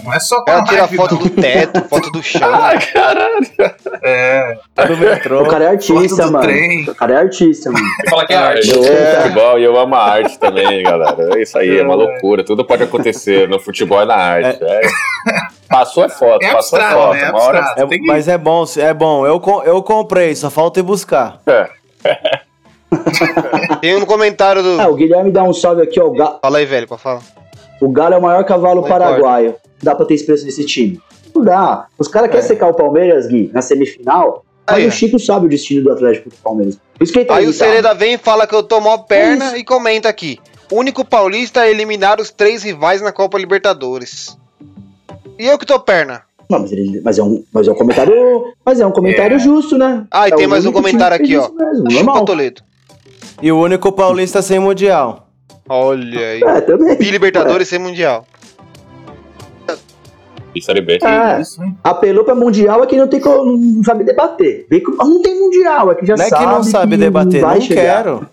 Não 0.04 0.14
é 0.14 0.20
só 0.20 0.44
com 0.44 0.50
ela 0.52 0.62
a 0.62 0.66
tira 0.66 0.88
foto 0.88 1.16
não. 1.16 1.22
do 1.24 1.30
teto, 1.30 1.82
foto 1.90 2.10
do 2.12 2.24
chão. 2.24 2.50
É, 4.02 4.58
Do 4.88 4.98
metrô. 4.98 5.44
O 5.44 5.48
cara 5.48 5.66
é 5.66 5.68
artista, 5.70 6.26
mano. 6.32 6.40
trem. 6.42 6.90
O 6.90 6.96
cara 6.96 7.14
é 7.14 7.18
artista, 7.18 7.72
mano. 7.72 7.86
Fala 8.10 8.26
que 8.26 8.34
é 8.34 8.38
arte. 8.38 8.72
Eu 8.72 8.84
É. 8.84 9.22
futebol 9.22 9.60
e 9.60 9.64
eu 9.64 9.78
amo 9.80 9.96
a 9.96 10.04
arte 10.04 10.40
também, 10.40 10.82
galera. 10.84 11.38
É 11.38 11.42
isso 11.42 11.58
aí, 11.58 11.78
é 11.78 11.84
uma 11.84 11.96
loucura. 11.96 12.44
Tudo 12.44 12.66
pode 12.66 12.84
acontecer 12.84 13.48
no 13.48 13.60
futebol 13.60 14.02
e 14.02 14.06
na 14.06 14.16
arte. 14.16 14.64
é. 14.64 14.82
Passou 15.70 16.04
é 16.04 16.10
foto, 16.10 16.44
É 16.44 16.52
passou 16.54 16.80
é 16.80 16.84
abstrato, 16.84 16.96
foto. 17.08 17.14
né? 17.14 17.24
É 17.24 17.30
Uma 17.30 17.42
hora. 17.44 17.76
É- 17.78 17.98
mas 18.06 18.28
é 18.28 18.38
bom, 18.38 18.66
é 18.78 18.94
bom. 18.94 19.26
Eu, 19.26 19.40
com- 19.40 19.64
eu 19.64 19.82
comprei, 19.84 20.36
só 20.36 20.50
falta 20.50 20.80
ir 20.80 20.84
buscar. 20.84 21.40
Tem 23.82 23.96
um 23.96 24.06
comentário 24.06 24.62
do. 24.62 24.80
Ah, 24.82 24.88
o 24.88 24.96
Guilherme 24.96 25.32
dá 25.32 25.44
um 25.44 25.54
salve 25.54 25.82
aqui, 25.82 26.00
ó. 26.00 26.08
O, 26.08 26.12
Ga- 26.14 26.40
Fala 26.42 26.58
aí, 26.58 26.66
velho, 26.66 26.88
pra 26.88 26.98
falar. 26.98 27.22
o 27.82 27.90
Galo 27.90 28.14
é 28.16 28.18
o 28.18 28.22
maior 28.22 28.44
cavalo 28.44 28.82
Concordo. 28.82 29.06
paraguaio. 29.06 29.56
Dá 29.82 29.96
pra 29.96 30.06
ter 30.06 30.16
expresso 30.16 30.46
desse 30.46 30.66
time. 30.66 31.00
Não 31.34 31.44
dá. 31.44 31.88
Os 31.98 32.08
caras 32.08 32.30
querem 32.30 32.46
secar 32.46 32.68
o 32.68 32.74
Palmeiras, 32.74 33.28
Gui, 33.28 33.50
na 33.54 33.62
semifinal. 33.62 34.44
Mas 34.68 34.78
Aí, 34.78 34.88
o. 34.88 34.92
Chico 34.92 35.18
sabe 35.20 35.46
o 35.46 35.50
destino 35.50 35.84
do 35.84 35.92
Atlético 35.92 36.30
do 36.30 36.36
Palmeiras. 36.38 36.78
Por 36.98 37.04
isso 37.04 37.14
que 37.14 37.20
ele 37.20 37.26
tá 37.26 37.36
Aí 37.36 37.48
o. 37.48 37.54
Sereda 37.54 37.94
vem 37.94 38.14
e 38.14 38.18
fala 38.18 38.46
que 38.46 38.54
eu 38.56 38.62
tô 38.64 38.80
mó 38.80 38.96
É 38.96 38.98
perna 39.08 39.46
isso. 39.48 39.58
e 39.58 39.64
comenta 39.64 40.08
aqui. 40.10 40.40
Único 40.72 41.04
paulista 41.04 41.62
a 41.62 41.70
eliminar 41.70 42.20
os 42.22 42.30
três 42.32 42.64
rivais 42.64 43.02
na 43.02 43.12
Copa 43.12 43.38
Libertadores. 43.38 44.38
E 45.40 45.46
eu 45.48 45.58
que 45.58 45.66
tô 45.66 45.80
perna. 45.80 46.22
Não, 46.50 46.60
mas, 46.60 46.72
ele- 46.72 47.02
mas 47.04 47.18
é 47.18 47.24
um, 47.24 47.44
mas 47.52 47.68
é 47.68 47.72
um 47.72 47.76
comentário. 47.76 48.14
Mas 48.66 48.80
é 48.80 48.86
um 48.86 48.92
comentário 48.92 49.36
É. 49.38 49.40
justo, 49.40 49.78
né? 49.78 50.06
Ah, 50.12 50.28
e 50.30 50.32
É 50.32 50.36
tem 50.36 50.48
mais 50.48 50.66
um 50.66 50.72
comentário 50.72 51.16
aqui, 51.16 51.36
ó. 51.38 51.50
mesmo, 51.50 51.90
Chupa. 51.92 52.26
Toledo. 52.26 52.62
E 53.42 53.52
o 53.52 53.60
único 53.60 53.92
paulista 53.92 54.42
sem 54.42 54.60
mundial. 54.60 55.28
Olha 55.70 56.20
aí. 56.20 56.42
É, 56.44 56.62
também. 56.62 56.98
Bi 56.98 57.12
Libertadores 57.12 57.68
sem 57.68 57.80
Mundial. 57.80 58.26
E 60.54 60.62
Série 60.62 60.82
B. 60.82 61.00
É, 61.02 61.40
Isso, 61.42 61.64
hein? 61.64 61.78
apelou 61.82 62.26
pra 62.26 62.36
Mundial 62.36 62.84
é 62.84 62.88
que 62.88 62.98
não 62.98 63.08
tem 63.08 63.22
como, 63.22 63.58
não 63.58 63.84
sabe 63.84 64.04
debater. 64.04 64.68
Não 64.98 65.22
tem 65.22 65.40
Mundial, 65.40 65.92
é 65.92 65.96
que 65.96 66.06
já 66.06 66.18
não 66.18 66.26
é 66.26 66.28
sabe 66.30 66.44
que 66.46 66.52
não 66.52 66.64
sabe 66.64 66.98
debater, 66.98 67.42
vai 67.42 67.56
não 67.56 67.62
chegar. 67.62 67.82
quero. 68.04 68.28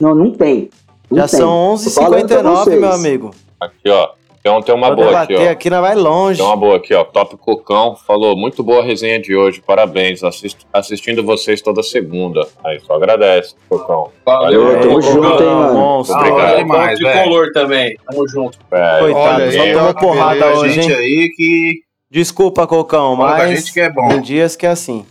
Não, 0.00 0.14
não 0.14 0.30
tem. 0.30 0.70
Não 1.10 1.18
Já 1.18 1.26
tem. 1.28 1.40
são 1.40 1.76
Tô 1.82 1.90
falando 1.90 2.28
pra 2.28 2.42
11h59, 2.42 2.54
vocês. 2.64 2.80
meu 2.80 2.92
amigo. 2.92 3.30
Aqui, 3.60 3.88
ó. 3.88 4.08
Tem, 4.42 4.62
tem 4.62 4.74
uma 4.74 4.86
Pra 4.86 4.96
boa 4.96 5.20
aqui, 5.20 5.34
ó. 5.36 5.50
aqui, 5.50 5.68
nós 5.68 5.80
vai 5.82 5.94
longe. 5.94 6.38
Tem 6.38 6.46
uma 6.46 6.56
boa 6.56 6.76
aqui, 6.78 6.94
ó. 6.94 7.04
Top 7.04 7.36
Cocão 7.36 7.94
falou, 7.94 8.34
muito 8.34 8.62
boa 8.62 8.80
a 8.80 8.84
resenha 8.84 9.20
de 9.20 9.36
hoje, 9.36 9.60
parabéns. 9.60 10.24
Assist- 10.24 10.66
assistindo 10.72 11.22
vocês 11.22 11.60
toda 11.60 11.82
segunda. 11.82 12.46
Aí, 12.64 12.80
só 12.80 12.94
agradece, 12.94 13.54
Cocão. 13.68 14.10
Valeu, 14.24 14.64
Valeu, 14.64 14.80
Tamo 14.80 15.02
junto, 15.02 15.42
hein, 15.42 15.48
mano. 15.50 15.74
monstro. 15.74 16.16
Ah, 16.16 16.20
Obrigado. 16.20 16.56
demais, 16.56 16.98
velho. 16.98 17.12
tricolor 17.12 17.52
também. 17.52 17.96
Tamo 18.10 18.28
junto. 18.28 18.58
É, 18.72 18.98
Coitado, 19.00 19.42
Olha 19.42 19.74
só 19.74 19.88
ó, 19.88 19.92
porrada 19.94 20.44
A 20.46 20.54
hoje, 20.58 20.74
gente 20.74 20.90
hein? 20.92 20.98
aí 20.98 21.28
que. 21.36 21.74
Desculpa, 22.10 22.66
Cocão, 22.66 23.12
a 23.12 23.16
mas 23.16 23.58
gente 23.58 23.72
que 23.74 23.80
é 23.80 23.90
bom. 23.90 24.08
tem 24.08 24.20
dias 24.22 24.56
que 24.56 24.64
é 24.64 24.70
assim. 24.70 25.04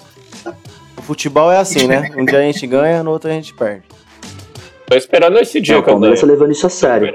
O 0.97 1.01
futebol 1.03 1.51
é 1.51 1.57
assim, 1.57 1.87
né? 1.87 2.11
Um 2.17 2.25
dia 2.25 2.39
a 2.39 2.41
gente 2.41 2.65
ganha, 2.65 3.03
no 3.03 3.11
outro 3.11 3.29
a 3.29 3.33
gente 3.33 3.53
perde. 3.53 3.83
tô 4.87 4.95
esperando 4.97 5.37
esse 5.39 5.61
dia 5.61 5.75
Não, 5.75 5.81
eu 5.81 5.85
Palmeiras 5.85 6.19
tá 6.19 6.25
levando 6.27 6.51
isso 6.51 6.65
a 6.65 6.69
sério. 6.69 7.13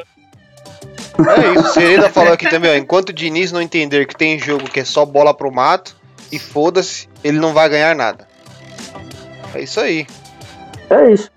É 1.18 1.52
isso, 1.52 1.60
o 1.68 1.72
Sereda 1.72 2.10
falou 2.10 2.32
aqui 2.32 2.48
também, 2.50 2.70
ó. 2.70 2.74
Enquanto 2.74 3.10
o 3.10 3.12
Diniz 3.12 3.52
não 3.52 3.60
entender 3.62 4.06
que 4.06 4.16
tem 4.16 4.38
jogo 4.38 4.64
que 4.64 4.80
é 4.80 4.84
só 4.84 5.04
bola 5.04 5.32
pro 5.32 5.52
mato, 5.52 5.94
e 6.32 6.38
foda-se, 6.38 7.08
ele 7.22 7.38
não 7.38 7.52
vai 7.52 7.68
ganhar 7.68 7.94
nada. 7.94 8.26
É 9.54 9.60
isso 9.62 9.78
aí. 9.80 10.06
É 10.90 11.12
isso. 11.12 11.30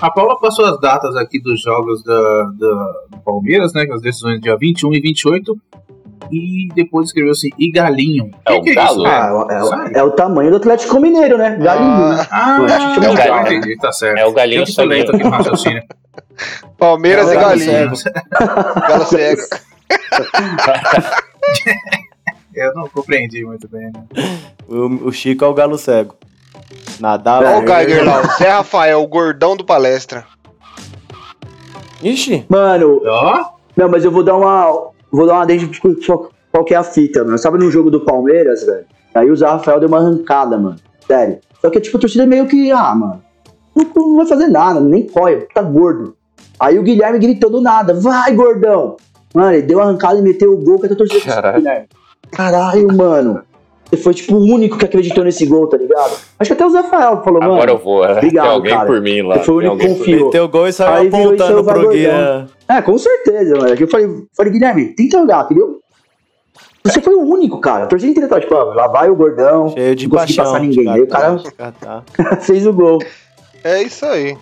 A 0.00 0.10
Paula 0.10 0.38
passou 0.40 0.64
as 0.64 0.80
datas 0.80 1.14
aqui 1.16 1.38
dos 1.40 1.60
jogos 1.60 2.02
da, 2.02 2.14
da- 2.14 2.92
do 3.10 3.18
Palmeiras, 3.22 3.74
né? 3.74 3.84
Com 3.86 3.92
as 3.94 4.00
decisões 4.00 4.40
dia 4.40 4.56
21 4.56 4.94
e 4.94 5.00
28. 5.00 5.54
E 6.32 6.68
depois 6.74 7.08
escreveu 7.08 7.32
assim, 7.32 7.50
e 7.58 7.70
galinho. 7.72 8.30
É 8.46 8.52
que 8.52 8.58
o 8.58 8.62
que 8.62 8.74
galo? 8.74 8.98
isso, 9.04 9.06
Ah, 9.06 9.46
é, 9.50 9.96
é- 9.96 9.98
é 9.98 10.02
o 10.02 10.10
tamanho 10.12 10.50
do 10.50 10.56
Atlético 10.56 10.98
Mineiro, 11.00 11.36
né? 11.36 11.56
Galinho. 11.60 12.26
Ah, 12.30 12.58
Ué, 12.62 12.72
ah, 12.72 12.94
chama 12.94 13.08
de 13.10 13.16
já 13.16 13.26
galo. 13.26 13.46
entendi, 13.48 13.76
tá 13.76 13.92
certo. 13.92 14.16
É 14.18 14.24
o 14.24 14.32
galinho 14.32 14.62
Eu 14.62 14.66
que 14.66 14.74
tô 14.74 14.84
lento 14.84 15.14
aqui 15.14 15.24
no 15.24 15.30
raciocínio. 15.30 15.82
Palmeiras 16.78 17.28
É 17.28 17.34
e 17.34 17.36
o 17.36 17.40
Galo 17.40 17.58
Galinho. 17.58 17.92
Galo 18.88 19.04
cego. 19.06 19.42
Eu 22.54 22.74
não 22.74 22.88
compreendi 22.88 23.44
muito 23.44 23.68
bem. 23.68 23.90
Né? 23.92 24.04
O, 24.68 25.08
o 25.08 25.12
Chico 25.12 25.44
é 25.44 25.48
o 25.48 25.54
galo 25.54 25.78
cego. 25.78 26.16
Nadava. 26.98 27.46
Olha 27.46 27.58
o 27.58 27.66
Geiger 27.66 28.04
lá, 28.04 28.20
o 28.20 28.38
Zé 28.38 28.50
Rafael, 28.50 29.02
o 29.02 29.06
gordão 29.06 29.56
do 29.56 29.64
palestra. 29.64 30.24
Ixi, 32.02 32.46
Mano, 32.48 33.02
Ó, 33.04 33.44
não, 33.76 33.88
mas 33.88 34.04
eu 34.04 34.10
vou 34.10 34.22
dar 34.22 34.36
uma. 34.36 34.90
Vou 35.12 35.26
dar 35.26 35.34
uma 35.34 35.46
deixa 35.46 35.68
só 36.02 36.28
qual 36.52 36.64
que 36.64 36.74
é 36.74 36.76
a 36.76 36.82
fita, 36.82 37.24
mano. 37.24 37.38
Sabe 37.38 37.58
no 37.58 37.70
jogo 37.70 37.90
do 37.90 38.00
Palmeiras, 38.00 38.64
velho? 38.64 38.84
Aí 39.14 39.30
o 39.30 39.36
Zé 39.36 39.46
Rafael 39.46 39.80
deu 39.80 39.88
uma 39.88 39.98
arrancada, 39.98 40.56
mano. 40.58 40.76
Sério. 41.06 41.38
Só 41.60 41.68
que, 41.70 41.80
tipo, 41.80 41.96
a 41.96 42.00
torcida 42.00 42.26
meio 42.26 42.46
que, 42.46 42.70
ah, 42.70 42.94
mano. 42.94 43.22
Não, 43.74 43.84
não 43.94 44.16
vai 44.16 44.26
fazer 44.26 44.48
nada, 44.48 44.80
nem 44.80 45.06
corre, 45.06 45.36
tá 45.54 45.62
gordo. 45.62 46.16
Aí 46.60 46.78
o 46.78 46.82
Guilherme 46.82 47.18
gritou 47.18 47.50
do 47.50 47.60
nada, 47.60 47.94
vai, 47.94 48.34
gordão! 48.34 48.96
Mano, 49.34 49.52
ele 49.54 49.62
deu 49.62 49.78
uma 49.78 49.84
arrancada 49.84 50.18
e 50.18 50.22
meteu 50.22 50.52
o 50.52 50.56
gol 50.58 50.78
que 50.78 50.86
a 50.86 50.94
torcida 50.94 51.24
Caralho. 51.24 51.56
Guilherme. 51.58 51.86
Caralho, 52.30 52.96
mano. 52.96 53.42
Você 53.88 53.96
foi, 53.96 54.14
tipo, 54.14 54.36
o 54.36 54.44
único 54.44 54.78
que 54.78 54.84
acreditou 54.84 55.24
nesse 55.24 55.44
gol, 55.46 55.66
tá 55.66 55.76
ligado? 55.76 56.12
Acho 56.38 56.48
que 56.48 56.52
até 56.52 56.64
o 56.64 56.70
Zé 56.70 56.80
Rafael 56.80 57.22
falou, 57.24 57.40
mano. 57.40 57.54
Agora 57.54 57.70
eu 57.72 57.78
vou. 57.78 58.04
é. 58.04 58.12
Obrigado, 58.12 58.44
tem 58.44 58.54
alguém 58.54 58.74
cara. 58.74 58.86
por 58.86 59.00
mim 59.00 59.22
lá. 59.22 59.38
Você 59.38 59.44
foi 59.44 59.54
o 59.54 59.58
único 59.58 59.76
que 59.78 59.88
confiou. 59.88 60.24
meteu 60.26 60.44
o 60.44 60.48
gol 60.48 60.68
e 60.68 60.72
saiu 60.72 60.94
Aí 60.94 61.08
apontando 61.08 61.64
pro 61.64 61.74
gordão. 61.74 61.90
guia. 61.92 62.46
É, 62.68 62.82
com 62.82 62.98
certeza, 62.98 63.56
mano. 63.56 63.74
Eu 63.74 63.88
falei, 63.88 64.08
falei, 64.36 64.52
Guilherme, 64.52 64.84
tenta 64.94 65.18
jogar, 65.18 65.44
entendeu? 65.44 65.80
Você 66.84 67.00
foi 67.00 67.14
o 67.14 67.22
único, 67.22 67.58
cara. 67.60 67.84
A 67.84 67.86
torcida 67.88 68.10
inteira 68.12 68.28
tá 68.28 68.40
tipo, 68.40 68.54
ah, 68.54 68.74
lá 68.74 68.86
vai 68.86 69.10
o 69.10 69.16
gordão. 69.16 69.70
Cheio 69.70 69.94
de 69.96 70.08
não 70.08 70.16
consegui 70.16 70.36
paixão. 70.36 70.44
passar 70.52 70.60
ninguém. 70.64 70.88
Aí 70.88 71.00
o 71.02 71.06
cara 71.08 71.36
Catar. 71.56 72.04
fez 72.42 72.66
o 72.66 72.72
gol. 72.72 72.98
É 73.64 73.82
isso 73.82 74.06
aí. 74.06 74.36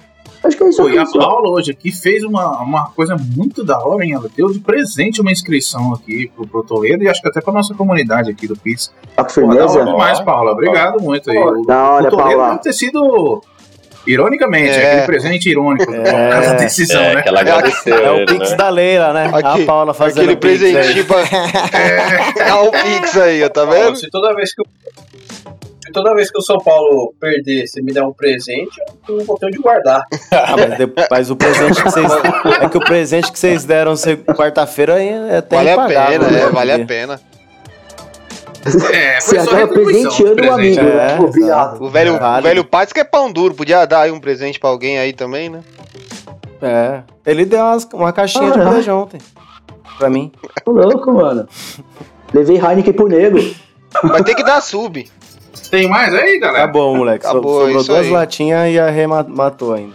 Acho 0.45 0.57
que 0.57 0.65
é 0.65 0.69
isso 0.69 0.83
Pô, 0.83 0.89
e 0.89 0.99
a. 0.99 1.05
Paula 1.05 1.51
hoje 1.51 1.73
aqui 1.73 1.91
fez 1.91 2.23
uma, 2.23 2.61
uma 2.61 2.91
coisa 2.91 3.17
muito 3.37 3.65
da 3.65 3.79
hora, 3.79 4.05
hein? 4.05 4.13
Ela 4.15 4.29
deu 4.37 4.51
de 4.53 4.61
presente 4.61 5.21
uma 5.21 5.33
inscrição 5.33 5.93
aqui 5.93 6.31
pro, 6.35 6.47
pro 6.47 6.63
Toledo 6.63 7.03
e 7.03 7.09
acho 7.09 7.21
que 7.21 7.29
até 7.29 7.41
pra 7.41 7.53
nossa 7.53 7.75
comunidade 7.75 8.31
aqui 8.31 8.47
do 8.47 8.57
Pix. 8.57 8.93
Tá 9.17 9.25
com 9.25 9.29
Pô, 9.29 9.35
firmeza? 9.35 9.65
hora 9.81 9.85
demais, 9.85 10.21
Paula. 10.21 10.53
Obrigado 10.53 11.01
muito 11.03 11.31
aí. 11.31 11.37
O, 11.39 11.63
Da 11.67 11.91
hora, 11.91 12.07
o 12.07 12.11
Toledo 12.11 12.17
Paula. 12.31 12.49
deve 12.51 12.63
ter 12.63 12.73
sido, 12.73 13.43
ironicamente, 14.07 14.71
É. 14.79 14.93
aquele 14.93 15.07
presente 15.07 15.51
irônico 15.51 15.93
É. 15.93 16.03
por 16.03 16.31
causa 16.33 16.49
da 16.51 16.55
decisão, 16.55 17.03
É, 17.03 17.15
né? 17.17 17.23
que 17.23 17.29
ela 17.29 17.41
agradeceu 17.41 17.97
É 17.97 18.11
o 18.23 18.27
Pix 18.27 18.51
né? 18.51 18.57
da 18.57 18.69
Leila, 18.69 19.13
né? 19.13 19.31
Aqui, 19.33 19.63
a 19.63 19.67
Paula 19.67 19.93
fazendo 19.93 20.21
Aquele 20.23 20.37
presentinho 20.37 21.05
pra. 21.05 21.17
É 22.47 22.55
o 22.55 22.71
Pix 22.71 23.17
aí, 23.17 23.49
tá 23.51 23.65
vendo? 23.65 23.97
Se 23.97 24.09
toda 24.09 24.35
vez 24.35 24.55
que 24.55 24.61
eu, 24.63 24.67
se 25.89 25.93
toda 25.93 26.15
vez 26.15 26.31
que 26.31 26.39
o 26.39 26.43
São 26.43 26.59
Paulo 26.59 27.15
perder, 27.19 27.67
você 27.67 27.81
me 27.83 27.93
der 27.93 28.03
um 28.05 28.13
presente, 28.13 28.79
eu 29.09 29.17
não 29.17 29.25
vou 29.25 29.37
ter 29.39 29.47
onde 29.47 29.59
guardar. 29.59 30.03
Ah, 30.31 30.55
mas, 30.57 30.77
de- 30.79 30.93
mas 31.11 31.31
o 31.31 31.37
presente 31.37 31.83
que 31.83 31.91
vocês. 31.91 32.13
É 32.63 32.69
que 32.69 32.77
o 32.77 32.81
presente 32.81 33.33
que 33.33 33.39
vocês 33.39 33.65
deram 33.65 33.97
se- 33.97 34.17
quarta-feira 34.17 34.95
aí 34.95 35.09
é 35.09 35.37
até 35.39 35.57
Vale 35.57 35.71
a 35.71 35.73
impagável, 35.75 36.21
pena, 36.21 36.31
né? 36.31 36.41
é, 36.43 36.49
vale 36.51 36.73
a 36.73 36.87
pena. 36.87 37.21
É, 38.93 39.21
Você 39.21 39.37
foi 39.37 39.45
só 39.45 39.57
acaba 39.57 39.73
presenteando 39.73 40.43
o 40.47 40.53
amigo, 40.53 40.81
É, 40.81 40.83
né? 40.85 41.17
Pô, 41.17 41.25
Obrigado. 41.25 41.83
O 41.85 41.89
velho, 41.89 42.19
Vale. 42.19 42.41
o 42.41 42.49
velho 42.49 42.65
Paz 42.65 42.93
que 42.93 43.01
é 43.01 43.05
pão 43.05 43.33
duro, 43.33 43.55
podia 43.55 43.85
dar 43.87 44.01
aí 44.03 44.11
um 44.11 44.21
presente 44.21 44.59
pra 44.61 44.69
alguém 44.69 44.99
aí 44.99 45.13
também, 45.13 45.49
né? 45.49 45.61
É. 46.61 47.01
Ele 47.25 47.45
deu 47.45 47.61
umas- 47.61 47.89
uma 47.95 48.13
caixinha 48.13 48.51
de 48.51 48.61
Ah, 48.61 48.71
beijo 48.71 48.93
ontem. 48.93 49.21
Pra 49.97 50.11
mim. 50.11 50.31
Tô 50.65 50.73
louco, 50.73 51.11
mano. 51.13 51.49
Levei 52.35 52.57
Heineken 52.57 52.93
pro 52.93 53.09
nego. 53.09 53.39
Vai 54.05 54.23
ter 54.23 54.35
que 54.35 54.45
dar 54.45 54.61
sub. 54.61 55.09
Tem 55.71 55.89
mais 55.89 56.15
aí, 56.15 56.39
galera? 56.39 56.65
Acabou, 56.65 56.97
moleque. 56.97 57.25
So- 57.25 57.31
Acabou, 57.31 57.61
Sobrou 57.61 57.79
isso 57.81 57.87
duas 57.89 58.07
aí. 58.07 58.13
latinhas 58.13 58.73
e 58.75 58.79
a 58.81 58.91
Rê 58.91 59.07
ma- 59.07 59.23
matou 59.29 59.75
ainda. 59.75 59.95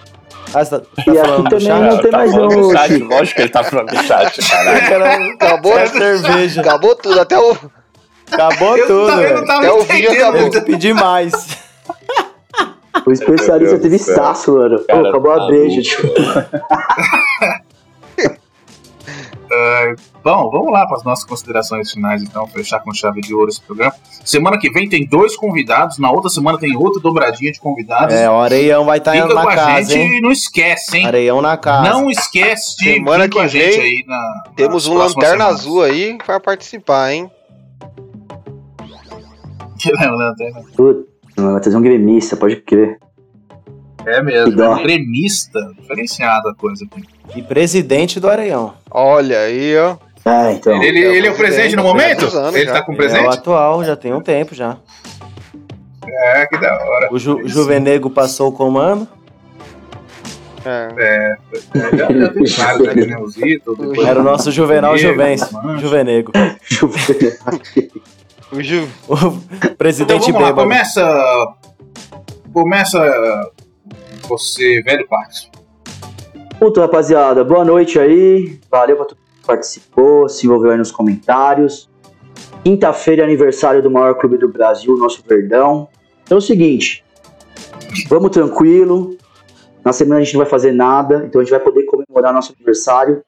Ah, 0.54 0.64
você 0.64 0.70
tá, 0.72 0.80
tá 0.80 0.86
E 0.98 1.02
aqui 1.10 1.20
falando 1.20 1.44
do 1.44 1.50
também 1.50 1.66
chá? 1.66 1.80
não 1.80 1.98
tem 1.98 2.12
tá 2.12 2.18
mais 2.18 2.32
chat, 2.32 2.94
Chico. 2.94 3.14
lógico 3.14 3.36
que 3.36 3.42
ele 3.42 3.50
tá 3.50 3.64
falando 3.64 3.88
do 3.88 4.04
chat, 4.04 4.42
caralho. 4.50 4.88
Cara, 4.90 5.16
Acabou, 5.34 5.80
é 5.80 5.86
cerveja. 5.88 6.62
acabou 6.62 6.96
tudo, 6.96 7.20
até 7.20 7.40
o, 7.40 7.58
Acabou 8.32 8.78
Eu 8.78 8.88
tudo, 8.88 9.08
também 9.08 9.30
não 9.30 9.36
velho. 9.36 9.46
tava 9.48 9.60
Até 9.60 9.72
o 9.72 9.82
vinho 9.82 10.12
acabou. 10.12 10.50
Teve 10.50 10.52
que 10.66 10.72
pedir 10.72 10.94
mais. 10.94 11.34
O 13.06 13.12
especialista 13.12 13.78
teve 13.80 13.98
saço, 14.00 14.54
mano. 14.54 14.78
Pô, 14.80 14.86
Cara, 14.86 15.10
acabou 15.10 15.32
a 15.32 15.40
tá 15.40 15.46
breja, 15.48 15.82
louco. 16.04 16.20
tipo. 19.96 20.20
Bom, 20.24 20.50
vamos 20.50 20.72
lá 20.72 20.86
para 20.88 20.98
as 20.98 21.04
nossas 21.04 21.26
considerações 21.26 21.92
finais, 21.92 22.22
então, 22.24 22.48
fechar 22.48 22.80
com 22.80 22.94
chave 22.94 23.22
de 23.22 23.34
ouro 23.34 23.50
esse 23.50 23.62
programa. 23.62 23.94
Semana 24.24 24.58
que 24.58 24.70
vem 24.72 24.88
tem 24.88 25.06
dois 25.06 25.36
convidados, 25.36 25.98
na 26.00 26.10
outra 26.12 26.30
semana 26.30 26.58
tem 26.58 26.76
outra 26.78 27.02
dobradinha 27.02 27.52
de 27.52 27.60
convidados. 27.60 28.14
É, 28.16 28.30
o 28.30 28.40
Areião 28.40 28.86
vai 28.86 29.00
estar 29.00 29.12
Fica 29.12 29.28
na 29.28 29.42
com 29.42 29.50
a 29.50 29.56
casa, 29.56 29.90
gente 29.92 30.00
hein? 30.00 30.18
e 30.18 30.22
não 30.22 30.32
esquece, 30.32 30.98
hein? 30.98 31.06
Areião 31.08 31.42
na 31.42 31.58
casa. 31.58 31.90
Não 31.90 32.10
esquece 32.10 32.78
de 32.78 32.94
Semana 32.94 33.24
vir 33.26 33.30
com 33.32 33.40
que 33.40 33.46
a 33.46 33.48
gente 33.48 33.78
vem 33.78 33.82
aí 33.82 34.04
na. 34.08 34.44
temos 34.56 34.88
um 34.88 34.94
lanterna 34.94 35.30
semanas. 35.46 35.60
azul 35.60 35.84
aí 35.84 36.18
pra 36.26 36.40
participar, 36.40 37.12
hein? 37.12 37.30
Lanterna. 40.02 40.62
Putz, 40.76 41.06
vai 41.36 41.60
trazer 41.60 41.78
um 41.78 41.82
gremista, 41.82 42.38
pode 42.38 42.56
crer. 42.58 42.98
É 44.06 44.22
mesmo, 44.22 44.62
é 44.62 44.84
gremista, 44.84 45.60
diferenciada 45.80 46.50
a 46.52 46.56
coisa 46.56 46.86
aqui. 46.86 47.04
E 47.36 47.42
presidente 47.42 48.20
do 48.20 48.30
Areião. 48.30 48.74
Olha 48.92 49.40
aí, 49.40 49.76
ó. 49.78 49.96
É, 50.26 50.52
então. 50.54 50.82
Ele, 50.82 51.00
ele 51.00 51.28
é 51.28 51.32
o 51.32 51.36
presente 51.36 51.76
no 51.76 51.84
momento? 51.84 52.26
Anos 52.36 52.56
Ele 52.56 52.66
já. 52.66 52.74
tá 52.74 52.82
com 52.82 52.92
É 52.92 52.96
o 52.96 52.98
presente? 52.98 53.28
atual, 53.28 53.84
já 53.84 53.96
tem 53.96 54.14
um 54.14 54.22
tempo 54.22 54.56
já. 54.56 54.78
É, 56.06 56.46
que 56.48 56.58
da 56.58 56.74
hora. 56.86 57.10
O 57.14 57.20
Ju, 57.20 57.42
Juvenego 57.48 58.10
passou 58.10 58.50
o 58.50 58.52
comando. 58.52 59.08
É. 60.66 60.88
É, 60.98 61.36
já, 61.76 62.08
já 62.14 62.30
tem 62.30 62.44
vários, 62.46 63.08
né? 63.08 63.18
O 63.18 63.28
Zito, 63.28 63.76
depois 63.76 64.08
Era 64.08 64.20
o 64.20 64.24
nosso 64.24 64.50
Juvenal 64.50 64.98
Juvenego, 64.98 65.42
Juvens. 65.42 65.52
Mancha. 65.64 65.80
Juvenego. 65.82 66.32
O 68.52 68.62
Ju... 68.62 68.88
O 69.08 69.16
Então 69.16 69.76
presidente 69.78 70.32
vamos 70.32 70.42
lá, 70.42 70.48
bêbado. 70.50 70.62
começa. 70.62 71.48
Começa 72.54 73.52
você, 74.38 74.82
velho 74.82 75.08
Pax. 75.08 75.50
Puta, 76.58 76.82
rapaziada, 76.82 77.44
boa 77.44 77.64
noite 77.64 78.00
aí. 78.00 78.60
Valeu 78.70 78.96
pra 78.96 79.06
todo 79.06 79.18
mundo 79.18 79.42
que 79.42 79.46
participou, 79.46 80.28
se 80.28 80.46
envolveu 80.48 80.72
aí 80.72 80.78
nos 80.78 80.92
comentários. 80.92 81.90
Quinta-feira 82.64 83.22
é 83.22 83.26
aniversário 83.26 83.82
do 83.84 83.92
maior 83.92 84.16
clube 84.16 84.38
do 84.38 84.48
Brasil, 84.48 84.98
nosso 84.98 85.24
Verdão. 85.28 85.88
Então 86.24 86.38
é 86.38 86.40
o 86.40 86.42
seguinte, 86.42 87.04
vamos 88.10 88.32
tranquilo. 88.32 89.16
Na 89.86 89.94
semana 89.94 90.22
a 90.22 90.24
gente 90.24 90.34
não 90.34 90.42
vai 90.42 90.50
fazer 90.50 90.72
nada, 90.72 91.26
então 91.28 91.42
a 91.42 91.44
gente 91.44 91.52
vai 91.52 91.60
poder 91.60 91.84
comemorar 91.84 92.34
nosso 92.34 92.54
aniversário, 92.54 93.22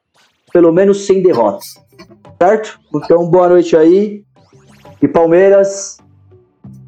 pelo 0.52 0.72
menos 0.72 1.06
sem 1.06 1.22
derrotas. 1.22 1.76
Certo? 2.42 2.80
Então 2.96 3.30
boa 3.30 3.50
noite 3.50 3.76
aí. 3.76 4.24
E 5.02 5.08
Palmeiras, 5.08 5.98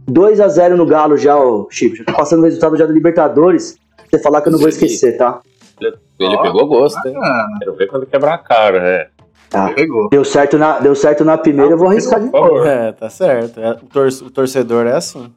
2 0.07 0.39
a 0.39 0.47
0 0.47 0.77
no 0.77 0.85
Galo 0.85 1.17
já, 1.17 1.37
ó, 1.37 1.67
Chico. 1.69 1.97
Já 1.97 2.05
tá 2.05 2.13
passando 2.13 2.39
o 2.39 2.45
resultado 2.45 2.77
já 2.77 2.85
da 2.85 2.93
Libertadores. 2.93 3.77
Você 4.09 4.19
falar 4.21 4.41
que 4.41 4.47
eu 4.47 4.51
não 4.53 4.59
vou 4.59 4.69
esquecer, 4.69 5.17
tá? 5.17 5.41
Ele 5.79 6.35
Ó, 6.35 6.41
pegou 6.41 6.65
gosto, 6.67 7.05
hein? 7.07 7.15
Quero 7.59 7.75
ver 7.75 7.87
quando 7.87 8.05
quebrar 8.05 8.33
a 8.35 8.37
cara, 8.39 8.77
é. 8.87 9.09
Tá. 9.49 9.71
Pegou. 9.73 10.09
Deu 10.09 10.25
certo 10.25 10.57
na, 10.57 10.79
deu 10.79 10.95
certo 10.95 11.23
na 11.23 11.37
primeira, 11.37 11.71
eu 11.71 11.77
vou 11.77 11.87
arriscar 11.89 12.19
de 12.19 12.29
favor. 12.31 12.65
É, 12.67 12.91
tá 12.91 13.09
certo. 13.09 13.59
É, 13.59 13.71
o, 13.71 13.75
tor- 13.85 14.07
o 14.23 14.29
torcedor 14.31 14.85
é 14.87 14.93
assim. 14.93 15.31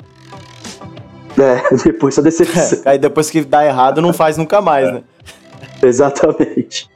É, 1.39 1.75
depois 1.85 2.15
só 2.15 2.23
decepção. 2.23 2.81
Aí 2.87 2.99
depois 2.99 3.31
que 3.31 3.43
dá 3.43 3.65
errado, 3.65 4.01
não 4.01 4.13
faz 4.13 4.37
nunca 4.37 4.61
mais, 4.61 4.93
né? 4.93 5.03
Exatamente. 5.83 6.89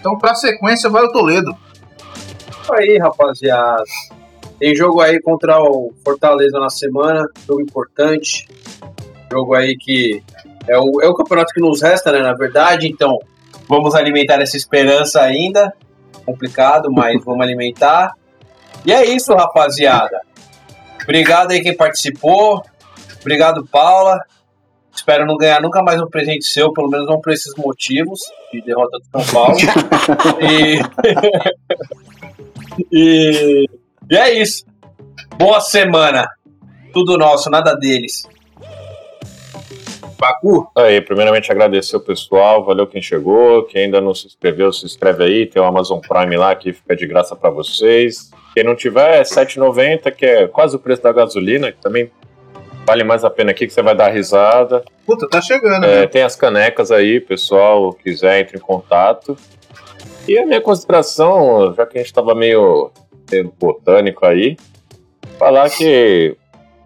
Então, 0.00 0.16
pra 0.18 0.34
sequência, 0.34 0.88
vai 0.90 1.04
o 1.04 1.12
Toledo. 1.12 1.54
Aí, 2.72 2.98
rapaziada. 2.98 3.82
Tem 4.58 4.74
jogo 4.74 5.00
aí 5.00 5.20
contra 5.20 5.60
o 5.62 5.92
Fortaleza 6.04 6.58
na 6.58 6.68
semana, 6.70 7.26
jogo 7.46 7.60
importante. 7.62 8.48
Jogo 9.30 9.54
aí 9.54 9.76
que 9.76 10.22
é 10.66 10.78
o, 10.78 11.00
é 11.02 11.08
o 11.08 11.14
campeonato 11.14 11.52
que 11.52 11.60
nos 11.60 11.82
resta, 11.82 12.12
né? 12.12 12.20
Na 12.20 12.34
verdade, 12.34 12.88
então 12.88 13.18
vamos 13.68 13.94
alimentar 13.94 14.40
essa 14.40 14.56
esperança 14.56 15.20
ainda. 15.20 15.72
Complicado, 16.24 16.90
mas 16.90 17.22
vamos 17.24 17.42
alimentar. 17.42 18.12
E 18.84 18.92
é 18.92 19.04
isso, 19.04 19.34
rapaziada. 19.34 20.20
Obrigado 21.02 21.50
aí 21.52 21.60
quem 21.60 21.76
participou. 21.76 22.62
Obrigado, 23.20 23.66
Paula. 23.66 24.18
Espero 24.94 25.24
não 25.24 25.36
ganhar 25.36 25.62
nunca 25.62 25.82
mais 25.82 26.00
um 26.00 26.06
presente 26.06 26.44
seu, 26.44 26.72
pelo 26.72 26.88
menos 26.88 27.06
não 27.06 27.20
por 27.20 27.32
esses 27.32 27.54
motivos 27.56 28.20
de 28.52 28.60
derrota 28.60 28.98
do 28.98 29.22
São 29.22 29.34
Paulo. 29.34 29.56
e... 30.40 30.80
E, 32.92 33.66
e 34.10 34.16
é 34.16 34.40
isso. 34.40 34.64
Boa 35.36 35.60
semana. 35.60 36.28
Tudo 36.92 37.18
nosso, 37.18 37.50
nada 37.50 37.74
deles. 37.74 38.26
Bacu. 40.20 40.68
Aí, 40.76 41.00
primeiramente 41.00 41.50
agradecer 41.50 41.96
o 41.96 42.00
pessoal, 42.00 42.62
valeu 42.64 42.86
quem 42.86 43.00
chegou, 43.00 43.64
quem 43.64 43.84
ainda 43.84 44.00
não 44.00 44.14
se 44.14 44.26
inscreveu, 44.26 44.70
se 44.72 44.84
inscreve 44.84 45.24
aí, 45.24 45.46
tem 45.46 45.60
o 45.62 45.64
Amazon 45.64 45.98
Prime 45.98 46.36
lá 46.36 46.54
que 46.54 46.72
fica 46.74 46.94
de 46.94 47.06
graça 47.06 47.34
pra 47.34 47.48
vocês. 47.48 48.30
Quem 48.54 48.62
não 48.64 48.74
tiver, 48.76 49.14
é 49.14 49.18
R$ 49.18 49.24
7,90, 49.24 50.10
que 50.12 50.26
é 50.26 50.46
quase 50.46 50.76
o 50.76 50.78
preço 50.78 51.02
da 51.02 51.12
gasolina, 51.12 51.72
que 51.72 51.80
também 51.80 52.10
vale 52.86 53.02
mais 53.04 53.24
a 53.24 53.30
pena 53.30 53.52
aqui, 53.52 53.66
que 53.66 53.72
você 53.72 53.80
vai 53.82 53.94
dar 53.94 54.08
risada. 54.08 54.84
Puta, 55.06 55.28
tá 55.28 55.40
chegando, 55.40 55.84
É, 55.86 56.00
né? 56.00 56.06
tem 56.06 56.22
as 56.22 56.36
canecas 56.36 56.90
aí, 56.90 57.20
pessoal, 57.20 57.92
quiser, 57.92 58.40
entre 58.40 58.56
em 58.58 58.60
contato. 58.60 59.36
E 60.28 60.36
a 60.38 60.44
minha 60.44 60.60
consideração, 60.60 61.72
já 61.74 61.86
que 61.86 61.98
a 61.98 62.02
gente 62.02 62.12
tava 62.12 62.34
meio 62.34 62.90
sendo 63.26 63.52
botânico 63.58 64.26
aí, 64.26 64.56
falar 65.38 65.70
que 65.70 66.36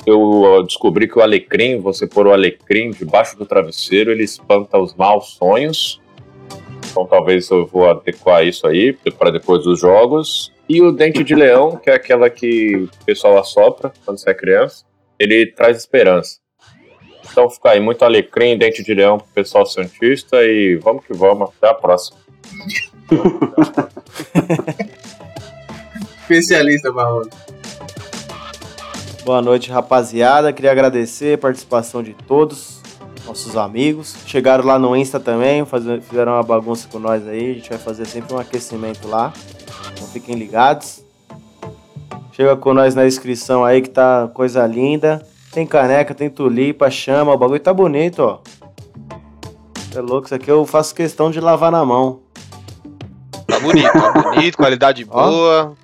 eu 0.06 0.62
descobri 0.64 1.08
que 1.08 1.18
o 1.18 1.22
alecrim, 1.22 1.80
você 1.80 2.06
pôr 2.06 2.26
o 2.26 2.32
alecrim 2.32 2.90
debaixo 2.90 3.38
do 3.38 3.46
travesseiro, 3.46 4.10
ele 4.10 4.24
espanta 4.24 4.78
os 4.78 4.94
maus 4.94 5.30
sonhos. 5.30 6.00
Então 6.90 7.06
talvez 7.06 7.48
eu 7.50 7.66
vou 7.66 7.88
adequar 7.88 8.46
isso 8.46 8.66
aí 8.66 8.92
para 9.18 9.30
depois 9.30 9.64
dos 9.64 9.80
jogos. 9.80 10.52
E 10.68 10.80
o 10.80 10.92
dente 10.92 11.24
de 11.24 11.34
leão, 11.34 11.76
que 11.76 11.90
é 11.90 11.94
aquela 11.94 12.30
que 12.30 12.76
o 12.76 12.88
pessoal 13.04 13.38
assopra 13.38 13.92
quando 14.04 14.18
você 14.18 14.30
é 14.30 14.34
criança, 14.34 14.84
ele 15.18 15.46
traz 15.46 15.78
esperança. 15.78 16.38
Então 17.30 17.48
fica 17.50 17.70
aí, 17.70 17.80
muito 17.80 18.04
alecrim, 18.04 18.56
dente 18.56 18.82
de 18.82 18.94
leão 18.94 19.18
pro 19.18 19.26
pessoal 19.28 19.66
santista 19.66 20.44
e 20.44 20.76
vamos 20.76 21.04
que 21.04 21.12
vamos, 21.12 21.50
até 21.56 21.68
a 21.68 21.74
próxima. 21.74 22.18
Especialista, 26.22 26.92
Barroso. 26.92 27.30
Boa 29.24 29.40
noite, 29.40 29.70
rapaziada. 29.70 30.52
Queria 30.52 30.70
agradecer 30.70 31.36
a 31.36 31.38
participação 31.38 32.02
de 32.02 32.12
todos, 32.12 32.82
nossos 33.24 33.56
amigos. 33.56 34.14
Chegaram 34.26 34.66
lá 34.66 34.78
no 34.78 34.94
Insta 34.94 35.18
também, 35.18 35.64
fizeram 36.02 36.32
uma 36.32 36.42
bagunça 36.42 36.86
com 36.92 36.98
nós 36.98 37.26
aí. 37.26 37.52
A 37.52 37.54
gente 37.54 37.70
vai 37.70 37.78
fazer 37.78 38.04
sempre 38.04 38.34
um 38.34 38.38
aquecimento 38.38 39.08
lá. 39.08 39.32
Então 39.94 40.06
fiquem 40.08 40.34
ligados. 40.34 41.02
Chega 42.32 42.54
com 42.54 42.74
nós 42.74 42.94
na 42.94 43.06
inscrição 43.06 43.64
aí 43.64 43.80
que 43.80 43.88
tá 43.88 44.28
coisa 44.34 44.66
linda. 44.66 45.26
Tem 45.52 45.66
caneca, 45.66 46.14
tem 46.14 46.28
tulipa, 46.28 46.90
chama, 46.90 47.32
o 47.32 47.38
bagulho 47.38 47.60
tá 47.60 47.72
bonito, 47.72 48.18
ó. 48.18 48.40
É 49.96 50.00
louco, 50.00 50.26
isso 50.26 50.34
aqui 50.34 50.50
eu 50.50 50.66
faço 50.66 50.94
questão 50.94 51.30
de 51.30 51.40
lavar 51.40 51.72
na 51.72 51.82
mão. 51.82 52.20
Tá 53.46 53.58
bonito, 53.58 53.90
tá 53.90 54.22
bonito, 54.22 54.56
qualidade 54.58 55.06
Ó. 55.08 55.30
boa. 55.30 55.76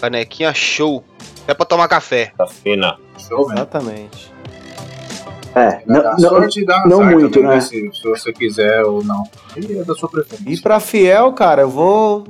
Canequinha 0.00 0.54
show. 0.54 1.04
É 1.48 1.54
pra 1.54 1.66
tomar 1.66 1.88
café. 1.88 2.30
Tá 2.36 2.46
fina. 2.46 2.96
Show, 3.18 3.46
velho. 3.48 3.56
Exatamente. 3.58 4.32
É, 5.54 5.82
não, 5.86 6.02
Dá 6.02 6.10
não, 6.12 6.28
sorte 6.28 6.60
e 6.60 6.64
dá 6.66 6.84
não 6.86 7.00
azar 7.00 7.12
muito, 7.14 7.42
né? 7.42 7.60
Se, 7.60 7.90
se 7.92 8.02
você 8.08 8.32
quiser 8.32 8.84
ou 8.84 9.02
não. 9.02 9.24
E 9.56 9.78
é 9.78 9.82
da 9.82 9.94
sua 9.94 10.08
E 10.08 10.12
preferência. 10.12 10.62
pra 10.62 10.78
fiel, 10.78 11.32
cara, 11.32 11.62
eu 11.62 11.70
vou 11.70 12.24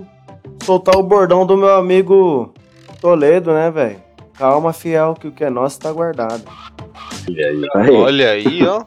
soltar 0.63 0.97
o 0.97 1.03
bordão 1.03 1.45
do 1.45 1.57
meu 1.57 1.75
amigo 1.75 2.55
Toledo, 3.01 3.53
né, 3.53 3.71
velho? 3.71 4.01
Calma, 4.39 4.73
fiel, 4.73 5.15
que 5.21 5.27
o 5.29 5.33
que 5.33 5.45
é 5.45 5.51
nosso 5.51 5.81
tá 5.81 5.93
guardado. 5.93 6.43
E 7.29 7.43
aí? 7.45 7.63
Aí, 7.75 7.91
Olha 7.91 8.31
aí, 8.31 8.65
ó. 8.67 8.85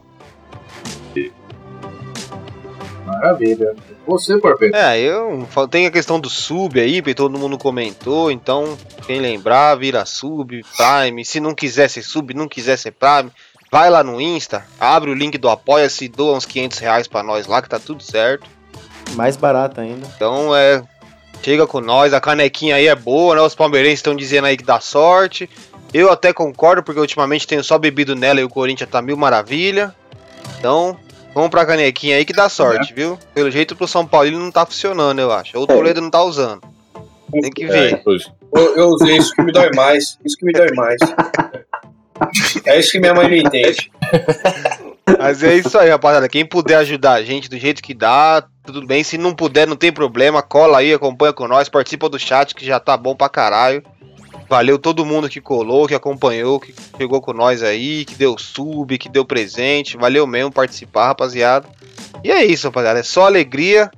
Maravilha. 3.12 3.74
Você, 4.06 4.38
Porpeto. 4.38 4.74
É, 4.74 4.98
eu 4.98 5.46
tem 5.70 5.86
a 5.86 5.90
questão 5.90 6.18
do 6.18 6.28
sub 6.28 6.80
aí, 6.80 7.00
que 7.02 7.14
todo 7.14 7.38
mundo 7.38 7.58
comentou, 7.58 8.30
então 8.30 8.76
quem 9.06 9.20
lembrar, 9.20 9.76
vira 9.76 10.04
sub, 10.04 10.64
Prime. 10.76 11.24
Se 11.24 11.40
não 11.40 11.54
quiser 11.54 11.88
ser 11.88 12.02
sub, 12.02 12.34
não 12.34 12.48
quiser 12.48 12.76
ser 12.76 12.92
Prime, 12.92 13.30
vai 13.70 13.90
lá 13.90 14.02
no 14.02 14.20
Insta, 14.20 14.64
abre 14.80 15.10
o 15.10 15.14
link 15.14 15.38
do 15.38 15.48
Apoia-se, 15.48 16.08
doa 16.08 16.36
uns 16.36 16.46
500 16.46 16.78
reais 16.78 17.08
pra 17.08 17.22
nós 17.22 17.46
lá, 17.46 17.62
que 17.62 17.68
tá 17.68 17.78
tudo 17.78 18.02
certo. 18.02 18.48
Mais 19.14 19.36
barato 19.36 19.80
ainda. 19.80 20.06
Então 20.16 20.54
é. 20.54 20.82
Chega 21.42 21.66
com 21.66 21.80
nós, 21.80 22.14
a 22.14 22.20
canequinha 22.20 22.76
aí 22.76 22.86
é 22.86 22.94
boa, 22.94 23.34
né? 23.34 23.40
Os 23.40 23.54
palmeirenses 23.54 23.98
estão 23.98 24.14
dizendo 24.14 24.46
aí 24.46 24.56
que 24.56 24.62
dá 24.62 24.78
sorte. 24.78 25.50
Eu 25.92 26.10
até 26.10 26.32
concordo, 26.32 26.84
porque 26.84 27.00
ultimamente 27.00 27.48
tenho 27.48 27.64
só 27.64 27.78
bebido 27.78 28.14
nela 28.14 28.40
e 28.40 28.44
o 28.44 28.48
Corinthians 28.48 28.88
tá 28.88 29.02
mil 29.02 29.16
maravilha. 29.16 29.92
Então, 30.58 30.96
vamos 31.34 31.50
pra 31.50 31.66
canequinha 31.66 32.16
aí 32.16 32.24
que 32.24 32.32
dá 32.32 32.48
sorte, 32.48 32.92
viu? 32.94 33.18
Pelo 33.34 33.50
jeito 33.50 33.74
pro 33.76 33.86
São 33.88 34.06
Paulo 34.06 34.30
não 34.32 34.50
tá 34.50 34.64
funcionando, 34.66 35.18
eu 35.20 35.32
acho. 35.32 35.56
Ou 35.56 35.64
o 35.64 35.66
Toledo 35.66 36.00
não 36.00 36.10
tá 36.10 36.22
usando. 36.22 36.62
Tem 37.30 37.50
que 37.50 37.64
É, 37.64 37.68
ver. 37.68 37.92
inclusive, 37.94 38.30
Eu, 38.54 38.76
eu 38.76 38.88
usei 38.88 39.16
isso 39.16 39.34
que 39.34 39.42
me 39.42 39.52
dói 39.52 39.70
mais. 39.74 40.18
Isso 40.24 40.36
que 40.36 40.44
me 40.44 40.52
dói 40.52 40.70
mais. 40.74 40.98
É 42.66 42.78
isso 42.78 42.90
que 42.92 43.00
minha 43.00 43.14
mãe 43.14 43.28
não 43.28 43.36
entende. 43.36 43.90
Mas 45.18 45.42
é 45.42 45.54
isso 45.54 45.76
aí, 45.78 45.88
rapaziada. 45.88 46.28
Quem 46.28 46.44
puder 46.44 46.76
ajudar 46.76 47.12
a 47.14 47.22
gente 47.22 47.48
do 47.48 47.58
jeito 47.58 47.82
que 47.82 47.94
dá, 47.94 48.44
tudo 48.64 48.86
bem. 48.86 49.02
Se 49.02 49.18
não 49.18 49.34
puder, 49.34 49.66
não 49.66 49.76
tem 49.76 49.90
problema. 49.92 50.42
Cola 50.42 50.78
aí, 50.78 50.92
acompanha 50.92 51.32
com 51.32 51.48
nós, 51.48 51.68
participa 51.68 52.08
do 52.08 52.18
chat 52.18 52.54
que 52.54 52.64
já 52.64 52.78
tá 52.78 52.96
bom 52.96 53.16
pra 53.16 53.28
caralho. 53.28 53.82
Valeu 54.52 54.78
todo 54.78 55.06
mundo 55.06 55.30
que 55.30 55.40
colou, 55.40 55.88
que 55.88 55.94
acompanhou, 55.94 56.60
que 56.60 56.74
chegou 56.98 57.22
com 57.22 57.32
nós 57.32 57.62
aí, 57.62 58.04
que 58.04 58.14
deu 58.14 58.36
sub, 58.36 58.98
que 58.98 59.08
deu 59.08 59.24
presente. 59.24 59.96
Valeu 59.96 60.26
mesmo 60.26 60.52
participar, 60.52 61.06
rapaziada. 61.06 61.66
E 62.22 62.30
é 62.30 62.44
isso, 62.44 62.66
rapaziada. 62.66 63.00
É 63.00 63.02
só 63.02 63.24
alegria. 63.24 63.90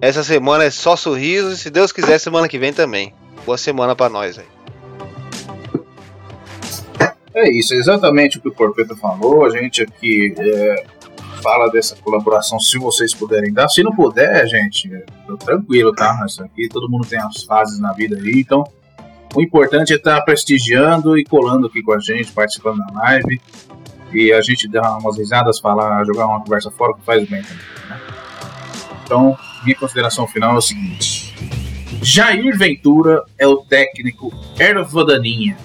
Essa 0.00 0.22
semana 0.22 0.62
é 0.62 0.70
só 0.70 0.94
sorrisos. 0.94 1.54
E 1.54 1.56
se 1.58 1.70
Deus 1.70 1.90
quiser, 1.90 2.20
semana 2.20 2.46
que 2.46 2.56
vem 2.56 2.72
também. 2.72 3.12
Boa 3.44 3.58
semana 3.58 3.96
pra 3.96 4.08
nós 4.08 4.38
aí. 4.38 4.46
É 7.34 7.50
isso, 7.50 7.74
é 7.74 7.76
exatamente 7.78 8.38
o 8.38 8.40
que 8.40 8.48
o 8.48 8.54
Porpeto 8.54 8.94
falou. 8.96 9.44
A 9.44 9.50
gente 9.50 9.82
aqui 9.82 10.32
é, 10.38 10.86
fala 11.42 11.68
dessa 11.68 11.96
colaboração 11.96 12.60
se 12.60 12.78
vocês 12.78 13.12
puderem 13.12 13.52
dar. 13.52 13.68
Se 13.68 13.82
não 13.82 13.90
puder, 13.90 14.46
gente, 14.46 14.88
tranquilo, 15.44 15.92
tá? 15.92 16.24
Isso 16.28 16.44
aqui 16.44 16.68
todo 16.68 16.88
mundo 16.88 17.04
tem 17.04 17.18
as 17.18 17.42
fases 17.42 17.80
na 17.80 17.92
vida 17.92 18.16
aí, 18.16 18.38
então 18.38 18.62
o 19.34 19.42
importante 19.42 19.92
é 19.92 19.96
estar 19.96 20.20
prestigiando 20.22 21.18
e 21.18 21.24
colando 21.24 21.66
aqui 21.66 21.82
com 21.82 21.92
a 21.92 21.98
gente, 21.98 22.32
participando 22.32 22.78
da 22.78 23.00
live. 23.00 23.40
E 24.12 24.32
a 24.32 24.40
gente 24.40 24.68
dá 24.68 24.96
umas 24.98 25.18
risadas, 25.18 25.58
falar, 25.58 26.04
jogar 26.04 26.26
uma 26.26 26.40
conversa 26.40 26.70
fora 26.70 26.94
que 26.94 27.02
faz 27.02 27.28
bem 27.28 27.42
também. 27.42 27.64
Né? 27.88 28.00
Então, 29.04 29.36
minha 29.64 29.76
consideração 29.76 30.26
final 30.26 30.54
é 30.54 30.58
o 30.58 30.62
seguinte: 30.62 31.34
Jair 32.00 32.56
Ventura 32.56 33.24
é 33.38 33.46
o 33.46 33.56
técnico 33.56 34.32
erva 34.58 35.04
daninha 35.04 35.56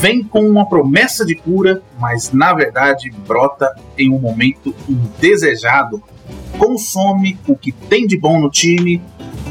vem 0.00 0.22
com 0.22 0.46
uma 0.48 0.68
promessa 0.68 1.24
de 1.24 1.34
cura, 1.34 1.82
mas 1.98 2.32
na 2.32 2.52
verdade 2.52 3.10
brota 3.26 3.74
em 3.96 4.10
um 4.10 4.18
momento 4.18 4.74
indesejado, 4.88 6.02
consome 6.58 7.38
o 7.46 7.56
que 7.56 7.72
tem 7.72 8.06
de 8.06 8.18
bom 8.18 8.40
no 8.40 8.50
time 8.50 9.02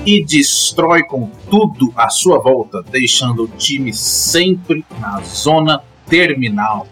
e 0.05 0.23
destrói 0.23 1.03
com 1.03 1.30
tudo 1.49 1.91
à 1.95 2.09
sua 2.09 2.39
volta, 2.39 2.83
deixando 2.89 3.43
o 3.43 3.47
time 3.47 3.93
sempre 3.93 4.85
na 4.99 5.22
zona 5.22 5.81
terminal. 6.07 6.88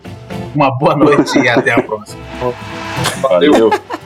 Uma 0.55 0.72
boa 0.72 0.95
noite 0.95 1.38
e 1.39 1.47
até 1.47 1.72
a 1.72 1.81
próxima. 1.81 2.22
valeu. 3.22 3.72